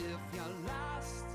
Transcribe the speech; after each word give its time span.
If 0.00 0.06
you're 0.34 0.44
lost, 0.66 1.29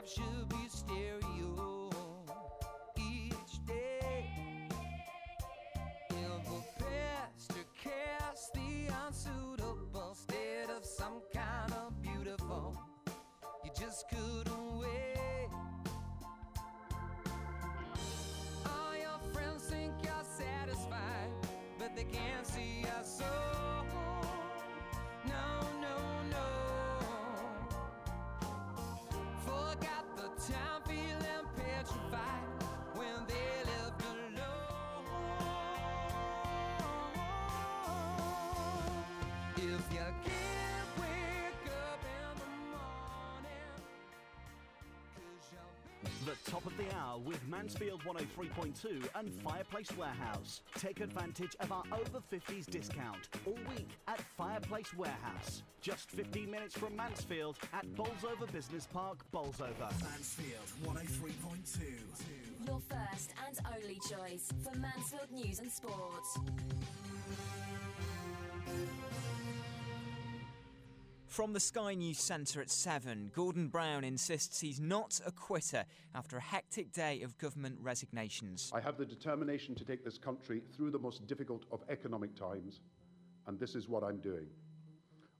life 0.00 0.08
should 0.08 0.48
be 0.48 0.68
stereo 0.68 1.90
each 2.96 3.66
day. 3.66 4.24
If 6.10 6.46
a 6.48 6.82
pastor 6.82 7.64
cast 7.82 8.54
the 8.54 8.92
unsuitable 9.06 10.08
instead 10.10 10.70
of 10.70 10.84
some 10.84 11.20
kind 11.34 11.72
of 11.72 12.00
beautiful, 12.00 12.76
you 13.64 13.70
just 13.78 14.08
couldn't 14.08 14.78
wait. 14.78 15.48
All 18.66 18.94
your 18.96 19.32
friends 19.32 19.64
think 19.64 19.92
you're 20.02 20.24
satisfied, 20.38 21.30
but 21.78 21.94
they 21.96 22.04
can't 22.04 22.39
If 39.62 39.66
you 39.92 39.98
can't 39.98 40.90
wake 40.96 41.68
up 41.68 42.00
in 42.02 42.38
the 42.40 42.46
morning, 42.70 43.76
'cause 45.14 45.52
you'll 45.52 45.74
be 46.02 46.24
The 46.24 46.50
top 46.50 46.64
of 46.64 46.74
the 46.78 46.96
hour 46.96 47.18
with 47.18 47.46
Mansfield 47.46 48.02
103.2 48.04 49.06
and 49.14 49.30
Fireplace 49.42 49.92
Warehouse. 49.92 50.62
Take 50.76 51.00
advantage 51.00 51.54
of 51.60 51.72
our 51.72 51.84
over 51.92 52.22
50s 52.30 52.64
discount 52.64 53.28
all 53.44 53.58
week 53.68 53.90
at 54.08 54.22
Fireplace 54.22 54.94
Warehouse. 54.94 55.62
Just 55.82 56.10
15 56.10 56.50
minutes 56.50 56.74
from 56.78 56.96
Mansfield 56.96 57.58
at 57.74 57.84
Bolsover 57.94 58.46
Business 58.46 58.86
Park, 58.86 59.18
Bolsover. 59.30 59.90
Mansfield 60.02 60.72
103.2. 60.84 61.98
Your 62.66 62.80
first 62.80 63.34
and 63.46 63.58
only 63.76 63.98
choice 64.08 64.50
for 64.62 64.74
Mansfield 64.78 65.30
News 65.30 65.58
and 65.58 65.70
Sport. 65.70 66.24
From 71.40 71.54
the 71.54 71.58
Sky 71.58 71.94
News 71.94 72.18
Centre 72.18 72.60
at 72.60 72.68
7, 72.70 73.30
Gordon 73.34 73.68
Brown 73.68 74.04
insists 74.04 74.60
he's 74.60 74.78
not 74.78 75.18
a 75.24 75.32
quitter 75.32 75.86
after 76.14 76.36
a 76.36 76.40
hectic 76.42 76.92
day 76.92 77.22
of 77.22 77.38
government 77.38 77.78
resignations. 77.80 78.70
I 78.74 78.80
have 78.80 78.98
the 78.98 79.06
determination 79.06 79.74
to 79.76 79.84
take 79.86 80.04
this 80.04 80.18
country 80.18 80.60
through 80.76 80.90
the 80.90 80.98
most 80.98 81.26
difficult 81.26 81.64
of 81.72 81.80
economic 81.88 82.36
times, 82.36 82.82
and 83.46 83.58
this 83.58 83.74
is 83.74 83.88
what 83.88 84.04
I'm 84.04 84.18
doing. 84.18 84.48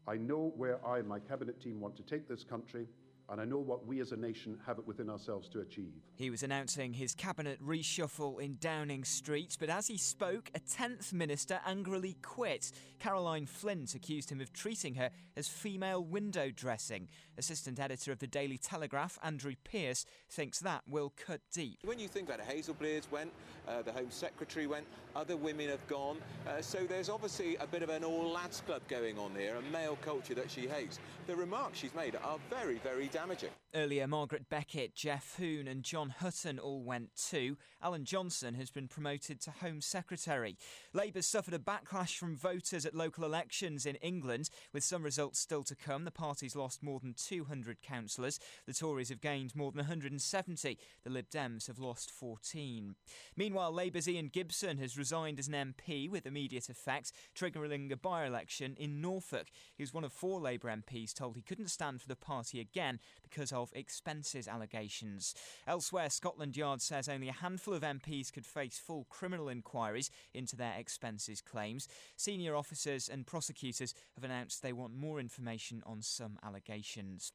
I 0.09 0.17
know 0.17 0.55
where 0.57 0.81
I 0.87 1.01
and 1.01 1.07
my 1.07 1.19
cabinet 1.19 1.61
team 1.61 1.83
want 1.83 1.97
to 1.99 2.03
take 2.03 2.27
this 2.27 2.45
country, 2.45 2.87
and 3.31 3.41
I 3.41 3.45
know 3.45 3.59
what 3.59 3.87
we 3.87 4.01
as 4.01 4.11
a 4.11 4.17
nation 4.17 4.59
have 4.67 4.79
it 4.79 4.87
within 4.87 5.09
ourselves 5.09 5.49
to 5.51 5.61
achieve. 5.61 5.93
He 6.17 6.31
was 6.31 6.43
announcing 6.43 6.93
his 6.93 7.15
cabinet 7.15 7.65
reshuffle 7.65 8.41
in 8.41 8.57
Downing 8.61 9.05
Street, 9.05 9.57
but 9.61 9.71
as 9.71 9.87
he 9.87 9.97
spoke, 9.97 10.51
a 10.55 10.61
10th 10.61 11.13
minister 11.13 11.61
angrily 11.65 12.17
quit. 12.23 12.73
Caroline 12.99 13.47
Flint 13.47 13.95
accused 13.95 14.31
him 14.31 14.41
of 14.41 14.53
treating 14.53 14.97
her 14.97 15.11
as 15.37 15.49
female 15.49 16.03
window 16.03 16.51
dressing. 16.51 17.09
Assistant 17.39 17.79
editor 17.79 18.11
of 18.11 18.19
the 18.19 18.27
Daily 18.27 18.59
Telegraph, 18.59 19.19
Andrew 19.23 19.55
Pierce, 19.65 20.05
thinks 20.29 20.59
that 20.59 20.83
will 20.89 21.13
cut 21.17 21.41
deep. 21.53 21.79
When 21.85 21.99
you 21.99 22.09
think 22.09 22.29
about 22.29 22.41
it, 22.41 22.47
Hazel 22.47 22.75
Blears 22.75 23.11
went, 23.11 23.31
uh, 23.69 23.83
the 23.83 23.93
Home 23.93 24.11
Secretary 24.11 24.67
went, 24.67 24.87
other 25.15 25.37
women 25.37 25.69
have 25.69 25.87
gone. 25.87 26.19
Uh, 26.47 26.61
so 26.61 26.85
there's 26.85 27.09
obviously 27.09 27.57
a 27.57 27.67
bit 27.67 27.83
of 27.83 27.89
an 27.91 28.05
all 28.05 28.31
lads 28.31 28.61
club 28.67 28.83
going 28.89 29.19
on 29.19 29.35
here, 29.37 29.55
a 29.57 29.73
male 29.73 29.97
culture 30.03 30.35
that 30.35 30.51
she 30.51 30.67
hates. 30.67 30.99
The 31.27 31.37
remarks 31.37 31.79
she's 31.79 31.95
made 31.95 32.17
are 32.17 32.39
very, 32.51 32.79
very 32.79 33.07
damaging 33.07 33.20
damaging. 33.21 33.51
Earlier, 33.73 34.09
Margaret 34.09 34.49
Beckett, 34.49 34.97
Geoff 34.97 35.37
Hoon, 35.39 35.69
and 35.69 35.85
John 35.85 36.11
Hutton 36.11 36.59
all 36.59 36.83
went 36.83 37.11
too. 37.15 37.57
Alan 37.81 38.05
Johnson 38.05 38.55
has 38.55 38.69
been 38.69 38.89
promoted 38.89 39.41
to 39.43 39.53
Home 39.53 39.81
Secretary. 39.81 40.57
Labour 40.93 41.23
suffered 41.23 41.55
a 41.55 41.59
backlash 41.59 42.17
from 42.17 42.37
voters 42.37 42.85
at 42.85 42.97
local 42.97 43.25
elections 43.25 43.87
in 43.87 43.95
England. 43.97 44.51
With 44.73 44.83
some 44.83 45.05
results 45.05 45.39
still 45.39 45.63
to 45.63 45.77
come, 45.77 46.05
the 46.05 46.11
party's 46.11 46.57
lost 46.57 46.83
more 46.83 46.99
than 46.99 47.15
200 47.15 47.81
councillors. 47.81 48.41
The 48.67 48.75
Tories 48.75 49.09
have 49.09 49.21
gained 49.21 49.55
more 49.55 49.71
than 49.71 49.79
170. 49.79 50.77
The 51.05 51.11
Lib 51.11 51.31
Dems 51.31 51.69
have 51.69 51.79
lost 51.79 52.11
14. 52.11 52.97
Meanwhile, 53.37 53.73
Labour's 53.73 54.09
Ian 54.09 54.31
Gibson 54.33 54.79
has 54.79 54.99
resigned 54.99 55.39
as 55.39 55.47
an 55.47 55.55
MP 55.55 56.11
with 56.11 56.27
immediate 56.27 56.69
effect, 56.69 57.13
triggering 57.37 57.93
a 57.93 57.97
by 57.97 58.27
election 58.27 58.75
in 58.79 59.01
Norfolk. 59.01 59.47
He 59.77 59.85
was 59.85 59.95
one 59.95 60.05
of 60.05 60.13
four 60.13 60.41
Labour 60.41 60.69
MPs 60.69 61.15
told 61.15 61.37
he 61.37 61.43
couldn't 61.43 61.69
stand 61.69 62.01
for 62.01 62.09
the 62.09 62.17
party 62.17 62.59
again 62.59 62.99
because 63.23 63.53
of 63.61 63.73
expenses 63.75 64.49
allegations. 64.49 65.35
Elsewhere, 65.67 66.11
Scotland 66.11 66.57
Yard 66.57 66.83
says 66.83 67.09
only 67.09 67.29
a 67.29 67.33
handful 67.33 67.75
of 67.75 67.83
MPs 67.83 68.33
could 68.33 68.47
face 68.47 68.79
full 68.79 69.07
criminal 69.09 69.49
inquiries 69.49 70.11
into 70.35 70.57
their 70.57 70.75
expenses 70.79 71.41
claims. 71.41 71.89
Senior 72.17 72.57
officers 72.57 73.09
and 73.09 73.27
prosecutors 73.27 73.95
have 74.15 74.25
announced 74.25 74.63
they 74.63 74.73
want 74.73 74.95
more 74.95 75.21
information 75.21 75.83
on 75.87 76.03
some 76.03 76.39
allegations. 76.43 77.33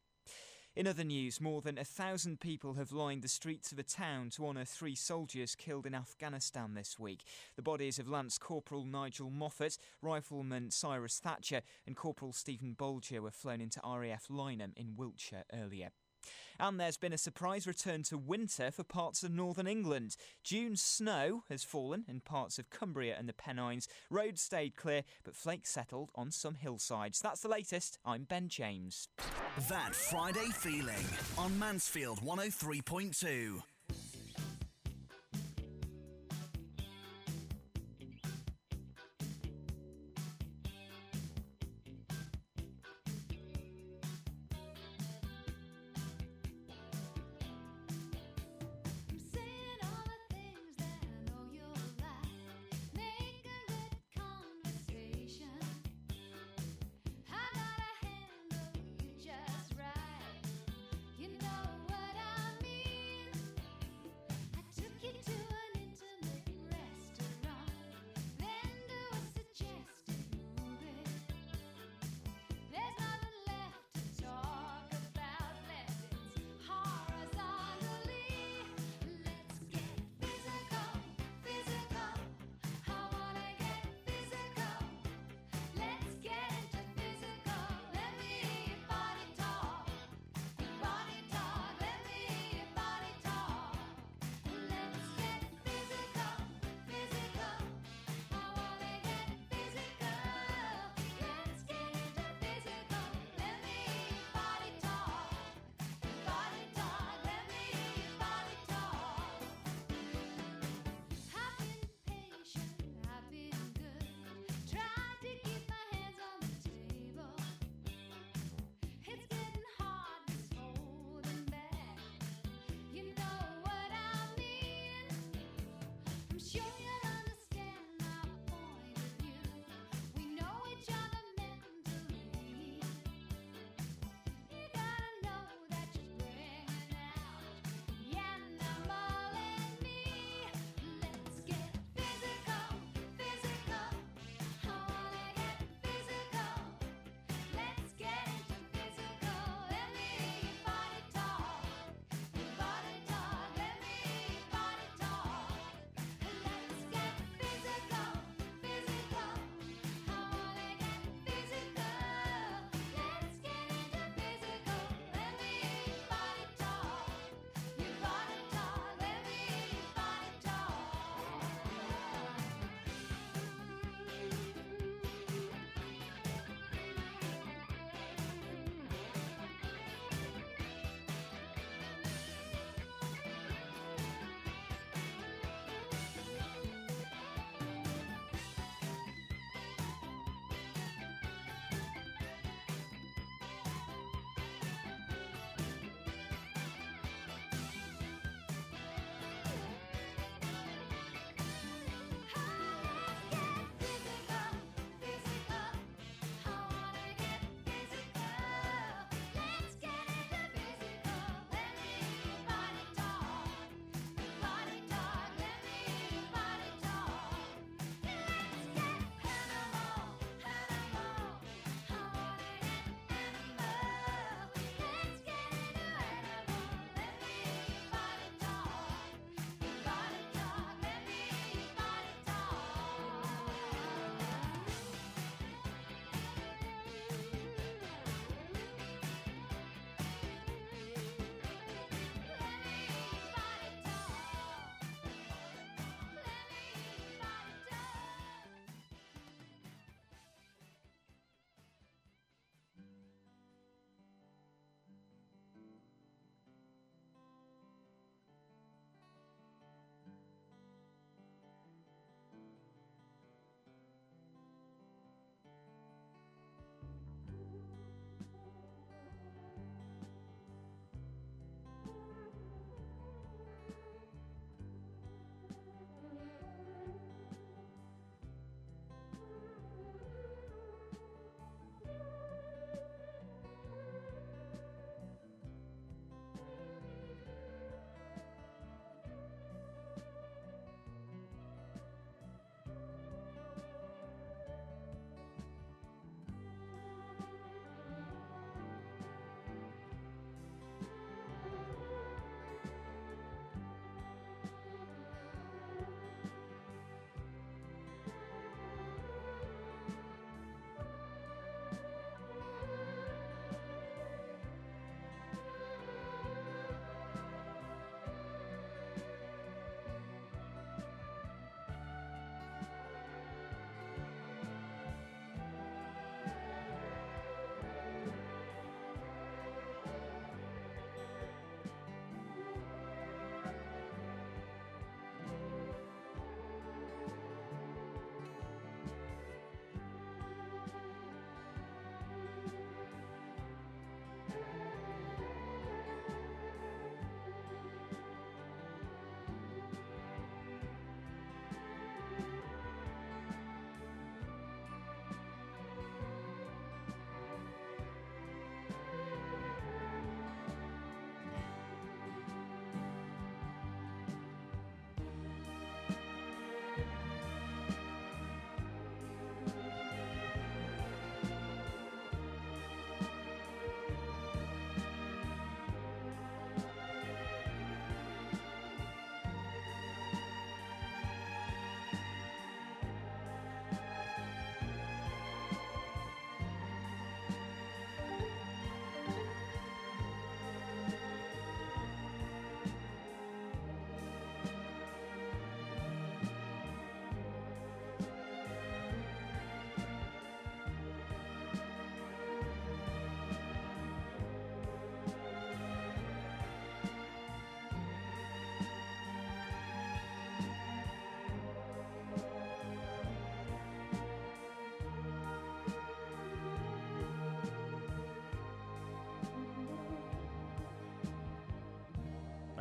In 0.75 0.87
other 0.87 1.05
news, 1.05 1.39
more 1.39 1.61
than 1.61 1.77
a 1.77 1.85
thousand 1.85 2.41
people 2.41 2.73
have 2.73 2.91
lined 2.91 3.21
the 3.21 3.29
streets 3.29 3.71
of 3.71 3.79
a 3.79 3.83
town 3.83 4.29
to 4.31 4.45
honour 4.45 4.65
three 4.65 4.93
soldiers 4.93 5.55
killed 5.55 5.85
in 5.85 5.95
Afghanistan 5.95 6.73
this 6.73 6.99
week. 6.99 7.23
The 7.55 7.61
bodies 7.61 7.97
of 7.97 8.09
Lance 8.09 8.37
Corporal 8.37 8.83
Nigel 8.83 9.31
Moffett, 9.31 9.77
Rifleman 10.01 10.71
Cyrus 10.71 11.17
Thatcher, 11.17 11.61
and 11.87 11.95
Corporal 11.95 12.33
Stephen 12.33 12.75
Bolger 12.77 13.21
were 13.21 13.31
flown 13.31 13.61
into 13.61 13.79
RAF 13.85 14.27
Lyneham 14.29 14.73
in 14.75 14.97
Wiltshire 14.97 15.45
earlier. 15.53 15.91
And 16.59 16.79
there's 16.79 16.97
been 16.97 17.13
a 17.13 17.17
surprise 17.17 17.67
return 17.67 18.03
to 18.03 18.17
winter 18.17 18.71
for 18.71 18.83
parts 18.83 19.23
of 19.23 19.31
northern 19.31 19.67
England. 19.67 20.15
June 20.43 20.75
snow 20.75 21.43
has 21.49 21.63
fallen 21.63 22.05
in 22.07 22.21
parts 22.21 22.57
of 22.57 22.69
Cumbria 22.69 23.15
and 23.17 23.27
the 23.27 23.33
Pennines. 23.33 23.87
Roads 24.09 24.41
stayed 24.41 24.75
clear, 24.75 25.03
but 25.23 25.35
flakes 25.35 25.71
settled 25.71 26.11
on 26.15 26.31
some 26.31 26.55
hillsides. 26.55 27.19
That's 27.21 27.41
the 27.41 27.49
latest. 27.49 27.97
I'm 28.05 28.23
Ben 28.23 28.47
James. 28.47 29.07
That 29.69 29.95
Friday 29.95 30.49
feeling 30.53 31.05
on 31.37 31.57
Mansfield 31.57 32.21
103.2. 32.21 33.74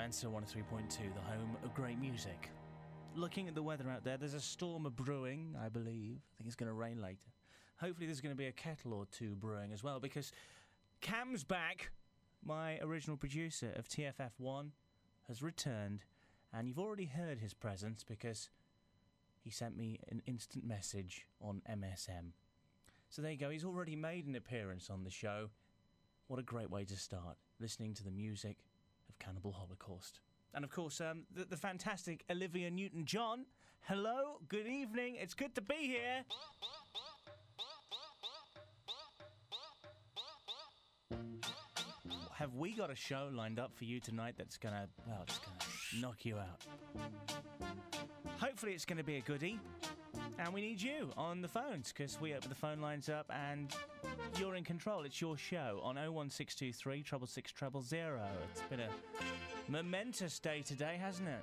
Mansfield 0.04 0.34
103.2, 0.34 1.14
the 1.14 1.20
home 1.22 1.56
of 1.64 1.72
great 1.72 1.98
music. 1.98 2.50
Looking 3.16 3.48
at 3.48 3.54
the 3.54 3.62
weather 3.62 3.88
out 3.88 4.04
there, 4.04 4.18
there's 4.18 4.34
a 4.34 4.40
storm 4.40 4.86
brewing, 4.94 5.56
I 5.58 5.70
believe. 5.70 6.18
I 6.18 6.32
think 6.36 6.46
it's 6.46 6.56
going 6.56 6.68
to 6.68 6.74
rain 6.74 7.00
later. 7.00 7.30
Hopefully, 7.80 8.04
there's 8.04 8.20
going 8.20 8.34
to 8.34 8.36
be 8.36 8.44
a 8.44 8.52
kettle 8.52 8.92
or 8.92 9.06
two 9.06 9.34
brewing 9.34 9.72
as 9.72 9.82
well 9.82 10.00
because 10.00 10.30
Cam's 11.00 11.42
back. 11.42 11.90
My 12.44 12.78
original 12.80 13.16
producer 13.16 13.72
of 13.76 13.88
TFF1 13.88 14.72
has 15.26 15.42
returned, 15.42 16.04
and 16.52 16.68
you've 16.68 16.78
already 16.78 17.06
heard 17.06 17.38
his 17.38 17.54
presence 17.54 18.04
because 18.04 18.50
he 19.40 19.48
sent 19.48 19.74
me 19.74 20.00
an 20.10 20.20
instant 20.26 20.66
message 20.66 21.26
on 21.40 21.62
MSN. 21.66 22.32
So 23.08 23.22
there 23.22 23.30
you 23.30 23.38
go, 23.38 23.48
he's 23.48 23.64
already 23.64 23.96
made 23.96 24.26
an 24.26 24.36
appearance 24.36 24.90
on 24.90 25.02
the 25.02 25.10
show. 25.10 25.48
What 26.26 26.38
a 26.38 26.42
great 26.42 26.70
way 26.70 26.84
to 26.84 26.94
start, 26.94 27.38
listening 27.58 27.94
to 27.94 28.04
the 28.04 28.10
music 28.10 28.58
Holocaust. 29.52 30.20
And 30.54 30.64
of 30.64 30.70
course, 30.70 31.00
um, 31.00 31.24
the, 31.34 31.44
the 31.44 31.56
fantastic 31.56 32.24
Olivia 32.30 32.70
Newton 32.70 33.04
John. 33.04 33.46
Hello, 33.82 34.38
good 34.48 34.66
evening, 34.66 35.16
it's 35.20 35.34
good 35.34 35.54
to 35.54 35.60
be 35.60 35.74
here. 35.74 36.24
Have 42.32 42.54
we 42.54 42.72
got 42.72 42.90
a 42.90 42.96
show 42.96 43.30
lined 43.32 43.58
up 43.58 43.74
for 43.74 43.84
you 43.84 44.00
tonight 44.00 44.34
that's 44.36 44.56
gonna, 44.56 44.88
well, 45.06 45.24
it's 45.26 45.38
gonna 45.38 46.02
knock 46.02 46.24
you 46.24 46.36
out? 46.36 46.64
Hopefully, 48.38 48.72
it's 48.72 48.84
gonna 48.84 49.04
be 49.04 49.16
a 49.16 49.20
goodie. 49.20 49.58
And 50.38 50.52
we 50.52 50.60
need 50.60 50.82
you 50.82 51.10
on 51.16 51.40
the 51.40 51.48
phones 51.48 51.92
because 51.92 52.20
we 52.20 52.34
open 52.34 52.48
the 52.48 52.54
phone 52.54 52.80
lines 52.80 53.08
up 53.08 53.30
and 53.30 53.72
you're 54.38 54.56
in 54.56 54.64
control. 54.64 55.02
It's 55.02 55.20
your 55.20 55.36
show 55.36 55.80
on 55.82 55.96
01623 55.96 57.02
treble 57.02 57.26
six 57.26 57.52
treble 57.52 57.82
zero. 57.82 58.26
It's 58.50 58.62
been 58.62 58.80
a 58.80 58.88
momentous 59.68 60.38
day 60.40 60.62
today, 60.62 60.98
hasn't 61.00 61.28
it? 61.28 61.42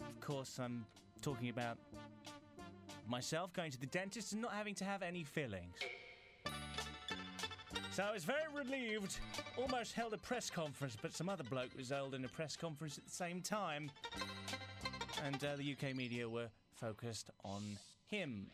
Of 0.00 0.20
course, 0.20 0.58
I'm 0.58 0.84
talking 1.22 1.48
about 1.48 1.78
myself 3.08 3.52
going 3.54 3.70
to 3.70 3.80
the 3.80 3.86
dentist 3.86 4.32
and 4.32 4.42
not 4.42 4.52
having 4.52 4.74
to 4.76 4.84
have 4.84 5.02
any 5.02 5.24
fillings. 5.24 5.76
So 7.98 8.04
I 8.04 8.12
was 8.12 8.24
very 8.24 8.44
relieved. 8.54 9.18
Almost 9.56 9.94
held 9.94 10.14
a 10.14 10.18
press 10.18 10.50
conference, 10.50 10.96
but 11.00 11.12
some 11.12 11.28
other 11.28 11.42
bloke 11.42 11.70
was 11.76 11.90
holding 11.90 12.24
a 12.24 12.28
press 12.28 12.54
conference 12.54 12.96
at 12.96 13.04
the 13.04 13.10
same 13.10 13.40
time. 13.40 13.90
And 15.24 15.42
uh, 15.44 15.56
the 15.56 15.72
UK 15.72 15.94
media 15.94 16.28
were 16.28 16.48
focused 16.80 17.30
on 17.44 17.62
him. 18.06 18.46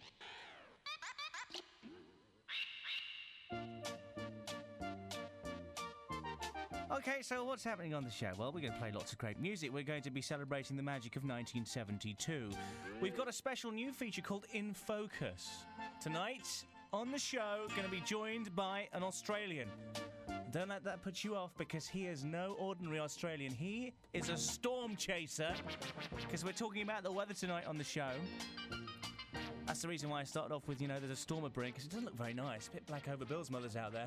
Okay, 7.06 7.22
so 7.22 7.44
what's 7.44 7.64
happening 7.64 7.92
on 7.92 8.04
the 8.04 8.10
show? 8.10 8.32
Well, 8.38 8.50
we're 8.52 8.60
going 8.60 8.72
to 8.72 8.78
play 8.78 8.92
lots 8.92 9.12
of 9.12 9.18
great 9.18 9.38
music. 9.38 9.72
We're 9.74 9.82
going 9.82 10.02
to 10.02 10.10
be 10.10 10.22
celebrating 10.22 10.76
the 10.76 10.82
magic 10.82 11.16
of 11.16 11.22
1972. 11.22 12.50
We've 13.00 13.16
got 13.16 13.28
a 13.28 13.32
special 13.32 13.72
new 13.72 13.92
feature 13.92 14.22
called 14.22 14.46
In 14.52 14.72
Focus. 14.72 15.64
Tonight 16.00 16.64
on 16.92 17.10
the 17.10 17.18
show, 17.18 17.66
going 17.70 17.84
to 17.84 17.90
be 17.90 18.00
joined 18.06 18.54
by 18.54 18.88
an 18.92 19.02
Australian. 19.02 19.68
Don't 20.54 20.68
let 20.68 20.84
that 20.84 21.02
put 21.02 21.24
you 21.24 21.34
off 21.34 21.50
because 21.58 21.88
he 21.88 22.06
is 22.06 22.22
no 22.22 22.54
ordinary 22.60 23.00
Australian. 23.00 23.52
He 23.52 23.92
is 24.12 24.28
a 24.28 24.36
storm 24.36 24.94
chaser 24.94 25.52
because 26.16 26.44
we're 26.44 26.52
talking 26.52 26.82
about 26.82 27.02
the 27.02 27.10
weather 27.10 27.34
tonight 27.34 27.66
on 27.66 27.76
the 27.76 27.82
show. 27.82 28.12
That's 29.74 29.82
the 29.82 29.88
reason 29.88 30.08
why 30.08 30.20
I 30.20 30.22
started 30.22 30.54
off 30.54 30.68
with, 30.68 30.80
you 30.80 30.86
know, 30.86 31.00
there's 31.00 31.10
a 31.10 31.16
storm 31.16 31.42
a 31.42 31.48
brewing 31.48 31.72
because 31.72 31.86
it 31.86 31.90
doesn't 31.90 32.04
look 32.04 32.16
very 32.16 32.32
nice. 32.32 32.68
bit 32.68 32.86
black 32.86 33.08
over 33.08 33.24
Bill's 33.24 33.50
mothers 33.50 33.74
out 33.74 33.92
there 33.92 34.06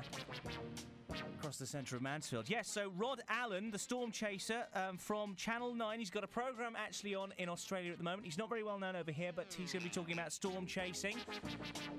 across 1.38 1.58
the 1.58 1.66
centre 1.66 1.94
of 1.94 2.00
Mansfield. 2.00 2.48
Yes, 2.48 2.70
so 2.70 2.90
Rod 2.96 3.20
Allen, 3.28 3.70
the 3.70 3.78
storm 3.78 4.10
chaser 4.10 4.64
um, 4.74 4.96
from 4.96 5.34
Channel 5.34 5.74
9, 5.74 5.98
he's 5.98 6.08
got 6.08 6.24
a 6.24 6.26
programme 6.26 6.74
actually 6.74 7.14
on 7.14 7.34
in 7.36 7.50
Australia 7.50 7.92
at 7.92 7.98
the 7.98 8.04
moment. 8.04 8.24
He's 8.24 8.38
not 8.38 8.48
very 8.48 8.62
well 8.62 8.78
known 8.78 8.96
over 8.96 9.12
here, 9.12 9.30
but 9.36 9.52
he's 9.52 9.70
going 9.70 9.82
to 9.82 9.90
be 9.90 9.94
talking 9.94 10.14
about 10.14 10.32
storm 10.32 10.64
chasing. 10.64 11.16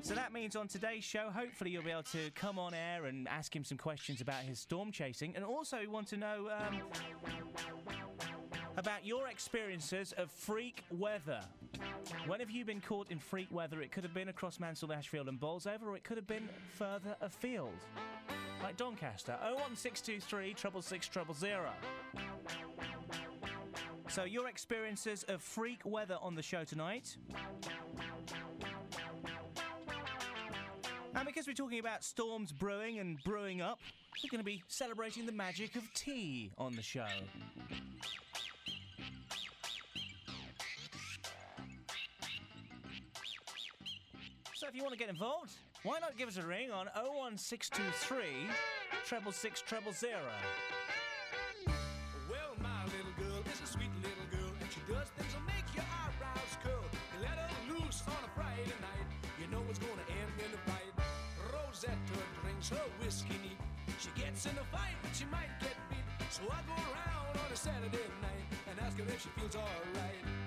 So 0.02 0.16
that 0.16 0.34
means 0.34 0.56
on 0.56 0.68
today's 0.68 1.04
show, 1.04 1.30
hopefully 1.30 1.70
you'll 1.70 1.84
be 1.84 1.92
able 1.92 2.02
to 2.04 2.32
come 2.34 2.58
on 2.58 2.74
air 2.74 3.06
and 3.06 3.28
ask 3.28 3.56
him 3.56 3.64
some 3.64 3.78
questions 3.78 4.20
about 4.20 4.42
his 4.42 4.58
storm 4.58 4.92
chasing. 4.92 5.36
And 5.36 5.46
also, 5.46 5.78
we 5.80 5.86
want 5.86 6.08
to 6.08 6.18
know. 6.18 6.50
Um, 6.50 6.82
about 8.80 9.06
your 9.06 9.28
experiences 9.28 10.14
of 10.18 10.32
freak 10.32 10.86
weather. 10.90 11.42
When 12.28 12.40
have 12.40 12.50
you 12.50 12.64
been 12.64 12.80
caught 12.80 13.12
in 13.12 13.20
freak 13.20 13.50
weather? 13.52 13.82
It 13.82 13.92
could 13.92 14.06
have 14.06 14.14
been 14.14 14.30
across 14.30 14.58
Mansfield, 14.58 14.94
Ashfield, 14.94 15.28
and 15.28 15.38
Bolsover, 15.38 15.90
or 15.90 15.98
it 15.98 16.06
could 16.06 16.16
have 16.16 16.28
been 16.28 16.48
further 16.78 17.14
afield, 17.20 17.74
like 18.64 18.78
Doncaster. 18.78 19.34
01623 19.42 20.54
treble 20.54 20.82
six 20.82 21.10
treble 21.10 21.34
zero. 21.34 21.72
So 24.08 24.24
your 24.24 24.48
experiences 24.48 25.24
of 25.24 25.42
freak 25.42 25.82
weather 25.84 26.18
on 26.22 26.36
the 26.36 26.42
show 26.42 26.64
tonight. 26.64 27.18
And 31.16 31.26
because 31.26 31.48
we're 31.48 31.54
talking 31.54 31.80
about 31.80 32.06
storms 32.06 32.54
brewing 32.54 33.00
and 33.00 33.22
brewing 33.26 33.62
up, 33.62 33.82
we're 34.24 34.30
going 34.30 34.40
to 34.40 34.46
be 34.46 34.64
celebrating 34.70 35.26
the 35.26 35.34
magic 35.34 35.76
of 35.76 35.84
tea 35.94 36.52
on 36.58 36.78
the 36.78 36.82
show. 36.82 37.08
If 44.70 44.76
you 44.76 44.84
want 44.84 44.94
to 44.94 45.00
get 45.00 45.10
involved, 45.10 45.52
why 45.82 45.98
not 45.98 46.16
give 46.16 46.30
us 46.30 46.38
a 46.38 46.46
ring 46.46 46.70
on 46.70 46.86
01623 46.94 48.46
treble 49.04 49.32
six 49.32 49.62
treble 49.66 49.92
zero. 49.92 50.30
Well, 52.30 52.54
my 52.62 52.86
little 52.94 53.16
girl 53.18 53.42
is 53.50 53.58
a 53.66 53.66
sweet 53.66 53.90
little 54.06 54.30
girl, 54.30 54.54
and 54.62 54.70
she 54.70 54.78
does 54.86 55.10
things 55.18 55.34
that 55.34 55.42
make 55.50 55.66
your 55.74 55.90
eyebrows 55.90 56.54
curl. 56.62 56.86
You 57.18 57.26
let 57.26 57.34
her 57.42 57.50
loose 57.74 58.06
on 58.06 58.22
a 58.22 58.30
Friday 58.38 58.70
night, 58.78 59.10
you 59.42 59.50
know 59.50 59.66
gonna 59.66 60.06
end 60.06 60.38
in 60.38 60.54
a 60.54 60.62
fight. 60.70 60.94
Rosetta 61.50 62.22
drinks 62.46 62.70
her 62.70 62.86
whiskey 63.02 63.42
neat. 63.42 63.58
She 63.98 64.14
gets 64.14 64.46
in 64.46 64.54
a 64.54 64.66
fight, 64.70 64.94
but 65.02 65.18
she 65.18 65.26
might 65.34 65.50
get 65.58 65.74
beat. 65.90 66.06
So 66.30 66.46
I 66.46 66.62
go 66.70 66.78
around 66.78 67.42
on 67.42 67.50
a 67.52 67.58
Saturday 67.58 68.06
night 68.22 68.46
and 68.70 68.78
ask 68.86 68.94
her 69.02 69.04
if 69.10 69.18
she 69.18 69.30
feels 69.34 69.56
alright. 69.56 70.39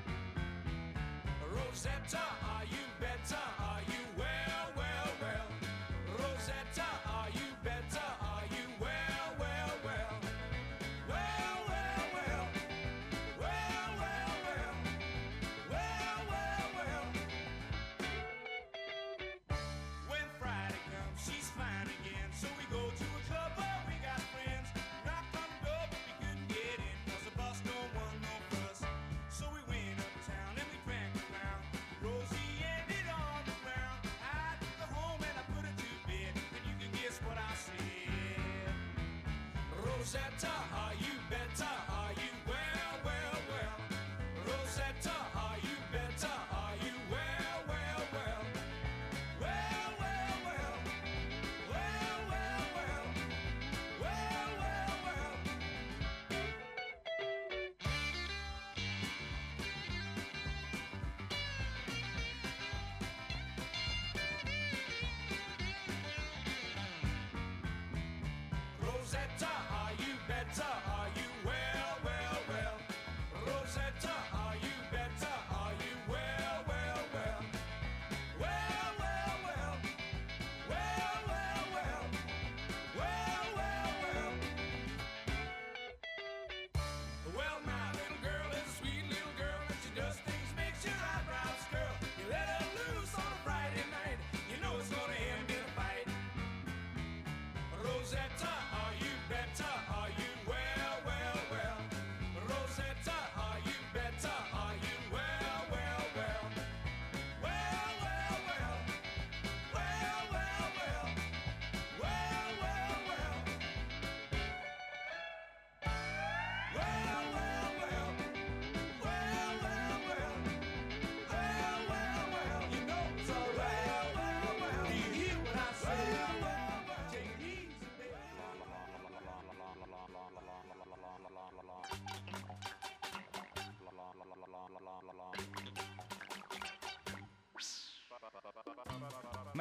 Rosetta, 1.69 2.19
are 2.45 2.65
you 2.65 2.85
better? 3.01 3.43
Are 3.61 3.81
you 3.89 4.03
well, 4.19 4.42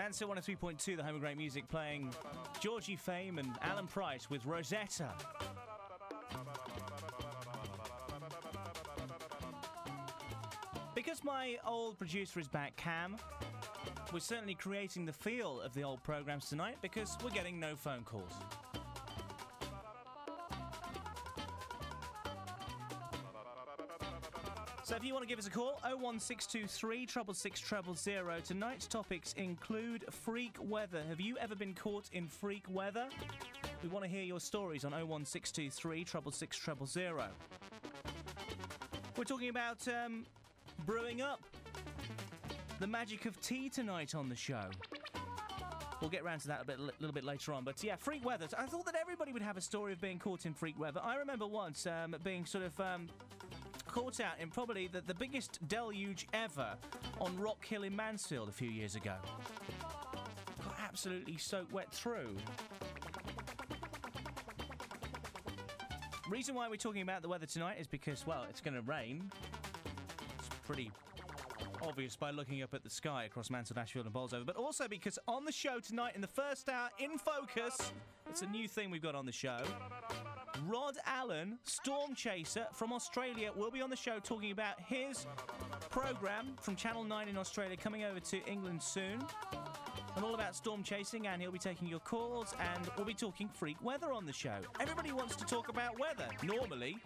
Mansfield 0.01 0.31
103.2, 0.31 0.97
the 0.97 1.03
home 1.03 1.13
of 1.13 1.21
great 1.21 1.37
music, 1.37 1.69
playing 1.69 2.11
Georgie 2.59 2.95
Fame 2.95 3.37
and 3.37 3.51
Alan 3.61 3.85
Price 3.85 4.31
with 4.31 4.43
Rosetta. 4.47 5.09
Because 10.95 11.23
my 11.23 11.57
old 11.67 11.99
producer 11.99 12.39
is 12.39 12.47
back, 12.47 12.75
Cam, 12.77 13.15
we're 14.11 14.19
certainly 14.19 14.55
creating 14.55 15.05
the 15.05 15.13
feel 15.13 15.61
of 15.61 15.71
the 15.75 15.83
old 15.83 16.01
programs 16.01 16.49
tonight 16.49 16.77
because 16.81 17.15
we're 17.23 17.29
getting 17.29 17.59
no 17.59 17.75
phone 17.75 18.01
calls. 18.01 18.33
If 25.01 25.07
you 25.07 25.13
want 25.13 25.23
to 25.23 25.27
give 25.27 25.39
us 25.39 25.47
a 25.47 25.49
call, 25.49 25.79
01623 25.81 27.07
666 27.07 28.03
000. 28.03 28.23
Tonight's 28.45 28.85
topics 28.85 29.33
include 29.33 30.05
freak 30.11 30.55
weather. 30.61 31.01
Have 31.09 31.19
you 31.19 31.39
ever 31.39 31.55
been 31.55 31.73
caught 31.73 32.07
in 32.13 32.27
freak 32.27 32.63
weather? 32.69 33.07
We 33.81 33.89
want 33.89 34.05
to 34.05 34.11
hear 34.11 34.21
your 34.21 34.39
stories 34.39 34.85
on 34.85 34.91
01623 34.91 36.05
666 36.05 36.93
000. 36.93 37.15
We're 39.17 39.23
talking 39.23 39.49
about 39.49 39.87
um, 39.87 40.23
brewing 40.85 41.23
up. 41.23 41.41
The 42.79 42.85
magic 42.85 43.25
of 43.25 43.41
tea 43.41 43.69
tonight 43.69 44.13
on 44.13 44.29
the 44.29 44.35
show. 44.35 44.69
We'll 45.99 46.11
get 46.11 46.23
round 46.23 46.41
to 46.41 46.47
that 46.49 46.61
a 46.61 46.65
bit, 46.65 46.79
little 46.79 47.11
bit 47.11 47.23
later 47.23 47.53
on. 47.53 47.63
But 47.63 47.83
yeah, 47.83 47.95
freak 47.95 48.23
weather. 48.23 48.45
I 48.55 48.67
thought 48.67 48.85
that 48.85 48.95
everybody 49.01 49.33
would 49.33 49.41
have 49.41 49.57
a 49.57 49.61
story 49.61 49.93
of 49.93 50.01
being 50.01 50.19
caught 50.19 50.45
in 50.45 50.53
freak 50.53 50.79
weather. 50.79 51.01
I 51.03 51.15
remember 51.15 51.47
once 51.47 51.87
um, 51.87 52.15
being 52.23 52.45
sort 52.45 52.65
of 52.65 52.79
um, 52.79 53.07
caught 53.91 54.21
out 54.21 54.39
in 54.39 54.49
probably 54.49 54.87
the, 54.87 55.01
the 55.01 55.13
biggest 55.13 55.59
deluge 55.67 56.25
ever 56.33 56.75
on 57.19 57.37
Rock 57.37 57.65
Hill 57.65 57.83
in 57.83 57.95
Mansfield 57.95 58.47
a 58.47 58.51
few 58.51 58.69
years 58.69 58.95
ago. 58.95 59.15
Got 60.63 60.77
absolutely 60.81 61.37
soaked 61.37 61.73
wet 61.73 61.91
through. 61.91 62.37
Reason 66.29 66.55
why 66.55 66.69
we're 66.69 66.77
talking 66.77 67.01
about 67.01 67.21
the 67.21 67.27
weather 67.27 67.45
tonight 67.45 67.77
is 67.79 67.87
because, 67.87 68.25
well, 68.25 68.45
it's 68.49 68.61
going 68.61 68.75
to 68.75 68.81
rain. 68.81 69.29
It's 70.39 70.47
pretty 70.65 70.89
obvious 71.85 72.15
by 72.15 72.31
looking 72.31 72.61
up 72.61 72.73
at 72.73 72.83
the 72.83 72.89
sky 72.89 73.25
across 73.25 73.49
Mansfield, 73.49 73.77
Ashfield, 73.77 74.05
and 74.05 74.13
Bolsover, 74.13 74.45
but 74.45 74.55
also 74.55 74.87
because 74.87 75.19
on 75.27 75.43
the 75.43 75.51
show 75.51 75.79
tonight, 75.79 76.13
in 76.15 76.21
the 76.21 76.27
first 76.27 76.69
hour, 76.69 76.89
in 76.99 77.17
focus, 77.17 77.91
it's 78.29 78.41
a 78.41 78.47
new 78.47 78.67
thing 78.69 78.89
we've 78.89 79.01
got 79.01 79.15
on 79.15 79.25
the 79.25 79.31
show. 79.33 79.59
Rod 80.67 80.97
Allen, 81.05 81.57
Storm 81.63 82.13
Chaser 82.13 82.67
from 82.73 82.93
Australia, 82.93 83.51
will 83.55 83.71
be 83.71 83.81
on 83.81 83.89
the 83.89 83.95
show 83.95 84.19
talking 84.19 84.51
about 84.51 84.79
his 84.79 85.25
program 85.89 86.53
from 86.61 86.75
Channel 86.75 87.03
9 87.03 87.27
in 87.27 87.37
Australia 87.37 87.75
coming 87.75 88.03
over 88.03 88.19
to 88.19 88.45
England 88.45 88.81
soon. 88.81 89.19
And 90.15 90.25
all 90.25 90.35
about 90.35 90.55
storm 90.55 90.83
chasing, 90.83 91.27
and 91.27 91.41
he'll 91.41 91.51
be 91.51 91.57
taking 91.57 91.87
your 91.87 92.01
calls, 92.01 92.53
and 92.59 92.89
we'll 92.97 93.05
be 93.05 93.13
talking 93.13 93.49
freak 93.53 93.77
weather 93.81 94.11
on 94.11 94.25
the 94.25 94.33
show. 94.33 94.57
Everybody 94.79 95.13
wants 95.13 95.37
to 95.37 95.45
talk 95.45 95.69
about 95.69 95.97
weather, 95.97 96.27
normally. 96.43 96.97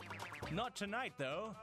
Not 0.51 0.75
tonight, 0.75 1.13
though. 1.17 1.55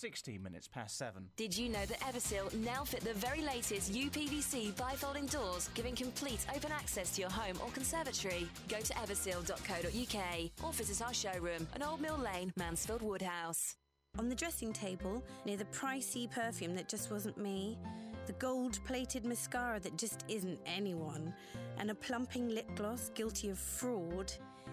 16 0.00 0.42
minutes 0.42 0.66
past 0.66 0.96
seven. 0.96 1.28
Did 1.36 1.54
you 1.54 1.68
know 1.68 1.84
that 1.84 2.00
Eversil 2.00 2.52
now 2.54 2.84
fit 2.84 3.00
the 3.00 3.12
very 3.12 3.42
latest 3.42 3.92
UPVC 3.92 4.72
bifolding 4.72 5.30
doors, 5.30 5.68
giving 5.74 5.94
complete 5.94 6.46
open 6.56 6.72
access 6.72 7.14
to 7.16 7.20
your 7.20 7.30
home 7.30 7.58
or 7.62 7.70
conservatory? 7.72 8.48
Go 8.68 8.80
to 8.80 8.94
eversil.co.uk 8.94 10.50
or 10.64 10.72
visit 10.72 11.06
our 11.06 11.12
showroom 11.12 11.68
on 11.74 11.82
Old 11.82 12.00
Mill 12.00 12.16
Lane, 12.16 12.50
Mansfield 12.56 13.02
Woodhouse. 13.02 13.76
On 14.18 14.30
the 14.30 14.34
dressing 14.34 14.72
table, 14.72 15.22
near 15.44 15.58
the 15.58 15.66
pricey 15.66 16.30
perfume 16.30 16.74
that 16.76 16.88
just 16.88 17.10
wasn't 17.10 17.36
me, 17.36 17.78
the 18.26 18.32
gold 18.34 18.78
plated 18.86 19.26
mascara 19.26 19.78
that 19.80 19.98
just 19.98 20.24
isn't 20.28 20.58
anyone, 20.64 21.34
and 21.78 21.90
a 21.90 21.94
plumping 21.94 22.48
lip 22.48 22.74
gloss 22.74 23.10
guilty 23.14 23.50
of 23.50 23.58
fraud, 23.58 24.32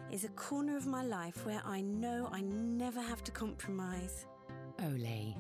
is 0.10 0.24
a 0.24 0.30
corner 0.30 0.78
of 0.78 0.88
my 0.88 1.04
life 1.04 1.46
where 1.46 1.62
I 1.66 1.82
know 1.82 2.30
I 2.32 2.40
never 2.42 3.02
have 3.02 3.26
to 3.26 3.32
compromise. 3.32 4.26
Olay. 4.84 5.36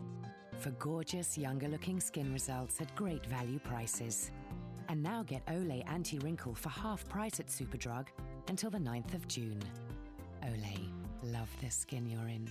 For 0.57 0.71
gorgeous, 0.71 1.37
younger 1.37 1.67
looking 1.67 1.99
skin 1.99 2.33
results 2.33 2.81
at 2.81 2.95
great 2.95 3.25
value 3.25 3.59
prices. 3.59 4.31
And 4.89 5.03
now 5.03 5.23
get 5.23 5.45
Olay 5.47 5.87
Anti 5.87 6.17
Wrinkle 6.19 6.55
for 6.55 6.69
half 6.69 7.07
price 7.07 7.39
at 7.39 7.47
Superdrug 7.47 8.07
until 8.47 8.69
the 8.69 8.79
9th 8.79 9.13
of 9.13 9.27
June. 9.27 9.61
Olay. 10.43 10.89
Love 11.23 11.49
the 11.61 11.69
skin 11.69 12.07
you're 12.07 12.27
in. 12.27 12.47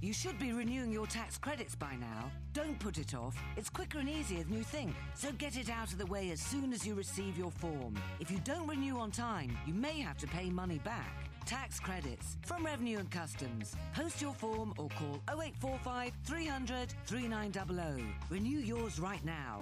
You 0.00 0.12
should 0.12 0.38
be 0.38 0.52
renewing 0.52 0.90
your 0.90 1.06
tax 1.06 1.36
credits 1.36 1.74
by 1.74 1.94
now. 1.96 2.30
Don't 2.54 2.78
put 2.78 2.98
it 2.98 3.14
off. 3.14 3.36
It's 3.56 3.68
quicker 3.68 3.98
and 3.98 4.08
easier 4.08 4.42
than 4.42 4.54
you 4.54 4.64
think. 4.64 4.94
So 5.14 5.30
get 5.32 5.56
it 5.56 5.68
out 5.68 5.92
of 5.92 5.98
the 5.98 6.06
way 6.06 6.30
as 6.30 6.40
soon 6.40 6.72
as 6.72 6.86
you 6.86 6.94
receive 6.94 7.36
your 7.36 7.50
form. 7.50 7.94
If 8.18 8.30
you 8.30 8.38
don't 8.44 8.66
renew 8.66 8.98
on 8.98 9.10
time, 9.10 9.56
you 9.66 9.74
may 9.74 10.00
have 10.00 10.16
to 10.18 10.26
pay 10.26 10.50
money 10.50 10.78
back. 10.78 11.29
Tax 11.50 11.80
credits 11.80 12.36
from 12.46 12.64
Revenue 12.64 12.98
and 12.98 13.10
Customs. 13.10 13.74
Post 13.92 14.22
your 14.22 14.34
form 14.34 14.72
or 14.78 14.88
call 14.90 15.20
0845 15.28 16.12
300 16.24 16.94
3900. 17.04 18.04
Renew 18.30 18.60
yours 18.60 19.00
right 19.00 19.24
now. 19.24 19.60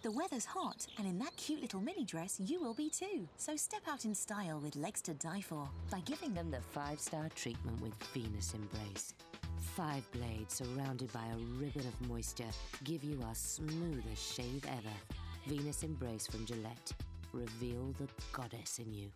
The 0.00 0.10
weather's 0.10 0.46
hot, 0.46 0.86
and 0.96 1.06
in 1.06 1.18
that 1.18 1.36
cute 1.36 1.60
little 1.60 1.82
mini 1.82 2.06
dress, 2.06 2.40
you 2.40 2.62
will 2.62 2.72
be 2.72 2.88
too. 2.88 3.28
So 3.36 3.56
step 3.56 3.82
out 3.86 4.06
in 4.06 4.14
style 4.14 4.58
with 4.58 4.74
legs 4.74 5.02
to 5.02 5.12
die 5.12 5.42
for 5.42 5.68
by 5.90 6.00
giving 6.06 6.32
them 6.32 6.50
the 6.50 6.62
Five 6.72 6.98
star 6.98 7.28
treatment 7.34 7.78
with 7.82 7.92
Venus 8.14 8.54
Embrace. 8.54 9.12
Five 9.76 10.10
blades 10.12 10.54
surrounded 10.54 11.12
by 11.12 11.26
a 11.26 11.36
ribbon 11.60 11.86
of 11.86 12.08
moisture 12.08 12.44
give 12.84 13.04
you 13.04 13.20
our 13.22 13.34
smoothest 13.34 14.34
shave 14.34 14.64
ever. 14.64 14.96
Venus 15.46 15.82
Embrace 15.82 16.26
from 16.26 16.46
Gillette. 16.46 16.92
Reveal 17.34 17.92
the 17.98 18.08
goddess 18.32 18.78
in 18.78 18.94
you. 18.94 19.10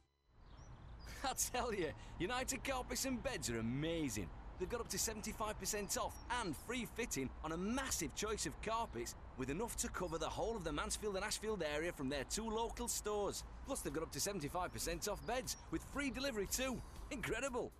I 1.24 1.32
tell 1.52 1.74
you, 1.74 1.90
United 2.18 2.64
Carpets 2.64 3.04
and 3.04 3.22
Beds 3.22 3.50
are 3.50 3.58
amazing. 3.58 4.28
They've 4.58 4.68
got 4.68 4.80
up 4.80 4.88
to 4.88 4.98
75% 4.98 5.96
off 5.98 6.14
and 6.42 6.54
free 6.54 6.86
fitting 6.94 7.30
on 7.42 7.52
a 7.52 7.56
massive 7.56 8.14
choice 8.14 8.44
of 8.44 8.60
carpets 8.60 9.14
with 9.38 9.48
enough 9.48 9.74
to 9.78 9.88
cover 9.88 10.18
the 10.18 10.28
whole 10.28 10.54
of 10.54 10.64
the 10.64 10.72
Mansfield 10.72 11.16
and 11.16 11.24
Ashfield 11.24 11.62
area 11.62 11.92
from 11.92 12.10
their 12.10 12.24
two 12.24 12.48
local 12.48 12.86
stores. 12.86 13.42
Plus, 13.66 13.80
they've 13.80 13.92
got 13.92 14.02
up 14.02 14.12
to 14.12 14.18
75% 14.18 15.08
off 15.08 15.26
beds 15.26 15.56
with 15.70 15.82
free 15.94 16.10
delivery 16.10 16.46
too. 16.46 16.80
Incredible! 17.10 17.72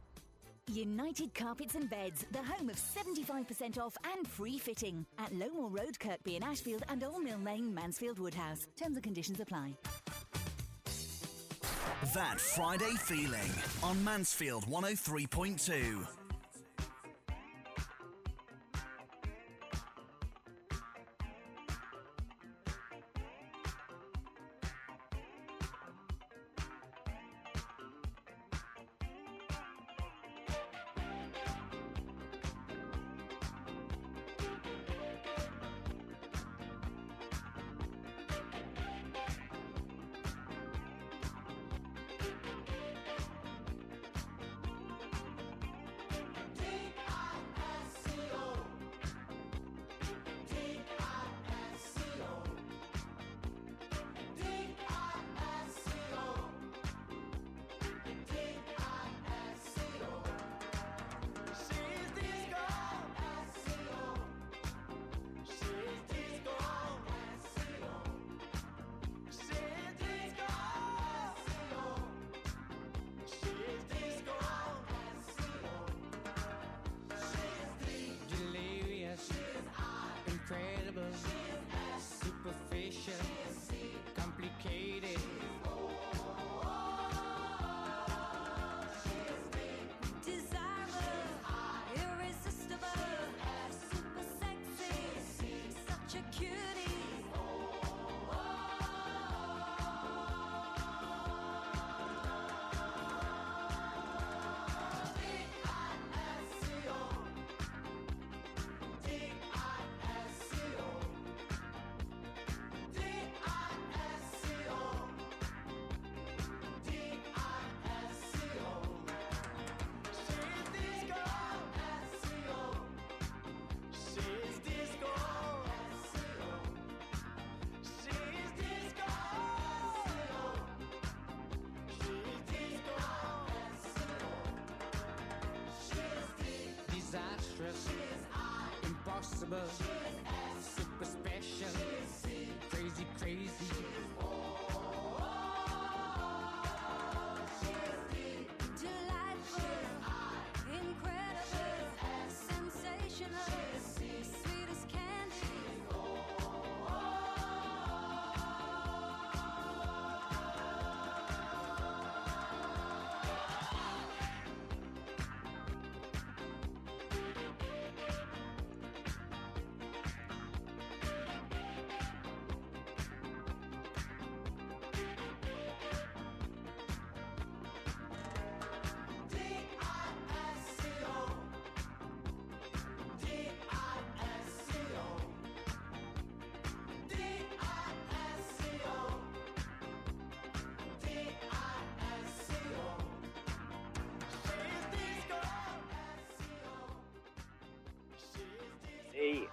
United 0.69 1.35
Carpets 1.35 1.75
and 1.75 1.91
Beds, 1.91 2.25
the 2.33 2.43
home 2.43 2.71
of 2.71 2.77
75% 2.77 3.79
off 3.79 3.97
and 4.17 4.27
free 4.27 4.59
fitting 4.59 5.05
at 5.19 5.33
Lowmoor 5.33 5.79
Road, 5.79 5.99
Kirkby 5.99 6.37
in 6.37 6.43
Ashfield 6.43 6.85
and 6.89 7.03
Old 7.05 7.23
Mill 7.23 7.39
Lane, 7.39 7.75
Mansfield 7.75 8.19
Woodhouse. 8.19 8.67
Terms 8.77 8.97
and 8.97 9.03
conditions 9.03 9.41
apply. 9.41 9.75
That 12.03 12.41
Friday 12.41 12.95
feeling 12.97 13.53
on 13.83 14.03
Mansfield 14.03 14.67
103.2. 14.67 16.20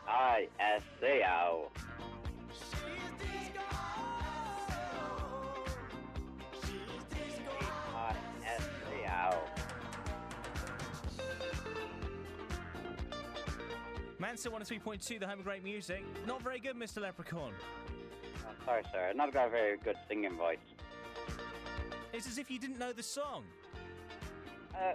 D 0.07 0.13
I 0.13 0.47
S 0.59 0.81
C 1.01 1.21
O. 1.27 1.69
I 7.95 8.15
S 8.45 8.61
C 8.61 9.05
O. 9.09 9.39
Manson 14.19 14.51
103.2, 14.51 15.19
the 15.19 15.27
home 15.27 15.39
of 15.39 15.45
great 15.45 15.63
music. 15.63 16.03
Not 16.25 16.41
very 16.41 16.59
good, 16.59 16.75
Mr. 16.75 17.01
Leprechaun. 17.01 17.51
Oh, 18.45 18.65
sorry, 18.65 18.83
sir. 18.91 19.07
I've 19.09 19.15
not 19.15 19.33
got 19.33 19.47
a 19.47 19.51
very 19.51 19.77
good 19.77 19.95
singing 20.07 20.35
voice. 20.37 20.57
It's 22.13 22.27
as 22.27 22.37
if 22.37 22.49
you 22.49 22.57
didn't 22.57 22.79
know 22.79 22.93
the 22.93 23.03
song. 23.03 23.43
Uh, 24.73 24.93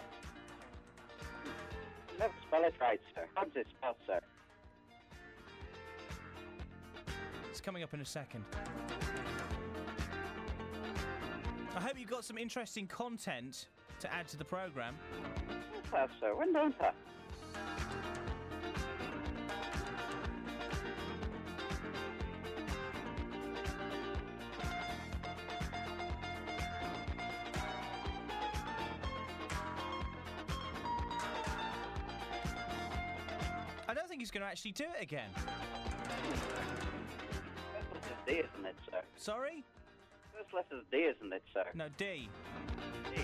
spell 2.47 2.65
it 2.65 2.75
right, 2.81 3.01
sir. 3.15 3.27
How 3.35 3.45
does 3.45 3.57
it 3.57 3.67
spell, 3.79 3.97
sir? 4.07 4.21
Coming 7.63 7.83
up 7.83 7.95
in 7.95 8.01
a 8.01 8.05
second. 8.05 8.45
I 11.77 11.81
hope 11.81 11.99
you've 11.99 12.11
got 12.11 12.25
some 12.25 12.37
interesting 12.39 12.87
content 12.87 13.69
to 14.01 14.13
add 14.13 14.27
to 14.29 14.37
the 14.37 14.45
programme. 14.45 14.97
Yes, 15.51 15.85
I 15.93 15.99
have, 15.99 16.11
sir. 16.21 16.35
When 16.35 16.53
don't 16.53 16.75
I? 16.81 16.91
I 33.89 33.95
don't 33.95 34.09
think 34.09 34.21
he's 34.21 34.31
going 34.31 34.43
to 34.43 34.49
actually 34.49 34.73
do 34.73 34.85
it 34.85 35.03
again. 35.03 35.29
Sorry? 39.23 39.63
First 40.37 40.53
letter's 40.53 40.85
D, 40.91 40.97
isn't 40.97 41.33
it, 41.33 41.45
sir? 41.55 41.63
No, 41.75 41.87
D. 41.97 42.29
D. 43.15 43.23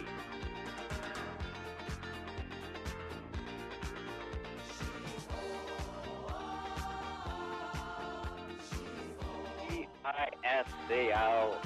I 10.04 10.28
S 10.44 10.66
C 10.88 11.10
O. 11.16 11.56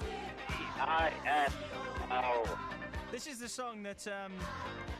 D 0.00 0.54
I 0.80 1.12
S 1.24 1.52
O. 2.10 2.58
This 3.12 3.28
is 3.28 3.38
the 3.38 3.48
song 3.48 3.84
that 3.84 4.04
um, 4.08 4.32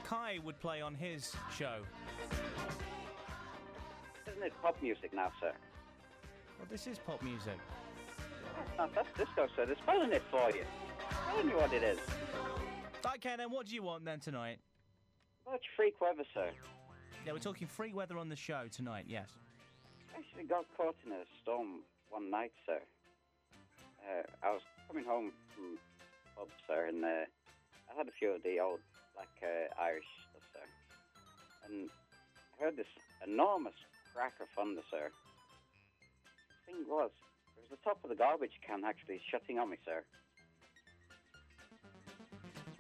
Kai 0.04 0.38
would 0.44 0.60
play 0.60 0.80
on 0.80 0.94
his 0.94 1.34
show. 1.52 1.80
Isn't 4.38 4.46
it 4.46 4.62
pop 4.62 4.80
music 4.80 5.12
now, 5.12 5.32
sir? 5.40 5.50
Well, 6.58 6.68
this 6.70 6.86
is 6.86 7.00
pop 7.00 7.20
music. 7.24 7.58
No, 8.78 8.88
that's 8.94 9.08
disco, 9.18 9.48
sir. 9.56 9.66
They're 9.66 9.74
spelling 9.82 10.12
it 10.12 10.22
for 10.30 10.48
you. 10.50 10.62
Telling 11.28 11.48
you 11.48 11.56
what 11.56 11.72
it 11.72 11.82
is. 11.82 11.98
Okay, 13.04 13.34
then 13.36 13.50
what 13.50 13.66
do 13.66 13.74
you 13.74 13.82
want 13.82 14.04
then 14.04 14.20
tonight? 14.20 14.58
Much 15.44 15.64
freak 15.76 16.00
weather, 16.00 16.22
sir. 16.32 16.50
Yeah, 17.26 17.32
we're 17.32 17.40
talking 17.40 17.66
free 17.66 17.92
weather 17.92 18.16
on 18.16 18.28
the 18.28 18.36
show 18.36 18.66
tonight, 18.70 19.06
yes. 19.08 19.28
Actually 20.16 20.44
got 20.44 20.66
caught 20.76 20.94
in 21.04 21.10
a 21.10 21.24
storm 21.42 21.80
one 22.08 22.30
night, 22.30 22.52
sir. 22.64 22.78
Uh, 24.08 24.22
I 24.44 24.52
was 24.52 24.62
coming 24.86 25.04
home 25.04 25.32
from 25.52 25.78
pub, 26.36 26.46
sir, 26.68 26.86
and 26.86 27.04
uh, 27.04 27.08
I 27.08 27.96
had 27.96 28.06
a 28.06 28.12
few 28.16 28.30
of 28.36 28.44
the 28.44 28.60
old 28.60 28.78
like, 29.16 29.26
uh, 29.42 29.82
Irish 29.82 30.06
stuff, 30.30 30.42
sir. 30.52 30.68
And 31.66 31.90
I 32.54 32.62
heard 32.62 32.76
this 32.76 32.86
enormous 33.26 33.74
crack 34.14 34.34
of 34.40 34.48
thunder, 34.56 34.82
sir. 34.90 35.10
Thing 36.66 36.84
was, 36.88 37.10
it 37.56 37.60
was 37.60 37.70
the 37.70 37.82
top 37.84 37.98
of 38.04 38.10
the 38.10 38.16
garbage 38.16 38.60
can 38.66 38.84
actually 38.84 39.20
shutting 39.30 39.58
on 39.58 39.70
me, 39.70 39.76
sir. 39.84 40.02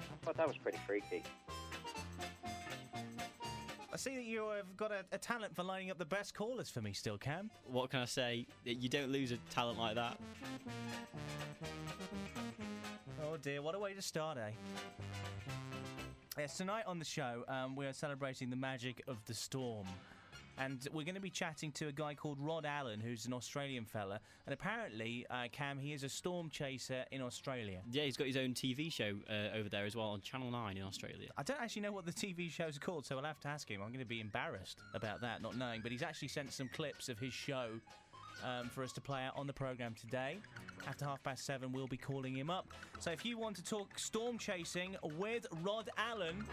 I 0.00 0.24
thought 0.24 0.36
that 0.36 0.46
was 0.46 0.56
pretty 0.58 0.78
freaky. 0.86 1.22
I 3.90 3.96
see 3.96 4.14
that 4.16 4.24
you 4.24 4.48
have 4.50 4.76
got 4.76 4.92
a, 4.92 5.04
a 5.12 5.18
talent 5.18 5.56
for 5.56 5.62
lining 5.62 5.90
up 5.90 5.98
the 5.98 6.04
best 6.04 6.34
callers 6.34 6.68
for 6.68 6.80
me 6.82 6.92
still, 6.92 7.16
Cam. 7.16 7.50
What 7.64 7.90
can 7.90 8.00
I 8.00 8.04
say? 8.04 8.46
You 8.64 8.88
don't 8.88 9.10
lose 9.10 9.32
a 9.32 9.38
talent 9.50 9.78
like 9.78 9.94
that. 9.94 10.18
Oh 13.24 13.36
dear, 13.38 13.62
what 13.62 13.74
a 13.74 13.78
way 13.78 13.94
to 13.94 14.02
start, 14.02 14.38
eh? 14.38 14.50
Yes, 16.38 16.56
tonight 16.56 16.84
on 16.86 16.98
the 16.98 17.04
show, 17.04 17.44
um, 17.48 17.74
we 17.74 17.86
are 17.86 17.92
celebrating 17.92 18.50
the 18.50 18.56
magic 18.56 19.02
of 19.08 19.24
the 19.24 19.34
storm. 19.34 19.86
And 20.58 20.86
we're 20.92 21.04
going 21.04 21.14
to 21.14 21.20
be 21.20 21.30
chatting 21.30 21.70
to 21.72 21.86
a 21.86 21.92
guy 21.92 22.14
called 22.14 22.38
Rod 22.40 22.66
Allen, 22.66 23.00
who's 23.00 23.26
an 23.26 23.32
Australian 23.32 23.84
fella. 23.84 24.20
And 24.46 24.52
apparently, 24.52 25.24
uh, 25.30 25.44
Cam, 25.52 25.78
he 25.78 25.92
is 25.92 26.02
a 26.02 26.08
storm 26.08 26.50
chaser 26.50 27.04
in 27.12 27.22
Australia. 27.22 27.80
Yeah, 27.90 28.04
he's 28.04 28.16
got 28.16 28.26
his 28.26 28.36
own 28.36 28.54
TV 28.54 28.92
show 28.92 29.14
uh, 29.30 29.56
over 29.56 29.68
there 29.68 29.84
as 29.84 29.94
well 29.94 30.08
on 30.08 30.20
Channel 30.20 30.50
9 30.50 30.76
in 30.76 30.82
Australia. 30.82 31.28
I 31.36 31.42
don't 31.44 31.60
actually 31.60 31.82
know 31.82 31.92
what 31.92 32.06
the 32.06 32.12
TV 32.12 32.50
show's 32.50 32.78
called, 32.78 33.06
so 33.06 33.16
I'll 33.16 33.24
have 33.24 33.40
to 33.40 33.48
ask 33.48 33.70
him. 33.70 33.80
I'm 33.82 33.88
going 33.88 34.00
to 34.00 34.04
be 34.04 34.20
embarrassed 34.20 34.80
about 34.94 35.20
that, 35.20 35.42
not 35.42 35.56
knowing. 35.56 35.80
But 35.80 35.92
he's 35.92 36.02
actually 36.02 36.28
sent 36.28 36.52
some 36.52 36.68
clips 36.74 37.08
of 37.08 37.18
his 37.18 37.32
show 37.32 37.68
um, 38.44 38.68
for 38.68 38.82
us 38.82 38.92
to 38.92 39.00
play 39.00 39.22
out 39.22 39.36
on 39.36 39.46
the 39.46 39.52
programme 39.52 39.94
today. 39.94 40.38
After 40.86 41.04
half 41.04 41.22
past 41.22 41.44
seven, 41.44 41.72
we'll 41.72 41.86
be 41.86 41.96
calling 41.96 42.34
him 42.34 42.50
up. 42.50 42.66
So 42.98 43.10
if 43.10 43.24
you 43.24 43.38
want 43.38 43.56
to 43.56 43.64
talk 43.64 43.98
storm 43.98 44.38
chasing 44.38 44.96
with 45.18 45.46
Rod 45.62 45.90
Allen, 45.96 46.44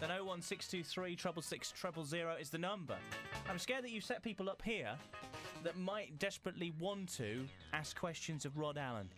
then 0.00 0.10
01623 0.10 1.16
treble 1.16 1.42
six 1.42 1.70
triple 1.72 2.04
zero 2.04 2.36
is 2.38 2.50
the 2.50 2.58
number. 2.58 2.96
I'm 3.48 3.58
scared 3.58 3.84
that 3.84 3.90
you've 3.90 4.04
set 4.04 4.22
people 4.22 4.50
up 4.50 4.60
here 4.62 4.90
that 5.64 5.76
might 5.78 6.18
desperately 6.18 6.72
want 6.78 7.08
to 7.16 7.44
ask 7.72 7.98
questions 7.98 8.44
of 8.44 8.56
Rod 8.58 8.76
Allen. 8.78 9.08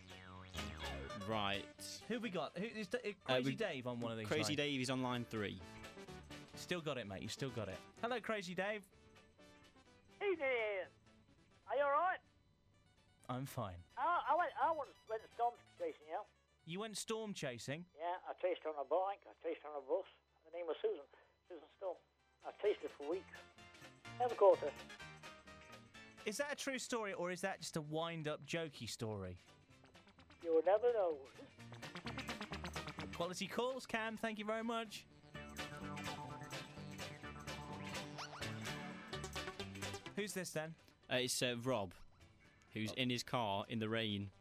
Right. 1.27 1.65
Who 2.07 2.15
have 2.15 2.23
we 2.23 2.29
got? 2.29 2.57
Who 2.57 2.65
is 2.65 2.87
uh, 2.93 2.97
Uh, 3.05 3.11
Crazy 3.35 3.49
we- 3.51 3.55
Dave 3.55 3.87
on 3.87 3.99
one 3.99 4.11
of 4.11 4.17
these? 4.17 4.27
Crazy 4.27 4.55
lines? 4.55 4.57
Dave 4.57 4.81
is 4.81 4.89
on 4.89 5.03
line 5.03 5.25
three. 5.29 5.59
Still 6.55 6.81
got 6.81 6.97
it, 6.97 7.07
mate. 7.07 7.21
You 7.21 7.27
still 7.29 7.49
got 7.51 7.67
it. 7.67 7.77
Hello, 8.01 8.19
Crazy 8.19 8.55
Dave. 8.55 8.81
Hey 10.19 10.35
there. 10.35 10.87
Are 11.69 11.75
you 11.75 11.83
alright? 11.83 12.17
I'm 13.29 13.45
fine. 13.45 13.75
I, 13.97 14.33
I 14.33 14.35
went, 14.37 14.49
I 14.59 14.71
went, 14.71 14.89
went 15.07 15.21
storm 15.35 15.53
chasing, 15.77 16.07
yeah. 16.09 16.25
You 16.65 16.79
went 16.79 16.97
storm 16.97 17.33
chasing. 17.33 17.85
Yeah, 17.95 18.17
I 18.27 18.33
chased 18.41 18.65
on 18.65 18.73
a 18.81 18.83
bike, 18.89 19.21
I 19.29 19.33
chased 19.45 19.61
on 19.69 19.77
a 19.77 19.85
bus. 19.85 20.09
Her 20.51 20.57
name 20.57 20.67
was 20.67 20.77
Susan, 20.81 21.05
Susan 21.47 21.67
Storm. 21.77 21.95
I 22.43 22.49
chased 22.61 22.81
her 22.81 22.89
for 22.97 23.11
weeks. 23.11 23.25
Never 24.19 24.33
caught 24.33 24.57
her. 24.59 24.71
Is 26.25 26.37
that 26.37 26.51
a 26.51 26.55
true 26.55 26.79
story 26.79 27.13
or 27.13 27.29
is 27.29 27.41
that 27.41 27.61
just 27.61 27.77
a 27.77 27.81
wind-up, 27.81 28.45
jokey 28.47 28.89
story? 28.89 29.37
You 30.43 30.55
will 30.55 30.63
never 30.65 30.91
know. 30.93 31.17
Quality 33.15 33.47
calls, 33.47 33.85
Cam. 33.85 34.17
Thank 34.17 34.39
you 34.39 34.45
very 34.45 34.63
much. 34.63 35.05
Who's 40.15 40.33
this 40.33 40.49
then? 40.49 40.73
Uh, 41.11 41.17
it's 41.17 41.41
uh, 41.43 41.55
Rob, 41.63 41.93
who's 42.73 42.91
in 42.93 43.09
his 43.09 43.23
car 43.23 43.65
in 43.69 43.79
the 43.79 43.89
rain. 43.89 44.31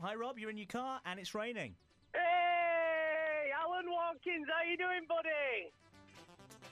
Hi, 0.00 0.14
Rob. 0.14 0.38
You're 0.38 0.50
in 0.50 0.56
your 0.56 0.66
car 0.66 1.00
and 1.04 1.20
it's 1.20 1.34
raining. 1.34 1.74
Watkins. 4.14 4.46
How 4.46 4.62
are 4.62 4.70
you 4.70 4.78
doing, 4.78 5.02
buddy? 5.10 5.74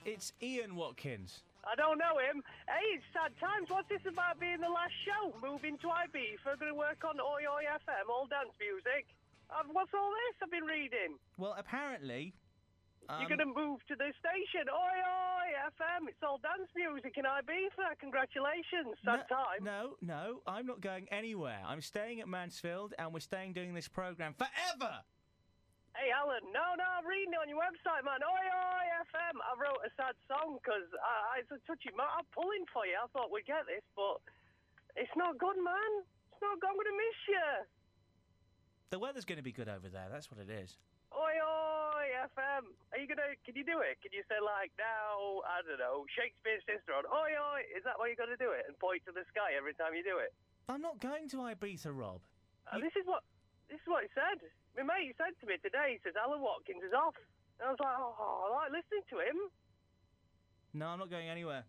It's 0.07 0.31
Ian 0.39 0.79
Watkins. 0.79 1.43
I 1.67 1.75
don't 1.75 1.99
know 1.99 2.23
him. 2.23 2.39
Hey, 2.71 2.95
it's 2.95 3.07
sad 3.11 3.35
times. 3.43 3.67
What's 3.67 3.91
this 3.91 4.07
about 4.07 4.39
being 4.39 4.63
the 4.63 4.71
last 4.71 4.95
show? 5.03 5.35
Moving 5.43 5.75
to 5.83 5.91
Ibiza, 5.91 6.55
going 6.55 6.71
to 6.71 6.79
work 6.79 7.03
on 7.03 7.19
Oi 7.19 7.43
Oi 7.43 7.67
FM, 7.67 8.07
all 8.07 8.31
dance 8.31 8.55
music. 8.63 9.11
Uh, 9.51 9.67
what's 9.75 9.91
all 9.91 10.15
this 10.31 10.39
I've 10.39 10.55
been 10.55 10.71
reading? 10.71 11.19
Well, 11.35 11.59
apparently. 11.59 12.31
You're 13.11 13.27
um, 13.27 13.35
going 13.35 13.43
to 13.43 13.51
move 13.51 13.83
to 13.91 13.99
the 13.99 14.15
station. 14.23 14.71
Oi 14.71 14.97
Oi 15.03 15.47
FM, 15.75 16.15
it's 16.15 16.23
all 16.23 16.39
dance 16.39 16.71
music 16.79 17.19
in 17.19 17.27
Ibiza. 17.27 17.99
Congratulations. 17.99 18.95
Sad 19.03 19.27
time. 19.27 19.67
No, 19.67 19.99
no, 19.99 20.47
I'm 20.47 20.67
not 20.67 20.79
going 20.79 21.11
anywhere. 21.11 21.59
I'm 21.67 21.83
staying 21.83 22.23
at 22.23 22.31
Mansfield, 22.31 22.95
and 23.03 23.11
we're 23.11 23.19
staying 23.19 23.53
doing 23.59 23.75
this 23.75 23.91
program 23.91 24.31
forever. 24.39 25.03
Hey, 25.93 26.09
Alan. 26.09 26.41
No, 26.51 26.73
no, 26.81 26.87
I'm 26.89 27.05
reading 27.05 27.37
it 27.37 27.41
on 27.41 27.49
your 27.53 27.61
website, 27.61 28.01
man. 28.01 28.25
Oi 28.25 28.45
Oi 28.49 28.85
FM. 29.13 29.37
I 29.45 29.53
wrote 29.61 29.81
a 29.85 29.91
sad 29.93 30.17
song 30.25 30.57
because 30.57 30.89
it's 31.37 31.53
a 31.53 31.61
touchy 31.69 31.93
man. 31.93 32.09
I'm 32.09 32.27
pulling 32.33 32.65
for 32.73 32.89
you. 32.89 32.97
I 32.97 33.07
thought 33.13 33.29
we'd 33.29 33.45
get 33.45 33.69
this, 33.69 33.85
but 33.93 34.25
it's 34.97 35.13
not 35.21 35.37
good, 35.37 35.61
man. 35.61 35.93
It's 36.33 36.41
not 36.41 36.57
good. 36.65 36.73
I'm 36.73 36.81
going 36.81 36.89
to 36.89 36.97
miss 36.97 37.19
you. 37.29 37.49
The 38.89 39.01
weather's 39.01 39.29
going 39.29 39.41
to 39.41 39.45
be 39.45 39.53
good 39.53 39.69
over 39.69 39.93
there. 39.93 40.09
That's 40.09 40.33
what 40.33 40.41
it 40.41 40.49
is. 40.49 40.81
Oi 41.13 41.37
Oi 41.45 42.07
FM. 42.33 42.73
Are 42.97 42.99
you 42.99 43.05
gonna? 43.05 43.37
Can 43.45 43.53
you 43.53 43.65
do 43.69 43.85
it? 43.85 44.01
Can 44.01 44.17
you 44.17 44.25
say 44.33 44.41
like 44.41 44.73
now? 44.81 45.45
I 45.45 45.61
don't 45.61 45.77
know. 45.77 46.09
Shakespeare's 46.17 46.65
sister 46.65 46.97
on. 46.97 47.05
Oi 47.05 47.37
Oi. 47.37 47.69
Is 47.77 47.85
that 47.85 48.01
why 48.01 48.09
you're 48.09 48.21
going 48.21 48.33
to 48.33 48.41
do 48.41 48.57
it 48.57 48.65
and 48.65 48.73
point 48.81 49.05
to 49.05 49.13
the 49.13 49.29
sky 49.29 49.53
every 49.61 49.77
time 49.77 49.93
you 49.93 50.01
do 50.01 50.17
it? 50.25 50.33
I'm 50.73 50.81
not 50.81 51.05
going 51.05 51.29
to 51.37 51.45
Ibiza, 51.53 51.93
Rob. 51.93 52.25
Uh, 52.65 52.81
this 52.81 52.97
is 52.97 53.05
what 53.05 53.21
this 53.69 53.77
is 53.77 53.89
what 53.89 54.09
he 54.09 54.11
said. 54.17 54.41
My 54.77 54.83
mate 54.83 55.15
said 55.19 55.35
to 55.41 55.47
me 55.47 55.57
today. 55.63 55.97
He 55.97 55.99
says 56.05 56.15
Alan 56.17 56.41
Watkins 56.41 56.83
is 56.83 56.93
off. 56.93 57.15
And 57.61 57.69
I 57.69 57.71
was 57.71 57.81
like, 57.81 57.97
oh, 57.99 58.49
I 58.49 58.65
like 58.65 58.71
listening 58.73 59.05
to 59.11 59.17
him. 59.21 59.37
No, 60.75 60.87
I'm 60.87 60.99
not 60.99 61.11
going 61.11 61.29
anywhere. 61.29 61.65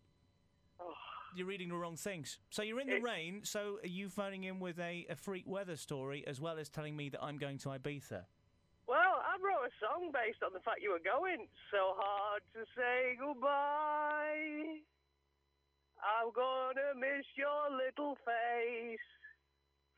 Oh. 0.80 0.94
You're 1.36 1.48
reading 1.48 1.70
the 1.70 1.76
wrong 1.76 1.98
things. 1.98 2.38
So 2.52 2.62
you're 2.62 2.80
in 2.80 2.88
the 2.88 3.00
rain. 3.00 3.42
So 3.44 3.80
are 3.84 3.88
you 3.88 4.08
phoning 4.10 4.44
in 4.44 4.60
with 4.60 4.80
a, 4.80 5.06
a 5.10 5.16
freak 5.16 5.46
weather 5.48 5.76
story 5.76 6.24
as 6.28 6.40
well 6.40 6.60
as 6.60 6.70
telling 6.70 6.96
me 6.96 7.10
that 7.10 7.24
I'm 7.24 7.38
going 7.38 7.58
to 7.60 7.70
Ibiza? 7.70 8.24
Well, 8.88 9.18
I 9.24 9.36
wrote 9.42 9.66
a 9.66 9.74
song 9.82 10.12
based 10.14 10.44
on 10.44 10.54
the 10.54 10.60
fact 10.60 10.82
you 10.82 10.92
were 10.92 11.04
going. 11.04 11.48
So 11.72 11.98
hard 11.98 12.44
to 12.54 12.66
say 12.78 13.18
goodbye. 13.20 14.84
I'm 16.04 16.32
gonna 16.36 16.94
miss 17.00 17.26
your 17.36 17.72
little 17.72 18.18
face. 18.26 19.00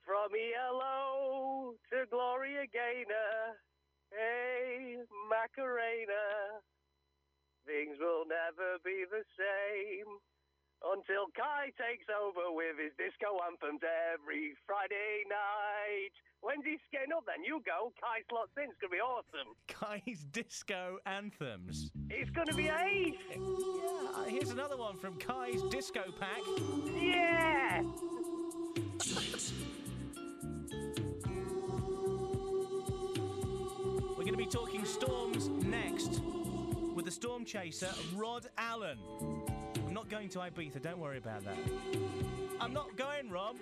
From 0.06 0.30
ELO 0.38 1.74
to 1.90 2.06
Gloria 2.14 2.70
Gaynor. 2.70 3.58
Hey, 4.14 5.02
Macarena. 5.26 6.62
Things 7.66 7.98
will 7.98 8.30
never 8.30 8.78
be 8.86 9.10
the 9.10 9.26
same 9.34 10.06
until 10.86 11.26
Kai 11.34 11.74
takes 11.74 12.06
over 12.14 12.54
with 12.54 12.78
his 12.78 12.94
disco 13.02 13.42
anthems 13.50 13.82
every 13.82 14.54
Friday 14.70 15.26
night. 15.26 16.14
When's 16.42 16.62
he 16.64 16.78
getting 16.94 17.10
up 17.10 17.26
then? 17.26 17.42
You 17.42 17.62
go. 17.66 17.90
Kai 17.98 18.22
slots 18.30 18.54
in. 18.62 18.70
It's 18.70 18.78
going 18.78 18.94
to 18.94 18.98
be 18.98 19.02
awesome. 19.02 19.58
Kai's 19.68 20.26
disco 20.30 21.02
anthems. 21.10 21.90
It's 22.10 22.30
going 22.30 22.48
to 22.48 22.54
be 22.54 22.70
ace. 22.70 23.18
Yeah, 23.34 24.30
here's 24.30 24.52
another 24.52 24.78
one 24.78 24.98
from 24.98 25.18
Kai's 25.18 25.64
disco 25.72 26.14
pack. 26.20 26.46
Yeah. 26.94 27.82
Be 34.46 34.52
talking 34.52 34.86
storms 34.86 35.50
next 35.66 36.22
with 36.94 37.06
the 37.06 37.12
storm 37.12 37.46
chaser, 37.46 37.90
Rod 38.16 38.48
Allen. 38.58 38.98
I'm 39.88 39.94
not 39.94 40.08
going 40.10 40.30
to 40.30 40.40
Ibiza, 40.40 40.82
don't 40.82 41.00
worry 41.00 41.18
about 41.18 41.44
that. 41.46 41.58
I'm 42.60 42.74
not 42.74 42.96
going, 42.96 43.30
Rob. 43.30 43.56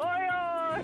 Oi, 0.00 0.04
oi. 0.04 0.82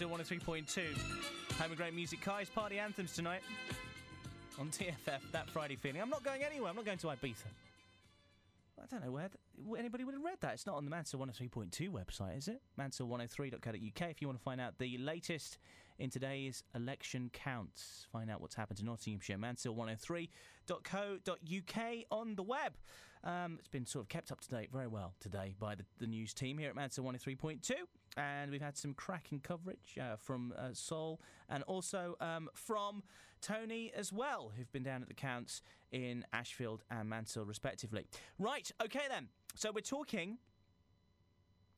Mansfield 0.00 0.42
103.2. 0.42 0.80
Home 1.60 1.70
of 1.70 1.76
great 1.76 1.94
music. 1.94 2.20
Kai's 2.20 2.48
party 2.48 2.80
anthems 2.80 3.12
tonight 3.12 3.42
on 4.58 4.68
TFF. 4.68 5.20
That 5.30 5.48
Friday 5.48 5.76
feeling. 5.76 6.02
I'm 6.02 6.10
not 6.10 6.24
going 6.24 6.42
anywhere. 6.42 6.70
I'm 6.70 6.74
not 6.74 6.84
going 6.84 6.98
to 6.98 7.06
Ibiza. 7.06 7.44
I 8.82 8.86
don't 8.90 9.04
know 9.04 9.12
where 9.12 9.28
th- 9.28 9.38
anybody 9.78 10.02
would 10.02 10.14
have 10.14 10.24
read 10.24 10.38
that. 10.40 10.54
It's 10.54 10.66
not 10.66 10.74
on 10.74 10.84
the 10.84 10.90
Mansfield 10.90 11.22
103.2 11.28 11.90
website, 11.90 12.38
is 12.38 12.48
it? 12.48 12.60
Mansfield103.co.uk 12.76 14.10
if 14.10 14.20
you 14.20 14.26
want 14.26 14.36
to 14.36 14.42
find 14.42 14.60
out 14.60 14.78
the 14.78 14.98
latest 14.98 15.58
in 16.00 16.10
today's 16.10 16.64
election 16.74 17.30
counts. 17.32 18.08
Find 18.10 18.28
out 18.32 18.40
what's 18.40 18.56
happened 18.56 18.78
to 18.78 18.84
Nottinghamshire. 18.84 19.38
Mansfield103.co.uk 19.38 21.94
on 22.10 22.34
the 22.34 22.42
web. 22.42 22.72
Um, 23.22 23.58
it's 23.60 23.68
been 23.68 23.86
sort 23.86 24.02
of 24.04 24.08
kept 24.08 24.32
up 24.32 24.40
to 24.40 24.48
date 24.48 24.70
very 24.72 24.88
well 24.88 25.14
today 25.20 25.54
by 25.58 25.76
the, 25.76 25.84
the 25.98 26.08
news 26.08 26.34
team 26.34 26.58
here 26.58 26.68
at 26.68 26.74
Mansfield 26.74 27.06
103.2. 27.06 27.74
And 28.16 28.50
we've 28.50 28.62
had 28.62 28.76
some 28.76 28.94
cracking 28.94 29.40
coverage 29.40 29.98
uh, 30.00 30.16
from 30.16 30.54
uh, 30.56 30.68
Sol 30.72 31.20
and 31.48 31.64
also 31.64 32.16
um, 32.20 32.48
from 32.54 33.02
Tony 33.40 33.92
as 33.94 34.12
well, 34.12 34.52
who've 34.56 34.70
been 34.72 34.84
down 34.84 35.02
at 35.02 35.08
the 35.08 35.14
counts 35.14 35.62
in 35.90 36.24
Ashfield 36.32 36.82
and 36.90 37.08
Mansfield, 37.08 37.48
respectively. 37.48 38.06
Right, 38.38 38.70
okay 38.82 39.02
then. 39.08 39.28
So 39.56 39.72
we're 39.72 39.80
talking 39.80 40.38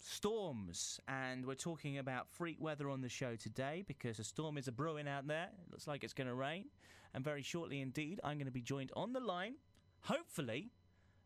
storms, 0.03 1.01
and 1.09 1.45
we're 1.45 1.55
talking 1.55 1.99
about 1.99 2.29
freak 2.29 2.61
weather 2.61 2.89
on 2.89 3.01
the 3.01 3.09
show 3.09 3.35
today 3.35 3.85
because 3.87 4.19
a 4.19 4.25
storm 4.25 4.57
is 4.57 4.69
a 4.69 4.73
brewing 4.73 5.09
out 5.09 5.27
there. 5.27 5.49
It 5.67 5.73
looks 5.73 5.87
like 5.87 6.05
it's 6.05 6.13
going 6.13 6.29
to 6.29 6.35
rain, 6.35 6.67
and 7.15 7.25
very 7.25 7.43
shortly 7.43 7.81
indeed, 7.81 8.21
I'm 8.23 8.37
going 8.37 8.47
to 8.47 8.53
be 8.53 8.63
joined 8.63 8.93
on 8.95 9.13
the 9.13 9.21
line, 9.21 9.55
hopefully, 10.03 10.71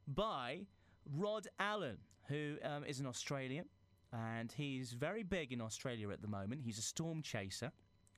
by 0.07 0.67
Rod 1.05 1.49
Allen, 1.59 1.99
who 2.29 2.57
um, 2.65 2.85
is 2.85 3.01
an 3.01 3.07
Australian, 3.07 3.67
and 4.13 4.51
he's 4.53 4.93
very 4.93 5.23
big 5.23 5.53
in 5.53 5.61
Australia 5.61 6.11
at 6.11 6.23
the 6.23 6.29
moment. 6.29 6.63
He's 6.65 6.79
a 6.79 6.83
storm 6.83 7.23
chaser. 7.23 7.73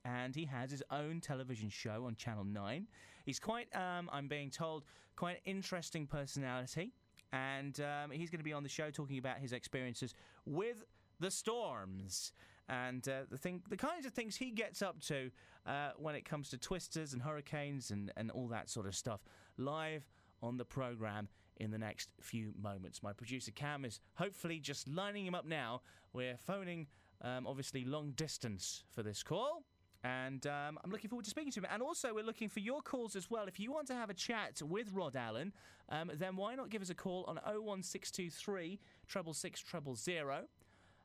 And 0.05 0.35
he 0.35 0.46
has 0.46 0.72
his 0.72 0.83
own 0.90 1.20
television 1.20 1.68
show 1.68 2.07
on 2.07 2.16
Channel 2.16 2.42
9. 2.42 2.88
He's 3.24 3.38
quite, 3.38 3.68
um, 3.76 4.11
I'm 4.12 4.26
being 4.26 4.50
told, 4.50 4.83
quite 5.14 5.37
an 5.37 5.42
interesting 5.44 6.09
personality 6.09 6.92
and 7.33 7.81
um, 7.81 8.11
he's 8.11 8.31
going 8.31 8.40
to 8.40 8.44
be 8.44 8.52
on 8.52 8.62
the 8.62 8.68
show 8.68 8.90
talking 8.90 9.18
about 9.18 9.38
his 9.38 9.52
experiences 9.52 10.14
with 10.44 10.85
the 11.20 11.31
storms 11.31 12.33
and 12.68 13.09
uh, 13.09 13.22
the 13.31 13.38
thing, 13.38 13.62
the 13.68 13.76
kinds 13.76 14.07
of 14.07 14.12
things 14.12 14.37
he 14.37 14.50
gets 14.50 14.83
up 14.83 15.00
to 15.00 15.31
uh, 15.66 15.90
when 15.96 16.14
it 16.14 16.24
comes 16.24 16.50
to 16.50 16.59
twisters 16.59 17.12
and 17.12 17.22
hurricanes 17.22 17.90
and, 17.90 18.12
and 18.16 18.31
all 18.31 18.48
that 18.48 18.68
sort 18.68 18.87
of 18.87 18.94
stuff. 18.94 19.20
Live 19.57 20.09
on 20.42 20.57
the 20.57 20.64
program 20.64 21.28
in 21.62 21.70
the 21.70 21.79
next 21.79 22.11
few 22.20 22.53
moments. 22.61 23.03
My 23.03 23.12
producer 23.12 23.53
Cam 23.53 23.85
is 23.85 24.01
hopefully 24.14 24.59
just 24.59 24.88
lining 24.88 25.25
him 25.25 25.35
up 25.35 25.46
now. 25.46 25.83
We're 26.12 26.37
phoning, 26.37 26.88
um, 27.22 27.46
obviously, 27.46 27.85
long 27.85 28.11
distance 28.16 28.83
for 28.90 29.03
this 29.05 29.22
call. 29.22 29.62
And 30.05 30.44
um, 30.48 30.81
I'm 30.83 30.90
looking 30.90 31.09
forward 31.09 31.25
to 31.27 31.31
speaking 31.31 31.53
to 31.53 31.61
him. 31.61 31.66
And 31.72 31.81
also, 31.81 32.12
we're 32.12 32.25
looking 32.25 32.48
for 32.48 32.59
your 32.59 32.83
calls 32.83 33.14
as 33.14 33.31
well. 33.31 33.46
If 33.46 33.61
you 33.61 33.70
want 33.70 33.87
to 33.87 33.94
have 33.94 34.11
a 34.11 34.14
chat 34.14 34.61
with 34.61 34.92
Rod 34.92 35.14
Allen, 35.14 35.53
um, 35.88 36.11
then 36.18 36.35
why 36.35 36.57
not 36.57 36.70
give 36.70 36.83
us 36.83 36.90
a 36.90 36.94
call 36.94 37.25
on 37.29 37.37
01623 37.37 38.81
treble 39.07 39.33
six 39.33 39.61
treble 39.61 39.94
zero, 39.94 40.46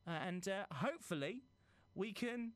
uh, 0.08 0.12
and 0.26 0.48
uh, 0.48 0.64
hopefully 0.72 1.44
we 1.94 2.12
can 2.12 2.54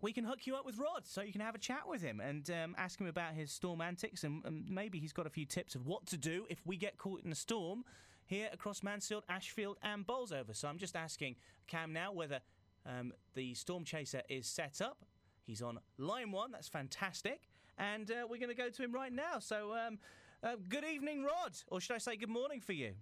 we 0.00 0.12
can 0.12 0.24
hook 0.24 0.46
you 0.46 0.56
up 0.56 0.64
with 0.64 0.78
Rod 0.78 1.02
so 1.04 1.22
you 1.22 1.32
can 1.32 1.40
have 1.40 1.54
a 1.54 1.58
chat 1.58 1.86
with 1.86 2.02
him 2.02 2.20
and 2.20 2.50
um, 2.50 2.74
ask 2.78 3.00
him 3.00 3.06
about 3.06 3.34
his 3.34 3.52
storm 3.52 3.80
antics 3.80 4.24
and, 4.24 4.44
and 4.44 4.68
maybe 4.68 4.98
he's 4.98 5.12
got 5.12 5.26
a 5.26 5.30
few 5.30 5.44
tips 5.44 5.74
of 5.74 5.86
what 5.86 6.06
to 6.06 6.16
do 6.16 6.46
if 6.48 6.60
we 6.64 6.76
get 6.76 6.98
caught 6.98 7.22
in 7.24 7.32
a 7.32 7.34
storm 7.34 7.84
here 8.26 8.48
across 8.52 8.82
Mansfield, 8.82 9.24
Ashfield, 9.28 9.76
and 9.82 10.06
Bolsover. 10.06 10.54
So 10.54 10.68
I'm 10.68 10.78
just 10.78 10.96
asking 10.96 11.36
Cam 11.66 11.92
now 11.92 12.12
whether 12.12 12.40
um, 12.86 13.12
the 13.34 13.54
storm 13.54 13.84
chaser 13.84 14.22
is 14.28 14.46
set 14.46 14.80
up. 14.80 15.04
He's 15.44 15.62
on 15.62 15.80
line 15.98 16.30
one. 16.30 16.52
That's 16.52 16.68
fantastic. 16.68 17.48
And 17.76 18.10
uh, 18.10 18.26
we're 18.28 18.38
going 18.38 18.50
to 18.50 18.54
go 18.54 18.68
to 18.68 18.82
him 18.82 18.92
right 18.92 19.12
now. 19.12 19.38
So, 19.40 19.74
um, 19.74 19.98
uh, 20.42 20.56
good 20.68 20.84
evening, 20.84 21.24
Rod. 21.24 21.52
Or 21.68 21.80
should 21.80 21.94
I 21.94 21.98
say 21.98 22.16
good 22.16 22.28
morning 22.28 22.60
for 22.60 22.72
you? 22.72 22.92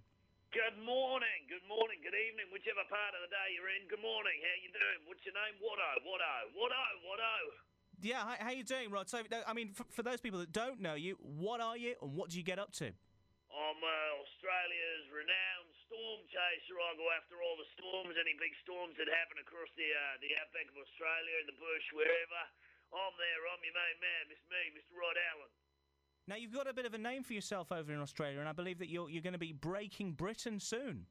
Good 0.49 0.81
morning, 0.81 1.45
good 1.45 1.61
morning, 1.69 2.01
good 2.01 2.17
evening, 2.17 2.49
whichever 2.49 2.81
part 2.89 3.13
of 3.13 3.21
the 3.21 3.29
day 3.29 3.53
you're 3.53 3.69
in. 3.69 3.85
Good 3.85 4.01
morning, 4.01 4.33
how 4.41 4.57
you 4.57 4.73
doing? 4.73 5.05
What's 5.05 5.21
your 5.21 5.37
name? 5.37 5.61
Watto, 5.61 6.01
Watto, 6.01 6.33
Watto, 6.57 6.85
Watto. 7.05 7.37
Yeah, 8.01 8.25
hi, 8.25 8.41
how 8.41 8.49
you 8.49 8.65
doing, 8.65 8.89
Rod? 8.89 9.05
So, 9.05 9.21
I 9.29 9.53
mean, 9.53 9.77
for, 9.77 9.85
for 9.93 10.01
those 10.01 10.17
people 10.17 10.41
that 10.41 10.49
don't 10.49 10.81
know 10.81 10.97
you, 10.97 11.21
what 11.21 11.61
are 11.61 11.77
you 11.77 11.93
and 12.01 12.17
what 12.17 12.33
do 12.33 12.41
you 12.41 12.45
get 12.47 12.57
up 12.57 12.73
to? 12.81 12.89
I'm 12.89 13.77
uh, 13.77 14.25
Australia's 14.25 15.05
renowned 15.13 15.69
storm 15.85 16.25
chaser. 16.33 16.81
I 16.81 16.97
go 16.97 17.05
after 17.13 17.37
all 17.45 17.53
the 17.53 17.69
storms, 17.77 18.17
any 18.17 18.33
big 18.41 18.57
storms 18.65 18.97
that 18.97 19.05
happen 19.05 19.37
across 19.45 19.69
the 19.77 19.85
uh, 19.85 20.17
the 20.17 20.33
outback 20.41 20.65
of 20.73 20.81
Australia, 20.81 21.45
in 21.45 21.53
the 21.53 21.57
bush, 21.61 21.85
wherever. 21.93 22.41
I'm 22.89 23.13
there. 23.21 23.41
I'm 23.53 23.61
your 23.61 23.77
main 23.77 23.97
man. 24.01 24.33
It's 24.33 24.41
me, 24.49 24.81
Mr. 24.81 24.97
Rod 24.97 25.13
Allen. 25.29 25.53
Now, 26.29 26.37
you've 26.37 26.53
got 26.53 26.69
a 26.69 26.77
bit 26.77 26.85
of 26.85 26.93
a 26.93 27.01
name 27.01 27.25
for 27.25 27.33
yourself 27.33 27.73
over 27.73 27.89
in 27.89 27.97
Australia, 27.97 28.37
and 28.37 28.45
I 28.45 28.53
believe 28.53 28.77
that 28.77 28.85
you're, 28.85 29.09
you're 29.09 29.25
going 29.25 29.33
to 29.33 29.41
be 29.41 29.49
breaking 29.49 30.13
Britain 30.13 30.61
soon. 30.61 31.09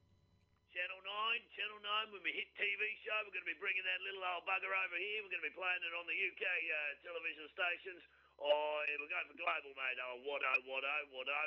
Channel 0.71 1.01
9, 1.03 1.59
Channel 1.59 1.79
9, 2.07 2.15
when 2.15 2.23
we 2.23 2.31
hit 2.31 2.47
TV 2.55 2.79
show, 3.03 3.19
we're 3.27 3.35
going 3.35 3.43
to 3.43 3.51
be 3.51 3.59
bringing 3.59 3.83
that 3.83 3.99
little 3.99 4.23
old 4.23 4.47
bugger 4.47 4.71
over 4.71 4.95
here. 4.95 5.19
We're 5.19 5.35
going 5.35 5.43
to 5.43 5.51
be 5.51 5.59
playing 5.59 5.83
it 5.83 5.91
on 5.91 6.07
the 6.07 6.15
UK 6.15 6.43
uh, 6.47 7.03
television 7.03 7.51
stations. 7.51 7.99
Oh, 8.39 8.79
we're 8.95 9.11
going 9.11 9.27
for 9.27 9.35
global, 9.35 9.75
mate. 9.75 9.99
Oh, 9.99 10.23
Watto, 10.23 10.53
Watto, 10.63 10.95
Watto. 11.11 11.43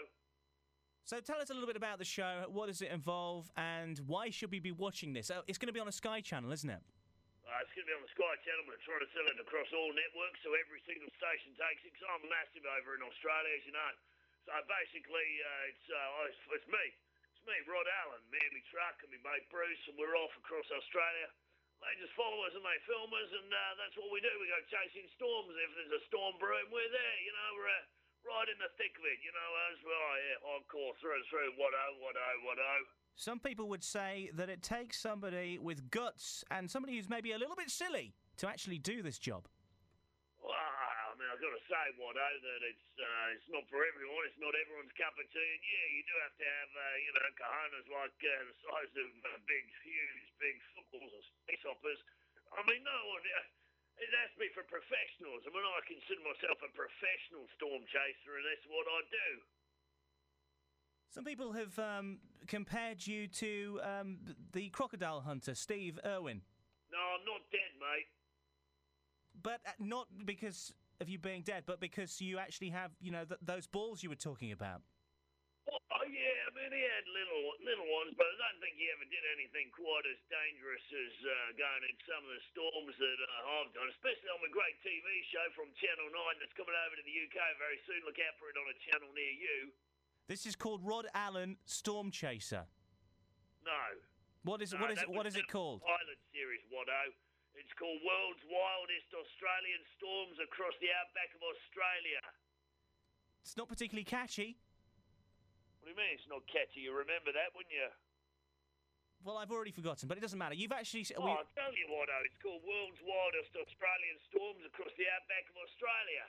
So 1.09 1.25
tell 1.25 1.41
us 1.41 1.49
a 1.49 1.57
little 1.57 1.65
bit 1.65 1.81
about 1.81 1.97
the 1.97 2.05
show. 2.05 2.45
What 2.53 2.69
does 2.69 2.85
it 2.85 2.93
involve, 2.93 3.49
and 3.57 3.97
why 4.05 4.29
should 4.29 4.53
we 4.53 4.61
be 4.61 4.77
watching 4.77 5.17
this? 5.17 5.33
Uh, 5.33 5.49
it's 5.49 5.57
going 5.57 5.73
to 5.73 5.73
be 5.73 5.81
on 5.81 5.89
a 5.89 5.97
Sky 5.97 6.21
channel, 6.21 6.53
isn't 6.53 6.69
it? 6.69 6.85
Uh, 7.53 7.61
it's 7.61 7.73
going 7.77 7.85
to 7.85 7.91
be 7.93 7.97
on 8.01 8.01
the 8.01 8.15
Sky 8.17 8.33
Channel, 8.49 8.65
but 8.65 8.81
trying 8.81 9.05
to 9.05 9.13
sell 9.13 9.29
it 9.29 9.37
across 9.37 9.69
all 9.77 9.93
networks, 9.93 10.41
so 10.41 10.57
every 10.57 10.81
single 10.89 11.13
station 11.21 11.53
takes 11.53 11.85
it. 11.85 11.93
'cause 11.93 12.09
I'm 12.09 12.25
massive 12.33 12.65
over 12.65 12.97
in 12.97 13.05
Australia, 13.05 13.53
as 13.53 13.65
you 13.69 13.77
know. 13.77 13.93
So 14.49 14.57
basically, 14.65 15.29
uh, 15.45 15.69
it's, 15.69 15.85
uh, 15.93 16.25
it's 16.33 16.41
it's 16.57 16.69
me. 16.73 16.87
It's 17.37 17.45
me, 17.45 17.57
Rod 17.69 17.87
Allen, 18.09 18.25
me 18.33 18.41
and 18.41 18.57
my 18.57 18.65
truck 18.73 18.97
and 19.05 19.13
my 19.13 19.37
mate 19.37 19.47
Bruce, 19.53 19.85
and 19.87 19.99
we're 20.01 20.17
off 20.17 20.33
across 20.41 20.65
Australia. 20.73 21.29
They 21.83 21.95
just 22.01 22.15
follow 22.15 22.41
us 22.47 22.55
and 22.55 22.65
they 22.65 22.79
film 22.89 23.13
us, 23.13 23.31
and 23.37 23.53
uh, 23.53 23.75
that's 23.77 23.97
what 24.01 24.09
we 24.11 24.21
do. 24.25 24.33
We 24.41 24.49
go 24.49 24.63
chasing 24.73 25.07
storms. 25.13 25.53
If 25.53 25.75
there's 25.75 25.93
a 26.01 26.05
storm 26.09 26.39
brewing, 26.39 26.71
we're 26.71 26.89
there. 26.89 27.17
You 27.21 27.33
know, 27.37 27.49
we're 27.55 27.69
uh, 27.69 27.85
right 28.33 28.49
in 28.49 28.59
the 28.65 28.71
thick 28.81 28.97
of 28.97 29.05
it. 29.05 29.19
You 29.21 29.33
know, 29.35 29.51
as 29.71 29.83
well. 29.83 30.01
Oh, 30.01 30.17
yeah, 30.17 30.39
hardcore 30.47 30.97
through 30.99 31.17
and 31.21 31.27
through. 31.27 31.53
What 31.61 31.75
oh, 31.75 31.93
what 32.01 32.17
oh, 32.17 32.37
what 32.49 32.59
oh. 32.59 33.02
Some 33.15 33.39
people 33.39 33.69
would 33.69 33.85
say 33.85 34.31
that 34.35 34.49
it 34.49 34.63
takes 34.63 34.99
somebody 34.99 35.59
with 35.59 35.91
guts 35.91 36.45
and 36.51 36.71
somebody 36.71 36.97
who's 36.97 37.09
maybe 37.09 37.33
a 37.33 37.39
little 37.39 37.57
bit 37.57 37.71
silly 37.71 38.15
to 38.39 38.49
actually 38.49 38.79
do 38.79 39.03
this 39.03 39.19
job. 39.19 39.47
Well, 40.41 40.57
I 40.57 41.13
mean, 41.21 41.29
I've 41.29 41.39
got 41.39 41.53
to 41.53 41.65
say, 41.69 41.85
Watto, 42.01 42.19
that 42.19 42.61
it's 42.67 42.89
uh, 42.99 43.37
it's 43.37 43.49
not 43.53 43.69
for 43.69 43.85
everyone. 43.85 44.25
It's 44.27 44.41
not 44.41 44.57
everyone's 44.57 44.97
cup 44.97 45.15
of 45.15 45.29
tea. 45.29 45.51
And 45.55 45.63
yeah, 45.63 45.87
you 45.93 46.03
do 46.09 46.15
have 46.25 46.37
to 46.41 46.47
have, 46.49 46.71
uh, 46.73 46.97
you 46.99 47.13
know, 47.13 47.29
cojones 47.37 47.89
like 47.93 48.17
uh, 48.17 48.33
the 48.49 48.57
size 48.65 48.93
of 48.97 49.11
uh, 49.29 49.39
big, 49.45 49.65
huge, 49.85 50.25
big 50.41 50.57
footballs 50.73 51.13
or 51.13 51.23
space 51.45 51.63
hoppers. 51.69 52.01
I 52.57 52.65
mean, 52.65 52.81
no 52.83 52.99
one. 53.13 53.23
Uh, 53.23 53.45
it 54.01 54.09
has 54.25 54.33
to 54.35 54.41
be 54.41 54.49
for 54.57 54.65
professionals. 54.67 55.45
I 55.45 55.53
mean, 55.53 55.63
I 55.63 55.85
consider 55.85 56.25
myself 56.25 56.59
a 56.65 56.71
professional 56.75 57.45
storm 57.61 57.85
chaser, 57.93 58.35
and 58.41 58.47
that's 58.49 58.67
what 58.67 58.89
I 58.89 59.01
do. 59.13 59.29
Some 61.13 61.29
people 61.29 61.53
have 61.53 61.77
um, 61.77 62.25
compared 62.49 63.05
you 63.05 63.29
to 63.45 63.81
um, 63.85 64.17
the 64.57 64.73
crocodile 64.73 65.21
hunter, 65.21 65.53
Steve 65.53 66.01
Irwin. 66.09 66.41
No, 66.89 66.97
I'm 66.97 67.25
not 67.29 67.45
dead, 67.53 67.77
mate. 67.77 68.09
But 69.37 69.61
uh, 69.69 69.77
not 69.77 70.09
because 70.25 70.73
of 71.05 71.13
you 71.13 71.21
being 71.21 71.45
dead, 71.45 71.69
but 71.69 71.85
because 71.85 72.17
you 72.25 72.41
actually 72.41 72.73
have, 72.73 72.97
you 72.97 73.13
know, 73.13 73.29
th- 73.29 73.45
those 73.45 73.69
balls 73.69 74.01
you 74.01 74.09
were 74.09 74.17
talking 74.17 74.57
about. 74.57 74.81
Oh 75.69 76.09
yeah, 76.09 76.49
I 76.49 76.51
mean 76.57 76.73
he 76.73 76.81
had 76.81 77.05
little 77.07 77.45
little 77.61 77.89
ones, 77.93 78.17
but 78.17 78.27
I 78.27 78.35
don't 78.35 78.59
think 78.65 78.81
he 78.81 78.89
ever 78.91 79.07
did 79.07 79.23
anything 79.37 79.69
quite 79.71 80.09
as 80.09 80.19
dangerous 80.33 80.83
as 80.91 81.15
uh, 81.23 81.35
going 81.61 81.85
in 81.87 81.97
some 82.09 82.25
of 82.25 82.33
the 82.33 82.43
storms 82.57 82.97
that 82.99 83.19
uh, 83.21 83.61
I've 83.61 83.73
done, 83.77 83.87
especially 83.93 84.33
on 84.33 84.43
the 84.43 84.51
great 84.51 84.81
TV 84.81 85.07
show 85.29 85.45
from 85.55 85.69
Channel 85.77 86.09
Nine 86.09 86.41
that's 86.41 86.57
coming 86.57 86.75
over 86.75 86.97
to 86.97 87.05
the 87.05 87.17
UK 87.29 87.39
very 87.61 87.79
soon. 87.85 88.01
Look 88.09 88.19
out 88.19 88.35
for 88.41 88.49
it 88.49 88.57
on 88.57 88.67
a 88.73 88.77
channel 88.91 89.13
near 89.13 89.37
you. 89.37 89.71
This 90.29 90.47
is 90.47 90.55
called 90.55 90.81
Rod 90.85 91.07
Allen 91.15 91.57
Storm 91.67 92.11
Chaser. 92.11 92.65
No. 93.67 93.83
What 94.45 94.63
is 94.63 94.73
No, 94.73 94.81
what 94.83 94.91
is 94.91 94.99
it, 95.03 95.11
what 95.11 95.27
is 95.27 95.37
it 95.37 95.47
called? 95.51 95.83
Pilot 95.83 96.19
series, 96.35 96.63
Watto. 96.71 97.15
It's 97.55 97.71
called 97.77 98.01
World's 98.03 98.43
Wildest 98.49 99.11
Australian 99.13 99.83
Storms 99.99 100.37
Across 100.41 100.75
the 100.81 100.89
Outback 100.91 101.31
of 101.37 101.43
Australia. 101.45 102.23
It's 103.45 103.59
not 103.59 103.69
particularly 103.69 104.07
catchy. 104.09 104.57
What 105.79 105.91
do 105.91 105.95
you 105.95 105.99
mean 105.99 106.15
it's 106.17 106.27
not 106.31 106.43
catchy? 106.49 106.87
You 106.87 106.95
remember 106.97 107.35
that, 107.35 107.53
wouldn't 107.55 107.75
you? 107.75 107.91
Well, 109.23 109.39
I've 109.39 109.53
already 109.55 109.71
forgotten, 109.71 110.09
but 110.11 110.19
it 110.19 110.23
doesn't 110.25 110.39
matter. 110.39 110.55
You've 110.59 110.75
actually. 110.75 111.07
Oh, 111.15 111.23
we- 111.23 111.31
I'll 111.31 111.47
tell 111.55 111.71
you, 111.75 111.87
what, 111.93 112.11
though. 112.11 112.25
It's 112.27 112.39
called 112.43 112.63
World's 112.67 112.99
Wildest 113.07 113.55
Australian 113.55 114.19
Storms 114.33 114.63
Across 114.67 114.95
the 114.99 115.07
Outback 115.07 115.47
of 115.51 115.57
Australia. 115.63 116.27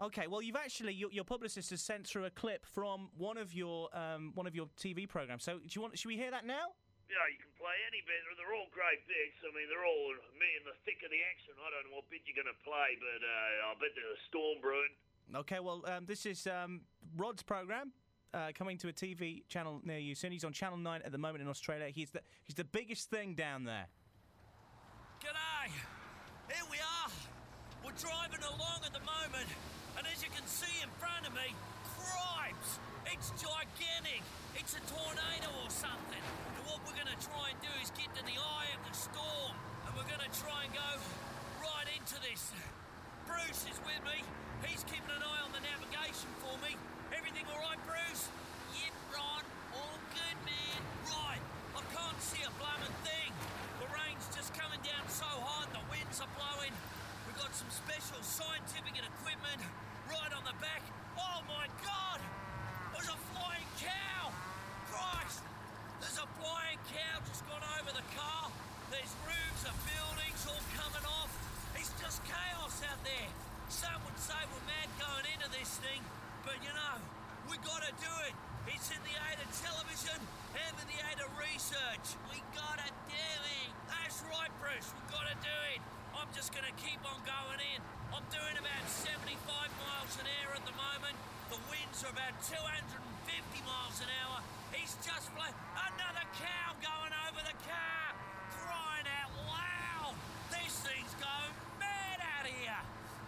Okay, 0.00 0.26
well, 0.26 0.40
you've 0.40 0.56
actually 0.56 0.94
your, 0.94 1.12
your 1.12 1.24
publicist 1.24 1.68
has 1.70 1.82
sent 1.82 2.06
through 2.06 2.24
a 2.24 2.32
clip 2.32 2.64
from 2.64 3.12
one 3.18 3.36
of 3.36 3.52
your 3.52 3.92
um, 3.92 4.32
one 4.34 4.46
of 4.46 4.54
your 4.56 4.66
TV 4.80 5.06
programs. 5.06 5.44
So, 5.44 5.60
do 5.60 5.68
you 5.68 5.82
want? 5.82 5.98
Should 5.98 6.08
we 6.08 6.16
hear 6.16 6.30
that 6.30 6.46
now? 6.46 6.72
Yeah, 7.12 7.20
you 7.28 7.36
can 7.36 7.52
play 7.58 7.74
any 7.90 8.00
bit. 8.06 8.16
They're 8.38 8.54
all 8.56 8.70
great 8.72 9.02
bits. 9.04 9.36
I 9.44 9.50
mean, 9.52 9.66
they're 9.68 9.84
all 9.84 10.14
me 10.38 10.48
in 10.56 10.64
the 10.64 10.78
thick 10.86 11.02
of 11.04 11.10
the 11.10 11.20
action. 11.26 11.52
I 11.58 11.68
don't 11.68 11.90
know 11.90 12.00
what 12.00 12.08
bit 12.08 12.22
you're 12.24 12.38
going 12.38 12.48
to 12.48 12.60
play, 12.62 12.96
but 12.96 13.20
uh, 13.20 13.68
I 13.68 13.70
bet 13.76 13.92
there's 13.98 14.14
a 14.14 14.22
storm 14.30 14.62
brewing. 14.62 14.94
Okay, 15.34 15.58
well, 15.58 15.82
um, 15.90 16.06
this 16.06 16.24
is 16.24 16.46
um, 16.46 16.86
Rod's 17.18 17.42
program. 17.42 17.92
Uh, 18.32 18.54
coming 18.54 18.78
to 18.78 18.86
a 18.86 18.92
TV 18.92 19.42
channel 19.48 19.82
near 19.82 19.98
you 19.98 20.14
soon. 20.14 20.30
He's 20.30 20.44
on 20.44 20.52
Channel 20.52 20.78
9 20.78 21.02
at 21.04 21.10
the 21.10 21.18
moment 21.18 21.42
in 21.42 21.48
Australia. 21.48 21.90
He's 21.90 22.10
the, 22.10 22.20
he's 22.44 22.54
the 22.54 22.62
biggest 22.62 23.10
thing 23.10 23.34
down 23.34 23.64
there. 23.64 23.88
G'day! 25.18 25.66
Here 26.46 26.62
we 26.70 26.78
are. 26.78 27.10
We're 27.84 27.98
driving 27.98 28.38
along 28.46 28.86
at 28.86 28.92
the 28.92 29.00
moment, 29.00 29.50
and 30.00 30.08
as 30.16 30.24
you 30.24 30.32
can 30.32 30.48
see 30.48 30.80
in 30.80 30.88
front 30.96 31.28
of 31.28 31.32
me, 31.36 31.52
cripes! 31.92 32.80
It's 33.12 33.36
gigantic! 33.36 34.24
It's 34.56 34.72
a 34.72 34.80
tornado 34.88 35.52
or 35.60 35.68
something. 35.68 36.24
And 36.56 36.62
what 36.64 36.80
we're 36.88 36.96
gonna 36.96 37.20
try 37.20 37.52
and 37.52 37.60
do 37.60 37.68
is 37.84 37.92
get 37.92 38.08
to 38.16 38.24
the 38.24 38.32
eye 38.40 38.72
of 38.72 38.80
the 38.80 38.96
storm, 38.96 39.52
and 39.84 39.92
we're 39.92 40.08
gonna 40.08 40.32
try 40.40 40.64
and 40.64 40.72
go 40.72 40.90
right 41.60 41.84
into 42.00 42.16
this. 42.24 42.48
Bruce 43.28 43.68
is 43.68 43.76
with 43.84 44.00
me. 44.08 44.24
He's 44.64 44.88
keeping 44.88 45.12
an 45.12 45.20
eye 45.20 45.44
on 45.44 45.52
the 45.52 45.60
navigation 45.60 46.32
for 46.40 46.56
me. 46.64 46.80
Everything 47.12 47.44
all 47.52 47.60
right, 47.60 47.80
Bruce? 47.84 48.32
Yep, 48.80 48.96
Ron. 49.12 49.44
All 49.76 50.00
good, 50.16 50.38
man. 50.48 50.80
Right. 51.12 51.44
I 51.76 51.82
can't 51.92 52.20
see 52.24 52.40
a 52.40 52.52
blooming 52.56 52.96
thing. 53.04 53.36
The 53.84 53.88
rain's 53.92 54.24
just 54.32 54.56
coming 54.56 54.80
down 54.80 55.04
so 55.12 55.28
hard, 55.28 55.68
the 55.76 55.84
winds 55.92 56.24
are 56.24 56.32
blowing. 56.40 56.72
We've 57.28 57.36
got 57.36 57.52
some 57.52 57.68
special 57.68 58.16
scientific 58.24 58.96
and 58.96 59.04
equipment 59.04 59.60
right 60.10 60.32
on 60.34 60.42
the 60.42 60.49
back. 60.60 60.84
Oh 61.16 61.40
my 61.48 61.64
God! 61.80 62.20
There's 62.92 63.08
a 63.08 63.18
flying 63.32 63.68
cow! 63.80 64.28
Christ! 64.92 65.40
There's 66.04 66.20
a 66.20 66.28
flying 66.36 66.80
cow 66.92 67.16
just 67.24 67.48
gone 67.48 67.64
over 67.80 67.92
the 67.96 68.04
car. 68.12 68.52
There's 68.92 69.12
roofs 69.24 69.64
of 69.64 69.74
buildings 69.88 70.40
all 70.44 70.60
coming 70.76 71.06
off. 71.08 71.32
It's 71.80 71.92
just 71.96 72.20
chaos 72.28 72.76
out 72.84 73.00
there. 73.08 73.30
Some 73.72 74.04
would 74.04 74.20
say 74.20 74.36
we're 74.52 74.68
mad 74.68 74.88
going 75.00 75.24
into 75.32 75.48
this 75.56 75.80
thing, 75.80 76.04
but 76.44 76.60
you 76.60 76.72
know, 76.76 76.96
we 77.48 77.56
gotta 77.64 77.92
do 77.96 78.12
it. 78.28 78.36
It's 78.68 78.92
in 78.92 79.00
the 79.00 79.16
aid 79.32 79.40
of 79.40 79.48
television 79.64 80.20
and 80.60 80.72
in 80.76 80.86
the 80.92 81.00
aid 81.08 81.18
of 81.24 81.30
research. 81.40 82.20
We 82.28 82.44
gotta 82.52 82.88
do 83.08 83.16
it. 83.16 83.72
That's 83.88 84.20
right, 84.28 84.52
Bruce. 84.60 84.92
We 84.92 85.02
gotta 85.08 85.36
do 85.40 85.56
it. 85.72 85.80
I'm 86.16 86.30
just 86.34 86.50
gonna 86.54 86.74
keep 86.80 87.00
on 87.06 87.18
going 87.22 87.60
in. 87.74 87.80
I'm 88.10 88.26
doing 88.30 88.56
about 88.58 88.84
75 88.90 89.38
miles 89.46 90.12
an 90.18 90.26
hour 90.26 90.52
at 90.58 90.64
the 90.66 90.74
moment. 90.74 91.16
The 91.50 91.60
winds 91.70 92.02
are 92.02 92.12
about 92.14 92.34
250 92.42 92.90
miles 93.66 93.98
an 94.02 94.10
hour. 94.22 94.42
He's 94.74 94.94
just 95.02 95.30
flying. 95.34 95.54
Another 95.74 96.26
cow 96.38 96.74
going 96.82 97.14
over 97.26 97.42
the 97.42 97.56
car. 97.66 98.06
Crying 98.54 99.08
out 99.22 99.32
loud. 99.46 100.14
This 100.50 100.74
thing's 100.82 101.14
going 101.18 101.54
mad 101.78 102.18
out 102.22 102.46
here. 102.46 102.82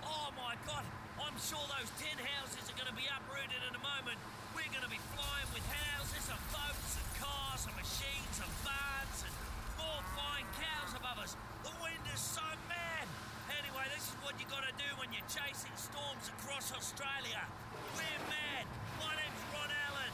Oh 0.07 0.31
my 0.39 0.55
God. 0.67 0.87
I'm 1.19 1.39
sure 1.39 1.63
those 1.79 1.91
tin 1.99 2.19
houses 2.19 2.63
are 2.67 2.79
going 2.79 2.91
to 2.91 2.99
be 2.99 3.07
uprooted 3.07 3.63
in 3.71 3.73
a 3.75 3.83
moment. 3.83 4.19
We're 4.55 4.71
going 4.71 4.87
to 4.87 4.91
be 4.91 5.03
flying 5.15 5.51
with 5.55 5.67
houses 5.71 6.27
and 6.31 6.43
boats 6.51 6.72
chasing 15.33 15.73
storms 15.81 16.29
across 16.29 16.77
Australia. 16.77 17.41
We're 17.97 18.23
mad. 18.29 18.69
My 19.01 19.17
name's 19.17 19.43
Ron 19.49 19.73
Allen. 19.89 20.13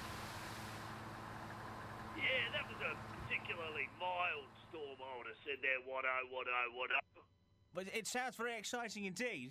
Yeah, 2.14 2.54
that 2.54 2.62
was 2.70 2.78
a 2.86 2.94
particularly 3.18 3.90
mild 3.98 4.46
storm. 4.70 4.94
I 5.02 5.10
would 5.18 5.26
have 5.26 5.42
said 5.42 5.58
there, 5.58 5.82
what 5.82 6.06
oh, 6.06 6.22
what 6.30 6.46
oh, 6.46 6.70
what 6.78 6.94
oh. 6.94 7.26
But 7.74 7.90
it 7.90 8.06
sounds 8.06 8.38
very 8.38 8.54
exciting 8.54 9.10
indeed. 9.10 9.50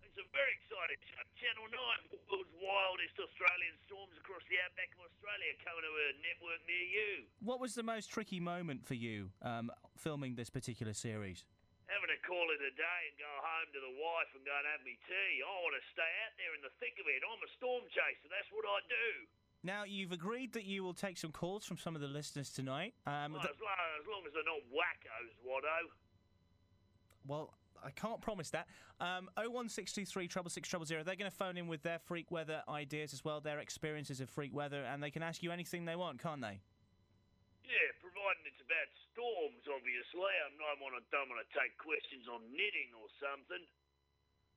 It's 0.00 0.16
a 0.16 0.24
very 0.32 0.52
exciting 0.56 1.00
show. 1.04 1.20
Channel 1.36 1.68
9, 1.68 2.16
world's 2.32 2.48
wildest 2.56 3.16
Australian 3.20 3.76
storms 3.84 4.16
across 4.16 4.40
the 4.48 4.56
outback 4.64 4.96
of 4.96 5.12
Australia, 5.12 5.52
coming 5.60 5.84
to 5.84 5.92
a 5.92 6.08
network 6.24 6.60
near 6.64 6.86
you. 6.88 7.12
What 7.44 7.60
was 7.60 7.76
the 7.76 7.84
most 7.84 8.08
tricky 8.08 8.40
moment 8.40 8.88
for 8.88 8.96
you 8.96 9.28
um, 9.44 9.68
filming 9.92 10.40
this 10.40 10.48
particular 10.48 10.96
series? 10.96 11.44
Having 11.92 12.08
to 12.16 12.20
call 12.24 12.46
it 12.56 12.60
a 12.64 12.72
day 12.72 13.00
and 13.12 13.16
go 13.20 13.28
home 13.28 13.68
to 13.76 13.80
the 13.84 13.94
wife 14.00 14.30
and 14.32 14.40
go 14.48 14.54
and 14.56 14.64
have 14.72 14.80
me 14.80 14.96
tea. 15.04 15.32
I 15.44 15.52
want 15.60 15.76
to 15.76 15.84
stay 15.92 16.08
out 16.24 16.32
there 16.40 16.56
in 16.56 16.64
the 16.64 16.72
thick 16.80 16.96
of 16.96 17.04
it. 17.04 17.20
I'm 17.20 17.36
a 17.44 17.50
storm 17.60 17.84
chaser. 17.92 18.32
That's 18.32 18.48
what 18.48 18.64
I 18.64 18.80
do. 18.88 19.08
Now, 19.62 19.84
you've 19.84 20.10
agreed 20.10 20.56
that 20.56 20.64
you 20.64 20.82
will 20.82 20.96
take 20.96 21.20
some 21.20 21.30
calls 21.30 21.68
from 21.68 21.76
some 21.76 21.94
of 21.94 22.00
the 22.00 22.08
listeners 22.10 22.48
tonight. 22.50 22.96
Um, 23.06 23.36
Well, 23.36 23.44
th- 23.44 23.52
as, 23.54 23.60
long, 23.60 23.76
as 24.00 24.06
long 24.08 24.22
as 24.26 24.32
they're 24.32 24.48
not 24.48 24.64
wackos, 24.72 25.30
Watto. 25.44 25.78
well, 27.28 27.54
I 27.84 27.90
can't 27.90 28.20
promise 28.20 28.50
that. 28.50 28.66
Um, 28.98 29.28
01623 29.36 30.26
666 30.26 30.88
000. 30.88 31.04
They're 31.04 31.14
going 31.18 31.30
to 31.30 31.36
phone 31.36 31.56
in 31.60 31.68
with 31.68 31.82
their 31.82 31.98
freak 31.98 32.30
weather 32.30 32.62
ideas 32.68 33.12
as 33.12 33.22
well, 33.24 33.40
their 33.40 33.58
experiences 33.60 34.20
of 34.20 34.30
freak 34.30 34.54
weather, 34.54 34.82
and 34.82 35.02
they 35.02 35.10
can 35.10 35.22
ask 35.22 35.42
you 35.42 35.52
anything 35.52 35.84
they 35.84 35.96
want, 35.96 36.22
can't 36.22 36.40
they? 36.40 36.58
Yeah, 37.66 37.88
providing 38.00 38.46
it's 38.46 38.62
about 38.62 38.90
storms, 39.12 39.62
obviously. 39.68 40.32
I'm 40.48 40.56
not 40.56 40.80
want 40.80 40.96
to, 40.98 41.02
don't 41.12 41.28
want 41.28 41.40
to 41.44 41.50
take 41.52 41.76
questions 41.78 42.26
on 42.28 42.40
knitting 42.50 42.90
or 42.96 43.08
something. 43.20 43.64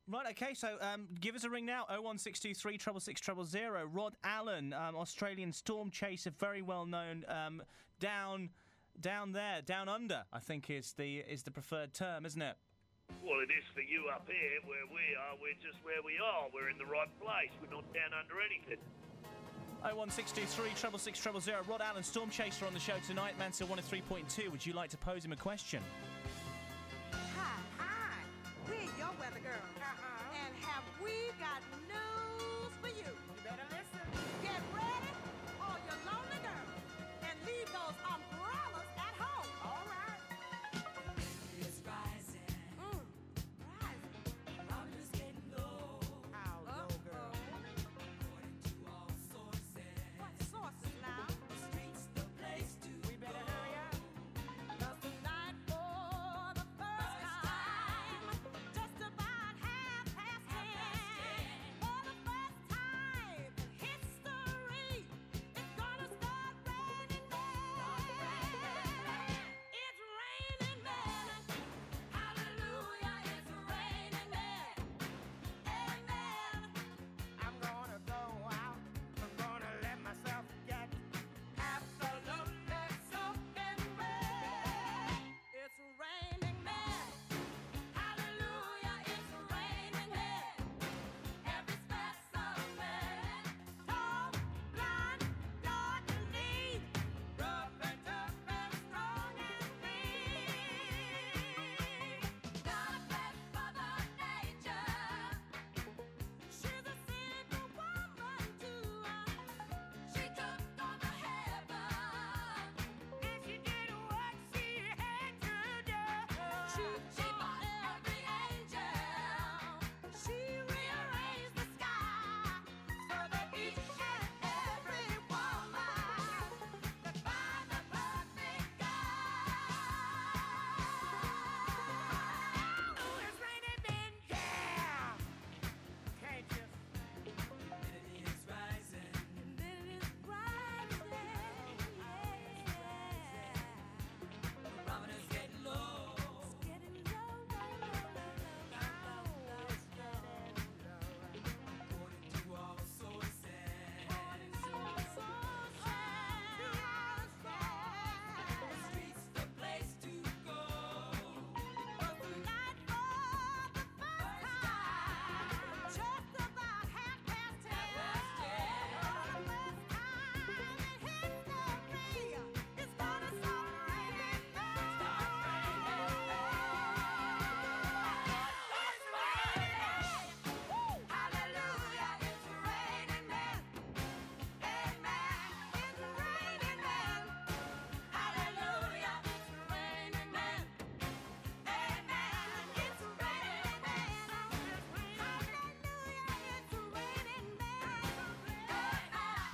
Right, 0.08 0.30
okay, 0.38 0.53
so 0.53 0.78
um, 0.82 1.08
give 1.20 1.34
us 1.34 1.43
a 1.43 1.49
ring 1.49 1.66
now 1.66 1.89
01623 1.89 2.78
666 2.78 3.51
000. 3.51 3.89
Rod 3.89 4.14
Allen, 4.24 4.72
um, 4.74 4.95
Australian 4.95 5.51
storm 5.51 5.89
chaser, 5.89 6.30
very 6.30 6.62
well 6.62 6.86
known 6.86 7.26
um, 7.28 7.64
down 7.99 8.49
down 9.01 9.34
there, 9.34 9.62
down 9.66 9.89
under, 9.89 10.24
I 10.32 10.39
think 10.39 10.70
is 10.70 10.93
the 10.93 11.26
is 11.26 11.43
the 11.43 11.51
preferred 11.51 11.93
term, 11.93 12.26
isn't 12.26 12.41
it? 12.41 12.56
Well, 13.22 13.41
it 13.41 13.49
is 13.49 13.66
for 13.74 13.82
you 13.82 14.06
up 14.14 14.30
here 14.30 14.62
where 14.66 14.86
we 14.89 15.18
are. 15.18 15.34
We're 15.41 15.58
just 15.62 15.82
where 15.82 16.01
we 16.06 16.18
are. 16.22 16.49
We're 16.53 16.70
in 16.70 16.78
the 16.78 16.89
right 16.89 17.10
place. 17.22 17.53
We're 17.62 17.74
not 17.74 17.86
down 17.93 18.14
under 18.14 18.38
anything. 18.41 18.82
01623 19.94 20.72
666 20.72 21.46
000. 21.46 21.58
Rod 21.68 21.82
Allen, 21.82 22.04
storm 22.04 22.30
chaser 22.30 22.66
on 22.66 22.74
the 22.74 22.80
show 22.80 22.96
tonight, 23.06 23.38
Mansfield 23.38 23.70
103.2. 23.70 24.50
Would 24.50 24.66
you 24.66 24.74
like 24.74 24.90
to 24.90 24.98
pose 24.98 25.24
him 25.24 25.32
a 25.32 25.36
question? 25.36 25.82
Hi, 27.12 27.18
hi. 27.78 28.18
We're 28.68 28.82
your 28.98 29.12
weather 29.20 29.40
girl. 29.40 29.85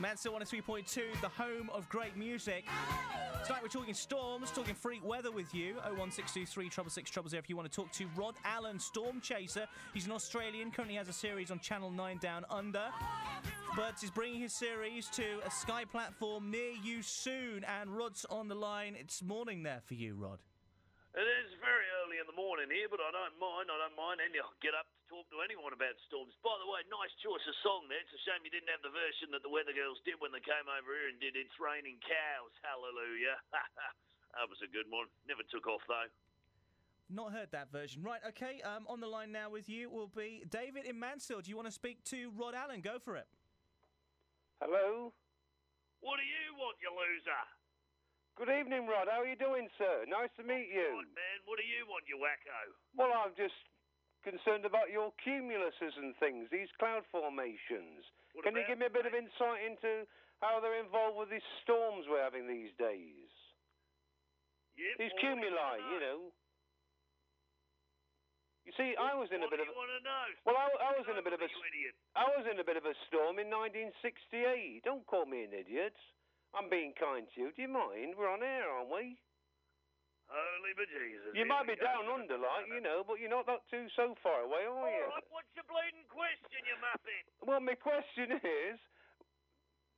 Mansfield 0.02 0.42
103.2, 0.42 1.22
the 1.22 1.30
home 1.30 1.70
of 1.72 1.88
great 1.88 2.18
music. 2.18 2.66
Tonight 3.46 3.60
we're 3.62 3.68
talking 3.68 3.94
storms, 3.94 4.50
talking 4.50 4.74
freak 4.74 5.06
weather 5.06 5.32
with 5.32 5.54
you. 5.54 5.76
01623 5.76 6.66
666 6.72 7.32
000 7.32 7.40
if 7.40 7.48
you 7.48 7.56
want 7.56 7.72
to 7.72 7.76
talk 7.76 7.92
to 7.92 8.08
Rod 8.16 8.34
Allen, 8.44 8.80
Storm 8.80 9.22
Chaser. 9.22 9.68
He's 9.94 10.08
an 10.08 10.12
Australian, 10.12 10.72
currently 10.72 10.96
has 10.96 11.08
a 11.08 11.14
series 11.14 11.52
on 11.52 11.60
Channel 11.60 11.92
9 11.92 12.18
Down 12.18 12.46
Under. 12.50 12.88
But 13.76 14.00
he's 14.02 14.10
bringing 14.10 14.42
his 14.42 14.54
series 14.54 15.08
to 15.10 15.24
a 15.46 15.52
Sky 15.52 15.86
platform 15.86 16.50
near 16.50 16.72
you 16.84 17.04
soon. 17.04 17.64
And 17.66 17.96
Rod's 17.96 18.26
on 18.26 18.48
the 18.48 18.56
line. 18.56 18.96
It's 19.00 19.22
morning 19.22 19.62
there 19.62 19.82
for 19.86 19.94
you, 19.94 20.16
Rod. 20.16 20.40
It 21.12 21.28
is 21.28 21.52
very 21.60 21.84
early 22.02 22.24
in 22.24 22.28
the 22.28 22.40
morning 22.40 22.72
here, 22.72 22.88
but 22.88 23.04
I 23.04 23.12
don't 23.12 23.36
mind. 23.36 23.68
I 23.68 23.76
don't 23.76 24.00
mind. 24.00 24.24
And 24.24 24.32
you 24.32 24.48
get 24.64 24.72
up 24.72 24.88
to 24.88 25.02
talk 25.12 25.28
to 25.36 25.44
anyone 25.44 25.76
about 25.76 26.00
storms. 26.08 26.32
By 26.40 26.56
the 26.64 26.72
way, 26.72 26.88
nice 26.88 27.12
choice 27.20 27.44
of 27.44 27.56
song 27.68 27.92
there. 27.92 28.00
It's 28.00 28.16
a 28.16 28.22
shame 28.24 28.40
you 28.48 28.54
didn't 28.54 28.72
have 28.72 28.80
the 28.80 28.96
version 28.96 29.28
that 29.36 29.44
the 29.44 29.52
Weather 29.52 29.76
Girls 29.76 30.00
did 30.08 30.16
when 30.24 30.32
they 30.32 30.40
came 30.40 30.72
over 30.72 30.96
here 30.96 31.12
and 31.12 31.20
did 31.20 31.36
It's 31.36 31.52
Raining 31.72 32.04
Cows. 32.04 32.52
Hallelujah. 32.60 33.40
that 34.36 34.48
was 34.52 34.60
a 34.60 34.68
good 34.68 34.92
one. 34.92 35.08
Never 35.24 35.48
took 35.48 35.64
off, 35.72 35.80
though. 35.88 36.12
Not 37.08 37.32
heard 37.32 37.48
that 37.56 37.72
version. 37.72 38.04
Right, 38.04 38.20
okay. 38.36 38.60
Um, 38.60 38.84
on 38.92 39.00
the 39.00 39.08
line 39.08 39.32
now 39.32 39.48
with 39.48 39.72
you 39.72 39.88
will 39.88 40.12
be 40.12 40.44
David 40.52 40.84
in 40.84 41.00
Mansfield. 41.00 41.48
Do 41.48 41.50
you 41.52 41.56
want 41.56 41.72
to 41.72 41.76
speak 41.76 42.04
to 42.12 42.28
Rod 42.36 42.56
Allen? 42.56 42.84
Go 42.84 43.00
for 43.00 43.16
it. 43.16 43.28
Hello. 44.60 45.16
What 46.04 46.20
do 46.20 46.28
you 46.28 46.56
want, 46.60 46.76
you 46.84 46.92
loser? 46.92 47.44
Good 48.36 48.52
evening, 48.52 48.88
Rod. 48.88 49.08
How 49.08 49.24
are 49.24 49.30
you 49.30 49.40
doing, 49.40 49.72
sir? 49.80 50.04
Nice 50.12 50.32
to 50.40 50.44
meet 50.44 50.72
you. 50.72 50.92
Right, 50.92 51.16
man, 51.16 51.38
what 51.48 51.56
do 51.56 51.64
you 51.68 51.88
want, 51.88 52.04
you 52.08 52.20
wacko? 52.20 52.76
Well, 53.00 53.12
I'm 53.16 53.36
just 53.40 53.56
concerned 54.28 54.68
about 54.68 54.92
your 54.92 55.12
cumuluses 55.24 55.96
and 56.00 56.16
things, 56.20 56.48
these 56.52 56.72
cloud 56.80 57.04
formations. 57.12 58.08
What 58.34 58.48
Can 58.48 58.56
you 58.56 58.64
give 58.68 58.80
me 58.80 58.88
a 58.88 58.94
bit 58.94 59.06
of 59.06 59.14
insight 59.14 59.68
into 59.68 60.08
how 60.42 60.60
they're 60.60 60.82
involved 60.82 61.18
with 61.22 61.30
these 61.30 61.46
storms 61.64 62.10
we're 62.10 62.22
having 62.22 62.50
these 62.50 62.74
days? 62.82 63.30
Yep, 64.76 64.96
These 64.98 65.14
you 65.16 65.22
cumuli, 65.22 65.78
you 65.94 66.00
know. 66.02 66.20
You 68.66 68.74
see, 68.78 68.94
I 68.94 69.18
was 69.18 69.30
in 69.34 69.42
a 69.42 69.50
bit 69.50 69.58
of 69.58 69.66
you 69.70 69.74
want 69.74 69.90
to 69.90 70.02
know? 70.06 70.26
well, 70.46 70.58
I, 70.58 70.70
I 70.70 70.92
was 70.94 71.10
in 71.10 71.18
a 71.18 71.26
bit 71.26 71.34
of 71.34 71.42
a. 71.42 71.50
I 72.14 72.30
was 72.38 72.46
in 72.46 72.62
a 72.62 72.66
bit 72.66 72.78
of 72.78 72.86
a 72.86 72.94
storm 73.10 73.42
in 73.42 73.50
1968. 73.50 74.86
Don't 74.86 75.06
call 75.10 75.26
me 75.26 75.50
an 75.50 75.54
idiot. 75.54 75.98
I'm 76.54 76.70
being 76.70 76.94
kind 76.94 77.26
to 77.26 77.36
you. 77.42 77.50
Do 77.56 77.60
you 77.62 77.72
mind? 77.72 78.14
We're 78.14 78.30
on 78.30 78.46
air, 78.46 78.70
aren't 78.70 78.94
we? 78.94 79.18
Holy 80.32 80.72
bejesus. 80.80 81.36
You 81.36 81.44
might 81.44 81.68
be 81.68 81.76
down 81.76 82.08
under, 82.08 82.40
like, 82.40 82.72
you 82.72 82.80
know, 82.80 83.04
but 83.04 83.20
you're 83.20 83.32
not 83.34 83.44
that 83.52 83.68
too 83.68 83.92
so 84.00 84.16
far 84.24 84.48
away, 84.48 84.64
are 84.64 84.88
you? 84.88 85.04
Right, 85.12 85.28
what's 85.28 85.52
your 85.60 85.68
bleeding 85.68 86.08
question, 86.08 86.64
you 86.64 86.80
muppet? 86.80 87.24
Well, 87.44 87.60
my 87.60 87.76
question 87.76 88.40
is, 88.40 88.80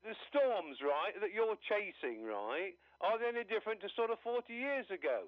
the 0.03 0.15
storms, 0.27 0.79
right, 0.83 1.15
that 1.23 1.31
you're 1.31 1.57
chasing, 1.67 2.27
right, 2.27 2.75
are 2.99 3.15
they 3.19 3.31
any 3.31 3.47
different 3.47 3.79
to 3.81 3.89
sort 3.95 4.11
of 4.11 4.19
40 4.19 4.51
years 4.51 4.87
ago? 4.91 5.27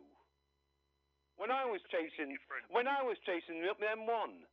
When 1.35 1.51
I 1.51 1.67
was 1.67 1.83
chasing, 1.91 2.35
when 2.71 2.87
I 2.87 3.03
was 3.03 3.19
chasing 3.27 3.59
the 3.59 3.71
M1. 3.75 4.47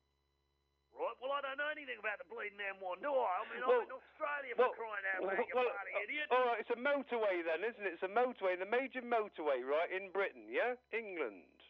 Right, 0.92 1.16
well, 1.22 1.32
I 1.32 1.40
don't 1.40 1.56
know 1.56 1.70
anything 1.72 1.96
about 1.98 2.18
the 2.18 2.28
bleeding 2.28 2.58
M1, 2.58 3.00
do 3.00 3.10
I? 3.14 3.30
I 3.38 3.42
mean, 3.48 3.62
Well- 3.64 3.86
I'm 3.86 3.86
in 3.86 3.96
Australia 3.96 4.52
well- 4.58 4.74
for 4.74 4.82
crying 4.82 5.06
out 5.14 5.22
well, 5.22 5.34
loud, 5.34 5.46
you 5.46 5.54
well, 5.54 5.70
bloody 5.70 5.94
idiot. 6.02 6.26
All 6.30 6.44
right, 6.46 6.60
it's 6.60 6.70
a 6.70 6.76
motorway 6.76 7.42
then, 7.42 7.64
isn't 7.64 7.86
it? 7.86 7.92
It's 7.94 8.02
a 8.02 8.12
motorway, 8.12 8.58
the 8.58 8.66
major 8.66 9.02
motorway, 9.02 9.64
right, 9.64 9.90
in 9.90 10.10
Britain, 10.10 10.46
yeah? 10.50 10.74
England. 10.92 11.61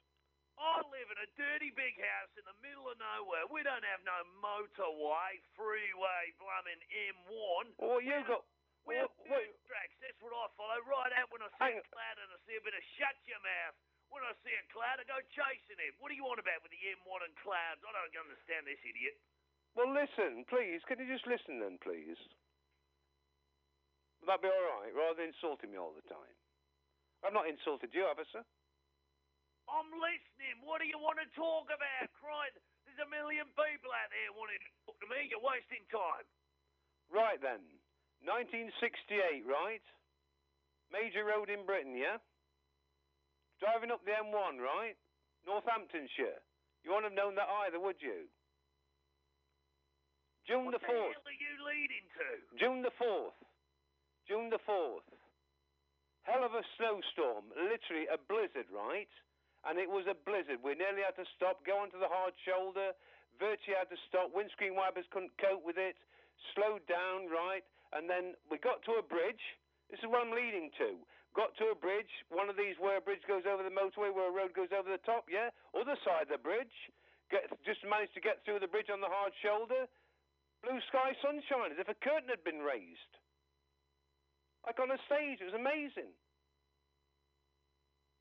I 0.61 0.85
live 0.85 1.09
in 1.09 1.19
a 1.23 1.29
dirty 1.37 1.73
big 1.73 1.97
house 1.99 2.33
in 2.37 2.45
the 2.45 2.57
middle 2.61 2.87
of 2.89 2.97
nowhere. 3.01 3.49
We 3.49 3.65
don't 3.65 3.85
have 3.85 4.03
no 4.05 4.19
motorway, 4.41 5.41
freeway, 5.57 6.23
blooming 6.37 6.83
M1. 6.91 7.65
Well, 7.81 8.01
you 8.01 8.21
got... 8.29 8.45
We 8.83 8.99
have 8.99 9.15
dirt 9.23 9.55
tracks, 9.71 9.95
that's 10.03 10.19
what 10.19 10.35
I 10.35 10.51
follow. 10.59 10.83
Right 10.91 11.15
out 11.15 11.31
when 11.31 11.39
I 11.39 11.47
see 11.55 11.79
a 11.79 11.87
cloud 11.87 12.17
and 12.19 12.35
I 12.35 12.39
see 12.43 12.59
a 12.59 12.65
bit 12.67 12.75
of 12.75 12.83
shut 12.99 13.15
your 13.31 13.39
mouth. 13.39 13.79
When 14.11 14.27
I 14.27 14.35
see 14.43 14.53
a 14.53 14.65
cloud, 14.75 14.99
I 14.99 15.07
go 15.07 15.23
chasing 15.31 15.79
it. 15.79 15.95
What 16.03 16.11
do 16.11 16.19
you 16.19 16.27
want 16.27 16.43
about 16.43 16.61
with 16.67 16.75
the 16.75 16.83
M1 16.99 17.21
and 17.23 17.35
clouds? 17.47 17.79
I 17.87 17.95
don't 17.95 18.27
understand 18.27 18.67
this 18.67 18.83
idiot. 18.83 19.15
Well, 19.79 19.89
listen, 19.89 20.45
please, 20.51 20.83
can 20.85 20.99
you 20.99 21.07
just 21.07 21.31
listen 21.31 21.63
then, 21.63 21.79
please? 21.79 22.19
Would 24.21 24.29
that 24.29 24.43
be 24.43 24.51
all 24.51 24.67
right, 24.83 24.93
rather 24.93 25.23
than 25.23 25.33
insulting 25.33 25.73
me 25.73 25.79
all 25.79 25.95
the 25.95 26.05
time? 26.11 26.37
I've 27.23 27.33
not 27.33 27.47
insulted 27.47 27.95
you, 27.95 28.05
have 28.05 28.19
I, 28.19 28.27
sir? 28.35 28.43
I'm 29.73 29.89
listening. 29.97 30.61
What 30.69 30.85
do 30.85 30.87
you 30.87 31.01
want 31.01 31.17
to 31.19 31.29
talk 31.33 31.67
about? 31.73 32.05
Crying. 32.21 32.53
There's 32.85 33.01
a 33.01 33.09
million 33.09 33.49
people 33.57 33.89
out 33.97 34.11
there 34.13 34.31
wanting 34.37 34.61
to 34.61 34.71
talk 34.85 34.97
to 35.01 35.09
me. 35.09 35.33
You're 35.33 35.41
wasting 35.41 35.81
time. 35.89 36.27
Right 37.09 37.41
then. 37.41 37.65
1968, 38.29 39.43
right? 39.49 39.83
Major 40.93 41.25
road 41.25 41.49
in 41.49 41.65
Britain, 41.65 41.97
yeah? 41.97 42.21
Driving 43.59 43.91
up 43.91 44.05
the 44.05 44.13
M1, 44.13 44.61
right? 44.61 44.95
Northamptonshire. 45.49 46.39
You 46.85 46.93
wouldn't 46.93 47.15
have 47.15 47.19
known 47.19 47.35
that 47.41 47.49
either, 47.67 47.81
would 47.81 47.99
you? 48.03 48.29
June 50.47 50.67
What 50.69 50.75
the 50.75 50.83
the 50.83 50.93
4th. 50.93 51.15
hell 51.17 51.27
are 51.31 51.41
you 51.41 51.55
leading 51.65 52.05
to? 52.19 52.29
June 52.59 52.83
the 52.83 52.93
4th. 52.99 53.39
June 54.29 54.51
the 54.51 54.59
4th. 54.67 55.07
Hell 56.27 56.45
of 56.45 56.55
a 56.55 56.63
snowstorm. 56.79 57.51
Literally 57.55 58.07
a 58.11 58.19
blizzard, 58.19 58.67
right? 58.71 59.11
And 59.63 59.79
it 59.79 59.87
was 59.87 60.11
a 60.11 60.19
blizzard. 60.19 60.59
We 60.59 60.75
nearly 60.75 61.07
had 61.07 61.15
to 61.23 61.27
stop, 61.39 61.63
go 61.63 61.79
onto 61.79 61.99
the 62.03 62.11
hard 62.11 62.35
shoulder. 62.43 62.95
Virtually 63.39 63.79
had 63.79 63.91
to 63.95 64.01
stop. 64.11 64.35
Windscreen 64.35 64.75
wipers 64.75 65.07
couldn't 65.15 65.33
cope 65.39 65.63
with 65.63 65.79
it. 65.79 65.95
Slowed 66.55 66.83
down, 66.91 67.31
right? 67.31 67.63
And 67.95 68.11
then 68.11 68.35
we 68.51 68.59
got 68.59 68.83
to 68.91 68.99
a 68.99 69.05
bridge. 69.05 69.41
This 69.89 70.03
is 70.03 70.09
what 70.11 70.25
I'm 70.25 70.35
leading 70.35 70.75
to. 70.83 70.99
Got 71.33 71.57
to 71.63 71.73
a 71.73 71.79
bridge. 71.79 72.11
One 72.29 72.51
of 72.53 72.59
these 72.59 72.77
where 72.77 72.99
a 72.99 73.05
bridge 73.05 73.25
goes 73.25 73.49
over 73.49 73.65
the 73.65 73.73
motorway, 73.73 74.13
where 74.13 74.29
a 74.29 74.35
road 74.35 74.53
goes 74.53 74.75
over 74.75 74.91
the 74.91 75.01
top, 75.07 75.31
yeah? 75.31 75.55
Other 75.73 75.97
side 76.05 76.29
of 76.29 76.35
the 76.35 76.43
bridge. 76.43 76.75
Get, 77.33 77.49
just 77.65 77.81
managed 77.87 78.13
to 78.19 78.25
get 78.25 78.45
through 78.45 78.61
the 78.61 78.69
bridge 78.69 78.93
on 78.93 79.01
the 79.01 79.09
hard 79.09 79.33
shoulder. 79.41 79.89
Blue 80.61 80.81
sky 80.93 81.17
sunshine, 81.25 81.73
as 81.73 81.81
if 81.81 81.89
a 81.89 81.97
curtain 82.05 82.29
had 82.29 82.45
been 82.45 82.61
raised. 82.61 83.13
Like 84.67 84.79
on 84.79 84.93
a 84.93 85.01
stage. 85.09 85.41
It 85.41 85.49
was 85.49 85.57
amazing. 85.57 86.13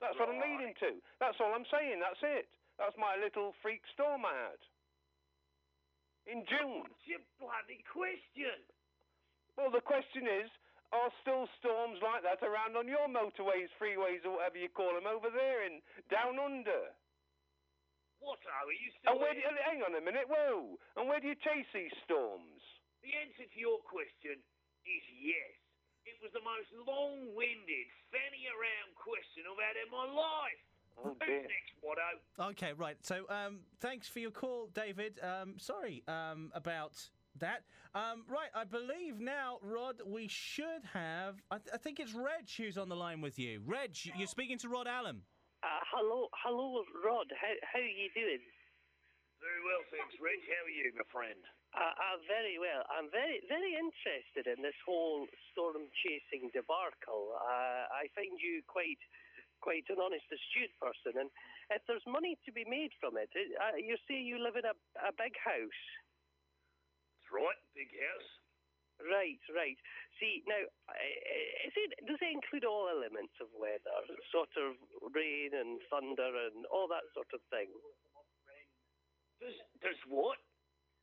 That's 0.02 0.18
what 0.18 0.34
I'm 0.34 0.42
leading 0.42 0.74
to. 0.82 0.98
That's 1.22 1.38
all 1.38 1.54
I'm 1.54 1.70
saying. 1.70 2.02
That's 2.02 2.20
it. 2.26 2.50
That's 2.82 2.98
my 2.98 3.14
little 3.22 3.54
freak 3.62 3.86
storm 3.94 4.26
I 4.26 4.34
had. 4.50 4.62
In 6.26 6.42
June. 6.50 6.82
What's 6.90 7.06
your 7.06 7.22
bloody 7.38 7.86
question? 7.86 8.58
Well, 9.54 9.70
the 9.70 9.86
question 9.86 10.26
is, 10.26 10.50
are 10.90 11.14
still 11.22 11.46
storms 11.62 12.02
like 12.02 12.26
that 12.26 12.42
around 12.42 12.76
on 12.76 12.90
your 12.90 13.06
motorways, 13.08 13.70
freeways, 13.78 14.26
or 14.26 14.42
whatever 14.42 14.58
you 14.58 14.74
call 14.74 14.92
them, 14.98 15.08
over 15.08 15.30
there 15.30 15.64
in 15.70 15.80
down 16.10 16.42
under? 16.42 16.92
What 18.20 18.42
are 18.46 18.70
you 18.74 18.90
still 18.98 19.14
And 19.14 19.18
where 19.22 19.34
do 19.34 19.42
you, 19.42 19.50
hang 19.66 19.82
on 19.82 19.98
a 19.98 20.04
minute, 20.04 20.30
whoa! 20.30 20.78
And 20.98 21.10
where 21.10 21.22
do 21.22 21.30
you 21.30 21.38
chase 21.42 21.70
these 21.74 21.94
storms? 22.06 22.62
The 23.02 23.14
answer 23.18 23.50
to 23.50 23.58
your 23.58 23.82
question 23.86 24.38
is 24.86 25.04
yes. 25.18 25.61
It 26.06 26.18
was 26.22 26.32
the 26.34 26.42
most 26.42 26.70
long-winded, 26.88 27.88
fanny 28.10 28.44
around 28.50 28.90
question 28.98 29.46
I've 29.46 29.62
had 29.62 29.78
in 29.78 29.90
my 29.94 30.06
life. 30.10 30.62
Oh 30.98 31.16
Who's 31.18 31.28
dear. 31.28 31.46
next, 31.48 31.78
Watto? 31.80 32.50
Okay, 32.52 32.74
right. 32.74 32.98
So, 33.02 33.26
um, 33.30 33.60
thanks 33.80 34.08
for 34.08 34.20
your 34.20 34.32
call, 34.32 34.70
David. 34.74 35.20
Um, 35.22 35.56
sorry 35.58 36.04
um, 36.08 36.52
about 36.54 36.98
that. 37.40 37.64
Um, 37.96 38.26
right, 38.28 38.50
I 38.54 38.66
believe 38.66 39.20
now, 39.20 39.58
Rod, 39.62 40.02
we 40.06 40.28
should 40.28 40.84
have. 40.94 41.42
I, 41.50 41.58
th- 41.58 41.70
I 41.74 41.78
think 41.78 42.00
it's 42.00 42.14
Reg 42.14 42.50
who's 42.58 42.78
on 42.78 42.90
the 42.90 42.96
line 42.96 43.22
with 43.22 43.40
you. 43.40 43.62
Reg, 43.66 43.98
you're 44.18 44.28
speaking 44.28 44.58
to 44.60 44.70
Rod 44.70 44.88
Allen. 44.88 45.22
Uh, 45.64 45.68
hello, 45.94 46.28
hello, 46.44 46.82
Rod. 47.06 47.30
How 47.38 47.54
how 47.72 47.80
are 47.80 47.86
you 47.86 48.10
doing? 48.18 48.42
Very 49.38 49.62
well, 49.62 49.82
thanks, 49.94 50.18
Reg. 50.18 50.42
How 50.50 50.66
are 50.66 50.74
you, 50.74 50.92
my 50.98 51.06
friend? 51.12 51.42
Uh, 51.72 51.96
I'm 51.96 52.20
very 52.28 52.60
well. 52.60 52.84
I'm 52.92 53.08
very 53.08 53.40
very 53.48 53.80
interested 53.80 54.44
in 54.44 54.60
this 54.60 54.76
whole 54.84 55.24
storm 55.52 55.88
chasing 56.04 56.52
debacle. 56.52 57.32
Uh, 57.40 57.88
I 57.88 58.12
find 58.12 58.36
you 58.36 58.60
quite 58.68 59.00
quite 59.64 59.88
an 59.88 60.04
honest, 60.04 60.28
astute 60.28 60.74
person, 60.82 61.16
and 61.16 61.30
if 61.72 61.80
there's 61.88 62.04
money 62.10 62.36
to 62.44 62.52
be 62.52 62.68
made 62.68 62.92
from 63.00 63.16
it, 63.16 63.32
uh, 63.32 63.78
you 63.80 63.96
say 64.04 64.20
you 64.20 64.36
live 64.36 64.60
in 64.60 64.68
a 64.68 64.76
a 65.00 65.16
big 65.16 65.32
house. 65.40 65.84
That's 67.16 67.32
right, 67.32 67.62
big 67.72 67.96
house. 67.96 68.30
Right, 69.02 69.42
right. 69.50 69.80
See, 70.22 70.44
now, 70.46 70.62
uh, 70.62 71.66
is 71.66 71.74
it, 71.74 71.90
does 72.06 72.22
it 72.22 72.36
include 72.36 72.68
all 72.70 72.86
elements 72.86 73.34
of 73.42 73.50
weather, 73.58 73.98
sort 74.30 74.54
of 74.62 74.78
rain 75.16 75.56
and 75.58 75.82
thunder 75.90 76.30
and 76.52 76.70
all 76.70 76.86
that 76.92 77.08
sort 77.16 77.32
of 77.34 77.42
thing? 77.50 77.72
Does 79.42 79.58
does 79.82 79.98
what? 80.06 80.38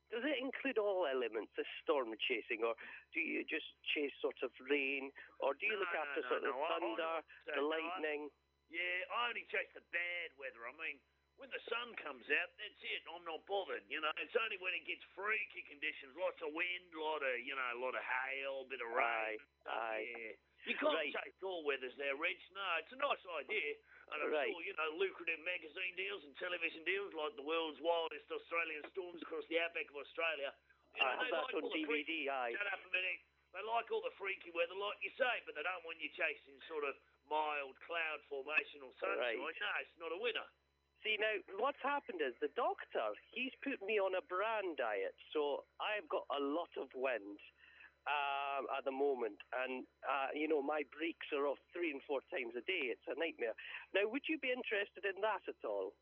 Does 0.09 0.25
it 0.25 0.41
include 0.41 0.81
all 0.81 1.05
elements 1.05 1.53
of 1.57 1.65
storm 1.85 2.09
chasing, 2.17 2.65
or 2.65 2.73
do 3.13 3.21
you 3.21 3.45
just 3.45 3.69
chase 3.93 4.13
sort 4.21 4.37
of 4.41 4.49
rain, 4.65 5.13
or 5.37 5.53
do 5.53 5.69
you 5.69 5.77
look 5.77 5.93
No, 5.93 6.01
after 6.01 6.21
no, 6.25 6.29
sort 6.29 6.43
of 6.49 6.53
thunder, 6.65 7.13
the 7.45 7.61
lightning? 7.61 8.29
Yeah, 8.73 9.05
I 9.13 9.29
only 9.29 9.45
chase 9.49 9.69
the 9.73 9.85
bad 9.93 10.29
weather. 10.37 10.65
I 10.65 10.73
mean, 10.77 10.97
when 11.39 11.49
the 11.55 11.63
sun 11.71 11.95
comes 12.03 12.27
out, 12.35 12.49
that's 12.59 12.81
it. 12.83 13.01
I'm 13.07 13.23
not 13.23 13.39
bothered. 13.47 13.83
You 13.87 14.03
know, 14.03 14.11
it's 14.19 14.35
only 14.35 14.59
when 14.59 14.75
it 14.75 14.83
gets 14.83 15.01
freaky 15.15 15.63
conditions, 15.65 16.11
lots 16.19 16.37
of 16.43 16.51
wind, 16.51 16.91
lot 16.93 17.23
of 17.23 17.35
you 17.39 17.55
know, 17.55 17.69
a 17.75 17.79
lot 17.79 17.95
of 17.95 18.03
hail, 18.03 18.67
a 18.67 18.69
bit 18.69 18.83
of 18.83 18.91
rain. 18.91 19.39
Aye, 19.65 20.03
Yeah. 20.03 20.35
You 20.67 20.75
can't 20.75 20.91
Right. 20.93 21.13
chase 21.15 21.39
all 21.41 21.63
weathers 21.63 21.95
there, 21.95 22.15
Reg. 22.19 22.35
No, 22.51 22.75
it's 22.83 22.91
a 22.91 22.99
nice 22.99 23.25
idea. 23.39 23.75
And 24.11 24.23
I'm 24.23 24.31
Right. 24.31 24.51
sure, 24.51 24.61
you 24.61 24.73
know, 24.75 24.89
lucrative 24.99 25.39
magazine 25.39 25.95
deals 25.95 26.23
and 26.25 26.35
television 26.37 26.83
deals 26.83 27.13
like 27.13 27.33
the 27.37 27.41
world's 27.47 27.79
wildest 27.79 28.29
Australian 28.29 28.83
storms 28.91 29.21
across 29.23 29.45
the 29.47 29.59
outback 29.61 29.89
of 29.89 29.95
Australia. 29.97 30.53
You 30.95 31.01
know, 31.01 31.07
I 31.07 31.23
they 31.23 31.31
like 31.31 31.53
on 31.55 31.63
all 31.63 31.69
the 31.69 31.85
freaky- 31.85 32.25
Shut 32.25 32.67
up 32.67 32.85
a 32.85 32.89
minute. 32.89 33.21
They 33.53 33.61
like 33.61 33.89
all 33.89 34.01
the 34.01 34.11
freaky 34.11 34.51
weather, 34.51 34.75
like 34.75 35.01
you 35.01 35.09
say, 35.11 35.41
but 35.45 35.55
they 35.55 35.63
don't 35.63 35.83
want 35.85 35.97
you 35.99 36.09
chasing 36.09 36.59
sort 36.67 36.83
of 36.83 36.99
mild 37.29 37.79
cloud 37.81 38.21
formation 38.25 38.81
or 38.83 38.93
sunshine. 38.99 39.39
Right. 39.39 39.59
No, 39.59 39.73
it's 39.79 39.97
not 39.97 40.11
a 40.11 40.17
winner. 40.17 40.45
See 40.99 41.15
now, 41.15 41.31
what's 41.63 41.79
happened 41.79 42.19
is 42.19 42.35
the 42.43 42.51
doctor 42.59 43.15
he's 43.31 43.55
put 43.63 43.79
me 43.79 44.03
on 44.03 44.19
a 44.19 44.23
bran 44.27 44.75
diet, 44.75 45.15
so 45.31 45.63
I've 45.79 46.07
got 46.11 46.27
a 46.27 46.43
lot 46.43 46.71
of 46.75 46.91
wind 46.91 47.39
um, 48.03 48.67
at 48.75 48.83
the 48.83 48.91
moment, 48.91 49.39
and 49.63 49.87
uh, 50.03 50.35
you 50.35 50.51
know 50.51 50.59
my 50.59 50.83
breaks 50.91 51.31
are 51.31 51.47
off 51.47 51.59
three 51.71 51.95
and 51.95 52.03
four 52.03 52.19
times 52.27 52.51
a 52.59 52.63
day. 52.67 52.91
It's 52.91 53.07
a 53.07 53.15
nightmare. 53.15 53.55
Now, 53.95 54.11
would 54.11 54.27
you 54.27 54.35
be 54.43 54.51
interested 54.51 55.07
in 55.07 55.23
that 55.23 55.47
at 55.47 55.63
all? 55.63 55.95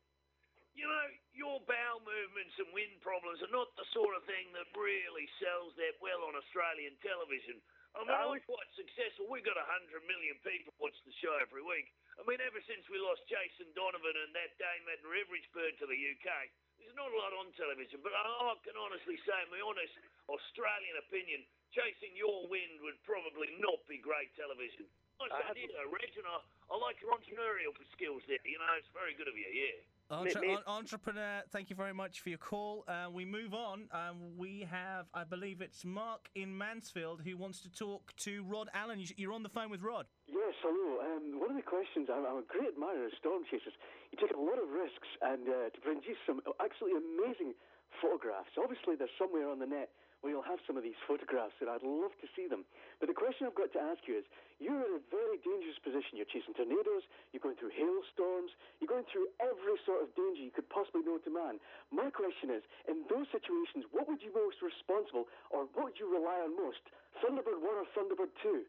You 0.73 0.89
know, 0.89 1.07
your 1.33 1.57
bowel 1.65 2.01
movements 2.01 2.57
and 2.57 2.69
wind 2.73 2.97
problems 3.01 3.41
are 3.41 3.53
not 3.53 3.69
the 3.77 3.85
sort 3.93 4.13
of 4.17 4.25
thing 4.29 4.49
that 4.53 4.69
really 4.77 5.25
sells 5.41 5.73
that 5.77 5.97
well 6.01 6.25
on 6.25 6.37
Australian 6.37 6.97
television. 7.01 7.61
I 7.97 8.05
mean, 8.05 8.13
oh, 8.13 8.37
I'm 8.37 8.45
quite 8.45 8.71
successful. 8.77 9.25
We've 9.25 9.41
got 9.41 9.57
100 9.57 10.05
million 10.05 10.37
people 10.45 10.69
watch 10.77 10.93
the 11.01 11.13
show 11.17 11.33
every 11.41 11.65
week. 11.65 11.89
I 12.21 12.23
mean, 12.29 12.37
ever 12.45 12.61
since 12.69 12.85
we 12.93 13.01
lost 13.01 13.25
Jason 13.25 13.65
Donovan 13.73 14.13
and 14.13 14.31
that 14.37 14.53
Dame 14.61 14.85
Edna 14.85 15.09
Everidgeburg 15.09 15.81
to 15.81 15.89
the 15.89 15.97
UK, 15.97 16.29
there's 16.77 16.93
not 16.93 17.09
a 17.09 17.17
lot 17.17 17.33
on 17.33 17.49
television. 17.57 17.97
But 18.05 18.13
I, 18.13 18.21
I 18.21 18.53
can 18.61 18.77
honestly 18.77 19.17
say, 19.25 19.37
in 19.41 19.49
my 19.49 19.61
honest 19.65 19.97
Australian 20.29 21.01
opinion, 21.01 21.41
chasing 21.73 22.13
your 22.13 22.45
wind 22.45 22.85
would 22.85 23.01
probably 23.01 23.57
not 23.57 23.81
be 23.89 23.97
great 23.97 24.29
television. 24.37 24.85
Nice 25.17 25.33
I 25.33 25.57
idea, 25.57 25.81
Reg, 25.89 26.13
and 26.21 26.29
I, 26.29 26.37
I 26.69 26.77
like 26.77 27.01
your 27.01 27.09
entrepreneurial 27.17 27.73
skills 27.97 28.21
there. 28.29 28.37
You 28.45 28.61
know, 28.61 28.77
it's 28.77 28.93
very 28.93 29.17
good 29.17 29.25
of 29.25 29.33
you, 29.33 29.49
yeah. 29.49 29.81
Entre- 30.09 30.39
me- 30.39 30.53
en- 30.53 30.63
entrepreneur, 30.67 31.43
thank 31.51 31.69
you 31.69 31.75
very 31.75 31.93
much 31.93 32.21
for 32.21 32.29
your 32.29 32.37
call. 32.37 32.85
Uh, 32.87 33.07
we 33.11 33.25
move 33.25 33.53
on. 33.53 33.89
Um, 33.91 34.37
we 34.37 34.65
have, 34.69 35.07
I 35.13 35.25
believe 35.25 35.59
it's 35.59 35.83
Mark 35.83 36.29
in 36.35 36.57
Mansfield 36.57 37.21
who 37.25 37.35
wants 37.35 37.59
to 37.63 37.69
talk 37.69 38.15
to 38.23 38.43
Rod 38.43 38.69
Allen. 38.73 38.99
You- 38.99 39.07
You're 39.17 39.33
on 39.33 39.43
the 39.43 39.49
phone 39.49 39.69
with 39.69 39.81
Rod. 39.81 40.05
Yes, 40.27 40.55
hello. 40.63 41.01
Um, 41.03 41.39
one 41.39 41.51
of 41.51 41.57
the 41.57 41.61
questions, 41.67 42.07
I'm, 42.11 42.23
I'm 42.25 42.37
a 42.39 42.47
great 42.47 42.69
admirer 42.71 43.05
of 43.07 43.11
storm 43.19 43.43
chasers. 43.51 43.73
You 44.11 44.17
take 44.17 44.31
a 44.31 44.39
lot 44.39 44.55
of 44.57 44.69
risks 44.71 45.07
and 45.21 45.43
uh, 45.49 45.69
to 45.75 45.79
produce 45.83 46.17
some 46.25 46.39
absolutely 46.63 46.99
amazing 47.03 47.53
photographs. 48.01 48.55
Obviously, 48.57 48.95
they're 48.95 49.11
somewhere 49.19 49.49
on 49.49 49.59
the 49.59 49.67
net 49.67 49.89
where 50.21 50.33
you'll 50.33 50.45
have 50.45 50.57
some 50.65 50.75
of 50.75 50.83
these 50.83 50.97
photographs, 51.05 51.53
and 51.61 51.69
I'd 51.69 51.85
love 51.85 52.13
to 52.19 52.27
see 52.33 52.49
them. 52.49 52.65
But 52.97 53.07
the 53.07 53.17
question 53.17 53.45
I've 53.45 53.57
got 53.57 53.69
to 53.77 53.81
ask 53.81 54.01
you 54.09 54.17
is 54.17 54.25
you're 54.57 54.81
in 54.81 54.97
a 54.97 55.03
very 55.13 55.37
dangerous 55.45 55.77
position. 55.85 56.17
You're 56.17 56.29
chasing 56.29 56.57
tornadoes, 56.57 57.05
you're 57.29 57.43
going 57.43 57.57
through 57.61 57.73
hailstorms, 57.77 58.49
you're 58.81 58.89
going 58.89 59.05
through 59.13 59.29
every 59.37 59.77
sort 59.85 60.01
of 60.01 60.09
danger 60.17 60.41
you 60.41 60.53
could 60.53 60.65
possibly 60.73 61.05
know 61.05 61.21
to 61.21 61.29
man. 61.29 61.61
My 61.93 62.09
question 62.09 62.49
is 62.49 62.65
in 62.89 63.05
those 63.07 63.29
situations, 63.29 63.85
what 63.93 64.09
would 64.09 64.25
you 64.25 64.33
most 64.33 64.57
responsible, 64.59 65.29
or 65.53 65.69
what 65.77 65.93
would 65.93 65.99
you 66.01 66.09
rely 66.09 66.41
on 66.41 66.57
most? 66.57 66.81
Thunderbird 67.21 67.61
1 67.61 67.65
or 67.65 67.87
Thunderbird 67.93 68.33
2? 68.41 68.65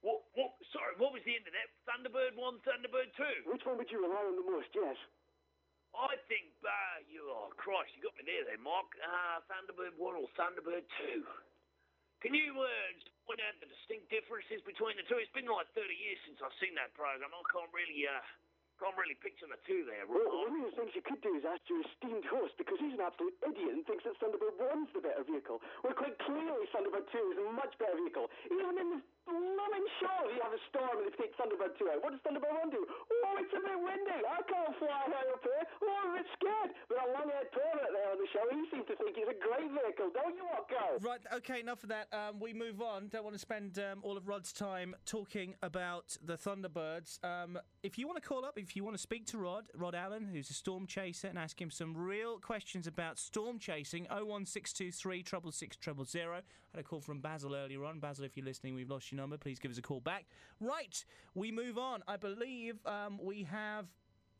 What, 0.00 0.24
what, 0.32 0.56
sorry, 0.72 0.96
what 0.96 1.12
was 1.12 1.20
the 1.28 1.36
end 1.36 1.44
of 1.44 1.52
that? 1.52 1.68
Thunderbird 1.84 2.34
1, 2.34 2.66
Thunderbird 2.66 3.12
2? 3.46 3.52
Which 3.52 3.62
one 3.68 3.76
would 3.76 3.92
you 3.92 4.00
rely 4.00 4.24
on 4.26 4.34
the 4.34 4.46
most? 4.48 4.72
Yes. 4.72 4.96
I 5.94 6.14
think, 6.30 6.54
uh, 6.62 6.96
you, 7.10 7.26
oh, 7.26 7.50
Christ, 7.58 7.90
you 7.98 8.06
got 8.06 8.14
me 8.14 8.22
there 8.22 8.46
then, 8.46 8.62
Mark. 8.62 8.86
Uh, 9.02 9.42
Thunderbird 9.50 9.98
1 9.98 10.00
or 10.00 10.28
Thunderbird 10.38 10.86
2? 11.02 11.26
Can 12.20 12.36
you 12.36 12.52
uh, 12.52 12.68
point 13.24 13.40
out 13.40 13.56
the 13.58 13.68
distinct 13.68 14.12
differences 14.12 14.60
between 14.68 15.00
the 15.00 15.06
two? 15.08 15.16
It's 15.16 15.32
been 15.32 15.48
like 15.48 15.66
30 15.72 15.88
years 15.88 16.20
since 16.28 16.38
I've 16.44 16.54
seen 16.60 16.76
that 16.76 16.92
program. 16.92 17.32
I 17.32 17.42
can't 17.48 17.72
really, 17.72 18.04
uh, 18.04 18.20
can't 18.76 18.92
really 19.00 19.16
picture 19.24 19.48
the 19.48 19.56
two 19.64 19.88
there. 19.88 20.04
Well, 20.04 20.28
one 20.44 20.60
of 20.60 20.68
the 20.68 20.74
things 20.76 20.92
you 20.92 21.00
could 21.00 21.24
do 21.24 21.32
is 21.36 21.48
ask 21.48 21.64
your 21.72 21.80
esteemed 21.80 22.28
host, 22.28 22.60
because 22.60 22.76
he's 22.76 22.92
an 22.92 23.00
absolute 23.00 23.36
idiot 23.40 23.72
and 23.72 23.84
thinks 23.88 24.04
that 24.04 24.20
Thunderbird 24.20 24.56
1's 24.56 24.92
the 24.92 25.00
better 25.00 25.24
vehicle. 25.24 25.64
Well, 25.80 25.96
quite 25.96 26.16
clearly, 26.20 26.68
Thunderbird 26.72 27.08
2 27.08 27.32
is 27.32 27.38
a 27.40 27.46
much 27.56 27.72
better 27.80 27.96
vehicle. 27.96 28.28
Even 28.52 28.76
in 28.76 28.88
the 28.96 29.00
blooming 29.26 29.86
show, 30.00 30.20
you 30.32 30.40
have 30.42 30.54
a 30.54 30.62
storm 30.70 30.94
and 31.00 31.06
they 31.08 31.14
take 31.16 31.32
Thunderbird 31.36 31.76
2 31.78 31.90
out. 31.92 31.98
What 32.02 32.12
does 32.12 32.22
Thunderbird 32.24 32.52
1 32.52 32.70
do? 32.70 32.82
Oh, 32.86 33.34
it's 33.40 33.54
a 33.54 33.60
bit 33.60 33.78
windy. 33.78 34.20
I 34.24 34.40
can't 34.44 34.74
fly 34.80 35.02
high 35.08 35.28
up 35.30 35.42
here. 35.44 35.64
Oh, 35.82 35.94
I'm 36.00 36.10
a 36.10 36.14
bit 36.20 36.28
scared. 36.36 36.70
But 36.88 36.96
a 37.00 37.06
long-haired 37.12 37.50
parrot 37.52 37.90
there 37.92 38.08
on 38.10 38.18
the 38.18 38.28
show, 38.32 38.44
he 38.50 38.62
seems 38.72 38.86
to 38.88 38.94
think 38.96 39.16
he's 39.16 39.30
a 39.30 39.38
great 39.38 39.70
vehicle. 39.70 40.08
Don't 40.14 40.34
you, 40.34 40.44
Rocco? 40.48 41.00
Right, 41.00 41.22
okay, 41.40 41.60
enough 41.60 41.82
of 41.82 41.90
that. 41.90 42.08
Um, 42.12 42.40
we 42.40 42.52
move 42.52 42.80
on. 42.80 43.08
Don't 43.08 43.24
want 43.24 43.34
to 43.34 43.42
spend 43.42 43.78
um, 43.78 44.00
all 44.02 44.16
of 44.16 44.28
Rod's 44.28 44.52
time 44.52 44.96
talking 45.04 45.54
about 45.62 46.16
the 46.24 46.36
Thunderbirds. 46.36 47.22
Um, 47.24 47.58
if 47.82 47.98
you 47.98 48.06
want 48.06 48.20
to 48.20 48.26
call 48.26 48.44
up, 48.44 48.58
if 48.58 48.76
you 48.76 48.84
want 48.84 48.96
to 48.96 49.02
speak 49.02 49.26
to 49.26 49.38
Rod, 49.38 49.64
Rod 49.74 49.94
Allen, 49.94 50.28
who's 50.30 50.50
a 50.50 50.54
storm 50.54 50.86
chaser, 50.86 51.28
and 51.28 51.38
ask 51.38 51.60
him 51.60 51.70
some 51.70 51.96
real 51.96 52.38
questions 52.38 52.86
about 52.86 53.18
storm 53.18 53.58
chasing, 53.58 54.04
01623 54.10 55.24
666 55.24 56.12
000. 56.12 56.24
I 56.32 56.76
had 56.76 56.80
a 56.80 56.82
call 56.82 57.00
from 57.00 57.20
Basil 57.20 57.54
earlier 57.54 57.84
on. 57.84 57.98
Basil, 57.98 58.24
if 58.24 58.36
you're 58.36 58.46
listening, 58.46 58.74
we've 58.74 58.90
lost 58.90 59.09
your 59.10 59.20
number. 59.20 59.36
Please 59.36 59.58
give 59.58 59.70
us 59.70 59.78
a 59.78 59.82
call 59.82 60.00
back. 60.00 60.26
Right, 60.60 61.04
we 61.34 61.50
move 61.52 61.78
on. 61.78 62.02
I 62.06 62.16
believe 62.16 62.78
um, 62.86 63.18
we 63.22 63.44
have. 63.44 63.86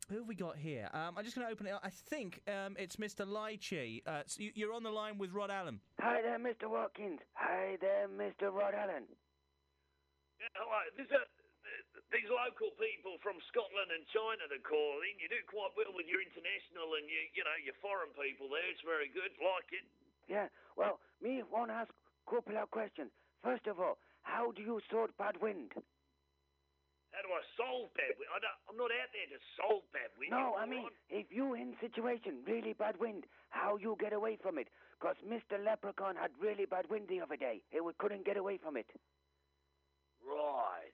Who 0.09 0.17
have 0.19 0.27
we 0.27 0.35
got 0.35 0.57
here? 0.57 0.89
Um, 0.91 1.15
I'm 1.15 1.23
just 1.23 1.37
going 1.39 1.47
to 1.47 1.53
open 1.53 1.67
it 1.67 1.71
up. 1.71 1.79
I 1.87 1.89
think 1.93 2.41
um, 2.49 2.75
it's 2.75 2.97
Mr. 2.99 3.23
Lychee. 3.23 4.03
Uh, 4.03 4.23
so 4.27 4.43
you- 4.43 4.51
you're 4.55 4.73
on 4.73 4.83
the 4.83 4.91
line 4.91 5.15
with 5.17 5.31
Rod 5.31 5.47
Allen. 5.51 5.79
Hi 6.03 6.19
there, 6.19 6.35
Mr. 6.35 6.67
Watkins. 6.67 7.21
Hi 7.39 7.77
there, 7.79 8.09
Mr. 8.11 8.51
Rod 8.51 8.75
Allen. 8.75 9.07
Yeah, 10.41 10.51
hello. 10.59 10.81
There's 10.99 11.13
a, 11.15 11.23
these 12.11 12.27
local 12.27 12.75
people 12.75 13.23
from 13.23 13.39
Scotland 13.47 13.87
and 13.95 14.03
China 14.11 14.43
that 14.51 14.59
call 14.67 14.99
in. 15.07 15.15
You 15.21 15.31
do 15.31 15.39
quite 15.47 15.71
well 15.79 15.95
with 15.95 16.09
your 16.11 16.19
international 16.19 16.91
and 16.99 17.07
you, 17.07 17.21
you 17.31 17.43
know, 17.47 17.55
your 17.63 17.77
foreign 17.79 18.11
people 18.11 18.51
there. 18.51 18.67
It's 18.67 18.83
very 18.83 19.07
good. 19.15 19.31
Like 19.39 19.69
it. 19.71 19.85
Yeah, 20.27 20.51
well, 20.75 20.99
me 21.23 21.39
want 21.47 21.71
to 21.71 21.87
ask 21.87 21.93
a 21.93 22.25
couple 22.27 22.57
of 22.59 22.67
questions. 22.73 23.15
First 23.45 23.63
of 23.71 23.79
all, 23.79 23.95
how 24.23 24.51
do 24.51 24.61
you 24.61 24.81
sort 24.89 25.15
bad 25.17 25.41
wind? 25.41 25.71
How 27.11 27.21
do 27.21 27.29
I 27.33 27.43
solve 27.57 27.93
bad 27.93 28.15
wind? 28.17 28.29
I 28.31 28.39
I'm 28.69 28.77
not 28.77 28.91
out 28.91 29.11
there 29.11 29.27
to 29.37 29.39
solve 29.59 29.83
bad 29.91 30.11
wind. 30.17 30.31
No, 30.31 30.55
I 30.55 30.65
mean, 30.65 30.87
if 31.09 31.27
you 31.29 31.53
in 31.55 31.75
situation, 31.81 32.43
really 32.47 32.73
bad 32.73 32.97
wind, 32.99 33.25
how 33.49 33.75
you 33.75 33.97
get 33.99 34.13
away 34.13 34.37
from 34.37 34.57
it? 34.57 34.69
'Cause 34.99 35.17
Mr. 35.25 35.61
Leprechaun 35.61 36.15
had 36.15 36.31
really 36.39 36.65
bad 36.65 36.87
wind 36.89 37.07
the 37.07 37.19
other 37.19 37.35
day. 37.35 37.61
He 37.69 37.79
couldn't 37.97 38.23
get 38.23 38.37
away 38.37 38.57
from 38.57 38.77
it. 38.77 38.87
Right. 40.23 40.93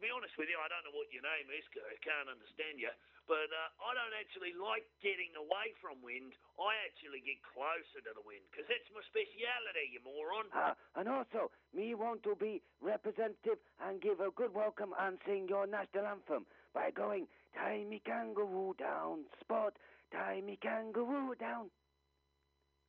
Be 0.00 0.08
honest 0.08 0.32
with 0.40 0.48
you, 0.48 0.56
I 0.56 0.64
don't 0.72 0.80
know 0.88 0.96
what 0.96 1.12
your 1.12 1.20
name 1.20 1.52
is. 1.52 1.60
I 1.76 1.92
can't 2.00 2.32
understand 2.32 2.80
you. 2.80 2.88
But 3.28 3.52
uh, 3.52 3.84
I 3.84 3.92
don't 3.92 4.16
actually 4.16 4.56
like 4.56 4.88
getting 5.04 5.28
away 5.36 5.76
from 5.76 6.00
wind. 6.00 6.32
I 6.56 6.72
actually 6.88 7.20
get 7.20 7.36
closer 7.44 8.00
to 8.08 8.12
the 8.16 8.24
wind 8.24 8.40
because 8.48 8.64
that's 8.64 8.88
my 8.96 9.04
speciality, 9.12 9.92
you 9.92 10.00
moron. 10.00 10.48
Ah, 10.56 10.72
and 10.96 11.04
also, 11.04 11.52
me 11.76 11.92
want 11.92 12.24
to 12.24 12.32
be 12.32 12.64
representative 12.80 13.60
and 13.84 14.00
give 14.00 14.24
a 14.24 14.32
good 14.32 14.56
welcome 14.56 14.96
and 14.96 15.20
sing 15.28 15.52
your 15.52 15.68
national 15.68 16.08
anthem 16.08 16.48
by 16.72 16.88
going, 16.96 17.28
tie 17.52 17.84
me 17.84 18.00
kangaroo 18.00 18.72
down, 18.80 19.28
spot, 19.36 19.76
tie 20.08 20.40
me 20.40 20.56
kangaroo 20.56 21.36
down. 21.36 21.68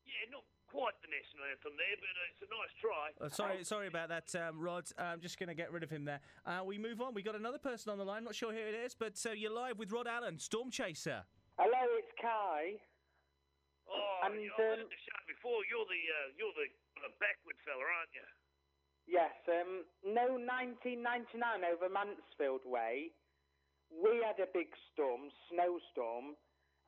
Yeah, 0.07 0.31
not 0.31 0.47
quite 0.71 0.95
the 1.03 1.11
national 1.11 1.43
anthem 1.51 1.75
there, 1.75 1.97
but 1.99 2.15
uh, 2.15 2.31
it's 2.31 2.43
a 2.47 2.49
nice 2.49 2.73
try. 2.79 3.05
Uh, 3.19 3.27
sorry, 3.27 3.59
sorry 3.67 3.91
about 3.91 4.07
that, 4.07 4.31
um, 4.39 4.55
Rod. 4.55 4.87
I'm 4.95 5.19
just 5.19 5.35
going 5.35 5.51
to 5.51 5.57
get 5.57 5.67
rid 5.67 5.83
of 5.83 5.91
him 5.91 6.07
there. 6.07 6.23
Uh, 6.47 6.63
we 6.63 6.79
move 6.79 7.03
on. 7.03 7.11
We 7.11 7.21
got 7.21 7.35
another 7.35 7.59
person 7.59 7.91
on 7.91 7.99
the 7.99 8.07
line. 8.07 8.23
Not 8.23 8.33
sure 8.33 8.55
who 8.55 8.63
it 8.63 8.73
is, 8.87 8.95
but 8.95 9.19
uh, 9.27 9.35
you're 9.35 9.51
live 9.51 9.75
with 9.77 9.91
Rod 9.91 10.07
Allen, 10.07 10.39
Storm 10.39 10.71
Chaser. 10.71 11.27
Hello, 11.59 11.83
it's 11.99 12.15
Kai. 12.15 12.79
Oh, 13.91 14.23
And, 14.23 14.39
you 14.39 14.47
know, 14.47 14.55
I've 14.55 14.79
um, 14.79 14.87
heard 14.87 14.87
the 14.87 15.01
show 15.03 15.19
before. 15.27 15.59
You're 15.67 15.89
the 15.91 16.03
uh, 16.07 16.27
you're 16.39 16.55
the 16.55 16.71
uh, 17.03 17.11
backward 17.19 17.59
fella, 17.67 17.83
aren't 17.83 18.15
you? 18.15 18.27
Yes, 19.11 19.35
um, 19.51 19.83
no 20.07 20.39
1999 20.39 21.35
over 21.67 21.91
Mansfield 21.91 22.63
Way. 22.63 23.11
We 23.91 24.23
had 24.23 24.39
a 24.39 24.47
big 24.47 24.71
storm, 24.93 25.27
snowstorm, 25.51 26.39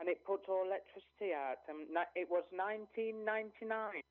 and 0.03 0.11
it 0.11 0.19
put 0.27 0.43
all 0.51 0.67
electricity 0.67 1.31
out. 1.31 1.63
And 1.71 1.87
ni- 1.87 2.11
it 2.19 2.27
was 2.27 2.43
1999. 2.51 4.03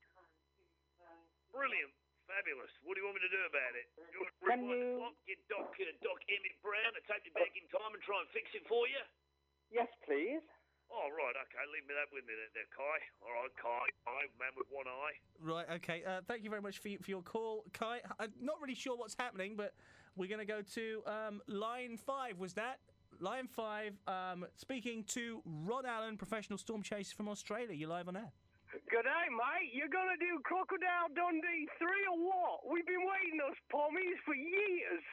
Brilliant, 1.53 1.93
fabulous. 2.25 2.73
What 2.81 2.97
do 2.97 3.05
you 3.05 3.05
want 3.05 3.21
me 3.21 3.29
to 3.29 3.29
do 3.29 3.41
about 3.45 3.73
it? 3.77 3.85
You 4.09 4.25
want 4.25 4.33
to 4.33 4.41
Can 4.41 4.59
rewind 4.65 4.73
the 4.73 4.97
clock, 4.97 5.15
get 5.29 5.39
Doc 5.53 5.69
uh, 5.69 5.85
Doc 6.01 6.17
Emmett 6.25 6.57
Brown 6.65 6.91
to 6.97 7.01
take 7.05 7.21
me 7.29 7.31
back 7.37 7.53
in 7.53 7.69
time 7.69 7.93
and 7.93 8.01
try 8.01 8.17
and 8.25 8.29
fix 8.33 8.49
it 8.57 8.65
for 8.65 8.89
you? 8.89 9.05
Yes, 9.69 9.85
please. 10.01 10.41
Oh, 10.89 11.13
right, 11.13 11.37
okay. 11.45 11.61
Leave 11.69 11.85
me 11.85 11.93
that 11.93 12.09
with 12.09 12.25
me 12.25 12.33
there, 12.33 12.49
there, 12.57 12.69
Kai. 12.73 12.97
All 13.21 13.33
right, 13.37 13.53
Kai. 13.53 13.85
Kai, 14.01 14.23
man 14.41 14.53
with 14.57 14.65
one 14.73 14.89
eye. 14.89 15.13
Right, 15.37 15.69
okay. 15.77 16.01
Uh, 16.01 16.25
thank 16.25 16.41
you 16.41 16.49
very 16.49 16.61
much 16.65 16.81
for, 16.81 16.89
y- 16.89 16.97
for 17.01 17.09
your 17.13 17.21
call, 17.21 17.65
Kai. 17.73 18.01
I'm 18.17 18.33
not 18.41 18.57
really 18.65 18.73
sure 18.77 18.97
what's 18.97 19.13
happening, 19.17 19.53
but 19.53 19.77
we're 20.17 20.29
going 20.29 20.41
to 20.41 20.49
go 20.49 20.61
to 20.73 20.85
um, 21.05 21.41
line 21.45 21.97
five. 22.01 22.37
Was 22.41 22.53
that 22.57 22.81
Line 23.19 23.47
five, 23.47 23.93
um, 24.07 24.45
speaking 24.57 25.03
to 25.15 25.41
Rod 25.45 25.85
Allen, 25.85 26.17
professional 26.17 26.57
storm 26.57 26.81
chaser 26.81 27.15
from 27.15 27.29
Australia. 27.29 27.73
You're 27.73 27.89
live 27.89 28.07
on 28.07 28.17
air. 28.17 28.31
Good 28.89 29.05
day, 29.05 29.27
mate. 29.29 29.69
You're 29.73 29.91
gonna 29.91 30.17
do 30.17 30.41
Crocodile 30.43 31.13
Dundee 31.13 31.69
3 31.77 31.87
or 32.09 32.19
what? 32.25 32.57
We've 32.65 32.85
been 32.85 33.05
waiting 33.05 33.37
us 33.45 33.57
pommies 33.69 34.17
for 34.25 34.33
years. 34.33 35.05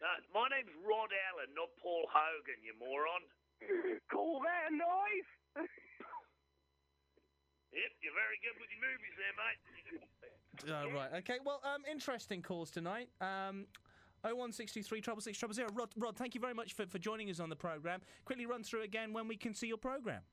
No, 0.00 0.08
my 0.32 0.48
name's 0.48 0.72
Rod 0.80 1.12
Allen, 1.32 1.52
not 1.52 1.68
Paul 1.80 2.08
Hogan, 2.08 2.60
you 2.64 2.72
moron. 2.80 3.22
Call 4.10 4.40
that 4.42 4.72
a 4.72 4.76
knife? 4.76 5.68
Yep, 7.74 7.90
you're 8.06 8.14
very 8.14 8.38
good 8.38 8.54
with 8.62 8.70
your 8.70 8.82
movies 8.86 9.16
there, 9.18 9.34
mate. 9.34 9.58
Uh, 10.70 10.94
right. 10.94 11.10
Okay. 11.18 11.42
Well, 11.44 11.60
um, 11.64 11.82
interesting 11.90 12.40
calls 12.40 12.70
tonight. 12.70 13.08
Um, 13.20 13.66
01623 14.24 15.04
treble 15.04 15.20
six 15.20 15.36
treble 15.36 15.52
zero. 15.52 15.68
Rod, 15.76 15.92
Rod, 16.00 16.16
thank 16.16 16.32
you 16.32 16.40
very 16.40 16.56
much 16.56 16.72
for, 16.72 16.88
for 16.88 16.96
joining 16.96 17.28
us 17.28 17.40
on 17.44 17.52
the 17.52 17.58
program. 17.60 18.00
Quickly 18.24 18.48
run 18.48 18.64
through 18.64 18.88
again 18.88 19.12
when 19.12 19.28
we 19.28 19.36
can 19.36 19.52
see 19.52 19.68
your 19.68 19.80
program. 19.80 20.24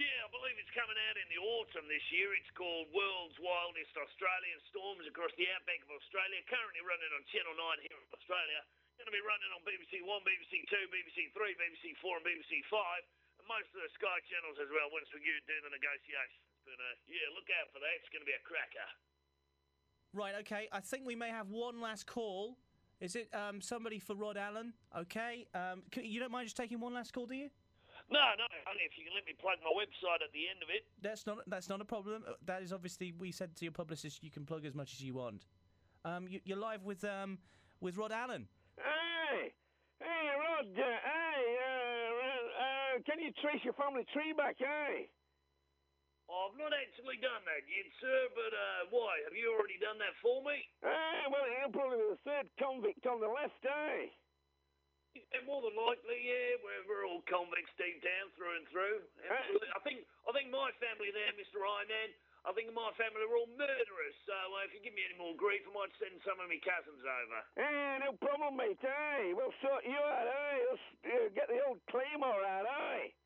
Yeah, 0.00 0.24
I 0.24 0.30
believe 0.30 0.54
it's 0.56 0.72
coming 0.78 0.96
out 1.10 1.18
in 1.18 1.26
the 1.28 1.42
autumn 1.42 1.90
this 1.90 2.06
year. 2.14 2.30
It's 2.32 2.48
called 2.54 2.86
World's 2.94 3.34
Wildest 3.42 3.92
Australian 3.98 4.60
Storms 4.70 5.02
across 5.10 5.34
the 5.34 5.50
outback 5.52 5.82
of 5.82 5.90
Australia. 5.90 6.38
Currently 6.46 6.82
running 6.86 7.12
on 7.18 7.22
Channel 7.34 7.52
9 7.58 7.82
here 7.82 7.98
in 7.98 8.10
Australia. 8.14 8.62
Going 8.94 9.10
to 9.10 9.14
be 9.14 9.26
running 9.26 9.50
on 9.52 9.60
BBC 9.66 9.98
1, 10.06 10.06
BBC 10.06 10.54
2, 10.70 10.94
BBC 10.94 11.34
3, 11.34 11.50
BBC 11.58 11.98
4 11.98 12.14
and 12.14 12.26
BBC 12.30 12.62
5. 12.70 12.78
And 13.42 13.46
most 13.50 13.70
of 13.74 13.82
the 13.82 13.90
Sky 13.98 14.18
channels 14.30 14.58
as 14.62 14.70
well 14.70 14.86
once 14.94 15.10
we 15.10 15.18
get 15.18 15.34
do 15.50 15.58
the 15.66 15.74
negotiations. 15.74 16.46
But 16.62 16.78
uh, 16.78 16.94
yeah, 17.10 17.26
look 17.34 17.50
out 17.58 17.66
for 17.74 17.82
that. 17.82 17.94
It's 17.98 18.10
going 18.14 18.22
to 18.22 18.30
be 18.30 18.38
a 18.38 18.44
cracker. 18.46 18.88
Right. 20.14 20.38
Okay. 20.46 20.70
I 20.70 20.78
think 20.78 21.10
we 21.10 21.18
may 21.18 21.34
have 21.34 21.50
one 21.50 21.82
last 21.82 22.06
call. 22.06 22.54
Is 23.00 23.14
it 23.14 23.28
um, 23.32 23.60
somebody 23.60 23.98
for 23.98 24.14
Rod 24.14 24.36
Allen? 24.36 24.72
Okay. 24.96 25.46
Um, 25.54 25.82
you 26.02 26.18
don't 26.18 26.32
mind 26.32 26.46
just 26.46 26.56
taking 26.56 26.80
one 26.80 26.94
last 26.94 27.12
call, 27.12 27.26
do 27.26 27.34
you? 27.34 27.48
No, 28.10 28.20
no, 28.38 28.44
only 28.70 28.82
if 28.88 28.96
you 28.96 29.04
can 29.04 29.12
let 29.14 29.26
me 29.26 29.34
plug 29.38 29.58
my 29.62 29.70
website 29.76 30.24
at 30.24 30.32
the 30.32 30.48
end 30.48 30.62
of 30.62 30.70
it. 30.70 30.86
That's 31.02 31.26
not 31.26 31.38
that's 31.46 31.68
not 31.68 31.80
a 31.80 31.84
problem. 31.84 32.24
Uh, 32.26 32.32
That 32.46 32.62
is 32.62 32.72
obviously 32.72 33.12
we 33.12 33.30
said 33.32 33.54
to 33.56 33.64
your 33.66 33.72
publicist 33.72 34.24
you 34.24 34.30
can 34.30 34.46
plug 34.46 34.64
as 34.64 34.74
much 34.74 34.94
as 34.94 35.02
you 35.02 35.14
want. 35.14 35.44
Um, 36.04 36.26
you, 36.26 36.40
you're 36.44 36.56
live 36.56 36.84
with 36.84 37.04
um, 37.04 37.38
with 37.80 37.98
Rod 37.98 38.10
Allen. 38.12 38.48
Hey, 38.78 39.52
hey, 40.00 40.28
Rod. 40.40 40.72
Uh, 40.72 40.82
hey, 40.82 41.56
uh, 41.60 42.96
uh, 42.96 43.02
can 43.04 43.20
you 43.20 43.30
trace 43.42 43.60
your 43.62 43.74
family 43.74 44.06
tree 44.14 44.32
back? 44.32 44.56
Hey. 44.58 45.10
I've 46.28 46.56
not 46.60 46.76
actually 46.76 47.16
done 47.24 47.40
that 47.48 47.64
yet, 47.64 47.88
sir, 48.04 48.20
but 48.36 48.52
uh, 48.52 48.80
why? 48.92 49.16
Have 49.24 49.32
you 49.32 49.48
already 49.48 49.80
done 49.80 49.96
that 49.96 50.12
for 50.20 50.44
me? 50.44 50.60
Hey, 50.84 51.24
well, 51.32 51.48
you're 51.48 51.72
probably 51.72 52.04
the 52.04 52.20
third 52.20 52.52
convict 52.60 53.08
on 53.08 53.24
the 53.24 53.32
left, 53.32 53.64
eh? 53.64 54.12
Yeah, 55.16 55.40
more 55.48 55.64
than 55.64 55.72
likely, 55.72 56.20
yeah. 56.20 56.60
We're, 56.60 56.84
we're 56.84 57.04
all 57.08 57.24
convicts 57.24 57.72
deep 57.80 58.04
down, 58.04 58.28
through 58.36 58.60
and 58.60 58.68
through. 58.68 59.00
Absolutely. 59.24 59.72
I 59.72 59.80
think 59.80 59.98
I 60.28 60.30
think 60.36 60.52
my 60.52 60.68
family 60.84 61.08
there, 61.16 61.32
Mr. 61.32 61.64
Ironman, 61.64 62.12
I 62.44 62.52
think 62.52 62.70
my 62.76 62.92
family 63.00 63.24
are 63.24 63.34
all 63.34 63.48
murderers. 63.56 64.16
So 64.28 64.36
uh, 64.36 64.68
if 64.68 64.76
you 64.76 64.84
give 64.84 64.92
me 64.92 65.08
any 65.08 65.16
more 65.16 65.32
grief, 65.32 65.64
I 65.64 65.72
might 65.72 65.96
send 65.96 66.20
some 66.28 66.38
of 66.38 66.46
my 66.52 66.60
cousins 66.60 67.02
over. 67.02 67.40
Hey, 67.56 68.04
no 68.04 68.14
problem, 68.20 68.60
mate, 68.60 68.78
eh? 68.84 69.32
We'll 69.32 69.56
sort 69.64 69.82
you 69.88 69.96
out, 69.96 70.28
eh? 70.28 70.76
Uh, 71.08 71.32
get 71.32 71.48
the 71.48 71.64
old 71.66 71.80
Claymore 71.88 72.44
out, 72.44 72.68
eh? 72.68 73.16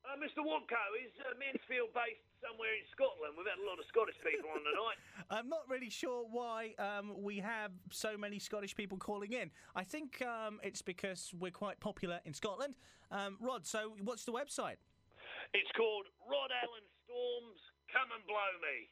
Uh, 0.00 0.16
Mr. 0.16 0.40
Watco, 0.40 0.80
is 0.96 1.12
uh, 1.20 1.36
Mansfield 1.36 1.92
based 1.92 2.24
somewhere 2.40 2.72
in 2.72 2.84
Scotland? 2.88 3.36
We've 3.36 3.46
had 3.46 3.60
a 3.60 3.68
lot 3.68 3.76
of 3.76 3.84
Scottish 3.86 4.16
people 4.24 4.48
on 4.48 4.64
tonight. 4.64 4.98
I'm 5.30 5.48
not 5.48 5.68
really 5.68 5.90
sure 5.92 6.24
why 6.24 6.72
um, 6.80 7.12
we 7.20 7.38
have 7.38 7.70
so 7.92 8.16
many 8.16 8.38
Scottish 8.38 8.74
people 8.74 8.96
calling 8.96 9.32
in. 9.32 9.50
I 9.76 9.84
think 9.84 10.22
um, 10.24 10.58
it's 10.62 10.80
because 10.80 11.32
we're 11.38 11.52
quite 11.52 11.78
popular 11.80 12.20
in 12.24 12.32
Scotland. 12.32 12.76
Um, 13.12 13.36
Rod, 13.40 13.66
so 13.66 13.92
what's 14.02 14.24
the 14.24 14.32
website? 14.32 14.80
It's 15.52 15.70
called 15.76 16.06
Rod 16.24 16.50
Allen 16.50 16.86
Storms 17.04 17.60
Come 17.92 18.08
and 18.14 18.24
Blow 18.24 18.50
Me. 18.62 18.88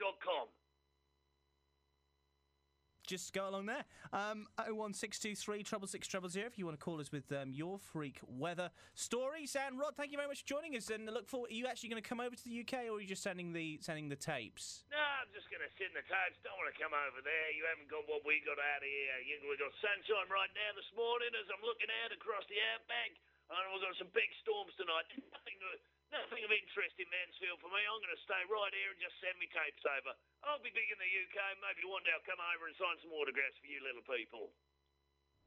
Dot 0.00 0.18
com. 0.18 0.48
Just 3.06 3.34
go 3.34 3.48
along 3.48 3.66
there. 3.66 3.84
Um, 4.12 4.46
01623 4.56 5.62
treble 5.62 5.90
six 5.90 6.06
treble 6.06 6.28
zero 6.28 6.46
if 6.46 6.58
you 6.58 6.64
want 6.64 6.78
to 6.78 6.82
call 6.82 7.00
us 7.00 7.10
with 7.10 7.26
um, 7.34 7.50
your 7.50 7.78
freak 7.78 8.22
weather 8.26 8.70
stories. 8.94 9.56
And 9.58 9.78
Rod, 9.78 9.98
thank 9.98 10.14
you 10.14 10.18
very 10.18 10.30
much 10.30 10.46
for 10.46 10.48
joining 10.54 10.76
us. 10.78 10.90
And 10.90 11.06
look 11.10 11.26
forward. 11.26 11.50
Are 11.50 11.58
you 11.58 11.66
actually 11.66 11.90
going 11.90 12.02
to 12.02 12.08
come 12.08 12.20
over 12.22 12.34
to 12.34 12.44
the 12.44 12.62
UK, 12.62 12.86
or 12.86 12.98
are 12.98 13.02
you 13.02 13.10
just 13.10 13.22
sending 13.22 13.52
the 13.52 13.78
sending 13.82 14.06
the 14.08 14.18
tapes? 14.18 14.86
No, 14.94 15.02
I'm 15.02 15.30
just 15.34 15.50
going 15.50 15.62
to 15.62 15.72
sit 15.74 15.90
in 15.90 15.96
the 15.98 16.06
tapes. 16.06 16.38
Don't 16.46 16.54
want 16.56 16.70
to 16.70 16.78
come 16.78 16.94
over 16.94 17.20
there. 17.22 17.48
You 17.52 17.66
haven't 17.66 17.90
got 17.90 18.06
what 18.06 18.22
we 18.22 18.38
got 18.46 18.58
out 18.58 18.82
here. 18.86 19.14
You, 19.26 19.42
we 19.50 19.58
got 19.58 19.74
sunshine 19.82 20.30
right 20.30 20.50
now 20.54 20.70
this 20.78 20.88
morning 20.94 21.34
as 21.34 21.50
I'm 21.50 21.62
looking 21.66 21.90
out 22.06 22.14
across 22.14 22.46
the 22.46 22.58
outback. 22.74 23.18
And 23.50 23.58
we've 23.74 23.84
got 23.84 23.98
some 24.00 24.12
big 24.14 24.30
storms 24.40 24.72
tonight. 24.80 25.10
Nothing 26.12 26.44
of 26.44 26.52
interest 26.52 26.94
in 27.00 27.08
Mansfield 27.08 27.58
for 27.58 27.72
me. 27.72 27.80
I'm 27.80 27.98
going 27.98 28.12
to 28.12 28.24
stay 28.28 28.42
right 28.46 28.72
here 28.76 28.92
and 28.92 29.00
just 29.00 29.16
send 29.18 29.34
me 29.40 29.48
tapes 29.48 29.82
over. 29.88 30.12
I'll 30.44 30.62
be 30.62 30.70
big 30.70 30.92
in 30.92 31.00
the 31.00 31.08
UK. 31.08 31.56
Maybe 31.64 31.88
one 31.88 32.04
day 32.04 32.12
I'll 32.12 32.28
come 32.28 32.38
over 32.38 32.68
and 32.68 32.76
sign 32.76 32.96
some 33.00 33.16
autographs 33.16 33.56
for 33.58 33.68
you 33.72 33.80
little 33.80 34.04
people. 34.04 34.52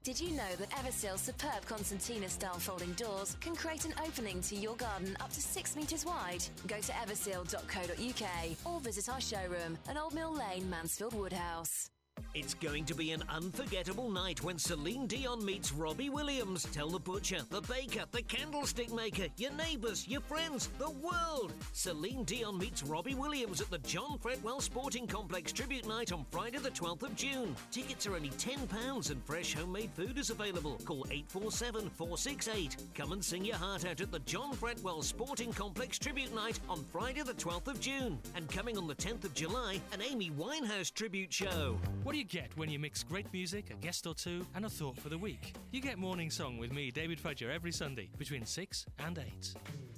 Did 0.04 0.22
you 0.22 0.38
know 0.38 0.54
that 0.60 0.70
Everseal's 0.70 1.22
superb 1.22 1.66
concertina 1.66 2.30
style 2.30 2.60
folding 2.60 2.94
doors 2.94 3.38
can 3.42 3.56
create 3.56 3.86
an 3.86 3.94
opening 4.06 4.42
to 4.42 4.56
your 4.56 4.76
garden 4.76 5.18
up 5.20 5.32
to 5.34 5.42
six 5.42 5.76
metres 5.76 6.06
wide? 6.06 6.46
Go 6.68 6.78
to 6.78 6.92
everseal.co.uk 6.92 8.30
or 8.66 8.80
visit 8.82 9.10
our 9.10 9.22
showroom 9.22 9.80
at 9.90 9.98
Old 9.98 10.14
Mill 10.14 10.34
Lane, 10.34 10.70
Mansfield 10.70 11.16
Woodhouse. 11.16 11.90
It's 12.36 12.54
going 12.54 12.84
to 12.86 12.94
be 12.94 13.14
an 13.14 13.24
unforgettable 13.30 14.10
night 14.10 14.44
when 14.44 14.58
Celine 14.58 15.08
Dion 15.08 15.46
meets 15.46 15.72
Robbie 15.72 16.10
Williams. 16.10 16.68
Tell 16.74 16.90
the 16.90 17.00
butcher, 17.00 17.40
the 17.50 17.62
baker, 17.62 18.04
the 18.12 18.24
candlestick 18.24 18.92
maker, 18.92 19.28
your 19.38 19.54
neighbours, 19.54 20.06
your 20.06 20.20
friends, 20.20 20.68
the 20.78 20.90
world. 20.90 21.54
Celine 21.72 22.26
Dion 22.26 22.58
meets 22.58 22.84
Robbie 22.84 23.16
Williams 23.16 23.62
at 23.62 23.72
the 23.72 23.78
John 23.78 24.20
Fretwell 24.22 24.62
Sporting 24.62 25.08
Complex 25.08 25.54
Tribute 25.54 25.88
Night 25.88 26.12
on 26.12 26.26
Friday, 26.30 26.58
the 26.58 26.72
12th 26.72 27.04
of 27.04 27.16
June. 27.16 27.56
Tickets 27.72 28.06
are 28.06 28.18
only 28.18 28.32
£10 28.32 29.12
and 29.12 29.24
fresh 29.24 29.54
homemade 29.54 29.92
food 29.96 30.18
is 30.18 30.30
available. 30.30 30.78
Call 30.84 31.08
847 31.10 31.90
468. 31.92 32.76
Come 32.96 33.14
and 33.14 33.24
sing 33.24 33.46
your 33.46 33.56
heart 33.56 33.86
out 33.86 34.02
at 34.02 34.12
the 34.12 34.20
John 34.20 34.54
Fretwell 34.58 35.06
Sporting 35.06 35.54
Complex 35.54 35.98
Tribute 35.98 36.36
Night 36.36 36.60
on 36.68 36.84
Friday, 36.92 37.22
the 37.22 37.34
12th 37.34 37.70
of 37.70 37.80
June. 37.80 38.20
And 38.36 38.50
coming 38.50 38.78
on 38.78 38.88
the 38.88 38.96
10th 38.96 39.24
of 39.24 39.34
July, 39.34 39.80
an 39.94 40.02
Amy 40.02 40.32
Winehouse 40.32 40.94
tribute 40.94 41.32
show. 41.32 41.78
What 42.04 42.12
do 42.12 42.18
you 42.18 42.25
get 42.26 42.56
when 42.58 42.70
you 42.70 42.80
mix 42.80 43.04
great 43.04 43.32
music, 43.32 43.70
a 43.72 43.76
guest 43.76 44.08
or 44.08 44.14
two, 44.14 44.46
and 44.56 44.66
a 44.66 44.70
thought 44.70 45.00
for 45.00 45.10
the 45.10 45.18
week? 45.18 45.56
You 45.72 45.82
get 45.82 45.98
Morning 45.98 46.30
Song 46.30 46.58
with 46.58 46.74
me, 46.74 46.92
David 46.92 47.22
Fudger, 47.22 47.54
every 47.54 47.72
Sunday 47.72 48.10
between 48.18 48.46
6 48.46 48.86
and 49.00 49.18
8. 49.18 49.54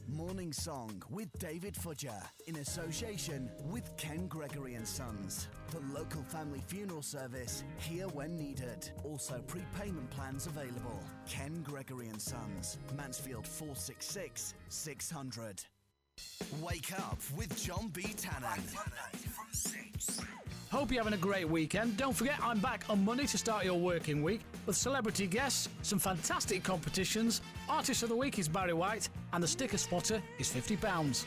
Morning 0.07 0.53
Song 0.53 1.01
with 1.09 1.27
David 1.37 1.73
Fudger 1.73 2.21
in 2.47 2.57
association 2.57 3.49
with 3.65 3.95
Ken 3.97 4.27
Gregory 4.27 4.75
and 4.75 4.87
Sons. 4.87 5.47
The 5.71 5.81
local 5.97 6.23
family 6.23 6.61
funeral 6.67 7.01
service 7.01 7.63
here 7.77 8.07
when 8.07 8.37
needed. 8.37 8.89
Also 9.03 9.41
prepayment 9.47 10.09
plans 10.09 10.47
available. 10.47 11.03
Ken 11.27 11.61
Gregory 11.61 12.07
and 12.07 12.21
Sons, 12.21 12.77
Mansfield 12.95 13.45
466 13.45 14.53
600. 14.69 15.65
Wake 16.61 16.93
up 16.97 17.17
with 17.35 17.55
John 17.61 17.89
B. 17.89 18.01
Tannen. 18.03 18.61
Hope 20.71 20.91
you're 20.91 21.01
having 21.01 21.17
a 21.17 21.21
great 21.21 21.47
weekend. 21.47 21.95
Don't 21.95 22.15
forget, 22.15 22.35
I'm 22.43 22.59
back 22.59 22.83
on 22.89 23.03
Monday 23.05 23.25
to 23.27 23.37
start 23.37 23.63
your 23.63 23.79
working 23.79 24.21
week 24.21 24.41
with 24.65 24.75
celebrity 24.75 25.25
guests, 25.25 25.69
some 25.81 25.97
fantastic 25.97 26.63
competitions. 26.63 27.41
Artist 27.69 28.03
of 28.03 28.09
the 28.09 28.15
week 28.15 28.37
is 28.37 28.49
Barry 28.49 28.73
White, 28.73 29.07
and 29.33 29.41
the 29.41 29.47
sticker 29.47 29.77
spotter 29.77 30.21
is 30.39 30.49
£50. 30.49 31.25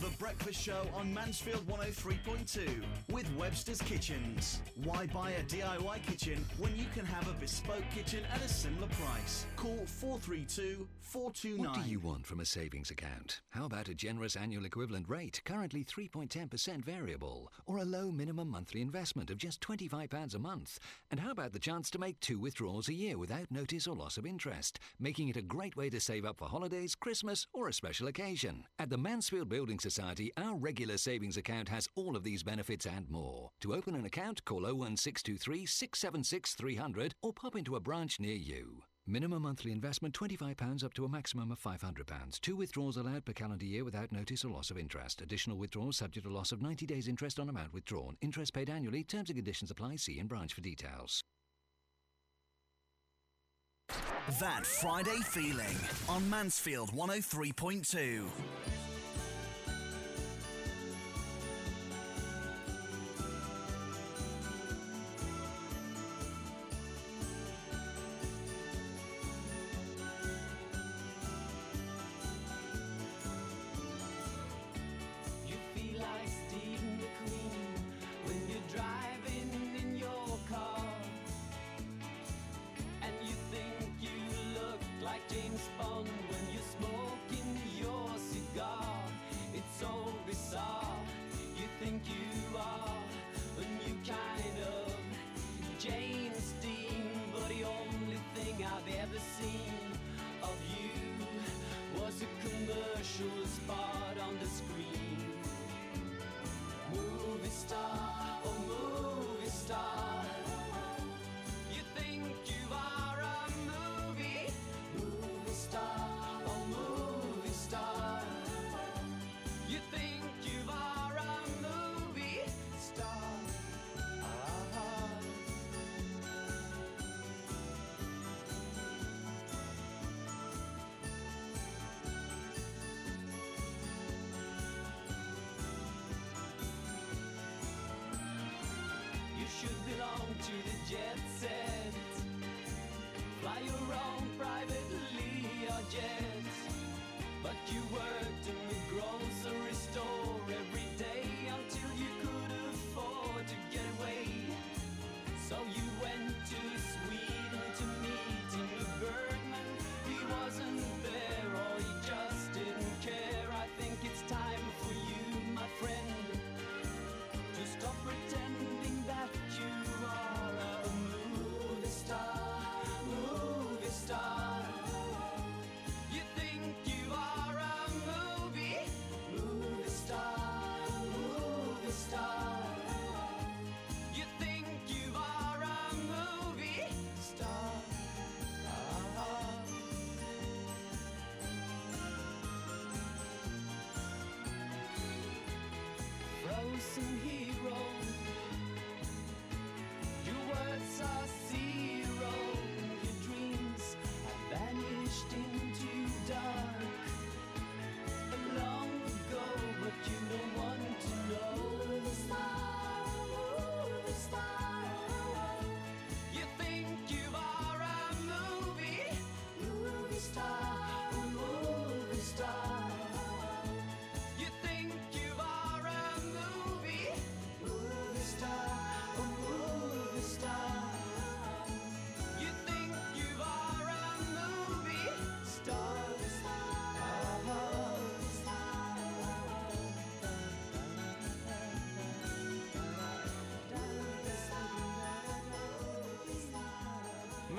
The 0.00 0.10
Breakfast 0.18 0.60
Show 0.60 0.86
on 0.92 1.14
Mansfield 1.14 1.66
103.2 1.68 2.82
with 3.12 3.30
Webster's 3.38 3.80
Kitchens. 3.80 4.60
Why 4.82 5.06
buy 5.06 5.30
a 5.30 5.42
DIY 5.44 6.04
kitchen 6.04 6.44
when 6.58 6.74
you 6.76 6.86
can 6.94 7.06
have 7.06 7.28
a 7.28 7.32
bespoke 7.34 7.84
kitchen 7.94 8.24
at 8.34 8.44
a 8.44 8.48
similar 8.48 8.88
price? 8.88 9.46
Call 9.56 9.86
432 9.86 10.88
429. 11.00 11.64
What 11.64 11.84
do 11.84 11.90
you 11.90 12.00
want 12.00 12.26
from 12.26 12.40
a 12.40 12.44
savings 12.44 12.90
account? 12.90 13.40
How 13.50 13.66
about 13.66 13.88
a 13.88 13.94
generous 13.94 14.34
annual 14.34 14.64
equivalent 14.64 15.08
rate, 15.08 15.40
currently 15.44 15.84
3.10% 15.84 16.84
variable, 16.84 17.52
or 17.66 17.78
a 17.78 17.84
low 17.84 18.10
minimum 18.10 18.50
monthly 18.50 18.80
investment 18.80 19.30
of 19.30 19.38
just 19.38 19.60
£25 19.60 20.34
a 20.34 20.38
month? 20.38 20.80
And 21.12 21.20
how 21.20 21.30
about 21.30 21.52
the 21.52 21.58
chance 21.60 21.88
to 21.90 22.00
make 22.00 22.18
two 22.18 22.38
withdrawals 22.38 22.88
a 22.88 22.94
year 22.94 23.16
without 23.16 23.50
notice 23.50 23.86
or 23.86 23.94
loss 23.94 24.16
of 24.16 24.26
interest, 24.26 24.80
making 24.98 25.28
it 25.28 25.36
a 25.36 25.42
great 25.42 25.76
way 25.76 25.88
to 25.88 26.00
save 26.00 26.24
up 26.24 26.38
for 26.38 26.48
holidays, 26.48 26.96
Christmas, 26.96 27.46
or 27.52 27.68
a 27.68 27.72
special 27.72 28.08
occasion? 28.08 28.64
At 28.78 28.90
the 28.90 28.98
Mansfield 28.98 29.48
Building 29.48 29.78
Society, 29.84 30.32
our 30.38 30.56
regular 30.56 30.96
savings 30.96 31.36
account 31.36 31.68
has 31.68 31.90
all 31.94 32.16
of 32.16 32.24
these 32.24 32.42
benefits 32.42 32.86
and 32.86 33.06
more. 33.10 33.50
To 33.60 33.74
open 33.74 33.94
an 33.94 34.06
account, 34.06 34.42
call 34.46 34.62
01623 34.62 35.66
676 35.66 36.54
300 36.54 37.14
or 37.20 37.34
pop 37.34 37.54
into 37.54 37.76
a 37.76 37.80
branch 37.80 38.18
near 38.18 38.34
you. 38.34 38.84
Minimum 39.06 39.42
monthly 39.42 39.72
investment 39.72 40.14
£25 40.14 40.82
up 40.82 40.94
to 40.94 41.04
a 41.04 41.08
maximum 41.10 41.52
of 41.52 41.60
£500. 41.60 42.40
Two 42.40 42.56
withdrawals 42.56 42.96
allowed 42.96 43.26
per 43.26 43.34
calendar 43.34 43.66
year 43.66 43.84
without 43.84 44.10
notice 44.10 44.42
or 44.42 44.52
loss 44.52 44.70
of 44.70 44.78
interest. 44.78 45.20
Additional 45.20 45.58
withdrawals 45.58 45.98
subject 45.98 46.26
to 46.26 46.32
loss 46.32 46.50
of 46.50 46.62
90 46.62 46.86
days 46.86 47.06
interest 47.06 47.38
on 47.38 47.50
amount 47.50 47.74
withdrawn. 47.74 48.16
Interest 48.22 48.54
paid 48.54 48.70
annually. 48.70 49.04
Terms 49.04 49.28
and 49.28 49.36
conditions 49.36 49.70
apply. 49.70 49.96
See 49.96 50.18
in 50.18 50.28
branch 50.28 50.54
for 50.54 50.62
details. 50.62 51.22
That 54.40 54.64
Friday 54.64 55.18
feeling 55.24 55.76
on 56.08 56.30
Mansfield 56.30 56.90
103.2. 56.92 58.83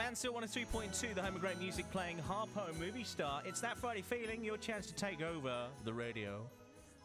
Mansfield 0.05 0.35
103.2, 0.35 1.15
the 1.15 1.21
home 1.23 1.33
of 1.33 1.41
great 1.41 1.57
music 1.57 1.89
playing 1.89 2.17
Harpo 2.29 2.71
Movie 2.79 3.03
Star. 3.03 3.41
It's 3.43 3.59
that 3.61 3.75
Friday 3.75 4.03
feeling, 4.03 4.43
your 4.43 4.55
chance 4.55 4.85
to 4.85 4.93
take 4.93 5.23
over 5.23 5.65
the 5.83 5.91
radio. 5.91 6.45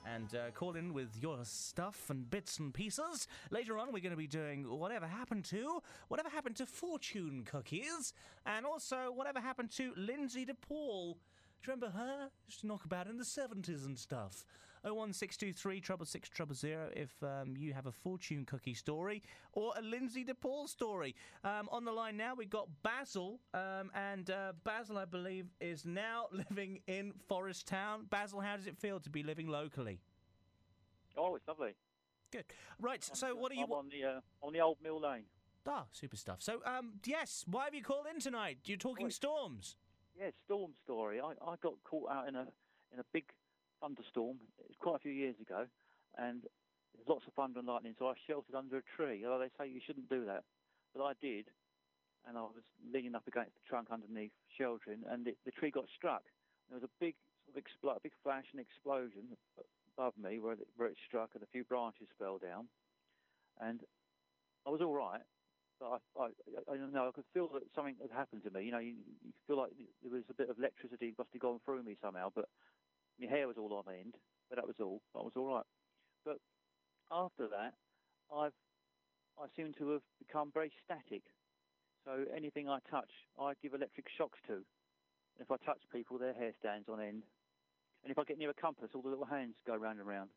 And 0.07 0.35
uh, 0.35 0.51
call 0.51 0.75
in 0.75 0.93
with 0.93 1.09
your 1.19 1.39
stuff 1.45 2.11
and 2.11 2.29
bits 2.29 2.59
and 2.59 2.75
pieces. 2.75 3.27
Later 3.51 3.79
on, 3.79 3.87
we're 3.91 4.03
going 4.03 4.11
to 4.11 4.19
be 4.19 4.27
doing 4.27 4.65
whatever 4.65 5.07
happened 5.07 5.47
to, 5.47 5.83
whatever 6.09 6.29
happened 6.29 6.57
to 6.57 6.67
fortune 6.67 7.43
cookies, 7.51 8.13
and 8.45 8.67
also 8.67 9.11
whatever 9.15 9.41
happened 9.41 9.71
to 9.79 9.95
Lynsey 9.97 10.45
de 10.45 10.53
Paul. 10.53 11.15
Do 11.63 11.71
you 11.71 11.75
remember 11.75 11.97
her? 11.97 12.29
To 12.61 12.67
knock 12.67 12.85
about 12.85 13.07
in 13.07 13.17
the 13.17 13.25
70s 13.25 13.87
and 13.87 13.99
stuff. 13.99 14.45
01623 14.83 15.81
treble 15.81 16.07
six 16.07 16.29
treble 16.29 16.55
zero 16.55 16.89
if 16.95 17.11
um, 17.23 17.55
you 17.57 17.73
have 17.73 17.87
a 17.87 17.93
fortune 17.93 18.45
cookie 18.45 18.75
story 18.75 19.23
or 19.53 19.73
a 19.77 19.83
Lynsey 19.83 20.25
de 20.25 20.35
Paul 20.35 20.67
story. 20.67 21.15
Um, 21.45 21.69
on 21.71 21.85
the 21.85 21.93
line 21.93 22.17
now, 22.17 22.35
we've 22.35 22.51
got 22.51 22.69
Basil, 22.83 23.41
um, 23.53 23.91
and 23.95 24.31
uh, 24.31 24.53
Basil, 24.65 24.99
I 24.99 25.05
believe, 25.05 25.47
is 25.61 25.85
now 25.85 26.27
living 26.51 26.81
in 26.87 27.13
Forest 27.29 27.67
Town. 27.67 28.07
Basil, 28.09 28.41
how 28.41 28.57
does 28.57 28.67
it 28.67 28.77
feel 28.79 29.01
to 29.01 29.11
be 29.11 29.23
living 29.23 29.49
locally? 29.49 30.01
Oh, 31.17 31.35
it's 31.35 31.47
lovely. 31.47 31.75
Good. 32.33 32.45
Right. 32.81 33.03
So, 33.03 33.35
what 33.35 33.53
are 33.53 33.57
you? 33.57 33.65
I'm 33.65 33.73
on 33.73 33.89
the 33.89 34.05
uh, 34.05 34.21
on 34.43 34.53
the 34.53 34.61
old 34.61 34.79
Mill 34.83 35.01
Lane. 35.01 35.25
Ah, 35.67 35.85
super 35.93 36.17
stuff. 36.17 36.39
So, 36.41 36.61
um, 36.65 36.95
yes, 37.05 37.45
why 37.47 37.65
have 37.65 37.75
you 37.75 37.83
called 37.83 38.07
in 38.13 38.21
tonight? 38.21 38.59
You're 38.65 38.79
talking 38.79 39.11
storms. 39.11 39.77
Yeah, 40.19 40.31
storm 40.45 40.73
story. 40.85 41.21
I, 41.21 41.33
I 41.45 41.57
got 41.61 41.75
caught 41.85 42.11
out 42.11 42.29
in 42.29 42.37
a 42.37 42.47
in 42.93 42.99
a 42.99 43.05
big 43.13 43.25
thunderstorm 43.81 44.37
it 44.59 44.69
was 44.69 44.77
quite 44.79 44.97
a 44.97 45.05
few 45.05 45.13
years 45.13 45.37
ago, 45.41 45.67
and 46.19 46.43
there's 46.95 47.09
lots 47.09 47.27
of 47.27 47.33
thunder 47.35 47.59
and 47.59 47.69
lightning. 47.69 47.95
So 47.99 48.09
I 48.09 48.15
sheltered 48.27 48.55
under 48.55 48.79
a 48.79 48.87
tree. 48.97 49.25
Although 49.25 49.41
they 49.45 49.53
say 49.59 49.71
you 49.71 49.81
shouldn't 49.85 50.09
do 50.09 50.25
that, 50.27 50.45
but 50.95 51.03
I 51.03 51.13
did, 51.21 51.47
and 52.29 52.37
I 52.37 52.43
was 52.43 52.65
leaning 52.93 53.15
up 53.15 53.27
against 53.27 53.55
the 53.55 53.65
trunk 53.69 53.89
underneath, 53.91 54.33
sheltering, 54.57 55.01
and 55.09 55.27
it, 55.27 55.39
the 55.45 55.53
tree 55.53 55.71
got 55.71 55.87
struck. 55.95 56.23
There 56.69 56.79
was 56.79 56.85
a 56.85 56.95
big 57.01 57.15
sort 57.83 57.97
of 57.97 58.03
big 58.03 58.13
flash 58.23 58.45
and 58.53 58.61
explosion 58.61 59.35
above 59.97 60.15
me 60.17 60.39
where 60.39 60.53
it, 60.53 60.61
where 60.77 60.89
it 60.89 60.97
struck, 61.07 61.31
and 61.35 61.43
a 61.43 61.51
few 61.51 61.65
branches 61.65 62.07
fell 62.19 62.39
down, 62.39 62.69
and 63.61 63.81
I 64.67 64.71
was 64.71 64.81
all 64.81 64.95
right. 64.95 65.23
But 65.81 65.97
I, 65.97 66.21
I, 66.21 66.27
I 66.71 66.77
don't 66.77 66.93
know. 66.93 67.09
I 67.09 67.13
could 67.13 67.25
feel 67.33 67.49
that 67.55 67.63
something 67.75 67.97
had 68.03 68.11
happened 68.13 68.45
to 68.45 68.51
me. 68.51 68.65
You 68.65 68.73
know, 68.73 68.85
you, 68.85 68.93
you 69.25 69.33
feel 69.47 69.57
like 69.57 69.73
there 70.05 70.13
was 70.13 70.29
a 70.29 70.35
bit 70.35 70.51
of 70.51 70.59
electricity 70.59 71.15
must 71.17 71.31
have 71.33 71.41
gone 71.41 71.59
through 71.65 71.83
me 71.83 71.97
somehow. 72.03 72.29
But 72.35 72.53
my 73.21 73.29
hair 73.29 73.47
was 73.47 73.57
all 73.59 73.73
on 73.75 73.93
end, 73.93 74.15
but 74.49 74.57
that 74.57 74.67
was 74.67 74.77
all. 74.81 75.03
I 75.15 75.19
was 75.19 75.33
all 75.37 75.55
right. 75.55 75.67
But 76.25 76.39
after 77.11 77.49
that, 77.49 77.75
I've 78.35 78.57
I 79.41 79.47
seem 79.57 79.73
to 79.79 79.91
have 79.93 80.03
become 80.19 80.51
very 80.53 80.73
static. 80.85 81.23
So 82.05 82.25
anything 82.35 82.69
I 82.69 82.79
touch, 82.91 83.11
I 83.39 83.53
give 83.63 83.75
electric 83.75 84.07
shocks 84.17 84.39
to. 84.47 84.55
And 84.55 85.41
if 85.41 85.51
I 85.51 85.57
touch 85.65 85.81
people, 85.93 86.19
their 86.19 86.35
hair 86.35 86.53
stands 86.59 86.89
on 86.89 87.01
end. 87.01 87.23
And 88.03 88.11
if 88.11 88.19
I 88.19 88.25
get 88.25 88.39
near 88.39 88.51
a 88.51 88.55
compass, 88.55 88.91
all 88.95 89.03
the 89.03 89.09
little 89.09 89.27
hands 89.27 89.57
go 89.67 89.77
round 89.77 89.99
and 89.99 90.09
round. 90.09 90.31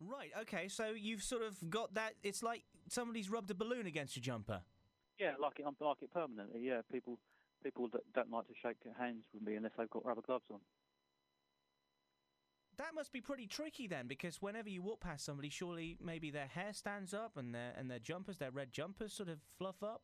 Right. 0.00 0.30
Okay. 0.42 0.68
So 0.68 0.88
you've 0.96 1.22
sort 1.22 1.42
of 1.42 1.56
got 1.70 1.94
that. 1.94 2.14
It's 2.22 2.42
like 2.42 2.64
somebody's 2.88 3.30
rubbed 3.30 3.50
a 3.50 3.54
balloon 3.54 3.86
against 3.86 4.16
your 4.16 4.22
jumper. 4.22 4.62
Yeah, 5.18 5.32
like 5.40 5.58
it. 5.58 5.66
Like 5.80 6.02
it 6.02 6.12
permanently. 6.12 6.60
Yeah, 6.62 6.80
people 6.90 7.18
people 7.62 7.88
that 7.92 8.02
don't 8.14 8.30
like 8.30 8.46
to 8.48 8.54
shake 8.62 8.76
hands 8.98 9.24
with 9.32 9.42
me 9.42 9.54
unless 9.54 9.72
they've 9.78 9.88
got 9.88 10.04
rubber 10.04 10.20
gloves 10.20 10.44
on. 10.52 10.60
That 12.76 12.94
must 12.94 13.12
be 13.12 13.20
pretty 13.20 13.46
tricky 13.46 13.86
then, 13.86 14.06
because 14.08 14.42
whenever 14.42 14.68
you 14.68 14.82
walk 14.82 15.00
past 15.00 15.24
somebody, 15.24 15.48
surely 15.48 15.96
maybe 16.02 16.30
their 16.30 16.46
hair 16.46 16.72
stands 16.72 17.14
up 17.14 17.36
and 17.36 17.54
their 17.54 17.72
and 17.78 17.90
their 17.90 17.98
jumpers, 17.98 18.38
their 18.38 18.50
red 18.50 18.72
jumpers, 18.72 19.12
sort 19.12 19.28
of 19.28 19.38
fluff 19.58 19.82
up. 19.82 20.02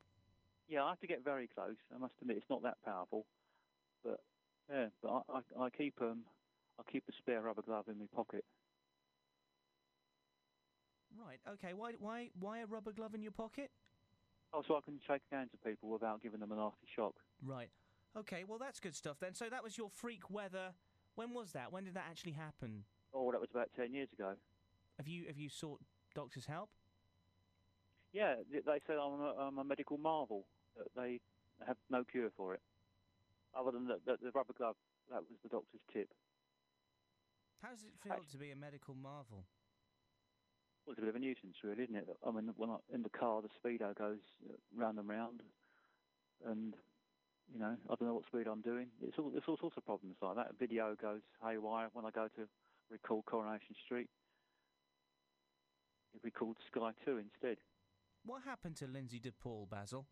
Yeah, 0.69 0.85
I 0.85 0.91
have 0.91 1.01
to 1.01 1.07
get 1.07 1.25
very 1.25 1.49
close. 1.49 1.77
I 1.95 1.99
must 1.99 2.15
admit, 2.21 2.37
it's 2.37 2.51
not 2.51 2.63
that 2.63 2.77
powerful, 2.85 3.27
but 4.05 4.21
yeah, 4.71 4.87
but 5.03 5.25
I 5.29 5.39
I, 5.39 5.65
I 5.65 5.71
keep 5.71 5.95
um 6.01 6.21
I 6.79 6.91
keep 6.91 7.05
a 7.09 7.13
spare 7.19 7.43
rubber 7.43 7.63
glove 7.63 7.87
in 7.89 7.99
my 7.99 8.07
pocket. 8.15 8.45
Right. 11.19 11.41
Okay. 11.55 11.75
Why 11.75 11.93
why 11.99 12.31
why 12.39 12.61
a 12.61 12.67
rubber 12.67 12.93
glove 12.93 13.15
in 13.15 13.23
your 13.23 13.33
pocket? 13.33 13.71
Oh, 14.53 14.63
so 14.67 14.77
I 14.77 14.81
can 14.85 15.01
shake 15.07 15.23
hands 15.31 15.51
with 15.53 15.63
people 15.65 15.91
without 15.91 16.23
giving 16.23 16.41
them 16.41 16.53
a 16.53 16.57
nasty 16.57 16.87
shock. 16.95 17.15
Right. 17.45 17.71
Okay. 18.17 18.45
Well, 18.47 18.59
that's 18.59 18.81
good 18.81 18.95
stuff 18.95 19.19
then. 19.21 19.35
So 19.35 19.49
that 19.51 19.63
was 19.63 19.77
your 19.77 19.91
freak 19.91 20.31
weather. 20.31 20.73
When 21.15 21.33
was 21.33 21.53
that? 21.53 21.73
When 21.73 21.85
did 21.85 21.95
that 21.95 22.07
actually 22.11 22.33
happen? 22.33 22.85
Oh, 23.13 23.31
that 23.33 23.41
was 23.41 23.51
about 23.51 23.71
ten 23.77 23.93
years 23.93 24.13
ago. 24.13 24.35
Have 24.99 25.09
you 25.09 25.27
have 25.27 25.39
you 25.39 25.49
sought 25.49 25.81
doctor's 26.15 26.47
help? 26.47 26.71
Yeah, 28.13 28.37
they 28.51 28.81
said 28.87 28.97
I'm 28.97 29.21
a, 29.21 29.35
I'm 29.39 29.59
a 29.59 29.65
medical 29.65 29.99
marvel. 29.99 30.47
That 30.77 30.89
they 30.97 31.21
have 31.67 31.77
no 31.91 32.05
cure 32.05 32.31
for 32.37 32.55
it, 32.55 32.61
other 33.59 33.71
than 33.71 33.87
the, 33.87 33.99
the, 34.07 34.17
the 34.23 34.31
rubber 34.35 34.53
glove. 34.53 34.77
That 35.11 35.21
was 35.21 35.39
the 35.43 35.49
doctor's 35.49 35.81
tip. 35.93 36.09
How 37.63 37.71
does 37.71 37.85
it 37.85 37.93
feel 38.03 38.25
to 38.31 38.39
be 38.39 38.51
a 38.53 38.57
medical 38.57 38.95
marvel? 38.95 39.45
Well, 40.87 40.93
it's 40.93 40.99
a 40.99 41.03
bit 41.03 41.11
of 41.11 41.17
a 41.17 41.19
nuisance, 41.19 41.57
really, 41.63 41.83
isn't 41.83 41.97
it? 41.97 42.09
I 42.27 42.31
mean, 42.31 42.51
when 42.57 42.71
I, 42.71 42.77
in 42.95 43.03
the 43.03 43.11
car, 43.11 43.43
the 43.43 43.49
speedo 43.49 43.95
goes 43.97 44.21
uh, 44.49 44.55
round 44.75 44.99
and 44.99 45.09
round, 45.09 45.43
and 46.47 46.75
you 47.53 47.59
know, 47.59 47.77
I 47.89 47.95
don't 47.95 48.09
know 48.09 48.15
what 48.15 48.27
speed 48.27 48.47
I'm 48.47 48.61
doing. 48.61 48.89
It's 49.03 49.19
all 49.19 49.33
it's 49.35 49.47
all 49.49 49.59
sorts 49.59 49.77
of 49.77 49.85
problems 49.85 50.17
like 50.23 50.37
that. 50.37 50.59
Video 50.59 50.95
goes 51.01 51.21
haywire 51.43 51.89
when 51.93 52.05
I 52.05 52.11
go 52.11 52.29
to 52.37 52.43
record 52.91 53.25
Coronation 53.27 53.75
Street. 53.85 54.09
It 56.15 56.21
records 56.23 56.59
Sky 56.71 56.91
Two 57.05 57.19
instead. 57.19 57.59
What 58.25 58.43
happened 58.45 58.77
to 58.77 58.87
Lynsey 58.87 59.19
de 59.19 59.33
Paul, 59.33 59.67
Basil? 59.71 60.07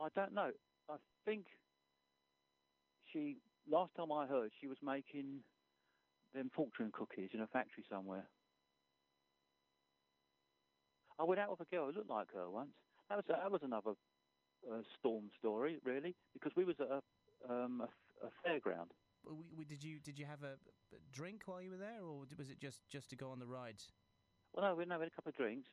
I 0.00 0.08
don't 0.16 0.34
know. 0.34 0.50
I 0.90 0.96
think 1.24 1.46
she 3.12 3.36
last 3.70 3.92
time 3.96 4.10
I 4.10 4.26
heard 4.26 4.50
she 4.60 4.66
was 4.66 4.78
making 4.82 5.40
them 6.34 6.50
fortune 6.54 6.90
cookies 6.92 7.30
in 7.34 7.40
a 7.40 7.46
factory 7.46 7.84
somewhere. 7.88 8.24
I 11.20 11.24
went 11.24 11.40
out 11.40 11.50
with 11.50 11.60
a 11.60 11.74
girl 11.74 11.86
who 11.86 11.98
looked 11.98 12.10
like 12.10 12.32
her 12.34 12.50
once. 12.50 12.72
That 13.08 13.16
was 13.16 13.24
that 13.28 13.50
was 13.50 13.60
another 13.62 13.92
uh, 14.70 14.82
storm 14.98 15.30
story, 15.38 15.78
really, 15.84 16.14
because 16.34 16.52
we 16.56 16.64
was 16.64 16.76
at 16.80 16.88
a 16.88 17.00
um, 17.52 17.82
a, 17.82 18.26
a 18.26 18.30
fairground. 18.46 18.90
Did 19.68 19.82
you 19.82 20.00
did 20.00 20.18
you 20.18 20.26
have 20.26 20.42
a, 20.42 20.56
drink 21.12 21.42
while 21.46 21.62
you 21.62 21.70
were 21.70 21.76
there, 21.76 22.02
or 22.02 22.26
was 22.36 22.50
it 22.50 22.60
just 22.60 22.80
just 22.90 23.10
to 23.10 23.16
go 23.16 23.30
on 23.30 23.38
the 23.38 23.46
rides? 23.46 23.92
Well, 24.52 24.64
no, 24.66 24.74
we 24.74 24.84
no, 24.84 24.98
we 24.98 25.04
had 25.04 25.12
a 25.12 25.14
couple 25.14 25.30
of 25.30 25.36
drinks. 25.36 25.68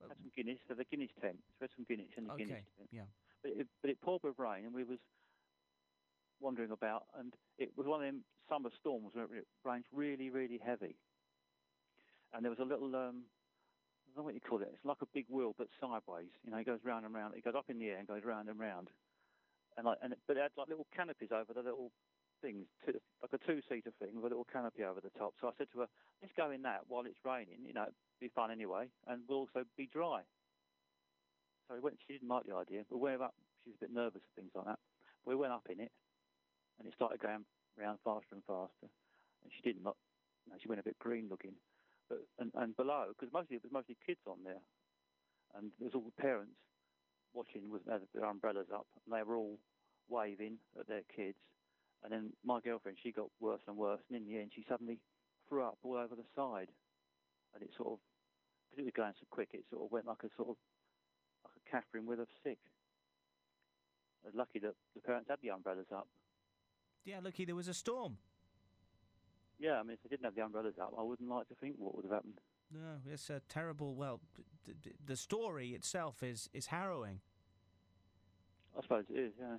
had 0.00 0.16
some 0.16 0.32
Guinness, 0.36 0.58
so 0.68 0.74
the 0.74 0.84
Guinness 0.84 1.10
tent. 1.20 1.36
So 1.38 1.54
we 1.60 1.64
had 1.64 1.70
some 1.76 1.86
Guinness 1.88 2.12
in 2.16 2.24
the 2.26 2.32
Okay, 2.32 2.44
Guinness 2.44 2.64
tent. 2.76 2.88
yeah. 2.90 3.08
But 3.42 3.52
it, 3.52 3.66
but 3.82 3.90
it 3.90 4.00
poured 4.00 4.22
with 4.24 4.38
rain, 4.38 4.64
and 4.64 4.74
we 4.74 4.84
was 4.84 4.98
wandering 6.40 6.70
about, 6.72 7.04
and 7.18 7.32
it 7.58 7.70
was 7.76 7.86
one 7.86 8.00
of 8.00 8.06
them 8.06 8.24
summer 8.48 8.70
storms 8.80 9.10
where 9.12 9.24
it 9.26 9.46
rains 9.64 9.84
really, 9.92 10.30
really 10.30 10.58
heavy. 10.64 10.96
And 12.32 12.44
there 12.44 12.50
was 12.50 12.58
a 12.58 12.64
little, 12.64 12.94
um, 12.96 13.24
know 14.18 14.24
what 14.24 14.34
you 14.34 14.42
call 14.42 14.60
it. 14.60 14.68
It's 14.74 14.84
like 14.84 15.00
a 15.00 15.10
big 15.14 15.26
wheel, 15.30 15.54
but 15.56 15.68
sideways. 15.80 16.34
You 16.44 16.50
know, 16.50 16.58
it 16.58 16.66
goes 16.66 16.82
round 16.84 17.06
and 17.06 17.14
round. 17.14 17.34
It 17.34 17.44
goes 17.44 17.54
up 17.56 17.70
in 17.70 17.78
the 17.78 17.88
air 17.88 17.98
and 17.98 18.06
goes 18.06 18.24
round 18.24 18.48
and 18.48 18.58
round. 18.58 18.90
And 19.76 19.86
like, 19.86 19.98
and 20.02 20.14
but 20.26 20.36
it 20.36 20.42
had 20.42 20.50
like 20.58 20.68
little 20.68 20.86
canopies 20.94 21.30
over 21.30 21.54
the 21.54 21.62
little 21.62 21.92
things, 22.42 22.66
like 22.86 23.32
a 23.32 23.38
two-seater 23.46 23.94
thing 23.98 24.18
with 24.18 24.30
a 24.30 24.34
little 24.34 24.46
canopy 24.50 24.84
over 24.84 25.00
the 25.00 25.14
top. 25.18 25.34
So 25.40 25.48
I 25.48 25.52
said 25.56 25.70
to 25.72 25.86
her, 25.86 25.90
"Let's 26.20 26.34
go 26.36 26.50
in 26.50 26.62
that 26.62 26.82
while 26.88 27.06
it's 27.06 27.22
raining. 27.24 27.62
You 27.64 27.74
know, 27.74 27.86
it'd 27.86 28.20
be 28.20 28.30
fun 28.34 28.50
anyway, 28.50 28.90
and 29.06 29.22
we'll 29.28 29.46
also 29.46 29.62
be 29.76 29.86
dry." 29.86 30.22
So 31.66 31.74
we 31.74 31.80
went. 31.80 31.98
She 32.06 32.14
didn't 32.14 32.28
like 32.28 32.46
the 32.46 32.54
idea, 32.54 32.82
but 32.90 32.98
we 32.98 33.10
went 33.10 33.22
up. 33.22 33.34
She 33.62 33.70
was 33.70 33.78
a 33.78 33.84
bit 33.86 33.94
nervous 33.94 34.22
and 34.22 34.34
things 34.34 34.52
like 34.54 34.66
that. 34.66 34.78
We 35.26 35.36
went 35.36 35.52
up 35.52 35.66
in 35.70 35.78
it, 35.78 35.92
and 36.78 36.88
it 36.88 36.94
started 36.94 37.20
going 37.20 37.44
round 37.78 37.98
faster 38.02 38.34
and 38.34 38.42
faster. 38.46 38.90
And 39.44 39.52
she 39.54 39.62
didn't. 39.62 39.84
Like, 39.84 39.98
you 40.46 40.52
know, 40.52 40.58
she 40.60 40.68
went 40.68 40.80
a 40.80 40.84
bit 40.84 40.98
green 40.98 41.28
looking. 41.30 41.54
But 42.08 42.18
and, 42.38 42.50
and 42.54 42.76
below, 42.76 43.06
because 43.08 43.32
mostly 43.32 43.56
it 43.56 43.62
was 43.62 43.72
mostly 43.72 43.96
kids 44.04 44.20
on 44.26 44.38
there, 44.44 44.62
and 45.54 45.70
there 45.78 45.86
was 45.86 45.94
all 45.94 46.04
the 46.04 46.22
parents 46.22 46.56
watching 47.34 47.70
with 47.70 47.84
their, 47.84 48.00
umbrellas 48.24 48.68
up, 48.72 48.86
and 49.04 49.14
they 49.14 49.22
were 49.22 49.36
all 49.36 49.58
waving 50.08 50.56
at 50.78 50.88
their 50.88 51.02
kids. 51.14 51.38
And 52.02 52.12
then 52.12 52.32
my 52.44 52.60
girlfriend, 52.60 52.98
she 53.02 53.12
got 53.12 53.26
worse 53.40 53.60
and 53.66 53.76
worse, 53.76 54.00
and 54.08 54.16
in 54.16 54.26
the 54.26 54.38
end, 54.38 54.52
she 54.54 54.64
suddenly 54.68 54.98
threw 55.48 55.64
up 55.64 55.78
all 55.82 55.96
over 55.96 56.14
the 56.14 56.24
side, 56.34 56.68
and 57.54 57.62
it 57.62 57.70
sort 57.76 57.92
of, 57.92 57.98
because 58.70 58.82
it 58.82 58.84
was 58.84 58.96
going 58.96 59.12
so 59.18 59.26
quick, 59.30 59.50
it 59.52 59.64
sort 59.70 59.84
of 59.84 59.92
went 59.92 60.06
like 60.06 60.22
a 60.24 60.30
sort 60.36 60.50
of 60.50 60.56
like 61.44 61.56
a 61.56 61.70
Catherine 61.70 62.06
with 62.06 62.20
a 62.20 62.26
sick. 62.42 62.58
Lucky 64.34 64.58
that 64.58 64.74
the 64.94 65.00
parents 65.00 65.28
had 65.30 65.38
the 65.42 65.48
umbrellas 65.50 65.86
up. 65.92 66.06
Yeah, 67.04 67.20
lucky 67.22 67.46
there 67.46 67.54
was 67.54 67.68
a 67.68 67.74
storm. 67.74 68.18
Yeah, 69.58 69.80
I 69.80 69.82
mean, 69.82 69.92
if 69.94 70.02
they 70.02 70.08
didn't 70.08 70.24
have 70.24 70.34
the 70.34 70.42
umbrellas 70.42 70.74
up, 70.80 70.94
I 70.98 71.02
wouldn't 71.02 71.28
like 71.28 71.48
to 71.48 71.54
think 71.56 71.76
what 71.78 71.94
would 71.96 72.04
have 72.04 72.12
happened. 72.12 72.38
No, 72.72 72.98
it's 73.10 73.30
a 73.30 73.40
terrible. 73.48 73.94
Well, 73.94 74.20
d- 74.64 74.92
the 75.04 75.16
story 75.16 75.70
itself 75.70 76.22
is 76.22 76.48
is 76.52 76.66
harrowing. 76.66 77.20
I 78.78 78.82
suppose 78.82 79.04
it 79.10 79.18
is, 79.18 79.32
yeah. 79.40 79.56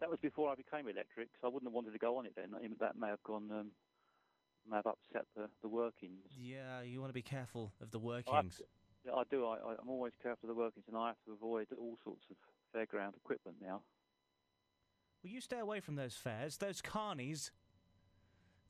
That 0.00 0.10
was 0.10 0.18
before 0.20 0.50
I 0.50 0.54
became 0.54 0.86
electric, 0.88 1.28
so 1.40 1.48
I 1.48 1.50
wouldn't 1.50 1.68
have 1.68 1.74
wanted 1.74 1.92
to 1.92 1.98
go 1.98 2.18
on 2.18 2.26
it 2.26 2.34
then. 2.36 2.50
That 2.78 2.96
may 2.96 3.08
have 3.08 3.22
gone, 3.24 3.50
um, 3.50 3.70
may 4.70 4.76
have 4.76 4.86
upset 4.86 5.26
the, 5.34 5.48
the 5.62 5.68
workings. 5.68 6.26
Yeah, 6.38 6.82
you 6.82 7.00
want 7.00 7.10
to 7.10 7.14
be 7.14 7.22
careful 7.22 7.72
of 7.80 7.90
the 7.90 7.98
I 7.98 8.02
workings. 8.02 8.58
to- 8.58 8.64
yeah, 9.06 9.12
I 9.14 9.22
do. 9.30 9.44
I, 9.46 9.56
I, 9.56 9.74
I'm 9.80 9.88
always 9.88 10.12
careful 10.22 10.48
of 10.48 10.54
the 10.54 10.60
workings, 10.60 10.84
and 10.86 10.96
I 10.96 11.08
have 11.08 11.22
to 11.26 11.32
avoid 11.32 11.66
all 11.76 11.96
sorts 12.04 12.26
of 12.30 12.36
fairground 12.74 13.16
equipment 13.16 13.56
now. 13.60 13.80
Will 15.24 15.30
you 15.30 15.40
stay 15.40 15.58
away 15.58 15.80
from 15.80 15.96
those 15.96 16.14
fairs, 16.14 16.58
those 16.58 16.80
carnies. 16.82 17.50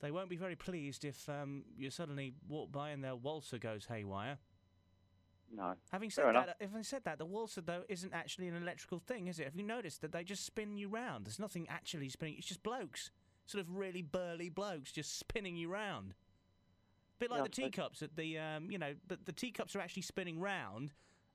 They 0.01 0.11
won't 0.11 0.29
be 0.29 0.37
very 0.37 0.57
pleased 0.57 1.05
if 1.05 1.29
um, 1.29 1.65
you 1.77 1.91
suddenly 1.91 2.35
walk 2.49 2.71
by 2.71 2.91
and 2.91 3.03
their 3.03 3.17
waltzer 3.17 3.59
goes 3.59 3.87
haywire. 3.87 4.39
No. 5.55 5.75
Having 5.91 6.11
Fair 6.11 6.25
said 6.25 6.31
enough. 6.31 6.47
that, 6.47 6.57
having 6.61 6.83
said 6.83 7.05
that, 7.05 7.19
the 7.19 7.25
waltzer 7.25 7.61
though 7.63 7.83
isn't 7.89 8.13
actually 8.13 8.49
an 8.49 8.57
electrical 8.57 8.99
thing, 8.99 9.29
is 9.29 9.39
it? 9.39 9.45
Have 9.45 9.57
you 9.57 9.63
noticed 9.63 10.03
that 10.03 10.13
they 10.13 10.23
just 10.23 10.45
spin 10.45 10.77
you 10.77 10.89
round? 10.89 11.27
There's 11.27 11.39
nothing 11.39 11.67
actually 11.69 12.09
spinning. 12.11 12.37
It's 12.39 12.47
just 12.47 12.63
blokes, 12.63 13.11
sort 13.47 13.63
of 13.63 13.75
really 13.75 14.03
burly 14.03 14.51
blokes, 14.51 14.93
just 14.93 15.19
spinning 15.19 15.57
you 15.57 15.71
round. 15.71 16.13
A 16.13 17.19
bit 17.19 17.31
like 17.31 17.39
Yeah, 17.39 17.45
the 17.45 17.49
teacups 17.49 18.03
at 18.03 18.15
the, 18.15 18.39
um, 18.39 18.71
you 18.71 18.79
know, 18.79 18.95
but 19.09 19.25
the 19.25 19.33
teacups 19.33 19.75
are 19.75 19.81
actually 19.81 20.03
spinning 20.03 20.39
round 20.39 20.93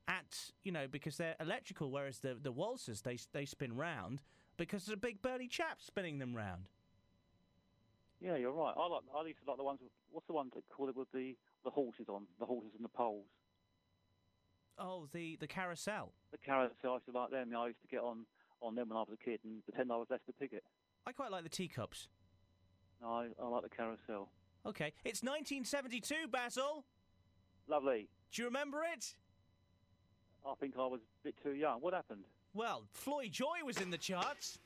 at, 0.08 0.52
you 0.64 0.72
know, 0.72 0.88
because 0.90 1.18
they're 1.18 1.36
electrical, 1.40 1.92
whereas 1.92 2.20
the 2.20 2.38
the 2.42 2.52
waltzers 2.52 3.02
they 3.02 3.18
they 3.34 3.46
spin 3.46 3.76
round 3.76 4.22
because 4.58 4.86
there's 4.86 4.94
a 4.94 4.98
big 4.98 5.22
burly 5.22 5.48
chap 5.48 5.82
spinning 5.82 6.20
them 6.20 6.36
round. 6.36 6.70
Yeah, 8.24 8.38
you're 8.38 8.54
right. 8.54 8.74
I 8.78 8.88
like. 8.88 9.02
I 9.14 9.28
used 9.28 9.40
to 9.44 9.50
like 9.52 9.58
the 9.58 9.66
ones. 9.66 9.80
With, 9.82 9.92
what's 10.10 10.28
the 10.28 10.34
one 10.34 10.50
that 10.56 10.64
call 10.70 10.88
it 10.88 10.96
with 10.96 11.12
the 11.14 11.36
the 11.66 11.70
horses 11.70 12.06
on 12.08 12.24
the 12.40 12.46
horses 12.46 12.72
and 12.74 12.84
the 12.84 12.90
poles? 12.90 13.28
Oh, 14.80 15.08
the 15.12 15.36
the 15.42 15.48
carousel. 15.48 16.14
The 16.32 16.38
carousel. 16.38 16.92
I 16.92 16.94
used 16.94 17.06
to 17.08 17.12
like 17.12 17.32
them. 17.32 17.52
I 17.56 17.68
used 17.68 17.82
to 17.82 17.88
get 17.90 18.00
on 18.00 18.26
on 18.62 18.76
them 18.76 18.88
when 18.90 18.98
I 18.98 19.02
was 19.02 19.10
a 19.14 19.18
kid 19.18 19.42
and 19.44 19.62
pretend 19.66 19.92
I 19.92 19.98
was 19.98 20.08
Lester 20.10 20.32
Piggott. 20.40 20.64
I 21.06 21.12
quite 21.12 21.32
like 21.32 21.44
the 21.44 21.50
teacups. 21.50 22.08
No, 23.02 23.10
I, 23.10 23.28
I 23.42 23.48
like 23.50 23.64
the 23.64 23.70
carousel. 23.70 24.30
Okay, 24.66 24.94
it's 25.04 25.22
1972, 25.22 26.30
Basil. 26.32 26.86
Lovely. 27.68 28.08
Do 28.32 28.42
you 28.42 28.48
remember 28.48 28.84
it? 28.94 29.14
I 30.48 30.54
think 30.62 30.76
I 30.78 30.88
was 30.88 31.02
a 31.02 31.28
bit 31.28 31.36
too 31.44 31.56
young. 31.56 31.82
What 31.82 31.94
happened? 31.94 32.24
Well, 32.54 32.84
Floy 32.94 33.28
Joy 33.28 33.66
was 33.66 33.82
in 33.82 33.92
the 33.92 33.98
charts. 33.98 34.60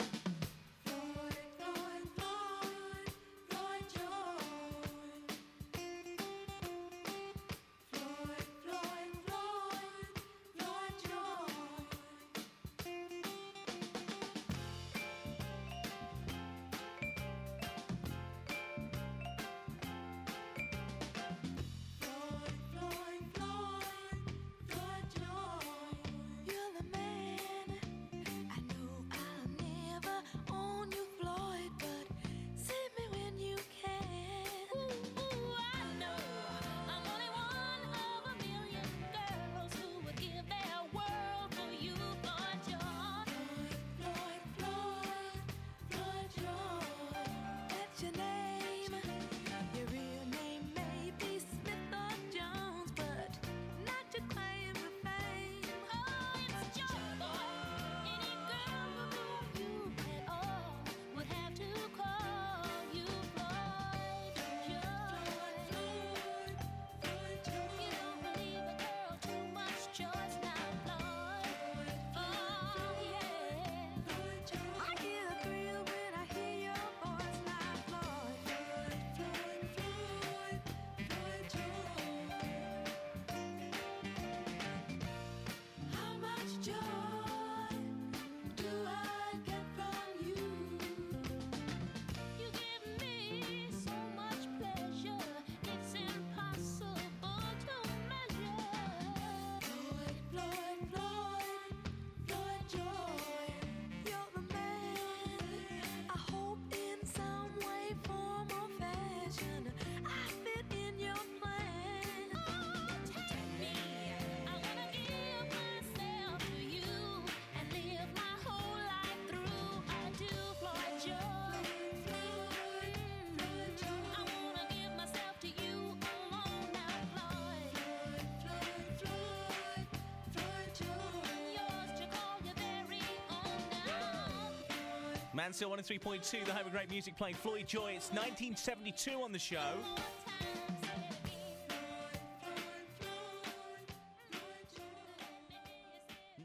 Mansfield 135.37 135.71
103.2, 135.77 136.45
the 136.45 136.51
home 136.51 136.65
of 136.65 136.71
great 136.71 136.89
music 136.89 137.15
playing 137.15 137.35
Floy 137.35 137.61
Joy. 137.61 137.93
It's 137.95 138.09
1972 138.09 139.21
on 139.21 139.31
the 139.31 139.37
show. 139.37 139.59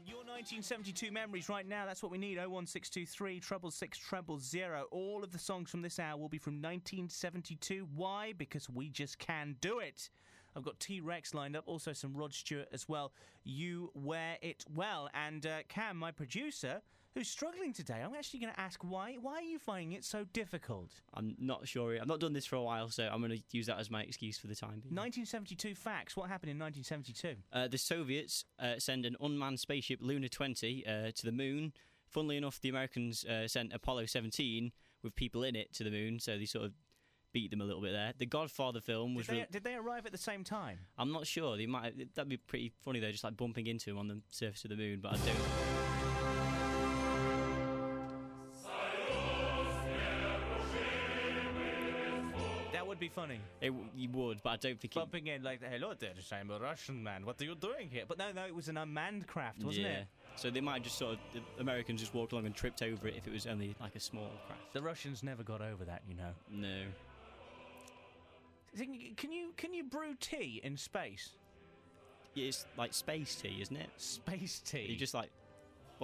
Your 0.05 0.17
1972 0.17 1.11
memories 1.11 1.49
right 1.49 1.67
now, 1.67 1.87
that's 1.87 2.03
what 2.03 2.11
we 2.11 2.19
need. 2.19 2.37
01623 2.37 3.39
treble 3.39 3.71
six 3.71 3.97
treble 3.97 4.37
zero. 4.37 4.85
All 4.91 5.23
of 5.23 5.31
the 5.31 5.39
songs 5.39 5.71
from 5.71 5.81
this 5.81 5.97
hour 5.97 6.15
will 6.15 6.29
be 6.29 6.37
from 6.37 6.61
1972. 6.61 7.87
Why? 7.95 8.33
Because 8.37 8.69
we 8.69 8.89
just 8.89 9.17
can 9.17 9.55
do 9.59 9.79
it. 9.79 10.11
I've 10.55 10.63
got 10.63 10.79
T 10.79 11.01
Rex 11.01 11.33
lined 11.33 11.55
up, 11.55 11.63
also 11.65 11.93
some 11.93 12.13
Rod 12.15 12.31
Stewart 12.31 12.67
as 12.71 12.87
well. 12.87 13.11
You 13.43 13.89
wear 13.95 14.37
it 14.43 14.65
well. 14.71 15.09
And 15.15 15.47
uh, 15.47 15.63
Cam, 15.67 15.97
my 15.97 16.11
producer, 16.11 16.83
who's 17.13 17.29
struggling 17.29 17.73
today, 17.73 18.01
I'm 18.03 18.15
actually 18.15 18.39
going 18.39 18.53
to 18.53 18.59
ask 18.59 18.83
why. 18.83 19.17
Why 19.21 19.35
are 19.35 19.41
you 19.41 19.59
finding 19.59 19.93
it 19.93 20.03
so 20.03 20.25
difficult? 20.33 20.91
I'm 21.13 21.35
not 21.39 21.67
sure. 21.67 21.97
I've 21.99 22.07
not 22.07 22.19
done 22.19 22.33
this 22.33 22.45
for 22.45 22.55
a 22.55 22.61
while, 22.61 22.89
so 22.89 23.07
I'm 23.11 23.19
going 23.19 23.31
to 23.31 23.43
use 23.51 23.67
that 23.67 23.79
as 23.79 23.91
my 23.91 24.01
excuse 24.01 24.37
for 24.37 24.47
the 24.47 24.55
time 24.55 24.81
being. 24.81 24.95
1972 24.95 25.75
facts. 25.75 26.17
What 26.17 26.29
happened 26.29 26.51
in 26.51 26.59
1972? 26.59 27.35
Uh, 27.51 27.67
the 27.67 27.77
Soviets 27.77 28.45
uh, 28.59 28.79
send 28.79 29.05
an 29.05 29.15
unmanned 29.21 29.59
spaceship 29.59 29.99
Luna 30.01 30.29
20 30.29 30.85
uh, 30.85 31.11
to 31.11 31.25
the 31.25 31.31
moon. 31.31 31.73
Funnily 32.07 32.37
enough, 32.37 32.59
the 32.61 32.69
Americans 32.69 33.25
uh, 33.25 33.47
sent 33.47 33.73
Apollo 33.73 34.07
17 34.07 34.71
with 35.03 35.15
people 35.15 35.43
in 35.43 35.55
it 35.55 35.73
to 35.73 35.83
the 35.83 35.91
moon, 35.91 36.19
so 36.19 36.37
they 36.37 36.45
sort 36.45 36.65
of 36.65 36.71
beat 37.33 37.49
them 37.49 37.61
a 37.61 37.63
little 37.63 37.81
bit 37.81 37.91
there. 37.91 38.13
The 38.17 38.25
Godfather 38.25 38.79
film 38.79 39.15
was. 39.15 39.25
Did 39.25 39.35
they, 39.35 39.39
re- 39.39 39.47
did 39.51 39.63
they 39.63 39.75
arrive 39.75 40.05
at 40.05 40.11
the 40.11 40.17
same 40.17 40.43
time? 40.43 40.77
I'm 40.97 41.11
not 41.11 41.25
sure. 41.27 41.57
They 41.57 41.65
might. 41.65 42.13
That'd 42.15 42.29
be 42.29 42.37
pretty 42.37 42.71
funny 42.83 42.99
though, 42.99 43.11
just 43.11 43.23
like 43.23 43.35
bumping 43.35 43.67
into 43.67 43.89
him 43.89 43.97
on 43.97 44.07
the 44.07 44.21
surface 44.29 44.63
of 44.63 44.69
the 44.69 44.77
moon. 44.77 44.99
But 45.01 45.13
I 45.13 45.17
don't. 45.17 46.62
Funny. 53.13 53.39
It, 53.61 53.67
w- 53.67 53.85
you 53.95 54.09
would, 54.09 54.41
but 54.43 54.49
I 54.49 54.57
don't 54.57 54.79
think. 54.79 54.95
It, 54.95 54.99
Bumping 54.99 55.27
in 55.27 55.43
like, 55.43 55.61
hello 55.63 55.93
there, 55.97 56.11
I'm 56.31 56.49
a 56.51 56.59
Russian 56.59 57.03
man. 57.03 57.25
What 57.25 57.41
are 57.41 57.45
you 57.45 57.55
doing 57.55 57.89
here? 57.89 58.03
But 58.07 58.17
no, 58.17 58.31
no, 58.31 58.45
it 58.45 58.55
was 58.55 58.69
an 58.69 58.77
unmanned 58.77 59.27
craft, 59.27 59.63
wasn't 59.63 59.85
yeah. 59.85 59.99
it? 59.99 60.07
So 60.35 60.49
they 60.49 60.61
might 60.61 60.83
just 60.83 60.97
sort 60.97 61.13
of 61.13 61.19
the 61.33 61.61
Americans 61.61 62.01
just 62.01 62.13
walked 62.13 62.31
along 62.31 62.45
and 62.45 62.55
tripped 62.55 62.81
over 62.81 63.07
it 63.07 63.15
if 63.15 63.27
it 63.27 63.33
was 63.33 63.45
only 63.45 63.75
like 63.79 63.95
a 63.95 63.99
small 63.99 64.31
craft. 64.47 64.73
The 64.73 64.81
Russians 64.81 65.23
never 65.23 65.43
got 65.43 65.61
over 65.61 65.85
that, 65.85 66.01
you 66.07 66.15
know. 66.15 66.31
No. 66.49 66.83
Can 68.75 69.31
you 69.31 69.53
can 69.55 69.73
you 69.73 69.83
brew 69.83 70.15
tea 70.19 70.59
in 70.63 70.77
space? 70.77 71.29
Yeah, 72.33 72.47
it's 72.47 72.65
like 72.77 72.93
space 72.93 73.35
tea, 73.35 73.59
isn't 73.61 73.75
it? 73.75 73.89
Space 73.97 74.59
tea. 74.65 74.87
You 74.89 74.95
just 74.95 75.13
like, 75.13 75.29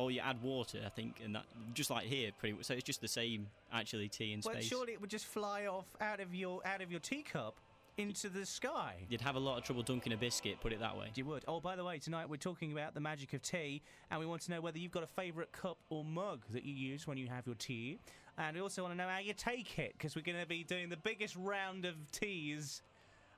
well, 0.03 0.11
you 0.11 0.21
add 0.21 0.41
water, 0.41 0.79
I 0.85 0.89
think, 0.89 1.21
and 1.23 1.35
that 1.35 1.43
just 1.73 1.89
like 1.89 2.05
here, 2.05 2.31
pretty 2.37 2.55
much. 2.55 2.65
So 2.65 2.73
it's 2.73 2.83
just 2.83 3.01
the 3.01 3.07
same, 3.07 3.47
actually, 3.71 4.07
tea 4.07 4.33
in 4.33 4.41
Well, 4.43 4.53
space. 4.55 4.65
surely 4.65 4.93
it 4.93 5.01
would 5.01 5.09
just 5.09 5.25
fly 5.25 5.65
off 5.67 5.85
out 5.99 6.19
of 6.19 6.33
your 6.33 6.65
out 6.65 6.81
of 6.81 6.89
your 6.91 6.99
teacup 6.99 7.55
into 7.97 8.29
the 8.29 8.45
sky. 8.45 8.95
You'd 9.09 9.19
have 9.21 9.35
a 9.35 9.39
lot 9.39 9.57
of 9.57 9.65
trouble 9.65 9.83
dunking 9.83 10.13
a 10.13 10.17
biscuit, 10.17 10.61
put 10.61 10.71
it 10.71 10.79
that 10.79 10.97
way. 10.97 11.11
You 11.15 11.25
would. 11.25 11.43
Oh, 11.47 11.59
by 11.59 11.75
the 11.75 11.83
way, 11.83 11.99
tonight 11.99 12.29
we're 12.29 12.37
talking 12.37 12.71
about 12.71 12.93
the 12.93 13.01
magic 13.01 13.33
of 13.33 13.41
tea, 13.41 13.81
and 14.09 14.19
we 14.19 14.25
want 14.25 14.41
to 14.43 14.51
know 14.51 14.61
whether 14.61 14.79
you've 14.79 14.91
got 14.93 15.03
a 15.03 15.07
favourite 15.07 15.51
cup 15.51 15.77
or 15.89 16.05
mug 16.05 16.45
that 16.51 16.63
you 16.63 16.73
use 16.73 17.05
when 17.05 17.17
you 17.17 17.27
have 17.27 17.45
your 17.45 17.55
tea. 17.55 17.99
And 18.37 18.55
we 18.55 18.61
also 18.61 18.83
want 18.83 18.93
to 18.93 18.97
know 18.97 19.09
how 19.09 19.19
you 19.19 19.33
take 19.33 19.77
it, 19.79 19.93
because 19.97 20.15
we're 20.15 20.21
going 20.21 20.39
to 20.39 20.47
be 20.47 20.63
doing 20.63 20.87
the 20.87 20.95
biggest 20.95 21.35
round 21.35 21.83
of 21.83 21.95
teas 22.13 22.81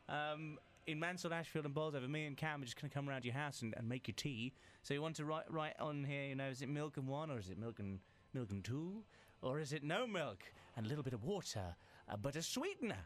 um, 0.08 0.60
in 0.88 1.00
Mansfield, 1.00 1.34
Ashfield, 1.34 1.66
and 1.66 1.74
Bolsover. 1.74 2.08
Me 2.08 2.26
and 2.26 2.36
Cam 2.38 2.62
are 2.62 2.66
just 2.66 2.80
going 2.80 2.90
to 2.90 2.94
come 2.94 3.10
around 3.10 3.26
your 3.26 3.34
house 3.34 3.62
and, 3.62 3.74
and 3.78 3.88
make 3.88 4.08
your 4.08 4.16
tea. 4.16 4.54
So 4.84 4.94
you 4.94 5.02
want 5.02 5.16
to 5.18 5.26
write, 5.26 5.52
write 5.52 5.74
on 5.80 6.04
here, 6.04 6.24
you 6.26 6.36
know, 6.36 6.48
is 6.48 6.62
it 6.62 6.70
milk 6.70 6.98
and 6.98 7.08
one, 7.08 7.30
or 7.32 7.38
is 7.40 7.50
it 7.50 7.58
milk 7.58 7.80
and 7.80 8.00
milk 8.34 8.52
and 8.52 8.64
two, 8.64 9.04
or 9.42 9.60
is 9.60 9.74
it 9.74 9.84
no 9.84 10.08
milk 10.08 10.40
and 10.76 10.86
a 10.86 10.90
little 10.90 11.04
bit 11.04 11.14
of 11.14 11.24
water, 11.24 11.76
uh, 12.10 12.18
but 12.18 12.36
a 12.36 12.42
sweetener? 12.42 12.98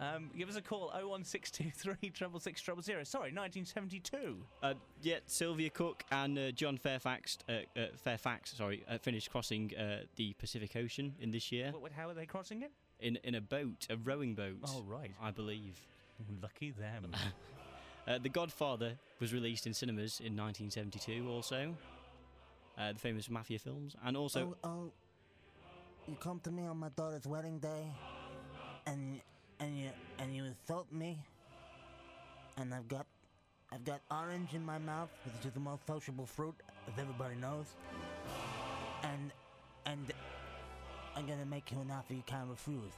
Um, 0.00 0.30
give 0.36 0.48
us 0.48 0.56
a 0.56 0.62
call 0.62 0.90
01623 0.94 2.10
treble 2.10 2.40
six 2.40 2.60
treble 2.60 2.82
zero. 2.90 3.04
Sorry, 3.04 3.30
1972. 3.32 4.38
Uh, 4.62 4.74
yeah, 5.02 5.18
Sylvia 5.26 5.70
Cook 5.70 6.02
and 6.10 6.38
uh, 6.38 6.50
John 6.50 6.76
Fairfax, 6.76 7.38
uh, 7.48 7.52
uh, 7.78 7.86
Fairfax, 7.96 8.56
sorry, 8.56 8.82
uh, 8.88 8.98
finished 8.98 9.30
crossing 9.30 9.70
uh, 9.76 9.98
the 10.16 10.32
Pacific 10.34 10.74
Ocean 10.76 11.14
in 11.20 11.30
this 11.30 11.52
year 11.52 11.70
What, 11.72 11.82
what, 11.82 11.92
how 11.92 12.08
are 12.08 12.14
they 12.14 12.26
crossing 12.26 12.62
it? 12.62 12.72
in 13.00 13.16
in 13.24 13.34
a 13.34 13.40
boat, 13.40 13.86
a 13.90 13.96
rowing 13.96 14.34
boat. 14.34 14.56
Oh, 14.64 14.82
right. 14.86 15.10
I 15.20 15.30
believe. 15.30 15.80
Lucky 16.42 16.70
them. 16.70 17.12
Uh, 18.04 18.18
the 18.18 18.28
Godfather 18.28 18.94
was 19.20 19.32
released 19.32 19.64
in 19.64 19.72
cinemas 19.72 20.18
in 20.18 20.36
1972. 20.36 21.28
Also, 21.28 21.72
uh, 22.76 22.92
the 22.92 22.98
famous 22.98 23.30
mafia 23.30 23.60
films, 23.60 23.94
and 24.04 24.16
also 24.16 24.56
Oh, 24.64 24.68
oh, 24.68 24.92
you 26.08 26.16
come 26.16 26.40
to 26.40 26.50
me 26.50 26.66
on 26.66 26.78
my 26.78 26.88
daughter's 26.96 27.28
wedding 27.28 27.60
day, 27.60 27.86
and 28.86 29.20
and 29.60 29.78
you 29.78 29.90
and 30.18 30.34
you 30.34 30.42
insult 30.46 30.90
me, 30.90 31.16
and 32.56 32.74
I've 32.74 32.88
got 32.88 33.06
I've 33.70 33.84
got 33.84 34.00
orange 34.10 34.52
in 34.52 34.64
my 34.64 34.78
mouth, 34.78 35.10
which 35.24 35.46
is 35.46 35.52
the 35.52 35.60
most 35.60 35.86
sociable 35.86 36.26
fruit, 36.26 36.56
as 36.88 36.98
everybody 36.98 37.36
knows, 37.36 37.66
and 39.04 39.30
and 39.86 40.12
I'm 41.14 41.24
gonna 41.24 41.46
make 41.46 41.70
you 41.70 41.78
an 41.78 41.92
offer 41.92 42.14
you 42.14 42.24
can't 42.26 42.50
refuse. 42.50 42.94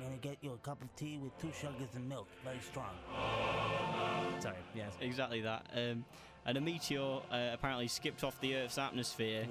I'm 0.00 0.08
gonna 0.08 0.20
get 0.22 0.38
you 0.40 0.52
a 0.52 0.56
cup 0.58 0.80
of 0.80 0.94
tea 0.96 1.18
with 1.18 1.38
two 1.38 1.50
sugars 1.52 1.88
and 1.94 2.08
milk, 2.08 2.26
very 2.42 2.60
strong. 2.60 2.90
Sorry, 4.40 4.56
yes. 4.74 4.92
exactly 5.00 5.42
that. 5.42 5.66
Um, 5.74 6.04
and 6.46 6.56
a 6.56 6.60
meteor 6.60 7.20
uh, 7.30 7.50
apparently 7.52 7.86
skipped 7.86 8.24
off 8.24 8.40
the 8.40 8.56
Earth's 8.56 8.78
atmosphere 8.78 9.46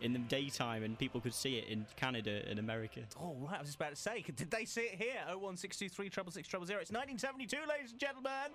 in 0.00 0.12
the 0.12 0.20
daytime, 0.20 0.84
and 0.84 0.96
people 0.96 1.20
could 1.20 1.34
see 1.34 1.56
it 1.56 1.68
in 1.68 1.84
Canada 1.96 2.42
and 2.48 2.58
America. 2.58 3.00
Oh, 3.20 3.36
right, 3.40 3.56
I 3.56 3.58
was 3.58 3.68
just 3.68 3.76
about 3.76 3.90
to 3.90 3.96
say, 3.96 4.24
did 4.36 4.50
they 4.50 4.64
see 4.64 4.82
it 4.82 4.94
here? 4.94 5.20
01623 5.26 6.08
treble 6.10 6.30
six 6.30 6.46
treble 6.46 6.66
zero. 6.66 6.80
It's 6.80 6.92
1972, 6.92 7.68
ladies 7.68 7.90
and 7.90 8.00
gentlemen. 8.00 8.52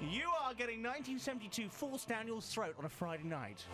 You 0.00 0.28
are 0.42 0.52
getting 0.52 0.82
1972 0.82 1.68
forced 1.68 2.08
down 2.08 2.26
your 2.26 2.42
throat 2.42 2.74
on 2.78 2.84
a 2.84 2.88
Friday 2.88 3.24
night. 3.24 3.64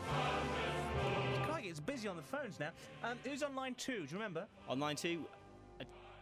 Crikey, 1.45 1.69
it's 1.69 1.81
busy 1.81 2.07
on 2.07 2.17
the 2.17 2.23
phones 2.23 2.61
now. 2.61 2.71
Um, 3.03 3.19
who's 3.25 3.43
on 3.43 3.57
line 3.57 3.75
two? 3.75 3.93
Do 3.93 4.03
you 4.03 4.09
remember? 4.13 4.47
On 4.69 4.79
line 4.79 4.95
two, 4.97 5.25
I 5.35 5.42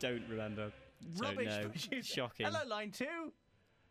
don't 0.01 0.22
remember. 0.28 0.72
So 1.14 1.24
Rubbish. 1.27 1.47
no. 1.47 1.68
producer. 1.68 2.02
Shocking. 2.02 2.47
Hello, 2.47 2.60
line 2.68 2.90
two. 2.90 3.32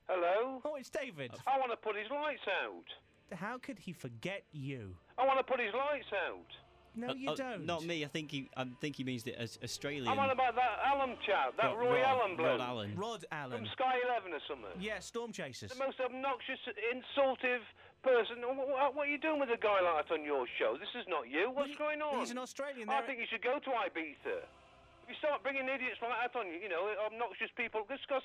Hello? 0.07 0.61
Oh, 0.65 0.76
it's 0.76 0.90
David. 0.90 1.31
I 1.48 1.57
want 1.60 1.72
to 1.72 1.77
put 1.77 1.95
his 1.95 2.10
lights 2.11 2.41
out. 2.65 3.38
How 3.38 3.57
could 3.60 3.77
he 3.77 3.94
forget 3.94 4.44
you? 4.52 4.95
I 5.18 5.26
want 5.26 5.38
to 5.38 5.44
put 5.45 5.60
his 5.61 5.73
lights 5.73 6.10
out. 6.27 6.49
No, 6.95 7.10
Uh, 7.10 7.14
you 7.14 7.30
uh, 7.30 7.36
don't. 7.36 7.65
Not 7.65 7.86
me. 7.86 8.03
I 8.03 8.07
think 8.07 8.31
he. 8.31 8.49
I 8.57 8.65
think 8.81 8.95
he 8.98 9.03
means 9.03 9.22
the 9.22 9.40
as 9.40 9.60
Australian. 9.64 10.07
I'm 10.07 10.18
on 10.18 10.31
about 10.31 10.56
that 10.56 10.81
Allen 10.84 11.15
chap, 11.26 11.53
that 11.61 11.77
Rod- 11.77 11.77
Roy 11.77 12.02
Rod- 12.02 12.10
Allen 12.10 12.36
bloke. 12.36 12.57
Rod 12.57 12.61
Allen. 12.61 12.95
Rod 12.98 13.26
Allen. 13.31 13.57
From 13.61 13.68
Sky 13.77 13.94
11 14.10 14.34
or 14.34 14.41
something. 14.49 14.81
Yeah, 14.81 14.98
Storm 14.98 15.31
Chasers. 15.31 15.69
The 15.69 15.77
most 15.77 15.99
obnoxious, 16.02 16.57
insultive 16.91 17.61
person. 18.02 18.41
What, 18.41 18.68
what, 18.68 18.95
what 18.95 19.07
are 19.07 19.11
you 19.11 19.19
doing 19.22 19.40
with 19.40 19.49
a 19.53 19.61
guy 19.61 19.77
like 19.86 20.07
that 20.10 20.14
on 20.14 20.26
your 20.26 20.48
show? 20.57 20.77
This 20.81 20.90
is 20.98 21.06
not 21.07 21.30
you. 21.30 21.52
What's 21.53 21.76
going 21.77 22.02
on? 22.02 22.19
He's 22.19 22.31
an 22.31 22.40
Australian. 22.40 22.90
I 22.90 22.98
They're- 22.99 23.07
think 23.14 23.19
you 23.22 23.30
should 23.30 23.44
go 23.45 23.60
to 23.61 23.69
Ibiza. 23.69 24.41
You 25.10 25.15
start 25.18 25.41
bringing 25.41 25.65
idiots 25.65 25.98
like 26.06 26.14
that 26.14 26.38
on 26.38 26.45
you, 26.53 26.61
you 26.61 26.69
know, 26.69 26.86
obnoxious 27.10 27.49
people, 27.57 27.81
discuss. 27.90 28.22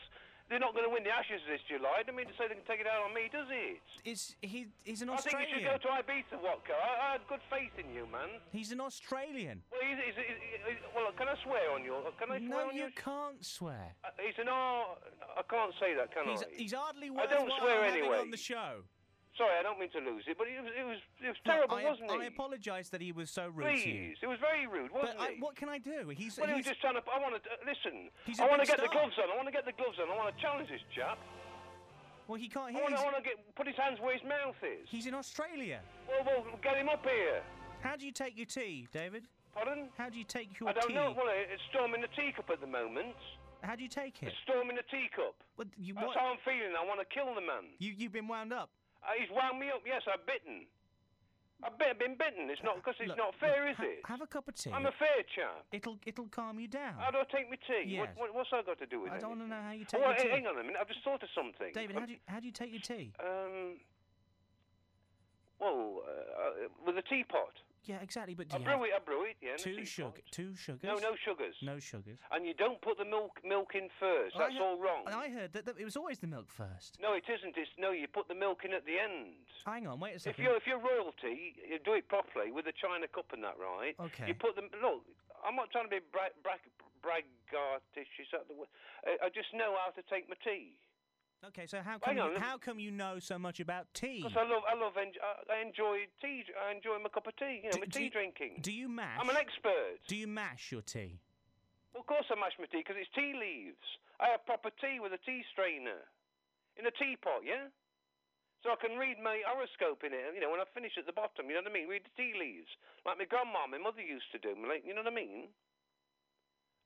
They're 0.53 0.61
not 0.61 0.77
going 0.77 0.85
to 0.85 0.93
win 0.93 1.01
the 1.09 1.09
Ashes 1.09 1.41
this 1.49 1.65
July. 1.65 1.89
I 1.89 2.03
don't 2.05 2.21
mean 2.21 2.29
to 2.29 2.37
say 2.37 2.45
they 2.45 2.53
can 2.61 2.69
take 2.69 2.85
it 2.85 2.87
out 2.87 3.01
on 3.09 3.17
me, 3.17 3.33
does 3.33 3.49
it? 3.49 3.81
Is 4.05 4.37
he? 4.45 4.69
He's 4.85 5.01
an 5.01 5.09
Australian. 5.09 5.41
I 5.41 5.57
think 5.57 5.65
you 5.65 5.65
should 5.65 5.81
go 5.81 5.89
to 5.89 6.05
Ibiza, 6.05 6.37
Watko. 6.45 6.77
I, 6.77 6.93
I 7.01 7.07
had 7.17 7.25
good 7.33 7.41
faith 7.49 7.73
in 7.81 7.89
you, 7.89 8.05
man. 8.13 8.29
He's 8.53 8.69
an 8.69 8.85
Australian. 8.85 9.65
Well, 9.73 9.81
he's, 9.81 9.97
he's, 10.05 10.21
he's, 10.21 10.77
well, 10.93 11.09
can 11.17 11.33
I 11.33 11.37
swear 11.41 11.73
on 11.73 11.81
you? 11.89 11.97
Can 12.21 12.29
I 12.29 12.37
swear 12.45 12.61
No, 12.61 12.69
on 12.69 12.77
you 12.77 12.93
you? 12.93 13.01
can't 13.03 13.41
swear. 13.41 13.97
Uh, 14.05 14.13
He's 14.21 14.37
an 14.37 14.53
R. 14.53 14.85
I 15.41 15.43
can't 15.49 15.73
say 15.81 15.97
that, 15.97 16.13
can 16.13 16.29
He's, 16.29 16.43
I? 16.45 16.47
he's 16.53 16.75
hardly 16.77 17.09
I 17.09 17.25
don't 17.25 17.49
swear 17.59 17.85
anyway. 17.89 18.19
on 18.21 18.29
the 18.31 18.37
show. 18.37 18.85
Sorry, 19.35 19.51
I 19.59 19.67
don't 19.67 19.83
mean 19.83 19.91
to 19.91 19.99
lose 19.99 20.23
it, 20.31 20.39
but 20.39 20.47
it 20.47 20.63
was 20.63 20.71
it 20.71 20.87
was 20.87 21.01
it 21.19 21.29
was 21.35 21.41
No, 21.43 21.59
terrible, 21.59 21.75
I, 21.75 21.85
wasn't 21.91 22.11
it? 22.11 22.23
I 22.23 22.25
apologise 22.31 22.89
that 22.95 23.03
he 23.03 23.11
was 23.11 23.31
so 23.35 23.51
rude 23.51 23.67
to 23.67 23.75
you. 23.75 24.15
Please, 24.15 24.19
it 24.23 24.31
was 24.31 24.39
very 24.39 24.71
rude, 24.71 24.95
wasn't 24.95 25.19
But 25.19 25.35
I, 25.35 25.43
what 25.43 25.59
can 25.59 25.69
I 25.69 25.79
do? 25.83 26.15
He's, 26.15 26.39
well, 26.39 26.47
he 26.47 26.55
was 26.55 26.63
he's 26.63 26.79
just 26.79 26.81
trying 26.81 26.95
to. 26.95 27.03
I 27.11 27.19
want 27.19 27.35
to 27.35 27.43
uh, 27.51 27.59
listen. 27.67 28.15
He's 28.27 28.39
I 28.39 28.47
want 28.47 28.63
to 28.63 28.69
get 28.71 28.79
the 28.79 28.95
gloves 28.95 29.19
on. 29.19 29.27
I 29.27 29.35
want 29.35 29.51
to 29.51 29.55
get 29.55 29.67
the 29.67 29.75
gloves 29.75 29.99
on. 29.99 30.07
I 30.07 30.15
want 30.15 30.31
to 30.31 30.39
challenge 30.39 30.71
this 30.71 30.87
chap. 30.95 31.19
well, 32.31 32.39
he 32.39 32.47
can't 32.47 32.71
hear. 32.71 32.87
He's, 32.87 32.95
I 32.95 33.03
want 33.03 33.19
to 33.19 33.27
get 33.27 33.43
put 33.59 33.67
his 33.67 33.75
hands 33.75 33.99
where 33.99 34.15
his 34.15 34.23
mouth 34.23 34.55
is. 34.63 34.87
he's 34.87 35.11
in 35.11 35.19
Australia. 35.19 35.83
Well, 36.07 36.23
well, 36.23 36.47
get 36.63 36.79
him 36.79 36.87
up 36.87 37.03
here. 37.03 37.43
How 37.83 37.99
do 37.99 38.07
you 38.07 38.15
take 38.15 38.39
your 38.39 38.47
tea, 38.47 38.87
David? 38.95 39.27
Pardon? 39.51 39.91
How 39.99 40.11
do 40.11 40.19
you 40.19 40.25
take 40.25 40.55
your 40.59 40.71
tea? 40.71 40.79
I 40.79 40.81
don't 40.81 40.89
tea? 40.89 40.95
know. 40.95 41.11
Well, 41.11 41.27
it's 41.31 41.63
storming 41.75 42.07
the 42.07 42.13
teacup 42.15 42.51
at 42.55 42.63
the 42.63 42.71
moment. 42.71 43.19
How 43.67 43.75
do 43.75 43.83
you 43.83 43.89
take 43.89 44.23
it? 44.23 44.29
It's 44.29 44.37
storming 44.45 44.77
the 44.77 44.87
teacup. 44.95 45.35
But 45.57 45.69
you, 45.77 45.95
That's 45.95 46.07
what, 46.09 46.17
how 46.19 46.31
I'm 46.31 46.39
feeling. 46.45 46.79
I 46.79 46.85
want 46.87 47.01
to 47.01 47.09
kill 47.09 47.35
the 47.35 47.41
man. 47.41 47.75
you, 47.79 47.95
you've 47.97 48.13
been 48.13 48.29
wound 48.29 48.53
up. 48.53 48.71
Uh, 49.05 49.13
he's 49.21 49.29
wound 49.31 49.61
me 49.61 49.69
up. 49.69 49.83
Yes, 49.85 50.03
I've 50.09 50.25
bitten. 50.27 50.67
I've 51.63 51.79
bit- 51.79 51.99
been 51.99 52.17
bitten. 52.17 52.51
It's 52.51 52.63
not 52.63 52.77
because 52.77 52.97
it's 52.99 53.09
Look, 53.09 53.17
not 53.19 53.35
fair, 53.37 53.69
is 53.69 53.77
ha- 53.77 53.85
it? 53.85 54.01
Have 54.07 54.21
a 54.21 54.27
cup 54.27 54.49
of 54.49 54.55
tea. 54.55 54.71
I'm 54.73 54.87
a 54.87 54.93
fair 54.93 55.23
chap. 55.35 55.65
It'll 55.73 55.99
it'll 56.05 56.29
calm 56.29 56.59
you 56.59 56.69
down. 56.69 56.95
How 56.99 57.11
do 57.11 57.19
I 57.19 57.25
take 57.25 57.49
my 57.49 57.57
tea? 57.67 57.85
Yes. 57.87 58.01
What, 58.01 58.17
what, 58.17 58.35
what's 58.35 58.51
that 58.51 58.67
got 58.67 58.79
to 58.81 58.87
do 58.87 59.01
with 59.03 59.13
it? 59.13 59.17
I 59.17 59.19
don't 59.21 59.31
want 59.39 59.43
to 59.43 59.49
know 59.49 59.63
how 59.63 59.71
you 59.73 59.85
Oh, 59.87 59.91
take 59.91 60.01
well, 60.01 60.11
your 60.13 60.25
tea. 60.25 60.29
hang 60.31 60.47
on 60.47 60.59
a 60.59 60.63
minute. 60.65 60.77
I've 60.81 60.89
just 60.89 61.05
thought 61.05 61.23
of 61.23 61.29
something. 61.35 61.73
David, 61.73 61.97
how 61.97 62.07
do 62.07 62.13
you 62.13 62.19
how 62.27 62.41
do 62.41 62.47
you 62.47 62.53
take 62.53 62.73
your 62.73 62.81
tea? 62.81 63.13
Um. 63.21 63.77
Well, 65.61 66.03
uh, 66.05 66.11
uh, 66.11 66.69
with 66.85 66.99
a 66.99 67.03
teapot. 67.03 67.55
Yeah, 67.85 68.01
exactly. 68.01 68.35
But 68.35 68.49
do 68.49 68.57
I 68.57 68.59
you 68.61 68.65
brew 68.65 68.73
have 68.75 68.83
it. 68.83 68.91
I 68.97 68.99
brew 69.05 69.25
it. 69.25 69.37
Yeah. 69.43 69.57
two 69.57 69.85
sugar, 69.85 70.23
two 70.31 70.55
sugars? 70.57 70.83
No, 70.83 70.95
no 70.97 71.13
sugars. 71.21 71.55
No 71.63 71.79
sugars. 71.79 72.19
And 72.33 72.47
you 72.47 72.55
don't 72.55 72.81
put 72.81 72.97
the 72.99 73.05
milk 73.05 73.41
milk 73.45 73.75
in 73.75 73.89
first. 74.01 74.37
That's 74.39 74.53
heard- 74.55 74.63
all 74.63 74.79
wrong. 74.81 75.05
I 75.07 75.29
heard 75.29 75.53
that, 75.53 75.67
that 75.67 75.77
it 75.79 75.85
was 75.85 75.97
always 75.97 76.19
the 76.19 76.27
milk 76.27 76.49
first. 76.51 76.97
No, 77.01 77.13
it 77.13 77.25
isn't. 77.29 77.55
It's 77.57 77.71
no. 77.79 77.91
You 77.93 78.09
put 78.09 78.29
the 78.29 78.35
milk 78.35 78.65
in 78.65 78.73
at 78.73 78.87
the 78.87 78.97
end. 78.99 79.37
Hang 79.67 79.87
on, 79.87 80.01
wait 80.01 80.17
a 80.17 80.19
second. 80.19 80.41
If 80.41 80.45
you're 80.45 80.57
if 80.57 80.67
you're 80.67 80.81
royalty, 80.81 81.57
you 81.69 81.79
do 81.85 81.93
it 81.93 82.09
properly 82.09 82.53
with 82.53 82.67
a 82.67 82.73
china 82.73 83.07
cup 83.09 83.27
and 83.33 83.45
that, 83.45 83.57
right? 83.61 83.95
Okay. 84.01 84.29
You 84.29 84.35
put 84.35 84.57
them. 84.57 84.69
Look, 84.81 85.05
I'm 85.45 85.57
not 85.57 85.71
trying 85.71 85.85
to 85.85 85.91
be 85.93 86.01
bra- 86.13 86.33
bra- 86.43 86.61
braggartish. 87.05 88.09
Is 88.21 88.29
that 88.33 88.49
the 88.49 88.55
word? 88.57 88.69
I, 89.05 89.27
I 89.27 89.29
just 89.29 89.53
know 89.53 89.77
how 89.77 89.91
to 89.93 90.03
take 90.09 90.29
my 90.29 90.37
tea. 90.45 90.77
Okay, 91.49 91.67
so 91.67 91.81
how 91.85 91.99
come 91.99 92.17
you, 92.17 92.39
how 92.41 92.57
come 92.57 92.79
you 92.81 92.91
know 92.91 93.19
so 93.19 93.39
much 93.39 93.61
about 93.61 93.93
tea? 93.93 94.23
Because 94.25 94.37
I 94.37 94.49
love, 94.49 94.63
I 94.65 94.75
love, 94.79 94.97
en- 94.97 95.21
I 95.53 95.61
enjoy 95.61 96.09
tea. 96.23 96.45
I 96.57 96.73
enjoy 96.73 96.97
my 97.03 97.09
cup 97.13 97.27
of 97.27 97.37
tea. 97.37 97.61
You 97.63 97.71
know, 97.71 97.79
my 97.81 97.87
tea 97.91 98.09
drinking. 98.09 98.61
Do 98.63 98.73
you 98.73 98.89
mash? 98.89 99.19
I'm 99.21 99.29
an 99.29 99.37
expert. 99.37 100.01
Do 100.09 100.17
you 100.17 100.27
mash 100.27 100.73
your 100.73 100.81
tea? 100.83 101.21
Well, 101.93 102.01
of 102.01 102.07
course 102.09 102.25
I 102.33 102.35
mash 102.41 102.57
my 102.59 102.67
tea 102.67 102.81
because 102.81 102.97
it's 102.99 103.11
tea 103.15 103.37
leaves. 103.37 103.85
I 104.19 104.33
have 104.33 104.47
proper 104.47 104.71
tea 104.81 104.99
with 105.03 105.13
a 105.13 105.21
tea 105.27 105.45
strainer 105.53 106.01
in 106.81 106.87
a 106.87 106.95
teapot, 106.97 107.45
yeah. 107.45 107.69
So 108.65 108.73
I 108.73 108.81
can 108.81 108.97
read 108.97 109.21
my 109.21 109.45
horoscope 109.45 110.01
in 110.09 110.17
it. 110.17 110.33
You 110.33 110.41
know, 110.41 110.49
when 110.49 110.65
I 110.65 110.67
finish 110.73 110.97
at 110.97 111.05
the 111.05 111.13
bottom, 111.13 111.53
you 111.53 111.55
know 111.55 111.61
what 111.61 111.71
I 111.71 111.77
mean. 111.77 111.85
Read 111.91 112.09
the 112.09 112.15
tea 112.17 112.33
leaves 112.33 112.73
like 113.05 113.21
my 113.21 113.29
grandma, 113.29 113.69
my 113.69 113.77
mother 113.77 114.01
used 114.01 114.33
to 114.33 114.41
do. 114.41 114.57
Like, 114.65 114.81
you 114.89 114.97
know 114.97 115.05
what 115.05 115.13
I 115.13 115.15
mean. 115.15 115.53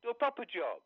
Do 0.03 0.11
a 0.11 0.19
proper 0.19 0.43
job. 0.43 0.83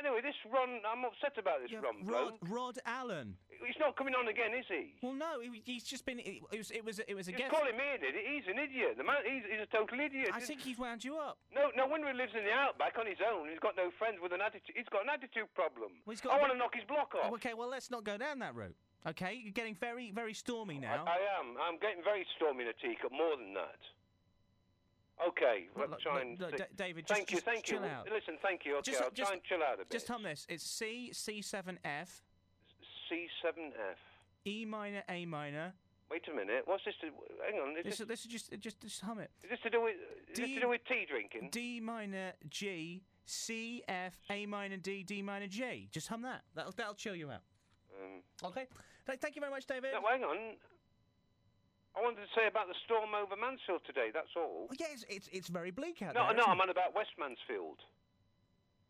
Anyway, 0.00 0.24
this 0.24 0.34
Ron, 0.48 0.80
I'm 0.88 1.04
upset 1.04 1.36
about 1.36 1.60
this 1.60 1.68
Ron 1.76 2.00
Rod, 2.08 2.40
bloke. 2.40 2.40
Rod 2.48 2.76
Allen. 2.88 3.36
He's 3.60 3.76
not 3.76 3.92
coming 4.00 4.16
on 4.16 4.28
again, 4.32 4.56
is 4.56 4.64
he? 4.64 4.96
Well, 5.04 5.12
no, 5.12 5.44
he, 5.44 5.60
he's 5.68 5.84
just 5.84 6.08
been. 6.08 6.18
It, 6.24 6.40
was. 6.48 6.72
It 6.72 6.80
was. 6.80 6.98
It 7.04 7.12
was 7.12 7.28
a 7.28 7.36
Just 7.36 7.44
guess. 7.44 7.52
call 7.52 7.68
him 7.68 7.76
idiot. 7.76 8.16
He's 8.16 8.48
an 8.48 8.56
idiot. 8.56 8.96
The 8.96 9.04
man, 9.04 9.20
he's, 9.28 9.44
he's 9.44 9.60
a 9.60 9.68
total 9.68 10.00
idiot. 10.00 10.32
I 10.32 10.40
think 10.40 10.64
he's 10.64 10.80
wound 10.80 11.04
you 11.04 11.20
up. 11.20 11.36
No, 11.52 11.68
no 11.76 11.84
wonder 11.86 12.08
he 12.08 12.16
lives 12.16 12.32
in 12.32 12.48
the 12.48 12.56
outback 12.56 12.96
on 12.96 13.04
his 13.04 13.20
own. 13.20 13.52
He's 13.52 13.60
got 13.60 13.76
no 13.76 13.92
friends 14.00 14.16
with 14.22 14.32
an 14.32 14.40
attitude. 14.40 14.72
He's 14.72 14.88
got 14.88 15.04
an 15.04 15.12
attitude 15.12 15.52
problem. 15.52 16.00
Well, 16.08 16.16
he's 16.16 16.24
got 16.24 16.32
I 16.32 16.40
want 16.40 16.52
to 16.52 16.58
knock 16.58 16.72
his 16.72 16.88
block 16.88 17.12
off. 17.12 17.36
Okay, 17.36 17.52
well, 17.52 17.68
let's 17.68 17.92
not 17.92 18.00
go 18.02 18.16
down 18.16 18.40
that 18.40 18.56
route. 18.56 18.76
Okay, 19.04 19.36
you're 19.36 19.52
getting 19.52 19.76
very, 19.76 20.10
very 20.10 20.32
stormy 20.32 20.78
now. 20.80 21.04
I, 21.04 21.16
I 21.16 21.20
am. 21.40 21.56
I'm 21.60 21.76
getting 21.80 22.00
very 22.00 22.24
stormy 22.36 22.64
in 22.64 22.72
a 22.72 22.76
teacup. 22.80 23.12
More 23.12 23.36
than 23.36 23.52
that. 23.54 23.80
Okay, 25.28 25.66
Well, 25.76 25.88
look, 25.88 26.00
try 26.00 26.20
and. 26.22 26.38
look, 26.40 26.56
Da- 26.56 26.64
David, 26.76 27.06
thank 27.06 27.28
just- 27.28 27.30
you, 27.30 27.36
just 27.36 27.44
thank 27.44 27.68
you. 27.68 27.76
chill 27.76 27.84
out. 27.84 28.08
Listen, 28.10 28.38
thank 28.42 28.64
you. 28.64 28.76
Okay, 28.78 28.90
Just- 28.92 29.02
I'll 29.02 29.10
just- 29.10 29.28
try 29.28 29.34
and 29.34 29.44
chill 29.44 29.62
out 29.62 29.74
a 29.74 29.78
bit. 29.78 29.90
Just 29.90 30.08
hum 30.08 30.22
this. 30.22 30.46
It's 30.48 30.64
C 30.64 31.10
C7F 31.12 32.22
C7F. 33.08 33.96
E 34.46 34.64
minor 34.64 35.02
A 35.08 35.26
minor. 35.26 35.74
Wait 36.10 36.26
a 36.28 36.34
minute. 36.34 36.62
What's 36.66 36.84
this? 36.84 36.94
To, 37.02 37.06
hang 37.44 37.60
on. 37.60 37.76
Is 37.76 37.84
This, 37.84 37.98
this, 37.98 38.08
this 38.08 38.20
is 38.20 38.26
just, 38.26 38.58
just, 38.60 38.80
just 38.80 39.00
hum 39.02 39.18
it. 39.20 39.30
is 39.44 39.50
this 39.50 39.60
to 39.60 39.70
do 39.70 39.80
with? 39.82 39.96
Is 40.32 40.38
this 40.38 40.48
to 40.48 40.60
do 40.60 40.68
with 40.68 40.80
tea 40.88 41.06
drinking? 41.08 41.50
D 41.52 41.80
minor 41.80 42.32
G 42.48 43.02
C 43.26 43.82
F 43.86 44.14
A 44.30 44.46
minor 44.46 44.76
D 44.76 45.02
D 45.04 45.22
minor 45.22 45.46
G. 45.46 45.88
Just 45.92 46.08
hum 46.08 46.22
that. 46.22 46.42
That'll, 46.54 46.72
that'll 46.72 46.94
chill 46.94 47.14
you 47.14 47.30
out. 47.30 47.42
Um, 48.02 48.22
Okay. 48.42 48.66
Th- 49.06 49.18
Thank 49.18 49.36
you 49.36 49.40
very 49.40 49.52
much, 49.52 49.66
David. 49.66 49.92
no, 49.92 50.02
hang 50.08 50.24
on. 50.24 50.56
I 51.96 52.00
wanted 52.00 52.22
to 52.22 52.30
say 52.38 52.46
about 52.46 52.68
the 52.70 52.78
storm 52.86 53.14
over 53.18 53.34
Mansfield 53.34 53.82
today. 53.86 54.10
That's 54.14 54.30
all. 54.36 54.68
Oh, 54.70 54.74
yeah, 54.78 54.86
it's, 54.94 55.04
it's, 55.08 55.28
it's 55.32 55.48
very 55.48 55.70
bleak 55.70 56.02
out 56.02 56.14
No, 56.14 56.26
there. 56.30 56.34
no, 56.38 56.42
isn't 56.46 56.52
I'm 56.54 56.60
on 56.60 56.70
about 56.70 56.94
West 56.94 57.10
Mansfield. 57.18 57.82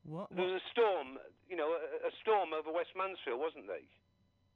What, 0.05 0.28
There 0.35 0.44
was 0.44 0.60
a 0.60 0.66
storm, 0.72 1.16
you 1.48 1.56
know, 1.56 1.72
a, 1.77 2.09
a 2.09 2.12
storm 2.20 2.52
over 2.52 2.72
West 2.72 2.93
Mansfield, 2.97 3.40
wasn't 3.40 3.66
there? 3.68 3.85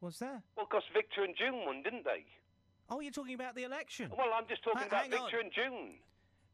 What's 0.01 0.19
there? 0.19 0.43
Well, 0.57 0.67
because 0.69 0.85
Victor 0.93 1.25
and 1.25 1.35
June 1.37 1.65
won, 1.65 1.83
didn't 1.83 2.05
they? 2.05 2.25
Oh, 2.91 3.01
you're 3.01 3.13
talking 3.13 3.35
about 3.35 3.55
the 3.55 3.65
election. 3.65 4.13
Well, 4.17 4.29
I'm 4.37 4.45
just 4.49 4.63
talking 4.65 4.81
Ha- 4.85 4.89
about 4.89 5.05
hang 5.09 5.15
on. 5.15 5.21
Victor 5.25 5.41
and 5.41 5.53
June. 5.53 5.95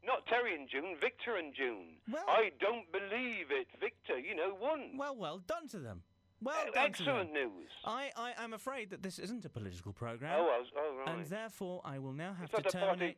Not 0.03 0.25
Terry 0.27 0.55
and 0.55 0.67
June, 0.71 0.95
Victor 0.99 1.35
and 1.35 1.53
June. 1.53 1.99
Well, 2.11 2.23
I 2.27 2.51
don't 2.59 2.89
believe 2.91 3.51
it. 3.51 3.67
Victor, 3.79 4.17
you 4.17 4.33
know, 4.35 4.55
won. 4.59 4.97
Well, 4.97 5.15
well 5.15 5.39
done 5.39 5.67
to 5.69 5.79
them. 5.79 6.01
Well 6.41 6.55
Uh, 6.75 6.79
excellent 6.79 7.31
news. 7.33 7.69
I, 7.85 8.11
I 8.15 8.33
am 8.43 8.53
afraid 8.53 8.89
that 8.89 9.03
this 9.03 9.19
isn't 9.19 9.45
a 9.45 9.49
political 9.49 9.93
program. 9.93 10.33
Oh, 10.39 10.49
I 10.49 10.59
was- 10.59 10.71
oh, 10.75 10.95
right. 11.05 11.09
And 11.15 11.25
therefore, 11.27 11.81
I 11.85 11.99
will 11.99 12.13
now 12.13 12.33
have 12.33 12.49
It's 12.49 12.55
to 12.55 12.61
not 12.63 12.75
a 12.75 12.77
party- 12.77 12.97
terminate. 12.99 13.17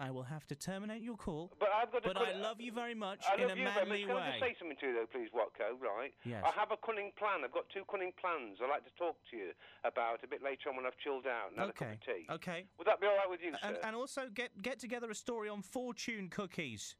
I 0.00 0.12
will 0.12 0.22
have 0.22 0.46
to 0.46 0.54
terminate 0.54 1.02
your 1.02 1.16
call. 1.16 1.50
But 1.58 1.70
I've 1.74 1.90
got 1.90 2.04
But 2.04 2.16
I 2.16 2.30
love 2.32 2.60
you 2.60 2.70
very 2.70 2.94
much 2.94 3.24
I 3.26 3.34
in 3.34 3.40
a 3.40 3.42
you 3.42 3.48
very 3.48 3.64
much. 3.64 3.74
manly 3.74 4.02
Can 4.02 4.10
I 4.12 4.14
way. 4.14 4.26
just 4.28 4.40
say 4.40 4.54
something 4.56 4.76
to 4.78 4.86
you, 4.86 4.92
though, 4.94 5.06
please, 5.06 5.28
Watco, 5.34 5.74
right? 5.80 6.14
Yes. 6.24 6.44
I 6.46 6.52
have 6.52 6.70
a 6.70 6.76
cunning 6.76 7.10
plan. 7.18 7.42
I've 7.42 7.50
got 7.50 7.68
two 7.70 7.84
cunning 7.90 8.12
plans 8.12 8.58
I'd 8.62 8.70
like 8.70 8.84
to 8.84 8.92
talk 8.96 9.16
to 9.32 9.36
you 9.36 9.52
about 9.82 10.22
a 10.22 10.28
bit 10.28 10.40
later 10.40 10.70
on 10.70 10.76
when 10.76 10.86
I've 10.86 10.96
chilled 10.98 11.26
out 11.26 11.50
and 11.50 11.58
had 11.58 11.70
a 11.70 11.72
cup 11.72 11.88
Okay. 11.88 11.94
of 11.94 12.00
tea. 12.16 12.26
Okay. 12.30 12.66
Would 12.78 12.86
that 12.86 13.00
be 13.00 13.08
all 13.08 13.16
right 13.16 13.28
with 13.28 13.40
you, 13.42 13.48
And, 13.60 13.74
sir? 13.76 13.80
and 13.82 13.96
also 13.96 14.28
get 14.30 14.62
get 14.62 14.78
together 14.78 15.10
a 15.10 15.16
story 15.16 15.48
on 15.48 15.62
fortune 15.62 16.30
cookies. 16.30 16.94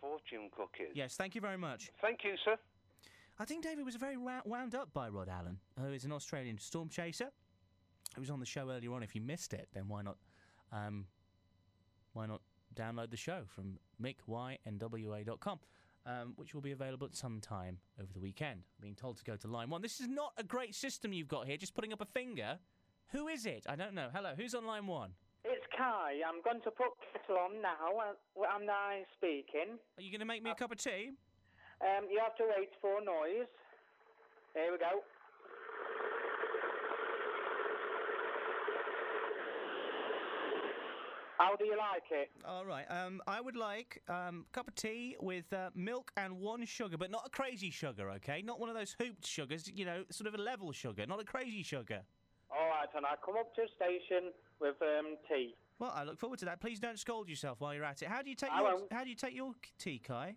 Fortune 0.00 0.48
cookies. 0.50 0.92
Yes, 0.94 1.14
thank 1.14 1.34
you 1.34 1.42
very 1.42 1.58
much. 1.58 1.90
Thank 2.00 2.24
you, 2.24 2.36
sir. 2.42 2.56
I 3.40 3.44
think 3.44 3.62
David 3.62 3.84
was 3.84 3.94
very 3.94 4.16
wou- 4.16 4.42
wound 4.44 4.74
up 4.74 4.92
by 4.92 5.08
Rod 5.08 5.28
Allen, 5.28 5.58
who 5.80 5.92
is 5.92 6.04
an 6.04 6.12
Australian 6.12 6.58
storm 6.58 6.88
chaser. 6.88 7.30
He 8.14 8.20
was 8.20 8.30
on 8.30 8.40
the 8.40 8.46
show 8.46 8.68
earlier 8.70 8.92
on. 8.92 9.02
If 9.02 9.14
you 9.14 9.20
missed 9.20 9.54
it, 9.54 9.68
then 9.72 9.86
why 9.86 10.02
not? 10.02 10.16
Um, 10.72 11.06
why 12.14 12.26
not 12.26 12.42
download 12.74 13.10
the 13.10 13.16
show 13.16 13.42
from 13.46 13.78
micynwa.com, 14.02 15.58
um, 16.06 16.32
which 16.36 16.52
will 16.52 16.60
be 16.60 16.72
available 16.72 17.06
at 17.06 17.14
some 17.14 17.40
time 17.40 17.78
over 18.00 18.12
the 18.12 18.20
weekend. 18.20 18.62
Being 18.80 18.96
told 18.96 19.18
to 19.18 19.24
go 19.24 19.36
to 19.36 19.46
line 19.46 19.70
one. 19.70 19.82
This 19.82 20.00
is 20.00 20.08
not 20.08 20.32
a 20.36 20.42
great 20.42 20.74
system 20.74 21.12
you've 21.12 21.28
got 21.28 21.46
here. 21.46 21.56
Just 21.56 21.74
putting 21.74 21.92
up 21.92 22.00
a 22.00 22.06
finger. 22.06 22.58
Who 23.12 23.28
is 23.28 23.46
it? 23.46 23.66
I 23.68 23.76
don't 23.76 23.94
know. 23.94 24.08
Hello, 24.12 24.32
who's 24.36 24.54
on 24.54 24.66
line 24.66 24.86
one? 24.86 25.12
It's 25.44 25.64
Kai. 25.76 26.20
I'm 26.26 26.42
going 26.42 26.60
to 26.62 26.70
put 26.70 26.88
kettle 27.12 27.38
on 27.38 27.62
now. 27.62 27.78
I'm 28.52 28.66
now 28.66 28.90
speaking? 29.16 29.78
Are 29.96 30.02
you 30.02 30.10
going 30.10 30.20
to 30.20 30.26
make 30.26 30.42
me 30.42 30.50
a 30.50 30.54
cup 30.54 30.72
of 30.72 30.78
tea? 30.78 31.12
Um, 31.80 32.06
you 32.10 32.18
have 32.22 32.36
to 32.36 32.44
wait 32.56 32.70
for 32.80 33.00
noise. 33.00 33.46
Here 34.54 34.72
we 34.72 34.78
go. 34.78 35.02
How 41.38 41.54
do 41.54 41.64
you 41.64 41.76
like 41.78 42.02
it? 42.10 42.30
All 42.44 42.66
right. 42.66 42.84
Um, 42.90 43.22
I 43.28 43.40
would 43.40 43.54
like 43.54 44.02
um, 44.08 44.44
a 44.50 44.52
cup 44.52 44.66
of 44.66 44.74
tea 44.74 45.16
with 45.20 45.52
uh, 45.52 45.70
milk 45.74 46.10
and 46.16 46.40
one 46.40 46.66
sugar, 46.66 46.96
but 46.98 47.12
not 47.12 47.22
a 47.26 47.30
crazy 47.30 47.70
sugar, 47.70 48.10
okay? 48.16 48.42
Not 48.42 48.58
one 48.58 48.68
of 48.68 48.74
those 48.74 48.96
hooped 48.98 49.24
sugars, 49.24 49.70
you 49.72 49.84
know, 49.84 50.02
sort 50.10 50.26
of 50.26 50.34
a 50.34 50.42
level 50.42 50.72
sugar, 50.72 51.06
not 51.06 51.20
a 51.20 51.24
crazy 51.24 51.62
sugar. 51.62 52.00
All 52.50 52.68
right, 52.68 52.88
and 52.96 53.06
I 53.06 53.14
come 53.24 53.36
up 53.36 53.54
to 53.54 53.62
the 53.62 53.68
station 53.76 54.32
with 54.60 54.74
um, 54.82 55.16
tea. 55.28 55.54
Well, 55.78 55.92
I 55.94 56.02
look 56.02 56.18
forward 56.18 56.40
to 56.40 56.44
that. 56.46 56.60
Please 56.60 56.80
don't 56.80 56.98
scold 56.98 57.28
yourself 57.28 57.60
while 57.60 57.72
you're 57.72 57.84
at 57.84 58.02
it. 58.02 58.08
How 58.08 58.20
do 58.20 58.30
you 58.30 58.36
take 58.36 58.50
I 58.50 58.60
your 58.60 58.74
won't. 58.74 58.92
How 58.92 59.04
do 59.04 59.10
you 59.10 59.16
take 59.16 59.34
your 59.36 59.52
tea, 59.78 60.00
Kai? 60.00 60.34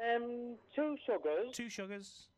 Um, 0.00 0.56
two 0.74 0.96
sugars. 1.06 1.52
Two 1.52 1.68
sugars. 1.68 2.28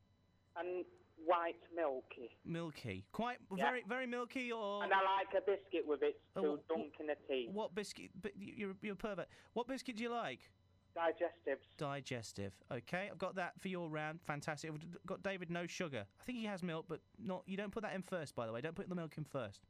And 0.56 0.85
white 1.24 1.56
milky. 1.74 2.36
Milky, 2.44 3.05
quite 3.12 3.39
Yeah. 3.55 3.64
very 3.64 3.82
very 3.89 4.06
milky, 4.06 4.52
or 4.52 4.82
And 4.85 4.93
I 4.93 5.02
like 5.02 5.35
a 5.35 5.40
biscuit 5.40 5.86
with 5.86 6.02
it 6.02 6.20
Oh, 6.36 6.56
to 6.56 6.62
wh- 6.62 6.68
dunk 6.68 7.01
in 7.01 7.06
the 7.06 7.16
tea. 7.28 7.48
what 7.52 7.74
biscuit? 7.74 8.10
But 8.20 8.32
you're 8.36 8.74
you're 8.82 8.93
a 8.94 8.97
pervert. 8.97 9.28
What 9.55 9.66
biscuit 9.66 9.97
do 9.97 10.02
you 10.02 10.10
like? 10.10 10.51
Digestives. 10.97 11.76
Digestive. 11.76 12.52
Okay, 12.70 13.09
I've 13.10 13.18
got 13.18 13.35
that 13.35 13.59
for 13.60 13.66
your 13.68 13.89
round. 13.90 14.20
Fantastic. 14.22 14.70
I've 14.70 15.06
got 15.06 15.22
David 15.24 15.51
no 15.51 15.66
sugar. 15.66 16.06
I 16.20 16.24
think 16.24 16.39
he 16.39 16.44
has 16.44 16.62
milk, 16.62 16.86
but 16.89 17.01
not. 17.18 17.43
You 17.47 17.56
don't 17.56 17.72
put 17.72 17.82
that 17.82 17.94
in 17.94 18.02
first, 18.02 18.35
by 18.36 18.47
the 18.47 18.52
way. 18.52 18.60
Don't 18.60 18.76
put 18.76 18.89
the 18.89 18.94
milk 18.94 19.18
in 19.18 19.24
first. 19.24 19.66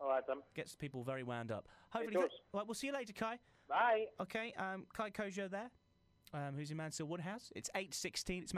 All 0.00 0.08
right, 0.08 0.26
then. 0.26 0.42
Gets 0.54 0.74
people 0.74 1.02
very 1.02 1.22
wound 1.22 1.50
up. 1.50 1.68
Hopefully, 1.90 2.24
right, 2.54 2.66
we'll 2.66 2.74
see 2.74 2.86
you 2.86 2.92
later, 2.94 3.12
Kai. 3.12 3.38
Bye. 3.68 4.06
Okay, 4.20 4.52
um, 4.56 4.86
Kai 4.94 5.10
Kojo 5.10 5.50
there. 5.50 5.70
Um, 6.34 6.54
who's 6.56 6.70
in 6.70 6.76
Mansfield 6.76 7.08
Woodhouse? 7.08 7.50
It's 7.56 7.70
eight 7.74 7.94
sixteen. 7.94 8.42
It's 8.42 8.52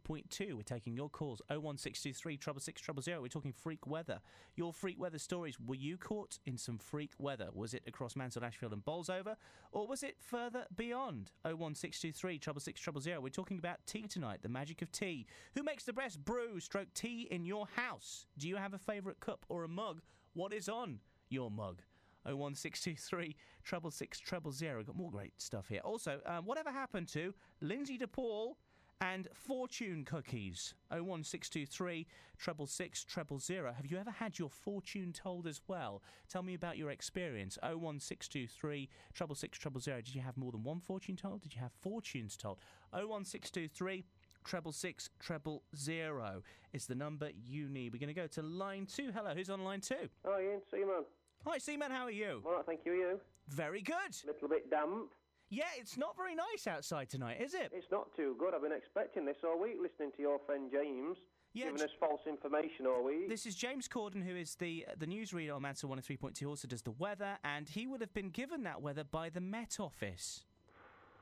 point 0.00 0.30
two. 0.30 0.56
We're 0.56 0.62
taking 0.62 0.96
your 0.96 1.08
calls. 1.08 1.40
Oh 1.48 1.60
one 1.60 1.78
six 1.78 2.02
two 2.02 2.12
three 2.12 2.36
trouble 2.36 2.60
six 2.60 2.80
trouble 2.80 3.02
zero. 3.02 3.20
We're 3.22 3.28
talking 3.28 3.52
freak 3.52 3.86
weather. 3.86 4.20
Your 4.56 4.72
freak 4.72 4.98
weather 4.98 5.18
stories. 5.18 5.56
Were 5.60 5.76
you 5.76 5.96
caught 5.96 6.38
in 6.46 6.58
some 6.58 6.78
freak 6.78 7.12
weather? 7.18 7.48
Was 7.52 7.74
it 7.74 7.84
across 7.86 8.16
Mansfield, 8.16 8.44
Ashfield, 8.44 8.72
and 8.72 8.84
Bolsover, 8.84 9.36
or 9.70 9.86
was 9.86 10.02
it 10.02 10.16
further 10.18 10.64
beyond? 10.74 11.30
Oh 11.44 11.54
one 11.54 11.74
six 11.74 12.00
two 12.00 12.12
three 12.12 12.38
trouble 12.38 12.60
six 12.60 12.80
trouble 12.80 13.00
zero. 13.00 13.20
We're 13.20 13.28
talking 13.28 13.58
about 13.58 13.78
tea 13.86 14.06
tonight. 14.08 14.40
The 14.42 14.48
magic 14.48 14.82
of 14.82 14.90
tea. 14.90 15.26
Who 15.54 15.62
makes 15.62 15.84
the 15.84 15.92
best 15.92 16.24
brew? 16.24 16.58
Stroke 16.58 16.92
tea 16.94 17.28
in 17.30 17.44
your 17.44 17.66
house. 17.76 18.26
Do 18.36 18.48
you 18.48 18.56
have 18.56 18.74
a 18.74 18.78
favourite 18.78 19.20
cup 19.20 19.46
or 19.48 19.62
a 19.62 19.68
mug? 19.68 20.00
What 20.34 20.52
is 20.52 20.68
on 20.68 20.98
your 21.28 21.50
mug? 21.50 21.82
01623 22.26 23.36
treble 23.64 23.90
six 23.90 24.18
treble 24.18 24.52
zero. 24.52 24.82
Got 24.82 24.96
more 24.96 25.10
great 25.10 25.40
stuff 25.40 25.68
here. 25.68 25.80
Also, 25.84 26.20
um, 26.26 26.44
whatever 26.44 26.70
happened 26.70 27.08
to 27.08 27.34
Lynsey 27.60 27.96
de 27.98 28.06
Paul 28.06 28.56
and 29.00 29.28
fortune 29.34 30.04
cookies? 30.04 30.74
01623 30.90 32.06
treble 32.38 32.66
six 32.66 33.04
treble 33.04 33.38
zero. 33.38 33.72
Have 33.72 33.86
you 33.86 33.98
ever 33.98 34.10
had 34.10 34.38
your 34.38 34.50
fortune 34.50 35.12
told 35.12 35.46
as 35.46 35.60
well? 35.68 36.02
Tell 36.28 36.42
me 36.42 36.54
about 36.54 36.78
your 36.78 36.90
experience. 36.90 37.58
01623 37.62 38.88
treble 39.14 39.34
six 39.34 39.58
treble 39.58 39.80
zero. 39.80 39.96
Did 40.00 40.14
you 40.14 40.22
have 40.22 40.36
more 40.36 40.52
than 40.52 40.64
one 40.64 40.80
fortune 40.80 41.16
told? 41.16 41.42
Did 41.42 41.54
you 41.54 41.60
have 41.60 41.72
fortunes 41.72 42.36
told? 42.36 42.58
01623 42.92 44.04
treble 44.44 44.72
six 44.72 45.10
treble 45.18 45.64
zero 45.76 46.42
is 46.72 46.86
the 46.86 46.94
number 46.94 47.30
you 47.44 47.68
need. 47.68 47.92
We're 47.92 47.98
going 47.98 48.14
to 48.14 48.20
go 48.20 48.28
to 48.28 48.42
line 48.42 48.86
two. 48.86 49.10
Hello, 49.12 49.34
who's 49.34 49.50
on 49.50 49.64
line 49.64 49.80
two? 49.80 50.08
Oh, 50.24 50.38
Ian 50.40 50.60
Seaman. 50.70 51.04
Hi, 51.46 51.58
Seaman. 51.58 51.92
How 51.92 52.04
are 52.04 52.10
you? 52.10 52.42
All 52.44 52.54
right, 52.56 52.66
thank 52.66 52.80
you. 52.84 52.92
You? 52.92 53.20
Very 53.48 53.80
good. 53.80 53.94
A 53.94 54.26
little 54.26 54.48
bit 54.48 54.68
damp. 54.68 55.12
Yeah, 55.48 55.62
it's 55.78 55.96
not 55.96 56.16
very 56.16 56.34
nice 56.34 56.66
outside 56.66 57.08
tonight, 57.08 57.40
is 57.40 57.54
it? 57.54 57.70
It's 57.72 57.86
not 57.92 58.08
too 58.16 58.34
good. 58.36 58.52
I've 58.52 58.62
been 58.62 58.72
expecting 58.72 59.24
this 59.24 59.36
all 59.44 59.62
week, 59.62 59.76
listening 59.80 60.10
to 60.16 60.22
your 60.22 60.40
friend 60.44 60.68
James 60.72 61.16
Yeah, 61.54 61.66
giving 61.66 61.82
us 61.82 61.90
false 62.00 62.20
information 62.26 62.86
all 62.88 63.04
week. 63.04 63.28
This 63.28 63.46
is 63.46 63.54
James 63.54 63.86
Corden, 63.86 64.26
who 64.26 64.34
is 64.34 64.56
the 64.56 64.86
uh, 64.88 64.94
the 64.98 65.06
newsreader 65.06 65.54
on 65.54 65.62
Mansfield 65.62 65.96
103.2, 65.96 66.48
also 66.48 66.66
does 66.66 66.82
the 66.82 66.90
weather, 66.90 67.38
and 67.44 67.68
he 67.68 67.86
would 67.86 68.00
have 68.00 68.12
been 68.12 68.30
given 68.30 68.64
that 68.64 68.82
weather 68.82 69.04
by 69.04 69.30
the 69.30 69.40
Met 69.40 69.76
Office. 69.78 70.42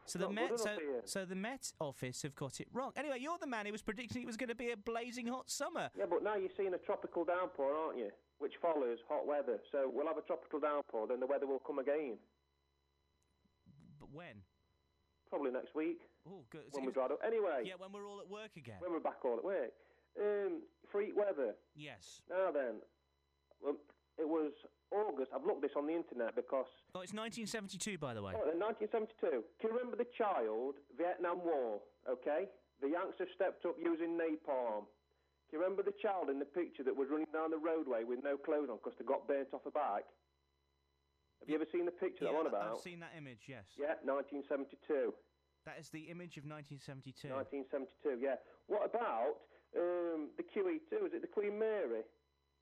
So 0.07 0.19
the 0.19 0.31
Met, 0.31 0.59
so, 0.59 0.77
so 1.05 1.25
the 1.25 1.35
Met 1.35 1.73
Office 1.81 2.23
have 2.23 2.35
got 2.35 2.61
it 2.61 2.69
wrong. 2.73 2.93
Anyway, 2.97 3.19
you're 3.21 3.39
the 3.39 3.47
man 3.47 3.67
who 3.67 3.73
was 3.73 3.83
predicting 3.83 4.23
it 4.23 4.27
was 4.27 4.37
going 4.37 4.49
to 4.49 4.55
be 4.55 4.71
a 4.71 4.77
blazing 4.77 5.27
hot 5.27 5.51
summer. 5.51 5.91
Yeah, 5.99 6.05
but 6.09 6.23
now 6.23 6.37
you're 6.37 6.51
seeing 6.57 6.75
a 6.75 6.79
tropical 6.79 7.25
downpour, 7.25 7.75
aren't 7.75 7.99
you? 7.99 8.11
Which 8.45 8.61
follows 8.61 8.99
hot 9.09 9.25
weather. 9.27 9.57
So 9.73 9.89
we'll 9.89 10.07
have 10.07 10.19
a 10.21 10.27
tropical 10.29 10.61
downpour, 10.61 11.09
then 11.09 11.17
the 11.19 11.25
weather 11.27 11.47
will 11.47 11.65
come 11.65 11.79
again. 11.79 12.19
But 13.99 14.13
when? 14.13 14.45
Probably 15.31 15.51
next 15.51 15.75
week. 15.75 16.05
Oh, 16.29 16.45
good. 16.53 16.69
When 16.73 16.85
we 16.85 16.93
dried 16.93 17.11
up. 17.11 17.21
Anyway, 17.25 17.65
Yeah, 17.65 17.81
when 17.81 17.89
we're 17.91 18.05
all 18.07 18.21
at 18.21 18.29
work 18.29 18.53
again. 18.61 18.77
when 18.85 18.93
we're 18.93 19.01
back 19.01 19.25
all 19.25 19.39
at 19.39 19.45
work. 19.45 19.73
Um, 20.21 20.61
freak 20.93 21.17
weather. 21.17 21.55
Yes. 21.75 22.21
Now 22.29 22.53
then, 22.53 22.85
well, 23.65 23.77
it 24.21 24.29
was 24.29 24.53
August. 24.93 25.31
I've 25.35 25.47
looked 25.49 25.63
this 25.63 25.73
on 25.75 25.87
the 25.87 25.97
internet 25.97 26.37
because 26.37 26.69
Oh, 26.95 27.01
it's 27.01 27.17
1972, 27.17 27.97
by 27.97 28.13
the 28.13 28.21
way. 28.21 28.35
Oh, 28.37 28.45
1972. 28.61 29.41
Can 29.57 29.71
you 29.73 29.77
remember 29.79 29.97
the 29.97 30.11
child, 30.21 30.75
Vietnam 31.01 31.41
War, 31.41 31.81
okay? 32.05 32.45
The 32.85 32.93
Yanks 32.93 33.17
have 33.25 33.29
stepped 33.35 33.65
up 33.65 33.77
using 33.81 34.21
napalm. 34.21 34.85
You 35.55 35.63
remember 35.63 35.87
the 35.87 35.95
child 36.03 36.35
in 36.35 36.43
the 36.43 36.51
picture 36.51 36.83
that 36.83 36.91
was 36.91 37.07
running 37.15 37.31
down 37.31 37.55
the 37.55 37.63
roadway 37.63 38.03
with 38.03 38.19
no 38.27 38.35
clothes 38.35 38.67
on 38.67 38.83
because 38.83 38.99
they 38.99 39.07
got 39.07 39.31
burnt 39.31 39.55
off 39.55 39.63
her 39.63 39.71
bike? 39.71 40.03
Have 41.39 41.47
you 41.47 41.55
ever 41.55 41.71
seen 41.71 41.87
the 41.87 41.95
picture 41.95 42.27
that 42.27 42.35
I'm 42.35 42.43
on 42.43 42.51
about? 42.51 42.75
I've 42.75 42.83
seen 42.83 42.99
that 43.07 43.15
image, 43.15 43.47
yes. 43.47 43.63
Yeah, 43.79 43.95
1972. 44.03 45.15
That 45.63 45.79
is 45.79 45.95
the 45.95 46.11
image 46.11 46.43
of 46.43 46.43
1972. 46.43 47.31
1972, 47.31 48.19
yeah. 48.19 48.43
What 48.67 48.83
about 48.83 49.47
um, 49.79 50.35
the 50.35 50.43
QE2? 50.43 51.07
Is 51.07 51.15
it 51.15 51.23
the 51.23 51.31
Queen 51.31 51.55
Mary? 51.55 52.03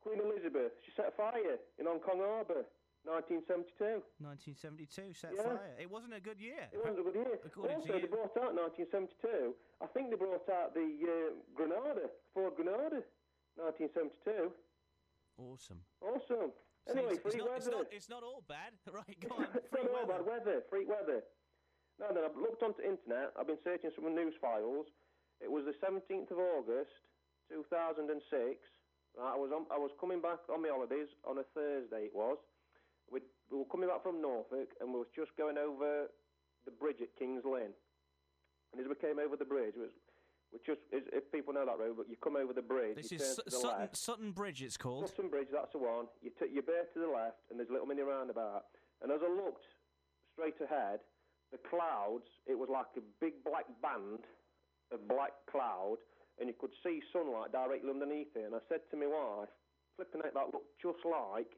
Queen 0.04 0.20
Elizabeth. 0.20 0.76
She 0.84 0.92
set 0.92 1.08
a 1.08 1.16
fire 1.16 1.56
in 1.80 1.88
Hong 1.88 2.04
Kong 2.04 2.20
Harbour. 2.20 2.68
1972. 3.04 4.02
1972, 4.18 5.12
set 5.14 5.34
Yeah. 5.34 5.42
fire. 5.42 5.74
It 5.78 5.90
wasn't 5.90 6.14
a 6.14 6.20
good 6.20 6.38
year. 6.40 6.68
It 6.72 6.78
wasn't 6.78 7.00
a 7.00 7.02
good 7.02 7.14
year. 7.16 7.40
According 7.44 7.76
also, 7.76 7.92
to 7.94 8.00
they 8.00 8.06
brought 8.06 8.36
out 8.38 8.54
1972. 8.54 9.56
I 9.80 9.86
think 9.88 10.10
they 10.10 10.16
brought 10.16 10.48
out 10.48 10.74
the 10.74 10.86
uh, 11.02 11.34
Granada, 11.54 12.10
Ford 12.32 12.54
Granada, 12.54 13.02
1972. 13.56 14.52
Awesome. 15.38 15.82
Awesome. 16.00 16.52
So 16.86 16.92
Anyway, 16.94 17.14
it's, 17.14 17.22
freak 17.22 17.34
it's, 17.34 17.44
not, 17.44 17.56
it's, 17.56 17.66
weather. 17.66 17.76
not, 17.78 17.86
it's 17.92 18.08
not 18.08 18.22
all 18.22 18.42
bad. 18.46 18.72
Right, 18.92 19.18
go 19.20 19.34
on. 19.36 19.46
it's 19.54 19.72
not 19.72 19.90
all 19.90 20.06
bad 20.06 20.24
weather. 20.26 20.62
Freak 20.70 20.88
weather. 20.88 21.22
No, 21.98 22.10
no, 22.10 22.24
I've 22.26 22.36
looked 22.36 22.62
onto 22.62 22.82
internet. 22.82 23.30
I've 23.38 23.46
been 23.46 23.60
searching 23.62 23.90
some 23.94 24.06
news 24.14 24.34
files. 24.40 24.86
It 25.40 25.50
was 25.50 25.64
the 25.66 25.74
17th 25.82 26.30
of 26.30 26.38
August, 26.38 26.90
2006. 27.50 28.58
Right, 29.14 29.34
I 29.34 29.36
was 29.36 29.50
on, 29.52 29.66
I 29.70 29.78
was 29.78 29.90
coming 30.00 30.20
back 30.22 30.38
on 30.48 30.62
my 30.62 30.70
holidays 30.70 31.08
on 31.26 31.38
a 31.38 31.44
Thursday. 31.54 32.08
It 32.10 32.14
was. 32.14 32.38
We, 33.12 33.20
we 33.52 33.58
were 33.60 33.68
coming 33.68 33.92
back 33.92 34.02
from 34.02 34.24
Norfolk, 34.24 34.72
and 34.80 34.88
we 34.88 34.98
was 35.04 35.12
just 35.12 35.36
going 35.36 35.60
over 35.60 36.08
the 36.64 36.72
bridge 36.72 37.04
at 37.04 37.12
King's 37.20 37.44
Lynn. 37.44 37.76
And 38.72 38.80
as 38.80 38.88
we 38.88 38.96
came 38.96 39.20
over 39.20 39.36
the 39.36 39.44
bridge, 39.44 39.76
it 39.76 39.84
was, 39.84 39.92
we 40.48 40.58
just 40.64 40.80
if 40.88 41.04
if 41.12 41.28
people 41.28 41.52
know 41.52 41.68
that 41.68 41.76
road, 41.76 42.00
but 42.00 42.08
you 42.08 42.16
come 42.24 42.40
over 42.40 42.56
the 42.56 42.64
bridge. 42.64 42.96
This 42.96 43.12
is 43.12 43.20
turn 43.20 43.36
Su- 43.36 43.44
to 43.44 43.50
the 43.52 43.60
Sutton, 43.60 43.80
left. 43.84 43.96
Sutton 43.96 44.30
Bridge, 44.32 44.60
it's 44.64 44.80
called. 44.80 45.08
Sutton 45.08 45.28
Bridge, 45.28 45.52
that's 45.52 45.72
the 45.76 45.80
one. 45.84 46.08
You, 46.24 46.32
t- 46.32 46.48
your 46.48 46.64
bear 46.64 46.88
to 46.88 46.98
the 46.98 47.12
left, 47.12 47.44
and 47.52 47.60
there's 47.60 47.68
a 47.68 47.72
little 47.72 47.86
mini 47.86 48.00
roundabout. 48.00 48.64
And 49.04 49.12
as 49.12 49.20
I 49.20 49.28
looked 49.28 49.68
straight 50.32 50.56
ahead, 50.64 51.04
the 51.52 51.60
clouds, 51.68 52.28
it 52.48 52.56
was 52.56 52.72
like 52.72 52.88
a 52.96 53.04
big 53.20 53.44
black 53.44 53.68
band 53.84 54.24
of 54.88 55.04
black 55.08 55.36
cloud, 55.52 56.00
and 56.40 56.48
you 56.48 56.56
could 56.56 56.72
see 56.80 57.04
sunlight 57.12 57.52
directly 57.52 57.92
underneath 57.92 58.32
it. 58.36 58.48
And 58.48 58.56
I 58.56 58.64
said 58.68 58.80
to 58.88 58.96
my 58.96 59.08
wife, 59.08 59.52
flipping 59.96 60.24
out, 60.24 60.32
that 60.32 60.52
looked 60.52 60.72
just 60.80 61.04
like 61.04 61.52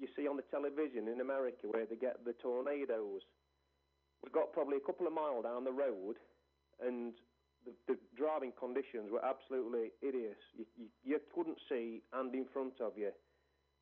you 0.00 0.08
see 0.16 0.26
on 0.26 0.36
the 0.36 0.48
television 0.50 1.08
in 1.08 1.20
America 1.20 1.68
where 1.68 1.86
they 1.86 1.96
get 1.96 2.24
the 2.24 2.32
tornadoes. 2.42 3.22
We 4.24 4.30
got 4.32 4.52
probably 4.52 4.76
a 4.76 4.84
couple 4.84 5.06
of 5.06 5.12
miles 5.12 5.44
down 5.44 5.64
the 5.64 5.72
road, 5.72 6.16
and 6.80 7.12
the, 7.64 7.72
the 7.88 7.96
driving 8.16 8.52
conditions 8.58 9.12
were 9.12 9.24
absolutely 9.24 9.92
hideous. 10.00 10.40
You, 10.56 10.64
you, 10.76 10.86
you 11.04 11.20
couldn't 11.34 11.58
see 11.68 12.02
and 12.12 12.34
in 12.34 12.46
front 12.52 12.80
of 12.80 12.96
you. 12.96 13.12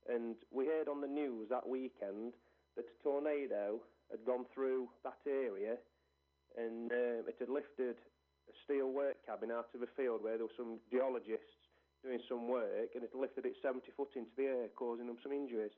And 0.09 0.37
we 0.51 0.67
heard 0.67 0.89
on 0.89 1.01
the 1.01 1.11
news 1.11 1.49
that 1.51 1.69
weekend 1.69 2.35
that 2.77 2.87
a 2.87 3.03
tornado 3.03 3.81
had 4.11 4.25
gone 4.25 4.47
through 4.55 4.89
that 5.05 5.21
area 5.27 5.77
and 6.57 6.91
um, 6.91 7.23
it 7.29 7.37
had 7.39 7.49
lifted 7.49 8.01
a 8.49 8.55
steel 8.65 8.89
work 8.91 9.21
cabin 9.27 9.51
out 9.53 9.69
of 9.75 9.83
a 9.83 9.91
field 9.95 10.25
where 10.25 10.39
there 10.41 10.47
were 10.47 10.59
some 10.59 10.81
geologists 10.91 11.61
doing 12.03 12.23
some 12.29 12.49
work 12.49 12.95
and 12.95 13.05
it 13.05 13.13
lifted 13.13 13.45
it 13.45 13.55
70 13.61 13.85
foot 13.97 14.09
into 14.17 14.33
the 14.37 14.45
air, 14.45 14.67
causing 14.75 15.07
them 15.07 15.19
some 15.23 15.33
injuries. 15.33 15.75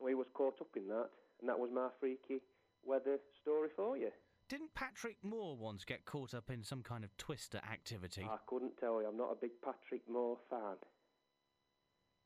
We 0.00 0.14
was 0.14 0.26
caught 0.34 0.60
up 0.60 0.76
in 0.76 0.88
that, 0.88 1.08
and 1.40 1.48
that 1.48 1.58
was 1.58 1.70
my 1.72 1.88
freaky 2.00 2.42
weather 2.84 3.18
story 3.40 3.68
for 3.74 3.96
you. 3.96 4.10
Didn't 4.48 4.74
Patrick 4.74 5.16
Moore 5.22 5.56
once 5.56 5.84
get 5.84 6.04
caught 6.04 6.32
up 6.32 6.50
in 6.50 6.62
some 6.62 6.82
kind 6.82 7.02
of 7.02 7.16
twister 7.16 7.58
activity? 7.58 8.22
I 8.22 8.38
couldn't 8.46 8.76
tell 8.78 9.02
you. 9.02 9.08
I'm 9.08 9.16
not 9.16 9.32
a 9.32 9.40
big 9.40 9.50
Patrick 9.64 10.02
Moore 10.08 10.38
fan. 10.48 10.76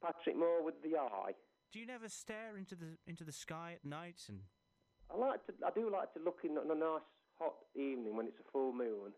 Patrick 0.03 0.37
Moore 0.37 0.63
with 0.63 0.83
the 0.83 0.99
eye. 0.99 1.33
Do 1.73 1.79
you 1.79 1.87
never 1.87 2.09
stare 2.09 2.57
into 2.59 2.75
the 2.75 2.99
into 3.07 3.25
the 3.25 3.33
sky 3.33 3.75
at 3.77 3.89
night 3.89 4.23
and 4.29 4.41
I 5.13 5.17
like 5.17 5.47
to. 5.47 5.53
I 5.67 5.71
do 5.75 5.91
like 5.91 6.13
to 6.15 6.21
look 6.21 6.41
in 6.45 6.59
on 6.59 6.71
a 6.71 6.75
nice 6.75 7.07
hot 7.39 7.55
evening 7.75 8.17
when 8.17 8.27
it's 8.27 8.39
a 8.39 8.51
full 8.53 8.73
moon. 8.73 9.13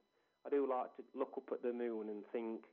I 0.47 0.51
do 0.51 0.69
like 0.69 0.95
to 0.97 1.03
look 1.15 1.33
up 1.37 1.51
at 1.53 1.63
the 1.63 1.73
moon 1.73 2.09
and 2.09 2.25
think, 2.33 2.65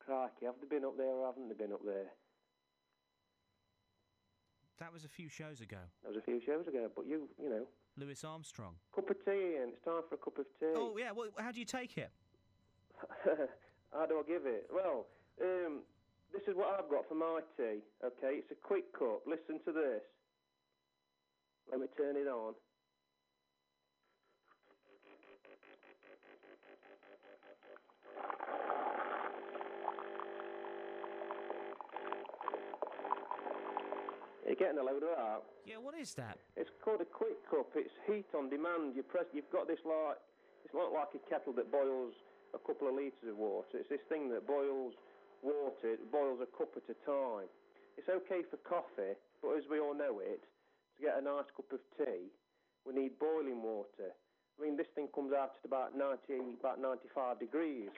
"Crikey, 0.00 0.46
have 0.46 0.54
they 0.60 0.66
been 0.66 0.84
up 0.84 0.96
there 0.96 1.06
or 1.06 1.26
haven't 1.26 1.48
they 1.48 1.54
been 1.54 1.72
up 1.72 1.84
there?" 1.84 2.12
That 4.78 4.92
was 4.92 5.04
a 5.04 5.08
few 5.08 5.28
shows 5.28 5.60
ago? 5.60 5.78
That 6.02 6.14
was 6.14 6.18
a 6.18 6.24
few 6.24 6.40
shows 6.44 6.66
ago, 6.66 6.88
but 6.94 7.06
you, 7.06 7.28
you 7.42 7.48
know, 7.50 7.66
Louis 7.96 8.22
Armstrong. 8.24 8.74
cup 8.94 9.08
of 9.10 9.16
tea, 9.24 9.56
and 9.60 9.72
it's 9.72 9.84
time 9.84 10.02
for 10.08 10.14
a 10.14 10.18
cup 10.18 10.38
of 10.38 10.46
tea. 10.60 10.74
Oh 10.74 10.96
yeah, 10.98 11.12
well, 11.12 11.28
how 11.38 11.52
do 11.52 11.58
you 11.58 11.64
take 11.66 11.96
it? 11.98 12.10
How 13.92 14.04
do 14.04 14.20
I 14.20 14.24
give 14.28 14.44
it? 14.46 14.68
Well, 14.72 15.06
um, 15.40 15.80
this 16.32 16.42
is 16.48 16.54
what 16.54 16.68
I've 16.78 16.90
got 16.90 17.08
for 17.08 17.14
my 17.14 17.40
tea. 17.56 17.80
Okay, 18.04 18.40
it's 18.44 18.50
a 18.50 18.54
quick 18.60 18.92
cup. 18.92 19.22
Listen 19.26 19.60
to 19.64 19.72
this. 19.72 20.04
Let 21.70 21.80
me 21.80 21.86
turn 21.96 22.16
it 22.16 22.28
on. 22.28 22.54
You're 34.56 34.72
getting 34.72 34.80
a 34.80 34.88
load 34.88 35.04
of 35.04 35.12
that. 35.12 35.44
Yeah, 35.68 35.76
what 35.76 35.92
is 35.92 36.16
that? 36.16 36.40
It's 36.56 36.72
called 36.80 37.04
a 37.04 37.08
quick 37.08 37.36
cup. 37.44 37.76
It's 37.76 37.92
heat 38.08 38.24
on 38.32 38.48
demand. 38.48 38.96
You 38.96 39.04
press. 39.04 39.28
You've 39.36 39.52
got 39.52 39.68
this 39.68 39.84
like. 39.84 40.16
It's 40.64 40.72
not 40.72 40.96
like 40.96 41.12
a 41.12 41.20
kettle 41.28 41.52
that 41.60 41.68
boils 41.68 42.16
a 42.56 42.60
couple 42.64 42.88
of 42.88 42.96
litres 42.96 43.28
of 43.28 43.36
water. 43.36 43.76
It's 43.76 43.92
this 43.92 44.00
thing 44.08 44.32
that 44.32 44.48
boils 44.48 44.96
water. 45.44 46.00
It 46.00 46.00
boils 46.10 46.40
a 46.40 46.48
cup 46.56 46.72
at 46.72 46.88
a 46.88 46.96
time. 47.04 47.52
It's 48.00 48.08
okay 48.08 48.48
for 48.48 48.56
coffee, 48.64 49.12
but 49.44 49.60
as 49.60 49.68
we 49.68 49.76
all 49.78 49.94
know 49.94 50.24
it, 50.24 50.40
to 50.40 50.98
get 51.04 51.20
a 51.20 51.22
nice 51.22 51.48
cup 51.52 51.68
of 51.72 51.80
tea, 51.96 52.32
we 52.88 52.96
need 52.96 53.20
boiling 53.20 53.60
water. 53.60 54.10
I 54.10 54.58
mean, 54.58 54.76
this 54.76 54.88
thing 54.96 55.08
comes 55.12 55.36
out 55.36 55.52
at 55.60 55.64
about 55.64 55.92
90, 55.92 56.56
about 56.60 56.80
95 56.80 57.40
degrees. 57.40 57.92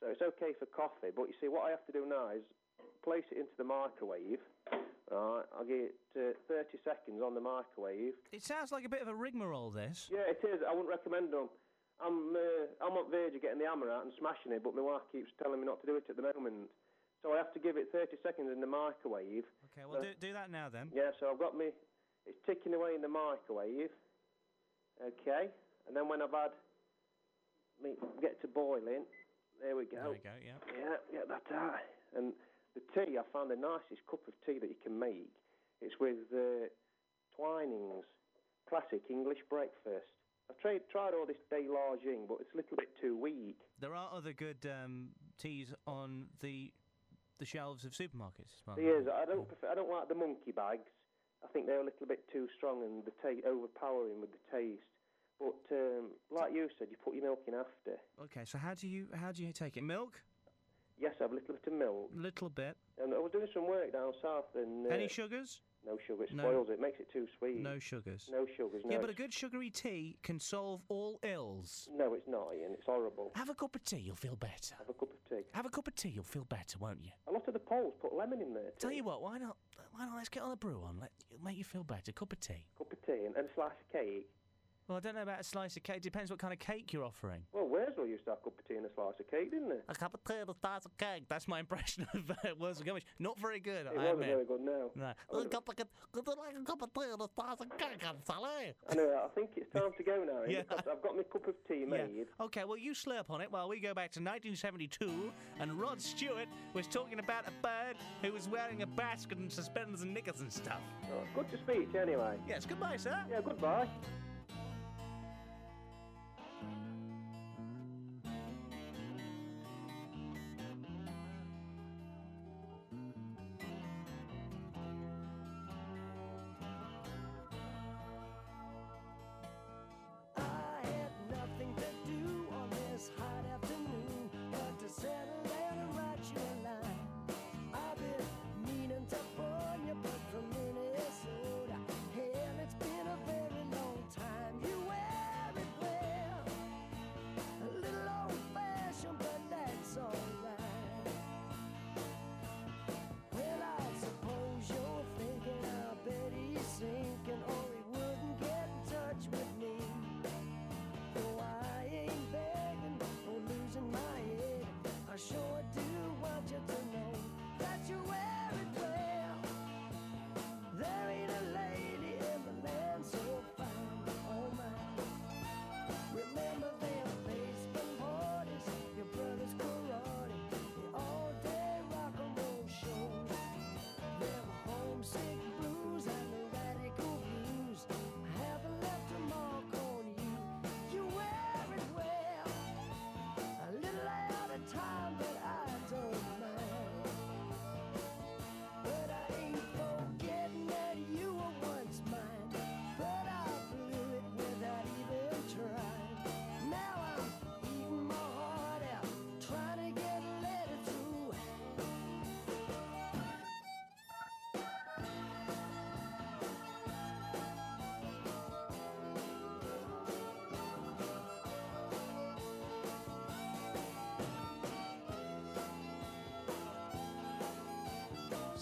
So 0.00 0.08
it's 0.08 0.24
okay 0.24 0.56
for 0.56 0.66
coffee. 0.72 1.12
But 1.14 1.28
you 1.28 1.36
see, 1.40 1.52
what 1.52 1.68
I 1.68 1.70
have 1.70 1.84
to 1.86 1.92
do 1.92 2.08
now 2.08 2.32
is 2.32 2.42
place 3.04 3.28
it 3.30 3.38
into 3.38 3.54
the 3.60 3.64
microwave. 3.68 4.40
Right, 5.12 5.44
I'll 5.52 5.68
give 5.68 5.92
it 5.92 5.94
uh, 6.16 6.32
30 6.48 6.80
seconds 6.80 7.20
on 7.20 7.34
the 7.36 7.40
microwave. 7.44 8.16
It 8.32 8.40
sounds 8.42 8.72
like 8.72 8.86
a 8.86 8.88
bit 8.88 9.02
of 9.04 9.08
a 9.08 9.14
rigmarole. 9.14 9.68
This. 9.68 10.08
Yeah, 10.08 10.24
it 10.24 10.40
is. 10.40 10.64
I 10.64 10.72
wouldn't 10.72 10.88
recommend 10.88 11.28
them. 11.32 11.52
I'm 12.00 12.32
uh, 12.32 12.64
I'm 12.80 12.96
on 12.96 13.10
verge 13.12 13.36
of 13.36 13.42
getting 13.44 13.60
the 13.60 13.68
hammer 13.68 13.92
out 13.92 14.08
and 14.08 14.12
smashing 14.16 14.56
it, 14.56 14.64
but 14.64 14.74
my 14.74 14.80
wife 14.80 15.04
keeps 15.12 15.28
telling 15.36 15.60
me 15.60 15.66
not 15.68 15.84
to 15.84 15.86
do 15.86 15.96
it 16.00 16.08
at 16.08 16.16
the 16.16 16.24
moment. 16.24 16.72
So 17.20 17.34
I 17.34 17.36
have 17.36 17.52
to 17.52 17.60
give 17.60 17.76
it 17.76 17.92
30 17.92 18.16
seconds 18.24 18.48
in 18.50 18.58
the 18.64 18.66
microwave. 18.66 19.44
Okay, 19.70 19.84
well 19.84 20.00
Uh, 20.00 20.16
do, 20.16 20.16
do 20.18 20.32
that 20.32 20.50
now 20.50 20.72
then. 20.72 20.88
Yeah, 20.96 21.12
so 21.20 21.28
I've 21.30 21.38
got 21.38 21.54
me. 21.56 21.76
It's 22.24 22.40
ticking 22.48 22.72
away 22.72 22.96
in 22.96 23.02
the 23.04 23.12
microwave. 23.12 23.92
Okay, 24.96 25.52
and 25.86 25.92
then 25.92 26.08
when 26.08 26.22
I've 26.24 26.32
had 26.32 26.56
me 27.84 28.00
get 28.20 28.40
to 28.40 28.48
boiling, 28.48 29.04
there 29.60 29.76
we 29.76 29.84
go. 29.84 30.00
There 30.00 30.10
we 30.10 30.24
go. 30.24 30.34
Yeah. 30.40 30.56
Yeah, 30.72 30.96
get 31.12 31.28
that 31.28 31.44
out. 31.52 31.76
And 32.16 32.32
the 32.74 32.82
tea, 32.94 33.18
I 33.18 33.22
found 33.32 33.50
the 33.50 33.56
nicest 33.56 34.02
cup 34.08 34.20
of 34.26 34.34
tea 34.46 34.58
that 34.58 34.68
you 34.68 34.80
can 34.82 34.98
make. 34.98 35.32
It's 35.80 35.94
with 36.00 36.30
uh, 36.32 36.68
Twinings 37.36 38.04
classic 38.68 39.02
English 39.10 39.38
breakfast. 39.50 40.08
I've 40.50 40.58
tried 40.60 40.80
tried 40.90 41.12
all 41.14 41.26
this 41.26 41.36
delaging, 41.52 42.26
but 42.28 42.38
it's 42.40 42.52
a 42.54 42.56
little 42.56 42.76
bit 42.76 42.88
too 43.00 43.16
weak. 43.16 43.58
There 43.80 43.94
are 43.94 44.08
other 44.12 44.32
good 44.32 44.66
um, 44.66 45.08
teas 45.38 45.72
on 45.86 46.26
the 46.40 46.72
the 47.38 47.44
shelves 47.44 47.84
of 47.84 47.92
supermarkets. 47.92 48.52
as 48.54 48.62
well. 48.66 48.76
There 48.76 49.00
is. 49.00 49.06
I 49.08 49.24
don't 49.24 49.48
prefer, 49.48 49.68
I 49.70 49.74
don't 49.74 49.90
like 49.90 50.08
the 50.08 50.14
monkey 50.14 50.52
bags. 50.52 50.88
I 51.42 51.48
think 51.48 51.66
they're 51.66 51.80
a 51.80 51.84
little 51.84 52.06
bit 52.06 52.20
too 52.32 52.46
strong 52.56 52.82
and 52.82 53.04
the 53.04 53.10
ta- 53.20 53.48
overpowering 53.48 54.20
with 54.20 54.30
the 54.30 54.56
taste. 54.56 54.82
But 55.40 55.58
um, 55.76 56.10
like 56.30 56.52
you 56.54 56.68
said, 56.78 56.88
you 56.90 56.96
put 57.02 57.14
your 57.14 57.24
milk 57.24 57.40
in 57.48 57.54
after. 57.54 57.98
Okay, 58.22 58.44
so 58.44 58.58
how 58.58 58.74
do 58.74 58.86
you 58.86 59.06
how 59.14 59.32
do 59.32 59.42
you 59.42 59.52
take 59.52 59.76
it? 59.76 59.82
Milk? 59.82 60.20
Yes, 61.02 61.14
I 61.18 61.24
have 61.24 61.32
a 61.32 61.34
little 61.34 61.54
bit 61.54 61.66
of 61.72 61.78
milk. 61.78 62.10
Little 62.14 62.48
bit. 62.48 62.76
And 63.02 63.12
I 63.12 63.18
was 63.18 63.32
doing 63.32 63.48
some 63.52 63.66
work 63.66 63.92
down 63.92 64.12
south 64.22 64.44
and. 64.54 64.86
Uh, 64.86 64.90
Any 64.94 65.08
sugars? 65.08 65.60
No 65.84 65.98
sugar. 66.06 66.22
It 66.22 66.32
No. 66.32 66.44
spoils 66.44 66.68
it. 66.70 66.80
Makes 66.80 67.00
it 67.00 67.10
too 67.12 67.26
sweet. 67.38 67.56
No 67.56 67.76
sugars. 67.80 68.28
No 68.30 68.46
sugars. 68.56 68.82
No, 68.84 68.92
yeah, 68.92 68.98
but 69.00 69.10
a 69.10 69.14
good 69.14 69.32
sugary 69.34 69.68
tea 69.68 70.16
can 70.22 70.38
solve 70.38 70.80
all 70.88 71.18
ills. 71.24 71.88
No, 71.92 72.14
it's 72.14 72.28
not, 72.28 72.54
Ian. 72.54 72.70
It's 72.74 72.86
horrible. 72.86 73.32
Have 73.34 73.48
a 73.50 73.54
cup 73.56 73.74
of 73.74 73.82
tea, 73.84 73.96
you'll 73.96 74.14
feel 74.14 74.36
better. 74.36 74.76
Have 74.78 74.88
a 74.88 74.92
cup 74.92 75.10
of 75.10 75.18
tea. 75.28 75.42
Have 75.54 75.66
a 75.66 75.70
cup 75.70 75.88
of 75.88 75.96
tea, 75.96 76.10
you'll 76.10 76.22
feel 76.22 76.44
better, 76.44 76.78
won't 76.78 77.02
you? 77.02 77.10
A 77.26 77.32
lot 77.32 77.48
of 77.48 77.52
the 77.54 77.58
Poles 77.58 77.94
put 78.00 78.14
lemon 78.14 78.40
in 78.40 78.54
there. 78.54 78.70
Tell 78.78 78.92
you 78.92 79.02
what, 79.02 79.22
why 79.22 79.38
not? 79.38 79.56
Why 79.90 80.06
not? 80.06 80.14
Let's 80.16 80.28
get 80.28 80.44
on 80.44 80.50
the 80.50 80.56
brew 80.56 80.84
on. 80.86 81.00
Let 81.00 81.10
it'll 81.32 81.44
make 81.44 81.58
you 81.58 81.64
feel 81.64 81.82
better. 81.82 82.12
Cup 82.12 82.32
of 82.32 82.38
tea. 82.38 82.64
Cup 82.78 82.92
of 82.92 83.02
tea 83.04 83.24
and, 83.26 83.34
and 83.34 83.48
a 83.48 83.54
slice 83.54 83.72
of 83.72 83.92
cake. 83.92 84.28
Well, 84.88 84.98
I 84.98 85.00
don't 85.00 85.14
know 85.14 85.22
about 85.22 85.40
a 85.40 85.44
slice 85.44 85.76
of 85.76 85.84
cake. 85.84 86.02
Depends 86.02 86.30
what 86.30 86.40
kind 86.40 86.52
of 86.52 86.58
cake 86.58 86.92
you're 86.92 87.04
offering. 87.04 87.42
Well, 87.52 87.66
Wurzel 87.68 88.06
used 88.06 88.24
to 88.24 88.30
have 88.32 88.38
a 88.40 88.44
cup 88.44 88.58
of 88.58 88.66
tea 88.68 88.74
and 88.74 88.84
a 88.84 88.90
slice 88.94 89.14
of 89.20 89.30
cake, 89.30 89.50
didn't 89.52 89.68
they? 89.68 89.76
A 89.88 89.94
cup 89.94 90.12
of 90.12 90.24
tea 90.24 90.40
and 90.40 90.50
a 90.50 90.54
slice 90.60 90.84
of 90.84 90.96
cake. 90.98 91.24
That's 91.28 91.46
my 91.46 91.60
impression 91.60 92.06
of 92.12 92.30
uh, 92.30 92.34
Wurzel 92.58 92.84
Gummidge. 92.84 93.04
Not 93.20 93.38
very 93.38 93.60
good. 93.60 93.86
It 93.86 93.92
I 93.92 93.96
wasn't 93.96 94.12
admit. 94.14 94.28
very 94.28 94.44
good, 94.44 94.60
no. 94.60 94.90
No. 94.96 95.12
A 95.38 95.44
cup 95.48 95.68
of- 95.68 95.76
could 95.76 95.86
you 96.26 96.34
like 96.36 96.54
a 96.60 96.64
cup 96.64 96.82
of 96.82 96.92
tea 96.92 97.10
and 97.12 97.22
a 97.22 97.28
slice 97.34 97.60
of 97.60 97.78
cake, 97.78 98.02
Sally? 98.24 98.74
Anyway, 98.90 99.14
I 99.24 99.28
think 99.34 99.50
it's 99.56 99.70
time 99.72 99.92
to 99.96 100.02
go 100.02 100.24
now. 100.24 100.42
Yeah. 100.52 100.62
because 100.68 100.84
I've 100.90 101.02
got 101.02 101.16
my 101.16 101.22
cup 101.22 101.46
of 101.46 101.54
tea 101.68 101.84
made. 101.84 102.10
Yeah. 102.14 102.24
Okay, 102.44 102.64
well, 102.64 102.76
you 102.76 102.92
slurp 102.92 103.30
on 103.30 103.40
it 103.40 103.50
while 103.50 103.68
we 103.68 103.78
go 103.78 103.94
back 103.94 104.10
to 104.12 104.20
1972, 104.20 105.32
and 105.60 105.72
Rod 105.80 106.00
Stewart 106.02 106.48
was 106.74 106.86
talking 106.88 107.20
about 107.20 107.44
a 107.46 107.52
bird 107.62 107.96
who 108.20 108.32
was 108.32 108.48
wearing 108.48 108.82
a 108.82 108.86
basket 108.86 109.38
and 109.38 109.50
suspenders 109.50 110.02
and 110.02 110.12
knickers 110.12 110.40
and 110.40 110.52
stuff. 110.52 110.80
Oh, 111.04 111.22
good 111.34 111.48
to 111.50 111.56
speak 111.58 111.94
anyway. 111.94 112.36
Yes, 112.48 112.66
goodbye, 112.66 112.96
sir. 112.96 113.16
Yeah, 113.30 113.40
goodbye. 113.44 113.86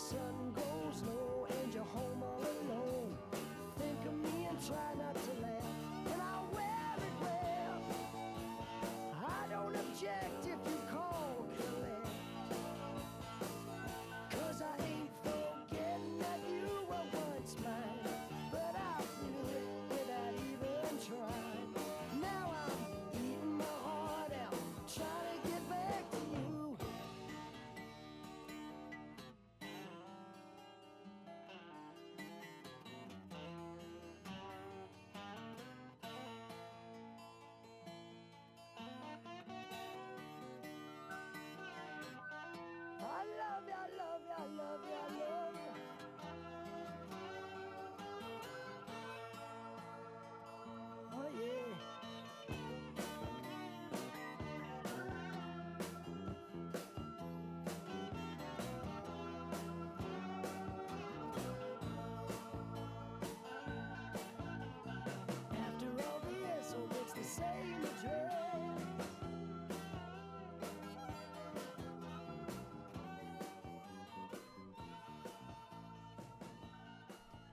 sun 0.00 0.54
goes 0.56 1.02
low 1.02 1.46
and 1.50 1.74
you're 1.74 1.84
home 1.84 2.22
all 2.22 2.40
alone. 2.40 3.18
Think 3.78 4.06
of 4.06 4.14
me 4.14 4.46
and 4.48 4.58
try 4.66 4.94
not 4.96 5.14
to 5.14 5.42
laugh, 5.42 6.12
and 6.12 6.22
I'll 6.22 6.48
wear 6.54 6.96
it 6.96 7.16
well. 7.20 7.82
I 9.28 9.52
don't 9.52 9.76
object 9.76 10.44
if 10.44 10.60
you 10.72 10.78
call 10.90 11.46
collect, 11.58 12.08
cause 14.30 14.62
I 14.62 14.74
ain't 14.90 15.10
forgetting 15.22 16.18
that 16.18 16.40
you 16.48 16.64
were 16.88 17.06
once 17.12 17.54
mine, 17.62 18.14
but 18.50 18.74
I 18.74 19.02
feel 19.02 19.48
it 19.60 19.68
without 19.90 20.34
even 20.34 20.98
trying. 21.06 21.39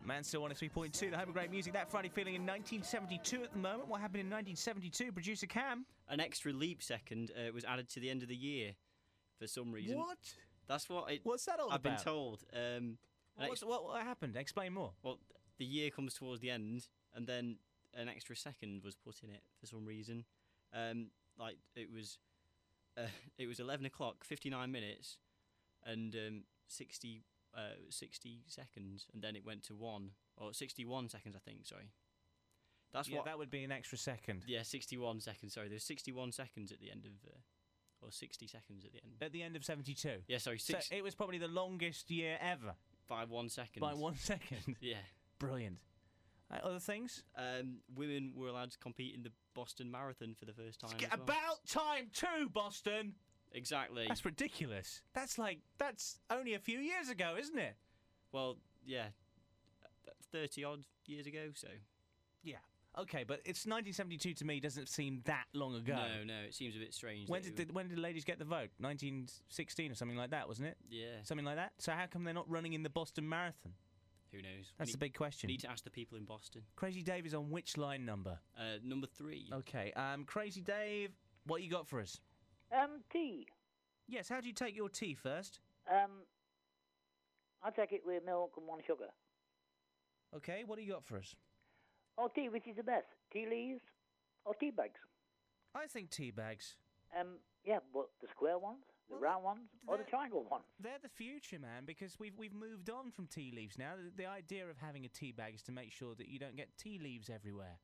Mansfield 0.08 0.50
103.2, 0.50 1.12
the 1.12 1.18
home 1.18 1.28
of 1.28 1.34
great 1.34 1.52
music. 1.52 1.74
That 1.74 1.92
Friday 1.92 2.08
feeling 2.08 2.36
in 2.36 2.44
1972 2.44 3.44
at 3.44 3.52
the 3.52 3.60
moment. 3.60 3.90
What 3.90 4.00
happened 4.00 4.22
in 4.22 4.28
1972? 4.28 5.12
Producer 5.12 5.46
Cam. 5.46 5.86
An 6.08 6.22
extra 6.22 6.54
leap 6.54 6.82
second 6.82 7.32
uh, 7.36 7.52
was 7.54 7.66
added 7.66 7.90
to 7.90 8.00
the 8.00 8.10
end 8.10 8.24
of 8.24 8.30
the 8.30 8.36
year 8.36 8.72
for 9.38 9.48
some 9.48 9.72
reason. 9.72 9.98
What? 9.98 10.18
That's 10.68 10.90
what 10.90 11.12
it. 11.12 11.22
What's 11.24 11.46
that 11.46 11.60
all 11.60 11.70
I've 11.70 11.82
about? 11.82 11.98
been 11.98 12.04
told. 12.06 12.44
Um, 12.54 12.98
ex- 13.40 13.64
what, 13.64 13.84
what 13.84 14.02
happened? 14.02 14.38
Explain 14.38 14.74
more. 14.74 14.94
well, 15.04 15.20
the 15.58 15.66
year 15.66 15.90
comes 15.90 16.14
towards 16.14 16.40
the 16.40 16.52
end, 16.52 16.88
and 17.14 17.28
then 17.28 17.58
an 17.94 18.08
extra 18.08 18.36
second 18.36 18.84
was 18.84 18.96
put 18.96 19.24
in 19.24 19.30
it 19.30 19.42
for 19.60 19.66
some 19.66 19.86
reason. 19.86 20.24
Um, 20.74 21.08
like 21.38 21.58
it 21.76 21.92
was, 21.94 22.18
uh, 22.98 23.08
it 23.38 23.48
was 23.48 23.60
eleven 23.60 23.86
o'clock, 23.86 24.24
fifty 24.24 24.50
nine 24.50 24.72
minutes, 24.72 25.18
and 25.86 26.16
um, 26.16 26.44
60, 26.68 27.24
uh, 27.58 27.62
60 27.90 28.44
seconds, 28.48 29.08
and 29.14 29.22
then 29.22 29.36
it 29.36 29.44
went 29.46 29.64
to 29.64 29.76
one 29.76 30.12
or 30.38 30.54
sixty 30.54 30.86
one 30.86 31.10
seconds, 31.10 31.36
I 31.36 31.40
think. 31.40 31.66
Sorry. 31.66 31.90
That's 32.94 33.10
yeah, 33.10 33.18
what. 33.18 33.26
that 33.26 33.38
would 33.38 33.50
be 33.50 33.64
an 33.64 33.72
extra 33.72 33.98
second. 33.98 34.44
yeah, 34.48 34.62
sixty 34.64 34.98
one 34.98 35.20
seconds. 35.20 35.54
Sorry, 35.56 35.68
there's 35.68 35.84
sixty 35.84 36.12
one 36.12 36.32
seconds 36.32 36.72
at 36.72 36.80
the 36.80 36.90
end 36.92 37.06
of, 37.06 37.12
uh, 37.28 38.06
or 38.06 38.12
sixty 38.12 38.48
seconds 38.48 38.86
at 38.86 38.92
the 38.94 39.00
end. 39.04 39.14
At 39.22 39.32
the 39.32 39.42
end 39.44 39.56
of 39.56 39.66
72. 39.66 40.10
Yeah, 40.28 40.38
sorry, 40.38 40.60
So 40.60 40.78
it 40.92 41.04
was 41.04 41.16
probably 41.16 41.38
the 41.40 41.48
longest 41.48 42.10
year 42.12 42.38
ever. 42.40 42.76
by 43.10 43.26
one 43.26 43.50
second. 43.50 43.82
By 43.82 43.94
one 43.94 44.16
second. 44.20 44.76
Yeah. 44.80 44.98
Brilliant. 45.40 45.80
Uh, 46.50 46.60
other 46.66 46.80
things? 46.80 47.24
Um, 47.38 47.80
women 47.96 48.32
were 48.36 48.48
allowed 48.48 48.72
to 48.72 48.78
compete 48.78 49.14
in 49.16 49.24
the 49.24 49.32
Boston 49.54 49.92
Marathon 49.92 50.34
for 50.40 50.46
the 50.46 50.54
first 50.54 50.80
time. 50.80 50.92
as 50.96 51.02
well. 51.02 51.20
About 51.22 51.66
time 51.68 52.08
too, 52.14 52.48
Boston. 52.54 53.16
Exactly. 53.58 54.06
That's 54.08 54.24
ridiculous. 54.24 55.02
That's 55.14 55.38
like 55.38 55.60
that's 55.78 56.20
only 56.30 56.54
a 56.54 56.60
few 56.60 56.80
years 56.80 57.10
ago, 57.10 57.36
isn't 57.40 57.58
it? 57.58 57.76
Well, 58.32 58.58
yeah, 58.86 59.08
thirty 60.32 60.64
odd 60.64 60.86
years 61.06 61.28
ago. 61.28 61.50
So 61.56 61.68
Yeah. 62.44 62.58
Okay, 63.00 63.24
but 63.24 63.42
it's 63.46 63.68
1972 63.68 64.34
to 64.34 64.46
me. 64.46 64.60
Doesn't 64.60 64.90
seem 64.90 65.22
that 65.26 65.46
long 65.54 65.76
ago. 65.76 65.94
no, 65.94 66.24
no, 66.24 66.40
it 66.48 66.56
seems 66.56 66.76
a 66.76 66.80
bit 66.80 66.96
strange. 66.96 67.30
When 67.30 67.44
did 67.44 67.56
the, 67.56 67.66
when 67.72 67.88
did 67.88 67.98
the 67.98 68.02
ladies 68.02 68.24
get 68.24 68.40
the 68.40 68.46
vote? 68.46 68.72
1916 68.80 69.92
or 69.92 69.94
something 69.94 70.18
like 70.18 70.32
that, 70.32 70.48
wasn't 70.48 70.70
it? 70.70 70.78
yeah, 70.90 71.22
Something 71.22 71.46
like 71.46 71.58
that. 71.58 71.74
So 71.78 71.92
how 71.92 72.08
come 72.08 72.24
they're 72.24 72.34
not 72.34 72.50
running 72.50 72.74
in 72.74 72.82
the 72.82 72.90
Boston 72.90 73.30
Marathon? 73.30 73.74
who 74.32 74.42
knows? 74.42 74.74
That's 74.78 74.90
we 74.90 74.94
the 74.94 74.98
big 74.98 75.14
question. 75.14 75.48
Need 75.48 75.62
to 75.62 75.72
ask 75.72 75.84
the 75.84 75.90
people 75.90 76.18
in 76.18 76.26
Boston. 76.26 76.62
Crazy 76.76 77.02
Dave 77.02 77.26
is 77.26 77.34
on 77.34 77.50
which 77.50 77.78
line 77.78 78.06
number? 78.06 78.40
Uh, 78.58 78.78
number 78.84 79.08
three. 79.08 79.50
Okay, 79.54 79.92
um, 79.96 80.26
Crazy 80.26 80.62
Dave, 80.62 81.12
what 81.46 81.62
you 81.62 81.70
got 81.70 81.88
for 81.88 82.00
us? 82.00 82.20
Um, 82.72 83.02
tea. 83.12 83.48
Yes, 84.08 84.30
how 84.30 84.42
do 84.42 84.48
you 84.48 84.54
take 84.54 84.76
your 84.76 84.90
tea 84.90 85.14
first? 85.14 85.60
Um, 85.90 86.12
I 87.64 87.70
take 87.72 87.92
it 87.92 88.02
with 88.06 88.24
milk 88.26 88.54
and 88.58 88.68
one 88.68 88.80
sugar. 88.86 89.10
Okay, 90.36 90.64
what 90.66 90.78
do 90.78 90.84
you 90.84 90.92
got 90.92 91.06
for 91.06 91.18
us? 91.18 91.36
Or 92.18 92.30
tea, 92.30 92.50
which 92.50 92.68
is 92.68 92.76
the 92.76 92.84
best? 92.84 93.06
Tea 93.32 93.46
leaves 93.50 93.82
or 94.46 94.54
tea 94.56 94.72
bags? 94.72 95.00
I 95.76 95.88
think 95.88 96.10
tea 96.10 96.32
bags. 96.32 96.76
Um, 97.18 97.38
yeah, 97.64 97.80
but 97.94 98.08
the 98.22 98.28
square 98.32 98.58
ones, 98.58 98.84
the 99.10 99.16
round 99.16 99.44
ones, 99.44 99.70
or 99.88 99.98
the 99.98 100.04
triangle 100.04 100.46
ones? 100.50 100.64
They're 100.80 101.00
the 101.02 101.10
future, 101.10 101.60
man, 101.60 101.84
because 101.86 102.20
we've 102.20 102.38
we've 102.38 102.54
moved 102.54 102.90
on 102.90 103.12
from 103.12 103.28
tea 103.28 103.54
leaves 103.56 103.78
now. 103.78 103.94
The, 103.96 104.24
the 104.24 104.30
idea 104.30 104.68
of 104.68 104.78
having 104.78 105.06
a 105.06 105.10
tea 105.10 105.32
bag 105.32 105.56
is 105.56 105.62
to 105.64 105.72
make 105.72 105.92
sure 105.92 106.16
that 106.16 106.28
you 106.28 106.40
don't 106.40 106.56
get 106.56 106.78
tea 106.78 107.00
leaves 107.02 107.30
everywhere. 107.30 107.80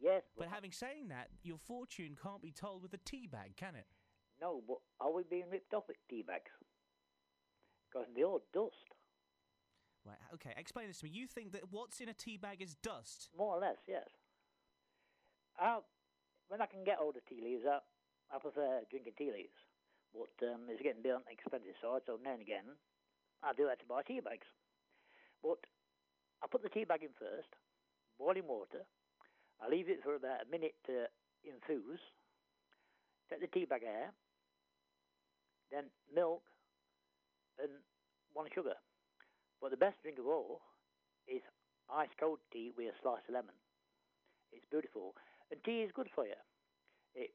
Yes, 0.00 0.22
But 0.38 0.48
having 0.48 0.72
saying 0.72 1.08
that, 1.08 1.28
your 1.42 1.58
fortune 1.58 2.16
can't 2.20 2.40
be 2.40 2.52
told 2.52 2.82
with 2.82 2.94
a 2.94 3.00
tea 3.04 3.26
bag, 3.26 3.56
can 3.56 3.74
it? 3.74 3.84
No, 4.40 4.62
but 4.66 4.78
are 5.00 5.12
we 5.12 5.22
being 5.28 5.50
ripped 5.50 5.74
off 5.74 5.84
with 5.88 5.98
tea 6.08 6.24
bags? 6.26 6.50
Because 7.88 8.08
they're 8.14 8.24
all 8.24 8.42
dust. 8.52 8.88
Right. 10.06 10.20
Okay. 10.34 10.54
Explain 10.56 10.88
this 10.88 10.98
to 11.00 11.04
me. 11.04 11.10
You 11.12 11.26
think 11.26 11.52
that 11.52 11.68
what's 11.70 12.00
in 12.00 12.08
a 12.08 12.14
tea 12.14 12.38
bag 12.38 12.62
is 12.62 12.74
dust? 12.82 13.28
More 13.36 13.56
or 13.56 13.60
less, 13.60 13.76
yes. 13.86 14.08
I, 15.58 15.78
when 16.48 16.62
I 16.62 16.66
can 16.66 16.84
get 16.84 16.96
hold 16.96 17.16
of 17.16 17.26
tea 17.26 17.40
leaves, 17.44 17.64
I, 17.68 17.84
I 18.34 18.38
prefer 18.40 18.80
drinking 18.88 19.12
tea 19.18 19.30
leaves. 19.30 19.60
But 20.14 20.32
um, 20.48 20.66
it's 20.66 20.82
getting 20.82 21.04
a 21.04 21.06
bit 21.06 21.14
the 21.22 21.30
expensive 21.30 21.78
side, 21.78 22.02
so 22.06 22.18
now 22.18 22.34
and 22.34 22.42
again, 22.42 22.66
I 23.44 23.52
do 23.52 23.68
have 23.68 23.78
to 23.78 23.86
buy 23.86 24.02
tea 24.02 24.18
bags. 24.18 24.48
But 25.42 25.62
I 26.42 26.48
put 26.50 26.62
the 26.62 26.72
tea 26.72 26.84
bag 26.84 27.04
in 27.04 27.14
first, 27.14 27.52
boiling 28.18 28.48
water. 28.48 28.88
I 29.60 29.68
leave 29.68 29.88
it 29.88 30.02
for 30.02 30.16
about 30.16 30.48
a 30.48 30.50
minute 30.50 30.74
to 30.86 31.06
infuse. 31.44 32.00
Take 33.28 33.40
the 33.40 33.52
tea 33.52 33.66
bag 33.68 33.84
out, 33.86 34.16
then 35.70 35.90
milk 36.14 36.42
and 37.58 37.70
one 38.32 38.46
sugar. 38.54 38.74
But 39.60 39.70
the 39.70 39.80
best 39.80 39.96
drink 40.02 40.18
of 40.18 40.26
all 40.26 40.60
is 41.28 41.42
ice 41.90 42.12
cold 42.18 42.38
tea 42.52 42.72
with 42.76 42.88
a 42.88 42.96
slice 43.02 43.22
of 43.28 43.34
lemon. 43.34 43.54
It's 44.52 44.64
beautiful. 44.70 45.14
And 45.50 45.62
tea 45.64 45.82
is 45.82 45.90
good 45.94 46.08
for 46.14 46.26
you. 46.26 46.38
It, 47.14 47.30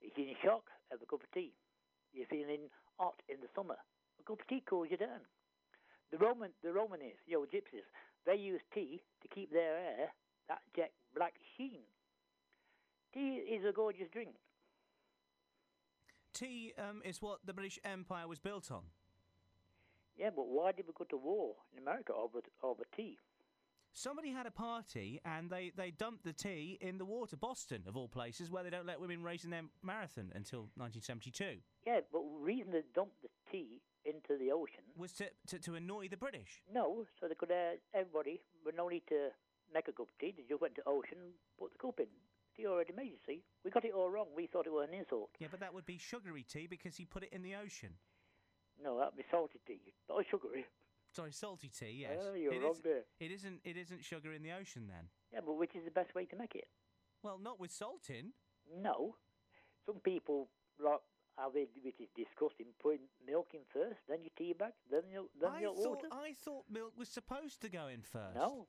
if 0.00 0.16
you're 0.16 0.28
in 0.28 0.36
shock, 0.42 0.64
have 0.90 1.00
a 1.00 1.06
cup 1.06 1.22
of 1.22 1.30
tea. 1.32 1.52
If 2.12 2.28
You're 2.28 2.32
feeling 2.32 2.68
hot 2.98 3.20
in 3.28 3.40
the 3.40 3.48
summer, 3.54 3.76
a 4.20 4.22
cup 4.24 4.40
of 4.40 4.46
tea 4.48 4.62
cools 4.64 4.88
you 4.90 4.96
down. 4.96 5.24
The 6.10 6.18
Roman, 6.18 6.50
the 6.62 6.72
Romanists, 6.72 7.24
you 7.26 7.40
know, 7.40 7.46
gypsies, 7.48 7.88
they 8.26 8.36
use 8.36 8.60
tea 8.74 9.00
to 9.22 9.28
keep 9.28 9.50
their 9.52 9.78
hair 9.78 10.12
that 10.48 10.60
jet 10.76 10.92
black 11.14 11.34
sheen. 11.56 11.80
Tea 13.14 13.40
is 13.48 13.64
a 13.64 13.72
gorgeous 13.72 14.08
drink. 14.12 14.34
Tea 16.32 16.72
um, 16.78 17.02
is 17.04 17.20
what 17.20 17.38
the 17.44 17.52
British 17.52 17.78
Empire 17.84 18.26
was 18.26 18.38
built 18.38 18.70
on. 18.70 18.82
Yeah, 20.16 20.30
but 20.34 20.48
why 20.48 20.72
did 20.72 20.86
we 20.86 20.92
go 20.96 21.04
to 21.04 21.16
war 21.16 21.54
in 21.72 21.78
America 21.78 22.12
over 22.12 22.40
over 22.62 22.84
tea? 22.94 23.18
Somebody 23.94 24.30
had 24.30 24.46
a 24.46 24.50
party 24.50 25.20
and 25.24 25.50
they, 25.50 25.70
they 25.76 25.90
dumped 25.90 26.24
the 26.24 26.32
tea 26.32 26.78
in 26.80 26.96
the 26.96 27.04
water. 27.04 27.36
Boston, 27.36 27.82
of 27.86 27.94
all 27.94 28.08
places, 28.08 28.50
where 28.50 28.64
they 28.64 28.70
don't 28.70 28.86
let 28.86 28.98
women 28.98 29.22
race 29.22 29.44
in 29.44 29.50
their 29.50 29.64
marathon 29.82 30.32
until 30.34 30.60
1972. 30.76 31.60
Yeah, 31.86 32.00
but 32.10 32.20
the 32.22 32.38
reason 32.40 32.72
they 32.72 32.80
dumped 32.94 33.20
the 33.20 33.28
tea 33.50 33.82
into 34.06 34.38
the 34.38 34.50
ocean 34.50 34.84
was 34.96 35.12
to, 35.12 35.26
to, 35.46 35.58
to 35.58 35.74
annoy 35.74 36.08
the 36.08 36.16
British. 36.16 36.62
No, 36.72 37.04
so 37.20 37.28
they 37.28 37.34
could 37.34 37.50
uh, 37.50 37.76
everybody 37.94 38.40
with 38.64 38.76
no 38.76 38.88
need 38.88 39.02
to 39.08 39.28
make 39.74 39.88
a 39.88 39.92
cup 39.92 40.08
of 40.08 40.18
tea. 40.18 40.32
They 40.36 40.44
just 40.48 40.62
went 40.62 40.74
to 40.76 40.82
ocean, 40.86 41.18
put 41.58 41.72
the 41.72 41.78
cup 41.78 42.00
in. 42.00 42.06
Tea 42.56 42.66
already 42.66 42.92
made. 42.92 43.06
You 43.12 43.18
see, 43.26 43.42
we 43.64 43.70
got 43.70 43.84
it 43.84 43.92
all 43.94 44.10
wrong. 44.10 44.26
We 44.36 44.46
thought 44.46 44.66
it 44.66 44.72
was 44.72 44.88
an 44.88 44.94
insult. 44.94 45.30
Yeah, 45.38 45.48
but 45.50 45.60
that 45.60 45.72
would 45.74 45.86
be 45.86 45.98
sugary 45.98 46.42
tea 46.44 46.66
because 46.66 46.96
he 46.96 47.04
put 47.04 47.22
it 47.22 47.32
in 47.32 47.42
the 47.42 47.54
ocean. 47.54 47.90
No, 48.82 48.98
that'd 48.98 49.16
be 49.16 49.24
salty 49.30 49.60
tea, 49.66 49.94
not 50.08 50.24
sugary. 50.30 50.66
Sorry, 51.12 51.32
salty 51.32 51.68
tea. 51.68 51.90
Yes, 52.08 52.18
Oh, 52.22 52.34
you're 52.34 52.52
It 52.54 52.62
wrong 52.62 52.72
is- 52.72 52.80
there. 52.82 53.04
It 53.20 53.30
isn't. 53.30 53.60
It 53.64 53.76
isn't 53.76 54.02
sugar 54.04 54.32
in 54.32 54.42
the 54.42 54.52
ocean 54.52 54.86
then. 54.88 55.10
Yeah, 55.32 55.40
but 55.44 55.54
which 55.54 55.74
is 55.76 55.84
the 55.84 55.90
best 55.90 56.14
way 56.14 56.24
to 56.26 56.36
make 56.36 56.54
it? 56.54 56.68
Well, 57.22 57.38
not 57.38 57.60
with 57.60 57.70
salt 57.70 58.08
in. 58.10 58.32
No, 58.74 59.16
some 59.84 60.00
people 60.00 60.48
like 60.78 61.00
how 61.36 61.50
they 61.50 61.66
which 61.82 62.00
is 62.00 62.08
disgusting. 62.16 62.66
Putting 62.80 63.08
milk 63.26 63.48
in 63.54 63.60
first, 63.72 64.00
then 64.08 64.22
your 64.22 64.30
tea 64.36 64.54
bag, 64.54 64.72
then 64.90 65.02
your 65.10 65.26
then 65.38 65.50
I 65.50 65.60
your 65.60 65.74
thought 65.74 66.02
water. 66.02 66.08
I 66.12 66.32
thought 66.32 66.64
milk 66.70 66.96
was 66.96 67.08
supposed 67.08 67.60
to 67.60 67.68
go 67.68 67.88
in 67.88 68.02
first. 68.02 68.34
No, 68.36 68.68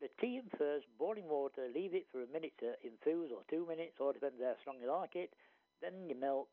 the 0.00 0.08
tea 0.20 0.36
in 0.36 0.48
first, 0.58 0.86
boiling 0.98 1.28
water. 1.28 1.68
Leave 1.72 1.94
it 1.94 2.06
for 2.12 2.22
a 2.22 2.32
minute 2.32 2.52
to 2.60 2.76
infuse, 2.84 3.30
or 3.32 3.42
two 3.48 3.66
minutes, 3.66 3.96
or 4.00 4.12
depends 4.12 4.40
how 4.40 4.54
strong 4.60 4.76
you 4.80 4.90
like 4.90 5.16
it. 5.16 5.32
Then 5.80 6.08
your 6.08 6.18
milk, 6.18 6.52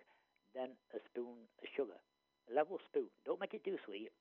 then 0.56 0.76
a 0.94 1.00
spoon 1.12 1.48
of 1.62 1.68
sugar, 1.76 2.00
a 2.50 2.54
level 2.56 2.80
spoon. 2.88 3.12
Don't 3.26 3.40
make 3.40 3.54
it 3.54 3.64
too 3.64 3.78
sweet. 3.86 4.12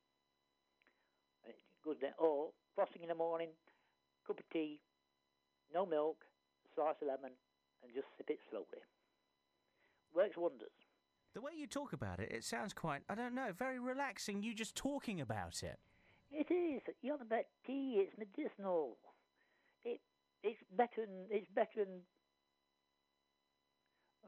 It 1.44 1.57
goes 1.85 1.97
then. 2.01 2.12
Or 2.19 2.51
first 2.77 2.93
thing 2.93 3.03
in 3.03 3.09
the 3.09 3.15
morning, 3.15 3.51
cup 4.27 4.39
of 4.39 4.44
tea, 4.53 4.81
no 5.74 5.86
milk, 5.86 6.24
slice 6.74 6.97
of 7.03 7.09
lemon, 7.09 7.32
and 7.82 7.93
just 7.94 8.07
sip 8.16 8.31
it 8.31 8.39
slowly. 8.51 8.82
Works 10.15 10.36
wonders. 10.36 10.74
The 11.35 11.40
way 11.40 11.53
you 11.57 11.66
talk 11.66 11.93
about 11.93 12.20
it, 12.20 12.31
it 12.31 12.44
sounds 12.44 12.74
quite. 12.74 13.03
I 13.09 13.15
don't 13.15 13.35
know. 13.35 13.53
Very 13.57 13.78
relaxing. 13.78 14.43
You 14.43 14.55
just 14.55 14.77
talking 14.77 15.20
about 15.20 15.62
it. 15.62 15.78
It 16.31 16.53
is. 16.53 16.82
You're 17.01 17.15
about 17.15 17.44
tea. 17.66 18.05
It's 18.05 18.12
medicinal. 18.19 18.99
It 20.43 20.48
it's 20.48 20.60
better 20.77 21.06
than 21.06 21.27
it's 21.31 21.48
better 21.55 21.85
than. 21.85 22.01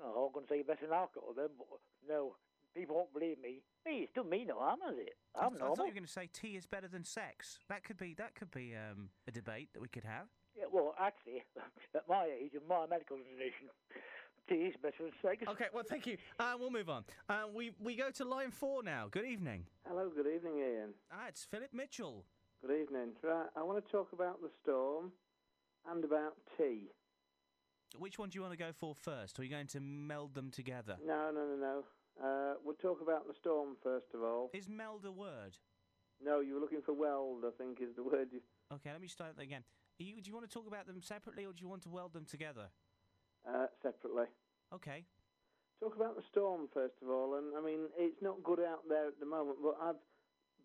Oh, 0.02 0.26
I'm 0.26 0.32
going 0.32 0.46
to 0.46 0.52
say 0.52 0.62
better 0.62 0.86
than 0.86 0.92
alcohol 0.94 1.32
then, 1.36 1.48
but 1.56 1.66
no, 2.08 2.36
people 2.74 2.96
won't 2.96 3.12
believe 3.14 3.38
me. 3.40 3.62
Me, 3.86 4.02
it's 4.02 4.12
done 4.12 4.28
me 4.28 4.44
no 4.44 4.58
harm, 4.58 4.80
has 4.86 4.96
it? 4.98 5.14
I, 5.34 5.44
I'm 5.46 5.50
th- 5.52 5.60
I 5.62 5.66
normal. 5.66 5.76
thought 5.76 5.82
you 5.84 5.90
were 5.90 5.94
going 5.94 6.06
to 6.06 6.12
say 6.12 6.28
tea 6.32 6.56
is 6.56 6.66
better 6.66 6.88
than 6.88 7.04
sex. 7.04 7.58
That 7.68 7.84
could 7.84 7.96
be. 7.96 8.14
That 8.14 8.34
could 8.34 8.50
be 8.50 8.74
um, 8.74 9.08
a 9.28 9.30
debate 9.30 9.70
that 9.72 9.80
we 9.80 9.88
could 9.88 10.04
have. 10.04 10.26
Yeah, 10.56 10.64
well, 10.72 10.94
actually, 10.98 11.42
at 11.94 12.08
my 12.08 12.26
age 12.26 12.52
and 12.54 12.66
my 12.68 12.86
medical 12.86 13.16
condition, 13.16 13.68
tea 14.48 14.70
is 14.70 14.76
better 14.82 15.02
than 15.02 15.12
sex. 15.22 15.44
Okay. 15.48 15.66
Well, 15.72 15.84
thank 15.88 16.06
you. 16.06 16.16
Uh, 16.38 16.54
we'll 16.58 16.70
move 16.70 16.90
on. 16.90 17.04
Uh, 17.28 17.44
we 17.54 17.72
we 17.82 17.96
go 17.96 18.10
to 18.10 18.24
line 18.24 18.50
four 18.50 18.82
now. 18.82 19.08
Good 19.10 19.26
evening. 19.26 19.66
Hello, 19.86 20.10
good 20.14 20.26
evening, 20.26 20.58
Ian. 20.58 20.94
Ah, 21.12 21.26
it's 21.28 21.44
Philip 21.44 21.70
Mitchell. 21.72 22.24
Good 22.66 22.80
evening. 22.82 23.10
Right, 23.22 23.46
I 23.56 23.62
want 23.62 23.84
to 23.84 23.92
talk 23.92 24.12
about 24.12 24.40
the 24.40 24.48
storm 24.62 25.12
and 25.90 26.04
about 26.04 26.34
tea. 26.56 26.88
Which 27.98 28.18
one 28.18 28.28
do 28.28 28.36
you 28.36 28.42
want 28.42 28.52
to 28.52 28.58
go 28.58 28.72
for 28.72 28.94
first? 28.94 29.38
Or 29.38 29.42
are 29.42 29.44
you 29.44 29.50
going 29.50 29.68
to 29.68 29.80
meld 29.80 30.34
them 30.34 30.50
together? 30.50 30.96
No, 31.06 31.30
no, 31.32 31.46
no, 31.46 31.56
no. 31.56 31.84
Uh, 32.22 32.54
we'll 32.64 32.76
talk 32.76 33.00
about 33.00 33.26
the 33.26 33.34
storm 33.40 33.76
first 33.82 34.06
of 34.14 34.22
all. 34.22 34.50
Is 34.52 34.68
meld 34.68 35.04
a 35.04 35.12
word? 35.12 35.56
No, 36.22 36.40
you 36.40 36.54
were 36.54 36.60
looking 36.60 36.82
for 36.82 36.94
weld, 36.94 37.44
I 37.46 37.50
think 37.56 37.80
is 37.80 37.94
the 37.96 38.02
word 38.02 38.28
you. 38.32 38.40
Okay, 38.72 38.90
let 38.90 39.00
me 39.00 39.08
start 39.08 39.36
that 39.36 39.42
again. 39.42 39.62
You, 39.98 40.20
do 40.20 40.28
you 40.28 40.34
want 40.34 40.48
to 40.48 40.52
talk 40.52 40.66
about 40.66 40.86
them 40.86 41.00
separately, 41.02 41.44
or 41.44 41.52
do 41.52 41.60
you 41.60 41.68
want 41.68 41.82
to 41.82 41.88
weld 41.88 42.12
them 42.12 42.24
together? 42.24 42.66
Uh, 43.46 43.66
separately. 43.82 44.26
Okay. 44.72 45.04
Talk 45.80 45.96
about 45.96 46.16
the 46.16 46.22
storm 46.30 46.68
first 46.72 46.94
of 47.02 47.10
all, 47.10 47.36
and 47.36 47.54
I 47.56 47.60
mean 47.60 47.90
it's 47.98 48.22
not 48.22 48.42
good 48.42 48.60
out 48.60 48.88
there 48.88 49.08
at 49.08 49.20
the 49.20 49.26
moment, 49.26 49.58
but 49.62 49.76
I've 49.82 50.00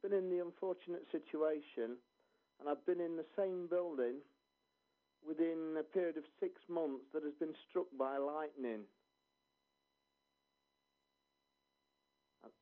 been 0.01 0.17
in 0.17 0.29
the 0.29 0.39
unfortunate 0.39 1.03
situation, 1.11 1.97
and 2.59 2.69
I've 2.69 2.85
been 2.85 3.01
in 3.01 3.17
the 3.17 3.25
same 3.35 3.67
building 3.67 4.21
within 5.29 5.75
a 5.79 5.83
period 5.83 6.17
of 6.17 6.23
six 6.39 6.59
months 6.67 7.05
that 7.13 7.21
has 7.23 7.33
been 7.39 7.53
struck 7.69 7.85
by 7.97 8.17
lightning, 8.17 8.81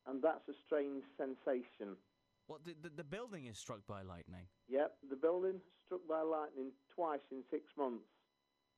And- 0.06 0.22
that's 0.22 0.48
a 0.50 0.54
strange 0.66 1.04
sensation. 1.18 1.96
What 2.48 2.64
the, 2.66 2.76
the, 2.82 2.90
the 2.90 3.04
building 3.04 3.46
is 3.46 3.58
struck 3.58 3.86
by 3.88 4.02
lightning? 4.04 4.48
Yep, 4.70 4.98
the 5.10 5.16
building 5.18 5.60
struck 5.86 6.00
by 6.08 6.22
lightning 6.22 6.72
twice 6.96 7.20
in 7.32 7.44
six 7.52 7.64
months. 7.78 8.06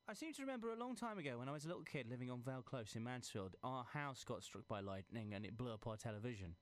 I 0.07 0.13
seem 0.13 0.33
to 0.33 0.41
remember 0.41 0.71
a 0.71 0.75
long 0.75 0.95
time 0.95 1.19
ago 1.19 1.37
when 1.37 1.47
I 1.47 1.51
was 1.51 1.65
a 1.65 1.67
little 1.67 1.83
kid 1.83 2.07
living 2.09 2.31
on 2.31 2.41
Vale 2.41 2.63
Close 2.63 2.95
in 2.95 3.03
Mansfield, 3.03 3.55
our 3.63 3.83
house 3.93 4.23
got 4.23 4.43
struck 4.43 4.67
by 4.67 4.79
lightning 4.79 5.33
and 5.35 5.45
it 5.45 5.55
blew 5.55 5.71
up 5.71 5.85
our 5.85 5.97
television. 5.97 6.55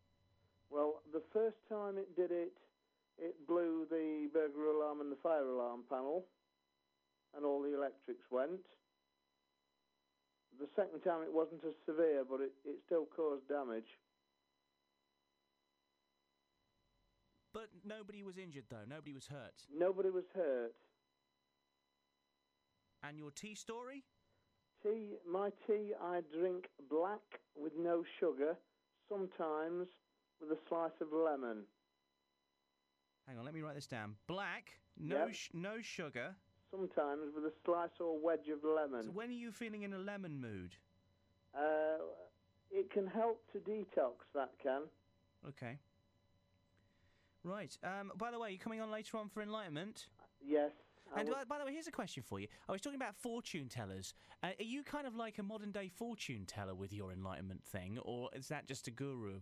Well, 0.70 1.02
the 1.14 1.24
first 1.32 1.56
time 1.70 1.98
it 1.98 2.14
did 2.18 2.32
it, 2.32 2.52
it 3.18 3.36
blew 3.48 3.88
the 3.90 4.28
burglar 4.34 4.72
alarm 4.76 5.00
and 5.00 5.10
the 5.10 5.16
fire 5.24 5.48
alarm 5.48 5.84
panel, 5.90 6.26
and 7.38 7.46
all 7.46 7.62
the 7.62 7.74
electrics 7.78 8.26
went. 8.32 8.66
The 10.60 10.68
second 10.76 11.02
time 11.02 11.22
it 11.22 11.32
wasn't 11.32 11.62
as 11.64 11.76
severe, 11.86 12.24
but 12.28 12.42
it, 12.42 12.52
it 12.66 12.78
still 12.88 13.06
caused 13.16 13.48
damage. 13.48 13.88
But 17.54 17.70
nobody 17.86 18.24
was 18.24 18.38
injured 18.38 18.66
though. 18.70 18.86
Nobody 18.90 19.14
was 19.14 19.28
hurt. 19.28 19.54
Nobody 19.76 20.10
was 20.10 20.26
hurt. 20.36 20.74
And 23.04 23.18
your 23.20 23.32
tea 23.32 23.56
story? 23.56 24.04
Tea, 24.84 25.14
my 25.32 25.50
tea, 25.66 25.94
I 26.02 26.22
drink 26.38 26.66
black 26.90 27.22
with 27.56 27.74
no 27.80 28.04
sugar, 28.20 28.56
sometimes 29.10 29.88
with 30.42 30.52
a 30.52 30.58
slice 30.70 30.92
of 31.02 31.08
lemon. 31.14 31.64
Hang 33.28 33.38
on, 33.40 33.46
let 33.46 33.54
me 33.54 33.62
write 33.62 33.76
this 33.76 33.88
down. 33.88 34.16
Black, 34.28 34.80
no 34.98 35.26
Yep. 35.26 35.34
sh- 35.34 35.50
no 35.54 35.82
sugar. 35.82 36.36
Sometimes 36.72 37.22
with 37.34 37.46
a 37.46 37.54
slice 37.66 37.90
or 38.00 38.20
wedge 38.20 38.50
of 38.52 38.64
lemon. 38.64 39.06
So 39.06 39.12
when 39.12 39.30
are 39.30 39.34
you 39.34 39.52
feeling 39.52 39.84
in 39.84 39.94
a 39.94 39.98
lemon 39.98 40.40
mood? 40.40 40.76
Uh, 41.56 42.04
it 42.72 42.92
can 42.92 43.08
help 43.08 43.42
to 43.54 43.60
detox, 43.60 44.14
that 44.36 44.52
can. 44.62 44.82
Okay. 45.48 45.78
Right. 47.44 47.78
Um, 47.84 48.12
by 48.18 48.32
the 48.32 48.40
way, 48.40 48.50
you're 48.50 48.60
coming 48.60 48.82
on 48.82 48.92
later 48.92 49.18
on 49.18 49.30
for 49.30 49.42
enlightenment? 49.42 50.08
Yes. 50.46 50.72
I 51.16 51.22
And 51.22 51.30
by, 51.30 51.44
by 51.46 51.60
the 51.60 51.66
way, 51.66 51.72
here's 51.72 51.88
a 51.88 51.92
question 51.92 52.22
for 52.22 52.40
you. 52.40 52.48
I 52.68 52.74
was 52.74 52.82
talking 52.82 52.98
about 52.98 53.16
fortune 53.16 53.70
tellers. 53.70 54.14
Uh, 54.44 54.48
are 54.60 54.64
you 54.64 54.84
kind 54.84 55.08
of 55.08 55.16
like 55.16 55.38
a 55.38 55.44
modern 55.44 55.72
day 55.72 55.88
fortune 55.88 56.46
teller 56.46 56.76
with 56.76 56.92
your 56.92 57.12
enlightenment 57.12 57.64
thing, 57.64 57.98
or 58.02 58.30
is 58.34 58.50
that 58.50 58.68
just 58.68 58.88
a 58.88 58.92
guru? 58.92 59.40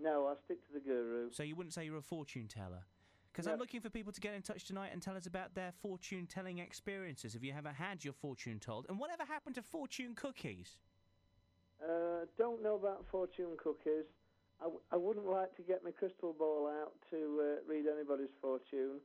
No, 0.00 0.26
I 0.26 0.34
stick 0.44 0.58
to 0.66 0.72
the 0.74 0.80
guru. 0.80 1.30
So 1.32 1.42
you 1.42 1.56
wouldn't 1.56 1.72
say 1.72 1.84
you're 1.84 1.96
a 1.96 2.02
fortune 2.02 2.48
teller? 2.48 2.84
Because. 3.32 3.46
I'm 3.46 3.58
looking 3.58 3.80
for 3.80 3.90
people 3.90 4.12
to 4.12 4.20
get 4.20 4.34
in 4.34 4.42
touch 4.42 4.64
tonight 4.64 4.90
and 4.92 5.00
tell 5.00 5.16
us 5.16 5.26
about 5.26 5.54
their 5.54 5.72
fortune 5.80 6.26
telling 6.26 6.58
experiences. 6.58 7.34
Have 7.34 7.44
you 7.44 7.54
ever 7.56 7.70
had 7.70 8.04
your 8.04 8.14
fortune 8.14 8.58
told? 8.58 8.86
And 8.88 8.98
whatever 8.98 9.24
happened 9.24 9.54
to 9.56 9.62
fortune 9.62 10.14
cookies? 10.14 10.78
Uh, 11.82 12.26
don't 12.36 12.62
know 12.62 12.74
about 12.74 13.04
fortune 13.10 13.56
cookies. 13.56 14.06
I, 14.60 14.64
w- 14.64 14.80
I 14.90 14.96
wouldn't 14.96 15.26
like 15.26 15.54
to 15.56 15.62
get 15.62 15.84
my 15.84 15.92
crystal 15.92 16.34
ball 16.36 16.68
out 16.82 16.92
to 17.10 17.16
uh, 17.40 17.72
read 17.72 17.84
anybody's 17.86 18.34
fortune. 18.40 18.98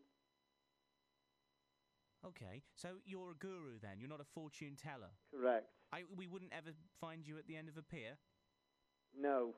Okay, 2.26 2.64
so 2.74 2.88
you're 3.06 3.32
a 3.32 3.36
guru 3.36 3.78
then. 3.82 4.00
You're 4.00 4.10
not 4.10 4.22
a 4.22 4.26
fortune 4.34 4.76
teller. 4.82 5.12
Correct. 5.32 5.68
I, 5.92 6.04
we 6.16 6.26
wouldn't 6.26 6.54
ever 6.54 6.72
find 7.00 7.28
you 7.28 7.38
at 7.38 7.46
the 7.48 7.56
end 7.56 7.68
of 7.68 7.78
a 7.78 7.84
pier. 7.84 8.18
No. 9.20 9.54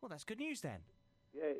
Well, 0.00 0.08
that's 0.08 0.24
good 0.24 0.38
news 0.38 0.60
then. 0.60 0.80
Yeah, 1.34 1.52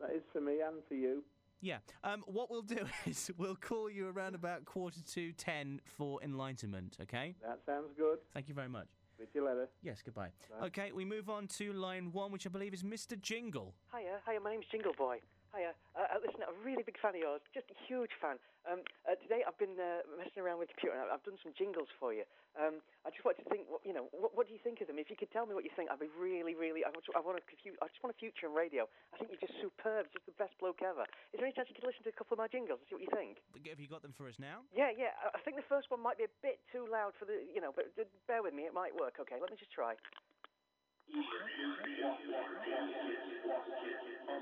that 0.00 0.10
is 0.14 0.22
for 0.32 0.40
me 0.40 0.60
and 0.60 0.82
for 0.88 0.94
you. 0.94 1.22
Yeah. 1.60 1.78
Um, 2.04 2.22
what 2.26 2.50
we'll 2.50 2.62
do 2.62 2.86
is 3.06 3.30
we'll 3.36 3.56
call 3.56 3.90
you 3.90 4.08
around 4.08 4.34
about 4.34 4.64
quarter 4.64 5.00
to 5.14 5.32
ten 5.32 5.80
for 5.84 6.22
enlightenment. 6.22 6.96
Okay. 7.02 7.34
That 7.42 7.58
sounds 7.66 7.88
good. 7.96 8.18
Thank 8.32 8.48
you 8.48 8.54
very 8.54 8.68
much. 8.68 8.86
Speak 9.16 9.32
to 9.32 9.38
you 9.40 9.46
later. 9.46 9.68
Yes. 9.82 10.00
Goodbye. 10.04 10.28
Bye. 10.60 10.66
Okay. 10.66 10.92
We 10.92 11.04
move 11.04 11.28
on 11.28 11.48
to 11.58 11.72
line 11.72 12.12
one, 12.12 12.30
which 12.30 12.46
I 12.46 12.50
believe 12.50 12.74
is 12.74 12.82
Mr. 12.84 13.20
Jingle. 13.20 13.74
Hiya, 13.92 14.18
hiya, 14.28 14.40
my 14.40 14.52
name's 14.52 14.66
Jingle 14.70 14.92
Boy. 14.96 15.18
Hiya. 15.56 15.72
Uh, 15.96 16.04
uh, 16.04 16.12
uh, 16.12 16.18
listen, 16.20 16.44
I'm 16.44 16.52
a 16.52 16.60
really 16.60 16.84
big 16.84 17.00
fan 17.00 17.16
of 17.16 17.20
yours, 17.24 17.40
just 17.56 17.72
a 17.72 17.78
huge 17.88 18.12
fan. 18.20 18.36
Um, 18.68 18.84
uh, 19.08 19.16
today 19.24 19.40
I've 19.48 19.56
been 19.56 19.80
uh, 19.80 20.04
messing 20.20 20.44
around 20.44 20.60
with 20.60 20.68
the 20.68 20.76
computer 20.76 21.00
and 21.00 21.08
I've 21.08 21.24
done 21.24 21.40
some 21.40 21.56
jingles 21.56 21.88
for 21.96 22.12
you. 22.12 22.28
Um, 22.52 22.84
I 23.08 23.08
just 23.08 23.24
want 23.24 23.40
to 23.40 23.46
think, 23.48 23.64
what, 23.64 23.80
you 23.80 23.96
know, 23.96 24.12
what, 24.12 24.36
what, 24.36 24.44
do 24.44 24.52
you 24.52 24.60
think 24.60 24.84
of 24.84 24.92
them? 24.92 25.00
If 25.00 25.08
you 25.08 25.16
could 25.16 25.32
tell 25.32 25.48
me 25.48 25.56
what 25.56 25.64
you 25.64 25.72
think, 25.72 25.88
I'd 25.88 26.02
be 26.02 26.12
really, 26.12 26.52
really, 26.52 26.84
I, 26.84 26.92
want, 26.92 27.00
to, 27.08 27.12
I, 27.16 27.22
want 27.24 27.40
a, 27.40 27.44
I 27.80 27.88
just 27.88 28.02
want 28.04 28.12
a 28.12 28.20
future 28.20 28.44
in 28.44 28.52
radio. 28.52 28.84
I 29.14 29.16
think 29.16 29.32
you're 29.32 29.40
just 29.40 29.56
superb, 29.62 30.12
just 30.12 30.28
the 30.28 30.36
best 30.36 30.52
bloke 30.60 30.84
ever. 30.84 31.08
Is 31.32 31.40
there 31.40 31.48
any 31.48 31.56
chance 31.56 31.72
you 31.72 31.76
could 31.78 31.88
listen 31.88 32.04
to 32.04 32.12
a 32.12 32.18
couple 32.18 32.36
of 32.36 32.40
my 32.44 32.50
jingles 32.50 32.84
and 32.84 32.86
see 32.92 32.96
what 33.00 33.04
you 33.08 33.14
think? 33.16 33.40
Have 33.56 33.80
you 33.80 33.88
got 33.88 34.04
them 34.04 34.12
for 34.12 34.28
us 34.28 34.36
now? 34.36 34.68
Yeah, 34.76 34.92
yeah. 34.92 35.16
I 35.32 35.40
think 35.48 35.56
the 35.56 35.68
first 35.70 35.88
one 35.88 36.04
might 36.04 36.20
be 36.20 36.28
a 36.28 36.34
bit 36.44 36.60
too 36.68 36.84
loud 36.84 37.16
for 37.16 37.24
the, 37.24 37.40
you 37.48 37.64
know, 37.64 37.72
but 37.72 37.88
uh, 37.96 38.04
bear 38.28 38.44
with 38.44 38.52
me, 38.52 38.68
it 38.68 38.76
might 38.76 38.92
work. 38.92 39.16
Okay, 39.16 39.40
let 39.40 39.48
me 39.48 39.56
just 39.56 39.72
try. 39.72 39.96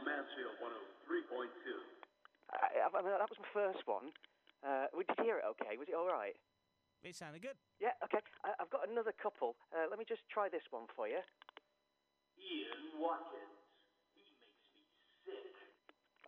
Mansfield 0.07 0.95
3.2. 1.07 1.51
I, 2.51 2.87
I 2.87 3.03
mean, 3.03 3.15
that 3.15 3.31
was 3.31 3.41
my 3.43 3.53
first 3.55 3.83
one. 3.87 4.11
Uh, 4.62 4.91
we 4.95 5.07
did 5.07 5.19
hear 5.23 5.39
it 5.39 5.47
okay. 5.57 5.78
Was 5.78 5.87
it 5.91 5.95
all 5.95 6.11
right? 6.11 6.35
It 7.07 7.15
sounded 7.15 7.43
good. 7.43 7.55
Yeah, 7.78 7.95
okay. 8.03 8.19
I, 8.43 8.59
have 8.59 8.70
got 8.70 8.89
another 8.91 9.15
couple. 9.15 9.55
Uh, 9.70 9.87
let 9.87 9.99
me 9.99 10.07
just 10.09 10.27
try 10.27 10.51
this 10.51 10.66
one 10.74 10.91
for 10.91 11.07
you. 11.07 11.23
Ian 12.35 12.99
Watkins. 12.99 13.62
He 14.11 14.27
makes 14.43 14.59
me 14.74 14.83
sick. 15.23 15.55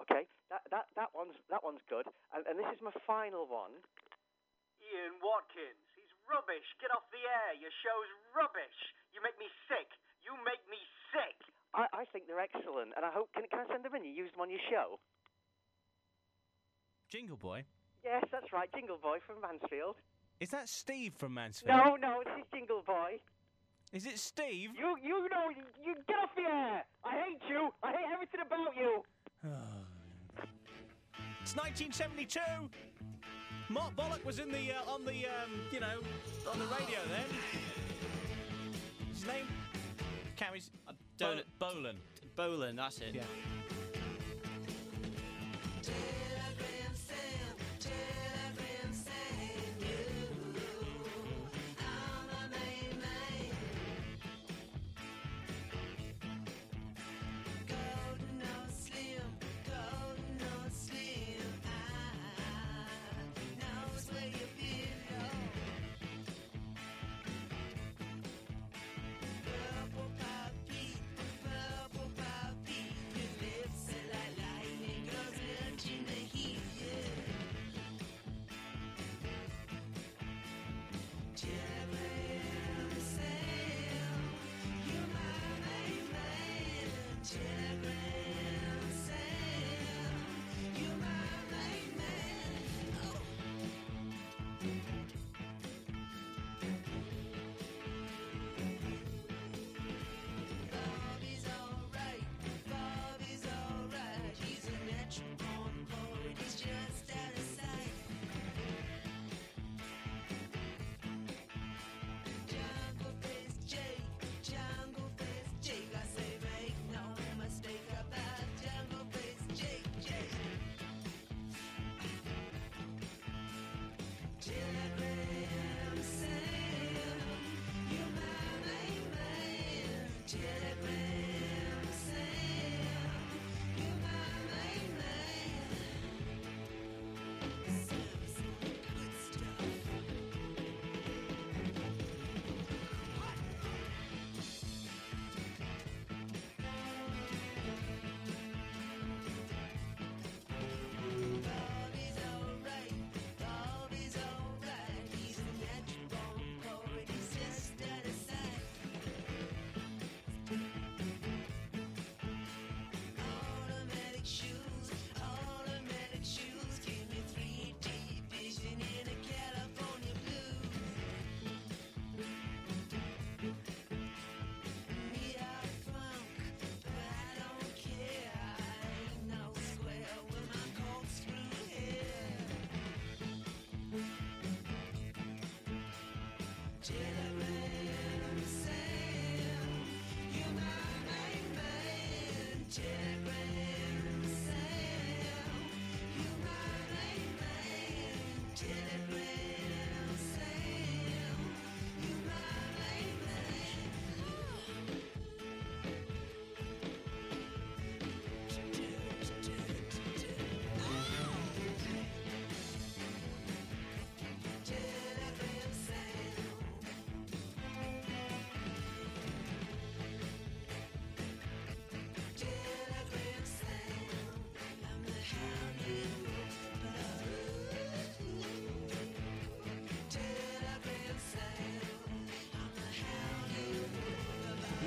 Okay, 0.06 0.30
that, 0.54 0.62
that, 0.70 0.86
that, 0.94 1.10
one's, 1.10 1.34
that 1.50 1.66
one's 1.66 1.82
good. 1.90 2.06
And, 2.30 2.46
and 2.46 2.54
this 2.54 2.70
is 2.70 2.78
my 2.78 2.94
final 3.02 3.50
one. 3.50 3.74
Ian 4.78 5.18
Watkins. 5.18 5.82
He's 5.98 6.12
rubbish. 6.30 6.66
Get 6.78 6.94
off 6.94 7.10
the 7.10 7.22
air. 7.26 7.58
Your 7.58 7.74
show's 7.82 8.10
rubbish. 8.30 8.78
You 9.10 9.18
make 9.24 9.34
me 9.42 9.50
sick. 9.66 9.90
You 10.22 10.38
make 10.46 10.62
me 10.70 10.78
sick. 11.10 11.38
I, 11.78 11.86
I 12.02 12.04
think 12.12 12.26
they're 12.26 12.40
excellent, 12.42 12.90
and 12.96 13.06
I 13.06 13.10
hope 13.14 13.30
can 13.32 13.44
can 13.46 13.60
I 13.60 13.66
send 13.70 13.84
them 13.84 13.94
in? 13.94 14.04
You 14.04 14.10
use 14.10 14.32
them 14.32 14.40
on 14.40 14.50
your 14.50 14.58
show. 14.68 14.98
Jingle 17.08 17.36
Boy. 17.36 17.64
Yes, 18.04 18.24
that's 18.32 18.52
right, 18.52 18.68
Jingle 18.74 18.98
Boy 19.00 19.18
from 19.24 19.40
Mansfield. 19.40 19.94
Is 20.40 20.50
that 20.50 20.68
Steve 20.68 21.14
from 21.16 21.34
Mansfield? 21.34 21.70
No, 21.70 21.94
no, 21.94 22.22
this 22.24 22.34
is 22.38 22.44
Jingle 22.52 22.82
Boy. 22.84 23.20
Is 23.92 24.06
it 24.06 24.18
Steve? 24.18 24.70
You 24.76 24.96
you 25.02 25.28
know 25.30 25.48
you, 25.54 25.94
get 26.08 26.18
off 26.18 26.34
the 26.34 26.42
air. 26.42 26.84
I 27.04 27.12
hate 27.12 27.42
you. 27.48 27.70
I 27.82 27.92
hate 27.92 28.10
everything 28.12 28.40
about 28.44 28.74
you. 28.76 29.02
It's 31.40 31.56
1972. 31.56 32.40
Mark 33.70 33.96
Bollock 33.96 34.22
was 34.22 34.38
in 34.38 34.50
the 34.50 34.72
uh, 34.72 34.92
on 34.92 35.06
the 35.06 35.24
um, 35.24 35.50
you 35.72 35.80
know 35.80 36.00
on 36.50 36.58
the 36.58 36.66
radio 36.66 36.98
then. 37.08 37.24
His 39.14 39.26
name 39.26 39.46
carries 40.36 40.70
Bolan. 41.18 41.96
Bolan, 42.36 42.76
that's 42.76 42.98
it. 43.00 43.14
Yeah. 43.14 43.22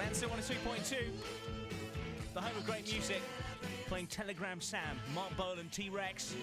Mansfield 0.04 0.32
103.2. 0.32 0.98
The 2.34 2.42
home 2.42 2.58
of 2.58 2.66
great 2.66 2.92
music. 2.92 3.22
Playing 3.86 4.08
Telegram 4.08 4.60
Sam, 4.60 5.00
Marc 5.14 5.38
Bolan, 5.38 5.70
T 5.72 5.92
Rex. 5.92 6.34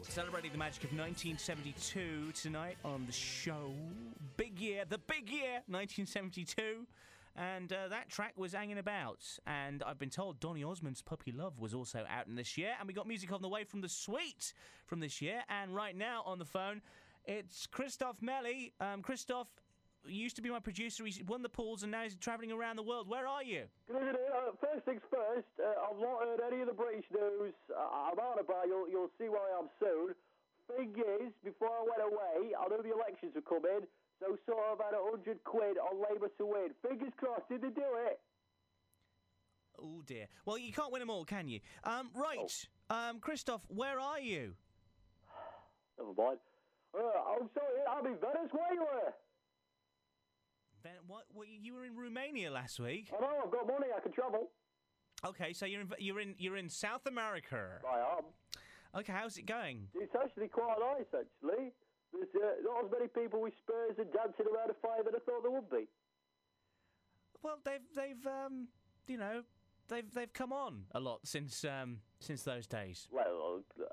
Celebrating 0.00 0.52
the 0.52 0.58
magic 0.58 0.84
of 0.84 0.92
1972 0.92 2.32
tonight 2.32 2.78
on 2.82 3.04
the 3.04 3.12
show. 3.12 3.74
Big 4.38 4.58
year, 4.58 4.84
the 4.88 4.96
big 4.96 5.28
year, 5.28 5.60
1972. 5.66 6.86
And 7.36 7.72
uh, 7.72 7.88
that 7.88 8.08
track 8.08 8.32
was 8.36 8.54
hanging 8.54 8.78
about. 8.78 9.22
And 9.46 9.82
I've 9.82 9.98
been 9.98 10.10
told 10.10 10.40
Donny 10.40 10.64
Osmond's 10.64 11.02
Puppy 11.02 11.30
Love 11.30 11.58
was 11.58 11.74
also 11.74 12.06
out 12.08 12.26
in 12.26 12.36
this 12.36 12.56
year. 12.56 12.72
And 12.78 12.88
we 12.88 12.94
got 12.94 13.06
music 13.06 13.32
on 13.32 13.42
the 13.42 13.48
way 13.48 13.64
from 13.64 13.82
the 13.82 13.88
Sweet 13.88 14.54
from 14.86 15.00
this 15.00 15.20
year. 15.20 15.42
And 15.50 15.74
right 15.74 15.96
now 15.96 16.22
on 16.24 16.38
the 16.38 16.46
phone, 16.46 16.80
it's 17.24 17.66
Christoph 17.66 18.20
Melly. 18.20 18.72
Um, 18.80 19.02
Christoph 19.02 19.48
used 20.06 20.36
to 20.36 20.42
be 20.42 20.50
my 20.50 20.58
producer. 20.58 21.04
He 21.04 21.22
won 21.22 21.42
the 21.42 21.48
pools 21.48 21.82
and 21.82 21.92
now 21.92 22.02
he's 22.02 22.16
travelling 22.16 22.52
around 22.52 22.76
the 22.76 22.82
world. 22.82 23.08
Where 23.08 23.26
are 23.26 23.42
you? 23.42 23.64
Good 23.86 23.96
evening. 23.96 24.16
Uh, 24.34 24.50
first 24.60 24.84
things 24.84 25.02
first, 25.10 25.46
uh, 25.62 25.86
I've 25.86 26.00
not 26.00 26.24
heard 26.24 26.40
any 26.52 26.62
of 26.62 26.68
the 26.68 26.74
British 26.74 27.04
news. 27.12 27.54
Uh, 27.70 28.10
I'm 28.10 28.18
out 28.18 28.40
about. 28.40 28.66
You'll, 28.66 28.88
you'll 28.88 29.10
see 29.18 29.28
where 29.28 29.42
I 29.42 29.58
am 29.58 29.68
soon. 29.78 30.14
Thing 30.76 30.94
is, 31.20 31.32
before 31.44 31.70
I 31.70 31.82
went 31.82 32.12
away, 32.12 32.54
I 32.54 32.68
knew 32.68 32.82
the 32.82 32.94
elections 32.94 33.34
were 33.34 33.42
coming, 33.42 33.86
so 34.20 34.38
sort 34.46 34.64
of 34.72 34.78
had 34.78 34.94
a 34.94 35.02
hundred 35.10 35.42
quid 35.44 35.76
on 35.76 36.00
Labour 36.10 36.28
to 36.38 36.46
win. 36.46 36.68
Fingers 36.86 37.12
crossed. 37.16 37.48
Did 37.48 37.62
they 37.62 37.70
do 37.70 37.84
it? 38.06 38.20
Oh 39.82 40.02
dear. 40.06 40.26
Well, 40.46 40.56
you 40.56 40.72
can't 40.72 40.92
win 40.92 41.00
them 41.00 41.10
all, 41.10 41.24
can 41.24 41.48
you? 41.48 41.60
Um, 41.84 42.10
right. 42.14 42.66
Um, 42.90 43.18
Christoph, 43.18 43.66
where 43.68 43.98
are 43.98 44.20
you? 44.20 44.54
Never 45.98 46.12
mind. 46.16 46.38
Uh, 46.94 47.00
I'm 47.00 47.48
sorry. 47.54 47.80
I'll 47.88 48.02
be 48.02 48.16
Venezuela. 48.20 49.12
Then 50.82 50.92
what, 51.06 51.24
what? 51.32 51.46
You 51.48 51.74
were 51.74 51.84
in 51.84 51.96
Romania 51.96 52.50
last 52.50 52.80
week. 52.80 53.08
I 53.16 53.20
know. 53.20 53.42
I've 53.44 53.50
got 53.52 53.66
money. 53.66 53.86
I 53.96 54.00
can 54.00 54.12
travel. 54.12 54.50
Okay, 55.24 55.52
so 55.52 55.66
you're 55.66 55.80
in 55.82 55.88
you're 55.98 56.20
in 56.20 56.34
you're 56.38 56.56
in 56.56 56.68
South 56.68 57.06
America. 57.06 57.78
I 57.88 58.18
am. 58.18 58.24
Okay, 58.98 59.12
how's 59.12 59.38
it 59.38 59.46
going? 59.46 59.88
It's 59.94 60.14
actually 60.14 60.48
quite 60.48 60.76
nice, 60.80 61.06
actually. 61.14 61.72
There's 62.12 62.28
uh, 62.34 62.60
not 62.62 62.84
as 62.84 62.90
many 62.92 63.08
people 63.08 63.40
with 63.40 63.54
spurs 63.56 63.96
and 63.98 64.12
dancing 64.12 64.46
around 64.52 64.70
a 64.70 64.74
fire 64.82 65.02
that 65.04 65.14
I 65.14 65.18
thought 65.24 65.42
there 65.42 65.50
would 65.50 65.70
be. 65.70 65.88
Well, 67.42 67.58
they've 67.64 67.80
they've 67.94 68.26
um, 68.26 68.68
you 69.06 69.16
know, 69.16 69.42
they've 69.88 70.12
they've 70.12 70.32
come 70.32 70.52
on 70.52 70.84
a 70.92 71.00
lot 71.00 71.20
since 71.24 71.64
um 71.64 71.98
since 72.20 72.42
those 72.42 72.66
days. 72.66 73.08
Well, 73.10 73.62
uh, 73.80 73.84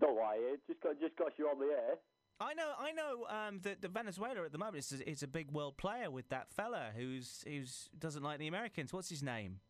don't 0.00 0.16
lie. 0.16 0.38
It 0.40 0.60
just 0.66 0.80
got 0.82 1.00
just 1.00 1.16
got 1.16 1.32
you 1.38 1.46
on 1.48 1.58
the 1.58 1.72
air. 1.72 1.94
I 2.40 2.54
know, 2.54 2.72
I 2.78 2.92
know. 2.92 3.26
Um, 3.28 3.60
that 3.62 3.80
the 3.80 3.88
Venezuela 3.88 4.44
at 4.44 4.52
the 4.52 4.58
moment 4.58 4.78
is, 4.78 5.00
is 5.00 5.22
a 5.22 5.28
big 5.28 5.50
world 5.50 5.76
player 5.76 6.10
with 6.10 6.28
that 6.30 6.48
fella 6.50 6.90
who's 6.96 7.44
who's 7.46 7.88
doesn't 7.98 8.22
like 8.22 8.38
the 8.38 8.48
Americans. 8.48 8.92
What's 8.92 9.08
his 9.08 9.22
name? 9.22 9.60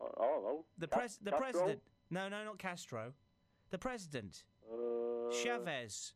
I 0.00 0.24
don't 0.24 0.42
know. 0.42 0.64
The 0.78 0.88
pres 0.88 1.18
the 1.22 1.32
president. 1.32 1.80
No, 2.10 2.28
no, 2.28 2.44
not 2.44 2.58
Castro. 2.58 3.12
The 3.70 3.78
president. 3.78 4.42
Uh, 4.70 5.32
Chavez. 5.32 6.12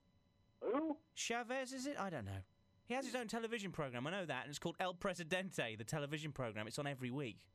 Who? 0.61 0.97
Chavez 1.15 1.73
is 1.73 1.87
it? 1.87 1.97
I 1.99 2.11
don't 2.11 2.25
know. 2.25 2.43
He 2.87 2.95
has 2.95 3.05
his 3.05 3.15
own 3.15 3.29
television 3.29 3.71
program. 3.71 4.07
I 4.07 4.11
know 4.11 4.25
that, 4.25 4.45
and 4.45 4.51
it's 4.51 4.59
called 4.59 4.77
El 4.81 4.95
Presidente, 4.95 5.77
the 5.77 5.85
television 5.85 6.33
program. 6.33 6.67
It's 6.67 6.79
on 6.79 6.87
every 6.87 7.11
week. 7.11 7.47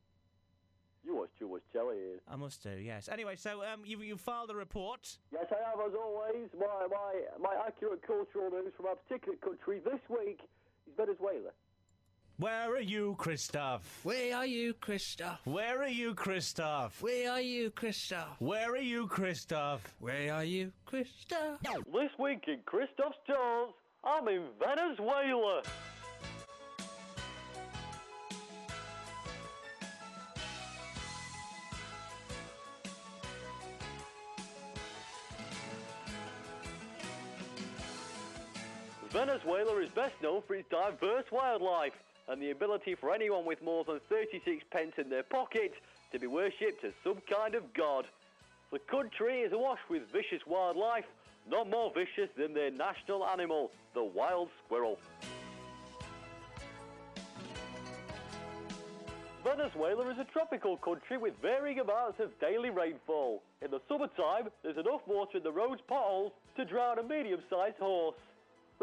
You 1.05 1.17
watch 1.17 1.30
too 1.38 1.49
much 1.49 1.63
telly. 1.73 1.97
Ian. 1.97 2.19
I 2.30 2.35
must 2.38 2.63
do, 2.63 2.71
yes. 2.71 3.09
Anyway, 3.11 3.35
so 3.35 3.61
um, 3.61 3.81
you 3.84 3.99
you 4.01 4.15
filed 4.15 4.49
a 4.51 4.55
report. 4.55 5.17
Yes, 5.31 5.45
I 5.51 5.69
have, 5.69 5.80
as 5.85 5.93
always. 5.93 6.49
My, 6.57 6.88
my, 6.89 7.21
my 7.41 7.55
accurate 7.67 8.01
cultural 8.07 8.49
news 8.51 8.71
from 8.77 8.85
our 8.85 8.95
particular 8.95 9.38
country 9.38 9.80
this 9.84 9.99
week 10.09 10.39
is 10.88 10.93
Venezuela. 10.95 11.51
Where 12.38 12.73
are 12.75 12.80
you, 12.80 13.15
Christoph? 13.19 13.99
Where 14.03 14.35
are 14.35 14.45
you, 14.45 14.73
Christoph? 14.73 15.39
Where 15.45 15.84
are 15.84 15.88
you, 15.88 16.15
Christoph? 16.15 17.01
Where 17.01 17.31
are 17.31 17.41
you, 17.41 17.69
Christoph? 17.69 18.39
Where 18.39 18.71
are 18.71 18.77
you, 18.77 19.07
Christoph? 19.07 19.93
Where 19.99 20.34
are 20.34 20.43
you, 20.43 20.71
Christoph? 20.85 21.59
This 21.61 22.09
week 22.17 22.45
in 22.47 22.59
Christoph's 22.65 23.17
Tours, 23.27 23.73
I'm 24.03 24.27
in 24.27 24.47
Venezuela. 24.59 25.61
Venezuela 39.26 39.78
is 39.78 39.90
best 39.91 40.16
known 40.22 40.41
for 40.45 40.54
its 40.54 40.68
diverse 40.70 41.24
wildlife 41.32 41.94
and 42.28 42.41
the 42.41 42.52
ability 42.52 42.94
for 42.94 43.14
anyone 43.14 43.45
with 43.45 43.64
more 43.64 43.86
than 43.86 44.02
36 44.10 44.66
pence 44.70 44.91
in 44.98 45.10
their 45.10 45.24
pocket 45.24 45.74
to 46.12 46.20
be 46.20 46.28
worshipped 46.28 46.84
as 46.84 46.91
some 47.06 47.22
kind 47.30 47.56
of 47.56 47.74
god. 47.74 48.06
The 48.74 48.80
country 48.80 49.40
is 49.40 49.54
awash 49.54 49.80
with 49.90 50.02
vicious 50.12 50.45
wildlife, 50.45 51.06
not 51.50 51.70
more 51.70 51.90
vicious 51.94 52.30
than 52.38 52.54
their 52.54 52.70
national 52.70 53.26
animal, 53.26 53.72
the 53.94 54.04
wild 54.04 54.50
squirrel. 54.66 55.00
Venezuela 59.45 60.10
is 60.10 60.18
a 60.20 60.26
tropical 60.34 60.76
country 60.76 61.18
with 61.18 61.34
varying 61.41 61.80
amounts 61.80 62.20
of 62.20 62.38
daily 62.41 62.72
rainfall. 62.72 63.41
In 63.62 63.72
the 63.72 63.80
summertime, 63.88 64.50
there's 64.64 64.78
enough 64.78 65.02
water 65.08 65.38
in 65.38 65.44
the 65.44 65.52
road's 65.52 65.82
potholes 65.88 66.34
to 66.58 66.66
drown 66.66 67.00
a 67.00 67.04
medium-sized 67.04 67.78
horse. 67.78 68.16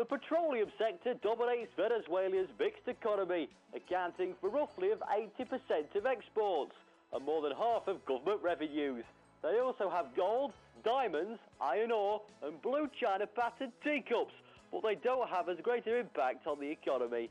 The 0.00 0.06
petroleum 0.06 0.72
sector 0.78 1.12
dominates 1.12 1.70
Venezuela's 1.76 2.48
mixed 2.58 2.88
economy, 2.88 3.50
accounting 3.76 4.32
for 4.40 4.48
roughly 4.48 4.92
of 4.92 5.00
80% 5.00 5.94
of 5.94 6.06
exports 6.06 6.72
and 7.12 7.22
more 7.22 7.42
than 7.42 7.52
half 7.52 7.86
of 7.86 8.02
government 8.06 8.40
revenues. 8.42 9.04
They 9.42 9.58
also 9.58 9.90
have 9.90 10.16
gold, 10.16 10.54
diamonds, 10.82 11.38
iron 11.60 11.92
ore 11.92 12.22
and 12.42 12.62
blue 12.62 12.88
china 12.98 13.26
patterned 13.26 13.72
teacups, 13.84 14.32
but 14.72 14.82
they 14.82 14.94
don't 14.94 15.28
have 15.28 15.50
as 15.50 15.58
great 15.62 15.84
an 15.84 15.96
impact 15.96 16.46
on 16.46 16.58
the 16.58 16.70
economy. 16.70 17.28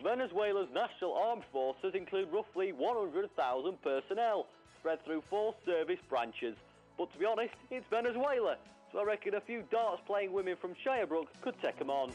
Venezuela's 0.00 0.68
national 0.72 1.14
armed 1.14 1.42
forces 1.50 1.92
include 1.92 2.28
roughly 2.32 2.70
100,000 2.70 3.82
personnel, 3.82 4.46
spread 4.78 5.04
through 5.04 5.24
four 5.28 5.56
service 5.66 5.98
branches. 6.08 6.54
But 6.96 7.12
to 7.14 7.18
be 7.18 7.24
honest, 7.24 7.54
it's 7.72 7.84
Venezuela, 7.90 8.58
so 8.92 9.00
I 9.00 9.04
reckon 9.04 9.34
a 9.34 9.40
few 9.40 9.62
darts 9.70 10.02
playing 10.06 10.32
women 10.32 10.56
from 10.60 10.74
Shirebrook 10.84 11.26
could 11.40 11.60
take 11.62 11.80
'em 11.80 11.90
on. 11.90 12.12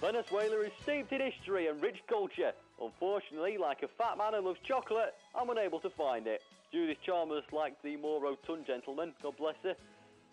Venezuela 0.00 0.60
is 0.60 0.72
steeped 0.82 1.12
in 1.12 1.20
history 1.20 1.68
and 1.68 1.80
rich 1.80 2.04
culture. 2.08 2.52
Unfortunately, 2.80 3.56
like 3.56 3.82
a 3.82 3.88
fat 3.88 4.18
man 4.18 4.34
who 4.34 4.40
loves 4.40 4.60
chocolate, 4.60 5.14
I'm 5.34 5.50
unable 5.50 5.78
to 5.80 5.90
find 5.90 6.26
it. 6.26 6.42
Judith 6.72 6.98
Chalmers 7.02 7.44
liked 7.52 7.82
the 7.82 7.96
more 7.96 8.20
rotund 8.20 8.66
gentleman, 8.66 9.14
God 9.22 9.36
bless 9.36 9.56
her. 9.62 9.76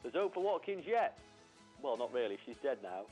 There's 0.01 0.15
hope 0.15 0.33
for 0.33 0.41
Watkins 0.41 0.85
yet. 0.87 1.19
Well, 1.81 1.97
not 1.97 2.13
really, 2.13 2.37
she's 2.45 2.57
dead 2.63 2.81
now. 2.81 3.05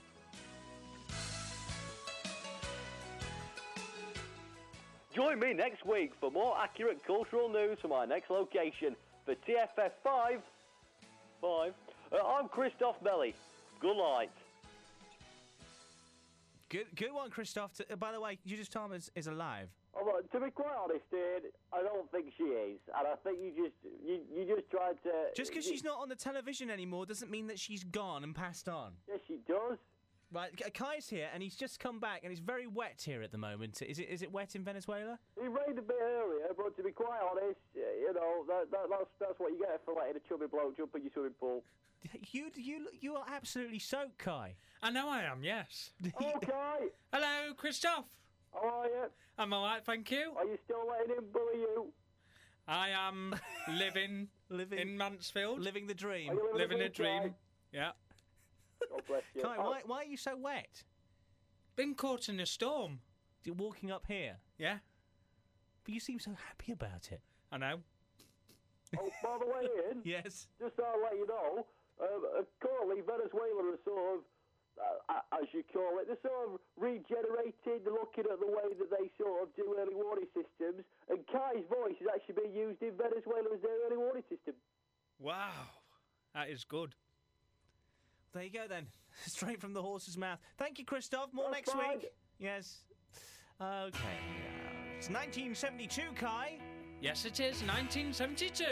Join 5.13 5.39
me 5.39 5.53
next 5.53 5.85
week 5.85 6.13
for 6.19 6.31
more 6.31 6.57
accurate 6.59 7.03
cultural 7.03 7.49
news 7.49 7.79
from 7.79 7.91
our 7.91 8.05
next 8.05 8.29
location 8.29 8.95
for 9.27 9.35
TFF 9.35 9.91
5. 10.05 10.39
5. 11.41 11.73
Uh, 12.13 12.15
I'm 12.25 12.47
Christoph 12.47 12.95
Melly. 13.03 13.35
Good 13.81 13.97
night. 13.97 14.31
Good, 16.69 16.85
good 16.95 17.11
one, 17.11 17.29
Christoph. 17.29 17.73
T- 17.73 17.83
uh, 17.91 17.97
by 17.97 18.13
the 18.13 18.21
way, 18.21 18.39
Judith 18.45 18.69
Thomas 18.69 19.11
is 19.15 19.27
alive. 19.27 19.67
Oh, 19.93 20.03
well, 20.05 20.21
to 20.31 20.45
be 20.45 20.51
quite 20.51 20.75
honest, 20.81 21.03
Ian, 21.13 21.51
I 21.73 21.81
don't 21.81 22.09
think 22.09 22.27
she 22.37 22.43
is, 22.43 22.79
and 22.97 23.05
I 23.05 23.15
think 23.21 23.39
you 23.41 23.65
just 23.65 23.75
you, 24.05 24.19
you 24.33 24.55
just 24.55 24.69
tried 24.69 24.95
to. 25.03 25.11
Just 25.35 25.51
because 25.51 25.65
she's 25.65 25.83
not 25.83 25.97
on 25.99 26.07
the 26.07 26.15
television 26.15 26.69
anymore 26.69 27.05
doesn't 27.05 27.29
mean 27.29 27.47
that 27.47 27.59
she's 27.59 27.83
gone 27.83 28.23
and 28.23 28.33
passed 28.33 28.69
on. 28.69 28.93
Yes, 29.09 29.19
she 29.27 29.39
does. 29.47 29.77
Right, 30.31 30.51
Kai's 30.73 31.07
here, 31.07 31.29
and 31.33 31.41
he's 31.41 31.55
just 31.55 31.79
come 31.79 31.99
back, 31.99 32.21
and 32.23 32.31
it's 32.33 32.41
very 32.41 32.67
wet 32.67 33.01
here 33.05 33.21
at 33.21 33.31
the 33.31 33.37
moment. 33.37 33.81
Is 33.81 33.97
it? 33.97 34.09
Is 34.09 34.21
it 34.21 34.31
wet 34.31 34.55
in 34.55 34.63
Venezuela? 34.63 35.17
It 35.37 35.43
rained 35.43 35.79
a 35.79 35.81
bit 35.81 35.95
earlier, 36.01 36.47
but 36.57 36.75
to 36.75 36.83
be 36.83 36.91
quite 36.91 37.21
honest, 37.31 37.55
uh, 37.77 37.79
you 38.01 38.13
know 38.13 38.43
that, 38.49 38.69
that, 38.71 38.87
that's 38.89 39.09
that's 39.21 39.39
what 39.39 39.53
you 39.53 39.59
get 39.59 39.79
for 39.85 39.93
letting 39.93 40.17
a 40.17 40.27
chubby 40.27 40.47
bloke 40.47 40.75
jump 40.75 40.93
in 40.95 41.03
your 41.03 41.11
swimming 41.13 41.31
pool. 41.39 41.63
You 42.31 42.51
you 42.55 42.87
you 42.99 43.15
are 43.15 43.25
absolutely 43.33 43.79
soaked, 43.79 44.17
Kai. 44.17 44.55
I 44.83 44.91
know 44.91 45.09
I 45.09 45.23
am, 45.23 45.43
yes. 45.43 45.91
Okay. 46.05 46.87
Hello, 47.13 47.53
Christoph. 47.57 48.05
How 48.53 48.67
are 48.81 48.85
you? 48.85 49.05
I'm 49.37 49.53
all 49.53 49.63
right, 49.63 49.83
thank 49.83 50.11
you. 50.11 50.33
Are 50.37 50.45
you 50.45 50.57
still 50.65 50.85
letting 50.87 51.15
him 51.15 51.25
bully 51.33 51.59
you? 51.59 51.87
I 52.67 52.89
am 52.89 53.33
living, 53.73 54.27
living 54.49 54.77
in 54.79 54.97
Mansfield. 54.97 55.59
Living 55.59 55.87
the 55.87 55.93
dream. 55.93 56.29
Living 56.29 56.57
Living 56.57 56.77
the 56.79 56.85
a 56.85 56.89
dream. 56.89 57.21
dream, 57.21 57.35
Yeah. 57.71 57.91
God 58.91 59.01
bless 59.07 59.23
you. 59.33 59.41
Kai, 59.41 59.55
Oh, 59.57 59.69
why 59.69 59.81
why 59.85 59.97
are 59.99 60.05
you 60.05 60.17
so 60.17 60.35
wet? 60.37 60.83
Been 61.75 61.93
caught 61.95 62.29
in 62.29 62.39
a 62.39 62.45
storm. 62.45 62.99
You're 63.43 63.55
walking 63.55 63.91
up 63.91 64.05
here, 64.07 64.37
Yeah, 64.57 64.79
but 65.83 65.93
you 65.93 65.99
seem 65.99 66.19
so 66.19 66.31
happy 66.47 66.71
about 66.73 67.11
it. 67.11 67.21
I 67.51 67.57
know. 67.57 67.79
oh, 68.99 69.09
by 69.23 69.37
the 69.39 69.45
way, 69.45 69.69
Ian, 69.87 70.01
Yes. 70.03 70.47
just 70.59 70.75
to 70.77 70.83
let 71.01 71.13
you 71.15 71.27
know, 71.27 71.65
um, 72.01 72.25
uh, 72.37 72.43
currently 72.59 73.01
Venezuela 73.05 73.73
is 73.73 73.79
sort 73.85 74.17
of 74.19 74.23
uh, 75.09 75.21
as 75.41 75.47
you 75.53 75.63
call 75.73 75.97
it, 75.99 76.05
they're 76.07 76.21
sort 76.21 76.53
of 76.53 76.59
regenerated, 76.77 77.81
looking 77.89 78.25
at 78.31 78.39
the 78.39 78.45
way 78.45 78.69
that 78.77 78.89
they 78.91 79.09
sort 79.17 79.41
of 79.41 79.55
do 79.55 79.73
early 79.79 79.95
warning 79.95 80.27
systems, 80.35 80.85
and 81.09 81.17
Kai's 81.31 81.65
voice 81.69 81.97
is 81.99 82.05
actually 82.13 82.43
being 82.45 82.53
used 82.53 82.81
in 82.83 82.93
Venezuela 82.97 83.49
as 83.55 83.61
their 83.61 83.73
early 83.87 83.97
warning 83.97 84.23
system. 84.29 84.53
Wow, 85.19 85.65
that 86.35 86.49
is 86.49 86.63
good. 86.63 86.93
There 88.33 88.43
you 88.43 88.49
go 88.51 88.67
then. 88.67 88.87
Straight 89.25 89.59
from 89.59 89.73
the 89.73 89.81
horse's 89.81 90.17
mouth. 90.17 90.39
Thank 90.57 90.79
you, 90.79 90.85
Christoph. 90.85 91.33
More 91.33 91.45
That's 91.51 91.67
next 91.67 91.71
fine. 91.71 91.97
week. 91.99 92.11
Yes. 92.39 92.77
Okay. 93.61 94.19
It's 94.97 95.09
1972, 95.09 96.01
Kai. 96.15 96.57
Yes, 97.01 97.25
it 97.25 97.39
is 97.39 97.61
1972. 97.63 98.63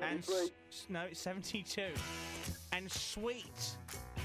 And 0.00 0.18
s- 0.20 0.50
s- 0.70 0.86
no, 0.88 1.02
it's 1.02 1.20
72. 1.20 1.88
And 2.72 2.90
Sweet 2.90 3.76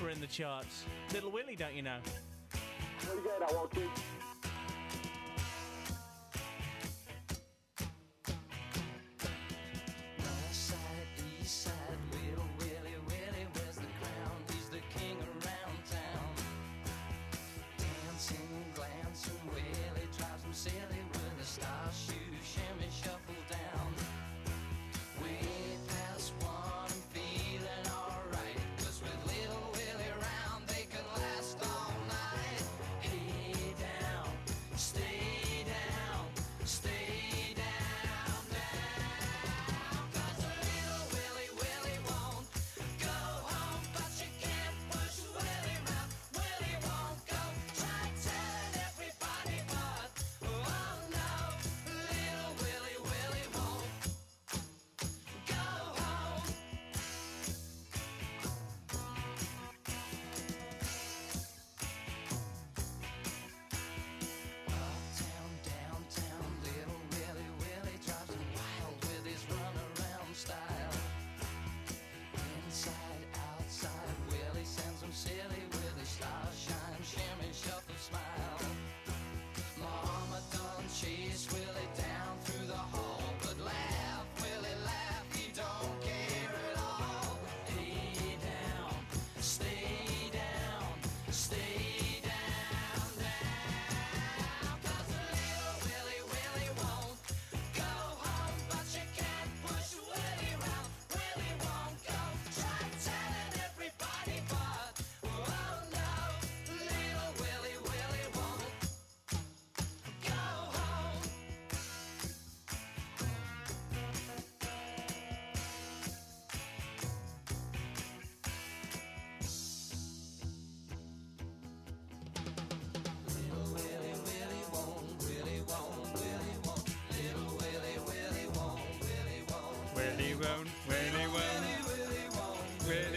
were 0.01 0.09
in 0.09 0.19
the 0.21 0.27
charts. 0.27 0.83
Little 1.13 1.31
Willie, 1.31 1.55
don't 1.55 1.73
you 1.73 1.81
know? 1.81 1.97
What 3.01 3.11
are 3.11 3.15
you 3.15 3.23
getting 3.23 3.43
at, 3.43 3.53
Walkie? 3.53 3.89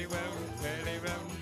Won't 0.08 0.22
go 0.22 1.08
home. 1.10 1.36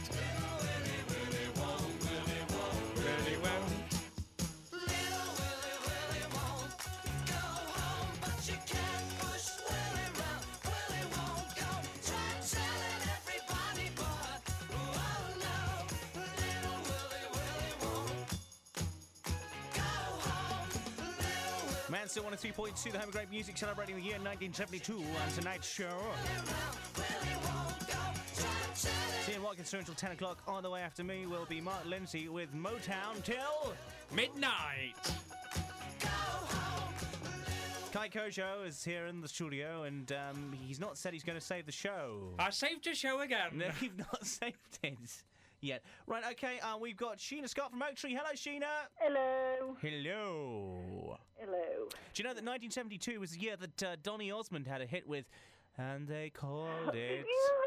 Mansfield 21.91 22.27
103.2, 22.27 22.93
the 22.93 22.99
home 22.99 23.09
of 23.09 23.15
great 23.15 23.31
music, 23.31 23.57
celebrating 23.57 23.97
the 23.97 24.03
year 24.03 24.19
1972 24.19 24.95
on 24.95 25.33
tonight's 25.33 25.69
show. 25.69 25.99
Ian 29.75 29.81
until 29.81 29.95
10 29.95 30.13
o'clock. 30.13 30.39
On 30.47 30.63
the 30.63 30.71
way 30.71 30.83
after 30.83 31.03
me 31.03 31.27
will 31.27 31.47
be 31.47 31.61
Mark 31.61 31.85
Lindsay 31.85 32.29
with 32.29 32.55
Motown 32.55 33.21
till 33.25 33.75
midnight. 34.15 34.95
Kai 37.93 38.09
Kojo 38.09 38.65
is 38.67 38.85
here 38.85 39.07
in 39.07 39.21
the 39.21 39.27
studio, 39.27 39.83
and 39.83 40.13
um, 40.13 40.53
he's 40.65 40.79
not 40.79 40.97
said 40.97 41.13
he's 41.13 41.25
going 41.25 41.39
to 41.39 41.45
save 41.45 41.67
the 41.67 41.73
show. 41.73 42.35
I 42.39 42.51
saved 42.51 42.85
the 42.85 42.95
show 42.95 43.21
again. 43.21 43.51
No, 43.55 43.67
you've 43.81 43.99
not 43.99 44.25
saved 44.25 44.79
it 44.85 44.99
yet. 45.61 45.83
Right, 46.07 46.23
okay, 46.33 46.61
uh, 46.61 46.77
we've 46.79 46.97
got 46.97 47.19
Sheena 47.19 47.49
Scott 47.49 47.73
from 47.73 47.83
Oak 47.83 47.97
Tree. 47.97 48.15
Hello, 48.15 48.33
Sheena. 48.35 48.87
Hello. 48.95 49.77
Hello. 49.81 51.19
Hello. 51.37 51.89
Do 51.89 52.23
you 52.23 52.25
know 52.25 52.35
that 52.35 52.45
1972 52.45 53.19
was 53.19 53.33
the 53.33 53.41
year 53.41 53.57
that 53.57 53.83
uh, 53.83 53.97
Donny 54.03 54.31
Osmond 54.31 54.69
had 54.69 54.83
a 54.83 54.87
hit 54.87 55.09
with, 55.09 55.29
and 55.77 56.07
they 56.07 56.31
called 56.31 56.95
it 56.95 57.27
You 57.27 57.64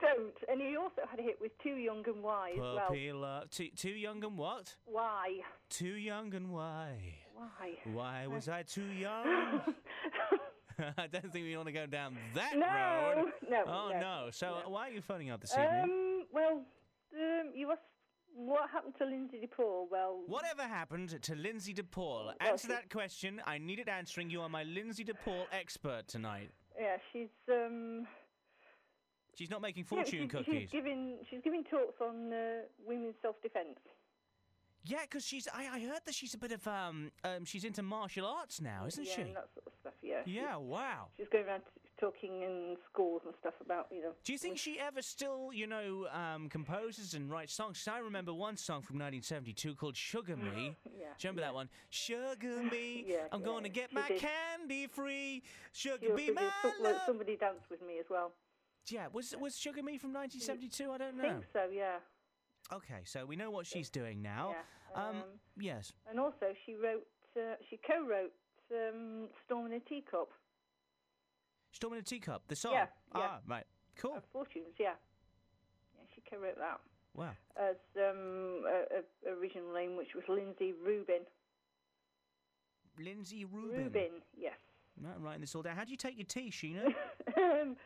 don't. 0.00 0.34
And 0.50 0.60
he 0.60 0.76
also 0.76 1.02
had 1.10 1.18
a 1.20 1.22
hit 1.22 1.38
with 1.40 1.52
Too 1.62 1.74
Young 1.76 2.04
and 2.06 2.22
Why 2.22 2.50
as 2.54 2.58
well. 2.60 2.78
Puppy 2.86 3.12
Love. 3.12 3.50
Too, 3.50 3.68
too 3.76 3.90
young 3.90 4.22
and 4.24 4.36
what? 4.36 4.74
Why? 4.84 5.38
Too 5.70 5.94
young 5.96 6.34
and 6.34 6.50
why? 6.50 7.14
Why? 7.34 7.74
Why 7.92 8.26
was 8.26 8.48
I 8.48 8.62
too 8.62 8.84
young? 8.98 9.60
I 10.96 11.06
don't 11.08 11.32
think 11.32 11.44
we 11.44 11.56
want 11.56 11.66
to 11.66 11.72
go 11.72 11.86
down 11.86 12.16
that 12.34 12.52
No, 12.56 13.22
road. 13.22 13.32
no, 13.50 13.64
Oh 13.66 13.88
no, 13.92 14.00
no. 14.00 14.28
So 14.30 14.58
uh, 14.64 14.70
why 14.70 14.88
are 14.88 14.92
you 14.92 15.00
phoning 15.00 15.30
up 15.30 15.40
this 15.40 15.52
evening? 15.52 15.82
Um, 15.82 16.24
well, 16.32 16.62
um, 17.14 17.50
you 17.54 17.70
asked 17.72 17.80
what 18.34 18.70
happened 18.70 18.94
to 18.98 19.04
Lynsey 19.04 19.40
de 19.40 19.48
Paul. 19.48 19.88
Well, 19.90 20.20
Whatever 20.28 20.62
happened 20.62 21.20
to 21.20 21.34
Lynsey 21.34 21.72
de 21.72 21.82
Paul? 21.82 22.32
Answer 22.40 22.68
that 22.68 22.90
question. 22.90 23.40
I 23.44 23.58
need 23.58 23.80
it 23.80 23.88
answering. 23.88 24.30
You 24.30 24.42
are 24.42 24.48
my 24.48 24.62
Lynsey 24.62 25.02
de 25.02 25.14
Paul 25.14 25.46
expert 25.50 26.06
tonight. 26.06 26.50
yeah, 26.80 26.96
she's 27.12 27.28
um, 27.50 28.06
She's 29.38 29.50
not 29.50 29.62
making 29.62 29.84
yeah, 29.84 29.88
fortune 29.88 30.22
she's, 30.22 30.30
cookies. 30.32 30.62
She's 30.62 30.70
giving 30.70 31.18
she's 31.30 31.40
giving 31.44 31.62
talks 31.62 32.00
on 32.00 32.32
uh, 32.32 32.62
women's 32.84 33.14
self-defense. 33.22 33.78
Yeah, 34.84 34.98
because 35.02 35.24
she's. 35.24 35.46
I, 35.54 35.68
I 35.74 35.80
heard 35.80 36.00
that 36.06 36.14
she's 36.14 36.34
a 36.34 36.38
bit 36.38 36.50
of 36.52 36.66
um. 36.66 37.12
um 37.24 37.44
she's 37.44 37.64
into 37.64 37.82
martial 37.82 38.26
arts 38.26 38.60
now, 38.60 38.84
isn't 38.86 39.04
yeah, 39.06 39.14
she? 39.14 39.20
and 39.22 39.36
that 39.36 39.48
sort 39.54 39.66
of 39.66 39.72
stuff. 39.80 39.92
Yeah. 40.02 40.22
Yeah. 40.26 40.56
Wow. 40.56 41.08
She's 41.16 41.28
going 41.30 41.46
around 41.46 41.60
t- 41.60 41.80
talking 42.00 42.42
in 42.42 42.76
schools 42.90 43.22
and 43.26 43.34
stuff 43.40 43.54
about 43.64 43.86
you 43.92 44.00
know. 44.02 44.12
Do 44.24 44.32
you 44.32 44.38
think 44.38 44.58
she 44.58 44.80
ever 44.80 45.02
still, 45.02 45.50
you 45.52 45.66
know, 45.68 46.06
um, 46.12 46.48
composes 46.48 47.14
and 47.14 47.30
writes 47.30 47.52
songs? 47.52 47.82
'Cause 47.84 47.92
I 47.94 47.98
remember 47.98 48.32
one 48.32 48.56
song 48.56 48.82
from 48.82 48.96
1972 48.98 49.74
called 49.76 49.96
"Sugar 49.96 50.36
Me." 50.48 50.74
Yeah, 50.84 50.90
Do 50.90 50.96
you 50.98 51.06
remember 51.24 51.42
that 51.42 51.54
one? 51.54 51.68
Sugar 51.90 52.62
me, 52.72 53.04
Yeah, 53.08 53.26
I'm 53.30 53.40
yeah, 53.40 53.46
gonna 53.46 53.68
get 53.68 53.90
she 53.90 53.94
my 53.96 54.08
did. 54.08 54.20
candy 54.20 54.86
free. 54.86 55.42
Sugar 55.72 56.16
She 56.16 56.26
be 56.26 56.32
my 56.32 56.50
love. 56.80 57.02
Somebody 57.06 57.36
danced 57.36 57.68
with 57.70 57.82
me 57.82 57.98
as 57.98 58.06
well. 58.10 58.32
Yeah, 58.90 59.06
was 59.12 59.34
was 59.40 59.56
Sugar 59.58 59.82
Me 59.82 59.98
from 59.98 60.12
1972? 60.12 60.90
I 60.92 60.98
don't 60.98 61.20
I 61.20 61.22
know. 61.22 61.34
think 61.34 61.44
so. 61.52 61.68
Yeah. 61.72 61.96
Okay, 62.72 63.00
so 63.04 63.24
we 63.24 63.36
know 63.36 63.50
what 63.50 63.66
she's 63.66 63.88
doing 63.90 64.20
now. 64.20 64.54
Yeah, 64.94 65.02
Um, 65.02 65.16
um, 65.16 65.22
yes. 65.58 65.92
And 66.08 66.20
also, 66.20 66.52
she 66.66 66.74
wrote, 66.74 67.06
uh, 67.36 67.54
she 67.70 67.78
co-wrote 67.86 68.32
um, 68.72 69.28
"Storm 69.46 69.66
in 69.66 69.72
a 69.72 69.80
Teacup." 69.80 70.28
Storm 71.72 71.94
in 71.94 71.98
a 72.00 72.02
Teacup, 72.02 72.42
the 72.48 72.56
song. 72.56 72.72
Yeah, 72.72 72.86
yeah. 73.14 73.28
Ah, 73.30 73.38
right. 73.46 73.64
Cool. 73.96 74.16
Of 74.16 74.24
Fortunes, 74.32 74.74
yeah. 74.78 74.94
Yeah, 75.96 76.04
she 76.14 76.22
co-wrote 76.28 76.58
that. 76.58 76.80
Wow. 77.14 77.30
as 77.56 77.76
um, 77.96 78.62
a, 78.68 79.00
a 79.30 79.34
original 79.34 79.72
name, 79.74 79.96
which 79.96 80.14
was 80.14 80.24
Lyndsey 80.28 80.72
Rubin. 80.84 81.22
Lyndsey 83.00 83.44
Rubin. 83.50 83.84
Rubin, 83.84 84.10
yes. 84.36 84.54
Right, 85.00 85.14
I'm 85.16 85.22
writing 85.22 85.40
this 85.40 85.54
all 85.54 85.62
down. 85.62 85.76
How 85.76 85.84
do 85.84 85.90
you 85.90 85.96
take 85.96 86.16
your 86.16 86.26
tea, 86.26 86.50
Sheena? 86.50 86.94
Um, 87.36 87.76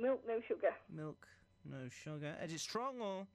Milk, 0.00 0.22
no 0.26 0.40
sugar. 0.46 0.74
Milk, 0.94 1.26
no 1.64 1.88
sugar. 1.88 2.34
Is 2.42 2.52
it 2.52 2.60
strong 2.60 3.00
or? 3.00 3.26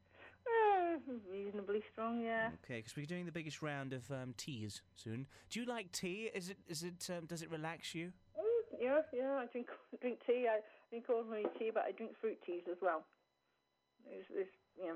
Uh, 0.46 0.98
reasonably 1.32 1.82
strong, 1.92 2.22
yeah. 2.22 2.50
Okay, 2.64 2.80
because 2.80 2.96
we're 2.96 3.06
doing 3.06 3.26
the 3.26 3.32
biggest 3.32 3.62
round 3.62 3.94
of 3.94 4.10
um, 4.12 4.34
teas 4.38 4.82
soon. 4.96 5.26
Do 5.50 5.60
you 5.60 5.66
like 5.66 5.92
tea? 5.92 6.30
Is 6.34 6.50
it? 6.50 6.58
Is 6.68 6.84
it? 6.84 7.10
Um, 7.10 7.26
does 7.26 7.42
it 7.42 7.50
relax 7.52 7.96
you? 7.96 8.12
Mm, 8.38 8.80
yeah, 8.80 9.00
yeah. 9.14 9.40
I 9.40 9.46
drink 9.52 9.68
drink 10.02 10.20
tea. 10.26 10.48
I 10.50 10.60
drink 10.90 11.06
ordinary 11.10 11.46
tea, 11.58 11.72
but 11.74 11.84
I 11.84 11.92
drink 11.92 12.14
fruit 12.20 12.38
teas 12.46 12.64
as 12.70 12.78
well. 12.82 13.06
There's, 14.06 14.26
there's 14.34 14.48
you 14.78 14.88
know, 14.88 14.96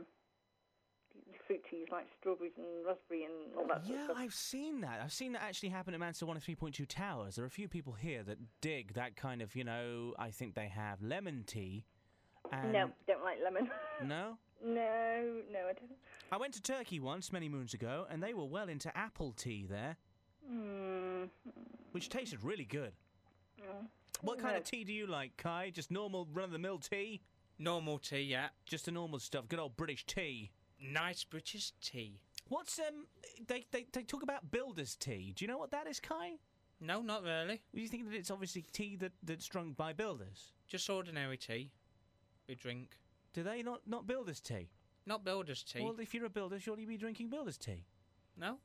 fruit 1.45 1.61
teas 1.69 1.87
like 1.91 2.05
strawberries 2.19 2.53
and 2.57 2.85
raspberry 2.85 3.23
and 3.25 3.33
all 3.57 3.65
that. 3.67 3.85
sort 3.85 3.99
of 3.99 4.07
Yeah. 4.09 4.13
I've 4.15 4.33
seen 4.33 4.81
that. 4.81 5.01
I've 5.01 5.13
seen 5.13 5.31
that 5.33 5.41
actually 5.43 5.69
happen 5.69 5.93
at 5.93 5.99
Manchester 5.99 6.25
103.2 6.25 6.85
Towers. 6.87 7.35
There 7.35 7.43
are 7.43 7.47
a 7.47 7.51
few 7.51 7.67
people 7.67 7.93
here 7.93 8.23
that 8.23 8.37
dig 8.61 8.93
that 8.93 9.15
kind 9.15 9.41
of, 9.41 9.55
you 9.55 9.63
know, 9.63 10.13
I 10.19 10.31
think 10.31 10.55
they 10.55 10.67
have 10.67 11.01
lemon 11.01 11.43
tea. 11.45 11.85
And 12.51 12.71
No, 12.71 12.91
don't 13.07 13.23
like 13.23 13.37
lemon. 13.43 13.69
No? 14.03 14.37
no, 14.63 15.41
no, 15.51 15.59
I 15.67 15.73
don't. 15.73 15.91
I 16.31 16.37
went 16.37 16.53
to 16.55 16.61
Turkey 16.61 16.99
once, 16.99 17.31
many 17.31 17.47
moons 17.49 17.73
ago, 17.73 18.05
and 18.09 18.21
they 18.23 18.33
were 18.33 18.45
well 18.45 18.69
into 18.69 18.95
apple 18.97 19.31
tea 19.33 19.65
there, 19.69 19.97
Mm, 20.49 21.29
which 21.91 22.09
tasted 22.09 22.43
really 22.43 22.65
good. 22.65 22.93
mm. 23.59 23.87
What 24.21 24.39
kind 24.39 24.53
No. 24.53 24.59
of 24.59 24.63
tea 24.63 24.83
do 24.83 24.93
you 24.93 25.05
like, 25.07 25.35
Kai? 25.37 25.69
Just 25.71 25.91
normal 25.91 26.25
run 26.31 26.45
of 26.45 26.51
the 26.51 26.57
mill 26.59 26.79
tea? 26.79 27.21
Normal 27.59 27.99
tea, 27.99 28.21
yeah. 28.21 28.49
Just 28.65 28.85
the 28.85 28.91
normal 28.91 29.19
stuff, 29.19 29.47
good 29.47 29.59
old 29.59 29.75
British 29.77 30.05
tea. 30.05 30.51
Nice 30.81 31.23
British 31.23 31.71
tea. 31.81 32.19
What's 32.49 32.79
um 32.79 33.07
they, 33.47 33.65
they 33.71 33.85
they 33.91 34.03
talk 34.03 34.23
about 34.23 34.51
builder's 34.51 34.95
tea. 34.95 35.33
Do 35.35 35.43
you 35.43 35.49
know 35.51 35.57
what 35.57 35.71
that 35.71 35.87
is, 35.87 35.99
Kai? 35.99 36.33
No, 36.79 37.01
not 37.01 37.23
really. 37.23 37.61
Do 37.73 37.81
you 37.81 37.87
think 37.87 38.05
that 38.09 38.15
it's 38.15 38.29
obviously 38.29 38.63
tea 38.71 38.95
that, 38.97 39.11
that's 39.23 39.47
drunk 39.47 39.77
by 39.77 39.93
builders? 39.93 40.53
Just 40.67 40.89
ordinary 40.89 41.37
tea. 41.37 41.71
We 42.47 42.55
drink. 42.55 42.97
Do 43.33 43.43
they 43.43 43.63
not 43.63 43.81
not 43.87 44.07
builder's 44.07 44.39
tea? 44.39 44.69
Not 45.05 45.23
builder's 45.23 45.63
tea. 45.63 45.83
Well, 45.83 45.95
if 45.99 46.13
you're 46.13 46.25
a 46.25 46.29
builder, 46.29 46.59
surely 46.59 46.81
you'd 46.81 46.89
be 46.89 46.97
drinking 46.97 47.29
builder's 47.29 47.57
tea. 47.57 47.85
No? 48.37 48.57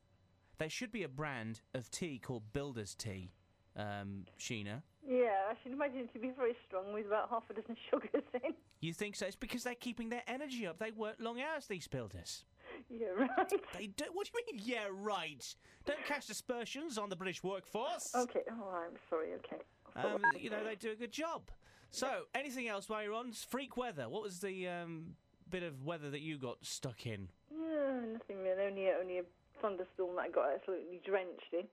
There 0.57 0.69
should 0.69 0.91
be 0.91 1.03
a 1.03 1.09
brand 1.09 1.61
of 1.73 1.89
tea 1.89 2.19
called 2.19 2.43
builder's 2.53 2.93
tea, 2.93 3.31
um, 3.75 4.25
Sheena. 4.39 4.83
Yeah, 5.07 5.49
I 5.49 5.55
should 5.63 5.71
imagine 5.71 5.99
it 5.99 6.13
to 6.13 6.19
be 6.19 6.31
very 6.31 6.55
strong 6.67 6.93
with 6.93 7.07
about 7.07 7.29
half 7.29 7.43
a 7.49 7.53
dozen 7.53 7.75
sugars 7.89 8.23
in. 8.33 8.53
You 8.83 8.91
think 8.91 9.15
so? 9.15 9.25
It's 9.25 9.37
because 9.37 9.63
they're 9.63 9.75
keeping 9.75 10.09
their 10.09 10.23
energy 10.27 10.67
up. 10.67 10.77
They 10.77 10.91
work 10.91 11.15
long 11.19 11.39
hours, 11.39 11.67
these 11.67 11.87
builders. 11.87 12.43
Yeah, 12.89 13.07
right. 13.17 13.53
They 13.77 13.87
do. 13.87 14.05
What 14.11 14.27
do 14.27 14.31
you 14.35 14.57
mean? 14.57 14.61
Yeah, 14.65 14.87
right. 14.91 15.55
Don't 15.85 16.03
cast 16.05 16.29
aspersions 16.29 16.97
on 16.97 17.09
the 17.09 17.15
British 17.15 17.41
workforce. 17.43 18.13
Okay, 18.13 18.41
oh, 18.51 18.83
I'm 18.85 18.97
sorry, 19.09 19.29
okay. 19.35 19.63
Um, 19.95 20.21
you 20.37 20.49
know 20.49 20.63
they 20.65 20.75
do 20.75 20.91
a 20.91 20.95
good 20.95 21.13
job. 21.13 21.43
So, 21.91 22.23
anything 22.35 22.67
else 22.67 22.89
while 22.89 23.03
you're 23.03 23.13
on? 23.13 23.31
Freak 23.31 23.77
weather. 23.77 24.09
What 24.09 24.23
was 24.23 24.39
the 24.39 24.67
um, 24.67 25.15
bit 25.49 25.63
of 25.63 25.85
weather 25.85 26.09
that 26.09 26.21
you 26.21 26.37
got 26.37 26.57
stuck 26.61 27.05
in? 27.05 27.29
Yeah, 27.51 28.01
nothing 28.11 28.43
really. 28.43 28.63
Only, 28.65 28.89
only 28.99 29.17
a 29.19 29.23
thunderstorm 29.61 30.15
that 30.15 30.23
I 30.23 30.29
got 30.29 30.49
absolutely 30.55 30.99
drenched 31.05 31.53
in. 31.53 31.67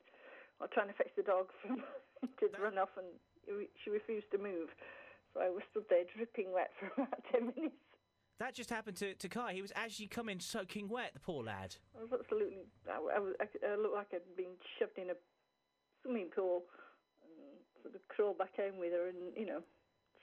I 0.61 0.65
was 0.65 0.71
trying 0.75 0.89
to 0.89 0.95
fetch 0.95 1.11
the 1.17 1.23
dog 1.23 1.47
from 1.67 1.83
to 2.39 2.63
run 2.63 2.79
off, 2.79 2.91
and 2.97 3.67
she 3.83 3.91
refused 3.91 4.31
to 4.31 4.39
move. 4.39 4.69
So 5.35 5.41
I 5.41 5.51
was 5.51 5.63
stood 5.71 5.85
there 5.89 6.05
dripping 6.17 6.53
wet 6.53 6.71
for 6.79 6.91
about 7.03 7.23
ten 7.31 7.53
minutes. 7.55 7.77
That 8.41 8.55
just 8.55 8.71
happened 8.71 8.97
to, 8.97 9.15
to 9.15 9.29
Kai. 9.29 9.53
He 9.53 9.61
was 9.61 9.73
actually 9.77 10.09
coming 10.09 10.41
soaking 10.41 10.89
wet, 10.89 11.13
the 11.13 11.21
poor 11.21 11.45
lad. 11.45 11.77
I 11.93 12.01
was 12.01 12.11
absolutely. 12.19 12.65
I, 12.89 12.97
I, 12.97 13.21
was, 13.21 13.35
I, 13.37 13.45
I 13.69 13.77
looked 13.77 13.95
like 13.95 14.09
I'd 14.15 14.37
been 14.37 14.57
shoved 14.79 14.97
in 14.97 15.11
a 15.11 15.17
swimming 16.03 16.33
pool, 16.35 16.65
and 17.21 17.61
sort 17.85 17.95
of 17.95 18.01
crawled 18.09 18.39
back 18.39 18.57
home 18.57 18.81
with 18.81 18.93
her, 18.93 19.09
and 19.13 19.37
you 19.37 19.45
know, 19.45 19.61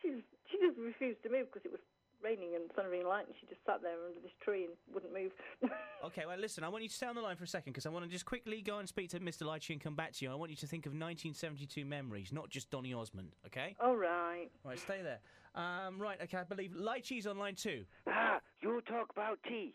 she 0.01 0.25
she 0.49 0.57
just 0.57 0.77
refused 0.81 1.21
to 1.23 1.29
move 1.29 1.47
because 1.53 1.65
it 1.65 1.71
was 1.71 1.84
raining 2.28 2.56
and 2.56 2.70
thundering 2.76 3.08
light, 3.08 3.26
and 3.26 3.36
she 3.40 3.48
just 3.48 3.62
sat 3.66 3.82
there 3.82 3.94
under 3.94 4.20
this 4.22 4.32
tree 4.44 4.66
and 4.66 4.74
wouldn't 4.94 5.14
move. 5.14 5.32
Okay, 6.06 6.26
well, 6.28 6.38
listen, 6.38 6.64
I 6.64 6.70
want 6.70 6.84
you 6.84 6.90
to 6.90 6.95
stay 6.95 7.08
on 7.08 7.16
the 7.16 7.22
line 7.22 7.36
for 7.36 7.44
a 7.44 7.48
second 7.48 7.74
because 7.74 7.88
I 7.88 7.90
want 7.90 8.06
to 8.06 8.12
just 8.12 8.24
quickly 8.24 8.62
go 8.62 8.78
and 8.78 8.88
speak 8.88 9.10
to 9.10 9.20
Mr. 9.20 9.44
Lychee 9.44 9.72
and 9.72 9.82
come 9.82 9.95
back 9.95 10.14
to 10.14 10.26
you. 10.26 10.32
I 10.32 10.36
want 10.36 10.52
you 10.52 10.58
to 10.58 10.68
think 10.68 10.86
of 10.86 10.91
1972 10.91 11.84
memories, 11.86 12.32
not 12.32 12.49
just 12.49 12.70
Donny 12.70 12.94
Osmond, 12.94 13.30
okay? 13.48 13.76
All 13.80 13.95
right. 13.95 14.48
Right, 14.64 14.78
stay 14.78 15.02
there. 15.02 15.20
Um, 15.56 15.99
right, 15.99 16.20
okay, 16.22 16.38
I 16.38 16.44
believe 16.44 16.72
Lychee's 16.72 17.26
on 17.26 17.40
line 17.40 17.56
two. 17.56 17.84
Ah, 18.08 18.40
you 18.62 18.80
talk 18.88 19.08
about 19.12 19.40
tea. 19.48 19.74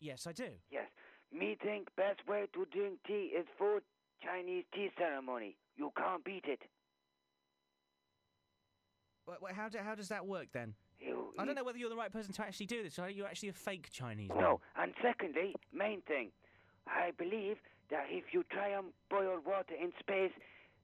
Yes, 0.00 0.26
I 0.26 0.32
do. 0.32 0.50
Yes. 0.70 0.86
Me 1.32 1.56
think 1.62 1.88
best 1.96 2.20
way 2.28 2.44
to 2.52 2.66
drink 2.70 2.98
tea 3.06 3.32
is 3.36 3.46
for 3.56 3.80
Chinese 4.22 4.64
tea 4.74 4.90
ceremony. 4.98 5.56
You 5.76 5.92
can't 5.96 6.22
beat 6.22 6.44
it. 6.44 6.60
Wait, 9.26 9.38
wait, 9.40 9.54
how, 9.54 9.70
do, 9.70 9.78
how 9.78 9.94
does 9.94 10.08
that 10.08 10.26
work 10.26 10.48
then? 10.52 10.74
You, 11.00 11.32
I 11.38 11.44
don't 11.44 11.54
know 11.54 11.64
whether 11.64 11.78
you're 11.78 11.88
the 11.90 11.96
right 11.96 12.12
person 12.12 12.32
to 12.34 12.42
actually 12.42 12.66
do 12.66 12.82
this. 12.82 12.98
Are 12.98 13.08
you 13.10 13.24
actually 13.24 13.48
a 13.48 13.52
fake 13.54 13.88
Chinese 13.90 14.28
man? 14.30 14.38
No, 14.40 14.60
and 14.76 14.92
secondly, 15.02 15.54
main 15.72 16.02
thing, 16.02 16.30
I 16.86 17.10
believe 17.16 17.56
that 17.90 18.06
if 18.10 18.32
you 18.32 18.44
try 18.50 18.68
and 18.68 18.86
boil 19.08 19.38
water 19.44 19.74
in 19.80 19.92
space, 19.98 20.32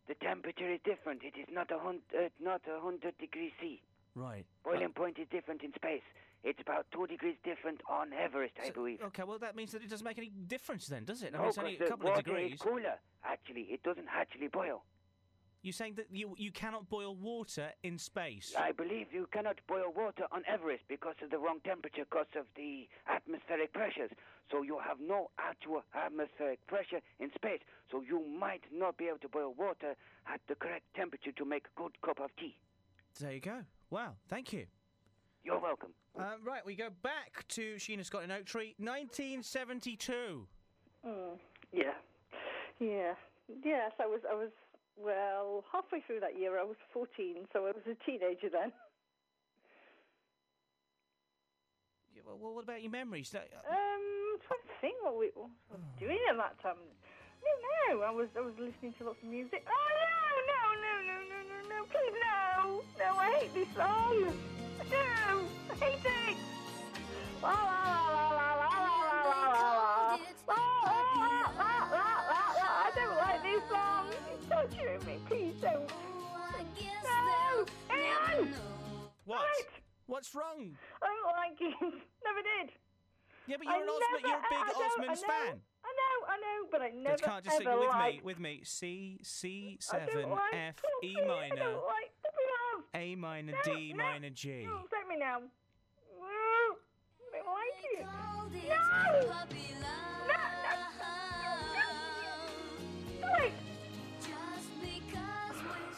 the 0.08 0.14
temperature 0.14 0.72
is 0.72 0.80
different. 0.84 1.22
It 1.22 1.34
is 1.38 1.46
not 1.52 1.70
a 1.70 1.78
hun- 1.78 2.00
uh, 2.16 2.28
not 2.42 2.62
a 2.66 2.80
hundred 2.80 3.18
degrees 3.18 3.52
C. 3.60 3.82
Right. 4.14 4.46
Boiling 4.64 4.92
point 4.94 5.18
is 5.18 5.26
different 5.30 5.62
in 5.62 5.72
space. 5.74 6.02
It's 6.44 6.60
about 6.60 6.86
two 6.92 7.06
degrees 7.06 7.36
different 7.44 7.80
on 7.90 8.12
Everest, 8.12 8.54
I 8.64 8.70
believe. 8.70 9.00
Okay, 9.02 9.24
well, 9.24 9.38
that 9.40 9.56
means 9.56 9.72
that 9.72 9.82
it 9.82 9.90
doesn't 9.90 10.04
make 10.04 10.16
any 10.18 10.30
difference 10.46 10.86
then, 10.86 11.04
does 11.04 11.22
it? 11.22 11.34
I 11.34 11.38
No, 11.38 11.38
mean, 11.40 11.48
it's 11.48 11.58
only 11.58 11.72
'cause 11.72 11.80
a 11.80 11.84
the 11.84 11.90
couple 11.90 12.06
of 12.08 12.10
water 12.16 12.22
degrees. 12.22 12.52
is 12.54 12.60
cooler. 12.60 12.98
Actually, 13.24 13.62
it 13.62 13.82
doesn't 13.82 14.06
actually 14.08 14.46
boil. 14.48 14.84
You're 15.62 15.72
saying 15.72 15.94
that 15.96 16.06
you, 16.12 16.34
you 16.38 16.52
cannot 16.52 16.88
boil 16.88 17.14
water 17.16 17.70
in 17.82 17.98
space? 17.98 18.54
I 18.56 18.72
believe 18.72 19.06
you 19.12 19.28
cannot 19.32 19.56
boil 19.66 19.92
water 19.96 20.24
on 20.30 20.42
Everest 20.46 20.84
because 20.88 21.16
of 21.22 21.30
the 21.30 21.38
wrong 21.38 21.58
temperature, 21.64 22.04
because 22.08 22.26
of 22.38 22.46
the 22.56 22.88
atmospheric 23.08 23.72
pressures. 23.72 24.10
So 24.50 24.62
you 24.62 24.78
have 24.78 24.98
no 25.00 25.30
actual 25.38 25.82
atmospheric 25.94 26.64
pressure 26.66 27.00
in 27.18 27.30
space. 27.34 27.60
So 27.90 28.00
you 28.00 28.22
might 28.38 28.62
not 28.72 28.96
be 28.96 29.06
able 29.06 29.18
to 29.18 29.28
boil 29.28 29.54
water 29.58 29.96
at 30.32 30.40
the 30.48 30.54
correct 30.54 30.84
temperature 30.94 31.32
to 31.32 31.44
make 31.44 31.64
a 31.76 31.80
good 31.80 32.00
cup 32.00 32.20
of 32.20 32.30
tea. 32.38 32.56
There 33.18 33.32
you 33.32 33.40
go. 33.40 33.64
Wow, 33.90 34.12
thank 34.28 34.52
you. 34.52 34.66
You're 35.44 35.60
welcome. 35.60 35.90
Uh, 36.18 36.34
right, 36.44 36.64
we 36.64 36.74
go 36.74 36.88
back 37.02 37.46
to 37.48 37.76
Sheena 37.76 38.04
Scott 38.04 38.24
in 38.24 38.30
Oak 38.30 38.44
Tree, 38.46 38.74
1972. 38.78 40.46
Mm, 41.06 41.12
yeah, 41.72 41.84
yeah, 42.80 43.12
yes. 43.64 43.92
I 44.00 44.06
was, 44.06 44.20
I 44.28 44.34
was. 44.34 44.50
Well, 44.96 45.64
halfway 45.72 46.00
through 46.00 46.20
that 46.20 46.38
year, 46.38 46.58
I 46.58 46.64
was 46.64 46.76
14, 46.92 47.46
so 47.52 47.66
I 47.66 47.72
was 47.76 47.84
a 47.84 47.94
teenager 48.08 48.48
then. 48.48 48.72
Yeah, 52.14 52.22
well, 52.26 52.38
well, 52.40 52.54
what 52.54 52.64
about 52.64 52.82
your 52.82 52.90
memories? 52.90 53.34
Uh, 53.34 53.40
Um, 53.68 53.76
I'm 53.76 54.40
trying 54.48 54.64
to 54.64 54.74
think 54.80 54.96
what 55.04 55.18
we 55.18 55.30
what 55.34 55.50
I 55.72 55.76
was 55.76 55.84
doing 56.00 56.18
at 56.30 56.36
that 56.36 56.56
time. 56.62 56.76
I 56.80 57.92
don't. 57.92 58.02
I 58.02 58.10
was, 58.10 58.28
I 58.36 58.40
was 58.40 58.54
listening 58.58 58.94
to 58.98 59.04
lots 59.04 59.22
of 59.22 59.28
music. 59.28 59.64
Oh 59.68 59.88
no, 60.00 60.16
no, 60.50 60.60
no, 60.80 60.92
no, 61.06 61.16
no, 61.30 61.38
no, 61.44 61.58
no! 61.68 61.84
Please 61.92 62.16
no, 62.16 62.82
no! 62.98 63.16
I 63.20 63.30
hate 63.38 63.54
this 63.54 63.68
song. 63.76 64.32
No, 64.90 65.44
I 65.70 65.74
hate 65.76 66.04
it. 66.04 66.36
La 67.42 67.52
la 67.52 67.54
la 68.08 68.24
la 68.32 68.48
la 68.52 68.60
la 68.60 68.60
la. 68.60 69.06
La, 69.26 69.38
la, 69.52 70.18
la, 70.48 70.75
It's 74.78 75.06
me. 75.06 75.18
Please 75.28 75.54
don't. 75.60 75.90
No, 77.04 77.66
Ian. 77.90 78.54
What? 79.24 79.40
What's 80.06 80.34
wrong? 80.34 80.76
I 81.02 81.06
don't 81.06 81.36
like 81.36 81.60
it. 81.60 81.74
Never 82.24 82.42
did. 82.42 82.72
Yeah, 83.46 83.56
but 83.58 83.66
you're 83.66 83.74
I 83.74 83.82
an 83.82 83.88
Osmond, 83.88 84.22
you're 84.22 84.34
a 84.34 84.42
big 84.50 84.58
I 84.58 84.72
Osmonds 84.72 85.22
I 85.24 85.28
fan. 85.28 85.60
I 85.84 85.92
know, 86.00 86.16
I 86.28 86.36
know, 86.38 86.66
but 86.70 86.82
I 86.82 86.88
never 86.90 87.08
Let's 87.10 87.22
can't 87.22 87.44
just 87.44 87.56
sing 87.58 87.66
ever 87.68 87.78
with 87.78 87.88
liked 87.88 88.16
me. 88.16 88.22
With 88.24 88.40
me, 88.40 88.60
C 88.64 89.20
C 89.22 89.78
I 89.92 89.98
don't 89.98 90.08
seven 90.08 90.30
like 90.30 90.54
F 90.54 90.74
E 91.04 91.16
I 91.16 91.26
minor, 91.26 91.70
like. 91.72 92.12
A 92.94 93.14
minor, 93.14 93.52
No, 93.52 93.58
D 93.74 93.92
no. 93.94 94.02
minor, 94.04 94.30
G. 94.30 94.64
No, 94.64 94.80
take 94.90 95.08
me 95.08 95.16
now. 95.18 95.42
I 96.18 97.38
don't 97.38 97.46
like 97.46 97.90
it. 97.92 98.04
No! 98.04 98.48
No, 98.48 99.28
no, 99.80 100.15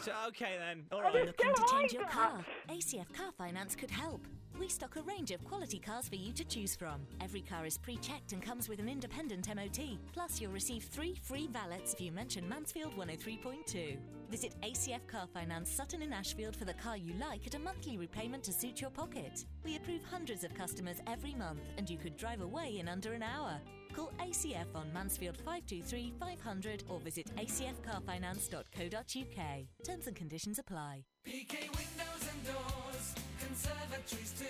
So 0.01 0.13
okay 0.29 0.55
then, 0.57 0.85
all 0.91 0.99
I 0.99 1.03
right. 1.03 1.25
Looking 1.25 1.53
to 1.53 1.63
change 1.71 1.93
your 1.93 2.05
car? 2.05 2.45
ACF 2.69 3.11
Car 3.13 3.31
Finance 3.37 3.75
could 3.75 3.91
help. 3.91 4.25
We 4.57 4.67
stock 4.67 4.95
a 4.95 5.01
range 5.03 5.31
of 5.31 5.43
quality 5.45 5.79
cars 5.79 6.09
for 6.09 6.15
you 6.15 6.33
to 6.33 6.43
choose 6.43 6.75
from. 6.75 7.01
Every 7.21 7.41
car 7.41 7.65
is 7.65 7.77
pre 7.77 7.97
checked 7.97 8.33
and 8.33 8.41
comes 8.41 8.69
with 8.69 8.79
an 8.79 8.89
independent 8.89 9.53
MOT. 9.53 9.97
Plus, 10.13 10.39
you'll 10.39 10.51
receive 10.51 10.83
three 10.83 11.15
free 11.23 11.47
valets 11.51 11.93
if 11.93 12.01
you 12.01 12.11
mention 12.11 12.47
Mansfield 12.47 12.95
103.2. 12.97 13.97
Visit 14.29 14.55
ACF 14.63 15.05
Car 15.07 15.27
Finance 15.33 15.69
Sutton 15.69 16.01
in 16.01 16.13
Ashfield 16.13 16.55
for 16.55 16.65
the 16.65 16.73
car 16.73 16.97
you 16.97 17.13
like 17.19 17.45
at 17.47 17.55
a 17.55 17.59
monthly 17.59 17.97
repayment 17.97 18.43
to 18.43 18.53
suit 18.53 18.81
your 18.81 18.91
pocket. 18.91 19.45
We 19.63 19.75
approve 19.75 20.01
hundreds 20.09 20.43
of 20.43 20.53
customers 20.53 21.01
every 21.07 21.33
month, 21.33 21.61
and 21.77 21.89
you 21.89 21.97
could 21.97 22.17
drive 22.17 22.41
away 22.41 22.79
in 22.79 22.87
under 22.87 23.13
an 23.13 23.23
hour. 23.23 23.59
Call 23.95 24.11
ACF 24.19 24.67
on 24.75 24.91
Mansfield 24.93 25.37
523 25.37 26.13
500 26.19 26.83
or 26.89 26.99
visit 26.99 27.27
acfcarfinance.co.uk. 27.35 29.65
Terms 29.83 30.07
and 30.07 30.15
conditions 30.15 30.59
apply. 30.59 31.03
PK 31.27 31.53
Windows 31.61 32.29
and 32.31 32.45
Doors, 32.45 33.15
conservatories 33.39 34.33
too. 34.39 34.45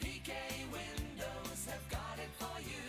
PK 0.00 0.32
Windows 0.70 1.66
have 1.66 1.88
got 1.90 2.18
it 2.18 2.30
for 2.38 2.60
you. 2.60 2.85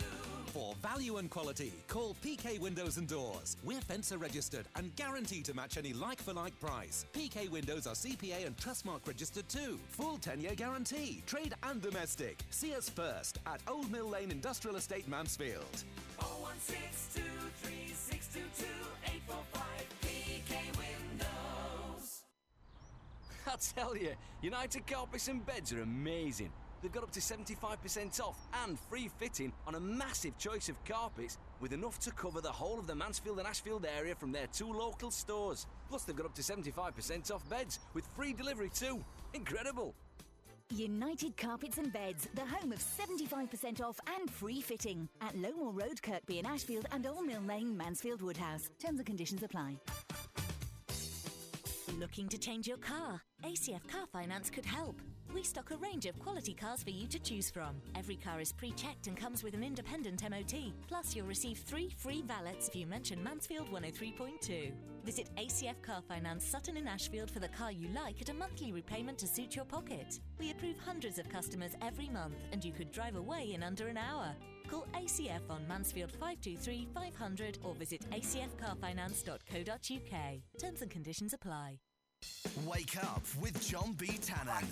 For 0.58 0.74
value 0.82 1.18
and 1.18 1.30
quality, 1.30 1.72
call 1.86 2.16
PK 2.20 2.58
Windows 2.58 2.96
and 2.96 3.06
Doors. 3.06 3.56
We're 3.62 3.78
FENSA 3.78 4.20
registered 4.20 4.66
and 4.74 4.92
guaranteed 4.96 5.44
to 5.44 5.54
match 5.54 5.76
any 5.78 5.92
like 5.92 6.20
for 6.20 6.32
like 6.32 6.58
price. 6.58 7.06
PK 7.12 7.48
Windows 7.48 7.86
are 7.86 7.94
CPA 7.94 8.44
and 8.44 8.56
Trustmark 8.56 9.06
registered 9.06 9.48
too. 9.48 9.78
Full 9.90 10.18
10 10.18 10.40
year 10.40 10.56
guarantee, 10.56 11.22
trade 11.26 11.54
and 11.62 11.80
domestic. 11.80 12.40
See 12.50 12.74
us 12.74 12.88
first 12.88 13.38
at 13.46 13.60
Old 13.68 13.88
Mill 13.92 14.08
Lane 14.08 14.32
Industrial 14.32 14.74
Estate, 14.74 15.06
Mansfield. 15.06 15.84
01623622845 16.18 16.26
PK 20.02 20.56
Windows. 20.76 22.24
I 23.46 23.54
tell 23.76 23.96
you, 23.96 24.10
United 24.42 24.88
Carpets 24.88 25.28
and 25.28 25.46
Beds 25.46 25.72
are 25.72 25.82
amazing. 25.82 26.50
They've 26.82 26.92
got 26.92 27.02
up 27.02 27.10
to 27.12 27.20
75% 27.20 28.20
off 28.20 28.36
and 28.64 28.78
free 28.78 29.10
fitting 29.18 29.52
on 29.66 29.74
a 29.74 29.80
massive 29.80 30.38
choice 30.38 30.68
of 30.68 30.82
carpets 30.84 31.38
with 31.60 31.72
enough 31.72 31.98
to 32.00 32.10
cover 32.12 32.40
the 32.40 32.52
whole 32.52 32.78
of 32.78 32.86
the 32.86 32.94
Mansfield 32.94 33.38
and 33.38 33.48
Ashfield 33.48 33.86
area 33.86 34.14
from 34.14 34.32
their 34.32 34.46
two 34.48 34.72
local 34.72 35.10
stores. 35.10 35.66
Plus, 35.88 36.04
they've 36.04 36.16
got 36.16 36.26
up 36.26 36.34
to 36.34 36.42
75% 36.42 37.32
off 37.32 37.48
beds 37.48 37.80
with 37.94 38.06
free 38.14 38.32
delivery 38.32 38.70
too. 38.70 39.04
Incredible! 39.34 39.94
United 40.70 41.36
Carpets 41.36 41.78
and 41.78 41.92
Beds, 41.92 42.28
the 42.34 42.44
home 42.44 42.72
of 42.72 42.78
75% 42.78 43.80
off 43.80 43.98
and 44.18 44.30
free 44.30 44.60
fitting 44.60 45.08
at 45.22 45.34
Lowmoor 45.34 45.72
Road, 45.72 46.02
Kirkby 46.02 46.40
in 46.40 46.46
Ashfield 46.46 46.86
and 46.92 47.06
Old 47.06 47.24
Mill 47.24 47.40
Lane, 47.40 47.74
Mansfield 47.76 48.20
Woodhouse. 48.20 48.68
Terms 48.78 48.98
and 48.98 49.06
conditions 49.06 49.42
apply. 49.42 49.78
Looking 51.98 52.28
to 52.28 52.38
change 52.38 52.68
your 52.68 52.76
car? 52.76 53.20
ACF 53.44 53.88
Car 53.88 54.06
Finance 54.12 54.50
could 54.50 54.64
help. 54.64 55.02
We 55.34 55.42
stock 55.42 55.72
a 55.72 55.76
range 55.78 56.06
of 56.06 56.16
quality 56.20 56.54
cars 56.54 56.84
for 56.84 56.90
you 56.90 57.08
to 57.08 57.18
choose 57.18 57.50
from. 57.50 57.74
Every 57.96 58.14
car 58.14 58.40
is 58.40 58.52
pre 58.52 58.70
checked 58.70 59.08
and 59.08 59.16
comes 59.16 59.42
with 59.42 59.54
an 59.54 59.64
independent 59.64 60.22
MOT. 60.22 60.72
Plus, 60.86 61.16
you'll 61.16 61.26
receive 61.26 61.58
three 61.58 61.92
free 61.98 62.22
valets 62.22 62.68
if 62.68 62.76
you 62.76 62.86
mention 62.86 63.20
Mansfield 63.20 63.68
103.2. 63.72 64.70
Visit 65.04 65.28
ACF 65.36 65.82
Car 65.82 66.00
Finance 66.06 66.44
Sutton 66.44 66.76
in 66.76 66.86
Ashfield 66.86 67.32
for 67.32 67.40
the 67.40 67.48
car 67.48 67.72
you 67.72 67.88
like 67.88 68.22
at 68.22 68.28
a 68.28 68.34
monthly 68.34 68.70
repayment 68.70 69.18
to 69.18 69.26
suit 69.26 69.56
your 69.56 69.64
pocket. 69.64 70.20
We 70.38 70.52
approve 70.52 70.78
hundreds 70.78 71.18
of 71.18 71.28
customers 71.28 71.72
every 71.82 72.10
month, 72.10 72.36
and 72.52 72.64
you 72.64 72.70
could 72.70 72.92
drive 72.92 73.16
away 73.16 73.54
in 73.54 73.64
under 73.64 73.88
an 73.88 73.96
hour. 73.96 74.36
Call 74.70 74.86
ACF 74.94 75.50
on 75.50 75.66
Mansfield 75.66 76.12
523 76.12 76.86
500 76.94 77.58
or 77.64 77.74
visit 77.74 78.08
acfcarfinance.co.uk. 78.12 80.60
Terms 80.60 80.82
and 80.82 80.90
conditions 80.92 81.32
apply. 81.32 81.80
Wake 82.66 83.02
up 83.02 83.22
with 83.40 83.66
John 83.66 83.92
B. 83.92 84.06
Tannen. 84.06 84.64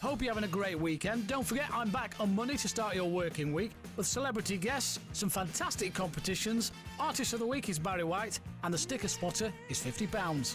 Hope 0.00 0.22
you're 0.22 0.34
having 0.34 0.48
a 0.48 0.52
great 0.52 0.78
weekend. 0.78 1.26
Don't 1.26 1.46
forget, 1.46 1.66
I'm 1.72 1.90
back 1.90 2.14
on 2.20 2.34
Monday 2.34 2.56
to 2.56 2.68
start 2.68 2.94
your 2.94 3.08
working 3.08 3.52
week 3.52 3.72
with 3.96 4.06
celebrity 4.06 4.56
guests, 4.56 5.00
some 5.12 5.28
fantastic 5.28 5.94
competitions. 5.94 6.72
Artist 6.98 7.32
of 7.32 7.40
the 7.40 7.46
week 7.46 7.68
is 7.68 7.78
Barry 7.78 8.04
White, 8.04 8.40
and 8.62 8.72
the 8.72 8.78
sticker 8.78 9.08
spotter 9.08 9.52
is 9.68 9.78
£50. 9.78 10.54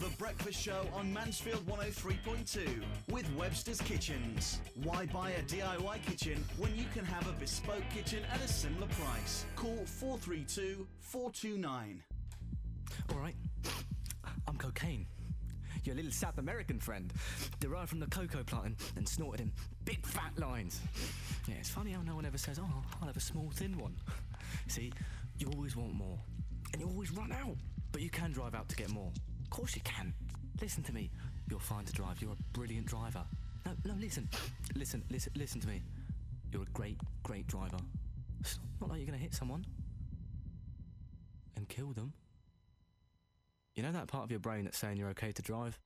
The 0.00 0.08
Breakfast 0.16 0.60
Show 0.60 0.86
on 0.94 1.12
Mansfield 1.12 1.66
103.2 1.66 2.82
with 3.10 3.30
Webster's 3.36 3.80
Kitchens. 3.82 4.60
Why 4.82 5.06
buy 5.06 5.30
a 5.32 5.42
DIY 5.42 6.02
kitchen 6.06 6.42
when 6.58 6.74
you 6.74 6.84
can 6.94 7.04
have 7.04 7.28
a 7.28 7.32
bespoke 7.32 7.84
kitchen 7.94 8.22
at 8.32 8.40
a 8.42 8.48
similar 8.48 8.86
price? 8.88 9.44
Call 9.56 9.84
432 9.84 10.86
429. 11.00 12.02
All 13.08 13.18
right. 13.18 13.34
I'm 14.46 14.56
cocaine. 14.56 15.06
Your 15.84 15.94
little 15.94 16.10
South 16.10 16.38
American 16.38 16.78
friend, 16.78 17.12
derived 17.58 17.88
from 17.88 18.00
the 18.00 18.06
coca 18.06 18.44
planting 18.44 18.76
and 18.96 19.08
snorted 19.08 19.40
in 19.40 19.52
big 19.84 20.04
fat 20.04 20.38
lines. 20.38 20.80
Yeah, 21.48 21.54
it's 21.58 21.70
funny 21.70 21.92
how 21.92 22.02
no 22.02 22.14
one 22.14 22.26
ever 22.26 22.36
says, 22.36 22.58
"Oh, 22.58 22.84
I'll 23.00 23.06
have 23.06 23.16
a 23.16 23.20
small 23.20 23.50
thin 23.50 23.78
one." 23.78 23.96
See, 24.68 24.92
you 25.38 25.48
always 25.54 25.76
want 25.76 25.94
more, 25.94 26.18
and 26.72 26.82
you 26.82 26.88
always 26.88 27.10
run 27.12 27.32
out. 27.32 27.56
But 27.92 28.02
you 28.02 28.10
can 28.10 28.30
drive 28.30 28.54
out 28.54 28.68
to 28.68 28.76
get 28.76 28.90
more. 28.90 29.10
Of 29.42 29.50
course 29.50 29.74
you 29.74 29.80
can. 29.82 30.12
Listen 30.60 30.82
to 30.84 30.92
me. 30.92 31.10
You're 31.48 31.60
fine 31.60 31.84
to 31.86 31.92
drive. 31.92 32.20
You're 32.20 32.32
a 32.32 32.42
brilliant 32.52 32.86
driver. 32.86 33.24
No, 33.64 33.72
no, 33.84 33.94
listen, 33.98 34.28
listen, 34.74 35.02
listen, 35.10 35.32
listen 35.34 35.60
to 35.60 35.68
me. 35.68 35.82
You're 36.52 36.62
a 36.62 36.72
great, 36.72 36.98
great 37.22 37.46
driver. 37.46 37.78
It's 38.40 38.58
not 38.80 38.90
like 38.90 39.00
you're 39.00 39.12
to 39.12 39.16
hit 39.16 39.34
someone 39.34 39.64
and 41.56 41.68
kill 41.68 41.92
them. 41.92 42.12
You 43.74 43.82
know 43.82 43.92
that 43.92 44.08
part 44.08 44.24
of 44.24 44.30
your 44.30 44.40
brain 44.40 44.64
that's 44.64 44.78
saying 44.78 44.96
you're 44.96 45.10
okay 45.10 45.32
to 45.32 45.42
drive? 45.42 45.78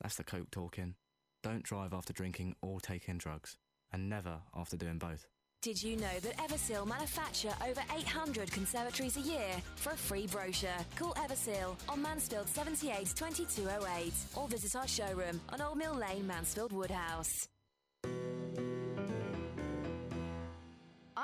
That's 0.00 0.16
the 0.16 0.24
coke 0.24 0.50
talking. 0.50 0.94
Don't 1.42 1.62
drive 1.62 1.92
after 1.92 2.12
drinking 2.12 2.56
or 2.62 2.80
taking 2.80 3.18
drugs, 3.18 3.56
and 3.92 4.08
never 4.08 4.40
after 4.54 4.76
doing 4.76 4.98
both. 4.98 5.26
Did 5.62 5.82
you 5.82 5.96
know 5.96 6.20
that 6.20 6.36
Everseal 6.36 6.86
manufacture 6.86 7.52
over 7.68 7.80
800 7.96 8.52
conservatories 8.52 9.16
a 9.16 9.20
year? 9.20 9.50
For 9.76 9.90
a 9.90 9.96
free 9.96 10.26
brochure, 10.26 10.70
call 10.96 11.14
Everseal 11.14 11.76
on 11.88 12.02
Mansfield 12.02 12.48
78 12.48 13.12
2208 13.14 14.12
or 14.36 14.48
visit 14.48 14.76
our 14.76 14.86
showroom 14.86 15.40
on 15.52 15.60
Old 15.60 15.78
Mill 15.78 15.94
Lane, 15.94 16.26
Mansfield 16.26 16.72
Woodhouse. 16.72 17.48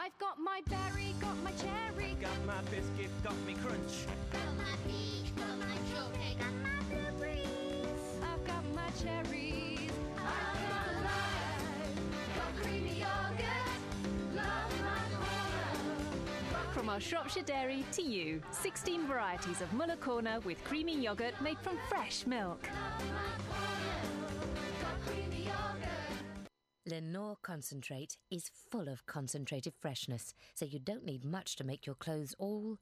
I've 0.04 0.18
got 0.18 0.36
my 0.40 0.60
berry, 0.68 1.14
got 1.20 1.40
my 1.44 1.52
cherry, 1.52 2.16
Got 2.20 2.44
my 2.44 2.60
biscuit, 2.62 3.08
got 3.22 3.36
me 3.46 3.54
crunch. 3.54 4.06
got 4.32 4.56
my 4.56 4.74
peach, 4.84 5.32
got 5.36 5.56
my 5.60 5.76
chocolate, 5.94 6.38
got 6.40 6.52
my 6.64 6.82
blueberries. 6.90 7.46
I've 8.20 8.44
got 8.44 8.64
my 8.74 8.90
cherries. 9.00 9.92
I'm 10.16 10.58
not 10.70 10.86
alive. 10.90 12.00
Got 12.34 12.62
creamy 12.64 12.98
yogurt, 12.98 13.78
love 14.34 14.82
my 14.82 14.98
corner. 15.14 16.72
From 16.72 16.88
our 16.88 16.98
Shropshire 16.98 17.44
dairy 17.44 17.84
to 17.92 18.02
you, 18.02 18.42
16 18.50 19.06
varieties 19.06 19.60
of 19.60 19.72
Muller 19.72 19.94
Corner 19.94 20.40
with 20.40 20.64
creamy 20.64 21.00
yogurt 21.00 21.40
made 21.40 21.60
from 21.60 21.78
fresh 21.88 22.26
milk. 22.26 22.68
Lenor 26.84 27.36
Concentrate 27.42 28.16
is 28.28 28.50
full 28.70 28.88
of 28.88 29.06
concentrated 29.06 29.72
freshness, 29.80 30.34
so 30.54 30.64
you 30.64 30.80
don't 30.80 31.04
need 31.04 31.24
much 31.24 31.54
to 31.54 31.62
make 31.64 31.86
your 31.86 31.94
clothes 31.94 32.34
all. 32.40 32.76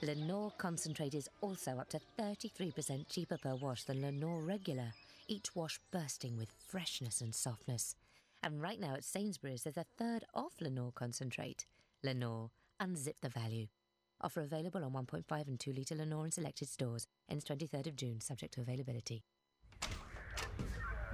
Lenor 0.00 0.52
Concentrate 0.58 1.14
is 1.14 1.28
also 1.40 1.72
up 1.72 1.88
to 1.88 2.00
33% 2.20 3.08
cheaper 3.08 3.36
per 3.36 3.56
wash 3.56 3.82
than 3.82 4.00
Lenor 4.00 4.46
Regular, 4.46 4.92
each 5.26 5.56
wash 5.56 5.80
bursting 5.90 6.38
with 6.38 6.54
freshness 6.68 7.20
and 7.20 7.34
softness. 7.34 7.96
And 8.44 8.62
right 8.62 8.78
now 8.78 8.94
at 8.94 9.04
Sainsbury's, 9.04 9.64
there's 9.64 9.76
a 9.76 9.86
third 9.98 10.24
off 10.34 10.60
Lenor 10.60 10.94
Concentrate. 10.94 11.66
Lenor, 12.04 12.50
unzip 12.80 13.14
the 13.20 13.28
value. 13.28 13.66
Offer 14.20 14.42
available 14.42 14.84
on 14.84 14.92
1.5 14.92 15.48
and 15.48 15.58
2 15.58 15.72
litre 15.72 15.96
Lenor 15.96 16.26
in 16.26 16.30
selected 16.30 16.68
stores. 16.68 17.08
Ends 17.28 17.44
23rd 17.44 17.88
of 17.88 17.96
June, 17.96 18.20
subject 18.20 18.54
to 18.54 18.60
availability. 18.60 19.24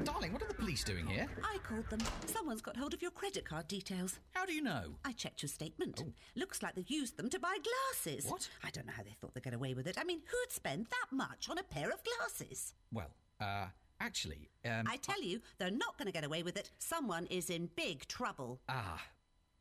Darling, 0.04 0.32
what 0.32 0.42
are 0.42 0.48
the 0.48 0.54
police 0.54 0.84
doing 0.84 1.06
here? 1.06 1.26
I 1.42 1.58
called 1.58 1.88
them. 1.90 2.00
Someone's 2.26 2.60
got 2.62 2.76
hold 2.76 2.94
of 2.94 3.02
your 3.02 3.10
credit 3.10 3.44
card 3.44 3.66
details. 3.68 4.18
How 4.32 4.46
do 4.46 4.52
you 4.52 4.62
know? 4.62 4.94
I 5.04 5.12
checked 5.12 5.42
your 5.42 5.48
statement. 5.48 6.04
Looks 6.36 6.62
like 6.62 6.74
they've 6.74 6.88
used 6.88 7.16
them 7.16 7.28
to 7.30 7.38
buy 7.38 7.56
glasses. 7.62 8.30
What? 8.30 8.48
I 8.62 8.70
don't 8.70 8.86
know 8.86 8.92
how 8.96 9.02
they 9.02 9.16
thought 9.20 9.34
they'd 9.34 9.42
get 9.42 9.54
away 9.54 9.74
with 9.74 9.86
it. 9.86 9.98
I 9.98 10.04
mean, 10.04 10.20
who'd 10.26 10.52
spend 10.52 10.86
that 10.86 11.16
much 11.16 11.48
on 11.50 11.58
a 11.58 11.62
pair 11.62 11.90
of 11.90 12.00
glasses? 12.04 12.74
Well, 12.92 13.10
uh, 13.40 13.66
actually, 14.00 14.48
um. 14.64 14.84
I 14.86 14.96
tell 14.96 15.22
you, 15.22 15.40
they're 15.58 15.70
not 15.70 15.98
going 15.98 16.06
to 16.06 16.12
get 16.12 16.24
away 16.24 16.42
with 16.42 16.56
it. 16.56 16.70
Someone 16.78 17.26
is 17.26 17.50
in 17.50 17.70
big 17.76 18.06
trouble. 18.06 18.60
Ah. 18.68 19.02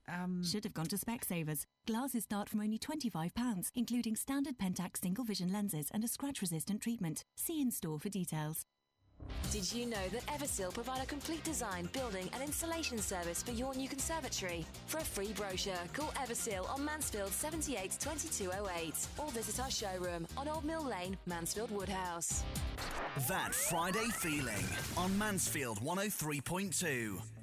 Um. 0.08 0.44
Should 0.44 0.64
have 0.64 0.74
gone 0.74 0.86
to 0.88 0.98
Specsavers. 0.98 1.66
Glasses 1.86 2.24
start 2.24 2.48
from 2.48 2.62
only 2.62 2.78
£25, 2.78 3.72
including 3.76 4.16
standard 4.16 4.58
Pentax 4.58 5.02
single 5.02 5.26
vision 5.26 5.52
lenses 5.52 5.90
and 5.92 6.04
a 6.04 6.08
scratch 6.08 6.42
resistant 6.42 6.82
treatment. 6.82 7.24
See 7.36 7.60
in 7.60 7.72
store 7.72 8.00
for 8.00 8.10
details. 8.10 8.66
Did 9.58 9.74
you 9.74 9.88
know 9.88 10.08
that 10.12 10.24
Eversil 10.28 10.72
provide 10.72 11.02
a 11.02 11.06
complete 11.08 11.44
design, 11.44 11.90
building, 11.92 12.30
and 12.32 12.44
installation 12.44 13.00
service 13.00 13.42
for 13.42 13.52
your 13.52 13.74
new 13.74 13.90
conservatory? 13.90 14.66
For 14.86 15.00
a 15.00 15.04
free 15.04 15.34
brochure, 15.34 15.74
call 15.94 16.10
Eversil 16.10 16.70
on 16.72 16.86
Mansfield 16.86 17.32
78 17.32 17.98
2208 18.00 18.94
or 19.18 19.32
visit 19.32 19.60
our 19.60 19.72
showroom 19.72 20.28
on 20.38 20.48
Old 20.48 20.64
Mill 20.64 20.84
Lane, 20.84 21.18
Mansfield 21.26 21.72
Woodhouse. 21.72 22.44
That 23.28 23.56
Friday 23.56 24.08
feeling 24.20 24.66
on 24.96 25.18
Mansfield 25.18 25.80
103.2. 25.80 27.37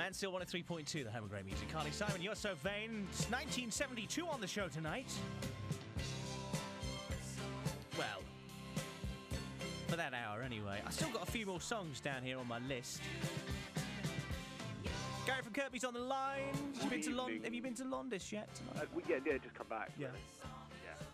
Mansfield 0.00 0.32
103.2, 0.32 1.04
the 1.04 1.10
home 1.10 1.24
of 1.24 1.30
great 1.30 1.44
music. 1.44 1.70
Carly 1.70 1.90
Simon, 1.90 2.22
You're 2.22 2.34
So 2.34 2.54
Vain. 2.54 3.06
It's 3.10 3.28
1972 3.30 4.26
on 4.26 4.40
the 4.40 4.46
show 4.46 4.66
tonight. 4.66 5.12
Well, 7.98 8.22
for 9.88 9.96
that 9.96 10.14
hour 10.14 10.40
anyway. 10.40 10.80
I 10.86 10.90
still 10.90 11.10
got 11.10 11.28
a 11.28 11.30
few 11.30 11.44
more 11.44 11.60
songs 11.60 12.00
down 12.00 12.22
here 12.22 12.38
on 12.38 12.48
my 12.48 12.60
list. 12.60 13.02
Gary 15.26 15.42
from 15.42 15.52
Kirby's 15.52 15.84
on 15.84 15.92
the 15.92 16.00
line. 16.00 16.44
Have 16.76 16.84
you 16.84 16.88
been 16.88 17.02
to, 17.02 17.14
Lon- 17.14 17.40
have 17.44 17.52
you 17.52 17.60
been 17.62 17.74
to 17.74 17.84
Londis 17.84 18.32
yet? 18.32 18.48
Uh, 18.76 18.86
we, 18.94 19.02
yeah, 19.06 19.16
yeah, 19.26 19.36
just 19.36 19.54
come 19.54 19.66
back. 19.68 19.90
Yeah. 19.98 20.06
really. 20.06 20.18
Yeah. 20.82 21.04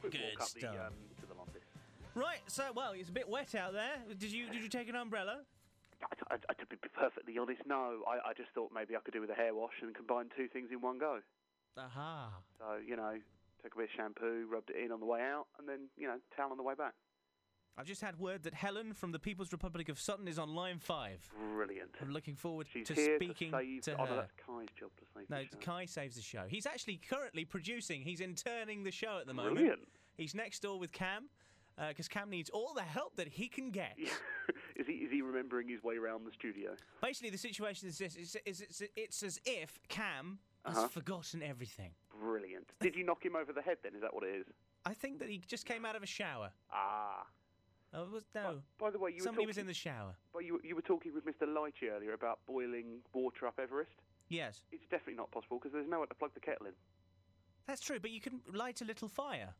Quick 0.00 0.12
Good 0.12 0.20
walk 0.32 0.40
up 0.40 0.48
stuff. 0.48 0.60
The, 0.62 0.68
um, 0.86 0.92
to 1.20 1.26
the 1.26 1.34
Londis. 1.34 1.60
Right, 2.14 2.40
so, 2.46 2.62
well, 2.74 2.92
it's 2.92 3.10
a 3.10 3.12
bit 3.12 3.28
wet 3.28 3.54
out 3.54 3.74
there. 3.74 3.96
Did 4.18 4.32
you 4.32 4.48
did 4.48 4.62
you 4.62 4.70
take 4.70 4.88
an 4.88 4.94
umbrella? 4.94 5.40
I, 7.38 7.42
I, 7.42 7.42
be 7.42 7.54
perfectly 7.54 7.54
honest, 7.54 7.66
no. 7.66 8.02
I, 8.06 8.30
I 8.30 8.32
just 8.34 8.50
thought 8.54 8.70
maybe 8.74 8.96
I 8.96 9.00
could 9.00 9.14
do 9.14 9.20
with 9.20 9.30
a 9.30 9.34
hair 9.34 9.54
wash 9.54 9.74
and 9.82 9.94
combine 9.94 10.26
two 10.36 10.48
things 10.48 10.68
in 10.72 10.80
one 10.80 10.98
go. 10.98 11.20
Aha. 11.78 12.30
So, 12.58 12.66
you 12.86 12.96
know, 12.96 13.14
took 13.62 13.74
a 13.74 13.78
bit 13.78 13.84
of 13.84 13.90
shampoo, 13.96 14.46
rubbed 14.50 14.70
it 14.70 14.76
in 14.84 14.92
on 14.92 15.00
the 15.00 15.06
way 15.06 15.20
out, 15.20 15.46
and 15.58 15.68
then, 15.68 15.88
you 15.96 16.06
know, 16.06 16.16
towel 16.36 16.50
on 16.50 16.56
the 16.56 16.62
way 16.62 16.74
back. 16.74 16.94
I've 17.76 17.86
just 17.86 18.00
had 18.00 18.20
word 18.20 18.44
that 18.44 18.54
Helen 18.54 18.94
from 18.94 19.10
the 19.10 19.18
People's 19.18 19.50
Republic 19.50 19.88
of 19.88 19.98
Sutton 19.98 20.28
is 20.28 20.38
on 20.38 20.54
line 20.54 20.78
five. 20.78 21.28
Brilliant. 21.54 21.90
I'm 22.00 22.12
looking 22.12 22.36
forward 22.36 22.68
She's 22.72 22.86
to 22.86 22.94
speaking 22.94 23.50
to 23.50 23.58
save. 23.58 23.82
to 23.82 23.96
oh, 24.00 24.04
no, 24.04 24.16
that's 24.16 24.32
Kai's 24.46 24.68
job 24.78 24.90
to 24.96 25.04
save 25.12 25.28
No, 25.28 25.38
the 25.38 25.44
show. 25.44 25.72
Kai 25.72 25.84
saves 25.86 26.14
the 26.14 26.22
show. 26.22 26.44
He's 26.48 26.66
actually 26.66 26.98
currently 26.98 27.44
producing. 27.44 28.02
He's 28.02 28.20
interning 28.20 28.84
the 28.84 28.92
show 28.92 29.18
at 29.20 29.26
the 29.26 29.34
moment. 29.34 29.56
Brilliant. 29.56 29.80
He's 30.16 30.36
next 30.36 30.62
door 30.62 30.78
with 30.78 30.92
Cam. 30.92 31.28
Uh, 31.76 31.88
because 31.88 32.06
Cam 32.06 32.30
needs 32.30 32.50
all 32.50 32.72
the 32.72 32.82
help 32.82 33.16
that 33.16 33.26
he 33.26 33.48
can 33.48 33.72
get. 33.72 33.98
Is 35.24 35.30
he 35.30 35.30
is 35.30 35.30
he 35.30 35.36
remembering 35.36 35.68
his 35.68 35.82
way 35.82 35.96
around 35.96 36.24
the 36.26 36.32
studio? 36.32 36.76
Basically, 37.02 37.30
the 37.30 37.38
situation 37.38 37.88
is 37.88 37.98
this: 37.98 38.16
it's, 38.16 38.36
it's, 38.44 38.60
it's, 38.60 38.82
it's 38.96 39.22
as 39.22 39.40
if 39.44 39.78
Cam 39.88 40.38
has 40.64 40.76
Uh-huh. 40.76 40.88
forgotten 40.88 41.42
everything. 41.42 41.90
Brilliant. 42.20 42.70
Did 42.80 42.96
you 42.96 43.04
knock 43.04 43.24
him 43.24 43.36
over 43.36 43.52
the 43.52 43.62
head 43.62 43.78
then? 43.82 43.94
Is 43.94 44.00
that 44.02 44.14
what 44.14 44.24
it 44.24 44.34
is? 44.36 44.46
I 44.86 44.94
think 44.94 45.18
that 45.20 45.28
he 45.28 45.38
just 45.38 45.66
came 45.66 45.84
out 45.84 45.96
of 45.96 46.02
a 46.02 46.06
shower. 46.06 46.50
Ah. 46.72 47.26
Oh, 47.96 48.06
was 48.12 48.24
no. 48.34 48.60
By 48.78 48.90
the 48.90 48.98
way, 48.98 49.12
you 49.12 49.20
Somebody 49.20 49.46
were 49.46 49.50
was 49.50 49.58
in 49.58 49.66
the 49.66 49.74
shower. 49.74 50.16
But 50.32 50.44
you, 50.44 50.60
you 50.64 50.74
were 50.74 50.82
talking 50.82 51.14
with 51.14 51.24
Mr. 51.24 51.46
Lighty 51.46 51.90
earlier 51.94 52.12
about 52.12 52.40
boiling 52.46 52.98
water 53.12 53.46
up 53.46 53.58
Everest. 53.62 53.92
Yes, 54.28 54.62
It's 54.72 54.82
definitely 54.90 55.14
not 55.14 55.30
possible 55.30 55.58
because 55.58 55.72
there's 55.72 55.86
nowhere 55.88 56.06
to 56.08 56.14
plug 56.14 56.32
the 56.34 56.40
kettle 56.40 56.66
in. 56.66 56.72
that's 57.68 57.80
true. 57.82 58.00
But 58.00 58.10
you 58.10 58.20
can 58.20 58.40
light 58.52 58.80
a 58.80 58.84
little 58.84 59.06
fire. 59.08 59.54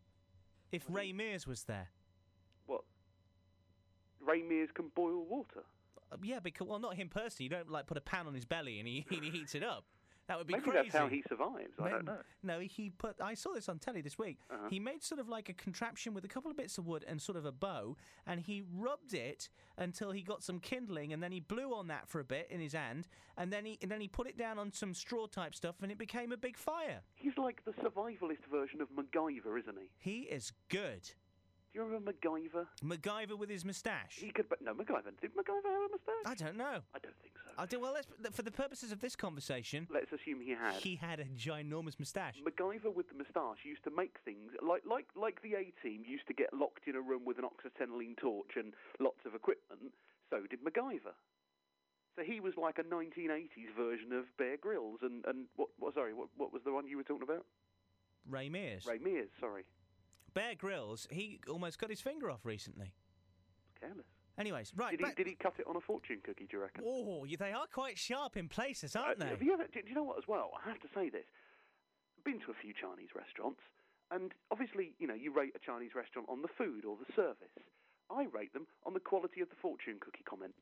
If 0.72 0.84
Ray 0.88 1.12
Mears 1.12 1.46
was 1.46 1.64
there. 1.64 1.90
Ray 4.26 4.42
Mears 4.42 4.70
can 4.74 4.90
boil 4.94 5.24
water. 5.24 5.64
Uh, 6.12 6.16
yeah, 6.22 6.40
because 6.40 6.66
well, 6.66 6.78
not 6.78 6.96
him 6.96 7.08
personally. 7.08 7.44
You 7.44 7.50
don't 7.50 7.70
like 7.70 7.86
put 7.86 7.96
a 7.96 8.02
pan 8.02 8.26
on 8.26 8.34
his 8.34 8.44
belly 8.44 8.78
and 8.78 8.88
he, 8.88 9.06
he 9.10 9.30
heats 9.30 9.54
it 9.54 9.62
up. 9.62 9.84
That 10.26 10.38
would 10.38 10.46
be 10.46 10.54
Maybe 10.54 10.70
crazy. 10.70 10.88
that's 10.88 10.96
how 10.96 11.08
he 11.08 11.22
survives. 11.28 11.72
I 11.78 11.90
don't 11.90 12.06
know. 12.06 12.16
No, 12.42 12.58
he 12.58 12.88
put. 12.88 13.20
I 13.20 13.34
saw 13.34 13.52
this 13.52 13.68
on 13.68 13.78
telly 13.78 14.00
this 14.00 14.18
week. 14.18 14.38
Uh-huh. 14.50 14.68
He 14.70 14.80
made 14.80 15.02
sort 15.02 15.20
of 15.20 15.28
like 15.28 15.50
a 15.50 15.52
contraption 15.52 16.14
with 16.14 16.24
a 16.24 16.28
couple 16.28 16.50
of 16.50 16.56
bits 16.56 16.78
of 16.78 16.86
wood 16.86 17.04
and 17.06 17.20
sort 17.20 17.36
of 17.36 17.44
a 17.44 17.52
bow, 17.52 17.96
and 18.26 18.40
he 18.40 18.62
rubbed 18.74 19.12
it 19.12 19.50
until 19.76 20.12
he 20.12 20.22
got 20.22 20.42
some 20.42 20.60
kindling, 20.60 21.12
and 21.12 21.22
then 21.22 21.30
he 21.30 21.40
blew 21.40 21.74
on 21.74 21.88
that 21.88 22.08
for 22.08 22.20
a 22.20 22.24
bit 22.24 22.48
in 22.50 22.58
his 22.58 22.72
hand, 22.72 23.06
and 23.36 23.52
then 23.52 23.66
he 23.66 23.78
and 23.82 23.90
then 23.90 24.00
he 24.00 24.08
put 24.08 24.26
it 24.26 24.38
down 24.38 24.58
on 24.58 24.72
some 24.72 24.94
straw 24.94 25.26
type 25.26 25.54
stuff, 25.54 25.74
and 25.82 25.92
it 25.92 25.98
became 25.98 26.32
a 26.32 26.38
big 26.38 26.56
fire. 26.56 27.02
He's 27.16 27.36
like 27.36 27.62
the 27.66 27.72
survivalist 27.72 28.46
version 28.50 28.80
of 28.80 28.88
MacGyver, 28.92 29.58
isn't 29.60 29.76
he? 29.78 29.90
He 29.98 30.20
is 30.20 30.52
good. 30.70 31.10
Do 31.74 31.80
you 31.80 31.86
remember 31.86 32.12
MacGyver? 32.12 32.66
MacGyver 32.84 33.36
with 33.36 33.50
his 33.50 33.64
moustache. 33.64 34.14
He 34.14 34.30
could, 34.30 34.48
but 34.48 34.62
no, 34.62 34.72
MacGyver. 34.74 35.10
Did 35.20 35.34
MacGyver 35.34 35.66
have 35.66 35.82
a 35.82 35.90
moustache? 35.90 36.24
I 36.24 36.34
don't 36.36 36.56
know. 36.56 36.78
I 36.94 36.98
don't 37.02 37.18
think 37.20 37.34
so. 37.34 37.50
I 37.58 37.66
do. 37.66 37.80
Well, 37.80 37.92
let's, 37.92 38.06
for 38.30 38.42
the 38.42 38.52
purposes 38.52 38.92
of 38.92 39.00
this 39.00 39.16
conversation, 39.16 39.88
Let's 39.92 40.12
assume 40.12 40.40
he 40.40 40.52
had. 40.52 40.74
he 40.74 40.94
had 40.94 41.18
a 41.18 41.24
ginormous 41.24 41.98
moustache. 41.98 42.36
MacGyver 42.46 42.94
with 42.94 43.08
the 43.08 43.16
moustache 43.18 43.64
used 43.64 43.82
to 43.84 43.90
make 43.90 44.14
things 44.24 44.52
like 44.62 44.82
like 44.88 45.06
like 45.20 45.42
the 45.42 45.54
A 45.54 45.72
Team 45.82 46.04
used 46.06 46.28
to 46.28 46.32
get 46.34 46.54
locked 46.54 46.86
in 46.86 46.94
a 46.94 47.00
room 47.00 47.24
with 47.26 47.38
an 47.38 47.44
oxyacetylene 47.44 48.16
torch 48.18 48.54
and 48.54 48.72
lots 49.00 49.26
of 49.26 49.34
equipment. 49.34 49.90
So 50.30 50.46
did 50.48 50.62
MacGyver. 50.62 51.18
So 52.14 52.22
he 52.22 52.38
was 52.38 52.54
like 52.56 52.78
a 52.78 52.84
1980s 52.84 53.74
version 53.76 54.12
of 54.12 54.26
Bear 54.38 54.56
Grylls 54.56 55.00
and 55.02 55.24
and 55.26 55.46
what, 55.56 55.70
what 55.80 55.94
sorry 55.94 56.14
what 56.14 56.28
what 56.36 56.52
was 56.52 56.62
the 56.64 56.72
one 56.72 56.86
you 56.86 56.96
were 56.98 57.02
talking 57.02 57.26
about? 57.26 57.44
Ray 58.30 58.48
Mears. 58.48 58.86
Ray 58.86 58.98
Mears. 58.98 59.28
Sorry, 59.40 59.64
Bear 60.34 60.54
Grylls. 60.56 61.06
He 61.10 61.40
almost 61.48 61.78
cut 61.78 61.90
his 61.90 62.00
finger 62.00 62.30
off 62.30 62.44
recently. 62.44 62.92
careless. 63.80 64.06
Anyways, 64.36 64.72
right. 64.74 64.90
Did 64.90 65.00
he 65.00 65.04
back- 65.06 65.16
did 65.16 65.26
he 65.28 65.34
cut 65.36 65.54
it 65.58 65.66
on 65.68 65.76
a 65.76 65.80
fortune 65.80 66.20
cookie? 66.24 66.46
Do 66.50 66.56
you 66.56 66.62
reckon? 66.62 66.82
Oh, 66.84 67.24
they 67.38 67.52
are 67.52 67.66
quite 67.68 67.96
sharp 67.98 68.36
in 68.36 68.48
places, 68.48 68.96
aren't 68.96 69.22
Uh, 69.22 69.26
they? 69.26 69.30
Ever? 69.52 69.66
Do, 69.68 69.82
do 69.82 69.88
you 69.88 69.94
know 69.94 70.02
what? 70.02 70.18
As 70.18 70.26
well, 70.26 70.50
I 70.58 70.68
have 70.68 70.80
to 70.80 70.88
say 70.94 71.08
this. 71.08 71.26
Been 72.24 72.40
to 72.40 72.50
a 72.50 72.54
few 72.54 72.72
Chinese 72.74 73.10
restaurants, 73.14 73.60
and 74.10 74.32
obviously, 74.50 74.94
you 74.98 75.06
know, 75.06 75.14
you 75.14 75.30
rate 75.32 75.54
a 75.54 75.60
Chinese 75.60 75.94
restaurant 75.94 76.28
on 76.28 76.42
the 76.42 76.48
food 76.48 76.84
or 76.84 76.96
the 76.96 77.12
service. 77.14 77.52
I 78.10 78.24
rate 78.32 78.52
them 78.52 78.66
on 78.84 78.92
the 78.94 79.00
quality 79.00 79.40
of 79.40 79.50
the 79.50 79.56
fortune 79.56 79.98
cookie 80.00 80.24
comment. 80.24 80.54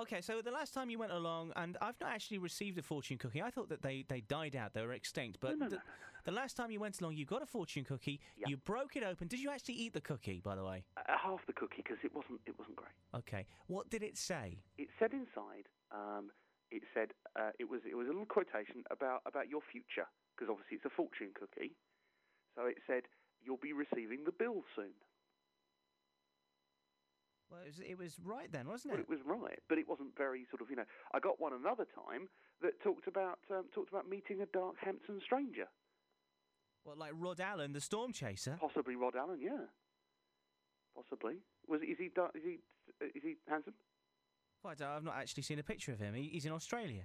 Okay, 0.00 0.20
so 0.22 0.40
the 0.40 0.50
last 0.50 0.72
time 0.72 0.88
you 0.88 0.98
went 0.98 1.12
along, 1.12 1.52
and 1.56 1.76
I've 1.82 2.00
not 2.00 2.10
actually 2.10 2.38
received 2.38 2.78
a 2.78 2.82
fortune 2.82 3.18
cookie. 3.18 3.42
I 3.42 3.50
thought 3.50 3.68
that 3.68 3.82
they, 3.82 4.04
they 4.08 4.22
died 4.22 4.56
out, 4.56 4.72
they 4.72 4.80
were 4.82 4.94
extinct. 4.94 5.38
But 5.40 5.58
no, 5.58 5.66
no, 5.66 5.68
the, 5.68 5.76
no, 5.76 5.82
the 6.24 6.32
last 6.32 6.56
time 6.56 6.70
you 6.70 6.80
went 6.80 7.00
along, 7.00 7.16
you 7.16 7.26
got 7.26 7.42
a 7.42 7.46
fortune 7.46 7.84
cookie. 7.84 8.20
You 8.46 8.56
broke 8.56 8.96
it 8.96 9.02
open. 9.02 9.28
Did 9.28 9.40
you 9.40 9.50
actually 9.50 9.74
eat 9.74 9.92
the 9.92 10.00
cookie, 10.00 10.40
by 10.42 10.56
the 10.56 10.64
way? 10.64 10.84
Uh, 10.96 11.02
half 11.22 11.40
the 11.46 11.52
cookie 11.52 11.82
because 11.84 11.98
it 12.04 12.14
wasn't 12.14 12.40
it 12.46 12.58
wasn't 12.58 12.76
great. 12.76 12.94
Okay. 13.14 13.46
What 13.66 13.90
did 13.90 14.02
it 14.02 14.16
say? 14.16 14.58
It 14.78 14.88
said 14.98 15.12
inside, 15.12 15.68
um, 15.90 16.30
it 16.70 16.82
said 16.94 17.12
uh, 17.38 17.50
it 17.58 17.68
was 17.68 17.80
it 17.88 17.94
was 17.94 18.06
a 18.06 18.10
little 18.10 18.26
quotation 18.26 18.84
about 18.90 19.20
about 19.26 19.48
your 19.48 19.60
future 19.70 20.08
because 20.34 20.50
obviously 20.50 20.76
it's 20.78 20.86
a 20.86 20.94
fortune 20.96 21.30
cookie. 21.34 21.76
So 22.56 22.64
it 22.64 22.78
said 22.86 23.02
you'll 23.44 23.60
be 23.60 23.72
receiving 23.72 24.24
the 24.24 24.32
bill 24.32 24.64
soon. 24.74 24.94
Well, 27.52 27.60
it 27.60 27.66
was, 27.68 27.80
it 27.80 27.98
was 27.98 28.16
right 28.24 28.50
then, 28.50 28.66
wasn't 28.66 28.94
Well, 28.94 29.00
it? 29.00 29.04
it 29.04 29.10
was 29.10 29.20
right, 29.26 29.58
but 29.68 29.76
it 29.76 29.86
wasn't 29.86 30.16
very 30.16 30.46
sort 30.50 30.62
of 30.62 30.70
you 30.70 30.76
know. 30.76 30.88
I 31.12 31.20
got 31.20 31.38
one 31.38 31.52
another 31.52 31.84
time 31.84 32.28
that 32.62 32.80
talked 32.82 33.06
about 33.06 33.38
um, 33.50 33.64
talked 33.74 33.90
about 33.90 34.08
meeting 34.08 34.40
a 34.40 34.46
dark 34.46 34.76
Hampton 34.80 35.20
stranger, 35.22 35.68
What, 36.84 36.96
like 36.96 37.12
Rod 37.14 37.40
Allen, 37.40 37.74
the 37.74 37.80
storm 37.82 38.12
chaser? 38.14 38.56
possibly 38.58 38.96
Rod 38.96 39.16
Allen. 39.16 39.38
Yeah, 39.40 39.68
possibly. 40.96 41.36
Was 41.68 41.82
is 41.82 41.98
he 41.98 42.06
is 42.06 42.42
he 42.42 42.58
is 43.04 43.22
he 43.22 43.34
handsome? 43.48 43.74
Well, 44.62 44.72
I 44.72 44.74
don't- 44.74 44.88
I've 44.88 45.04
not 45.04 45.16
actually 45.16 45.42
seen 45.42 45.58
a 45.58 45.62
picture 45.62 45.92
of 45.92 45.98
him. 45.98 46.14
He, 46.14 46.28
he's 46.28 46.44
in 46.46 46.52
Australia. 46.52 47.02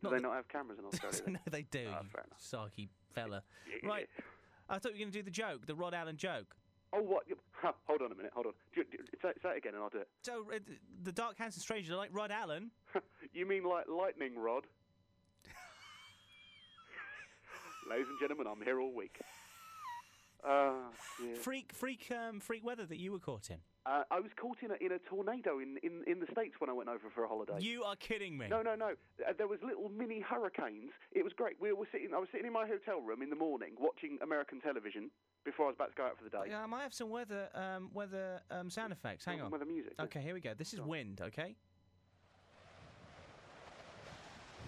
Do 0.00 0.08
Not 0.08 0.16
they 0.16 0.22
not 0.22 0.34
have 0.36 0.48
cameras 0.48 0.78
in 0.78 0.84
Australia? 0.90 1.22
no, 1.26 1.40
they 1.50 1.62
do. 1.64 1.80
Enough. 1.88 2.06
sarky 2.40 2.88
fella. 3.12 3.42
Right. 3.82 4.08
I 4.70 4.78
thought 4.78 4.92
you 4.92 4.98
were 4.98 5.10
going 5.10 5.12
to 5.12 5.18
do 5.18 5.22
the 5.22 5.30
joke, 5.30 5.66
the 5.66 5.74
Rod 5.74 5.94
Allen 5.94 6.16
joke. 6.16 6.54
Oh, 6.92 7.00
what? 7.02 7.24
Ha, 7.62 7.74
hold 7.86 8.02
on 8.02 8.12
a 8.12 8.14
minute. 8.14 8.32
Hold 8.34 8.46
on. 8.46 8.52
Do, 8.74 8.84
do, 8.84 8.98
say, 9.22 9.32
say 9.42 9.50
it 9.50 9.56
again, 9.58 9.74
and 9.74 9.82
I'll 9.82 9.90
do 9.90 9.98
it. 9.98 10.08
So, 10.22 10.44
uh, 10.48 10.52
th- 10.52 10.62
the 11.02 11.12
Dark 11.12 11.36
Handsome 11.38 11.60
Stranger, 11.60 11.96
like 11.96 12.10
Rod 12.12 12.30
Allen. 12.30 12.70
You 13.34 13.44
mean 13.46 13.62
like 13.64 13.86
lightning 13.88 14.38
rod? 14.38 14.64
Ladies 17.90 18.06
and 18.08 18.18
gentlemen, 18.18 18.46
I'm 18.46 18.62
here 18.64 18.80
all 18.80 18.90
week. 18.92 19.20
Uh, 20.46 20.72
yeah. 21.22 21.34
Freak, 21.34 21.72
freak, 21.74 22.10
um, 22.12 22.40
freak 22.40 22.64
weather 22.64 22.86
that 22.86 22.98
you 22.98 23.12
were 23.12 23.18
caught 23.18 23.50
in. 23.50 23.58
Uh, 23.86 24.02
I 24.10 24.20
was 24.20 24.30
caught 24.38 24.58
in 24.62 24.70
a, 24.70 24.74
in 24.84 24.92
a 24.92 24.98
tornado 24.98 25.58
in, 25.60 25.78
in, 25.82 26.04
in 26.06 26.20
the 26.20 26.26
States 26.30 26.54
when 26.58 26.68
I 26.68 26.72
went 26.74 26.88
over 26.88 27.10
for 27.14 27.24
a 27.24 27.28
holiday. 27.28 27.58
You 27.58 27.84
are 27.84 27.96
kidding 27.96 28.36
me. 28.36 28.46
No, 28.48 28.62
no, 28.62 28.74
no. 28.74 28.92
Uh, 29.26 29.32
there 29.36 29.48
was 29.48 29.58
little 29.64 29.88
mini 29.88 30.20
hurricanes. 30.20 30.90
It 31.12 31.24
was 31.24 31.32
great. 31.32 31.56
We 31.60 31.72
were 31.72 31.88
sitting. 31.90 32.10
I 32.14 32.18
was 32.18 32.28
sitting 32.30 32.46
in 32.46 32.52
my 32.52 32.66
hotel 32.66 33.00
room 33.00 33.22
in 33.22 33.30
the 33.30 33.36
morning 33.36 33.70
watching 33.80 34.18
American 34.22 34.60
television 34.60 35.10
before 35.44 35.66
I 35.66 35.68
was 35.68 35.76
about 35.76 35.90
to 35.90 35.96
go 35.96 36.04
out 36.04 36.18
for 36.18 36.24
the 36.24 36.30
day. 36.30 36.50
Yeah, 36.50 36.62
I 36.62 36.66
might 36.66 36.82
have 36.82 36.94
some 36.94 37.08
weather, 37.10 37.48
um, 37.54 37.90
weather 37.94 38.40
um, 38.50 38.68
sound 38.70 38.92
effects. 38.92 39.24
Hang 39.24 39.40
on. 39.40 39.50
weather 39.50 39.64
music. 39.64 39.94
Okay, 39.98 40.20
here 40.20 40.34
we 40.34 40.40
go. 40.40 40.52
This 40.54 40.74
is 40.74 40.80
wind. 40.80 41.20
Okay. 41.22 41.56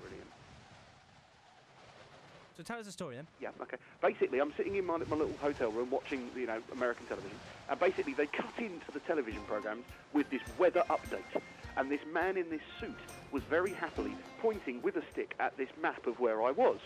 Brilliant. 0.00 0.30
So 2.60 2.64
tell 2.64 2.78
us 2.78 2.86
a 2.86 2.92
story 2.92 3.16
then. 3.16 3.26
Yeah, 3.40 3.48
okay. 3.62 3.78
Basically, 4.02 4.38
I'm 4.38 4.52
sitting 4.54 4.76
in 4.76 4.84
my, 4.84 4.98
my 4.98 5.16
little 5.16 5.32
hotel 5.40 5.72
room 5.72 5.88
watching, 5.90 6.28
you 6.36 6.46
know, 6.46 6.60
American 6.72 7.06
television, 7.06 7.38
and 7.70 7.80
basically 7.80 8.12
they 8.12 8.26
cut 8.26 8.52
into 8.58 8.92
the 8.92 9.00
television 9.00 9.40
programs 9.48 9.82
with 10.12 10.28
this 10.28 10.42
weather 10.58 10.82
update, 10.90 11.40
and 11.78 11.90
this 11.90 12.02
man 12.12 12.36
in 12.36 12.50
this 12.50 12.60
suit 12.78 12.98
was 13.32 13.42
very 13.44 13.72
happily 13.72 14.14
pointing 14.42 14.82
with 14.82 14.96
a 14.96 15.02
stick 15.10 15.34
at 15.40 15.56
this 15.56 15.70
map 15.80 16.06
of 16.06 16.20
where 16.20 16.42
I 16.42 16.50
was, 16.50 16.76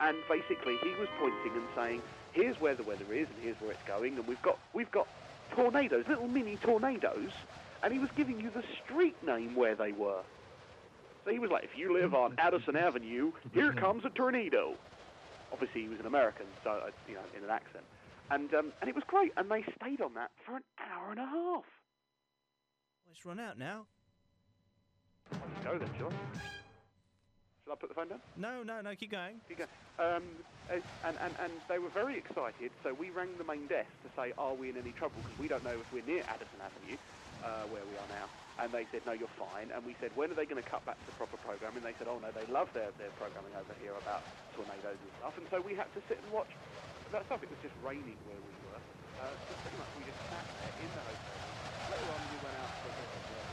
and 0.00 0.16
basically 0.28 0.76
he 0.82 0.90
was 0.98 1.06
pointing 1.20 1.52
and 1.52 1.68
saying, 1.76 2.02
"Here's 2.32 2.60
where 2.60 2.74
the 2.74 2.82
weather 2.82 3.04
is, 3.12 3.28
and 3.28 3.38
here's 3.40 3.60
where 3.60 3.70
it's 3.70 3.86
going, 3.86 4.16
and 4.16 4.26
we've 4.26 4.42
got 4.42 4.58
we've 4.72 4.90
got 4.90 5.06
tornadoes, 5.54 6.04
little 6.08 6.26
mini 6.26 6.56
tornadoes," 6.56 7.30
and 7.84 7.92
he 7.92 8.00
was 8.00 8.10
giving 8.16 8.40
you 8.40 8.50
the 8.50 8.64
street 8.82 9.14
name 9.24 9.54
where 9.54 9.76
they 9.76 9.92
were. 9.92 10.22
So 11.24 11.30
he 11.30 11.38
was 11.38 11.50
like, 11.50 11.64
if 11.64 11.76
you 11.76 11.92
live 11.92 12.14
on 12.14 12.34
Addison 12.38 12.76
Avenue, 12.76 13.32
here 13.52 13.72
comes 13.84 14.04
a 14.04 14.10
tornado. 14.10 14.74
Obviously, 15.52 15.82
he 15.82 15.88
was 15.88 16.00
an 16.00 16.06
American, 16.06 16.46
so 16.64 16.70
uh, 16.70 16.90
you 17.08 17.14
know, 17.14 17.20
in 17.36 17.44
an 17.44 17.50
accent, 17.50 17.84
and 18.30 18.52
um, 18.54 18.72
and 18.80 18.88
it 18.88 18.94
was 18.94 19.04
great. 19.06 19.32
And 19.36 19.50
they 19.50 19.64
stayed 19.80 20.00
on 20.00 20.14
that 20.14 20.30
for 20.44 20.56
an 20.56 20.62
hour 20.80 21.10
and 21.10 21.20
a 21.20 21.26
half. 21.26 21.64
Well, 23.02 23.12
it's 23.12 23.24
run 23.24 23.40
out 23.40 23.58
now. 23.58 23.86
Let's 25.30 25.64
go 25.64 25.78
then, 25.78 25.90
John. 25.98 26.14
Shall 27.64 27.72
I 27.72 27.76
put 27.76 27.88
the 27.88 27.94
phone 27.94 28.08
down? 28.08 28.20
No, 28.36 28.62
no, 28.62 28.80
no. 28.80 28.94
Keep 28.94 29.10
going. 29.10 29.40
Keep 29.48 29.58
going. 29.58 29.70
Um, 29.98 30.22
and, 30.70 30.82
and, 31.04 31.34
and 31.42 31.52
they 31.68 31.78
were 31.78 31.88
very 31.90 32.16
excited, 32.16 32.70
so 32.84 32.94
we 32.94 33.10
rang 33.10 33.28
the 33.38 33.44
main 33.44 33.66
desk 33.66 33.90
to 34.04 34.10
say, 34.14 34.32
are 34.38 34.54
we 34.54 34.70
in 34.70 34.76
any 34.76 34.92
trouble? 34.92 35.16
Because 35.22 35.38
we 35.38 35.48
don't 35.48 35.64
know 35.64 35.74
if 35.74 35.92
we're 35.92 36.06
near 36.06 36.22
Addison 36.28 36.60
Avenue, 36.62 36.96
uh, 37.42 37.66
where 37.66 37.82
we 37.82 37.96
are 37.98 38.08
now. 38.20 38.26
And 38.56 38.72
they 38.72 38.88
said, 38.88 39.04
no, 39.04 39.12
you're 39.12 39.32
fine. 39.36 39.68
And 39.68 39.84
we 39.84 39.92
said, 40.00 40.16
when 40.16 40.32
are 40.32 40.38
they 40.38 40.48
going 40.48 40.62
to 40.62 40.64
cut 40.64 40.80
back 40.88 40.96
to 41.04 41.10
proper 41.20 41.36
programming? 41.36 41.84
They 41.84 41.92
said, 42.00 42.08
oh, 42.08 42.16
no, 42.16 42.32
they 42.32 42.48
love 42.48 42.72
their, 42.72 42.88
their 42.96 43.12
programming 43.20 43.52
over 43.52 43.76
here 43.84 43.92
about 44.00 44.24
tornadoes 44.56 44.96
and 44.96 45.12
stuff. 45.20 45.36
And 45.36 45.46
so 45.52 45.60
we 45.60 45.76
had 45.76 45.92
to 45.92 46.00
sit 46.08 46.16
and 46.24 46.28
watch 46.32 46.48
that 47.12 47.28
stuff. 47.28 47.44
It 47.44 47.52
was 47.52 47.60
just 47.60 47.76
raining 47.84 48.16
where 48.24 48.40
we 48.40 48.54
were. 48.64 48.80
Uh, 49.20 49.28
so 49.44 49.52
pretty 49.60 49.76
much 49.76 49.90
we 49.92 50.08
just 50.08 50.20
sat 50.32 50.44
there 50.56 50.72
in 50.80 50.88
the 50.88 51.04
hotel. 51.04 51.38
Later 51.92 52.08
on, 52.16 52.20
we 52.32 52.38
went 52.40 52.56
out 52.64 52.72
for 52.80 52.88
a 52.88 52.96
bit 52.96 53.10
of 53.12 53.24
uh, 53.28 53.46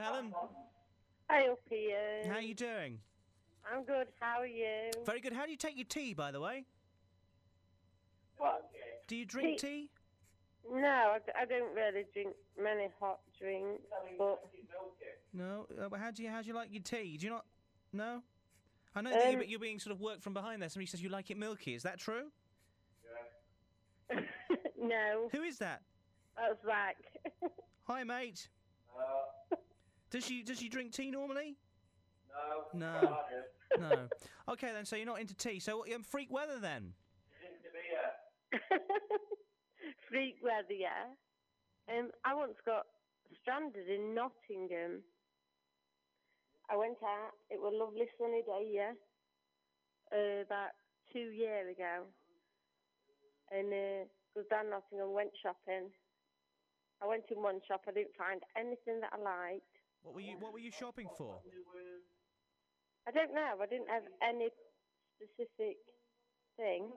Hello, 0.00 0.14
Helen. 0.14 0.32
Hi, 1.28 1.48
up 1.48 1.58
here. 1.68 2.22
How 2.26 2.36
are 2.36 2.40
you 2.40 2.54
doing? 2.54 2.98
I'm 3.70 3.84
good. 3.84 4.06
How 4.18 4.38
are 4.40 4.46
you? 4.46 4.90
Very 5.04 5.20
good. 5.20 5.34
How 5.34 5.44
do 5.44 5.50
you 5.50 5.58
take 5.58 5.76
your 5.76 5.84
tea, 5.84 6.14
by 6.14 6.30
the 6.30 6.40
way? 6.40 6.64
What? 8.38 8.70
Do 9.08 9.16
you 9.16 9.26
drink 9.26 9.58
Tea- 9.60 9.66
tea? 9.66 9.90
No, 10.72 11.12
I, 11.14 11.18
d- 11.18 11.32
I 11.38 11.44
don't 11.44 11.74
really 11.74 12.04
drink 12.14 12.34
many 12.58 12.88
hot 12.98 13.20
drinks, 13.38 13.82
but 14.18 14.38
No. 15.34 15.66
Uh, 15.78 15.88
but 15.90 16.00
how 16.00 16.10
do 16.10 16.22
you 16.22 16.30
how 16.30 16.40
do 16.40 16.48
you 16.48 16.54
like 16.54 16.72
your 16.72 16.82
tea? 16.82 17.18
Do 17.18 17.26
you 17.26 17.32
not? 17.32 17.44
No. 17.92 18.22
I 18.94 19.02
know 19.02 19.10
that 19.10 19.26
Um, 19.26 19.32
you're, 19.32 19.42
you're 19.44 19.58
being 19.60 19.78
sort 19.78 19.94
of 19.94 20.00
worked 20.00 20.22
from 20.22 20.32
behind 20.32 20.62
there. 20.62 20.68
Somebody 20.70 20.86
says 20.86 21.02
you 21.02 21.10
like 21.10 21.30
it 21.30 21.36
milky. 21.36 21.74
Is 21.74 21.82
that 21.82 21.98
true? 21.98 22.30
no. 24.80 25.28
Who 25.32 25.42
is 25.42 25.58
that? 25.58 25.82
That's 26.36 26.64
Zach. 26.64 26.96
Hi, 27.86 28.02
mate. 28.04 28.48
Does 30.10 30.24
she 30.24 30.42
does 30.42 30.58
she 30.58 30.68
drink 30.68 30.92
tea 30.92 31.10
normally? 31.10 31.56
No. 32.74 32.90
No. 33.00 33.16
no. 33.78 34.08
Okay 34.48 34.72
then. 34.72 34.84
So 34.84 34.96
you're 34.96 35.06
not 35.06 35.20
into 35.20 35.34
tea. 35.34 35.60
So 35.60 35.84
um, 35.94 36.02
freak 36.02 36.30
weather 36.30 36.58
then. 36.60 36.92
Freak 40.10 40.42
weather, 40.42 40.74
yeah. 40.74 41.14
Um, 41.86 42.10
I 42.24 42.34
once 42.34 42.58
got 42.66 42.86
stranded 43.40 43.88
in 43.88 44.14
Nottingham. 44.14 45.02
I 46.70 46.76
went 46.76 46.98
out. 47.02 47.34
It 47.50 47.60
was 47.60 47.72
a 47.74 47.78
lovely 47.78 48.06
sunny 48.18 48.42
day, 48.42 48.70
yeah. 48.74 48.94
Uh, 50.10 50.42
about 50.42 50.74
two 51.12 51.30
years 51.30 51.70
ago, 51.70 52.02
and 53.50 53.70
uh, 53.72 54.02
was 54.34 54.46
down 54.50 54.70
Nottingham, 54.70 55.14
went 55.14 55.30
shopping. 55.42 55.90
I 57.02 57.06
went 57.06 57.30
in 57.30 57.42
one 57.42 57.60
shop. 57.66 57.82
I 57.86 57.92
didn't 57.92 58.18
find 58.18 58.42
anything 58.58 59.00
that 59.00 59.14
I 59.14 59.18
liked. 59.22 59.79
What 60.02 60.14
were 60.14 60.20
you 60.20 60.36
What 60.38 60.52
were 60.52 60.58
you 60.58 60.70
shopping 60.72 61.08
for? 61.16 61.40
I 63.08 63.10
don't 63.10 63.34
know. 63.34 63.58
I 63.60 63.66
didn't 63.66 63.88
have 63.88 64.04
any 64.22 64.48
specific 65.16 65.76
thing. 66.56 66.90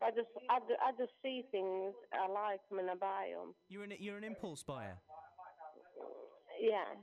I 0.00 0.10
just, 0.10 0.30
I, 0.48 0.58
I 0.78 0.92
just 0.96 1.10
see 1.22 1.42
things 1.50 1.92
I 2.14 2.28
like 2.30 2.60
'em 2.70 2.78
and 2.78 2.90
I 2.90 2.94
buy 2.94 3.32
them. 3.34 3.54
You're 3.68 3.82
an 3.82 3.92
you're 3.98 4.16
an 4.16 4.24
impulse 4.24 4.62
buyer. 4.62 4.98
Yeah, 6.60 6.94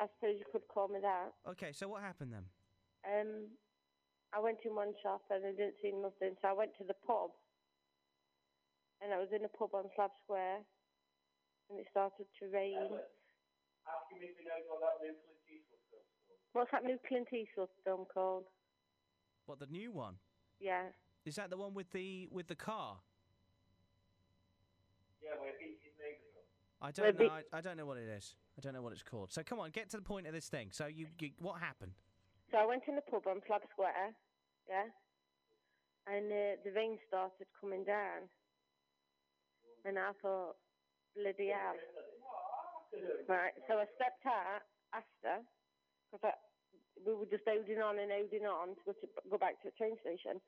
I 0.00 0.06
suppose 0.14 0.36
you 0.38 0.44
could 0.52 0.66
call 0.68 0.88
me 0.88 1.00
that. 1.00 1.32
Okay. 1.48 1.72
So 1.72 1.88
what 1.88 2.02
happened 2.02 2.32
then? 2.32 2.44
Um, 3.04 3.48
I 4.34 4.40
went 4.40 4.58
in 4.64 4.74
one 4.74 4.92
shop 5.02 5.22
and 5.30 5.44
I 5.44 5.50
didn't 5.52 5.76
see 5.82 5.92
nothing, 5.92 6.36
so 6.40 6.48
I 6.48 6.52
went 6.52 6.72
to 6.78 6.84
the 6.84 6.94
pub. 7.06 7.30
And 9.00 9.12
I 9.12 9.18
was 9.18 9.28
in 9.32 9.44
a 9.44 9.48
pub 9.48 9.74
on 9.74 9.84
Slab 9.94 10.10
Square, 10.24 10.58
and 11.70 11.78
it 11.78 11.86
started 11.90 12.26
to 12.40 12.46
rain. 12.48 12.88
Ask 13.88 14.06
him 14.12 14.20
if 14.20 14.36
he 14.36 14.44
knows 14.44 14.64
what 14.68 14.80
that 14.84 15.00
new 15.00 15.16
Clint 15.16 15.48
Eastwood 15.48 15.80
film's 15.88 16.12
called. 16.28 16.44
What's 16.52 16.70
that 16.72 16.84
new 16.84 16.98
Clint 17.08 17.28
Eastwood 17.32 17.72
film 17.84 18.04
called? 18.12 18.44
What 19.46 19.58
the 19.58 19.66
new 19.66 19.92
one? 19.92 20.16
Yeah. 20.60 20.92
Is 21.24 21.36
that 21.36 21.50
the 21.50 21.56
one 21.56 21.74
with 21.74 21.90
the 21.90 22.28
with 22.30 22.46
the 22.48 22.54
car? 22.54 23.00
Yeah, 25.22 25.40
where 25.40 25.52
he, 25.58 25.76
his 25.80 25.92
neighbours. 25.96 26.28
I 26.80 26.90
don't 26.92 27.18
know. 27.18 27.28
I, 27.28 27.58
I 27.58 27.60
don't 27.60 27.76
know 27.76 27.86
what 27.86 27.98
it 27.98 28.08
is. 28.08 28.36
I 28.56 28.60
don't 28.60 28.74
know 28.74 28.82
what 28.82 28.92
it's 28.92 29.02
called. 29.02 29.32
So 29.32 29.42
come 29.42 29.58
on, 29.58 29.70
get 29.70 29.90
to 29.90 29.96
the 29.96 30.02
point 30.02 30.26
of 30.26 30.32
this 30.32 30.48
thing. 30.48 30.70
So 30.72 30.86
you, 30.86 31.06
you 31.18 31.30
what 31.40 31.60
happened? 31.60 31.92
So 32.50 32.58
I 32.58 32.66
went 32.66 32.82
in 32.88 32.94
the 32.94 33.02
pub 33.02 33.26
on 33.26 33.40
Slab 33.46 33.62
Square, 33.72 34.14
yeah, 34.68 34.88
and 36.06 36.32
uh, 36.32 36.56
the 36.64 36.72
rain 36.74 36.98
started 37.06 37.46
coming 37.60 37.84
down, 37.84 38.28
and 39.84 39.98
I 39.98 40.12
thought, 40.22 40.56
bloody 41.14 41.48
hell. 41.48 41.76
Right, 43.28 43.52
so 43.68 43.76
I 43.76 43.86
stepped 44.00 44.24
out 44.24 44.64
after, 44.96 45.44
because 46.08 46.32
we 47.04 47.12
were 47.12 47.28
just 47.28 47.44
holding 47.44 47.78
on 47.84 48.00
and 48.00 48.10
holding 48.10 48.48
on 48.48 48.72
to 48.74 48.82
go, 48.88 48.92
to 48.96 49.06
go 49.28 49.36
back 49.36 49.60
to 49.60 49.68
the 49.68 49.76
train 49.76 50.00
station. 50.00 50.40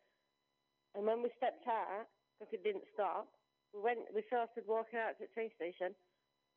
And 0.97 1.05
when 1.07 1.23
we 1.23 1.31
stepped 1.37 1.69
out, 1.69 2.09
because 2.39 2.57
it 2.57 2.65
didn't 2.65 2.89
stop, 2.97 3.29
we 3.77 3.85
went. 3.85 4.01
We 4.11 4.25
started 4.27 4.65
walking 4.67 4.99
out 4.99 5.21
to 5.21 5.29
the 5.29 5.35
train 5.37 5.53
station. 5.55 5.95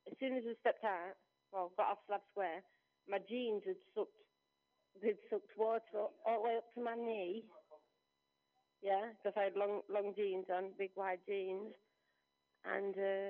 As 0.09 0.15
soon 0.17 0.39
as 0.39 0.47
we 0.47 0.55
stepped 0.63 0.83
out, 0.83 1.13
well, 1.51 1.75
got 1.77 1.93
off 1.93 2.07
Slab 2.07 2.25
Square, 2.31 2.63
my 3.05 3.19
jeans 3.29 3.61
had 3.67 3.77
sucked 3.93 4.17
they'd 5.01 5.17
sucked 5.29 5.53
water 5.57 5.81
all, 5.93 6.13
all 6.25 6.41
the 6.41 6.47
way 6.47 6.55
up 6.57 6.67
to 6.73 6.81
my 6.81 6.95
knee. 6.95 7.43
Yeah, 8.81 9.13
because 9.15 9.37
I 9.37 9.51
had 9.51 9.55
long 9.55 9.81
long 9.89 10.13
jeans 10.15 10.45
on, 10.53 10.75
big 10.77 10.91
wide 10.95 11.23
jeans, 11.27 11.71
and 12.65 12.95
uh, 12.95 13.29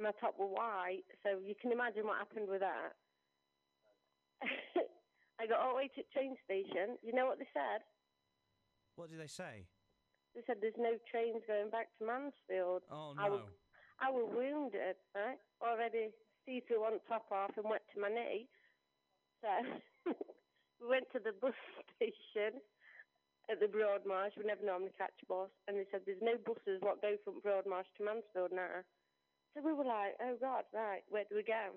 my 0.00 0.12
top 0.20 0.38
were 0.38 0.46
white. 0.46 1.06
So 1.22 1.38
you 1.42 1.54
can 1.60 1.72
imagine 1.72 2.06
what 2.06 2.18
happened 2.18 2.48
with 2.48 2.60
that. 2.60 2.94
I 5.40 5.46
got 5.46 5.60
all 5.60 5.74
the 5.74 5.86
way 5.86 5.88
to 5.94 6.02
the 6.02 6.10
train 6.14 6.34
station. 6.44 6.98
You 7.02 7.12
know 7.14 7.26
what 7.26 7.38
they 7.38 7.50
said? 7.54 7.82
What 8.96 9.10
did 9.10 9.20
they 9.20 9.30
say? 9.30 9.66
They 10.34 10.42
said 10.46 10.58
there's 10.60 10.78
no 10.78 10.98
trains 11.10 11.42
going 11.46 11.70
back 11.70 11.90
to 11.98 12.06
Mansfield. 12.06 12.82
Oh 12.90 13.14
I 13.18 13.30
was, 13.30 13.42
no. 13.42 13.54
I 14.02 14.10
was 14.10 14.26
wounded, 14.30 14.98
right? 15.14 15.38
Already 15.62 16.10
see 16.46 16.62
through 16.66 16.82
one 16.82 16.98
top 17.06 17.26
off 17.30 17.54
and 17.56 17.66
went 17.66 17.82
to 17.94 18.00
my 18.00 18.10
knee. 18.10 18.46
So 19.42 19.50
we 20.82 20.86
went 20.86 21.06
to 21.14 21.18
the 21.22 21.34
bus 21.38 21.54
station 21.96 22.58
at 23.50 23.60
the 23.60 23.70
Broadmarsh. 23.70 24.36
We 24.36 24.44
never 24.44 24.64
normally 24.64 24.94
catch 24.98 25.14
a 25.22 25.26
bus, 25.26 25.50
and 25.66 25.78
they 25.78 25.86
said 25.90 26.02
there's 26.04 26.22
no 26.22 26.36
buses 26.42 26.82
what 26.82 27.02
go 27.02 27.16
from 27.24 27.40
Broadmarsh 27.40 27.88
to 27.98 28.04
Mansfield 28.04 28.52
now. 28.52 28.82
So 29.54 29.64
we 29.64 29.72
were 29.72 29.88
like, 29.88 30.14
oh 30.20 30.36
God, 30.40 30.64
right, 30.72 31.02
where 31.08 31.24
do 31.28 31.36
we 31.36 31.42
go? 31.42 31.76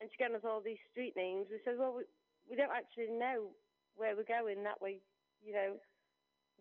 And 0.00 0.10
she 0.10 0.18
gave 0.18 0.34
us 0.34 0.46
all 0.46 0.62
these 0.62 0.80
street 0.90 1.14
names. 1.16 1.46
We 1.50 1.58
said, 1.64 1.78
well, 1.78 1.94
we, 1.94 2.04
we 2.50 2.54
don't 2.54 2.74
actually 2.74 3.10
know 3.10 3.50
where 3.96 4.14
we're 4.14 4.28
going 4.28 4.62
that 4.62 4.80
way, 4.80 5.02
you 5.42 5.52
know, 5.52 5.78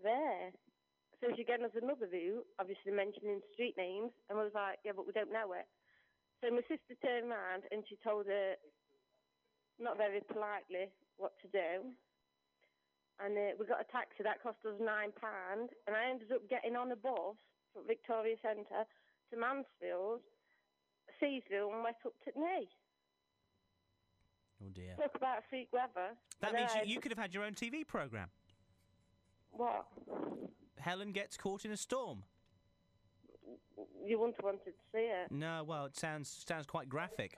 there. 0.01 0.49
So 1.21 1.33
she 1.33 1.45
gave 1.45 1.61
us 1.65 1.73
another 1.73 2.09
route, 2.09 2.45
obviously 2.61 2.93
mentioning 2.93 3.41
street 3.53 3.73
names, 3.77 4.13
and 4.29 4.37
we 4.37 4.45
was 4.45 4.53
like, 4.53 4.77
yeah, 4.85 4.93
but 4.93 5.05
we 5.05 5.13
don't 5.13 5.33
know 5.33 5.53
it. 5.57 5.65
So 6.41 6.53
my 6.53 6.61
sister 6.69 6.93
turned 7.01 7.29
round 7.29 7.65
and 7.73 7.81
she 7.89 7.97
told 8.05 8.29
her, 8.29 8.53
not 9.81 9.97
very 9.97 10.21
politely, 10.29 10.89
what 11.17 11.33
to 11.41 11.47
do. 11.49 11.89
And 13.17 13.33
uh, 13.33 13.57
we 13.57 13.65
got 13.65 13.81
a 13.81 13.89
taxi 13.89 14.21
that 14.21 14.41
cost 14.45 14.61
us 14.65 14.77
nine 14.77 15.09
pound, 15.17 15.73
and 15.89 15.97
I 15.97 16.09
ended 16.09 16.29
up 16.29 16.45
getting 16.49 16.77
on 16.77 16.93
a 16.93 16.97
bus 16.97 17.33
from 17.73 17.89
Victoria 17.89 18.37
Centre 18.45 18.85
to 19.31 19.37
Mansfield, 19.37 20.21
Seasville, 21.21 21.73
and 21.73 21.83
wet 21.83 21.95
up 22.05 22.13
to 22.25 22.31
the 22.33 22.39
knee. 22.39 22.69
Oh 24.63 24.69
dear. 24.73 24.95
Talk 24.97 25.15
about 25.15 25.43
freak 25.49 25.69
weather. 25.71 26.15
That 26.41 26.53
means 26.53 26.71
you, 26.75 26.95
you 26.95 26.99
could 26.99 27.11
have 27.11 27.19
had 27.19 27.33
your 27.33 27.43
own 27.43 27.53
TV 27.53 27.85
program. 27.85 28.29
What? 29.51 29.85
Helen 30.79 31.11
gets 31.11 31.37
caught 31.37 31.65
in 31.65 31.71
a 31.71 31.77
storm. 31.77 32.23
You 34.05 34.19
wouldn't 34.19 34.37
have 34.37 34.45
wanted 34.45 34.65
to 34.65 34.71
see 34.93 34.99
it. 34.99 35.31
No, 35.31 35.63
well, 35.63 35.85
it 35.85 35.95
sounds 35.95 36.43
sounds 36.47 36.65
quite 36.65 36.89
graphic. 36.89 37.37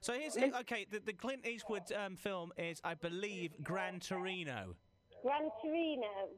So 0.00 0.12
here's 0.12 0.36
okay. 0.36 0.86
The, 0.90 1.00
the 1.00 1.12
Clint 1.12 1.46
Eastwood 1.46 1.82
um, 1.92 2.16
film 2.16 2.52
is, 2.56 2.80
I 2.84 2.94
believe, 2.94 3.52
Gran 3.62 4.00
Torino. 4.00 4.74
Gran 5.22 5.50
Torino. 5.60 6.28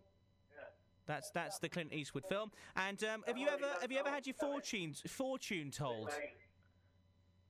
That's 1.11 1.31
that's 1.33 1.59
the 1.59 1.69
Clint 1.69 1.93
Eastwood 1.93 2.25
film. 2.29 2.53
And 2.77 3.03
um, 3.03 3.25
have 3.27 3.37
you 3.37 3.49
ever 3.49 3.67
have 3.81 3.91
you 3.91 3.99
ever 3.99 4.11
had 4.11 4.29
your 4.29 4.35
fortunes 4.35 5.03
fortune 5.09 5.73
told? 5.73 6.09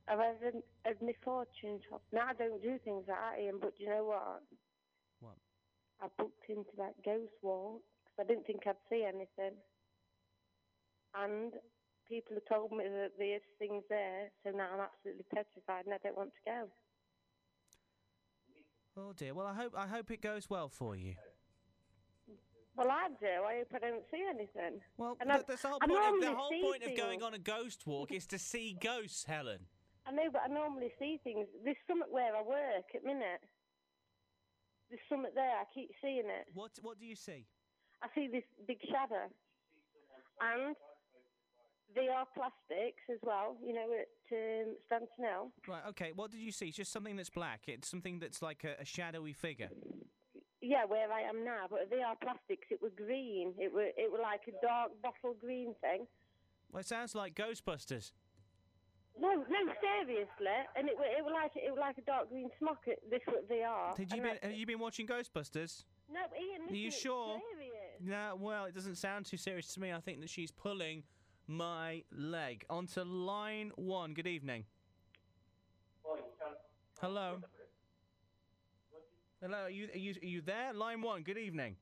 I've 0.09 0.19
had, 0.19 0.55
had 0.87 1.03
my 1.03 1.13
fortune 1.23 1.79
shop. 1.89 2.01
Now 2.11 2.29
I 2.31 2.33
don't 2.33 2.63
do 2.63 2.79
things 2.83 3.05
like 3.07 3.19
that, 3.19 3.43
Ian, 3.43 3.59
but 3.61 3.75
you 3.77 3.91
know 3.91 4.05
what? 4.05 4.41
What? 5.21 5.37
I 6.01 6.07
booked 6.17 6.49
into 6.49 6.71
that 6.79 6.95
ghost 7.05 7.37
walk 7.43 7.83
because 8.03 8.25
I 8.25 8.33
didn't 8.33 8.47
think 8.47 8.63
I'd 8.67 8.81
see 8.89 9.05
anything. 9.05 9.61
And 11.15 11.53
people 12.09 12.37
have 12.37 12.49
told 12.49 12.73
me 12.73 12.85
that 12.85 13.13
there's 13.19 13.43
things 13.59 13.85
there, 13.91 14.31
so 14.43 14.57
now 14.57 14.69
I'm 14.73 14.89
absolutely 14.89 15.27
petrified 15.29 15.85
and 15.85 15.93
I 15.93 15.99
don't 16.03 16.17
want 16.17 16.31
to 16.33 16.51
go. 16.51 16.69
Oh 18.97 19.13
dear. 19.13 19.35
Well, 19.35 19.47
I 19.47 19.55
hope 19.55 19.75
I 19.77 19.87
hope 19.87 20.11
it 20.11 20.23
goes 20.23 20.49
well 20.49 20.71
for 20.71 20.97
you. 20.97 21.15
Well, 22.77 22.91
I 22.91 23.09
do. 23.21 23.27
I 23.27 23.59
hope 23.59 23.69
I 23.75 23.79
don't 23.79 24.05
see 24.11 24.25
anything. 24.29 24.81
Well, 24.97 25.17
and 25.21 25.29
Th- 25.31 25.43
that's 25.47 25.63
the 25.63 25.69
whole 25.69 25.79
I 25.83 25.87
point. 25.87 26.15
Of, 26.15 26.21
the 26.21 26.35
whole 26.35 26.63
point 26.63 26.83
of 26.85 26.97
going 26.97 27.23
on 27.23 27.35
a 27.35 27.39
ghost 27.39 27.87
walk 27.87 28.13
is 28.13 28.27
to 28.29 28.39
see 28.39 28.77
ghosts, 28.81 29.25
Helen. 29.25 29.61
I 30.07 30.13
know, 30.13 30.31
but 30.33 30.43
I 30.45 30.49
normally 30.49 30.93
see 30.99 31.21
things. 31.23 31.47
There's 31.65 31.77
something 31.87 32.09
where 32.11 32.35
I 32.35 32.43
work 32.43 32.87
at 32.95 33.05
minute. 33.05 33.43
There's 34.89 35.03
something 35.09 35.31
there. 35.35 35.59
I 35.61 35.65
keep 35.75 35.91
seeing 36.03 36.27
it. 36.27 36.47
What 36.55 36.73
What 36.83 36.99
do 36.99 37.07
you 37.07 37.17
see? 37.17 37.47
I 38.03 38.09
see 38.15 38.29
this 38.29 38.45
big 38.67 38.79
shadow. 38.89 39.29
And 40.41 40.75
they 41.95 42.09
are 42.09 42.27
plastics 42.35 43.03
as 43.13 43.19
well, 43.23 43.57
you 43.65 43.75
know, 43.75 43.87
at 43.93 44.09
um, 44.33 44.77
Stanton 44.87 45.09
Hill. 45.19 45.53
Right. 45.69 45.83
Okay. 45.91 46.13
What 46.15 46.31
did 46.31 46.41
you 46.41 46.53
see? 46.53 46.69
It's 46.69 46.77
just 46.77 46.93
something 46.93 47.17
that's 47.17 47.31
black. 47.31 47.63
It's 47.67 47.89
something 47.89 48.19
that's 48.21 48.41
like 48.41 48.65
a, 48.65 48.81
a 48.81 48.85
shadowy 48.85 49.33
figure. 49.33 49.71
Yeah, 50.61 50.85
where 50.85 51.11
I 51.11 51.23
am 51.23 51.45
now. 51.45 51.67
But 51.71 51.89
they 51.91 52.03
are 52.03 52.15
plastics, 52.17 52.67
it 52.71 52.81
was 52.83 52.93
green. 52.97 53.55
It 53.59 53.73
were 53.73 53.89
it 53.97 54.13
were 54.13 54.19
like 54.19 54.43
a 54.49 54.53
dark 54.65 54.91
bottle 55.03 55.35
green 55.41 55.75
thing. 55.81 56.07
Well, 56.71 56.81
it 56.81 56.87
sounds 56.87 57.15
like 57.15 57.35
Ghostbusters. 57.35 58.13
No, 59.19 59.35
no, 59.35 59.73
seriously. 59.81 60.27
And 60.77 60.89
it 60.89 60.97
were 60.97 61.05
it 61.05 61.25
were 61.25 61.33
like 61.33 61.53
it 61.57 61.73
were 61.73 61.81
like 61.81 61.99
a 61.99 62.03
dark 62.03 62.29
green 62.29 62.51
smock. 62.59 62.79
At, 62.89 62.99
this 63.11 63.21
was 63.27 63.43
VR. 63.51 63.97
Did 63.97 64.13
you 64.13 64.23
been, 64.23 64.37
I- 64.43 64.47
have 64.47 64.55
you 64.55 64.67
been 64.67 64.79
watching 64.79 65.07
Ghostbusters? 65.07 65.85
No, 66.13 66.21
Ian. 66.37 66.69
Are 66.69 66.75
you 66.75 66.91
sure? 66.91 67.41
serious. 67.53 67.73
No. 68.01 68.37
Well, 68.39 68.65
it 68.67 68.75
doesn't 68.75 68.97
sound 68.97 69.27
too 69.27 69.37
serious 69.37 69.73
to 69.75 69.81
me. 69.81 69.93
I 69.93 70.01
think 70.01 70.21
that 70.21 70.29
she's 70.31 70.51
pulling 70.51 71.05
my 71.47 72.03
leg. 72.13 72.65
Onto 72.69 73.03
line 73.03 73.73
one. 73.77 74.13
Good 74.15 74.27
evening. 74.27 74.65
Hello. 77.01 77.39
Hello. 79.41 79.65
Are 79.65 79.73
you, 79.73 79.89
are 79.89 79.97
you 79.97 80.13
are 80.21 80.29
you 80.37 80.41
there? 80.45 80.77
Line 80.77 81.01
one. 81.01 81.25
Good 81.25 81.41
evening. 81.41 81.73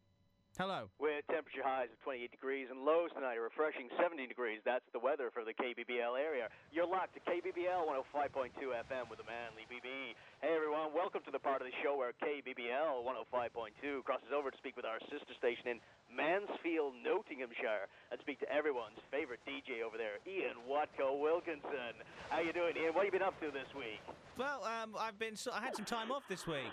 Hello. 0.55 0.87
With 1.03 1.27
temperature 1.27 1.67
highs 1.67 1.91
of 1.91 1.99
28 2.07 2.31
degrees 2.31 2.71
and 2.71 2.87
lows 2.87 3.11
tonight, 3.19 3.35
a 3.35 3.43
refreshing 3.43 3.91
70 3.99 4.31
degrees. 4.31 4.63
That's 4.63 4.87
the 4.95 5.03
weather 5.03 5.35
for 5.35 5.43
the 5.43 5.51
KBBL 5.51 6.15
area. 6.15 6.47
You're 6.71 6.87
locked 6.87 7.19
to 7.19 7.23
KBBL 7.27 7.83
105.2 8.15 8.55
FM 8.63 9.11
with 9.11 9.19
the 9.19 9.27
Manly 9.27 9.67
BB. 9.67 10.15
Hey 10.39 10.55
everyone, 10.55 10.95
welcome 10.95 11.27
to 11.27 11.35
the 11.35 11.43
part 11.43 11.59
of 11.59 11.67
the 11.67 11.75
show 11.83 11.99
where 11.99 12.15
KBBL 12.23 12.95
105.2 13.03 14.07
crosses 14.07 14.31
over 14.31 14.55
to 14.55 14.59
speak 14.63 14.79
with 14.79 14.87
our 14.87 15.03
sister 15.11 15.35
station 15.35 15.67
in 15.75 15.79
Mansfield, 16.15 16.95
Nottinghamshire, 17.03 17.91
and 18.15 18.23
speak 18.23 18.39
to 18.39 18.47
everyone's 18.47 19.03
favorite 19.11 19.43
DJ 19.43 19.83
over 19.83 19.99
there, 19.99 20.23
Ian 20.31 20.63
Watko 20.63 21.19
Wilkinson. 21.19 21.99
How 22.31 22.39
you 22.39 22.55
doing, 22.55 22.79
Ian? 22.79 22.95
What 22.95 23.03
have 23.03 23.11
you 23.11 23.19
been 23.19 23.27
up 23.27 23.35
to 23.43 23.51
this 23.51 23.67
week? 23.75 23.99
Well, 24.39 24.63
um, 24.63 24.95
I've 24.95 25.19
been. 25.19 25.35
So, 25.35 25.51
I 25.51 25.59
had 25.59 25.75
some 25.75 25.87
time 25.87 26.15
off 26.15 26.23
this 26.31 26.47
week. 26.47 26.71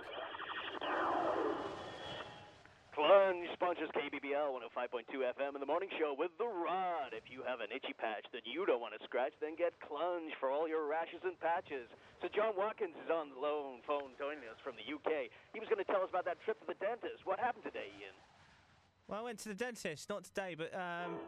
Clunge 2.96 3.52
sponsors 3.52 3.92
KBBL 3.92 4.56
105.2 4.56 5.20
FM 5.36 5.52
in 5.56 5.60
the 5.60 5.68
morning 5.68 5.92
show 6.00 6.16
with 6.16 6.32
The 6.40 6.48
Rod. 6.48 7.12
If 7.12 7.28
you 7.28 7.44
have 7.44 7.60
an 7.60 7.68
itchy 7.68 7.92
patch 7.92 8.24
that 8.32 8.48
you 8.48 8.64
don't 8.64 8.80
want 8.80 8.96
to 8.96 9.04
scratch, 9.04 9.36
then 9.44 9.60
get 9.60 9.76
Clunge 9.84 10.32
for 10.40 10.48
all 10.48 10.64
your 10.64 10.88
rashes 10.88 11.20
and 11.28 11.36
patches. 11.44 11.92
So 12.24 12.32
John 12.32 12.56
Watkins 12.56 12.96
is 13.04 13.12
on 13.12 13.36
the 13.36 13.40
lone 13.40 13.84
phone 13.84 14.16
joining 14.16 14.48
us 14.48 14.56
from 14.64 14.80
the 14.80 14.88
UK. 14.88 15.28
He 15.52 15.60
was 15.60 15.68
going 15.68 15.84
to 15.84 15.90
tell 15.92 16.08
us 16.08 16.10
about 16.10 16.24
that 16.24 16.40
trip 16.48 16.56
to 16.64 16.68
the 16.72 16.80
dentist. 16.80 17.28
What 17.28 17.36
happened 17.36 17.68
today, 17.68 17.92
Ian? 18.00 18.16
Well, 19.12 19.20
I 19.20 19.24
went 19.28 19.44
to 19.44 19.52
the 19.52 19.60
dentist, 19.60 20.08
not 20.08 20.24
today, 20.24 20.56
but 20.56 20.72
um. 20.72 21.20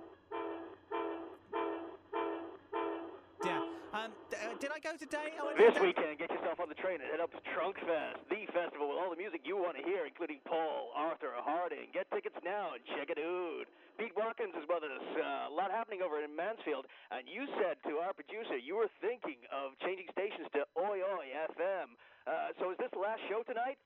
Um, 3.97 4.13
uh, 4.29 4.53
did 4.61 4.69
I 4.69 4.77
go 4.77 4.93
today? 4.93 5.33
I 5.33 5.41
to 5.41 5.57
This 5.57 5.73
the- 5.73 5.81
weekend, 5.81 6.21
get 6.21 6.29
yourself 6.29 6.59
on 6.61 6.69
the 6.69 6.77
train 6.77 7.01
and 7.01 7.09
head 7.09 7.17
up 7.19 7.33
to 7.33 7.41
Trunk 7.49 7.79
Fest, 7.81 8.21
the 8.29 8.45
festival 8.53 8.93
with 8.93 8.97
all 9.01 9.09
the 9.09 9.17
music 9.17 9.41
you 9.41 9.57
want 9.57 9.73
to 9.77 9.81
hear, 9.81 10.05
including 10.05 10.37
Paul, 10.45 10.93
Arthur, 10.93 11.33
Harding. 11.41 11.89
Get 11.93 12.05
tickets 12.11 12.37
now 12.45 12.77
and 12.77 12.85
check 12.93 13.09
it 13.09 13.17
out. 13.17 13.65
Pete 13.97 14.13
Watkins 14.15 14.53
is 14.53 14.69
with 14.69 14.83
us. 14.85 15.01
Uh, 15.17 15.49
a 15.49 15.53
lot 15.53 15.71
happening 15.71 16.03
over 16.05 16.21
in 16.21 16.29
Mansfield, 16.35 16.85
and 17.09 17.25
you 17.27 17.47
said 17.57 17.81
to 17.89 17.97
our 17.97 18.13
producer 18.13 18.55
you 18.55 18.75
were 18.77 18.89
thinking 19.01 19.41
of 19.49 19.73
changing 19.81 20.05
stations 20.13 20.45
to 20.53 20.61
Oi 20.77 21.01
Oi 21.01 21.33
FM. 21.57 21.97
Uh, 22.29 22.53
so 22.61 22.69
is 22.69 22.77
this 22.77 22.91
the 22.93 22.99
last 22.99 23.21
show 23.27 23.41
tonight? 23.41 23.79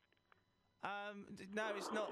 Um, 0.83 1.23
no, 1.53 1.71
it's 1.77 1.91
not. 1.93 2.11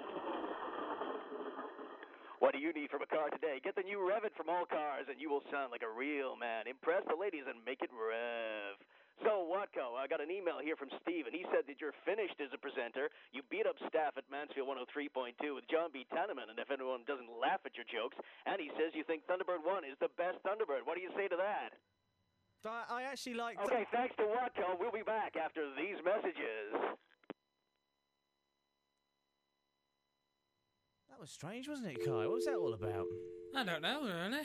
What 2.39 2.55
do 2.55 2.59
you 2.63 2.71
need 2.71 2.87
from 2.87 3.03
a 3.03 3.09
car 3.11 3.27
today? 3.27 3.59
Get 3.59 3.75
the 3.75 3.83
new 3.83 3.99
Revit 3.99 4.31
from 4.31 4.47
all 4.47 4.63
cars, 4.63 5.11
and 5.11 5.19
you 5.19 5.27
will 5.27 5.43
sound 5.51 5.75
like 5.75 5.83
a 5.83 5.91
real 5.91 6.39
man. 6.39 6.71
Impress 6.71 7.03
the 7.11 7.19
ladies 7.19 7.43
and 7.51 7.59
make 7.67 7.83
it 7.83 7.91
rev. 7.91 8.79
So, 9.19 9.43
Watco, 9.43 9.99
I 9.99 10.07
got 10.07 10.23
an 10.23 10.31
email 10.31 10.63
here 10.63 10.79
from 10.79 10.87
Steve, 11.03 11.27
and 11.27 11.35
he 11.35 11.43
said 11.51 11.67
that 11.67 11.83
you're 11.83 11.95
finished 12.07 12.39
as 12.39 12.55
a 12.55 12.59
presenter. 12.59 13.11
You 13.35 13.43
beat 13.51 13.67
up 13.67 13.75
staff 13.91 14.15
at 14.15 14.23
Mansfield 14.31 14.71
103.2 14.71 15.35
with 15.51 15.67
John 15.67 15.91
B. 15.91 16.07
Tanneman, 16.07 16.47
and 16.47 16.55
if 16.55 16.71
anyone 16.71 17.03
doesn't 17.03 17.27
laugh 17.27 17.59
at 17.67 17.75
your 17.75 17.83
jokes, 17.91 18.15
and 18.47 18.55
he 18.55 18.71
says 18.79 18.95
you 18.95 19.03
think 19.03 19.27
Thunderbird 19.27 19.59
1 19.59 19.83
is 19.83 19.99
the 19.99 20.07
best 20.15 20.39
Thunderbird. 20.47 20.87
What 20.87 20.95
do 20.95 21.03
you 21.03 21.11
say 21.19 21.27
to 21.27 21.35
that? 21.35 21.75
I, 22.63 23.03
I 23.03 23.11
actually 23.11 23.35
like. 23.35 23.59
Okay, 23.59 23.83
thanks 23.91 24.15
to 24.15 24.23
Watco. 24.23 24.79
We'll 24.79 24.95
be 24.95 25.03
back 25.03 25.35
after 25.35 25.67
these 25.75 25.99
messages. 26.07 26.71
That 31.19 31.23
was 31.23 31.31
strange, 31.31 31.67
wasn't 31.67 31.89
it, 31.89 32.05
Kai? 32.05 32.11
What 32.11 32.31
was 32.31 32.45
that 32.45 32.55
all 32.55 32.73
about? 32.73 33.05
I 33.53 33.65
don't 33.65 33.81
know, 33.81 34.03
really. 34.03 34.39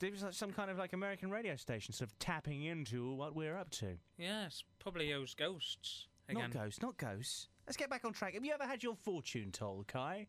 It 0.00 0.12
was 0.12 0.22
like 0.22 0.34
some 0.34 0.52
kind 0.52 0.70
of 0.70 0.78
like 0.78 0.92
American 0.92 1.32
radio 1.32 1.56
station, 1.56 1.92
sort 1.92 2.10
of 2.10 2.18
tapping 2.20 2.62
into 2.62 3.12
what 3.16 3.34
we're 3.34 3.56
up 3.56 3.70
to. 3.70 3.96
Yes, 4.18 4.62
probably 4.78 5.10
those 5.10 5.34
ghosts 5.34 6.06
again. 6.28 6.42
Not 6.42 6.52
ghosts, 6.52 6.80
not 6.80 6.96
ghosts. 6.96 7.48
Let's 7.66 7.76
get 7.76 7.90
back 7.90 8.04
on 8.04 8.12
track. 8.12 8.34
Have 8.34 8.44
you 8.44 8.52
ever 8.52 8.62
had 8.62 8.84
your 8.84 8.94
fortune 8.94 9.50
told, 9.50 9.88
Kai? 9.88 10.28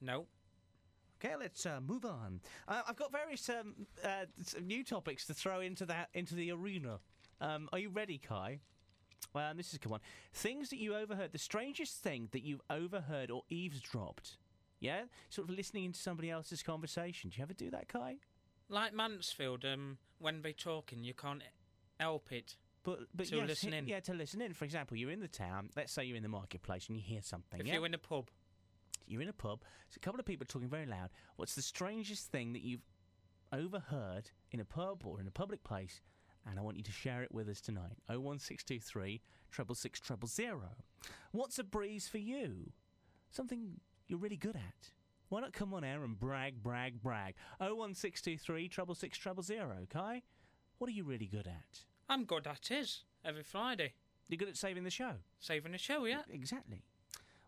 No. 0.00 0.26
Okay, 1.20 1.34
let's 1.34 1.66
uh, 1.66 1.80
move 1.84 2.04
on. 2.04 2.40
Uh, 2.68 2.82
I've 2.86 2.94
got 2.94 3.10
various 3.10 3.48
um, 3.48 3.74
uh, 4.04 4.26
new 4.62 4.84
topics 4.84 5.26
to 5.26 5.34
throw 5.34 5.58
into 5.58 5.84
that 5.86 6.08
into 6.14 6.36
the 6.36 6.52
arena. 6.52 7.00
Um, 7.40 7.68
are 7.72 7.80
you 7.80 7.90
ready, 7.90 8.18
Kai? 8.18 8.60
Well, 9.34 9.54
this 9.56 9.70
is 9.70 9.74
a 9.74 9.78
good 9.80 9.90
one. 9.90 10.02
Things 10.32 10.70
that 10.70 10.78
you 10.78 10.94
overheard. 10.94 11.32
The 11.32 11.38
strangest 11.38 11.96
thing 11.96 12.28
that 12.30 12.44
you've 12.44 12.62
overheard 12.70 13.32
or 13.32 13.42
eavesdropped. 13.48 14.36
Yeah, 14.82 15.02
sort 15.30 15.48
of 15.48 15.54
listening 15.54 15.84
into 15.84 15.98
somebody 16.00 16.30
else's 16.30 16.62
conversation. 16.62 17.30
Do 17.30 17.38
you 17.38 17.42
ever 17.44 17.54
do 17.54 17.70
that, 17.70 17.88
Kai? 17.88 18.16
Like 18.68 18.92
Mansfield, 18.92 19.64
um, 19.64 19.98
when 20.18 20.42
they're 20.42 20.52
talking, 20.52 21.04
you 21.04 21.14
can't 21.14 21.42
help 22.00 22.32
it. 22.32 22.56
But 22.82 23.00
but 23.14 23.26
to 23.28 23.36
yes, 23.36 23.48
listen 23.48 23.72
in. 23.74 23.86
Yeah, 23.86 24.00
to 24.00 24.14
listen 24.14 24.40
in. 24.40 24.54
For 24.54 24.64
example, 24.64 24.96
you're 24.96 25.10
in 25.12 25.20
the 25.20 25.28
town. 25.28 25.70
Let's 25.76 25.92
say 25.92 26.04
you're 26.04 26.16
in 26.16 26.22
the 26.24 26.28
marketplace 26.28 26.88
and 26.88 26.96
you 26.96 27.02
hear 27.02 27.22
something. 27.22 27.60
If 27.60 27.66
yeah? 27.66 27.74
you're 27.74 27.86
in 27.86 27.94
a 27.94 27.98
pub, 27.98 28.28
You're 29.06 29.22
in 29.22 29.28
a 29.28 29.32
pub. 29.32 29.60
There's 29.88 29.96
a 29.96 30.00
couple 30.00 30.18
of 30.18 30.26
people 30.26 30.46
talking 30.48 30.68
very 30.68 30.86
loud. 30.86 31.10
What's 31.36 31.54
the 31.54 31.62
strangest 31.62 32.30
thing 32.32 32.52
that 32.54 32.62
you've 32.62 32.84
overheard 33.52 34.30
in 34.50 34.58
a 34.60 34.64
pub 34.64 35.02
or 35.04 35.20
in 35.20 35.28
a 35.28 35.30
public 35.30 35.62
place? 35.62 36.00
And 36.44 36.58
I 36.58 36.62
want 36.62 36.76
you 36.76 36.82
to 36.82 36.92
share 36.92 37.22
it 37.22 37.30
with 37.32 37.48
us 37.48 37.60
tonight. 37.60 37.98
01623 38.08 39.20
treble 39.52 39.74
six 39.76 40.00
treble 40.00 40.26
zero. 40.26 40.70
What's 41.30 41.58
a 41.60 41.64
breeze 41.64 42.08
for 42.08 42.18
you? 42.18 42.72
Something 43.30 43.80
you're 44.12 44.20
really 44.20 44.36
good 44.36 44.56
at. 44.56 44.90
Why 45.30 45.40
not 45.40 45.54
come 45.54 45.72
on 45.72 45.82
air 45.82 46.04
and 46.04 46.20
brag, 46.20 46.62
brag, 46.62 47.02
brag? 47.02 47.34
01623 47.58 48.68
treble 48.68 48.94
six 48.94 49.16
treble 49.16 49.42
zero. 49.42 49.86
Kai, 49.88 50.22
what 50.76 50.88
are 50.88 50.92
you 50.92 51.02
really 51.02 51.26
good 51.26 51.46
at? 51.46 51.80
I'm 52.10 52.24
good 52.24 52.46
at 52.46 52.66
his 52.68 53.04
every 53.24 53.42
Friday. 53.42 53.94
You're 54.28 54.36
good 54.36 54.50
at 54.50 54.58
saving 54.58 54.84
the 54.84 54.90
show. 54.90 55.14
Saving 55.40 55.72
the 55.72 55.78
show, 55.78 56.04
yeah. 56.04 56.20
Exactly. 56.30 56.82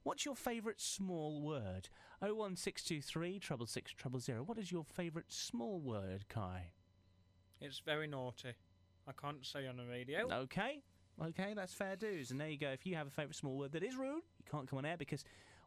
What's 0.04 0.24
your 0.24 0.34
favourite 0.34 0.80
small 0.80 1.42
word? 1.42 1.90
01623 2.22 3.38
treble 3.38 3.66
six 3.66 3.92
treble 3.92 4.20
zero. 4.20 4.42
What 4.42 4.56
is 4.56 4.72
your 4.72 4.84
favourite 4.84 5.30
small 5.30 5.80
word, 5.80 6.24
Kai? 6.30 6.72
It's 7.60 7.80
very 7.80 8.06
naughty. 8.06 8.54
I 9.06 9.12
can't 9.12 9.44
say 9.44 9.66
on 9.66 9.76
the 9.76 9.84
radio. 9.84 10.30
Okay. 10.32 10.82
Okay, 11.22 11.52
that's 11.54 11.74
fair 11.74 11.96
dues. 11.96 12.30
And 12.30 12.40
there 12.40 12.48
you 12.48 12.58
go. 12.58 12.70
If 12.70 12.86
you 12.86 12.96
have 12.96 13.06
a 13.06 13.10
favourite 13.10 13.36
small 13.36 13.56
word 13.58 13.72
that 13.72 13.82
is 13.82 13.96
rude, 13.96 14.22
you 14.38 14.44
can't 14.50 14.68
come 14.68 14.78
on 14.78 14.86
air 14.86 14.96
because 14.96 15.24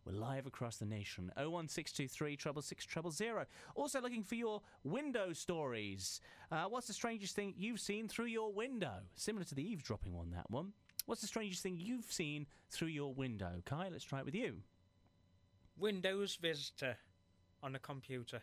we're 0.08 0.14
live 0.14 0.46
across 0.46 0.78
the 0.78 0.86
nation. 0.86 1.32
01623 1.36 2.38
treble 2.38 2.62
six 2.62 2.86
treble 2.86 3.12
zero. 3.12 3.46
Also 3.76 4.00
looking 4.00 4.24
for 4.24 4.36
your 4.36 4.62
window 4.84 5.34
stories. 5.34 6.22
Uh, 6.52 6.64
what's 6.66 6.88
the 6.88 6.94
strangest 6.94 7.36
thing 7.36 7.54
you've 7.58 7.80
seen 7.80 8.08
through 8.08 8.26
your 8.28 8.52
window? 8.54 9.00
Similar 9.16 9.44
to 9.46 9.56
the 9.56 9.70
eavesdropping 9.70 10.16
one, 10.16 10.32
that 10.32 10.50
one. 10.50 10.72
What's 11.06 11.22
the 11.22 11.28
strangest 11.28 11.62
thing 11.62 11.78
you've 11.80 12.12
seen 12.12 12.48
through 12.70 12.90
your 12.90 13.14
window? 13.14 13.62
Kai, 13.66 13.90
let's 13.92 14.04
try 14.04 14.20
it 14.20 14.26
with 14.26 14.36
you. 14.36 14.58
Windows 15.78 16.38
Vista 16.42 16.96
on 17.62 17.76
a 17.76 17.80
computer. 17.80 18.42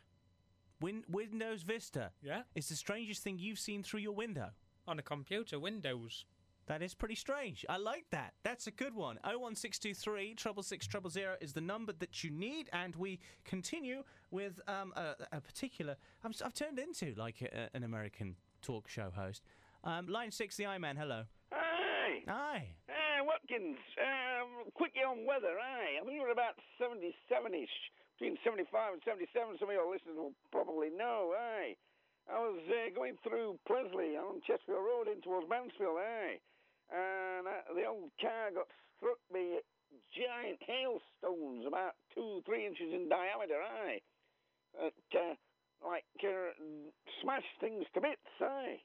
Win- 0.81 1.05
Windows 1.09 1.63
Vista. 1.63 2.11
Yeah. 2.23 2.43
It's 2.55 2.69
the 2.69 2.77
strangest 2.77 3.23
thing 3.23 3.39
you've 3.39 3.59
seen 3.59 3.83
through 3.83 4.01
your 4.01 4.15
window. 4.15 4.51
On 4.87 4.99
a 4.99 5.03
computer, 5.03 5.59
Windows. 5.59 6.27
That 6.67 6.83
is 6.83 6.95
pretty 6.95 7.15
strange. 7.15 7.65
I 7.69 7.77
like 7.77 8.07
that. 8.11 8.33
That's 8.43 8.67
a 8.67 8.71
good 8.71 8.95
one. 8.95 9.19
01623 9.25 10.35
treble 10.35 10.63
six 10.63 10.87
treble 10.87 11.11
zero 11.11 11.37
is 11.41 11.53
the 11.53 11.61
number 11.61 11.93
that 11.99 12.25
you 12.25 12.31
need, 12.31 12.71
and 12.73 12.97
we 12.97 13.19
continue 13.45 14.03
with 14.31 14.61
um, 14.67 14.93
a, 14.97 15.15
a 15.33 15.41
particular. 15.41 15.97
I'm, 16.25 16.31
s- 16.31 16.43
I've 16.45 16.55
turned 16.55 16.79
into 16.79 17.15
like 17.17 17.43
a, 17.43 17.69
an 17.77 17.85
American 17.85 18.37
talk 18.63 18.89
show 18.89 19.11
host. 19.15 19.43
Um, 19.85 20.07
line 20.09 20.31
six, 20.31 20.57
the 20.57 20.67
I 20.67 20.79
Man, 20.79 20.97
Hello. 20.97 21.25
Aye. 21.53 22.25
Aye, 22.89 23.21
Watkins. 23.21 23.77
Um, 24.01 24.71
quickie 24.73 25.05
on 25.05 25.27
weather, 25.27 25.61
aye. 25.61 26.01
I 26.01 26.05
think 26.07 26.21
we're 26.21 26.33
about 26.33 26.57
77-ish, 26.81 27.69
between 28.17 28.39
75 28.45 28.95
and 28.95 29.03
77. 29.05 29.57
Some 29.61 29.69
of 29.69 29.75
your 29.75 29.85
listeners 29.93 30.17
will 30.17 30.33
probably 30.51 30.89
know, 30.89 31.35
aye. 31.37 31.77
I 32.25 32.41
was 32.41 32.57
uh, 32.73 32.89
going 32.97 33.21
through 33.23 33.59
Pleasley 33.69 34.17
on 34.17 34.41
Chesterfield 34.49 34.81
Road 34.81 35.13
in 35.13 35.21
towards 35.21 35.45
Mansfield, 35.49 36.01
aye. 36.01 36.41
And 36.93 37.47
uh, 37.47 37.75
the 37.75 37.87
old 37.87 38.11
car 38.21 38.51
got 38.55 38.69
struck 38.97 39.19
by 39.33 39.61
giant 40.13 40.61
hailstones 40.67 41.67
about 41.67 41.95
two, 42.15 42.43
three 42.47 42.67
inches 42.67 42.93
in 42.93 43.09
diameter, 43.09 43.61
aye. 43.63 44.01
It, 44.81 44.95
uh, 45.15 45.35
like, 45.87 46.05
uh, 46.23 46.53
smashed 47.23 47.57
things 47.61 47.85
to 47.95 48.01
bits, 48.01 48.41
aye. 48.41 48.81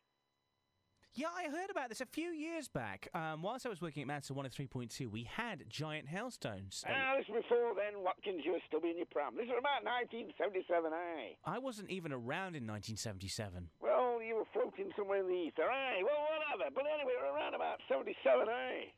Yeah, 1.19 1.35
I 1.35 1.51
heard 1.51 1.69
about 1.69 1.89
this 1.89 1.99
a 1.99 2.05
few 2.05 2.29
years 2.31 2.69
back. 2.69 3.09
Um, 3.13 3.41
whilst 3.41 3.65
I 3.65 3.69
was 3.69 3.81
working 3.81 3.99
at 3.99 4.07
Mansfield 4.07 4.39
103.2, 4.39 5.11
we 5.11 5.27
had 5.27 5.65
giant 5.67 6.07
hailstones. 6.07 6.85
Ah, 6.87 7.15
this 7.17 7.27
was 7.27 7.43
before 7.43 7.75
then, 7.75 8.01
Watkins, 8.01 8.43
you 8.45 8.53
were 8.53 8.63
still 8.65 8.79
being 8.79 8.95
your 8.95 9.05
pram. 9.11 9.35
This 9.35 9.51
was 9.51 9.59
about 9.59 9.83
1977, 9.83 10.63
aye. 10.95 11.35
I 11.43 11.59
wasn't 11.59 11.89
even 11.91 12.13
around 12.13 12.55
in 12.55 12.63
1977. 12.63 13.67
Well, 13.83 14.23
you 14.23 14.39
were 14.39 14.47
floating 14.55 14.95
somewhere 14.95 15.19
in 15.19 15.27
the 15.27 15.35
ether, 15.35 15.67
aye. 15.67 15.99
Well, 16.07 16.23
whatever. 16.31 16.71
But 16.71 16.87
anyway, 16.87 17.11
we're 17.19 17.35
around 17.35 17.51
about 17.53 17.83
77, 17.91 18.47
aye. 18.47 18.95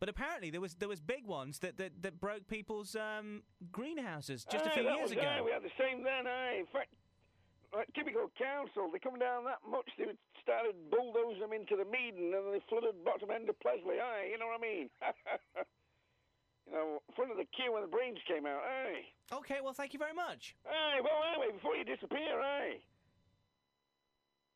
But 0.00 0.08
apparently 0.08 0.48
there 0.48 0.62
was 0.62 0.76
there 0.76 0.88
was 0.88 1.02
big 1.02 1.26
ones 1.26 1.58
that 1.58 1.76
that, 1.76 2.00
that 2.00 2.18
broke 2.18 2.48
people's 2.48 2.96
um, 2.96 3.42
greenhouses 3.72 4.46
just 4.48 4.64
a 4.64 4.70
Aye, 4.70 4.74
few 4.74 4.84
that 4.84 4.94
years 4.94 5.10
was, 5.10 5.12
ago. 5.12 5.26
Aye, 5.26 5.42
we 5.44 5.50
had 5.50 5.64
the 5.64 5.74
same 5.76 6.04
then, 6.04 6.24
aye. 6.24 6.56
In 6.60 6.66
fact, 6.72 6.94
like 7.74 7.92
typical 7.94 8.30
council. 8.38 8.88
They 8.92 8.98
come 8.98 9.18
down 9.18 9.44
that 9.44 9.58
much, 9.68 9.88
they 9.98 10.06
started 10.48 10.80
bulldozing 10.88 11.44
them 11.44 11.52
into 11.52 11.76
the 11.76 11.84
Meden 11.84 12.32
and 12.32 12.48
they 12.48 12.64
flooded 12.72 12.96
bottom 13.04 13.28
end 13.28 13.52
of 13.52 13.60
Pleasley, 13.60 14.00
aye, 14.00 14.32
you 14.32 14.40
know 14.40 14.48
what 14.48 14.56
I 14.56 14.64
mean? 14.64 14.88
you 16.64 16.72
know, 16.72 17.04
front 17.12 17.28
of 17.28 17.36
the 17.36 17.44
queue 17.52 17.76
when 17.76 17.84
the 17.84 17.92
brains 17.92 18.16
came 18.24 18.48
out, 18.48 18.64
aye. 18.64 19.04
Okay, 19.28 19.60
well, 19.60 19.76
thank 19.76 19.92
you 19.92 20.00
very 20.00 20.16
much. 20.16 20.56
Aye, 20.64 21.04
well, 21.04 21.20
anyway, 21.28 21.52
before 21.52 21.76
you 21.76 21.84
disappear, 21.84 22.40
aye. 22.40 22.80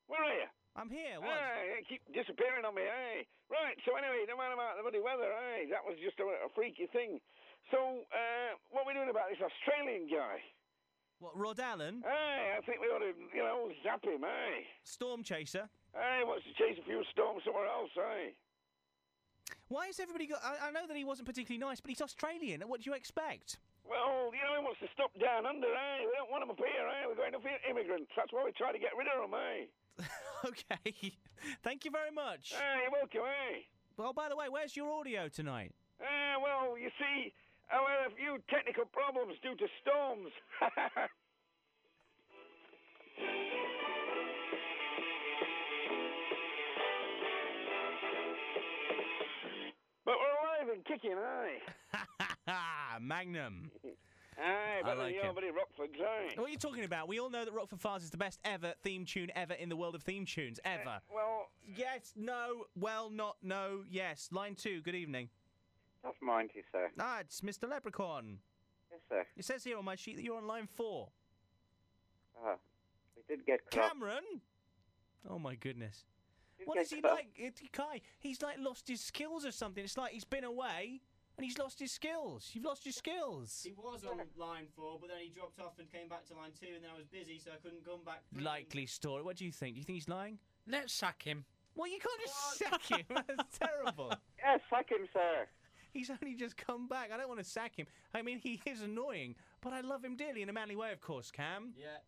Where 0.09 0.25
are 0.25 0.33
you? 0.33 0.49
I'm 0.73 0.89
here, 0.89 1.21
what? 1.21 1.37
Aye, 1.37 1.85
keep 1.85 2.01
disappearing 2.17 2.65
on 2.65 2.73
me, 2.73 2.89
aye. 2.89 3.29
Right, 3.53 3.77
so 3.85 3.93
anyway, 3.93 4.25
no 4.25 4.41
matter 4.41 4.57
about 4.57 4.81
the 4.81 4.85
muddy 4.89 5.05
weather, 5.05 5.29
aye, 5.29 5.69
that 5.69 5.85
was 5.85 6.01
just 6.01 6.17
a, 6.25 6.25
a 6.25 6.49
freaky 6.57 6.89
thing. 6.89 7.21
So, 7.69 8.01
uh, 8.09 8.57
what 8.73 8.89
are 8.89 8.89
we 8.89 8.97
doing 8.97 9.13
about 9.13 9.29
this 9.29 9.45
Australian 9.45 10.09
guy? 10.09 10.41
What, 11.21 11.37
Rod 11.37 11.61
Allen? 11.61 12.01
Aye, 12.09 12.57
I 12.57 12.61
think 12.65 12.81
we 12.81 12.89
ought 12.89 13.05
to, 13.05 13.13
you 13.13 13.45
know, 13.45 13.69
zap 13.85 14.03
him, 14.03 14.25
aye. 14.25 14.65
Storm 14.83 15.23
Chaser? 15.23 15.69
Aye, 15.93 16.25
wants 16.25 16.45
to 16.49 16.55
chase 16.57 16.79
a 16.81 16.85
few 16.85 17.05
storms 17.13 17.45
somewhere 17.45 17.69
else, 17.69 17.93
eh? 17.97 18.33
Why 19.69 19.87
has 19.87 20.01
everybody 20.01 20.27
got. 20.27 20.41
I, 20.45 20.69
I 20.69 20.71
know 20.71 20.87
that 20.89 20.97
he 20.97 21.05
wasn't 21.05 21.29
particularly 21.29 21.61
nice, 21.61 21.81
but 21.81 21.91
he's 21.91 22.01
Australian. 22.01 22.63
What 22.63 22.81
do 22.81 22.91
you 22.91 22.97
expect? 22.97 23.59
Well, 23.85 24.33
you 24.33 24.41
know, 24.41 24.57
he 24.57 24.65
wants 24.65 24.81
to 24.81 24.89
stop 24.95 25.13
down 25.21 25.45
under, 25.45 25.69
eh? 25.69 25.99
We 26.07 26.13
don't 26.17 26.31
want 26.31 26.45
him 26.45 26.51
up 26.51 26.61
here, 26.61 26.87
eh? 26.89 27.05
We're 27.09 27.19
going 27.19 27.33
to 27.33 27.41
immigrants. 27.69 28.11
That's 28.17 28.33
why 28.33 28.45
we 28.45 28.53
try 28.53 28.73
to 28.73 28.79
get 28.79 28.97
rid 28.97 29.09
of 29.09 29.29
him, 29.29 29.35
eh? 29.37 29.69
okay. 30.49 31.13
Thank 31.63 31.85
you 31.85 31.91
very 31.91 32.11
much. 32.11 32.53
Hey, 32.57 32.89
you're 32.89 32.93
welcome, 32.93 33.25
aye. 33.25 33.65
Well, 33.97 34.13
by 34.13 34.29
the 34.29 34.37
way, 34.37 34.49
where's 34.49 34.77
your 34.77 34.93
audio 34.93 35.29
tonight? 35.29 35.73
Ah, 36.01 36.41
well, 36.41 36.79
you 36.79 36.89
see, 36.99 37.33
I 37.71 37.77
had 37.77 38.13
a 38.13 38.17
few 38.17 38.39
technical 38.49 38.85
problems 38.87 39.37
due 39.43 39.57
to 39.57 39.67
storms. 39.81 40.33
and 50.73 50.85
kicking, 50.85 51.15
aye. 52.47 52.99
Magnum. 53.01 53.71
Aye, 54.43 54.81
better 54.83 54.97
like 54.97 55.15
than 55.15 55.25
it. 55.25 55.27
nobody 55.27 55.51
Rockford's, 55.51 56.01
aye. 56.01 56.31
What 56.37 56.49
are 56.49 56.51
you 56.51 56.57
talking 56.57 56.85
about? 56.85 57.07
We 57.07 57.21
all 57.21 57.29
know 57.29 57.45
that 57.45 57.53
Rockford 57.53 57.81
Files 57.83 58.03
is 58.03 58.09
the 58.09 58.17
best 58.17 58.41
ever 58.47 58.73
theme 58.83 59.05
tune 59.05 59.31
ever 59.37 59.53
in 59.53 59.69
the 59.69 59.77
world 59.77 59.95
of 59.95 60.03
theme 60.03 60.25
tunes, 60.25 60.59
ever. 60.65 61.01
well, 61.15 61.51
yes, 61.77 62.15
no, 62.17 62.65
well, 62.75 63.11
not, 63.11 63.37
no, 63.43 63.85
yes. 63.91 64.31
Line 64.33 64.55
two, 64.55 64.81
good 64.81 64.95
evening. 64.95 65.29
That's 66.03 66.17
mine 66.23 66.49
sir. 66.73 66.91
Ah, 66.99 67.21
it's 67.21 67.43
Mr. 67.43 67.69
Leprechaun. 67.69 68.39
Yes, 68.91 69.01
sir. 69.09 69.27
It 69.37 69.45
says 69.45 69.65
here 69.65 69.77
on 69.77 69.85
my 69.85 69.97
sheet 69.97 70.17
that 70.17 70.23
you're 70.25 70.39
on 70.39 70.47
line 70.47 70.67
four. 70.67 71.11
Uh, 72.43 72.55
we 73.17 73.37
did 73.37 73.45
get 73.45 73.61
cut. 73.71 73.91
Cameron? 73.93 74.41
Oh 75.29 75.39
my 75.39 75.55
goodness. 75.57 76.05
Did 76.63 76.69
What 76.69 76.75
get 76.77 76.85
is 76.85 76.91
he 76.91 77.01
cut 77.03 77.11
like? 77.13 77.29
It, 77.37 77.61
Kai, 77.73 78.01
he's 78.21 78.41
like 78.43 78.57
lost 78.59 78.89
his 78.89 79.01
skills 79.01 79.45
or 79.45 79.51
something. 79.53 79.83
It's 79.85 79.99
like 79.99 80.13
he's 80.13 80.25
been 80.25 80.45
away 80.45 81.01
and 81.37 81.45
he's 81.45 81.59
lost 81.59 81.81
his 81.81 81.91
skills. 81.93 82.51
You've 82.53 82.65
lost 82.65 82.85
your 82.87 82.93
skills. 82.93 83.61
He 83.65 83.73
was 83.73 84.05
on 84.05 84.19
line 84.37 84.67
four, 84.77 84.99
but 85.01 85.09
then 85.11 85.19
he 85.23 85.29
dropped 85.31 85.61
off 85.61 85.79
and 85.79 85.91
came 85.91 86.09
back 86.09 86.27
to 86.29 86.35
line 86.35 86.51
two, 86.59 86.75
and 86.75 86.85
then 86.85 86.91
I 86.95 86.97
was 86.97 87.07
busy, 87.07 87.39
so 87.39 87.51
I 87.53 87.57
couldn't 87.57 87.85
come 87.85 88.01
back. 88.05 88.23
through. 88.33 88.43
Likely 88.45 88.87
story. 88.87 89.23
What 89.23 89.37
do 89.37 89.45
you 89.45 89.53
think? 89.53 89.75
Do 89.75 89.79
you 89.81 89.85
think 89.85 89.97
he's 89.97 90.09
lying? 90.09 90.39
Let's 90.69 90.93
sack 90.93 91.23
him. 91.23 91.45
Well, 91.75 91.89
you 91.89 91.99
can't 91.99 92.21
just 92.21 92.59
sack 92.59 92.99
him. 92.99 93.17
That's 93.37 93.59
terrible. 93.59 94.13
Yes, 94.45 94.61
sack 94.69 94.91
him, 94.91 95.07
sir. 95.13 95.47
He's 95.93 96.11
only 96.11 96.35
just 96.35 96.57
come 96.57 96.89
back. 96.89 97.11
I 97.13 97.17
don't 97.17 97.29
want 97.29 97.39
to 97.41 97.49
sack 97.49 97.77
him. 97.77 97.87
I 98.13 98.23
mean, 98.23 98.39
he 98.41 98.61
is 98.67 98.83
annoying, 98.83 99.37
but 99.61 99.73
I 99.73 99.83
love 99.83 100.05
him 100.05 100.17
dearly 100.17 100.43
in 100.43 100.49
a 100.49 100.53
manly 100.53 100.75
way, 100.75 100.91
of 100.93 101.01
course, 101.01 101.31
Cam. 101.31 101.73
Yeah. 101.79 101.99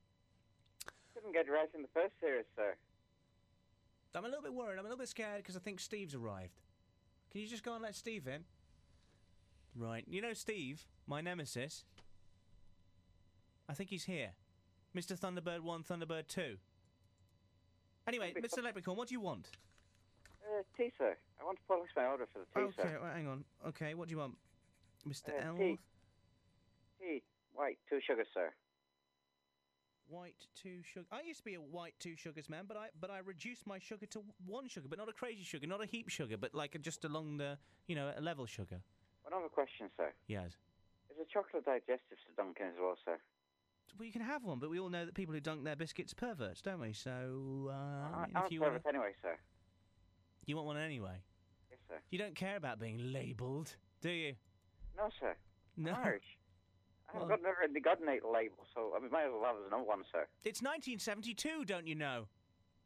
Couldn't 1.14 1.32
get 1.32 1.48
right 1.48 1.68
in 1.74 1.82
the 1.82 1.88
first 1.94 2.12
series, 2.20 2.44
sir. 2.56 2.74
I'm 4.14 4.24
a 4.24 4.28
little 4.28 4.42
bit 4.42 4.54
worried. 4.54 4.78
I'm 4.78 4.84
a 4.84 4.88
little 4.88 4.98
bit 4.98 5.08
scared 5.08 5.38
because 5.38 5.56
I 5.56 5.60
think 5.60 5.80
Steve's 5.80 6.14
arrived. 6.14 6.60
Can 7.30 7.40
you 7.40 7.48
just 7.48 7.64
go 7.64 7.74
and 7.74 7.82
let 7.82 7.94
Steve 7.96 8.28
in? 8.28 8.44
Right. 9.76 10.04
You 10.08 10.22
know 10.22 10.34
Steve, 10.34 10.86
my 11.06 11.20
nemesis? 11.20 11.84
I 13.68 13.74
think 13.74 13.90
he's 13.90 14.04
here. 14.04 14.30
Mr. 14.96 15.18
Thunderbird 15.18 15.60
1, 15.60 15.82
Thunderbird 15.82 16.28
2. 16.28 16.56
Anyway, 18.06 18.32
Mr. 18.40 18.62
Leprechaun, 18.62 18.96
what 18.96 19.08
do 19.08 19.14
you 19.14 19.20
want? 19.20 19.48
Uh, 20.44 20.62
tea, 20.76 20.92
sir. 20.98 21.16
I 21.40 21.44
want 21.44 21.56
to 21.56 21.64
polish 21.66 21.90
my 21.96 22.04
order 22.04 22.28
for 22.32 22.40
the 22.40 22.44
tea, 22.54 22.66
okay, 22.66 22.90
sir. 22.92 22.98
well, 23.02 23.12
hang 23.12 23.26
on. 23.26 23.44
Okay, 23.68 23.94
what 23.94 24.08
do 24.08 24.12
you 24.12 24.18
want? 24.18 24.34
Mr. 25.08 25.30
Uh, 25.30 25.48
L? 25.48 25.56
tea. 25.56 25.78
Tea. 27.00 27.22
White, 27.54 27.78
two 27.88 27.98
sugars, 28.06 28.26
sir. 28.34 28.52
White 30.08 30.46
two 30.54 30.82
sugar. 30.82 31.06
I 31.10 31.22
used 31.22 31.38
to 31.38 31.44
be 31.44 31.54
a 31.54 31.60
white 31.60 31.94
two 31.98 32.14
sugars 32.16 32.48
man, 32.50 32.64
but 32.68 32.76
I 32.76 32.88
but 33.00 33.10
I 33.10 33.18
reduced 33.18 33.66
my 33.66 33.78
sugar 33.78 34.06
to 34.06 34.22
one 34.46 34.68
sugar, 34.68 34.86
but 34.88 34.98
not 34.98 35.08
a 35.08 35.12
crazy 35.12 35.42
sugar, 35.42 35.66
not 35.66 35.82
a 35.82 35.86
heap 35.86 36.08
sugar, 36.08 36.36
but 36.36 36.54
like 36.54 36.80
just 36.82 37.04
along 37.04 37.38
the 37.38 37.56
you 37.86 37.96
know 37.96 38.12
a 38.16 38.20
level 38.20 38.44
sugar. 38.44 38.80
One 39.22 39.32
other 39.32 39.48
question, 39.48 39.88
sir. 39.96 40.12
Yes. 40.28 40.52
Is 41.10 41.16
a 41.20 41.32
chocolate 41.32 41.64
digestives 41.64 42.20
to 42.26 42.34
Duncan 42.36 42.66
as 42.66 42.74
well, 42.78 42.96
sir? 43.04 43.18
Well, 43.98 44.06
you 44.06 44.12
can 44.12 44.22
have 44.22 44.44
one, 44.44 44.58
but 44.58 44.70
we 44.70 44.78
all 44.78 44.90
know 44.90 45.06
that 45.06 45.14
people 45.14 45.34
who 45.34 45.40
dunk 45.40 45.64
their 45.64 45.76
biscuits 45.76 46.12
perverts, 46.12 46.60
don't 46.60 46.80
we? 46.80 46.92
So 46.92 47.70
uh, 47.70 47.72
I, 47.72 48.26
I 48.34 48.44
if 48.44 48.52
you 48.52 48.60
want, 48.60 48.82
anyway, 48.88 49.12
sir. 49.22 49.36
you 50.46 50.56
want 50.56 50.66
one 50.66 50.76
anyway. 50.76 51.22
Yes, 51.70 51.78
sir. 51.88 51.96
You 52.10 52.18
don't 52.18 52.34
care 52.34 52.56
about 52.56 52.80
being 52.80 53.12
labelled, 53.12 53.76
do 54.00 54.10
you? 54.10 54.34
No, 54.96 55.08
sir. 55.20 55.34
No. 55.76 55.92
Irish. 55.92 56.38
I 57.14 57.18
haven't 57.18 57.28
Well- 57.28 57.38
got 57.38 57.42
never 57.42 57.56
really 57.60 57.80
got 57.80 58.00
an 58.00 58.08
eight 58.08 58.24
label, 58.24 58.66
so 58.74 58.92
I 58.94 58.98
might 58.98 59.26
as 59.26 59.32
well 59.32 59.44
have 59.44 59.56
another 59.66 59.84
one, 59.84 60.04
sir. 60.10 60.26
It's 60.42 60.60
1972, 60.60 61.64
don't 61.64 61.86
you 61.86 61.94
know? 61.94 62.26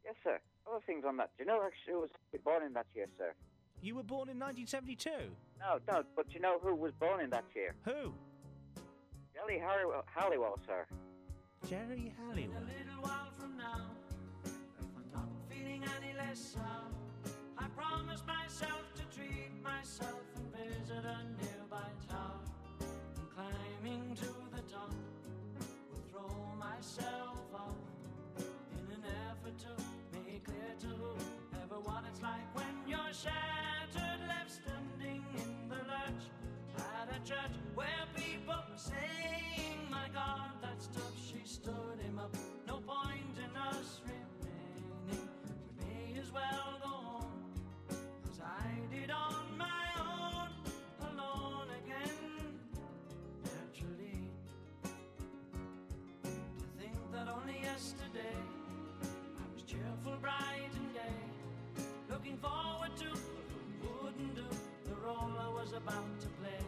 Yes, 0.05 0.15
sir. 0.23 0.39
Other 0.67 0.81
things 0.85 1.03
on 1.03 1.17
that. 1.17 1.31
Do 1.35 1.43
you 1.43 1.47
know 1.47 1.63
actually 1.63 1.93
who 1.93 1.99
was 2.01 2.11
born 2.43 2.63
in 2.63 2.73
that 2.73 2.85
year, 2.93 3.07
sir? 3.17 3.33
You 3.81 3.95
were 3.95 4.03
born 4.03 4.29
in 4.29 4.37
1972. 4.37 5.35
No, 5.59 5.79
no, 5.87 6.03
but 6.15 6.27
do 6.27 6.33
you 6.33 6.39
know 6.41 6.59
who 6.59 6.75
was 6.75 6.93
born 6.93 7.21
in 7.21 7.29
that 7.31 7.45
year? 7.55 7.73
Who? 7.85 8.13
Geri 9.33 9.57
Harry- 9.57 9.85
Halliwell, 10.05 10.59
sir. 10.65 10.85
Geri 11.67 12.13
Halliwell. 12.19 12.57
A 12.57 12.65
little 12.65 13.01
while 13.01 13.31
from 13.39 13.57
now, 13.57 13.89
if 14.43 14.51
I'm 14.95 15.11
not 15.11 15.27
feeling 15.49 15.83
any 15.97 16.13
less 16.13 16.39
sound, 16.39 16.93
I 17.57 17.67
promise 17.69 18.23
myself 18.27 18.93
to 18.95 19.17
treat 19.17 19.51
myself 19.63 20.21
and 20.35 20.55
visit 20.55 21.03
a 21.05 21.23
nearby 21.41 21.89
tower. 22.07 22.41
Climbing 23.39 24.15
to 24.15 24.25
the 24.53 24.61
top, 24.69 24.93
will 25.89 26.03
throw 26.11 26.35
myself 26.59 27.39
off 27.55 27.79
in 28.37 28.95
an 28.95 29.03
effort 29.31 29.57
to 29.59 29.83
make 30.11 30.43
clear 30.43 30.75
to 30.81 31.77
what 31.85 32.03
it's 32.11 32.21
like 32.21 32.53
when 32.53 32.65
you're 32.85 33.13
shattered, 33.13 34.19
left 34.27 34.51
standing 34.51 35.23
in 35.37 35.69
the 35.69 35.75
lurch 35.75 36.25
at 36.79 37.07
a 37.15 37.19
church 37.25 37.55
where 37.75 37.87
people 38.13 38.59
were 38.69 38.77
saying, 38.77 39.87
My 39.89 40.09
God, 40.13 40.51
that 40.61 40.81
stuff 40.81 41.13
she 41.15 41.39
stood 41.45 41.99
him 42.01 42.19
up. 42.19 42.35
No 42.67 42.81
point 42.85 43.37
in 43.37 43.55
us 43.55 44.01
yesterday 57.73 58.37
I 59.41 59.45
was 59.53 59.63
cheerful, 59.63 60.15
bright 60.21 60.73
and 60.79 60.89
gay, 60.93 61.83
looking 62.09 62.37
forward 62.37 62.93
to 62.97 63.05
who 63.05 64.03
wouldn't 64.03 64.35
do 64.35 64.47
the 64.85 64.95
role 65.05 65.33
I 65.39 65.49
was 65.49 65.73
about 65.73 66.13
to 66.23 66.27
play. 66.39 66.63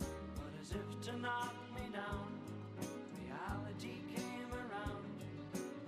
But 0.00 0.52
as 0.60 0.70
if 0.72 0.88
to 1.06 1.12
knock 1.18 1.54
me 1.76 1.84
down, 1.92 2.26
reality 3.22 3.94
came 4.14 4.50
around, 4.62 5.04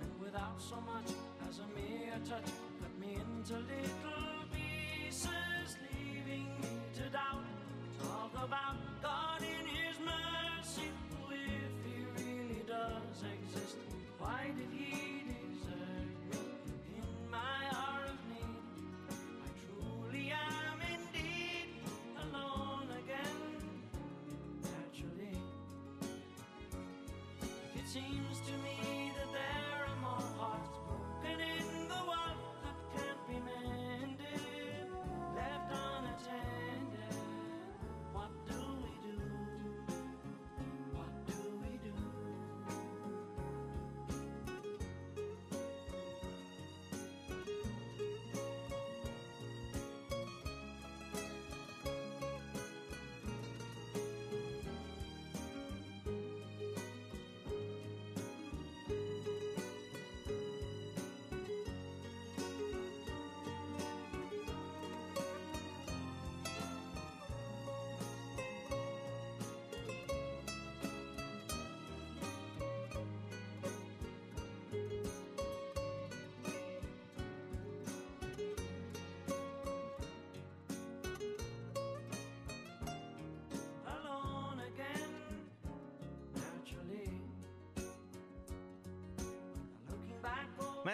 and 0.01 0.11
without 0.23 0.61
so 0.61 0.77
much 0.91 1.09
as 1.49 1.59
a 1.59 1.67
mere 1.75 2.19
touch, 2.29 2.49
cut 2.79 2.93
me 2.99 3.17
into 3.25 3.55
little 3.73 4.39
pieces, 4.55 5.67
leaving 5.87 6.47
me 6.61 6.73
to 6.97 7.03
doubt. 7.09 7.45
Talk 8.01 8.31
about 8.47 8.77
God 9.01 9.41
in 9.41 9.65
His 9.67 9.97
mercy, 9.99 10.89
if 11.31 11.73
He 11.85 12.23
really 12.23 12.63
does 12.67 13.19
exist. 13.35 13.84
Did 14.53 14.69
He 14.71 15.23
desert 15.27 16.07
in 16.95 17.31
my 17.31 17.37
hour 17.73 18.05
of 18.05 18.19
need? 18.29 18.61
I 19.43 19.49
truly 19.63 20.31
am 20.31 20.79
indeed 20.93 21.69
alone 22.23 22.89
again. 23.01 23.39
Naturally, 24.63 25.37
it 27.75 27.87
seems 27.87 28.39
to 28.47 28.53
me 28.63 28.94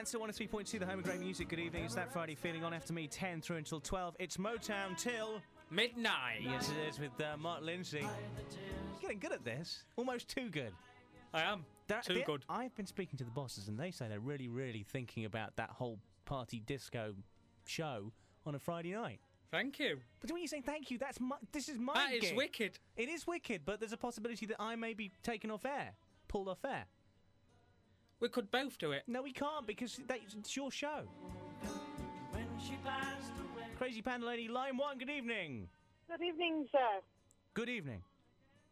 Mansfield 0.01 0.23
103.2, 0.23 0.79
the 0.79 0.85
home 0.87 0.97
of 0.97 1.05
great 1.05 1.19
music. 1.19 1.47
Good 1.47 1.59
evening. 1.59 1.83
It's 1.83 1.93
that 1.93 2.11
Friday 2.11 2.33
feeling 2.33 2.63
on 2.63 2.73
after 2.73 2.91
me, 2.91 3.05
10 3.05 3.39
through 3.39 3.57
until 3.57 3.79
12. 3.79 4.15
It's 4.17 4.37
Motown 4.37 4.97
till. 4.97 5.43
Midnight. 5.69 6.39
Yes, 6.41 6.71
it 6.71 6.89
is 6.89 6.99
with 6.99 7.11
uh, 7.21 7.37
Mark 7.37 7.61
Lindsay. 7.61 7.99
You're 7.99 8.99
getting 8.99 9.19
good 9.19 9.31
at 9.31 9.45
this. 9.45 9.83
Almost 9.97 10.27
too 10.27 10.49
good. 10.49 10.73
I 11.35 11.43
am. 11.43 11.65
That- 11.87 12.05
Too 12.05 12.15
the- 12.15 12.23
good. 12.23 12.43
I've 12.49 12.75
been 12.75 12.87
speaking 12.87 13.19
to 13.19 13.23
the 13.23 13.29
bosses, 13.29 13.67
and 13.67 13.79
they 13.79 13.91
say 13.91 14.07
they're 14.07 14.19
really, 14.19 14.47
really 14.47 14.81
thinking 14.81 15.25
about 15.25 15.55
that 15.57 15.69
whole 15.69 15.99
party 16.25 16.63
disco 16.65 17.13
show 17.67 18.11
on 18.47 18.55
a 18.55 18.59
Friday 18.59 18.93
night. 18.93 19.19
Thank 19.51 19.77
you. 19.77 19.99
But 20.19 20.31
when 20.31 20.41
you 20.41 20.47
say 20.47 20.61
thank 20.61 20.89
you, 20.89 20.97
that's 20.97 21.19
my. 21.19 21.35
This 21.51 21.69
is 21.69 21.77
my. 21.77 21.93
That 21.93 22.11
is 22.11 22.33
wicked. 22.33 22.79
It 22.97 23.07
is 23.07 23.27
wicked, 23.27 23.65
but 23.65 23.79
there's 23.79 23.93
a 23.93 23.97
possibility 23.97 24.47
that 24.47 24.59
I 24.59 24.75
may 24.75 24.95
be 24.95 25.11
taken 25.21 25.51
off 25.51 25.63
air, 25.63 25.91
pulled 26.27 26.47
off 26.47 26.65
air. 26.65 26.85
We 28.21 28.29
could 28.29 28.51
both 28.51 28.77
do 28.77 28.91
it. 28.91 29.01
No, 29.07 29.23
we 29.23 29.33
can't 29.33 29.65
because 29.65 29.99
that, 30.07 30.19
it's 30.37 30.55
your 30.55 30.69
show. 30.71 31.01
Crazy 33.77 34.01
Panda 34.03 34.27
Lady, 34.27 34.47
line 34.47 34.77
one. 34.77 34.99
Good 34.99 35.09
evening. 35.09 35.67
Good 36.07 36.21
evening, 36.21 36.67
sir. 36.71 37.01
Good 37.55 37.67
evening. 37.67 38.03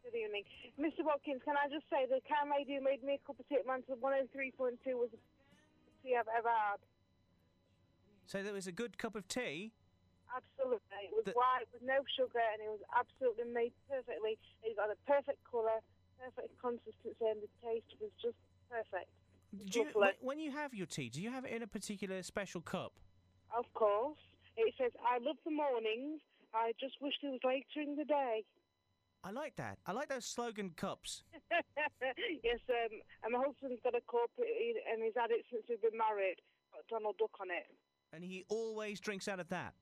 Good 0.06 0.14
evening. 0.16 0.44
Mr. 0.78 1.02
Watkins, 1.04 1.42
can 1.44 1.56
I 1.58 1.66
just 1.66 1.84
say 1.90 2.06
the 2.06 2.22
Cam 2.30 2.48
Radio 2.54 2.80
made 2.80 3.02
me 3.02 3.18
a 3.18 3.26
cup 3.26 3.40
of 3.42 3.48
tea 3.50 3.56
at 3.58 3.66
Manchester 3.66 3.98
103.2 3.98 4.94
was 4.94 5.10
the 5.10 5.18
best 5.18 5.98
tea 6.06 6.14
I've 6.14 6.30
ever 6.30 6.48
had. 6.48 6.78
So 8.30 8.42
there 8.46 8.54
was 8.54 8.68
a 8.70 8.72
good 8.72 8.96
cup 9.02 9.16
of 9.18 9.26
tea. 9.26 9.72
Absolutely. 10.30 11.10
It 11.10 11.12
was 11.12 11.26
The- 11.26 11.34
white 11.34 11.66
with 11.74 11.82
no 11.82 11.98
sugar 12.14 12.38
and 12.38 12.62
it 12.62 12.70
was 12.70 12.80
absolutely 12.94 13.50
made 13.50 13.74
perfectly. 13.90 14.38
It 14.62 14.76
got 14.78 14.94
a 14.94 14.96
perfect 15.10 15.42
colour, 15.42 15.82
perfect 16.22 16.54
consistency, 16.62 17.26
and 17.26 17.42
the 17.42 17.50
taste 17.66 17.90
was 17.98 18.14
just 18.22 18.38
perfect. 18.70 19.10
Do 19.52 19.80
you, 19.80 19.86
when- 19.94 20.14
when 20.20 20.38
you 20.38 20.50
have 20.52 20.74
your 20.74 20.86
tea, 20.86 21.08
do 21.08 21.20
you 21.20 21.30
have 21.30 21.44
it 21.44 21.52
in 21.52 21.62
a 21.62 21.66
particular 21.66 22.22
special 22.22 22.60
cup? 22.60 22.92
Of 23.56 23.66
course. 23.74 24.18
It 24.56 24.74
says, 24.78 24.92
I 25.04 25.18
love 25.18 25.36
the 25.44 25.50
mornings. 25.50 26.20
I 26.54 26.72
just 26.80 26.94
wish 27.00 27.14
it 27.22 27.28
was 27.28 27.40
later 27.44 27.80
in 27.80 27.96
the 27.96 28.04
day. 28.04 28.44
I 29.22 29.30
like 29.30 29.56
that. 29.56 29.78
I 29.86 29.92
like 29.92 30.08
those 30.08 30.24
slogan 30.24 30.70
cups. 30.76 31.22
yes, 31.50 32.58
um, 32.68 33.00
and 33.24 33.32
my 33.32 33.38
husband's 33.44 33.80
got 33.84 33.94
a 33.94 34.00
cup 34.10 34.30
and 34.38 35.02
he's 35.02 35.12
had 35.16 35.30
it 35.30 35.44
since 35.50 35.62
we've 35.68 35.80
been 35.82 35.98
married. 35.98 36.36
Got 36.72 36.86
Donald 36.88 37.16
Duck 37.18 37.30
on 37.40 37.48
it. 37.50 37.66
And 38.12 38.24
he 38.24 38.44
always 38.48 38.98
drinks 39.00 39.28
out 39.28 39.38
of 39.40 39.48
that. 39.50 39.74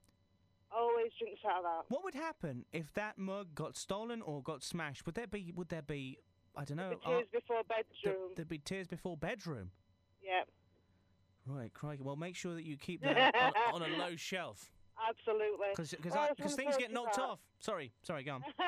Always 0.71 1.11
drinks 1.19 1.41
out 1.49 1.59
of 1.59 1.63
that. 1.65 1.83
What 1.89 2.05
would 2.05 2.15
happen 2.15 2.65
if 2.73 2.93
that 2.95 3.17
mug 3.17 3.55
got 3.55 3.77
stolen 3.77 4.21
or 4.21 4.43
got 4.43 4.63
smashed? 4.63 5.07
Would 5.07 5.15
there 5.15 5.27
be? 5.27 5.53
Would 5.55 5.69
there 5.71 5.83
be? 5.83 6.19
I 6.57 6.65
don't 6.65 6.77
know. 6.77 6.91
The 6.91 6.97
tears 6.97 7.25
uh, 7.35 7.39
before 7.39 7.63
bedroom. 7.69 8.31
There'd 8.37 8.49
be 8.49 8.59
tears 8.59 8.87
before 8.89 9.17
bedroom. 9.17 9.71
Yeah, 10.23 10.43
Right, 11.47 11.73
crikey. 11.73 12.03
Well, 12.03 12.17
make 12.17 12.37
sure 12.37 12.55
that 12.55 12.65
you 12.65 12.77
keep 12.77 13.01
that 13.03 13.35
on, 13.73 13.83
on 13.83 13.91
a 13.91 13.97
low 13.99 14.17
shelf. 14.17 14.71
absolutely. 15.09 15.69
Because 15.75 15.95
Well, 16.05 16.19
I 16.25 16.29
was 16.29 16.37
gonna 16.39 16.51
things 16.51 16.77
get 16.77 16.93
knocked 16.93 17.17
that- 17.17 17.23
off. 17.23 17.39
Sorry, 17.61 17.91
sorry, 18.03 18.23
go 18.23 18.35
on. 18.35 18.43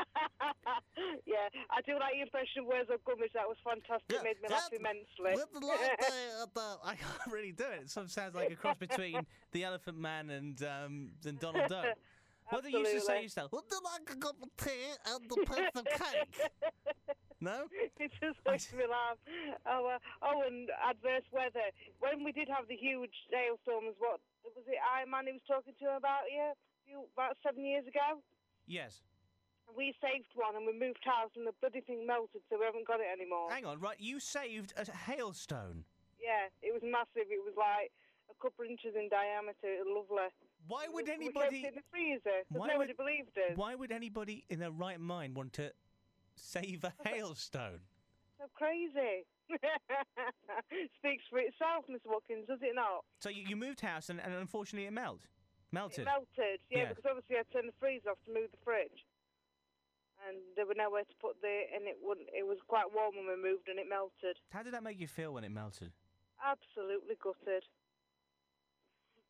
yeah, 1.26 1.48
I 1.70 1.80
do 1.86 1.92
like 1.98 2.14
your 2.14 2.22
impression 2.24 2.62
of 2.62 2.66
Worzel 2.66 2.96
Gummidge. 3.06 3.32
That 3.34 3.46
was 3.46 3.56
fantastic. 3.62 4.22
Made 4.24 4.40
me 4.42 4.48
laugh 4.48 4.70
immensely. 4.72 5.44
I 6.84 6.94
can't 6.96 7.32
really 7.32 7.52
do 7.52 7.64
it. 7.64 7.82
It 7.82 7.90
sort 7.90 8.06
of 8.06 8.12
sounds 8.12 8.34
like 8.34 8.50
a 8.50 8.56
cross 8.56 8.76
between 8.78 9.26
the 9.52 9.64
Elephant 9.64 9.98
Man 9.98 10.30
and 10.30 10.60
um, 10.62 11.10
and 11.26 11.38
Donald 11.38 11.68
Duck. 11.68 11.84
What 12.48 12.64
did 12.64 12.72
you 12.72 12.80
used 12.80 12.92
to 12.94 13.00
say 13.02 13.22
yourself? 13.22 13.52
Would 13.52 13.64
you 13.70 13.78
like 13.84 14.16
a 14.16 14.18
cup 14.18 14.36
of 14.42 14.48
tea 14.56 14.70
and 15.06 15.24
a 15.30 15.34
piece 15.54 15.70
of 15.76 15.84
cake? 15.84 16.50
No? 17.40 17.66
it 17.98 18.12
just 18.20 18.38
makes 18.46 18.72
me 18.72 18.84
laugh. 18.84 19.16
Oh, 19.66 19.88
uh, 19.96 19.98
oh, 20.22 20.44
and 20.46 20.68
adverse 20.84 21.24
weather. 21.32 21.72
When 21.98 22.22
we 22.24 22.32
did 22.32 22.48
have 22.52 22.68
the 22.68 22.76
huge 22.76 23.14
hailstorms, 23.32 23.96
what 23.98 24.20
was 24.44 24.64
it? 24.68 24.76
Iron 24.96 25.10
Man 25.10 25.26
he 25.26 25.32
was 25.40 25.46
talking 25.48 25.72
to 25.80 25.96
about 25.96 26.28
you, 26.28 27.04
about 27.16 27.36
seven 27.44 27.64
years 27.64 27.86
ago. 27.88 28.20
Yes. 28.66 29.00
We 29.72 29.94
saved 30.02 30.26
one 30.34 30.56
and 30.56 30.66
we 30.66 30.74
moved 30.74 31.00
house, 31.04 31.30
and 31.36 31.46
the 31.46 31.54
bloody 31.60 31.80
thing 31.80 32.04
melted, 32.04 32.42
so 32.50 32.58
we 32.58 32.64
haven't 32.66 32.86
got 32.86 33.00
it 33.00 33.06
anymore. 33.08 33.48
Hang 33.50 33.64
on, 33.64 33.78
right? 33.80 33.96
You 33.98 34.18
saved 34.20 34.74
a 34.76 34.84
hailstone. 34.84 35.84
Yeah, 36.20 36.50
it 36.60 36.74
was 36.74 36.82
massive. 36.84 37.30
It 37.30 37.40
was 37.40 37.54
like 37.56 37.94
a 38.28 38.34
couple 38.42 38.64
of 38.66 38.70
inches 38.70 38.92
in 38.98 39.08
diameter. 39.08 39.80
Lovely. 39.86 40.28
Why 40.66 40.88
would 40.88 41.06
We- 41.06 41.16
we 41.16 41.26
anybody- 41.30 41.62
kept 41.62 41.72
it 41.72 41.78
in 41.78 41.80
the 41.80 41.88
freezer? 41.90 42.42
Why 42.50 42.66
nobody 42.68 42.88
would- 42.92 42.96
believed 42.96 43.38
us. 43.38 43.56
Why 43.56 43.74
would 43.74 43.92
anybody 43.92 44.44
in 44.50 44.58
their 44.58 44.70
right 44.72 45.00
mind 45.00 45.36
want 45.36 45.52
to 45.54 45.72
save 46.40 46.84
a 46.84 46.92
hailstone? 47.06 47.80
So 48.38 48.46
crazy. 48.54 49.26
Speaks 50.98 51.24
for 51.28 51.38
itself, 51.38 51.84
Miss 51.88 52.00
Watkins, 52.06 52.46
does 52.48 52.62
it 52.62 52.74
not? 52.74 53.04
So 53.20 53.28
you, 53.28 53.44
you 53.46 53.56
moved 53.56 53.80
house 53.80 54.08
and, 54.08 54.20
and 54.22 54.32
unfortunately 54.34 54.86
it 54.86 54.94
melted. 54.94 55.28
Melted. 55.72 56.02
It 56.02 56.10
melted, 56.10 56.58
yeah, 56.70 56.78
Yeah. 56.78 56.88
because 56.90 57.06
obviously 57.06 57.36
I 57.38 57.44
turned 57.52 57.68
the 57.70 57.76
freezer 57.78 58.10
off 58.10 58.18
to 58.26 58.32
move 58.34 58.50
the 58.50 58.58
fridge, 58.66 59.06
and 60.26 60.38
there 60.58 60.66
were 60.66 60.74
nowhere 60.74 61.06
to 61.06 61.16
put 61.22 61.38
the, 61.42 61.70
and 61.70 61.86
it 61.86 61.94
wouldn't. 62.02 62.26
It 62.34 62.42
was 62.42 62.58
quite 62.66 62.90
warm 62.90 63.14
when 63.14 63.30
we 63.30 63.38
moved, 63.38 63.70
and 63.70 63.78
it 63.78 63.86
melted. 63.86 64.34
How 64.50 64.66
did 64.66 64.74
that 64.74 64.82
make 64.82 64.98
you 64.98 65.06
feel 65.06 65.30
when 65.34 65.46
it 65.46 65.54
melted? 65.54 65.94
Absolutely 66.42 67.14
gutted. 67.22 67.62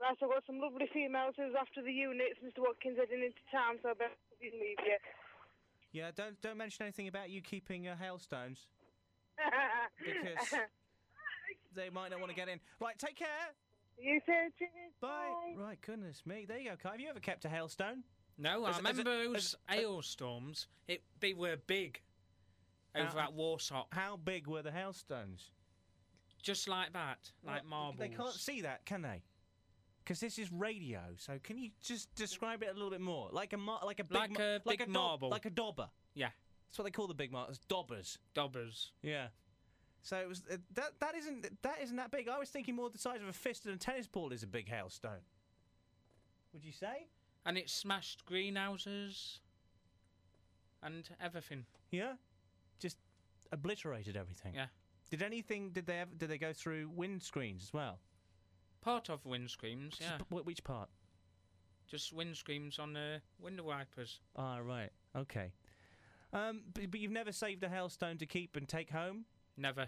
Right, 0.01 0.17
so 0.17 0.33
I've 0.33 0.41
got 0.41 0.49
some 0.49 0.65
lovely 0.65 0.89
females 0.89 1.37
who's 1.37 1.53
after 1.53 1.85
the 1.85 1.93
units. 1.93 2.41
Mr. 2.41 2.65
Watkins 2.65 2.97
heading 2.97 3.21
into 3.21 3.45
town, 3.53 3.77
so 3.85 3.93
I 3.93 3.95
better 4.01 4.17
leave 4.41 4.81
you. 4.81 4.97
Yeah, 5.93 6.11
don't 6.15 6.41
don't 6.41 6.57
mention 6.57 6.85
anything 6.85 7.09
about 7.09 7.31
you 7.31 7.41
keeping 7.43 7.89
uh, 7.89 7.97
hailstones 7.97 8.67
because 9.99 10.61
they 11.75 11.91
might 11.91 12.11
not 12.11 12.21
want 12.21 12.31
to 12.31 12.37
get 12.37 12.49
in. 12.49 12.61
Right, 12.81 12.99
take 12.99 13.17
care. 13.17 13.29
You 13.99 14.21
too. 14.25 14.33
Cheers. 14.59 14.71
Bye. 15.01 15.55
Right, 15.57 15.79
goodness 15.81 16.23
me. 16.25 16.45
There 16.49 16.59
you 16.59 16.71
go, 16.71 16.77
Kai. 16.77 16.93
Have 16.93 17.01
you 17.01 17.09
ever 17.11 17.21
kept 17.21 17.45
a 17.45 17.49
hailstone? 17.49 18.03
No, 18.39 18.65
As- 18.67 18.67
I 18.67 18.69
as 18.71 18.75
a- 18.77 18.79
remember 18.79 19.05
those 19.05 19.37
as- 19.37 19.57
hailstorms. 19.77 20.69
It 20.89 21.03
they 21.21 21.35
were 21.35 21.57
big 21.67 22.01
over 22.95 23.07
How- 23.21 23.29
at 23.29 23.35
Warsop. 23.37 23.87
How 23.93 24.17
big 24.17 24.47
were 24.47 24.63
the 24.63 24.73
hailstones? 24.73 25.51
Just 26.43 26.69
like 26.69 26.95
that, 26.95 27.31
like 27.45 27.67
marbles. 27.67 27.99
They 27.99 28.09
can't 28.09 28.33
see 28.33 28.63
that, 28.63 28.87
can 28.87 29.03
they? 29.03 29.23
Because 30.05 30.19
this 30.21 30.39
is 30.39 30.51
radio. 30.51 31.01
So 31.17 31.39
can 31.43 31.59
you 31.59 31.71
just 31.83 32.13
describe 32.15 32.63
it 32.63 32.69
a 32.71 32.73
little 32.73 32.91
bit 32.91 33.01
more? 33.01 33.29
Like 33.33 33.53
a 33.53 33.57
mar- 33.59 33.81
like 33.85 34.01
a 34.01 34.05
big 34.05 34.17
Like 34.19 34.39
a 34.39 34.61
like 34.65 34.79
big 34.79 34.89
a 34.89 34.91
marble. 34.91 35.29
like 35.31 35.45
a 35.45 35.51
dobber. 35.51 35.89
Yeah. 36.15 36.31
That's 36.69 36.79
what 36.79 36.85
they 36.85 36.91
call 36.91 37.07
the 37.07 37.15
big 37.15 37.31
marbles. 37.33 37.59
Dobbers. 37.69 38.19
Dobbers. 38.35 38.93
Yeah. 39.03 39.29
So 40.03 40.17
it 40.17 40.29
was 40.29 40.43
uh, 40.51 40.57
that 40.75 40.93
that 41.01 41.15
isn't 41.15 41.63
that 41.63 41.77
isn't 41.83 41.97
that 41.97 42.11
big. 42.11 42.29
I 42.29 42.39
was 42.39 42.49
thinking 42.49 42.75
more 42.75 42.89
the 42.91 42.99
size 42.99 43.21
of 43.21 43.29
a 43.29 43.33
fist 43.33 43.67
and 43.67 43.75
a 43.75 43.79
tennis 43.79 44.07
ball 44.07 44.33
is 44.33 44.43
a 44.43 44.47
big 44.47 44.69
hailstone. 44.69 45.21
Would 46.55 46.65
you 46.65 46.73
say? 46.73 47.07
And 47.47 47.57
it 47.59 47.69
smashed 47.71 48.25
greenhouses 48.25 49.41
and 50.83 51.09
everything. 51.23 51.65
Yeah. 51.91 52.15
Just 52.81 52.97
obliterated 53.53 54.17
everything. 54.17 54.55
Yeah. 54.55 54.67
Did 55.11 55.23
anything? 55.23 55.71
Did 55.71 55.87
they 55.87 55.99
ever, 56.01 56.11
did 56.17 56.31
they 56.31 56.39
go 56.39 56.53
through 56.53 56.91
windscreens 56.97 57.63
as 57.63 57.73
well? 57.73 57.99
Part 58.81 59.09
of 59.11 59.25
windscreens, 59.25 59.91
Just 59.99 60.01
yeah. 60.03 60.19
wh- 60.31 60.47
which 60.47 60.65
part? 60.65 60.89
Just 61.87 62.15
windscreens 62.17 62.79
on 62.79 62.93
the 62.93 63.21
window 63.41 63.65
wipers. 63.65 64.21
Ah, 64.37 64.59
right. 64.59 64.91
Okay. 65.17 65.53
Um, 66.33 66.63
but, 66.73 66.91
but 66.91 67.01
you've 67.01 67.11
never 67.13 67.33
saved 67.33 67.63
a 67.65 67.69
hailstone 67.69 68.19
to 68.19 68.27
keep 68.27 68.57
and 68.57 68.69
take 68.69 68.91
home. 68.91 69.25
Never. 69.57 69.87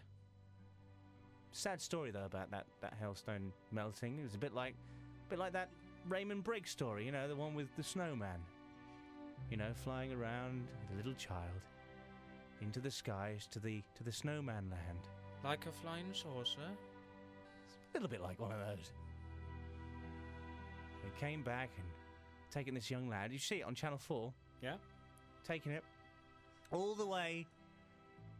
Sad 1.53 1.81
story 1.81 2.11
though 2.11 2.25
about 2.25 2.51
that 2.51 2.67
that 2.81 2.95
hailstone 3.01 3.53
melting. 3.71 4.19
It 4.19 4.23
was 4.23 4.35
a 4.35 4.39
bit 4.39 4.53
like, 4.55 4.75
a 5.27 5.31
bit 5.31 5.39
like 5.39 5.53
that 5.53 5.69
Raymond 6.09 6.45
Briggs 6.45 6.71
story. 6.71 7.05
You 7.07 7.13
know, 7.13 7.29
the 7.29 7.37
one 7.37 7.55
with 7.55 7.69
the 7.77 7.83
snowman. 7.83 8.41
You 9.51 9.57
know, 9.59 9.71
flying 9.85 10.13
around 10.13 10.67
with 10.81 10.95
a 10.95 10.97
little 10.97 11.15
child 11.15 11.61
into 12.61 12.81
the 12.81 12.91
skies 12.91 13.47
to 13.51 13.59
the 13.61 13.83
to 13.95 14.03
the 14.05 14.13
snowman 14.13 14.71
land. 14.71 14.99
Like 15.45 15.67
a 15.67 15.73
flying 15.73 16.07
saucer. 16.13 16.71
A 17.93 17.95
little 17.95 18.09
bit 18.09 18.23
like 18.23 18.41
one 18.41 18.53
of 18.53 18.59
those. 18.59 18.93
They 21.03 21.21
came 21.21 21.43
back 21.43 21.69
and 21.77 21.87
taking 22.51 22.75
this 22.75 22.91
young 22.91 23.09
lad. 23.09 23.33
You 23.33 23.39
see 23.39 23.57
it 23.57 23.65
on 23.65 23.75
Channel 23.75 23.99
Four. 23.99 24.33
Yeah. 24.63 24.77
Taking 25.47 25.73
it 25.73 25.85
all 26.71 26.95
the 26.95 27.07
way 27.07 27.47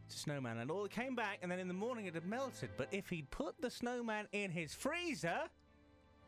to 0.09 0.17
Snowman 0.17 0.57
and 0.57 0.71
All 0.71 0.85
it 0.85 0.91
came 0.91 1.15
back, 1.15 1.39
and 1.41 1.51
then 1.51 1.59
in 1.59 1.67
the 1.67 1.73
morning 1.73 2.05
it 2.05 2.15
had 2.15 2.25
melted. 2.25 2.69
But 2.77 2.87
if 2.91 3.09
he'd 3.09 3.29
put 3.29 3.59
the 3.61 3.69
snowman 3.69 4.27
in 4.31 4.51
his 4.51 4.73
freezer, 4.73 5.41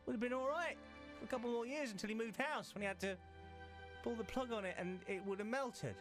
would 0.06 0.12
have 0.12 0.20
been 0.20 0.32
all 0.32 0.48
right 0.48 0.76
for 1.18 1.24
a 1.24 1.28
couple 1.28 1.50
more 1.50 1.66
years 1.66 1.90
until 1.90 2.08
he 2.08 2.14
moved 2.14 2.36
house 2.36 2.74
when 2.74 2.82
he 2.82 2.86
had 2.86 3.00
to 3.00 3.16
pull 4.02 4.14
the 4.14 4.24
plug 4.24 4.52
on 4.52 4.64
it, 4.64 4.76
and 4.78 5.00
it 5.08 5.24
would 5.26 5.38
have 5.40 5.48
melted. 5.48 5.96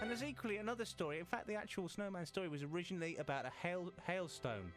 And 0.00 0.10
there's 0.10 0.24
equally 0.24 0.56
another 0.56 0.84
story. 0.84 1.18
In 1.18 1.24
fact, 1.24 1.46
the 1.46 1.54
actual 1.54 1.88
snowman 1.88 2.26
story 2.26 2.48
was 2.48 2.62
originally 2.62 3.16
about 3.16 3.46
a 3.46 3.52
hail 3.62 3.92
hailstone. 4.06 4.72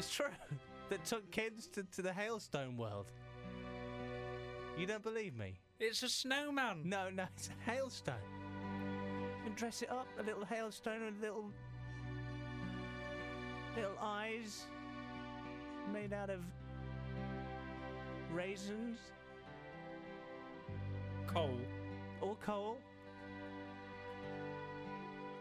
It's 0.00 0.14
true. 0.14 0.26
That 0.88 1.04
took 1.04 1.30
kids 1.30 1.68
to, 1.68 1.84
to 1.84 2.02
the 2.02 2.12
hailstone 2.12 2.76
world. 2.76 3.12
You 4.76 4.86
don't 4.86 5.04
believe 5.04 5.36
me? 5.36 5.60
It's 5.78 6.02
a 6.02 6.08
snowman. 6.08 6.80
No, 6.84 7.10
no, 7.10 7.26
it's 7.36 7.48
a 7.48 7.70
hailstone. 7.70 8.14
You 9.38 9.44
can 9.44 9.54
dress 9.54 9.82
it 9.82 9.90
up, 9.92 10.08
a 10.18 10.24
little 10.24 10.44
hailstone 10.44 11.02
a 11.02 11.20
little 11.20 11.52
little 13.76 13.96
eyes 14.02 14.64
made 15.92 16.12
out 16.12 16.28
of 16.28 16.40
raisins. 18.32 18.98
Coal. 21.28 21.60
Or 22.20 22.34
coal. 22.44 22.78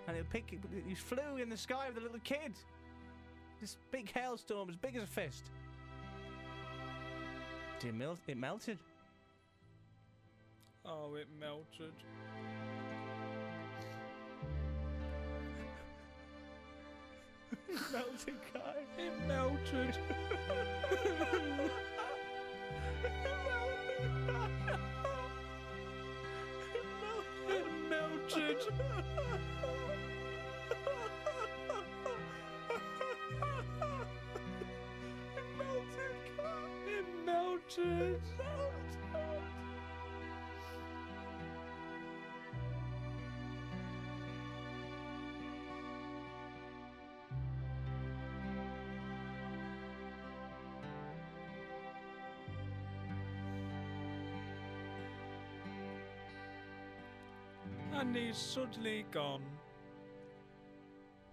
And 0.08 0.16
it 0.16 0.30
pick, 0.30 0.60
he 0.86 0.94
flew 0.94 1.38
in 1.42 1.50
the 1.50 1.58
sky 1.58 1.88
with 1.88 1.98
a 1.98 2.02
little 2.02 2.20
kid. 2.24 2.54
This 3.62 3.78
big 3.92 4.12
hailstorm 4.12 4.70
as 4.70 4.76
big 4.76 4.96
as 4.96 5.04
a 5.04 5.08
fist. 5.08 5.44
Did 7.80 7.90
It, 7.90 7.96
mel- 7.96 8.18
it 8.28 8.38
melted. 8.38 8.78
Oh, 10.86 11.16
it 11.16 11.28
melted. 11.40 11.94
it 17.70 17.80
melted, 17.92 18.36
guy. 18.54 18.84
It 19.02 19.28
melted. 19.28 19.96
it 27.50 27.66
melted. 27.90 28.58
It 28.58 29.99
And 58.00 58.16
he's 58.16 58.38
suddenly 58.38 59.06
gone. 59.12 59.42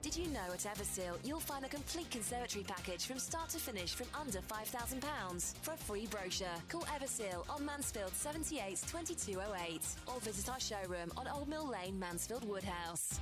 Did 0.03 0.17
you 0.17 0.27
know 0.29 0.53
at 0.53 0.59
Everseal 0.59 1.17
you'll 1.23 1.39
find 1.39 1.65
a 1.65 1.69
complete 1.69 2.11
conservatory 2.11 2.65
package 2.65 3.07
from 3.07 3.21
start 3.21 3.51
to 3.51 3.59
finish 3.59 3.95
from 3.95 4.09
under 4.21 4.41
£5,000? 4.41 5.55
For 5.63 5.75
a 5.75 5.77
free 5.77 6.07
brochure, 6.07 6.49
call 6.69 6.83
Everseal 6.83 7.49
on 7.49 7.65
Mansfield 7.65 8.13
78 8.15 8.83
2208 8.85 9.81
or 10.09 10.21
visit 10.21 10.51
our 10.51 10.59
showroom 10.59 11.13
on 11.17 11.29
Old 11.29 11.49
Mill 11.49 11.69
Lane, 11.69 12.01
Mansfield 12.01 12.45
Woodhouse. 12.45 13.21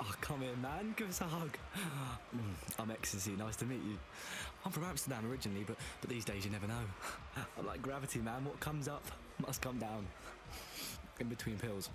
Oh, 0.00 0.14
come 0.20 0.42
here, 0.42 0.56
man. 0.62 0.94
Give 0.96 1.08
us 1.08 1.20
a 1.22 1.24
hug. 1.24 1.56
Mm, 2.36 2.80
I'm 2.80 2.90
Ecstasy. 2.92 3.32
Nice 3.32 3.56
to 3.56 3.64
meet 3.64 3.82
you. 3.82 3.98
I'm 4.64 4.70
from 4.70 4.84
Amsterdam 4.84 5.28
originally, 5.28 5.64
but, 5.66 5.76
but 6.00 6.10
these 6.10 6.24
days 6.24 6.44
you 6.44 6.52
never 6.52 6.68
know. 6.68 6.84
I'm 7.58 7.66
like 7.66 7.82
gravity, 7.82 8.20
man. 8.20 8.44
What 8.44 8.60
comes 8.60 8.86
up 8.86 9.04
must 9.44 9.60
come 9.60 9.78
down. 9.78 10.06
In 11.20 11.28
between 11.28 11.56
pills. 11.58 11.90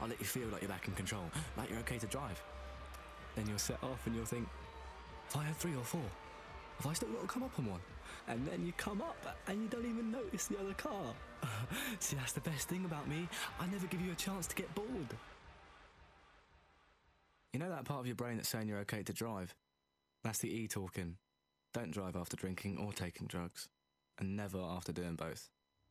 I'll 0.00 0.08
let 0.08 0.20
you 0.20 0.26
feel 0.26 0.48
like 0.48 0.62
you're 0.62 0.68
back 0.68 0.88
in 0.88 0.94
control, 0.94 1.24
like 1.56 1.70
you're 1.70 1.78
okay 1.80 1.98
to 1.98 2.06
drive. 2.06 2.40
Then 3.36 3.46
you'll 3.46 3.58
set 3.58 3.82
off 3.82 4.06
and 4.06 4.14
you'll 4.14 4.24
think, 4.24 4.48
I 5.34 5.44
had 5.44 5.56
three 5.56 5.74
or 5.74 5.84
four, 5.84 6.02
have 6.78 6.86
I 6.86 6.92
still 6.92 7.08
got 7.08 7.22
to 7.22 7.26
come 7.26 7.42
up 7.42 7.58
on 7.58 7.66
one? 7.66 7.80
And 8.28 8.46
then 8.46 8.64
you 8.64 8.72
come 8.76 9.00
up 9.00 9.38
and 9.46 9.62
you 9.62 9.68
don't 9.68 9.86
even 9.86 10.10
notice 10.10 10.46
the 10.46 10.58
other 10.58 10.74
car. 10.74 11.14
See, 11.98 12.16
that's 12.16 12.32
the 12.32 12.40
best 12.40 12.68
thing 12.68 12.84
about 12.84 13.08
me. 13.08 13.28
I 13.60 13.66
never 13.66 13.86
give 13.86 14.00
you 14.00 14.12
a 14.12 14.16
chance 14.16 14.46
to 14.48 14.54
get 14.54 14.72
bored. 14.74 15.14
You 17.52 17.60
know 17.60 17.70
that 17.70 17.84
part 17.84 18.00
of 18.00 18.06
your 18.06 18.16
brain 18.16 18.36
that's 18.36 18.48
saying 18.48 18.68
you're 18.68 18.78
okay 18.80 19.02
to 19.02 19.12
drive? 19.12 19.54
That's 20.22 20.38
the 20.38 20.52
E 20.52 20.68
talking. 20.68 21.16
Don't 21.72 21.90
drive 21.90 22.16
after 22.16 22.36
drinking 22.36 22.78
or 22.78 22.92
taking 22.92 23.26
drugs. 23.26 23.68
And 24.18 24.36
never 24.36 24.58
after 24.58 24.92
doing 24.92 25.14
both. 25.14 25.48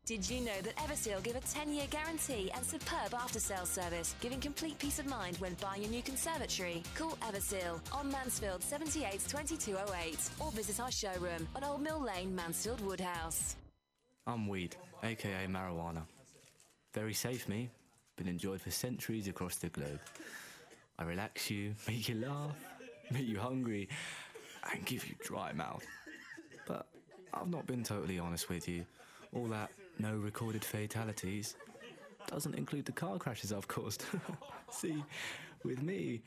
Did 0.07 0.29
you 0.29 0.39
know 0.39 0.61
that 0.63 0.73
Everseal 0.77 1.21
give 1.21 1.35
a 1.35 1.41
10-year 1.41 1.83
guarantee 1.89 2.49
and 2.55 2.65
superb 2.65 3.13
after-sales 3.13 3.67
service, 3.67 4.15
giving 4.21 4.39
complete 4.39 4.79
peace 4.79 4.99
of 4.99 5.05
mind 5.05 5.35
when 5.39 5.53
buying 5.55 5.83
a 5.83 5.87
new 5.89 6.01
conservatory? 6.01 6.81
Call 6.95 7.17
Everseal 7.29 7.81
on 7.91 8.09
Mansfield 8.09 8.63
78 8.63 9.19
2208 9.27 10.17
or 10.39 10.49
visit 10.53 10.79
our 10.79 10.91
showroom 10.91 11.45
on 11.57 11.65
Old 11.65 11.81
Mill 11.81 12.01
Lane, 12.01 12.33
Mansfield 12.33 12.79
Woodhouse. 12.85 13.57
I'm 14.25 14.47
weed, 14.47 14.77
aka 15.03 15.45
marijuana. 15.45 16.03
Very 16.93 17.13
safe, 17.13 17.49
me. 17.49 17.69
Been 18.15 18.29
enjoyed 18.29 18.61
for 18.61 18.71
centuries 18.71 19.27
across 19.27 19.57
the 19.57 19.67
globe. 19.67 19.99
I 20.97 21.03
relax 21.03 21.51
you, 21.51 21.75
make 21.85 22.07
you 22.07 22.15
laugh, 22.15 22.55
make 23.11 23.27
you 23.27 23.39
hungry, 23.39 23.89
and 24.71 24.85
give 24.85 25.05
you 25.05 25.15
dry 25.21 25.51
mouth. 25.51 25.85
But 26.65 26.87
I've 27.33 27.49
not 27.49 27.67
been 27.67 27.83
totally 27.83 28.19
honest 28.19 28.47
with 28.47 28.69
you. 28.69 28.85
All 29.33 29.47
that 29.47 29.69
no 29.99 30.15
recorded 30.15 30.63
fatalities 30.63 31.55
doesn't 32.27 32.55
include 32.55 32.85
the 32.85 32.91
car 32.91 33.17
crashes 33.17 33.53
I've 33.53 33.67
caused. 33.67 34.03
see, 34.71 35.03
with 35.63 35.81
me, 35.81 36.21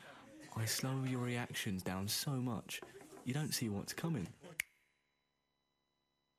I 0.57 0.65
slow 0.65 1.02
your 1.07 1.20
reactions 1.20 1.82
down 1.82 2.08
so 2.08 2.31
much 2.31 2.81
you 3.24 3.34
don't 3.34 3.55
see 3.55 3.68
what's 3.68 3.92
coming. 3.92 4.26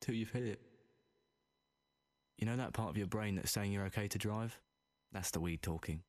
Till 0.01 0.16
you've 0.16 0.32
hit 0.32 0.43
it. 0.43 0.60
You 2.38 2.48
know 2.48 2.58
that 2.58 2.74
part 2.74 2.90
of 2.90 2.98
your 2.98 3.08
brain 3.08 3.35
that's 3.35 3.51
saying 3.51 3.72
you're 3.72 3.85
okay 3.85 4.08
to 4.08 4.18
drive? 4.18 4.60
That's 5.11 5.32
the 5.32 5.40
weed 5.40 5.61
talking. 5.61 6.01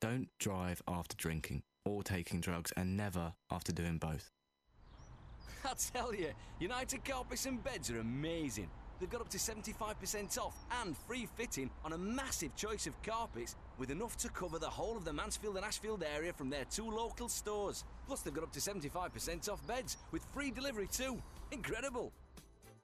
Don't 0.00 0.28
drive 0.38 0.82
after 0.86 1.16
drinking 1.16 1.62
or 1.84 2.02
taking 2.02 2.40
drugs, 2.40 2.72
and 2.76 2.96
never 2.96 3.32
after 3.50 3.72
doing 3.72 3.98
both. 3.98 4.30
I 5.64 5.72
tell 5.92 6.14
you, 6.14 6.30
United 6.58 7.04
Carpets 7.04 7.46
and 7.46 7.62
Beds 7.62 7.90
are 7.90 8.00
amazing. 8.00 8.68
They've 9.00 9.08
got 9.08 9.22
up 9.22 9.30
to 9.30 9.38
75% 9.38 10.38
off 10.38 10.54
and 10.82 10.94
free 10.94 11.26
fitting 11.34 11.70
on 11.86 11.94
a 11.94 11.98
massive 11.98 12.54
choice 12.54 12.86
of 12.86 13.00
carpets 13.02 13.56
with 13.78 13.90
enough 13.90 14.18
to 14.18 14.28
cover 14.28 14.58
the 14.58 14.68
whole 14.68 14.96
of 14.96 15.06
the 15.06 15.12
Mansfield 15.12 15.56
and 15.56 15.64
Ashfield 15.64 16.04
area 16.04 16.34
from 16.34 16.50
their 16.50 16.66
two 16.66 16.90
local 16.90 17.28
stores. 17.30 17.84
Plus, 18.06 18.20
they've 18.20 18.34
got 18.34 18.44
up 18.44 18.52
to 18.52 18.60
75% 18.60 19.48
off 19.48 19.66
beds 19.66 19.96
with 20.12 20.22
free 20.34 20.50
delivery 20.50 20.86
too. 20.86 21.20
Incredible! 21.50 22.12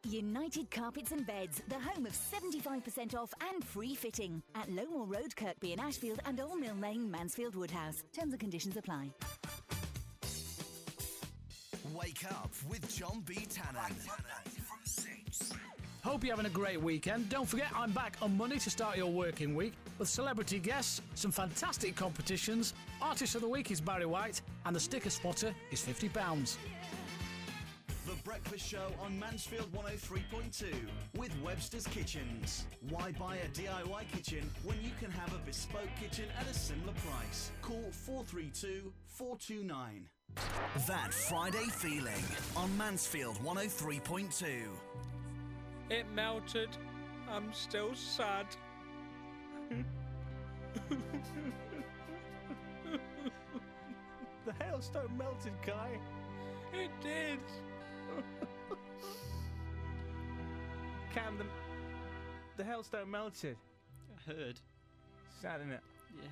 United 0.05 0.71
Carpets 0.71 1.11
and 1.13 1.27
Beds, 1.27 1.61
the 1.69 1.75
home 1.75 2.07
of 2.07 2.13
75% 2.13 3.15
off 3.15 3.35
and 3.53 3.63
free 3.63 3.95
fitting 3.95 4.43
at 4.55 4.69
Lowmoor 4.69 5.13
Road, 5.13 5.35
Kirkby 5.37 5.73
in 5.73 5.81
Ashfield 5.81 6.21
and 6.25 6.41
Old 6.41 6.61
Mill 6.61 6.77
Lane, 6.77 7.11
Mansfield 7.11 7.57
Woodhouse. 7.57 8.05
Terms 8.13 8.33
and 8.33 8.41
conditions 8.41 8.77
apply. 8.77 9.11
Wake 11.93 12.25
up 12.31 12.53
with 12.69 12.95
John 12.95 13.23
B. 13.27 13.35
Tannen. 13.35 13.93
From 13.95 14.79
6. 14.85 15.53
Hope 16.07 16.23
you're 16.23 16.37
having 16.37 16.49
a 16.49 16.55
great 16.55 16.81
weekend. 16.81 17.29
Don't 17.29 17.49
forget, 17.49 17.67
I'm 17.75 17.91
back 17.91 18.17
on 18.23 18.37
Monday 18.37 18.59
to 18.59 18.71
start 18.71 18.97
your 18.97 19.11
working 19.11 19.57
week 19.57 19.73
with 19.99 20.09
celebrity 20.09 20.61
guests, 20.61 21.03
some 21.17 21.33
fantastic 21.33 21.97
competitions. 21.97 22.75
Artist 23.03 23.35
of 23.35 23.41
the 23.41 23.49
week 23.49 23.73
is 23.73 23.81
Barry 23.81 24.07
White, 24.07 24.41
and 24.67 24.77
the 24.77 24.79
sticker 24.79 25.11
spotter 25.11 25.53
is 25.73 25.81
£50. 25.81 26.59
The 28.07 28.15
Breakfast 28.23 28.65
Show 28.65 28.87
on 29.05 29.19
Mansfield 29.19 29.67
103.2 29.73 30.73
with 31.17 31.33
Webster's 31.45 31.89
Kitchens. 31.89 32.67
Why 32.89 33.11
buy 33.19 33.39
a 33.39 33.49
DIY 33.49 34.09
kitchen 34.13 34.49
when 34.63 34.81
you 34.81 34.93
can 35.01 35.11
have 35.11 35.35
a 35.35 35.39
bespoke 35.39 35.91
kitchen 36.01 36.27
at 36.41 36.47
a 36.49 36.55
similar 36.55 36.93
price? 37.05 37.51
Call 37.63 37.91
432 37.91 38.93
429. 39.09 40.07
That 40.87 41.13
Friday 41.13 41.67
feeling 41.73 42.23
on 42.57 42.71
Mansfield 42.79 43.39
103.2. 43.39 44.69
It 45.91 46.07
melted. 46.15 46.71
I'm 47.31 47.53
still 47.53 47.95
sad. 47.95 48.47
the 54.45 54.53
hailstone 54.61 55.17
melted, 55.17 55.53
Guy. 55.65 55.99
It 56.73 56.91
did. 57.03 57.39
Cam, 61.15 61.39
the, 61.39 61.45
the 62.57 62.65
hailstone 62.65 63.11
melted. 63.11 63.57
I 64.11 64.31
heard. 64.31 64.61
Sad, 65.41 65.61
isn't 65.61 65.73
it? 65.73 65.81
Yeah. 66.23 66.29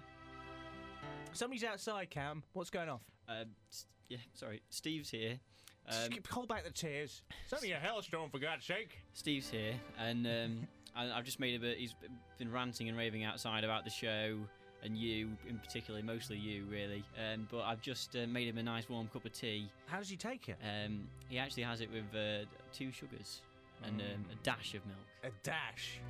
Somebody's 1.32 1.64
outside, 1.64 2.10
Cam. 2.10 2.42
What's 2.52 2.70
going 2.70 2.88
on? 2.88 3.00
Um, 3.28 3.46
s- 3.70 3.86
yeah, 4.08 4.18
sorry. 4.34 4.62
Steve's 4.70 5.10
here. 5.10 5.38
Just 5.86 6.04
Um, 6.06 6.10
keep- 6.10 6.26
hold 6.26 6.48
back 6.48 6.64
the 6.64 6.70
tears. 6.70 7.22
It's 7.44 7.52
only 7.52 7.72
a 7.72 7.78
hailstorm, 7.78 8.30
for 8.30 8.38
God's 8.38 8.64
sake. 8.64 8.98
Steve's 9.12 9.50
here, 9.50 9.74
and 9.98 10.26
um, 10.26 10.68
I, 10.96 11.10
I've 11.12 11.24
just 11.24 11.40
made 11.40 11.54
a 11.56 11.58
bit. 11.58 11.78
He's 11.78 11.94
been 12.38 12.50
ranting 12.52 12.88
and 12.88 12.96
raving 12.96 13.24
outside 13.24 13.64
about 13.64 13.84
the 13.84 13.90
show 13.90 14.38
and 14.82 14.98
you, 14.98 15.30
in 15.48 15.58
particular, 15.58 16.02
mostly 16.02 16.36
you, 16.36 16.64
really. 16.70 17.02
Um, 17.18 17.48
but 17.50 17.62
I've 17.62 17.80
just 17.80 18.14
uh, 18.16 18.26
made 18.26 18.46
him 18.48 18.58
a 18.58 18.62
nice 18.62 18.86
warm 18.88 19.08
cup 19.08 19.24
of 19.24 19.32
tea. 19.32 19.66
How 19.86 19.98
does 19.98 20.10
he 20.10 20.16
take 20.16 20.50
it? 20.50 20.58
Um, 20.62 21.08
he 21.30 21.38
actually 21.38 21.62
has 21.62 21.80
it 21.80 21.88
with 21.90 22.04
uh, 22.14 22.44
two 22.72 22.92
sugars 22.92 23.40
and 23.82 23.98
um, 24.00 24.24
a 24.30 24.34
dash 24.42 24.74
of 24.74 24.84
milk. 24.84 24.98
A 25.24 25.30
dash. 25.42 26.00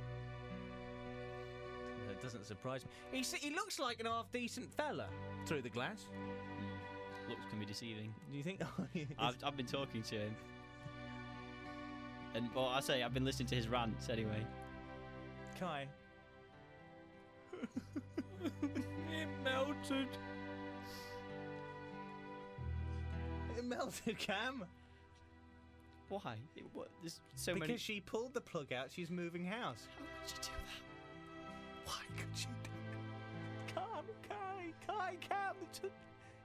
That 2.09 2.21
doesn't 2.21 2.45
surprise 2.45 2.81
me. 3.13 3.19
He, 3.23 3.37
he 3.37 3.55
looks 3.55 3.79
like 3.79 3.99
an 4.01 4.05
half 4.07 4.29
decent 4.31 4.71
fella 4.73 5.07
through 5.45 5.61
the 5.61 5.69
glass. 5.69 6.07
Looks 7.55 7.59
can 7.59 7.59
be 7.59 7.71
deceiving. 7.71 8.13
Do 8.31 8.37
you 8.37 8.43
think? 8.43 8.61
I've, 9.19 9.37
I've 9.43 9.57
been 9.57 9.65
talking 9.65 10.01
to 10.03 10.15
him. 10.15 10.35
And, 12.33 12.49
well, 12.53 12.67
I 12.67 12.81
say, 12.81 13.01
I've 13.01 13.13
been 13.13 13.23
listening 13.23 13.47
to 13.49 13.55
his 13.55 13.67
rants 13.67 14.09
anyway. 14.09 14.45
Kai. 15.59 15.87
It 19.11 19.29
melted. 19.43 20.07
It 23.57 23.63
melted, 23.63 24.19
Cam. 24.19 24.65
Why? 26.09 26.35
It, 26.55 26.65
what, 26.73 26.89
there's 27.01 27.21
so 27.35 27.53
because 27.53 27.67
many. 27.69 27.79
she 27.79 28.01
pulled 28.01 28.33
the 28.33 28.41
plug 28.41 28.73
out. 28.73 28.89
She's 28.91 29.09
moving 29.09 29.45
house. 29.45 29.87
How 29.97 30.05
could 30.21 30.31
you 30.31 30.37
do 30.43 30.49
that? 30.51 31.89
Why 31.89 32.01
could 32.17 32.37
she 32.37 32.47
do 32.63 32.69
that? 32.91 33.73
Cam, 33.73 34.05
Kai, 34.29 34.73
Kai, 34.85 35.15
Cam. 35.21 35.55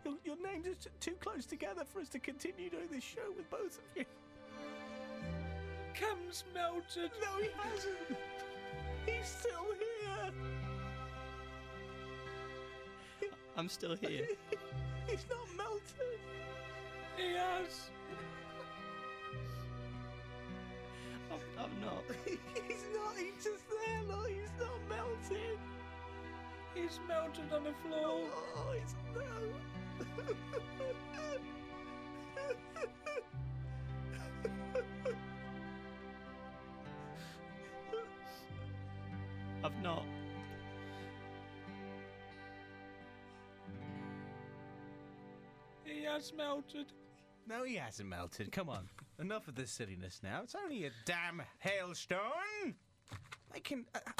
Your, 0.04 0.14
your 0.24 0.36
names 0.42 0.66
are 0.66 0.74
t- 0.74 0.90
too 1.00 1.14
close 1.20 1.46
together 1.46 1.84
for 1.84 2.00
us 2.00 2.08
to 2.10 2.18
continue 2.18 2.70
doing 2.70 2.88
this 2.90 3.04
show 3.04 3.32
with 3.36 3.48
both 3.50 3.78
of 3.78 3.84
you. 3.96 4.04
Cam's 5.94 6.44
melted. 6.54 7.10
No, 7.20 7.42
he 7.42 7.48
hasn't. 7.56 8.18
He's 9.06 9.26
still 9.26 9.66
here. 9.78 10.32
I'm 13.56 13.68
still 13.68 13.96
here. 13.96 14.26
He's 15.06 15.26
not 15.28 15.46
melted. 15.56 16.20
He 17.16 17.34
has. 17.34 17.90
I'm, 21.30 21.40
I'm 21.58 21.80
not. 21.80 22.04
he's 22.24 22.84
not. 22.94 23.16
He's 23.16 23.44
just 23.44 23.64
there. 23.68 24.02
Look, 24.08 24.28
he's 24.28 24.52
not 24.58 24.78
melted. 24.88 25.58
He's 26.74 27.00
melted 27.08 27.52
on 27.52 27.64
the 27.64 27.74
floor. 27.86 28.22
Oh, 28.56 28.74
he's 28.80 28.94
no. 29.14 29.79
I've 39.62 39.82
not. 39.82 40.04
He 45.84 46.04
has 46.04 46.32
melted. 46.36 46.86
No, 47.46 47.64
he 47.64 47.76
hasn't 47.76 48.08
melted. 48.08 48.52
Come 48.52 48.68
on. 48.68 48.88
Enough 49.18 49.48
of 49.48 49.54
this 49.54 49.70
silliness 49.70 50.20
now. 50.22 50.40
It's 50.42 50.54
only 50.54 50.86
a 50.86 50.90
damn 51.04 51.42
hailstone. 51.58 52.74
They 53.52 53.60
can. 53.60 53.84
Uh, 53.94 53.98
uh, 54.06 54.12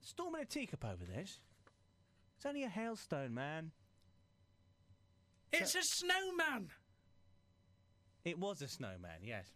storming 0.00 0.42
a 0.42 0.44
teacup 0.46 0.84
over 0.84 1.04
this. 1.04 1.40
It's 2.36 2.46
only 2.46 2.64
a 2.64 2.68
hailstone, 2.68 3.34
man. 3.34 3.72
It's 5.52 5.74
a 5.74 5.82
snowman. 5.82 6.68
It 8.24 8.38
was 8.38 8.62
a 8.62 8.68
snowman, 8.68 9.20
yes. 9.22 9.46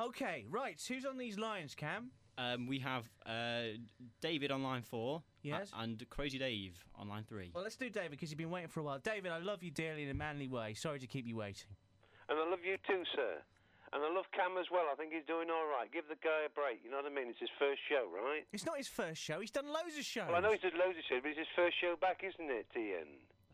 Okay, 0.00 0.46
right. 0.50 0.80
Who's 0.88 1.04
on 1.04 1.18
these 1.18 1.38
lines, 1.38 1.74
Cam? 1.74 2.10
Um, 2.38 2.68
we 2.68 2.78
have 2.78 3.02
uh, 3.26 3.74
David 4.20 4.52
on 4.52 4.62
line 4.62 4.82
four. 4.82 5.22
Yes. 5.42 5.70
a- 5.76 5.82
and 5.82 6.02
Crazy 6.08 6.38
Dave 6.38 6.78
on 6.94 7.08
line 7.08 7.24
three. 7.28 7.50
Well, 7.52 7.64
let's 7.64 7.76
do 7.76 7.90
David 7.90 8.12
because 8.12 8.30
you've 8.30 8.38
been 8.38 8.50
waiting 8.50 8.68
for 8.68 8.80
a 8.80 8.84
while. 8.84 8.98
David, 9.00 9.32
I 9.32 9.38
love 9.38 9.62
you 9.62 9.70
dearly 9.70 10.04
in 10.04 10.10
a 10.10 10.14
manly 10.14 10.46
way. 10.46 10.74
Sorry 10.74 11.00
to 11.00 11.06
keep 11.06 11.26
you 11.26 11.36
waiting. 11.36 11.74
And 12.28 12.38
I 12.38 12.48
love 12.48 12.60
you 12.64 12.76
too, 12.86 13.02
sir. 13.14 13.42
And 13.92 14.04
I 14.04 14.12
love 14.14 14.26
Cam 14.36 14.56
as 14.60 14.66
well. 14.70 14.84
I 14.92 14.94
think 14.94 15.12
he's 15.12 15.24
doing 15.26 15.48
all 15.50 15.66
right. 15.66 15.90
Give 15.90 16.04
the 16.08 16.20
guy 16.22 16.44
a 16.46 16.50
break. 16.52 16.80
You 16.84 16.90
know 16.90 16.98
what 16.98 17.10
I 17.10 17.14
mean? 17.14 17.28
It's 17.28 17.40
his 17.40 17.50
first 17.58 17.80
show, 17.88 18.06
right? 18.14 18.44
It's 18.52 18.66
not 18.66 18.76
his 18.76 18.86
first 18.88 19.20
show. 19.20 19.40
He's 19.40 19.50
done 19.50 19.66
loads 19.66 19.96
of 19.98 20.04
shows. 20.04 20.28
Well, 20.28 20.36
I 20.36 20.40
know 20.40 20.52
he's 20.52 20.60
done 20.60 20.78
loads 20.78 20.98
of 20.98 21.04
shows, 21.08 21.20
but 21.24 21.30
it's 21.30 21.38
his 21.40 21.52
first 21.56 21.74
show 21.80 21.96
back, 21.98 22.20
isn't 22.22 22.50
it, 22.52 22.66
TN? 22.76 23.08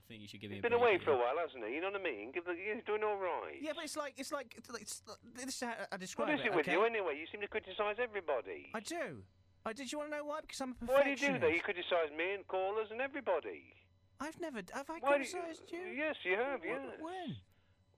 I 0.05 0.09
think 0.13 0.21
you 0.21 0.29
should 0.29 0.41
give 0.45 0.51
him. 0.53 0.61
He's 0.61 0.63
been 0.63 0.77
away 0.77 0.99
for 1.01 1.13
a 1.13 1.17
while, 1.17 1.41
hasn't 1.41 1.65
he? 1.65 1.75
You 1.75 1.81
know 1.81 1.89
what 1.89 2.01
I 2.01 2.05
mean? 2.05 2.29
Give 2.37 2.45
the, 2.45 2.53
he's 2.53 2.85
doing 2.85 3.01
all 3.01 3.17
right. 3.17 3.57
Yeah, 3.57 3.73
but 3.75 3.85
it's 3.89 3.97
like 3.97 4.13
it's 4.21 4.33
like 4.37 4.53
it's, 4.53 4.69
like- 4.69 4.83
it's 4.85 5.01
this 5.33 5.49
is 5.57 5.61
how 5.65 5.73
I 5.91 5.97
describe 5.97 6.29
What 6.29 6.37
is 6.37 6.45
it. 6.45 6.53
it 6.53 6.55
with 6.55 6.69
okay? 6.69 6.77
you 6.77 6.85
anyway? 6.85 7.17
You 7.17 7.25
seem 7.33 7.41
to 7.41 7.49
criticise 7.49 7.97
everybody. 7.97 8.69
I 8.77 8.81
do. 8.85 9.25
I 9.65 9.73
did. 9.73 9.89
You 9.89 9.97
want 10.05 10.13
to 10.13 10.21
know 10.21 10.25
why? 10.29 10.45
Because 10.45 10.61
I'm 10.61 10.77
a 10.77 10.85
perfectionist. 10.85 10.93
Why 10.93 11.05
do 11.09 11.09
you 11.09 11.17
perfectionist. 11.17 11.41
do 11.41 11.47
that? 11.49 11.55
You 11.57 11.63
criticise 11.65 12.11
me 12.13 12.27
and 12.37 12.45
callers 12.53 12.89
and 12.93 13.01
everybody. 13.01 13.73
I've 14.21 14.37
never. 14.45 14.61
Have 14.77 14.93
I 14.93 15.01
Why 15.01 15.17
do 15.17 15.25
you- 15.25 15.33
criticised 15.33 15.73
you? 15.73 15.85
Yes, 15.97 16.21
you 16.21 16.37
have. 16.37 16.61
Wh- 16.61 16.69
Yes. 16.69 17.01
When? 17.01 17.31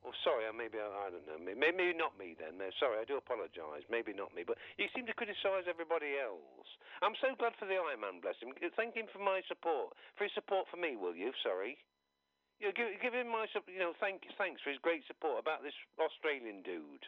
Oh, 0.07 0.15
sorry. 0.23 0.47
Maybe 0.55 0.79
I, 0.79 0.87
I 0.87 1.11
don't 1.11 1.27
know. 1.27 1.43
Maybe, 1.43 1.59
maybe 1.59 1.91
not 1.99 2.15
me 2.15 2.39
then. 2.39 2.55
No, 2.63 2.71
sorry, 2.79 3.03
I 3.03 3.05
do 3.05 3.19
apologise. 3.19 3.83
Maybe 3.91 4.15
not 4.15 4.31
me, 4.31 4.47
but 4.47 4.55
you 4.79 4.87
seem 4.95 5.11
to 5.11 5.15
criticise 5.19 5.67
everybody 5.67 6.15
else. 6.23 6.71
I'm 7.03 7.19
so 7.19 7.35
glad 7.35 7.59
for 7.59 7.67
the 7.67 7.75
Iron 7.75 7.99
Man. 7.99 8.23
Bless 8.23 8.39
him. 8.39 8.55
Thank 8.79 8.95
him 8.95 9.11
for 9.11 9.19
my 9.19 9.43
support. 9.51 9.99
For 10.15 10.23
his 10.23 10.33
support 10.39 10.71
for 10.71 10.79
me, 10.79 10.95
will 10.95 11.19
you? 11.19 11.35
Sorry. 11.43 11.75
You 12.61 12.69
know, 12.69 12.75
give, 12.77 12.89
give 13.03 13.13
him 13.13 13.29
my, 13.29 13.45
you 13.69 13.79
know, 13.79 13.93
thank, 14.01 14.25
thanks 14.41 14.63
for 14.65 14.71
his 14.71 14.81
great 14.81 15.05
support 15.07 15.37
about 15.39 15.61
this 15.63 15.77
Australian 16.01 16.63
dude. 16.65 17.05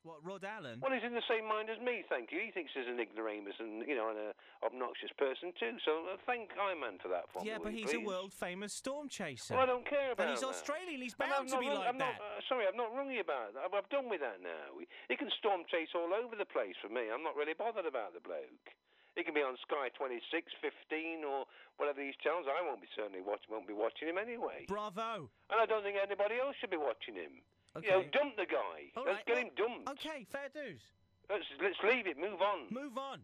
What, 0.00 0.24
Rod 0.24 0.40
Allen? 0.48 0.80
Well, 0.80 0.96
he's 0.96 1.04
in 1.04 1.12
the 1.12 1.20
same 1.28 1.44
mind 1.44 1.68
as 1.68 1.76
me, 1.76 2.00
thank 2.08 2.32
you. 2.32 2.40
He 2.40 2.48
thinks 2.48 2.72
he's 2.72 2.88
an 2.88 2.96
ignoramus 2.96 3.60
and, 3.60 3.84
you 3.84 3.92
know, 3.92 4.08
an 4.08 4.32
uh, 4.32 4.64
obnoxious 4.64 5.12
person 5.20 5.52
too. 5.60 5.76
So 5.84 6.08
uh, 6.08 6.16
thank 6.24 6.56
Iron 6.56 6.80
Man 6.80 6.96
for 6.96 7.12
that 7.12 7.28
for 7.28 7.44
Yeah, 7.44 7.60
me. 7.60 7.68
but 7.68 7.72
he's 7.76 7.92
a 7.92 8.00
world 8.00 8.32
famous 8.32 8.72
storm 8.72 9.12
chaser. 9.12 9.52
Well, 9.52 9.60
I 9.60 9.68
don't 9.68 9.84
care 9.84 10.16
about 10.16 10.24
And 10.24 10.32
he's 10.32 10.40
that. 10.40 10.56
Australian. 10.56 11.04
He's 11.04 11.12
bound 11.12 11.52
to 11.52 11.60
be 11.60 11.68
rung- 11.68 11.84
like 11.84 11.92
I'm 11.92 12.00
that. 12.00 12.16
Not, 12.16 12.40
uh, 12.40 12.40
sorry, 12.48 12.64
I've 12.64 12.80
not 12.80 12.96
you 13.12 13.20
about 13.20 13.52
that. 13.52 13.68
I've, 13.68 13.76
I've 13.76 13.92
done 13.92 14.08
with 14.08 14.24
that 14.24 14.40
now. 14.40 14.80
He 15.12 15.20
can 15.20 15.28
storm 15.36 15.68
chase 15.68 15.92
all 15.92 16.16
over 16.16 16.32
the 16.32 16.48
place 16.48 16.80
for 16.80 16.88
me. 16.88 17.12
I'm 17.12 17.20
not 17.20 17.36
really 17.36 17.52
bothered 17.52 17.84
about 17.84 18.16
the 18.16 18.24
bloke. 18.24 18.72
He 19.18 19.26
can 19.26 19.34
be 19.34 19.42
on 19.42 19.58
Sky 19.66 19.90
26, 19.98 20.22
15, 20.62 21.26
or 21.26 21.44
whatever 21.76 21.98
these 21.98 22.14
channels. 22.22 22.46
I 22.46 22.62
won't 22.62 22.80
be 22.80 22.88
certainly 22.94 23.20
watch, 23.20 23.42
won't 23.50 23.66
be 23.66 23.74
watching 23.74 24.06
him 24.06 24.18
anyway. 24.18 24.70
Bravo. 24.70 25.26
And 25.50 25.58
I 25.58 25.66
don't 25.66 25.82
think 25.82 25.98
anybody 25.98 26.38
else 26.38 26.54
should 26.60 26.70
be 26.70 26.78
watching 26.78 27.18
him. 27.18 27.42
Okay. 27.74 27.86
You 27.86 27.92
know, 27.92 28.02
dump 28.10 28.34
the 28.38 28.46
guy. 28.46 28.90
All 28.94 29.06
let's 29.06 29.22
right, 29.22 29.26
get 29.26 29.34
well, 29.34 29.44
him 29.46 29.50
dumped. 29.54 29.86
Okay, 29.98 30.26
fair 30.30 30.50
dues. 30.50 30.82
Let's 31.30 31.46
let's 31.62 31.78
leave 31.86 32.10
it. 32.10 32.18
Move 32.18 32.42
on. 32.42 32.66
Move 32.74 32.98
on. 32.98 33.22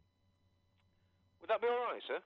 Would 1.42 1.50
that 1.50 1.58
be 1.58 1.66
all 1.66 1.82
right, 1.90 2.02
sir? 2.06 2.22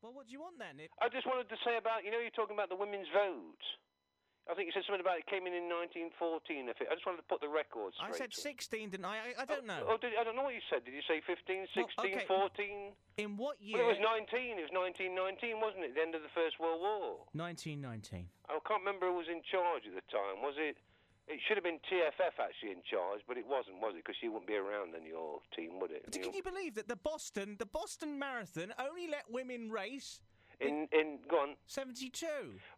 Well, 0.00 0.16
what 0.16 0.24
do 0.28 0.32
you 0.32 0.40
want 0.40 0.56
then? 0.56 0.80
If, 0.80 0.92
I 1.00 1.08
just 1.12 1.28
wanted 1.28 1.48
to 1.52 1.56
say 1.64 1.76
about 1.76 2.04
you 2.04 2.12
know 2.12 2.20
you're 2.20 2.32
talking 2.32 2.56
about 2.56 2.72
the 2.72 2.76
women's 2.76 3.08
vote. 3.12 3.60
I 4.44 4.52
think 4.52 4.68
you 4.68 4.76
said 4.76 4.84
something 4.84 5.00
about 5.00 5.16
it 5.16 5.24
came 5.24 5.48
in 5.48 5.56
in 5.56 5.72
1914. 5.72 6.68
If 6.68 6.76
it, 6.84 6.92
I 6.92 6.94
just 7.00 7.08
wanted 7.08 7.24
to 7.24 7.28
put 7.32 7.40
the 7.40 7.48
records 7.48 7.96
I 7.96 8.12
said 8.12 8.36
16, 8.36 8.92
didn't 8.92 9.08
I? 9.08 9.32
I, 9.32 9.42
I 9.42 9.44
don't 9.48 9.64
know. 9.64 9.80
Oh, 9.88 9.96
oh 9.96 9.98
did, 9.98 10.12
I 10.20 10.22
don't 10.24 10.36
know 10.36 10.44
what 10.44 10.52
you 10.52 10.64
said. 10.68 10.84
Did 10.84 10.92
you 10.92 11.04
say 11.08 11.24
15, 11.24 11.64
16, 11.72 11.88
Well, 11.96 12.12
okay. 12.12 12.28
14? 12.28 12.92
In 13.24 13.40
what 13.40 13.56
year? 13.56 13.80
Well, 13.80 13.88
it 13.88 13.96
was 13.96 14.04
19. 14.04 14.60
It 14.60 14.68
was 14.68 14.74
1919, 14.76 15.64
wasn't 15.64 15.88
it? 15.88 15.96
The 15.96 16.04
end 16.04 16.12
of 16.12 16.20
the 16.20 16.32
First 16.36 16.60
World 16.60 16.84
War. 16.84 17.24
1919. 17.32 18.28
I 18.52 18.60
can't 18.68 18.84
remember 18.84 19.08
who 19.08 19.16
was 19.16 19.32
in 19.32 19.40
charge 19.48 19.88
at 19.88 19.96
the 19.96 20.04
time. 20.12 20.44
Was 20.44 20.60
it? 20.60 20.76
It 21.24 21.40
should 21.48 21.56
have 21.56 21.64
been 21.64 21.80
TFF 21.88 22.36
actually 22.36 22.76
in 22.76 22.84
charge, 22.84 23.24
but 23.24 23.40
it 23.40 23.48
wasn't, 23.48 23.80
was 23.80 23.96
it? 23.96 24.04
Because 24.04 24.20
she 24.20 24.28
wouldn't 24.28 24.44
be 24.44 24.60
around 24.60 24.92
then, 24.92 25.08
your 25.08 25.40
team, 25.56 25.80
would 25.80 25.88
it? 25.88 26.04
Can 26.12 26.36
you 26.36 26.44
believe 26.44 26.76
that 26.76 26.86
the 26.86 27.00
Boston, 27.00 27.56
the 27.56 27.64
Boston 27.64 28.18
Marathon, 28.18 28.76
only 28.76 29.08
let 29.08 29.24
women 29.32 29.72
race 29.72 30.20
In 30.60 30.88
in 30.92 31.18
go 31.28 31.38
on. 31.40 31.56
72? 31.66 32.26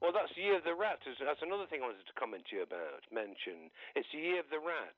Well, 0.00 0.12
that's 0.12 0.32
the 0.34 0.42
year 0.42 0.56
of 0.56 0.64
the 0.64 0.74
rat. 0.74 1.00
That's- 1.04 1.42
another 1.42 1.66
thing 1.66 1.82
I 1.82 1.86
wanted 1.92 2.06
to 2.06 2.12
comment 2.14 2.44
to 2.50 2.56
you 2.56 2.62
about. 2.62 3.04
Mention 3.12 3.70
it's 3.94 4.08
the 4.12 4.18
year 4.18 4.40
of 4.40 4.48
the 4.50 4.58
rat, 4.60 4.96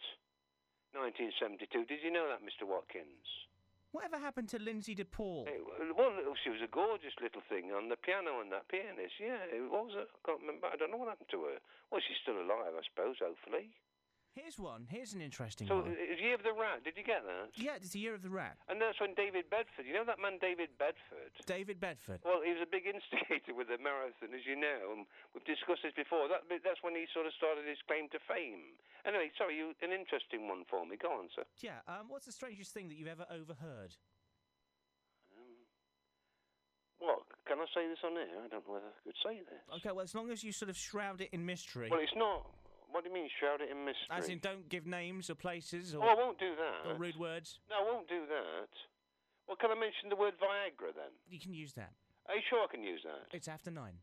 1972. 0.95 1.85
Did 1.87 2.03
you 2.03 2.11
know 2.11 2.29
that, 2.29 2.41
Mr. 2.43 2.67
Watkins? 2.67 3.27
Whatever 3.93 4.19
happened 4.19 4.49
to 4.51 4.59
Lynsey 4.61 4.95
de 4.95 5.05
Paul? 5.05 5.47
It- 5.49 5.65
well, 5.97 6.13
oh, 6.13 6.35
she 6.45 6.51
was 6.51 6.61
a 6.61 6.67
gorgeous 6.69 7.15
little 7.21 7.41
thing 7.49 7.73
on 7.73 7.89
the 7.89 7.97
piano 7.97 8.41
and 8.41 8.53
that 8.53 8.69
pianist. 8.69 9.19
Yeah, 9.19 9.43
it 9.49 9.63
was. 9.71 9.97
I 9.97 10.05
can't 10.25 10.41
remember. 10.41 10.69
I 10.69 10.77
don't 10.77 10.91
know 10.91 10.99
what 10.99 11.09
happened 11.09 11.31
to 11.31 11.45
her. 11.45 11.59
Well, 11.91 12.01
she's 12.01 12.19
still 12.19 12.39
alive, 12.39 12.75
I 12.77 12.83
suppose. 12.85 13.17
Hopefully. 13.19 13.71
Here's 14.37 14.59
one. 14.59 14.87
Here's 14.87 15.13
an 15.15 15.21
interesting 15.21 15.67
one. 15.67 15.83
So 15.83 15.83
one. 15.89 15.97
it's 15.99 16.21
the 16.21 16.27
year 16.31 16.39
of 16.39 16.45
the 16.47 16.55
rat. 16.55 16.85
Did 16.85 16.95
you 16.95 17.03
get 17.03 17.27
that? 17.27 17.51
Yeah, 17.59 17.81
it's 17.81 17.91
the 17.91 17.99
year 17.99 18.15
of 18.15 18.23
the 18.23 18.31
rat. 18.31 18.57
And 18.69 18.79
that's 18.79 19.01
when 19.01 19.17
David 19.19 19.51
Bedford. 19.51 19.89
You 19.89 19.97
know 19.97 20.07
that 20.07 20.23
man, 20.23 20.39
David 20.39 20.71
Bedford. 20.79 21.35
David 21.49 21.83
Bedford. 21.83 22.23
Well, 22.23 22.45
he 22.45 22.55
was 22.55 22.63
a 22.63 22.71
big 22.71 22.87
instigator 22.87 23.57
with 23.57 23.67
the 23.67 23.81
marathon, 23.83 24.31
as 24.37 24.47
you 24.47 24.55
know, 24.55 24.95
and 24.95 25.09
we've 25.35 25.49
discussed 25.49 25.83
this 25.83 25.97
before. 25.97 26.31
That 26.31 26.47
that's 26.63 26.85
when 26.87 26.95
he 26.95 27.11
sort 27.11 27.27
of 27.27 27.35
started 27.35 27.67
his 27.67 27.83
claim 27.89 28.07
to 28.15 28.21
fame. 28.31 28.79
Anyway, 29.03 29.35
sorry, 29.35 29.59
you 29.59 29.75
an 29.83 29.91
interesting 29.91 30.47
one 30.47 30.63
for 30.69 30.87
me. 30.87 30.95
Go 31.01 31.19
on, 31.19 31.33
sir. 31.35 31.49
Yeah. 31.59 31.83
Um, 31.91 32.07
what's 32.07 32.29
the 32.29 32.37
strangest 32.37 32.71
thing 32.71 32.93
that 32.93 32.97
you've 33.01 33.11
ever 33.11 33.27
overheard? 33.27 33.97
What 36.99 37.23
can 37.47 37.59
I 37.59 37.67
say 37.75 37.87
this 37.87 38.03
on 38.03 38.19
air? 38.19 38.27
I 38.27 38.49
don't 38.51 38.67
know 38.67 38.75
whether 38.75 38.91
I 38.91 38.99
could 39.07 39.19
say 39.23 39.39
this. 39.39 39.63
Okay, 39.79 39.95
well, 39.95 40.03
as 40.03 40.15
long 40.15 40.31
as 40.31 40.43
you 40.43 40.53
sort 40.53 40.69
of 40.69 40.77
shroud 40.77 41.21
it 41.21 41.31
in 41.33 41.47
mystery. 41.47 41.89
Well, 41.91 42.01
it's 42.03 42.17
not. 42.17 42.47
What 42.91 43.05
do 43.05 43.11
you 43.11 43.15
mean, 43.15 43.29
shroud 43.39 43.61
it 43.61 43.71
in 43.71 43.85
mystery? 43.85 44.09
As 44.11 44.29
in, 44.29 44.39
don't 44.39 44.69
give 44.69 44.87
names 44.87 45.29
or 45.31 45.35
places 45.35 45.95
or, 45.95 46.03
Oh, 46.05 46.09
I 46.09 46.15
won't 46.15 46.39
do 46.39 46.55
that. 46.57 46.91
or 46.91 46.95
rude 46.97 47.17
words. 47.17 47.61
No, 47.69 47.77
I 47.77 47.85
won't 47.85 48.09
do 48.09 48.25
that. 48.27 48.69
Well, 49.47 49.57
can 49.61 49.71
I 49.71 49.75
mention 49.79 50.09
the 50.09 50.17
word 50.17 50.35
Viagra 50.41 50.93
then? 50.97 51.13
You 51.29 51.39
can 51.39 51.53
use 51.55 51.73
that. 51.75 51.93
Are 52.29 52.35
you 52.37 52.43
sure 52.49 52.65
I 52.65 52.67
can 52.71 52.83
use 52.83 53.01
that? 53.05 53.29
It's 53.37 53.49
after 53.49 53.71
nine. 53.71 54.01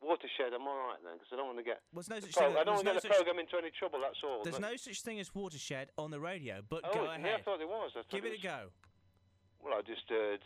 Watershed, 0.00 0.54
I'm 0.54 0.66
all 0.66 0.78
right 0.88 0.98
then, 1.02 1.14
because 1.18 1.28
I 1.32 1.36
don't 1.36 1.46
want 1.46 1.58
to 1.58 1.64
get. 1.64 1.80
Well, 1.92 2.04
there's 2.06 2.08
no 2.08 2.20
such 2.20 2.34
thing- 2.34 2.56
I 2.56 2.62
don't 2.64 2.74
want 2.76 2.86
to 2.86 2.92
no 2.92 2.92
get 2.94 3.02
the 3.02 3.08
program 3.08 3.38
into 3.40 3.56
any 3.58 3.70
trouble. 3.72 4.00
That's 4.00 4.22
all. 4.22 4.42
There's 4.44 4.60
no 4.60 4.76
such 4.76 5.02
thing 5.02 5.18
as 5.18 5.34
watershed 5.34 5.90
on 5.98 6.10
the 6.10 6.20
radio, 6.20 6.62
but 6.62 6.84
Oh, 6.84 6.94
go 6.94 7.02
yeah, 7.04 7.10
I 7.10 7.14
ahead. 7.16 7.44
thought 7.44 7.60
it 7.60 7.68
was. 7.68 7.90
Thought 7.94 8.08
Give 8.10 8.24
it 8.24 8.28
a 8.28 8.30
was- 8.32 8.42
go. 8.42 8.70
Well, 9.60 9.74
I 9.74 9.82
just 9.82 10.08
heard 10.08 10.40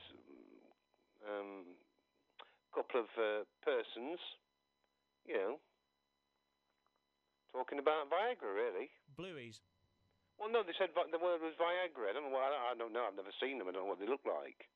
um, 1.29 1.65
a 2.41 2.75
couple 2.75 3.01
of 3.01 3.07
uh, 3.19 3.45
persons 3.63 4.19
you 5.27 5.35
know, 5.35 5.61
talking 7.53 7.79
about 7.79 8.09
Viagra, 8.09 8.51
really. 8.51 8.89
Blueies. 9.15 9.61
Well, 10.41 10.51
no, 10.51 10.65
they 10.65 10.75
said 10.75 10.91
vi- 10.97 11.13
the 11.13 11.21
word 11.23 11.45
was 11.45 11.55
Viagra. 11.61 12.11
I 12.11 12.13
don't 12.17 12.33
know. 12.33 12.41
I 12.41 12.75
don't 12.75 12.93
know. 12.93 13.05
I've 13.07 13.15
never 13.15 13.31
seen 13.39 13.61
them. 13.61 13.69
I 13.69 13.77
don't 13.77 13.85
know 13.85 13.93
what 13.93 14.01
they 14.01 14.09
look 14.09 14.25
like. 14.27 14.67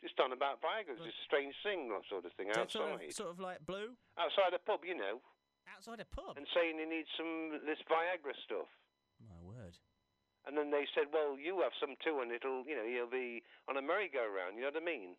Just 0.00 0.20
on 0.20 0.32
about 0.32 0.62
Viagra. 0.62 0.94
It's 0.94 1.04
just 1.04 1.20
a 1.20 1.28
strange 1.28 1.56
thing, 1.64 1.88
that 1.88 2.04
sort 2.08 2.24
of 2.28 2.32
thing, 2.36 2.52
it's 2.52 2.56
sort 2.72 2.92
outside. 2.92 3.08
of, 3.08 3.16
sort 3.16 3.32
of 3.32 3.40
like 3.40 3.64
blue. 3.64 3.96
Outside 4.20 4.52
a 4.52 4.60
pub, 4.60 4.84
you 4.84 4.94
know. 4.96 5.20
Outside 5.64 6.00
a 6.00 6.08
pub. 6.08 6.36
And 6.36 6.44
saying 6.52 6.76
he 6.76 6.84
needs 6.84 7.08
some 7.16 7.56
this 7.64 7.80
Viagra 7.88 8.36
stuff. 8.44 8.68
My 9.24 9.40
word. 9.40 9.80
And 10.44 10.52
then 10.60 10.68
they 10.68 10.84
said, 10.92 11.08
well, 11.08 11.40
you 11.40 11.64
have 11.64 11.72
some 11.80 11.96
too, 12.04 12.20
and 12.20 12.28
it'll, 12.28 12.68
you 12.68 12.76
know, 12.76 12.84
you'll 12.84 13.08
be 13.08 13.40
on 13.64 13.80
a 13.80 13.82
merry-go-round. 13.82 14.60
You 14.60 14.68
know 14.68 14.76
what 14.76 14.82
I 14.82 14.84
mean? 14.84 15.16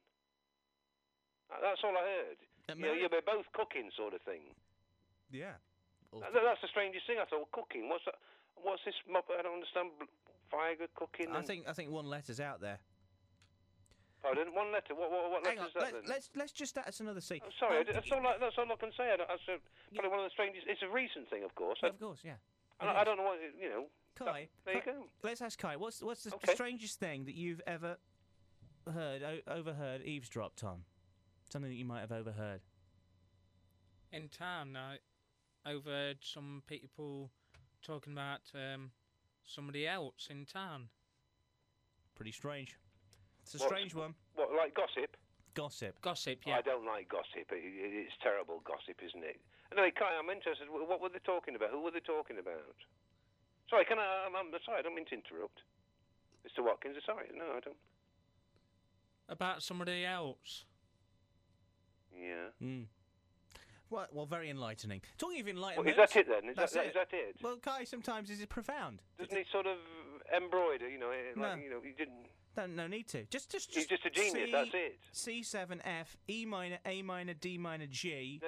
That's 1.49 1.81
all 1.81 1.97
I 1.97 2.05
heard. 2.05 2.39
You 2.77 2.85
know, 2.85 2.93
you'll 2.93 3.09
be 3.09 3.25
both 3.25 3.49
cooking, 3.57 3.89
sort 3.97 4.13
of 4.13 4.21
thing. 4.21 4.53
Yeah. 5.33 5.57
That- 6.21 6.33
That's 6.33 6.61
the 6.61 6.67
strangest 6.69 7.07
thing. 7.07 7.17
I 7.19 7.25
thought, 7.25 7.39
well, 7.47 7.49
cooking. 7.51 7.89
What's 7.89 8.05
that? 8.05 8.15
What's 8.61 8.81
this? 8.85 8.95
Mob? 9.09 9.25
I 9.37 9.41
don't 9.41 9.53
understand. 9.55 9.89
bl- 9.99 10.05
Viagra 10.53 10.87
cooking. 10.95 11.33
I 11.35 11.41
think 11.41 11.65
I 11.67 11.73
think 11.73 11.89
one 11.91 12.05
letter's 12.05 12.39
out 12.39 12.61
there. 12.61 12.79
Pardon. 14.21 14.53
One 14.53 14.71
letter. 14.71 14.93
What? 14.95 15.11
What, 15.11 15.31
what 15.31 15.45
Hang 15.47 15.57
letter's 15.57 15.75
on, 15.75 15.81
that 15.81 15.93
let, 15.93 15.93
then? 15.93 16.09
let's 16.09 16.29
let's 16.35 16.51
just 16.51 16.75
that's 16.75 16.99
another 16.99 17.21
scene. 17.21 17.41
I'm 17.43 17.51
sorry. 17.59 17.79
Um, 17.79 17.85
that's 17.91 18.11
all. 18.11 18.25
I, 18.25 18.37
that's 18.39 18.55
all 18.57 18.65
I 18.71 18.75
can 18.75 18.91
say. 18.97 19.11
I 19.13 19.17
don't, 19.17 19.27
that's 19.27 19.41
a, 19.49 19.57
probably 19.93 20.09
one 20.09 20.19
of 20.19 20.25
the 20.25 20.31
strangest. 20.33 20.65
It's 20.67 20.81
a 20.81 20.89
recent 20.89 21.29
thing, 21.29 21.43
of 21.43 21.53
course. 21.55 21.79
of 21.83 21.99
course, 21.99 22.19
yeah. 22.23 22.37
I, 22.79 23.01
I 23.01 23.03
don't 23.03 23.17
know 23.17 23.23
what 23.23 23.39
you 23.59 23.69
know. 23.69 23.85
Kai, 24.15 24.47
There 24.65 24.75
you 24.75 24.81
go. 24.85 25.03
Let's 25.23 25.41
ask 25.41 25.59
Kai. 25.59 25.75
What's 25.75 26.01
what's 26.01 26.23
the 26.23 26.33
Okay. 26.35 26.53
strangest 26.53 26.99
thing 26.99 27.25
that 27.25 27.35
you've 27.35 27.61
ever 27.67 27.97
heard, 28.93 29.21
o- 29.23 29.51
overheard, 29.51 30.01
eavesdropped 30.03 30.63
on? 30.63 30.83
Something 31.51 31.69
that 31.69 31.75
you 31.77 31.85
might 31.85 31.99
have 32.01 32.11
overheard. 32.11 32.61
In 34.13 34.29
town, 34.29 34.77
I 34.77 34.97
overheard 35.65 36.17
some 36.21 36.63
people 36.67 37.29
talking 37.81 38.13
about 38.13 38.41
um, 38.53 38.91
somebody 39.45 39.87
else 39.87 40.27
in 40.29 40.45
town. 40.45 40.89
Pretty 42.15 42.31
strange. 42.31 42.77
It's 43.43 43.55
a 43.55 43.57
What- 43.57 43.67
strange 43.69 43.93
one. 43.95 44.15
What, 44.35 44.49
like 44.55 44.73
gossip? 44.73 45.17
Gossip. 45.53 46.01
Gossip, 46.01 46.39
yeah. 46.45 46.57
I 46.57 46.61
don't 46.61 46.85
like 46.85 47.07
gossip. 47.07 47.47
It, 47.51 47.63
it, 47.63 48.05
it's 48.07 48.13
terrible 48.21 48.59
gossip, 48.65 48.99
isn't 49.05 49.23
it? 49.23 49.39
Anyway, 49.71 49.91
Kai, 49.97 50.11
I'm 50.19 50.29
interested. 50.29 50.67
What 50.69 50.99
were 51.01 51.09
they 51.09 51.23
talking 51.25 51.55
about? 51.55 51.69
Who 51.71 51.81
were 51.81 51.91
they 51.91 52.01
talking 52.03 52.37
about? 52.39 52.75
Sorry, 53.69 53.85
can 53.85 53.97
I? 53.97 54.27
I'm, 54.27 54.35
I'm 54.35 54.51
sorry. 54.65 54.79
I 54.79 54.81
don't 54.81 54.95
mean 54.95 55.05
to 55.07 55.15
interrupt, 55.15 55.59
Mr. 56.45 56.63
Watkins. 56.63 56.97
Sorry, 57.05 57.27
no, 57.33 57.45
I 57.55 57.59
don't. 57.61 57.77
About 59.29 59.63
somebody 59.63 60.05
else. 60.05 60.65
Yeah. 62.13 62.51
Mm. 62.61 62.85
Well, 63.95 64.07
well, 64.11 64.25
very 64.25 64.49
enlightening. 64.49 65.01
Talking 65.17 65.39
of 65.39 65.45
Well, 65.47 65.55
enlightenment, 65.55 65.89
is 65.89 65.95
that 65.97 66.15
it 66.19 66.27
then? 66.27 66.49
Is 66.49 66.55
that's 66.57 66.73
that, 66.73 66.85
it. 66.85 66.87
is 66.89 66.93
that 66.95 67.07
it? 67.13 67.35
Well, 67.41 67.57
Kai, 67.57 67.83
sometimes 67.85 68.29
is 68.29 68.41
it 68.41 68.49
profound? 68.49 69.01
Doesn't 69.17 69.35
he 69.35 69.43
sort 69.51 69.65
of 69.67 69.77
embroider? 70.35 70.89
You 70.89 70.99
know, 70.99 71.09
like 71.09 71.37
No. 71.37 71.55
you 71.63 71.69
know, 71.69 71.79
he 71.81 71.91
didn't. 71.91 72.25
No, 72.57 72.65
no 72.67 72.87
need 72.87 73.07
to. 73.09 73.23
Just, 73.25 73.51
just, 73.51 73.71
just. 73.71 73.77
He's 73.77 73.87
just 73.87 74.05
a 74.05 74.09
genius. 74.09 74.49
that's 74.51 74.69
it. 74.73 74.99
C 75.11 75.43
seven 75.43 75.81
F 75.85 76.17
E 76.29 76.45
minor 76.45 76.77
A 76.85 77.01
minor 77.01 77.33
D 77.33 77.57
minor 77.57 77.85
G. 77.87 78.41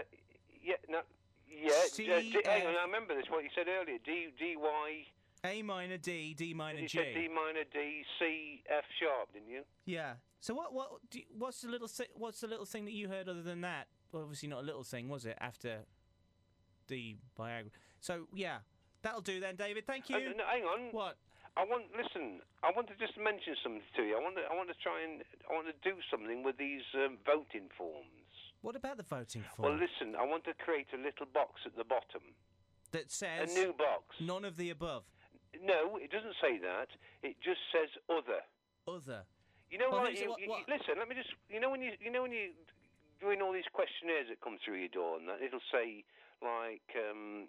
Yeah, 0.63 0.75
no, 0.89 1.01
yeah. 1.49 1.71
C, 1.87 2.05
d- 2.05 2.41
hang 2.45 2.67
on. 2.67 2.75
I 2.75 2.83
remember 2.83 3.15
this. 3.15 3.25
What 3.29 3.43
you 3.43 3.49
said 3.55 3.67
earlier. 3.67 3.97
D 4.05 4.27
D 4.37 4.55
Y. 4.57 5.05
A 5.45 5.61
minor 5.61 5.97
D 5.97 6.33
D 6.33 6.53
minor 6.53 6.79
You 6.79 6.87
G. 6.87 6.97
said 6.97 7.13
D 7.13 7.27
minor 7.29 7.63
D 7.71 8.03
C 8.19 8.63
F 8.69 8.83
sharp, 8.99 9.31
didn't 9.33 9.49
you? 9.49 9.61
Yeah. 9.85 10.13
So 10.39 10.53
what 10.53 10.73
what 10.73 10.89
do 11.09 11.19
you- 11.19 11.25
what's 11.37 11.61
the 11.61 11.69
little 11.69 11.89
what's 12.15 12.41
the 12.41 12.47
little 12.47 12.65
thing 12.65 12.85
that 12.85 12.93
you 12.93 13.07
heard 13.07 13.27
other 13.29 13.43
than 13.43 13.61
that? 13.61 13.87
Well, 14.11 14.23
obviously 14.23 14.49
not 14.49 14.61
a 14.63 14.65
little 14.65 14.83
thing, 14.83 15.09
was 15.09 15.25
it? 15.25 15.37
After 15.39 15.79
the 16.87 17.15
Viagra. 17.37 17.69
So 17.99 18.27
yeah, 18.33 18.57
that'll 19.01 19.21
do 19.21 19.39
then, 19.39 19.55
David. 19.55 19.85
Thank 19.85 20.09
you. 20.09 20.15
Uh, 20.15 20.19
no, 20.37 20.45
hang 20.49 20.63
on. 20.63 20.79
What? 20.91 21.17
I 21.57 21.65
want 21.65 21.85
listen. 21.97 22.39
I 22.63 22.71
want 22.75 22.87
to 22.87 22.95
just 22.95 23.17
mention 23.17 23.55
something 23.63 23.81
to 23.95 24.03
you. 24.03 24.15
I 24.15 24.21
want 24.21 24.35
to. 24.37 24.43
I 24.49 24.55
want 24.55 24.69
to 24.69 24.75
try 24.81 25.01
and. 25.03 25.23
I 25.49 25.53
want 25.53 25.67
to 25.67 25.75
do 25.83 25.97
something 26.11 26.43
with 26.43 26.57
these 26.57 26.83
um, 26.95 27.17
voting 27.25 27.67
forms. 27.77 28.13
What 28.61 28.75
about 28.75 28.97
the 28.97 29.03
voting 29.03 29.43
forms? 29.55 29.69
Well, 29.69 29.73
listen. 29.73 30.15
I 30.15 30.23
want 30.25 30.43
to 30.45 30.53
create 30.53 30.87
a 30.93 30.97
little 30.97 31.25
box 31.33 31.61
at 31.65 31.75
the 31.75 31.83
bottom. 31.83 32.21
that 32.91 33.11
says 33.11 33.51
a 33.51 33.53
new 33.59 33.73
box. 33.73 34.15
none 34.21 34.45
of 34.45 34.55
the 34.57 34.69
above? 34.69 35.03
No, 35.63 35.97
it 35.97 36.11
doesn't 36.11 36.35
say 36.41 36.59
that. 36.61 36.87
It 37.23 37.37
just 37.43 37.59
says 37.73 37.89
other. 38.09 38.45
Other. 38.87 39.23
You 39.71 39.79
know 39.79 39.89
what? 39.89 40.13
You, 40.13 40.29
what- 40.29 40.39
you- 40.39 40.49
what- 40.49 40.69
Listen, 40.69 40.95
let 40.99 41.09
me 41.09 41.15
just. 41.15 41.33
You 41.49 41.59
know 41.59 41.71
when 41.71 41.81
you. 41.81 41.91
You 41.99 42.11
know 42.11 42.21
when 42.21 42.31
you 42.31 42.53
doing 43.19 43.41
all 43.41 43.53
these 43.53 43.69
questionnaires 43.71 44.27
that 44.29 44.41
come 44.41 44.57
through 44.63 44.81
your 44.81 44.93
door, 44.93 45.17
and 45.17 45.27
that 45.27 45.41
it'll 45.41 45.63
say 45.71 46.03
like, 46.41 46.85
um, 46.95 47.47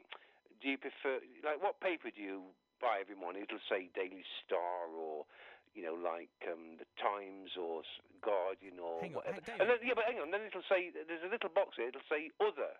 do 0.60 0.68
you 0.68 0.78
prefer 0.78 1.20
like 1.44 1.62
what 1.62 1.80
paper 1.80 2.08
do 2.10 2.20
you 2.20 2.42
buy 2.80 2.98
every 3.00 3.16
morning? 3.16 3.44
It'll 3.44 3.62
say 3.68 3.88
Daily 3.94 4.24
Star 4.44 4.88
or. 4.92 5.24
You 5.76 5.84
know, 5.84 5.94
like 6.00 6.32
um, 6.50 6.74
the 6.80 6.88
Times 6.98 7.54
or 7.54 7.86
Guardian 8.18 8.82
or 8.82 8.98
Hang 8.98 9.14
on, 9.14 9.22
whatever. 9.22 9.38
hey, 9.46 9.62
and 9.62 9.68
then, 9.70 9.78
yeah, 9.84 9.94
but 9.94 10.10
hang 10.10 10.18
on. 10.18 10.34
Then 10.34 10.42
it'll 10.42 10.66
say 10.66 10.90
there's 10.90 11.22
a 11.22 11.30
little 11.30 11.52
box 11.54 11.78
here. 11.78 11.86
It'll 11.86 12.08
say 12.10 12.34
other, 12.42 12.74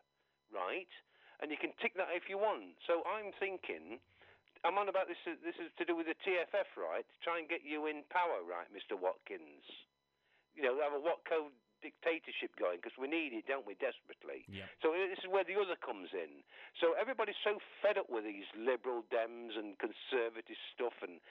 right? 0.50 0.90
And 1.38 1.52
you 1.52 1.60
can 1.60 1.70
tick 1.78 1.94
that 1.94 2.10
if 2.10 2.26
you 2.26 2.34
want. 2.40 2.74
So 2.90 3.06
I'm 3.06 3.30
thinking, 3.38 4.02
I'm 4.66 4.74
on 4.82 4.90
about 4.90 5.06
this. 5.06 5.20
This 5.22 5.54
is 5.62 5.70
to 5.78 5.86
do 5.86 5.94
with 5.94 6.10
the 6.10 6.18
TFF, 6.26 6.74
right? 6.74 7.06
To 7.06 7.16
try 7.22 7.38
and 7.38 7.46
get 7.46 7.62
you 7.62 7.86
in 7.86 8.02
power, 8.10 8.42
right, 8.42 8.66
Mr. 8.74 8.98
Watkins? 8.98 9.62
You 10.58 10.66
know, 10.66 10.74
have 10.82 10.96
a 10.96 10.98
Watco 10.98 11.54
dictatorship 11.80 12.54
going 12.58 12.82
because 12.82 12.96
we 12.98 13.06
need 13.06 13.32
it, 13.34 13.46
don't 13.46 13.66
we, 13.66 13.74
desperately? 13.78 14.44
Yeah. 14.46 14.66
So 14.82 14.94
this 14.94 15.18
is 15.22 15.28
where 15.30 15.44
the 15.44 15.56
other 15.58 15.78
comes 15.78 16.10
in. 16.12 16.42
So 16.82 16.94
everybody's 16.98 17.38
so 17.42 17.58
fed 17.80 17.98
up 17.98 18.10
with 18.10 18.24
these 18.24 18.48
liberal 18.56 19.06
Dems 19.08 19.56
and 19.56 19.78
conservative 19.78 20.58
stuff 20.74 20.94
and 21.02 21.22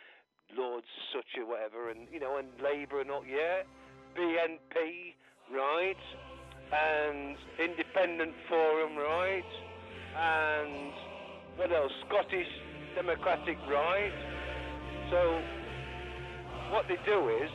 Lords 0.56 0.88
such 1.12 1.28
or 1.36 1.46
whatever, 1.46 1.92
and 1.92 2.08
you 2.08 2.20
know, 2.24 2.40
and 2.40 2.48
Labour 2.64 3.04
and 3.04 3.12
all. 3.12 3.26
Yeah, 3.28 3.68
BNP, 4.16 5.14
right, 5.52 6.04
and 6.72 7.36
Independent 7.60 8.32
Forum, 8.48 8.96
right, 8.96 9.52
and 10.16 10.94
what 11.58 11.72
else? 11.72 11.92
Scottish 12.08 12.48
Democratic 12.96 13.58
Right. 13.70 14.14
So 15.12 15.42
what 16.72 16.86
they 16.88 16.98
do 17.06 17.30
is 17.30 17.50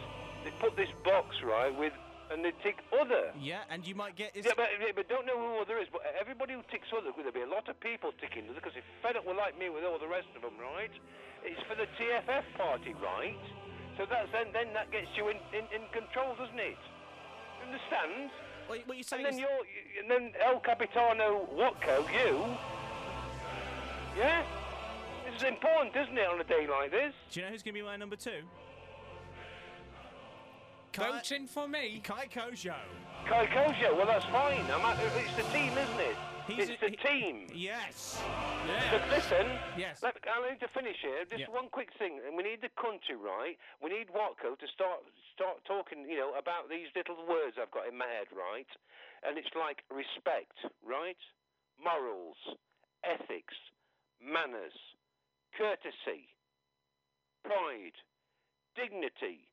they 0.45 0.51
put 0.61 0.77
this 0.77 0.89
box 1.05 1.35
right 1.45 1.71
with, 1.77 1.93
and 2.33 2.45
they 2.45 2.53
tick 2.63 2.81
other. 2.91 3.31
Yeah, 3.39 3.69
and 3.71 3.87
you 3.87 3.95
might 3.95 4.17
get. 4.17 4.35
Is 4.35 4.47
Yeah, 4.47 4.57
but, 4.57 4.69
but 4.97 5.09
don't 5.09 5.27
know 5.27 5.37
who 5.37 5.61
other 5.61 5.79
is. 5.79 5.89
But 5.93 6.03
everybody 6.19 6.55
who 6.55 6.63
ticks 6.71 6.89
other, 6.91 7.13
there'll 7.15 7.33
be 7.33 7.45
a 7.45 7.47
lot 7.47 7.69
of 7.69 7.79
people 7.81 8.13
ticking 8.21 8.49
other 8.49 8.57
because 8.59 8.73
they're 8.75 8.93
fed 9.05 9.17
up 9.17 9.27
with 9.27 9.37
like 9.37 9.59
me 9.59 9.69
with 9.69 9.85
all 9.85 9.99
the 9.99 10.09
rest 10.09 10.29
of 10.35 10.43
them, 10.43 10.57
right? 10.57 10.93
It's 11.45 11.61
for 11.69 11.77
the 11.77 11.87
TFF 12.01 12.45
party, 12.57 12.95
right? 13.03 13.39
So 13.99 14.07
that's 14.09 14.33
then 14.33 14.49
then 14.53 14.73
that 14.73 14.91
gets 14.91 15.13
you 15.17 15.29
in, 15.29 15.37
in, 15.53 15.69
in 15.75 15.85
control, 15.93 16.35
doesn't 16.35 16.59
it? 16.59 16.81
Understand? 17.61 18.31
What, 18.67 18.79
what 18.87 18.97
you 18.97 19.05
and 19.05 19.07
saying 19.07 19.25
then 19.25 19.35
is- 19.35 19.41
you're, 19.41 19.63
and 20.01 20.09
then 20.11 20.33
El 20.41 20.61
Capitano 20.61 21.49
Watco, 21.53 22.03
you. 22.13 22.47
Yeah. 24.17 24.43
This 25.27 25.43
is 25.43 25.49
important, 25.49 25.97
isn't 25.97 26.17
it, 26.19 26.27
on 26.29 26.41
a 26.41 26.45
day 26.45 26.67
like 26.69 26.91
this? 26.91 27.15
Do 27.31 27.41
you 27.41 27.47
know 27.47 27.53
who's 27.53 27.63
going 27.63 27.75
to 27.75 27.81
be 27.81 27.85
my 27.85 27.97
number 27.97 28.17
two? 28.17 28.43
Voting 30.97 31.47
for 31.47 31.67
me. 31.69 32.01
Kai 32.05 32.27
Kojo. 32.27 32.75
Kai 33.27 33.47
Kojo, 33.47 33.97
well 33.97 34.07
that's 34.07 34.25
fine. 34.27 34.65
I'm 34.71 34.81
at, 34.85 34.99
it's 35.01 35.37
the 35.37 35.43
team, 35.57 35.73
isn't 35.73 36.01
it? 36.01 36.17
He's 36.47 36.69
it's 36.69 36.83
a- 36.83 36.91
the 36.91 36.97
team. 36.97 37.47
Yes. 37.55 38.21
But 38.91 39.03
listen, 39.11 39.47
Yes. 39.79 40.03
let, 40.03 40.17
I 40.27 40.51
need 40.51 40.61
to 40.61 40.69
finish 40.69 40.97
here. 41.01 41.25
Just 41.25 41.41
Yeah. 41.41 41.51
one 41.55 41.69
quick 41.71 41.91
thing. 41.99 42.21
And 42.27 42.37
We 42.37 42.43
need 42.43 42.61
the 42.61 42.69
country, 42.71 43.15
right? 43.17 43.57
We 43.81 43.91
need 43.91 44.09
Watco 44.09 44.59
to 44.59 44.67
start 44.69 45.01
start 45.35 45.65
talking, 45.65 46.05
you 46.11 46.17
know, 46.19 46.35
about 46.35 46.69
these 46.69 46.89
little 46.95 47.17
words 47.27 47.57
I've 47.59 47.71
got 47.71 47.87
in 47.87 47.97
my 47.97 48.07
head, 48.07 48.27
right? 48.33 48.69
And 49.23 49.39
it's 49.39 49.55
like 49.55 49.83
respect, 49.89 50.59
right? 50.85 51.17
Morals, 51.83 52.37
ethics, 53.05 53.55
manners, 54.21 54.75
courtesy, 55.57 56.29
pride, 57.45 57.95
dignity, 58.75 59.49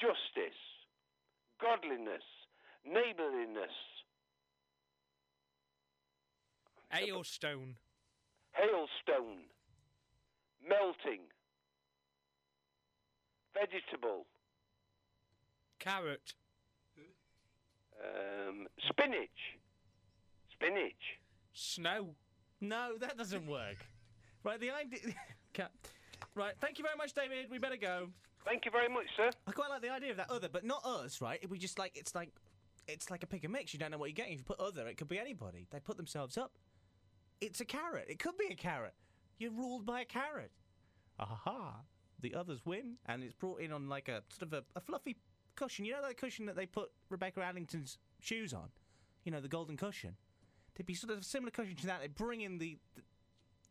justice, 0.00 0.58
godliness, 1.60 2.22
neighbourliness, 2.84 3.74
Aylstone. 6.92 7.74
hailstone, 8.52 9.44
melting, 10.66 11.20
vegetable, 13.54 14.26
Carrot. 15.78 16.34
um, 18.02 18.66
spinach, 18.88 19.28
spinach. 20.52 21.18
Snow. 21.52 22.14
No, 22.60 22.96
that 22.98 23.16
doesn't 23.16 23.46
work. 23.46 23.76
Right, 24.44 24.60
the 24.60 24.70
idea. 24.70 25.14
Right, 26.36 26.54
thank 26.60 26.78
you 26.78 26.84
very 26.84 26.96
much, 26.96 27.12
David. 27.12 27.50
We 27.50 27.58
better 27.58 27.76
go. 27.76 28.08
Thank 28.44 28.64
you 28.64 28.70
very 28.70 28.88
much, 28.88 29.06
sir. 29.16 29.30
I 29.46 29.52
quite 29.52 29.70
like 29.70 29.82
the 29.82 29.90
idea 29.90 30.10
of 30.10 30.16
that 30.16 30.30
other, 30.30 30.48
but 30.48 30.64
not 30.64 30.84
us, 30.84 31.20
right? 31.20 31.44
We 31.48 31.58
just 31.58 31.78
like 31.78 31.96
it's 31.96 32.14
like 32.14 32.30
it's 32.88 33.10
like 33.10 33.22
a 33.22 33.26
pick 33.26 33.44
and 33.44 33.52
mix. 33.52 33.72
You 33.72 33.78
don't 33.78 33.90
know 33.90 33.98
what 33.98 34.08
you're 34.08 34.14
getting. 34.14 34.32
If 34.32 34.38
you 34.40 34.44
put 34.44 34.60
other, 34.60 34.86
it 34.88 34.96
could 34.96 35.08
be 35.08 35.18
anybody. 35.18 35.66
They 35.70 35.80
put 35.80 35.96
themselves 35.96 36.36
up. 36.38 36.52
It's 37.40 37.60
a 37.60 37.64
carrot. 37.64 38.06
It 38.08 38.18
could 38.18 38.36
be 38.36 38.48
a 38.50 38.56
carrot. 38.56 38.94
You're 39.38 39.52
ruled 39.52 39.86
by 39.86 40.02
a 40.02 40.04
carrot. 40.04 40.50
Aha! 41.18 41.80
The 42.20 42.34
others 42.34 42.60
win, 42.64 42.96
and 43.06 43.22
it's 43.22 43.34
brought 43.34 43.60
in 43.60 43.72
on 43.72 43.88
like 43.88 44.08
a 44.08 44.22
sort 44.30 44.52
of 44.52 44.52
a, 44.52 44.64
a 44.76 44.80
fluffy 44.80 45.16
cushion. 45.56 45.84
You 45.84 45.92
know 45.92 46.02
that 46.02 46.16
cushion 46.16 46.46
that 46.46 46.56
they 46.56 46.66
put 46.66 46.90
Rebecca 47.08 47.40
Adlington's 47.40 47.98
shoes 48.20 48.52
on? 48.52 48.68
You 49.24 49.32
know 49.32 49.40
the 49.40 49.48
golden 49.48 49.76
cushion. 49.76 50.16
There'd 50.74 50.86
be 50.86 50.94
sort 50.94 51.12
of 51.12 51.20
a 51.20 51.24
similar 51.24 51.50
cushion 51.50 51.76
to 51.76 51.86
that. 51.86 52.00
They 52.00 52.08
bring 52.08 52.40
in 52.40 52.58
the, 52.58 52.78
the 52.94 53.02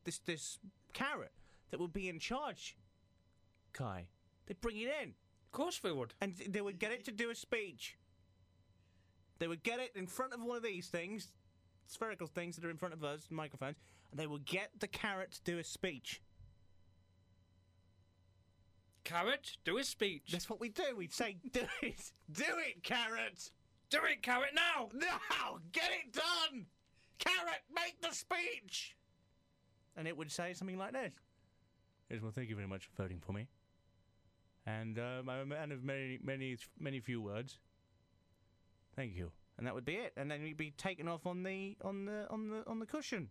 this 0.04 0.20
this 0.20 0.60
carrot 0.94 1.32
that 1.72 1.80
would 1.80 1.94
be 1.94 2.10
in 2.10 2.20
charge. 2.20 2.78
Kai, 3.74 4.08
they'd 4.50 4.60
bring 4.60 4.78
it 4.78 4.90
in. 5.02 5.14
Of 5.46 5.52
course 5.54 5.80
they 5.80 5.92
would. 5.92 6.14
And 6.20 6.36
they 6.50 6.60
would 6.60 6.80
get 6.80 6.92
it 6.92 7.06
to 7.06 7.12
do 7.12 7.30
a 7.30 7.36
speech. 7.36 7.98
They 9.38 9.48
would 9.48 9.64
get 9.64 9.80
it 9.80 9.92
in 9.96 10.08
front 10.08 10.34
of 10.34 10.42
one 10.44 10.58
of 10.58 10.64
these 10.64 10.88
things, 10.88 11.30
spherical 11.86 12.28
things 12.28 12.58
that 12.58 12.66
are 12.66 12.70
in 12.70 12.78
front 12.78 12.94
of 12.94 13.04
us, 13.04 13.28
microphones, 13.30 13.78
and 14.12 14.20
they 14.20 14.28
would 14.28 14.46
get 14.46 14.72
the 14.80 14.88
carrot 14.88 15.32
to 15.32 15.44
do 15.44 15.60
a 15.60 15.64
speech. 15.64 16.22
Carrot, 19.06 19.58
do 19.64 19.78
a 19.78 19.84
speech. 19.84 20.24
That's 20.32 20.50
what 20.50 20.60
we 20.60 20.70
do. 20.70 20.96
We'd 20.96 21.14
say, 21.14 21.38
"Do 21.52 21.66
it, 21.82 22.12
do 22.32 22.44
it, 22.44 22.84
carrot, 22.84 23.50
do 23.90 24.04
it, 24.04 24.22
carrot 24.22 24.54
now, 24.54 24.90
now, 24.94 25.60
get 25.72 25.90
it 25.92 26.14
done, 26.14 26.68
carrot, 27.18 27.64
make 27.74 28.02
the 28.02 28.12
speech." 28.12 28.98
And 29.96 30.08
it 30.08 30.16
would 30.16 30.32
say 30.32 30.54
something 30.54 30.78
like 30.78 30.92
this: 30.92 31.14
"Yes, 32.10 32.22
well, 32.22 32.32
thank 32.32 32.50
you 32.50 32.56
very 32.56 32.68
much 32.68 32.86
for 32.86 33.02
voting 33.02 33.20
for 33.20 33.32
me." 33.32 33.48
And 34.70 35.00
um, 35.00 35.30
I'm 35.30 35.42
a 35.42 35.46
man 35.46 35.72
of 35.72 35.84
many, 35.84 36.20
many, 36.24 36.58
many 36.80 37.00
few 37.00 37.22
words. 37.22 37.58
Thank 38.96 39.16
you. 39.16 39.32
And 39.58 39.66
that 39.66 39.74
would 39.74 39.86
be 39.86 39.96
it. 39.96 40.14
And 40.16 40.30
then 40.30 40.44
we'd 40.44 40.58
be 40.58 40.72
taken 40.72 41.08
off 41.08 41.26
on 41.26 41.44
the 41.44 41.76
on 41.84 42.06
the 42.06 42.28
on 42.30 42.50
the 42.50 42.64
on 42.68 42.80
the 42.80 42.86
cushion 42.86 43.30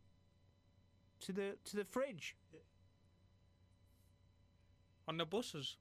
to 1.20 1.32
the 1.32 1.56
to 1.64 1.76
the 1.76 1.84
fridge. 1.84 2.36
On 5.06 5.16
the 5.16 5.24
buses. 5.24 5.76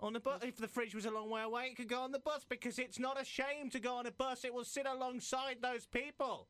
On 0.00 0.12
the 0.12 0.20
bus. 0.20 0.42
If 0.42 0.56
the 0.56 0.68
fridge 0.68 0.94
was 0.94 1.06
a 1.06 1.10
long 1.10 1.30
way 1.30 1.42
away, 1.42 1.66
it 1.66 1.76
could 1.76 1.88
go 1.88 2.00
on 2.00 2.10
the 2.10 2.18
bus 2.18 2.44
because 2.48 2.78
it's 2.78 2.98
not 2.98 3.20
a 3.20 3.24
shame 3.24 3.70
to 3.70 3.80
go 3.80 3.94
on 3.94 4.06
a 4.06 4.10
bus. 4.10 4.44
It 4.44 4.52
will 4.52 4.64
sit 4.64 4.86
alongside 4.86 5.58
those 5.62 5.86
people 5.86 6.48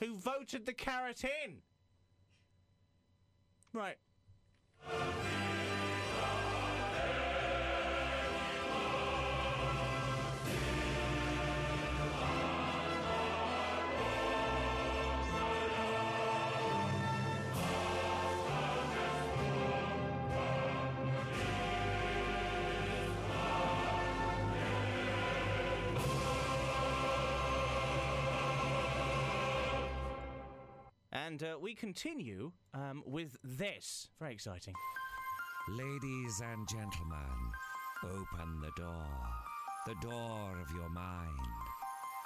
who 0.00 0.16
voted 0.16 0.64
the 0.64 0.72
carrot 0.72 1.24
in. 1.24 1.56
Right. 3.72 3.96
And 31.34 31.42
uh, 31.42 31.58
we 31.60 31.74
continue 31.74 32.52
um, 32.74 33.02
with 33.04 33.36
this. 33.42 34.08
Very 34.20 34.32
exciting. 34.32 34.74
Ladies 35.68 36.40
and 36.40 36.68
gentlemen, 36.68 37.50
open 38.04 38.60
the 38.60 38.70
door. 38.80 39.08
The 39.84 39.96
door 40.00 40.56
of 40.62 40.70
your 40.76 40.88
mind. 40.90 41.36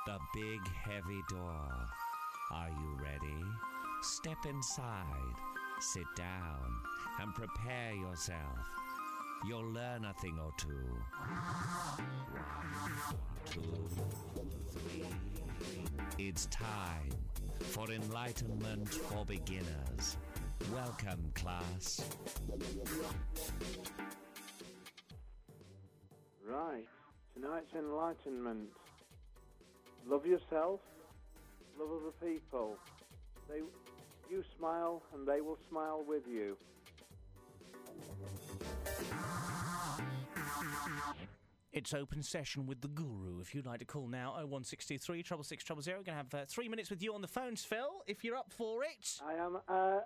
The 0.05 0.19
big, 0.35 0.61
heavy 0.85 1.23
door. 1.31 1.71
Are 2.53 2.69
you 2.69 2.99
ready? 3.03 3.45
Step 4.03 4.45
inside, 4.45 5.37
sit 5.81 6.05
down, 6.15 6.71
and 7.23 7.35
prepare 7.35 7.95
yourself. 7.95 8.59
You'll 9.47 9.73
learn 9.73 10.05
a 10.05 10.13
thing 10.21 10.39
or 10.39 10.53
two. 10.59 10.99
One, 11.97 13.17
two, 13.47 13.89
three. 14.71 15.07
It's 16.19 16.47
time 16.47 17.11
for 17.61 17.91
enlightenment 17.91 18.89
for 18.89 19.25
beginners. 19.25 20.17
Welcome, 20.73 21.31
class. 21.35 22.01
Right. 26.45 26.87
Tonight's 27.35 27.73
enlightenment. 27.75 28.69
Love 30.07 30.27
yourself. 30.27 30.81
Love 31.79 31.89
other 31.93 32.33
people. 32.33 32.77
They, 33.49 33.61
you 34.31 34.43
smile, 34.57 35.03
and 35.15 35.27
they 35.27 35.41
will 35.41 35.59
smile 35.69 36.03
with 36.07 36.23
you. 36.27 36.57
It's 41.71 41.93
open 41.93 42.23
session 42.23 42.67
with 42.67 42.81
the 42.81 42.89
guru. 42.89 43.41
If 43.41 43.55
you'd 43.55 43.67
like 43.67 43.81
to 43.81 43.85
call 43.85 44.09
now, 44.09 44.33
01623 44.33 45.23
treble 45.23 45.45
six 45.45 45.63
treble 45.63 45.83
zero. 45.83 45.99
We're 45.99 46.05
going 46.05 46.19
to 46.19 46.37
have 46.37 46.43
uh, 46.43 46.47
three 46.49 46.69
minutes 46.69 46.89
with 46.89 47.03
you 47.03 47.15
on 47.15 47.21
the 47.21 47.29
phones, 47.29 47.63
Phil, 47.63 48.03
if 48.07 48.25
you're 48.25 48.37
up 48.37 48.51
for 48.51 48.85
it. 48.85 49.21
I 49.25 49.35
am. 49.35 49.57
Uh, 49.69 49.73
uh, 49.73 50.01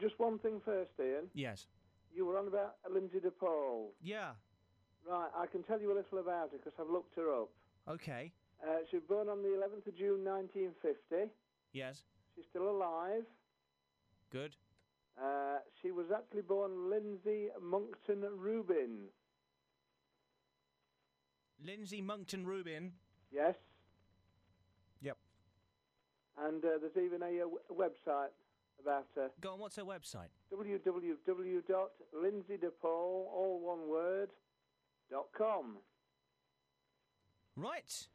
just 0.00 0.18
one 0.18 0.38
thing 0.38 0.60
first, 0.64 0.92
Ian. 0.98 1.26
Yes. 1.34 1.66
You 2.14 2.24
were 2.24 2.38
on 2.38 2.48
about 2.48 2.76
Lynsey 2.90 3.20
de 3.20 3.30
Paul. 3.30 3.92
Yeah. 4.02 4.30
Right. 5.06 5.28
I 5.36 5.46
can 5.46 5.62
tell 5.62 5.80
you 5.80 5.92
a 5.92 5.96
little 5.96 6.18
about 6.18 6.50
her 6.52 6.58
because 6.58 6.72
I've 6.80 6.90
looked 6.90 7.14
her 7.16 7.30
up. 7.42 7.50
Okay. 7.88 8.32
Uh, 8.66 8.78
she 8.90 8.96
was 8.96 9.04
born 9.06 9.28
on 9.28 9.42
the 9.42 9.48
11th 9.48 9.86
of 9.86 9.96
June 9.96 10.24
1950. 10.24 11.30
Yes. 11.72 12.04
She's 12.34 12.44
still 12.48 12.68
alive. 12.70 13.24
Good. 14.32 14.56
Uh, 15.22 15.58
she 15.82 15.90
was 15.90 16.06
actually 16.14 16.42
born 16.42 16.70
Lyndsey 16.90 17.48
Monckton 17.60 18.24
Rubin. 18.36 19.08
Lyndsey 21.66 22.02
Monckton 22.02 22.46
Rubin. 22.46 22.92
Yes. 23.32 23.54
Yep. 25.02 25.16
And 26.38 26.64
uh, 26.64 26.68
there's 26.80 26.96
even 26.96 27.22
a, 27.22 27.26
uh 27.26 27.48
w- 27.48 27.58
website 27.72 28.30
about 28.82 29.06
her. 29.14 29.30
Go 29.40 29.52
on, 29.52 29.58
what's 29.58 29.76
her 29.76 29.84
website? 29.84 30.28
www.lindsaydepaul, 30.52 32.84
all 32.84 33.60
one 33.62 33.88
word, 33.88 34.30
dot 35.10 35.26
com. 35.36 35.76
Right. 37.56 38.06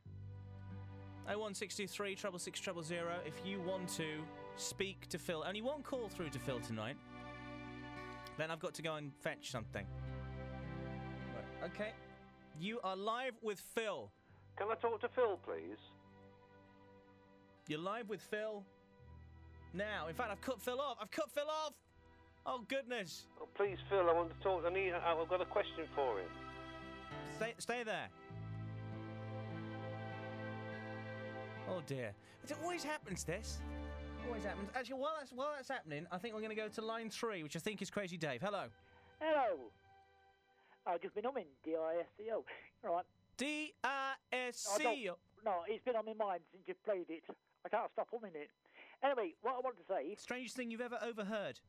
0163 1.26 2.16
treble 2.16 2.40
six 2.40 2.60
treble 2.60 2.84
zero. 2.84 3.16
If 3.26 3.42
you 3.46 3.60
want 3.62 3.90
to 3.90 4.06
speak 4.58 5.08
to 5.10 5.18
Phil, 5.18 5.44
only 5.46 5.62
one 5.62 5.82
call 5.82 6.08
through 6.08 6.30
to 6.30 6.40
Phil 6.40 6.60
tonight. 6.60 6.98
Then 8.38 8.52
I've 8.52 8.60
got 8.60 8.74
to 8.76 8.82
go 8.82 8.96
and 8.96 9.14
fetch 9.14 9.52
something. 9.52 9.86
Right. 11.36 11.72
Okay. 11.74 11.92
You 12.60 12.80
are 12.84 12.96
live 12.96 13.34
with 13.42 13.60
Phil. 13.60 14.10
Can 14.58 14.68
I 14.72 14.76
talk 14.76 15.02
to 15.02 15.10
Phil, 15.10 15.40
please? 15.46 15.78
You're 17.68 17.80
live 17.80 18.10
with 18.10 18.22
Phil. 18.22 18.64
Now, 19.74 20.08
in 20.08 20.16
fact, 20.16 20.32
I've 20.32 20.42
cut 20.42 20.62
Phil 20.62 20.80
off. 20.80 20.98
I've 21.02 21.12
cut 21.12 21.30
Phil 21.32 21.50
off. 21.50 21.74
Oh 22.46 22.64
goodness. 22.68 23.28
Oh, 23.42 23.48
please, 23.56 23.78
Phil, 23.90 24.08
I 24.10 24.14
want 24.14 24.30
to 24.30 24.44
talk. 24.44 24.64
I 24.66 24.72
need. 24.72 24.94
I've 24.94 25.28
got 25.28 25.42
a 25.42 25.46
question 25.46 25.86
for 25.96 26.20
him. 26.20 26.28
Stay, 27.38 27.54
stay 27.58 27.84
there. 27.84 28.08
Oh 31.70 31.82
dear. 31.88 32.14
It 32.44 32.56
always 32.64 32.84
happens. 32.84 33.24
This 33.24 33.60
always 34.28 34.44
happens. 34.44 34.70
Actually, 34.76 35.00
while 35.00 35.16
that's 35.20 35.32
while 35.34 35.52
that's 35.56 35.70
happening, 35.70 36.06
I 36.12 36.18
think 36.18 36.34
we're 36.34 36.42
going 36.42 36.56
to 36.56 36.62
go 36.62 36.68
to 36.68 36.82
line 36.82 37.10
three, 37.10 37.44
which 37.44 37.56
I 37.56 37.60
think 37.60 37.82
is 37.82 37.90
Crazy 37.90 38.18
Dave. 38.18 38.42
Hello. 38.42 38.66
Hello. 39.20 39.72
I've 40.86 41.02
just 41.02 41.16
been 41.16 41.26
humming 41.26 41.48
D-I-S-C-O. 41.64 42.46
Right. 42.84 43.06
D-I-S-C-O. 43.38 45.12
Oh, 45.12 45.18
no, 45.44 45.64
it's 45.68 45.84
been 45.84 45.96
on 45.96 46.06
my 46.06 46.14
mind 46.14 46.42
since 46.52 46.64
you 46.68 46.76
played 46.86 47.10
it. 47.10 47.24
I 47.66 47.70
can't 47.70 47.92
stop 47.94 48.08
humming 48.12 48.36
it. 48.36 48.50
Anyway, 49.04 49.34
what 49.42 49.56
I 49.56 49.60
wanted 49.60 49.82
to 49.86 49.88
say... 49.90 50.16
Strangest 50.18 50.56
thing 50.56 50.72
you've 50.72 50.82
ever 50.82 51.00
overheard? 51.02 51.60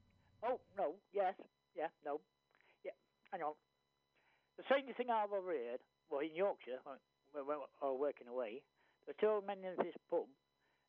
Oh, 0.45 0.61
no, 0.77 0.95
yes, 1.13 1.35
yeah, 1.77 1.89
no. 2.05 2.21
Yeah, 2.85 2.93
hang 3.33 3.43
on. 3.43 3.55
The 4.59 4.65
strangest 4.65 4.97
thing 4.97 5.11
I've 5.11 5.33
ever 5.33 5.43
heard, 5.43 5.81
well, 6.11 6.21
in 6.21 6.35
Yorkshire, 6.35 6.81
when 6.85 7.01
we 7.35 7.43
were 7.43 7.95
working 7.95 8.29
away, 8.29 8.63
the 9.07 9.15
two 9.21 9.43
men 9.47 9.65
in 9.65 9.77
this 9.85 9.97
pub 10.11 10.29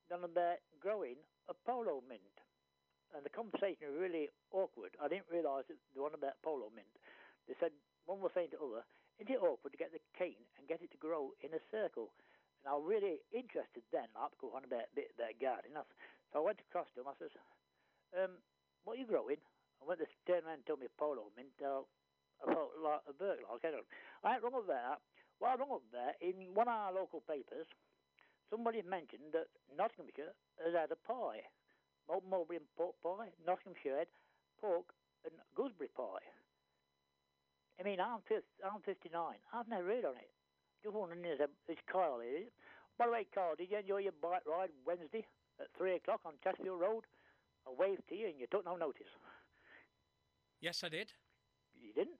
none 0.09 0.23
of 0.23 0.33
them 0.33 0.55
growing 0.79 1.19
a 1.49 1.53
polo 1.65 2.03
mint. 2.07 2.21
And 3.15 3.23
the 3.23 3.31
conversation 3.31 3.87
was 3.91 3.99
really 3.99 4.27
awkward. 4.51 4.95
I 4.99 5.07
didn't 5.07 5.31
realise 5.31 5.67
that 5.67 5.79
the 5.95 6.01
one 6.03 6.13
about 6.13 6.39
polo 6.43 6.71
mint. 6.75 6.91
They 7.47 7.55
said, 7.59 7.71
one 8.07 8.23
was 8.23 8.31
saying 8.33 8.55
to 8.55 8.57
the 8.57 8.63
other, 8.63 8.83
isn't 9.19 9.29
it 9.29 9.43
awkward 9.43 9.75
to 9.75 9.81
get 9.81 9.91
the 9.91 10.01
cane 10.15 10.47
and 10.55 10.65
get 10.65 10.81
it 10.81 10.89
to 10.95 10.99
grow 10.99 11.35
in 11.43 11.51
a 11.51 11.61
circle? 11.69 12.15
And 12.63 12.71
I 12.71 12.79
was 12.79 12.87
really 12.87 13.21
interested 13.35 13.83
then, 13.91 14.09
like, 14.15 14.33
to 14.33 14.39
go 14.39 14.55
on 14.55 14.65
about 14.65 14.89
a 14.89 14.95
bit 14.97 15.13
about 15.13 15.37
gardening. 15.37 15.77
I 15.77 15.83
So 16.31 16.41
I 16.41 16.47
went 16.47 16.63
across 16.63 16.89
to 16.95 17.03
him, 17.03 17.11
I 17.11 17.15
says, 17.19 17.35
um, 18.15 18.39
what 18.87 18.95
are 18.95 19.01
you 19.03 19.09
growing? 19.09 19.43
And 19.79 19.85
when 19.85 19.99
they 19.99 20.09
turned 20.25 20.47
around 20.47 20.63
and 20.63 20.67
told 20.67 20.81
me 20.81 20.89
a 20.89 20.95
polo 20.95 21.29
mint, 21.35 21.53
uh, 21.59 21.85
I 22.39 22.43
felt 22.47 22.73
like 22.79 23.03
a 23.09 23.13
burglar. 23.13 23.49
I, 23.51 23.57
I 24.23 24.37
ain't 24.37 24.43
wrong 24.45 24.57
about 24.57 24.71
that. 24.71 24.99
What 25.37 25.53
I 25.53 25.61
rung 25.61 25.73
up 25.73 25.85
there, 25.93 26.13
in 26.21 26.53
one 26.57 26.65
of 26.65 26.73
our 26.73 26.93
local 26.93 27.21
papers, 27.21 27.69
somebody 28.49 28.81
mentioned 28.81 29.33
that 29.33 29.51
Nottinghamshire 29.69 30.33
has 30.63 30.73
had 30.73 30.89
a 30.89 30.99
pie. 31.05 31.45
Mulberry 32.07 32.63
and 32.63 32.69
pork 32.77 32.95
pie. 33.03 33.29
Nottinghamshire 33.45 34.07
had 34.07 34.11
pork 34.61 34.95
and 35.25 35.35
gooseberry 35.53 35.91
pie. 35.93 36.25
I 37.79 37.83
mean, 37.83 37.99
I'm, 37.99 38.19
fifth, 38.27 38.49
I'm 38.65 38.81
59. 38.81 39.13
I've 39.53 39.67
never 39.67 39.85
read 39.85 40.05
on 40.05 40.17
it. 40.17 40.29
Just 40.83 40.95
wondering, 40.95 41.25
is, 41.25 41.39
is 41.69 41.77
Kyle 41.91 42.19
here? 42.21 42.49
By 42.97 43.05
the 43.05 43.11
way, 43.11 43.27
Kyle, 43.33 43.53
did 43.55 43.69
you 43.69 43.77
enjoy 43.77 43.97
your 44.09 44.17
bike 44.17 44.45
ride 44.49 44.73
Wednesday 44.85 45.25
at 45.61 45.67
3 45.77 45.95
o'clock 45.95 46.21
on 46.25 46.33
Chesterfield 46.43 46.81
Road? 46.81 47.05
I 47.67 47.71
waved 47.77 48.07
to 48.09 48.15
you 48.15 48.27
and 48.27 48.39
you 48.39 48.47
took 48.49 48.65
no 48.65 48.75
notice. 48.75 49.09
Yes, 50.61 50.83
I 50.83 50.89
did. 50.89 51.13
You 51.77 51.93
didn't? 51.93 52.17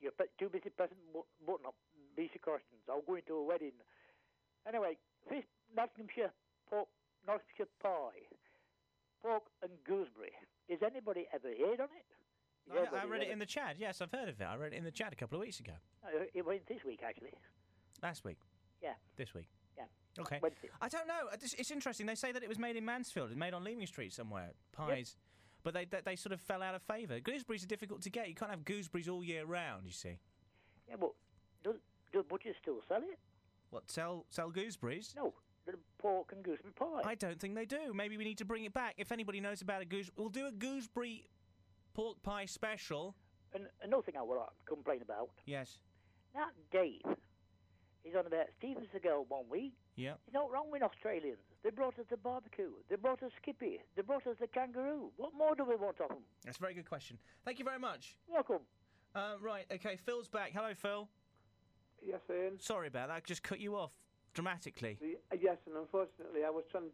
You're 0.00 0.14
too 0.38 0.48
busy 0.48 0.70
pressing 0.70 1.00
bu- 1.12 1.26
button 1.42 1.66
up 1.66 1.74
BC 2.14 2.38
questions. 2.42 2.78
I'm 2.86 3.02
going 3.06 3.22
to 3.26 3.34
a 3.34 3.44
wedding. 3.44 3.74
Anyway, 4.68 4.96
fish 5.28 5.44
Nottinghamshire 5.74 6.30
pork, 6.70 6.86
Nottinghamshire 7.26 7.72
pie, 7.82 8.30
pork 9.22 9.42
and 9.62 9.72
gooseberry. 9.82 10.38
Is 10.68 10.78
anybody 10.86 11.26
ever 11.34 11.50
heard 11.50 11.80
on 11.80 11.90
it? 11.98 12.06
I, 12.72 13.02
I 13.02 13.04
read 13.04 13.22
it 13.22 13.30
in 13.30 13.38
the 13.38 13.46
chat. 13.46 13.76
Yes, 13.78 14.00
I've 14.00 14.10
heard 14.10 14.28
of 14.28 14.40
it. 14.40 14.44
I 14.44 14.56
read 14.56 14.72
it 14.72 14.76
in 14.76 14.84
the 14.84 14.90
chat 14.90 15.12
a 15.12 15.16
couple 15.16 15.36
of 15.36 15.42
weeks 15.42 15.60
ago. 15.60 15.72
Uh, 16.04 16.24
it 16.32 16.44
went 16.44 16.66
this 16.66 16.84
week, 16.84 17.00
actually. 17.06 17.32
Last 18.02 18.24
week. 18.24 18.38
Yeah. 18.82 18.94
This 19.16 19.34
week. 19.34 19.48
Yeah. 19.76 19.84
Okay. 20.18 20.38
Wednesday. 20.42 20.68
I 20.80 20.88
don't 20.88 21.06
know. 21.06 21.28
It's, 21.32 21.54
it's 21.54 21.70
interesting. 21.70 22.06
They 22.06 22.14
say 22.14 22.32
that 22.32 22.42
it 22.42 22.48
was 22.48 22.58
made 22.58 22.76
in 22.76 22.84
Mansfield. 22.84 23.30
It's 23.30 23.38
made 23.38 23.54
on 23.54 23.64
Leeming 23.64 23.86
Street 23.86 24.12
somewhere. 24.12 24.52
Pies. 24.72 25.16
But 25.62 25.72
they, 25.72 25.86
they 25.86 26.00
they 26.04 26.16
sort 26.16 26.32
of 26.32 26.40
fell 26.40 26.62
out 26.62 26.74
of 26.74 26.82
favour. 26.82 27.18
Gooseberries 27.20 27.64
are 27.64 27.66
difficult 27.66 28.02
to 28.02 28.10
get. 28.10 28.28
You 28.28 28.34
can't 28.34 28.50
have 28.50 28.64
gooseberries 28.64 29.08
all 29.08 29.24
year 29.24 29.46
round. 29.46 29.86
You 29.86 29.92
see. 29.92 30.18
Yeah, 30.88 30.96
but 31.00 31.12
do, 31.62 31.74
do 32.12 32.22
butchers 32.22 32.54
still 32.60 32.80
sell 32.86 32.98
it? 32.98 33.18
What 33.70 33.90
sell 33.90 34.26
sell 34.28 34.50
gooseberries? 34.50 35.14
No, 35.16 35.32
the 35.64 35.72
pork 35.98 36.32
and 36.32 36.44
gooseberry 36.44 36.74
pie. 36.74 37.00
I 37.04 37.14
don't 37.14 37.40
think 37.40 37.54
they 37.54 37.64
do. 37.64 37.94
Maybe 37.94 38.18
we 38.18 38.24
need 38.24 38.38
to 38.38 38.44
bring 38.44 38.64
it 38.64 38.74
back. 38.74 38.94
If 38.98 39.10
anybody 39.10 39.40
knows 39.40 39.62
about 39.62 39.80
a 39.80 39.86
goose, 39.86 40.10
we'll 40.16 40.28
do 40.28 40.46
a 40.46 40.52
gooseberry 40.52 41.24
pork 41.94 42.22
pie 42.22 42.44
special. 42.44 43.14
And 43.54 43.64
another 43.82 44.02
thing 44.02 44.16
I 44.18 44.22
want 44.22 44.40
to 44.40 44.52
complain 44.66 45.00
about. 45.02 45.30
Yes. 45.46 45.78
That 46.34 46.50
Dave 46.72 47.16
he's 48.04 48.14
on 48.14 48.26
about 48.26 48.46
Steven 48.58 48.86
Seagal 48.94 49.24
one 49.28 49.44
week. 49.50 49.72
Yeah. 49.96 50.14
There's 50.26 50.34
no 50.34 50.48
wrong 50.50 50.70
with 50.70 50.82
Australians. 50.82 51.38
They 51.62 51.70
brought 51.70 51.98
us 51.98 52.04
the 52.10 52.16
barbecue. 52.16 52.70
They 52.90 52.96
brought 52.96 53.22
us 53.22 53.30
Skippy. 53.40 53.80
They 53.96 54.02
brought 54.02 54.26
us 54.26 54.36
the 54.40 54.46
kangaroo. 54.46 55.10
What 55.16 55.32
more 55.36 55.54
do 55.54 55.64
we 55.64 55.76
want 55.76 56.00
of 56.00 56.08
them? 56.08 56.18
That's 56.44 56.58
a 56.58 56.60
very 56.60 56.74
good 56.74 56.88
question. 56.88 57.18
Thank 57.44 57.58
you 57.58 57.64
very 57.64 57.78
much. 57.78 58.16
Welcome. 58.28 58.60
Uh, 59.14 59.34
right. 59.40 59.64
Okay. 59.72 59.96
Phil's 60.04 60.28
back. 60.28 60.52
Hello, 60.52 60.74
Phil. 60.74 61.08
Yes, 62.02 62.20
Ian. 62.30 62.60
Sorry 62.60 62.88
about 62.88 63.08
that. 63.08 63.14
I 63.14 63.20
just 63.20 63.42
cut 63.42 63.60
you 63.60 63.76
off 63.76 63.92
dramatically. 64.34 64.98
The- 65.00 65.18
uh, 65.32 65.38
yes, 65.40 65.56
and 65.66 65.76
unfortunately, 65.76 66.44
I 66.46 66.50
was 66.50 66.64
trying. 66.70 66.90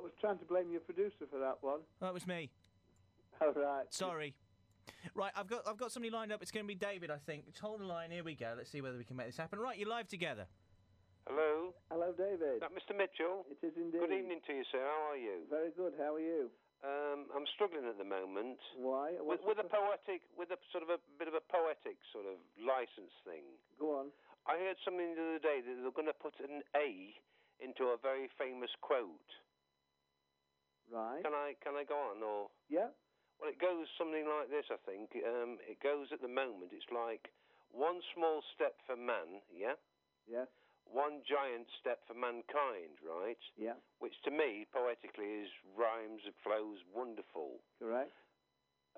I 0.00 0.02
was 0.02 0.12
trying 0.20 0.38
to 0.38 0.44
blame 0.44 0.70
your 0.70 0.80
producer 0.80 1.26
for 1.30 1.38
that 1.38 1.58
one. 1.60 1.80
That 2.00 2.14
was 2.14 2.26
me. 2.26 2.50
All 3.40 3.52
right. 3.52 3.86
Sorry. 3.90 4.34
Right, 5.14 5.32
I've 5.36 5.48
got 5.48 5.66
I've 5.66 5.76
got 5.76 5.92
somebody 5.92 6.12
lined 6.12 6.32
up. 6.32 6.42
It's 6.42 6.50
going 6.50 6.64
to 6.64 6.68
be 6.68 6.74
David, 6.74 7.10
I 7.10 7.16
think. 7.16 7.46
Just 7.46 7.58
hold 7.58 7.80
the 7.80 7.88
line. 7.88 8.10
Here 8.10 8.24
we 8.24 8.34
go. 8.34 8.54
Let's 8.56 8.70
see 8.70 8.80
whether 8.80 8.96
we 8.96 9.04
can 9.04 9.16
make 9.16 9.26
this 9.26 9.36
happen. 9.36 9.58
Right, 9.58 9.78
you're 9.78 9.88
live 9.88 10.08
together. 10.08 10.46
Hello? 11.24 11.72
Hello, 11.88 12.12
David. 12.12 12.60
Is 12.60 12.64
that 12.64 12.76
Mr. 12.76 12.92
Mitchell? 12.92 13.48
It 13.48 13.56
is 13.64 13.72
indeed. 13.80 14.00
Good 14.00 14.12
evening 14.12 14.44
to 14.44 14.52
you, 14.52 14.64
sir. 14.68 14.84
How 14.84 15.16
are 15.16 15.16
you? 15.16 15.48
Very 15.48 15.72
good. 15.72 15.96
How 15.96 16.20
are 16.20 16.20
you? 16.20 16.52
Um, 16.84 17.32
I'm 17.32 17.48
struggling 17.56 17.88
at 17.88 17.96
the 17.96 18.04
moment. 18.04 18.60
Why? 18.76 19.16
With, 19.16 19.40
with 19.40 19.56
a 19.56 19.64
poetic, 19.64 20.20
with 20.36 20.52
a 20.52 20.60
sort 20.68 20.84
of 20.84 20.92
a 20.92 21.00
bit 21.16 21.32
of 21.32 21.32
a 21.32 21.40
poetic 21.48 21.96
sort 22.12 22.28
of 22.28 22.36
license 22.60 23.12
thing. 23.24 23.56
Go 23.80 23.96
on. 24.04 24.12
I 24.44 24.60
heard 24.60 24.76
something 24.84 25.16
the 25.16 25.40
other 25.40 25.40
day 25.40 25.64
that 25.64 25.72
they're 25.80 25.96
going 25.96 26.12
to 26.12 26.20
put 26.20 26.36
an 26.44 26.60
A 26.76 27.16
into 27.56 27.88
a 27.88 27.96
very 27.96 28.28
famous 28.36 28.68
quote. 28.84 29.32
Right. 30.92 31.24
Can 31.24 31.32
I 31.32 31.56
can 31.64 31.72
I 31.80 31.88
go 31.88 31.96
on 31.96 32.20
or? 32.20 32.52
Yeah. 32.68 32.92
It 33.54 33.62
goes 33.62 33.86
something 33.94 34.26
like 34.26 34.50
this. 34.50 34.66
I 34.66 34.82
think 34.82 35.14
um, 35.22 35.62
it 35.62 35.78
goes 35.78 36.10
at 36.10 36.18
the 36.18 36.26
moment. 36.26 36.74
It's 36.74 36.90
like 36.90 37.30
one 37.70 38.02
small 38.10 38.42
step 38.58 38.74
for 38.82 38.98
man, 38.98 39.38
yeah, 39.54 39.78
Yeah. 40.26 40.50
one 40.90 41.22
giant 41.22 41.70
step 41.78 42.02
for 42.10 42.18
mankind, 42.18 42.98
right? 43.06 43.38
Yeah. 43.54 43.78
Which 44.02 44.18
to 44.26 44.34
me, 44.34 44.66
poetically, 44.74 45.46
is 45.46 45.50
rhymes, 45.78 46.26
it 46.26 46.34
flows 46.42 46.82
wonderful. 46.90 47.62
Correct. 47.78 48.10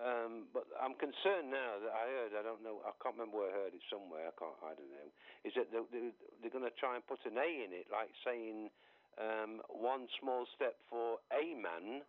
Um, 0.00 0.48
but 0.56 0.64
I'm 0.80 0.96
concerned 0.96 1.52
now 1.52 1.76
that 1.84 1.92
I 1.92 2.04
heard, 2.16 2.32
I 2.36 2.40
don't 2.44 2.64
know, 2.64 2.80
I 2.84 2.92
can't 3.00 3.16
remember 3.16 3.44
where 3.44 3.52
I 3.52 3.68
heard 3.68 3.76
it 3.76 3.84
somewhere, 3.92 4.28
I 4.28 4.34
can't, 4.40 4.56
I 4.64 4.72
don't 4.76 4.92
know, 4.92 5.08
is 5.44 5.52
that 5.56 5.68
they're, 5.72 5.88
they're, 5.92 6.16
they're 6.40 6.52
going 6.52 6.68
to 6.68 6.76
try 6.80 6.96
and 6.96 7.04
put 7.04 7.20
an 7.28 7.36
A 7.36 7.48
in 7.64 7.72
it, 7.76 7.88
like 7.92 8.12
saying 8.24 8.68
um, 9.20 9.60
one 9.68 10.04
small 10.20 10.44
step 10.56 10.76
for 10.88 11.16
a 11.32 11.56
man, 11.56 12.04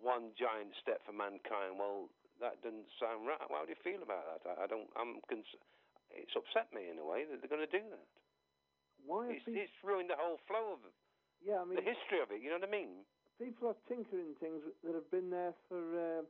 one 0.00 0.32
giant 0.38 0.72
step 0.80 1.02
for 1.04 1.12
mankind. 1.12 1.76
Well, 1.78 2.08
that 2.40 2.62
doesn't 2.62 2.86
sound 3.02 3.26
right. 3.26 3.42
How 3.50 3.66
do 3.66 3.74
you 3.74 3.80
feel 3.82 4.02
about 4.02 4.24
that? 4.30 4.42
I, 4.46 4.64
I 4.64 4.66
don't, 4.70 4.88
I'm, 4.94 5.18
cons- 5.26 5.58
it's 6.14 6.34
upset 6.38 6.70
me 6.72 6.86
in 6.90 6.98
a 7.02 7.06
way 7.06 7.26
that 7.26 7.42
they're 7.42 7.50
going 7.50 7.66
to 7.66 7.70
do 7.70 7.82
that. 7.90 8.06
Why? 9.04 9.34
It's, 9.34 9.46
it's 9.46 9.78
ruined 9.82 10.10
the 10.10 10.18
whole 10.18 10.38
flow 10.46 10.74
of 10.78 10.82
Yeah, 11.42 11.62
I 11.62 11.64
mean, 11.66 11.76
the 11.78 11.86
history 11.86 12.18
of 12.22 12.30
it, 12.30 12.42
you 12.42 12.50
know 12.50 12.58
what 12.62 12.68
I 12.68 12.72
mean? 12.72 13.04
people 13.38 13.70
are 13.70 13.78
tinkering 13.86 14.34
things 14.42 14.58
that 14.82 14.98
have 14.98 15.06
been 15.14 15.30
there 15.30 15.54
for 15.70 15.78
uh, 15.94 16.22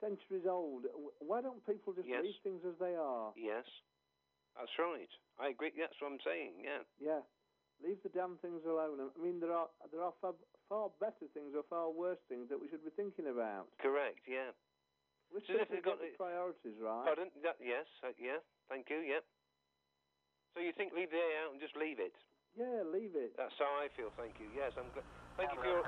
centuries 0.00 0.48
old. 0.48 0.84
Why 1.20 1.40
don't 1.40 1.60
people 1.66 1.92
just 1.92 2.08
Yes. 2.08 2.24
leave 2.24 2.40
things 2.42 2.64
as 2.64 2.76
they 2.80 2.94
are? 2.96 3.32
Yes, 3.36 3.64
that's 4.56 4.72
right. 4.78 5.08
I 5.38 5.48
agree. 5.48 5.72
That's 5.76 5.92
what 6.00 6.12
I'm 6.12 6.20
saying. 6.24 6.64
Yeah. 6.64 6.82
Yeah. 7.00 7.20
Leave 7.82 8.00
the 8.02 8.08
damn 8.08 8.38
things 8.38 8.64
alone. 8.64 9.00
I 9.04 9.20
mean, 9.20 9.40
there 9.40 9.52
are 9.52 9.68
there 9.92 10.00
are 10.00 10.14
far, 10.20 10.32
far 10.68 10.90
better 11.00 11.26
things 11.32 11.52
or 11.54 11.62
far 11.68 11.90
worse 11.90 12.20
things 12.28 12.48
that 12.48 12.58
we 12.60 12.68
should 12.68 12.84
be 12.84 12.90
thinking 12.96 13.28
about. 13.28 13.68
Correct. 13.80 14.24
Yeah. 14.28 14.52
We're 15.32 15.40
So 15.44 15.58
if 15.58 15.66
supposed 15.66 15.68
to 15.68 15.74
they've 15.74 15.84
got 15.84 15.98
the 16.00 16.14
priorities 16.16 16.76
right. 16.80 17.06
Pardon? 17.08 17.28
That, 17.42 17.56
yes. 17.60 17.86
Uh, 18.02 18.14
yeah. 18.20 18.40
Thank 18.68 18.88
you. 18.90 19.02
Yeah. 19.04 19.22
So 20.54 20.62
you 20.62 20.72
think 20.72 20.94
leave 20.94 21.10
the 21.10 21.18
A 21.18 21.28
out 21.44 21.52
and 21.52 21.60
just 21.60 21.74
leave 21.74 21.98
it? 21.98 22.14
Yeah, 22.54 22.86
leave 22.86 23.18
it. 23.18 23.34
That's 23.36 23.58
how 23.58 23.66
I 23.82 23.90
feel. 23.98 24.14
Thank 24.14 24.38
you. 24.38 24.46
Yes, 24.54 24.70
I'm. 24.78 24.86
Gl- 24.94 25.02
thank 25.36 25.50
you 25.50 25.58
for 25.58 25.66
your. 25.66 25.82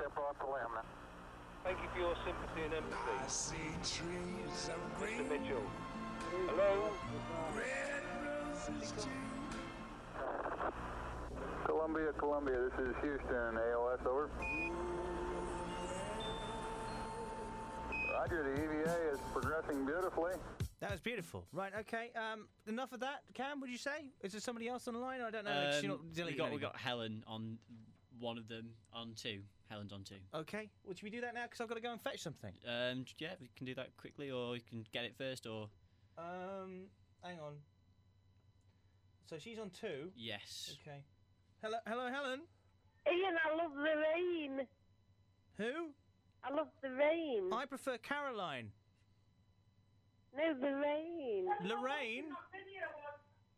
Thank 1.63 1.79
you 1.79 1.87
for 1.95 1.99
your 1.99 2.15
sympathy 2.27 2.67
and 2.67 2.73
empathy. 2.75 3.15
I 3.23 3.27
see 3.27 3.71
trees 3.83 4.67
of 4.67 4.79
green. 4.99 5.23
Mr. 5.23 5.31
Mitchell. 5.31 5.63
Hello. 6.51 6.91
Columbia, 11.87 12.11
Columbia, 12.19 12.69
this 12.69 12.85
is 12.85 12.95
Houston, 13.01 13.55
AOS, 13.55 14.05
over. 14.05 14.29
Roger, 18.11 18.43
the 18.43 18.61
EVA 18.61 19.13
is 19.13 19.19
progressing 19.31 19.85
beautifully. 19.85 20.33
That 20.81 20.91
was 20.91 20.99
beautiful. 20.99 21.45
Right, 21.53 21.71
okay. 21.79 22.11
Um, 22.13 22.49
enough 22.67 22.91
of 22.91 22.99
that. 22.99 23.21
Cam, 23.33 23.61
would 23.61 23.69
you 23.69 23.77
say? 23.77 24.11
Is 24.21 24.33
there 24.33 24.41
somebody 24.41 24.67
else 24.67 24.89
on 24.89 24.95
the 24.95 24.99
line? 24.99 25.21
I 25.21 25.31
don't 25.31 25.45
know. 25.45 25.51
Um, 25.81 25.87
not 25.87 26.03
we 26.03 26.13
deleting 26.13 26.37
got 26.37 26.51
we 26.51 26.59
got 26.59 26.75
Helen 26.75 27.23
on 27.25 27.57
one 28.19 28.37
of 28.37 28.49
them 28.49 28.71
on 28.91 29.13
two. 29.15 29.39
Helen's 29.69 29.93
on 29.93 30.03
two. 30.03 30.15
Okay. 30.35 30.69
Well, 30.83 30.93
should 30.93 31.03
we 31.03 31.09
do 31.09 31.21
that 31.21 31.33
now? 31.35 31.43
Because 31.43 31.61
I've 31.61 31.69
got 31.69 31.75
to 31.75 31.81
go 31.81 31.93
and 31.93 32.01
fetch 32.01 32.19
something. 32.19 32.51
Um, 32.67 33.05
yeah, 33.17 33.35
we 33.39 33.49
can 33.55 33.65
do 33.65 33.75
that 33.75 33.95
quickly, 33.95 34.29
or 34.29 34.55
you 34.55 34.61
can 34.69 34.85
get 34.91 35.05
it 35.05 35.15
first, 35.17 35.47
or 35.47 35.69
Um, 36.17 36.87
hang 37.23 37.39
on. 37.39 37.53
So 39.29 39.37
she's 39.37 39.57
on 39.57 39.69
two. 39.69 40.11
yes. 40.17 40.75
Okay. 40.85 40.99
Hello, 41.61 41.77
hello, 41.87 42.07
Helen. 42.11 42.41
Ian, 43.07 43.35
I 43.43 43.55
love 43.55 43.71
the 43.73 43.81
rain. 43.81 44.67
Who? 45.57 45.89
I 46.43 46.53
love 46.53 46.67
the 46.83 46.91
rain. 46.91 47.49
I 47.51 47.65
prefer 47.65 47.97
Caroline. 47.97 48.69
No, 50.35 50.53
the 50.53 50.75
rain. 50.75 51.47
Lorraine. 51.63 52.25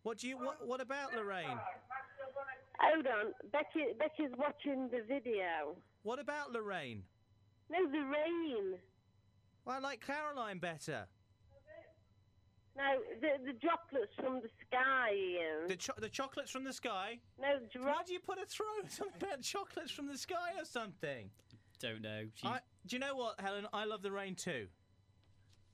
What 0.03 0.17
do 0.17 0.29
you? 0.29 0.37
What? 0.37 0.65
What 0.65 0.79
about 0.79 1.13
Lorraine? 1.13 1.59
Hold 2.79 3.05
on. 3.07 3.33
Becky, 3.51 3.91
Becky's 3.97 4.31
watching 4.37 4.89
the 4.89 5.01
video. 5.05 5.75
What 6.03 6.19
about 6.19 6.53
Lorraine? 6.53 7.03
No, 7.69 7.79
the 7.91 7.99
rain. 7.99 8.79
Well, 9.65 9.75
I 9.75 9.79
like 9.79 9.99
Caroline 10.05 10.59
better. 10.59 11.05
No, 12.79 12.99
the 13.19 13.45
the 13.45 13.53
droplets 13.59 14.15
from 14.15 14.35
the 14.41 14.47
sky, 14.67 15.09
Ian. 15.13 15.67
The 15.67 15.75
cho- 15.75 15.99
the 15.99 16.07
chocolates 16.07 16.49
from 16.49 16.63
the 16.63 16.71
sky. 16.71 17.19
No, 17.39 17.59
Why 17.81 18.01
do 18.07 18.13
you 18.13 18.19
put 18.19 18.37
a 18.39 18.45
throw 18.45 18.65
something 18.87 19.21
about 19.21 19.41
chocolates 19.41 19.91
from 19.91 20.07
the 20.07 20.17
sky 20.17 20.53
or 20.57 20.63
something? 20.63 21.29
Don't 21.81 22.01
know. 22.01 22.23
I, 22.43 22.59
do 22.87 22.95
you 22.95 22.99
know 22.99 23.15
what, 23.15 23.39
Helen? 23.39 23.67
I 23.73 23.83
love 23.85 24.01
the 24.01 24.11
rain 24.11 24.35
too. 24.35 24.67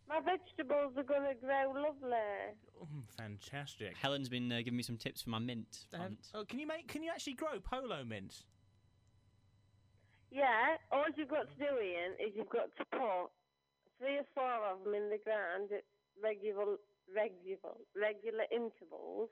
My 0.07 0.19
vegetables 0.19 0.93
are 0.97 1.03
going 1.03 1.27
to 1.27 1.33
grow 1.39 1.73
lovely. 1.73 2.53
Mm, 2.79 3.03
fantastic. 3.17 3.95
Helen's 3.99 4.29
been 4.29 4.51
uh, 4.51 4.57
giving 4.57 4.77
me 4.77 4.83
some 4.83 4.97
tips 4.97 5.21
for 5.23 5.31
my 5.31 5.39
mint. 5.39 5.87
Um, 5.93 5.99
plant. 5.99 6.27
oh, 6.33 6.43
can 6.45 6.59
you 6.59 6.67
make? 6.67 6.87
Can 6.87 7.03
you 7.03 7.11
actually 7.11 7.33
grow 7.33 7.59
polo 7.59 8.03
mints? 8.03 8.45
Yeah, 10.31 10.75
all 10.91 11.05
you've 11.15 11.29
got 11.29 11.47
to 11.49 11.57
do, 11.57 11.65
Ian, 11.81 12.13
is 12.19 12.33
you've 12.35 12.49
got 12.49 12.75
to 12.77 12.85
put 12.91 13.29
three 13.99 14.17
or 14.17 14.25
four 14.33 14.51
of 14.71 14.83
them 14.83 14.93
in 14.93 15.09
the 15.09 15.17
ground 15.23 15.69
at 15.71 15.83
regular, 16.21 16.75
regular, 17.13 17.75
regular 17.95 18.45
intervals, 18.51 19.29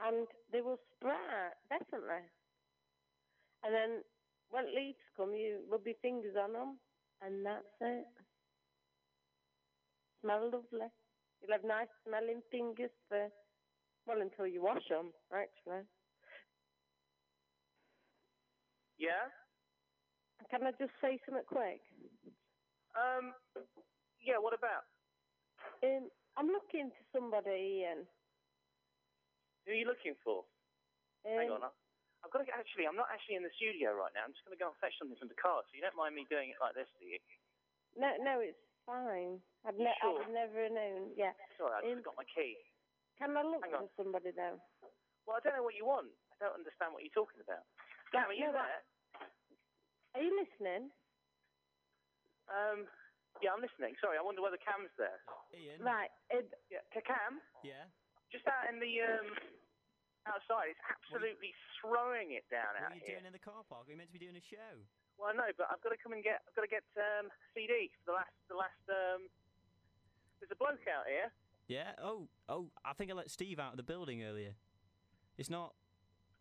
and 0.00 0.26
they 0.52 0.60
will 0.60 0.78
sprout 0.96 1.52
definitely. 1.68 2.28
And 3.62 3.74
then 3.74 4.04
when 4.48 4.74
leaves 4.74 4.98
come, 5.16 5.34
you 5.34 5.66
rub 5.70 5.86
your 5.86 5.96
fingers 6.02 6.36
on 6.36 6.52
them, 6.52 6.80
and 7.20 7.44
that's 7.44 7.66
it. 7.80 8.06
Smell 10.22 10.50
lovely. 10.50 10.88
You'll 11.40 11.52
have 11.52 11.64
nice 11.64 11.88
smelling 12.04 12.42
fingers 12.50 12.90
for 13.08 13.30
well 14.06 14.20
until 14.20 14.46
you 14.46 14.62
wash 14.62 14.82
them, 14.88 15.12
actually. 15.32 15.82
Yeah? 18.98 19.28
Can 20.50 20.62
I 20.66 20.72
just 20.72 20.92
say 21.00 21.18
something 21.24 21.44
quick? 21.46 21.80
Um, 22.96 23.34
yeah, 24.20 24.38
what 24.38 24.54
about? 24.54 24.84
Um, 25.82 26.10
I'm 26.36 26.48
looking 26.48 26.90
for 26.90 27.04
somebody, 27.12 27.84
Ian. 27.84 28.06
Who 29.66 29.72
are 29.72 29.80
you 29.80 29.86
looking 29.86 30.14
for? 30.24 30.44
Hang 31.24 31.50
Um, 31.50 31.62
on. 31.62 31.64
I- 31.68 31.76
I've 32.22 32.30
got 32.30 32.44
to 32.44 32.48
get, 32.48 32.58
actually, 32.58 32.84
I'm 32.86 32.96
not 33.00 33.08
actually 33.08 33.36
in 33.40 33.42
the 33.42 33.50
studio 33.56 33.96
right 33.96 34.12
now. 34.12 34.24
I'm 34.28 34.32
just 34.36 34.44
going 34.44 34.52
to 34.52 34.60
go 34.60 34.68
and 34.68 34.76
fetch 34.76 34.92
something 35.00 35.16
from 35.16 35.32
the 35.32 35.40
car, 35.40 35.64
so 35.64 35.72
you 35.72 35.80
don't 35.80 35.96
mind 35.96 36.12
me 36.14 36.28
doing 36.28 36.50
it 36.52 36.60
like 36.60 36.74
this, 36.76 36.88
do 37.00 37.06
you? 37.08 37.16
No, 37.96 38.12
no, 38.20 38.40
it's 38.44 38.60
fine. 38.84 39.40
I've, 39.64 39.76
ne- 39.80 39.96
Sure. 40.04 40.20
I'd 40.20 40.28
never 40.32 40.68
known. 40.68 41.16
Yeah. 41.16 41.32
Sorry, 41.56 41.72
I 41.72 41.80
Um, 41.80 41.96
just 41.96 42.04
got 42.04 42.16
my 42.20 42.24
key. 42.28 42.60
Can 43.16 43.36
I 43.36 43.42
look 43.42 43.64
Hang 43.64 43.72
on. 43.74 43.88
for 43.88 43.92
somebody 44.04 44.30
though? 44.36 44.60
Well, 45.26 45.36
I 45.36 45.40
don't 45.40 45.56
know 45.56 45.62
what 45.64 45.74
you 45.76 45.84
want. 45.88 46.12
I 46.32 46.44
don't 46.44 46.54
understand 46.60 46.92
what 46.92 47.02
you're 47.04 47.12
talking 47.16 47.40
about. 47.40 47.64
Cam, 48.12 48.28
are 48.28 48.36
you 48.36 48.46
no, 48.48 48.52
there? 48.52 48.82
Are 50.16 50.22
you 50.22 50.32
listening? 50.36 50.90
Um, 52.48 52.88
yeah, 53.40 53.50
I'm 53.56 53.60
listening. 53.64 53.96
Sorry, 54.00 54.16
I 54.16 54.22
wonder 54.24 54.40
whether 54.44 54.60
Cam's 54.60 54.92
there. 55.00 55.20
Ian. 55.56 55.80
Right. 55.82 56.12
Uh, 56.32 56.44
Yeah, 56.70 56.84
Ca- 56.92 57.04
Cam, 57.04 57.40
Yeah. 57.64 57.88
just 58.32 58.46
out 58.46 58.68
in 58.68 58.78
the 58.80 58.92
um, 59.02 59.26
outside, 60.28 60.72
it's 60.76 60.84
absolutely 60.86 61.52
throwing 61.80 62.32
it 62.36 62.44
down 62.52 62.76
out 62.76 62.76
here. 62.76 62.84
What 62.84 62.86
out 62.86 62.92
are 62.92 63.00
you 63.00 63.06
here. 63.06 63.14
doing 63.20 63.26
in 63.28 63.34
the 63.36 63.42
car 63.42 63.62
park? 63.68 63.88
We're 63.88 63.96
meant 63.96 64.12
to 64.12 64.16
be 64.16 64.22
doing 64.22 64.36
a 64.36 64.44
show. 64.44 64.74
Well, 65.16 65.36
no, 65.36 65.48
but 65.56 65.68
I've 65.68 65.80
got 65.84 65.92
to 65.92 66.00
come 66.00 66.12
and 66.16 66.24
get. 66.24 66.40
I've 66.48 66.56
got 66.56 66.64
to 66.64 66.72
get 66.72 66.84
um, 66.96 67.28
CD 67.52 67.92
for 68.00 68.12
the 68.12 68.16
last. 68.16 68.32
The 68.48 68.56
last. 68.56 68.82
Um, 68.88 69.28
there's 70.40 70.52
a 70.52 70.56
bloke 70.56 70.80
out 70.88 71.04
here. 71.04 71.28
Yeah. 71.68 71.92
Oh, 72.00 72.24
oh. 72.48 72.72
I 72.84 72.96
think 72.96 73.12
I 73.12 73.14
let 73.14 73.28
Steve 73.30 73.60
out 73.60 73.76
of 73.76 73.76
the 73.76 73.84
building 73.84 74.24
earlier. 74.24 74.56
It's 75.36 75.52
not. 75.52 75.76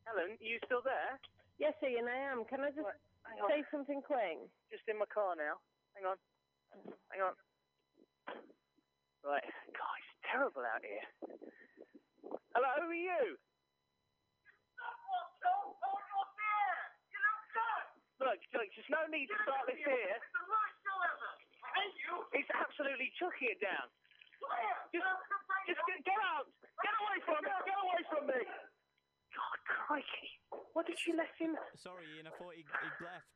Helen, 0.07 0.39
are 0.39 0.43
you 0.43 0.57
still 0.63 0.79
there? 0.81 1.19
Yes, 1.59 1.75
Ian, 1.83 2.07
I 2.07 2.31
am. 2.31 2.47
Can 2.47 2.63
I 2.63 2.71
just 2.71 2.87
hang 3.27 3.43
on. 3.43 3.49
say 3.51 3.61
something 3.67 3.99
quick? 4.01 4.39
Just 4.71 4.87
in 4.87 4.95
my 4.97 5.05
car 5.11 5.35
now. 5.35 5.59
Hang 5.93 6.07
on. 6.07 6.15
Hang 7.09 7.21
on. 7.25 7.35
Right. 9.25 9.43
God, 9.75 9.95
it's 9.99 10.15
terrible 10.25 10.63
out 10.63 10.83
here. 10.83 11.05
Hello, 12.55 12.71
who 12.81 12.89
are 12.89 12.95
you? 12.95 13.37
Look, 18.19 18.35
look, 18.51 18.67
there's 18.75 18.91
no 18.91 19.07
need 19.07 19.31
to 19.31 19.37
start 19.47 19.63
this 19.63 19.79
here. 19.79 20.19
It's 22.35 22.51
absolutely 22.51 23.09
chucking 23.15 23.55
it 23.55 23.59
down. 23.63 23.87
Just, 24.91 25.07
just 25.67 25.81
get, 25.87 25.99
get 26.03 26.19
out! 26.23 26.47
Get 26.83 26.95
away 26.99 27.17
from 27.23 27.39
me! 27.43 27.51
Get 27.63 27.79
away 27.79 28.01
from 28.11 28.23
me! 28.27 28.41
God, 28.43 29.59
crikey! 29.67 30.29
What 30.75 30.87
did 30.87 30.99
you 31.07 31.15
let 31.15 31.31
him? 31.39 31.55
Sorry, 31.79 32.07
Ian. 32.15 32.27
I 32.27 32.33
thought 32.35 32.55
he 32.55 32.63
he'd 32.63 32.99
left. 33.03 33.35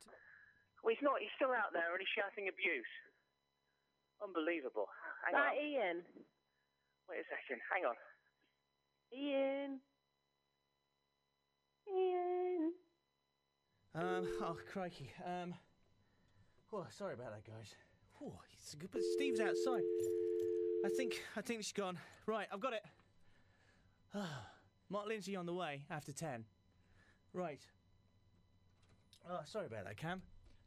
Well, 0.84 0.92
he's 0.92 1.04
not. 1.04 1.20
He's 1.24 1.32
still 1.40 1.56
out 1.56 1.72
there 1.72 1.96
and 1.96 2.00
he's 2.04 2.12
shouting 2.12 2.52
abuse. 2.52 2.94
Unbelievable. 4.24 4.88
Hang 5.26 5.36
right, 5.36 5.58
on. 5.58 5.66
Ian. 5.66 6.02
Wait 7.10 7.20
a 7.20 7.28
second. 7.30 7.62
Hang 7.72 7.86
on. 7.86 7.96
Ian. 9.14 9.80
Ian. 11.94 12.74
Um, 13.96 14.28
oh, 14.42 14.58
crikey. 14.72 15.12
Um, 15.26 15.54
oh, 16.72 16.86
sorry 16.90 17.14
about 17.14 17.32
that, 17.34 17.46
guys. 17.46 17.76
Oh, 18.24 18.34
it's 18.54 18.74
good, 18.76 18.90
but 18.92 19.02
Steve's 19.14 19.40
outside. 19.40 19.84
I 20.86 20.90
think, 20.96 21.22
I 21.36 21.42
think 21.42 21.62
she's 21.62 21.74
gone. 21.74 21.98
Right, 22.26 22.48
I've 22.52 22.60
got 22.60 22.74
it. 22.74 22.84
Mark 24.90 25.08
Lindsay 25.08 25.36
on 25.36 25.46
the 25.46 25.54
way 25.54 25.84
after 25.90 26.12
10. 26.12 26.46
Right. 27.34 27.62
Oh, 29.30 29.40
sorry 29.46 29.68
about 29.68 29.86
that, 29.86 29.98
Cam. 29.98 30.22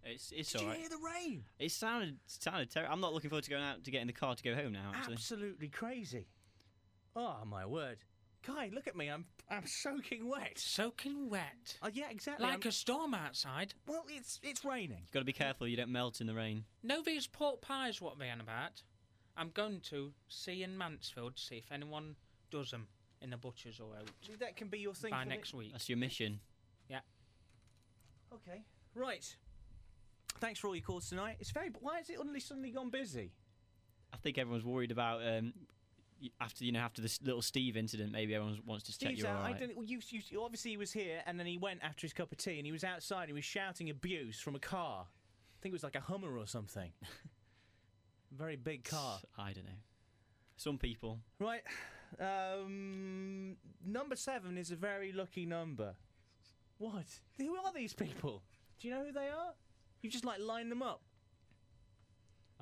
It's 0.09 0.33
it's 0.35 0.53
Did 0.53 0.59
all 0.61 0.65
you 0.65 0.71
right. 0.71 0.81
hear 0.81 0.89
the 0.89 0.99
rain? 0.99 1.45
It 1.59 1.73
sounded 1.73 2.17
sounded 2.27 2.71
terrible. 2.71 2.93
I'm 2.95 3.01
not 3.01 3.13
looking 3.13 3.29
forward 3.31 3.45
to 3.45 3.51
going 3.51 3.63
out 3.65 3.83
to 3.85 3.91
get 3.91 4.01
in 4.01 4.07
the 4.07 4.13
car 4.13 4.35
to 4.35 4.43
go 4.43 4.55
home 4.55 4.73
now. 4.73 4.93
Actually. 4.95 5.15
Absolutely 5.15 5.69
crazy. 5.69 6.29
Oh, 7.17 7.39
my 7.47 7.65
word. 7.67 7.99
Guy, 8.47 8.71
look 8.73 8.87
at 8.87 8.95
me. 8.97 9.09
I'm 9.09 9.25
I'm 9.51 9.67
soaking 9.67 10.29
wet. 10.29 10.57
Soaking 10.59 11.29
wet. 11.29 11.79
Oh, 11.83 11.89
yeah, 11.93 12.11
exactly. 12.11 12.45
Like 12.45 12.53
I'm- 12.65 12.69
a 12.69 12.73
storm 12.73 13.15
outside. 13.15 13.75
Well, 13.87 14.05
it's 14.09 14.39
it's 14.43 14.65
raining. 14.65 14.99
you've 15.03 15.11
got 15.13 15.21
to 15.21 15.25
be 15.25 15.33
careful 15.33 15.67
you 15.67 15.77
don't 15.77 15.91
melt 15.91 16.21
in 16.21 16.27
the 16.29 16.35
rain. 16.35 16.65
Know 16.85 17.03
these 17.03 17.27
pork 17.27 17.61
pies 17.61 18.01
what 18.01 18.19
they're 18.19 18.31
on 18.33 18.41
about? 18.41 18.83
I'm 19.37 19.51
going 19.51 19.81
to 19.91 20.13
see 20.29 20.63
in 20.63 20.79
Mansfield 20.79 21.37
to 21.37 21.43
see 21.43 21.57
if 21.57 21.71
anyone 21.73 22.15
does 22.51 22.71
them 22.71 22.87
in 23.21 23.31
the 23.31 23.37
butcher's 23.37 23.81
or 23.81 23.97
out. 23.97 24.09
That 24.39 24.57
can 24.57 24.69
be 24.69 24.79
your 24.79 24.95
thing 24.95 25.11
by 25.11 25.25
for 25.25 25.29
next 25.29 25.51
the- 25.51 25.57
week. 25.59 25.73
That's 25.73 25.89
your 25.89 25.99
mission. 25.99 26.39
Yeah. 26.89 27.01
Okay. 28.33 28.63
Right. 28.95 29.37
Thanks 30.41 30.61
for 30.61 30.69
all 30.69 30.75
your 30.77 30.83
calls 30.85 31.09
tonight. 31.09 31.37
It's 31.41 31.51
very. 31.51 31.71
Why 31.81 31.99
has 31.99 32.11
it 32.11 32.17
suddenly 32.17 32.41
suddenly 32.41 32.71
gone 32.71 32.91
busy? 32.91 33.33
I 34.13 34.17
think 34.19 34.39
everyone's 34.39 34.65
worried 34.65 34.91
about 34.93 35.21
um, 35.27 35.53
after 36.41 36.65
you 36.65 36.73
know 36.73 36.81
after 36.81 37.03
this 37.03 37.21
little 37.23 37.43
Steve 37.43 37.77
incident. 37.77 38.13
Maybe 38.13 38.35
everyone 38.35 38.61
wants 38.67 38.85
to 38.85 38.93
check 38.93 39.09
Steve's 39.09 39.21
you're 39.23 39.29
out. 39.31 39.39
all 39.41 39.45
I 39.47 39.53
don't. 39.53 39.77
Well, 39.77 39.85
you, 39.85 40.01
you, 40.11 40.21
you- 40.29 40.43
obviously 40.43 40.73
he 40.73 40.77
was 40.77 40.93
here, 40.93 41.23
and 41.27 41.39
then 41.39 41.47
he 41.47 41.59
went 41.59 41.81
after 41.83 42.03
his 42.03 42.13
cup 42.13 42.33
of 42.33 42.39
tea, 42.39 42.59
and 42.59 42.67
he 42.67 42.73
was 42.73 42.85
outside. 42.85 43.23
and 43.23 43.31
He 43.31 43.35
was 43.35 43.45
shouting 43.45 43.91
abuse 43.91 44.41
from 44.41 44.55
a 44.55 44.61
car. 44.61 45.07
I 45.07 45.57
think 45.63 45.73
it 45.73 45.77
was 45.77 45.83
like 45.85 45.97
a 45.97 46.01
Hummer 46.01 46.37
or 46.39 46.47
something. 46.47 46.93
very 48.33 48.57
big 48.57 48.85
car. 48.85 49.19
I 49.39 49.53
don't 49.53 49.65
know. 49.65 49.81
Some 50.57 50.79
people. 50.79 51.21
Right. 51.39 51.63
Um, 52.21 53.57
number 53.85 54.17
seven 54.17 54.57
is 54.57 54.71
a 54.71 54.77
very 54.77 55.13
lucky 55.13 55.45
number. 55.45 55.95
What? 56.79 57.07
Who 57.39 57.57
are 57.57 57.73
these 57.75 57.95
people? 57.95 58.43
Do 58.79 58.89
you 58.89 58.95
know 58.95 59.05
who 59.05 59.13
they 59.13 59.29
are? 59.29 59.55
You 60.07 60.13
just 60.13 60.25
like 60.25 60.39
line 60.39 60.69
them 60.69 60.83
up. 60.83 61.01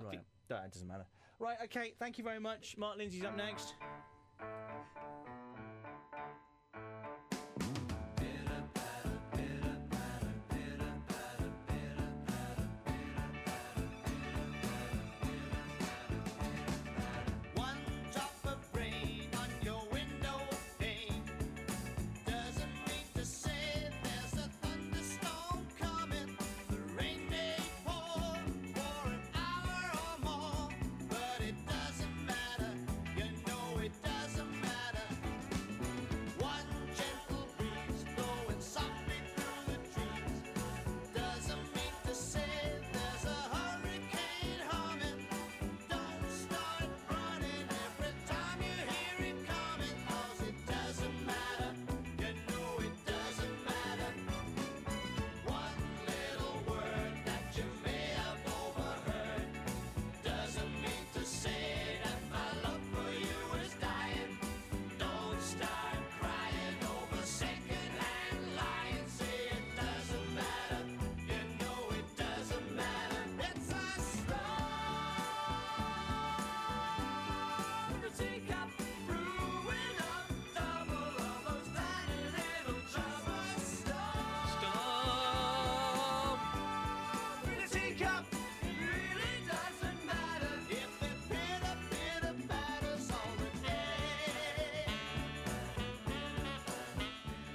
right. 0.00 0.18
That 0.48 0.72
doesn't 0.72 0.88
matter. 0.88 1.04
Right. 1.38 1.58
Okay. 1.64 1.92
Thank 1.98 2.16
you 2.16 2.24
very 2.24 2.40
much. 2.40 2.78
Mark 2.78 2.96
Lindsay's 2.96 3.22
up 3.22 3.36
next. 3.36 3.74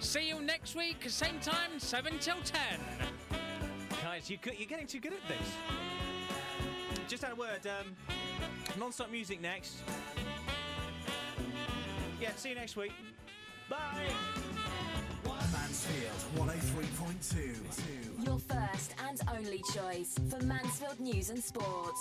See 0.09 0.27
you 0.27 0.41
next 0.41 0.75
week, 0.75 1.05
same 1.07 1.39
time, 1.39 1.77
7 1.77 2.17
till 2.19 2.37
10. 2.43 2.61
Guys, 4.01 4.27
you 4.27 4.39
could, 4.39 4.57
you're 4.57 4.67
getting 4.67 4.87
too 4.87 4.99
good 4.99 5.13
at 5.13 5.19
this. 5.27 5.47
Just 7.07 7.23
had 7.23 7.33
a 7.33 7.35
word. 7.35 7.59
Um, 7.67 7.95
non-stop 8.79 9.11
music 9.11 9.39
next. 9.39 9.83
Yeah, 12.19 12.31
see 12.37 12.49
you 12.49 12.55
next 12.55 12.75
week. 12.75 12.91
Bye. 13.69 13.77
Mansfield 15.53 16.11
103.2. 16.37 18.25
Your 18.25 18.39
first 18.39 18.95
and 19.07 19.21
only 19.37 19.61
choice 19.75 20.15
for 20.27 20.43
Mansfield 20.43 20.99
News 20.99 21.29
and 21.29 21.43
Sport. 21.43 21.93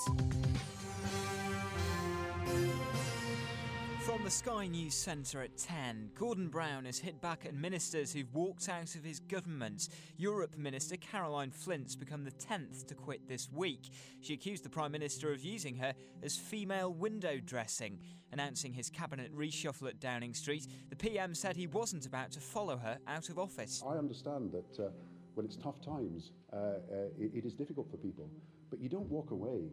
From 4.09 4.25
the 4.25 4.31
Sky 4.31 4.67
News 4.67 4.95
Centre 4.95 5.43
at 5.43 5.59
10, 5.59 6.13
Gordon 6.19 6.49
Brown 6.49 6.87
has 6.87 6.99
hit 6.99 7.21
back 7.21 7.45
at 7.45 7.53
ministers 7.53 8.11
who've 8.11 8.35
walked 8.35 8.67
out 8.71 8.95
of 8.95 9.05
his 9.05 9.21
government. 9.21 9.91
Europe 10.17 10.57
Minister 10.57 10.97
Caroline 10.97 11.51
Flint's 11.51 11.95
become 11.95 12.25
the 12.25 12.31
10th 12.31 12.87
to 12.87 12.95
quit 12.95 13.29
this 13.29 13.51
week. 13.53 13.91
She 14.23 14.33
accused 14.33 14.65
the 14.65 14.71
Prime 14.71 14.93
Minister 14.93 15.31
of 15.31 15.45
using 15.45 15.77
her 15.77 15.93
as 16.23 16.39
female 16.39 16.91
window 16.91 17.39
dressing. 17.39 17.99
Announcing 18.33 18.73
his 18.73 18.89
cabinet 18.89 19.31
reshuffle 19.37 19.89
at 19.89 20.01
Downing 20.01 20.33
Street, 20.33 20.67
the 20.89 20.97
PM 20.97 21.35
said 21.35 21.55
he 21.55 21.67
wasn't 21.67 22.07
about 22.07 22.33
to 22.33 22.41
follow 22.41 22.79
her 22.79 22.97
out 23.07 23.29
of 23.29 23.39
office. 23.39 23.85
I 23.87 23.99
understand 23.99 24.53
that 24.53 24.83
uh, 24.87 24.89
when 25.35 25.45
it's 25.45 25.57
tough 25.57 25.83
times, 25.83 26.33
uh, 26.55 26.57
uh, 26.57 26.79
it, 27.19 27.33
it 27.35 27.45
is 27.45 27.53
difficult 27.53 27.91
for 27.91 27.99
people, 27.99 28.31
but 28.71 28.81
you 28.81 28.89
don't 28.89 29.11
walk 29.11 29.33
away. 29.33 29.69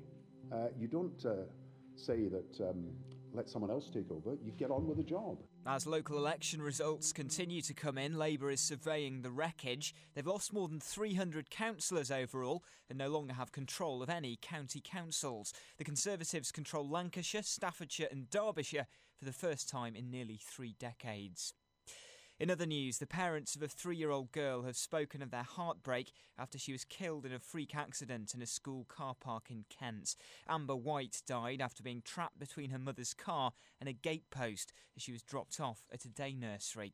Uh, 0.52 0.68
you 0.78 0.90
don't 0.90 1.26
uh, 1.26 1.46
say 1.96 2.28
that 2.28 2.70
um, 2.70 2.90
let 3.36 3.50
someone 3.50 3.72
else 3.72 3.90
take 3.90 4.10
over. 4.12 4.38
You 4.44 4.52
get 4.58 4.72
on 4.72 4.88
with 4.88 4.98
the 4.98 5.04
job. 5.04 5.38
As 5.66 5.86
local 5.86 6.18
election 6.18 6.62
results 6.62 7.12
continue 7.12 7.62
to 7.62 7.74
come 7.74 7.98
in, 7.98 8.18
Labour 8.18 8.50
is 8.50 8.62
surveying 8.62 9.22
the 9.22 9.32
wreckage. 9.32 9.94
They've 10.14 10.26
lost 10.26 10.54
more 10.54 10.68
than 10.68 10.80
300 10.80 11.50
councillors 11.50 12.12
overall 12.12 12.64
and 12.90 12.98
no 12.98 13.10
longer 13.10 13.34
have 13.34 13.52
control 13.52 14.02
of 14.02 14.10
any 14.10 14.38
county 14.42 14.82
councils. 14.84 15.54
The 15.78 15.84
Conservatives 15.84 16.52
control 16.52 16.88
Lancashire, 16.88 17.44
Staffordshire, 17.44 18.08
and 18.12 18.30
Derbyshire 18.30 18.88
for 19.18 19.26
the 19.26 19.34
first 19.34 19.70
time 19.70 19.96
in 19.96 20.12
nearly 20.12 20.40
three 20.42 20.76
decades. 20.80 21.54
In 22.38 22.52
other 22.52 22.66
news, 22.66 22.98
the 22.98 23.08
parents 23.08 23.56
of 23.56 23.62
a 23.62 23.68
three 23.70 23.96
year 23.96 24.12
old 24.12 24.34
girl 24.34 24.64
have 24.64 24.76
spoken 24.76 25.22
of 25.22 25.32
their 25.32 25.44
heartbreak 25.44 26.12
after 26.38 26.58
she 26.58 26.74
was 26.74 26.84
killed 26.84 27.26
in 27.26 27.32
a 27.32 27.40
freak 27.40 27.74
accident 27.74 28.34
in 28.34 28.42
a 28.42 28.46
school 28.46 28.84
car 28.90 29.16
park 29.18 29.46
in 29.50 29.64
Kent. 29.70 30.18
Amber 30.50 30.76
White 30.76 31.22
died 31.26 31.62
after 31.62 31.82
being 31.82 32.02
trapped 32.04 32.38
between 32.38 32.72
her 32.72 32.80
mother's 32.80 33.14
car 33.14 33.54
and 33.80 33.88
a 33.88 33.94
gate 33.94 34.30
post 34.32 34.74
as 34.98 35.04
she 35.04 35.14
was 35.14 35.24
dropped 35.24 35.62
off 35.62 35.86
at 35.94 36.04
a 36.04 36.10
day 36.10 36.34
nursery. 36.34 36.94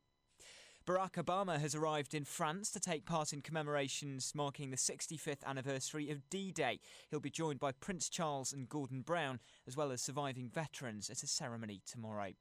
Barack 0.86 1.14
Obama 1.14 1.60
has 1.60 1.74
arrived 1.74 2.14
in 2.14 2.26
France 2.26 2.70
to 2.72 2.80
take 2.80 3.06
part 3.06 3.34
in 3.34 3.42
commemorations 3.42 4.34
marking 4.36 4.70
the 4.70 4.78
65th 4.78 5.44
anniversary 5.44 6.11
of 6.11 6.30
D 6.30 6.52
Day. 6.52 6.80
He'll 7.10 7.20
be 7.20 7.32
joined 7.32 7.60
by 7.60 7.72
Prince 7.72 8.10
Charles 8.10 8.53
and 8.53 8.70
Gordon 8.70 9.02
Brown, 9.02 9.40
as 9.68 9.76
well 9.76 9.92
as 9.92 10.03
surviving 10.03 10.50
veterans, 10.50 11.10
at 11.10 11.24
a 11.24 11.28
ceremony 11.28 11.82
tomorrow. 11.86 12.34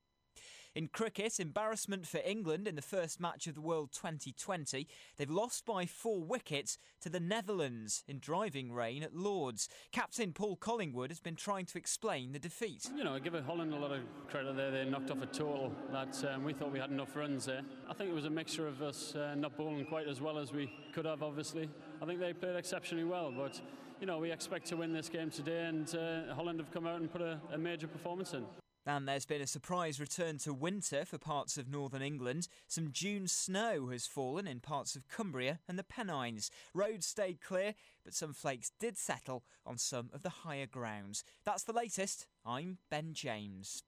In 0.73 0.87
cricket, 0.87 1.41
embarrassment 1.41 2.07
for 2.07 2.21
England 2.25 2.69
in 2.69 2.77
the 2.77 2.83
first 2.83 3.19
match 3.19 3.49
of 3.49 3.57
the 3.57 3.61
World 3.61 3.91
2020. 3.91 4.87
They've 5.17 5.29
lost 5.29 5.67
by 5.67 5.85
four 5.85 6.23
wickets 6.23 6.79
to 7.01 7.09
the 7.09 7.19
Netherlands 7.19 8.05
in 8.07 8.21
driving 8.21 8.71
rain 8.71 9.03
at 9.03 9.13
Lords. 9.13 9.69
Captain 9.91 10.33
Paul 10.33 10.55
Collingwood 10.55 11.11
has 11.11 11.19
been 11.19 11.35
trying 11.35 11.67
to 11.67 11.79
explain 11.79 12.31
the 12.31 12.39
defeat. 12.39 12.89
You 12.97 13.03
know, 13.03 13.15
I 13.15 13.19
give 13.19 13.35
Holland 13.45 13.75
a 13.75 13.77
lot 13.77 13.91
of 13.91 14.03
credit 14.29 14.57
there. 14.57 14.71
They 14.71 14.85
knocked 14.85 15.11
off 15.11 15.21
a 15.21 15.27
total 15.27 15.73
that 15.91 16.25
um, 16.33 16.45
we 16.45 16.53
thought 16.53 16.71
we 16.71 16.79
had 16.79 16.91
enough 16.91 17.17
runs 17.17 17.47
there. 17.47 17.63
I 17.89 17.93
think 17.93 18.09
it 18.09 18.15
was 18.15 18.27
a 18.27 18.31
mixture 18.31 18.69
of 18.69 18.81
us 18.81 19.17
uh, 19.17 19.35
not 19.35 19.57
bowling 19.57 19.87
quite 19.87 20.07
as 20.07 20.21
well 20.21 20.39
as 20.39 20.53
we 20.53 20.73
could 20.93 21.05
have, 21.05 21.25
obviously. 21.25 21.69
I 22.01 22.07
think 22.07 22.21
they 22.21 22.33
played 22.33 22.55
exceptionally 22.55 23.05
well, 23.05 23.33
but, 23.37 23.61
you 24.01 24.07
know, 24.07 24.19
we 24.19 24.31
expect 24.31 24.67
to 24.67 24.77
win 24.77 24.93
this 24.93 25.09
game 25.09 25.31
today, 25.31 25.65
and 25.65 25.93
uh, 25.97 26.33
Holland 26.33 26.61
have 26.61 26.71
come 26.71 26.87
out 26.87 27.01
and 27.01 27.11
put 27.11 27.23
a, 27.23 27.41
a 27.53 27.59
major 27.59 27.89
performance 27.89 28.35
in. 28.35 28.45
And 28.87 29.07
there's 29.07 29.27
been 29.27 29.43
a 29.43 29.47
surprise 29.47 30.01
return 30.01 30.39
to 30.39 30.55
winter 30.55 31.05
for 31.05 31.19
parts 31.19 31.59
of 31.59 31.69
northern 31.69 32.03
England. 32.03 32.49
Some 32.67 32.93
June 32.93 33.29
snow 33.29 33.89
has 33.89 34.07
fallen 34.07 34.47
in 34.47 34.61
parts 34.61 34.97
of 34.97 35.07
Cumbria 35.09 35.59
and 35.69 35.79
the 35.79 35.85
Pennines. 35.85 36.51
Roads 36.75 37.07
stayed 37.07 37.41
clear, 37.41 37.75
but 38.05 38.15
some 38.15 38.33
flakes 38.33 38.73
did 38.81 38.97
settle 38.97 39.45
on 39.67 39.77
some 39.77 40.11
of 40.13 40.23
the 40.23 40.31
higher 40.31 40.67
grounds. 40.67 41.25
That's 41.45 41.63
the 41.63 41.75
latest. 41.75 42.27
I'm 42.45 42.79
Ben 42.91 43.13
James. 43.13 43.83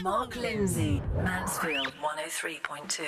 Mark 0.00 0.36
Lindsay, 0.36 1.02
Mansfield 1.16 1.92
103.2. 2.02 3.02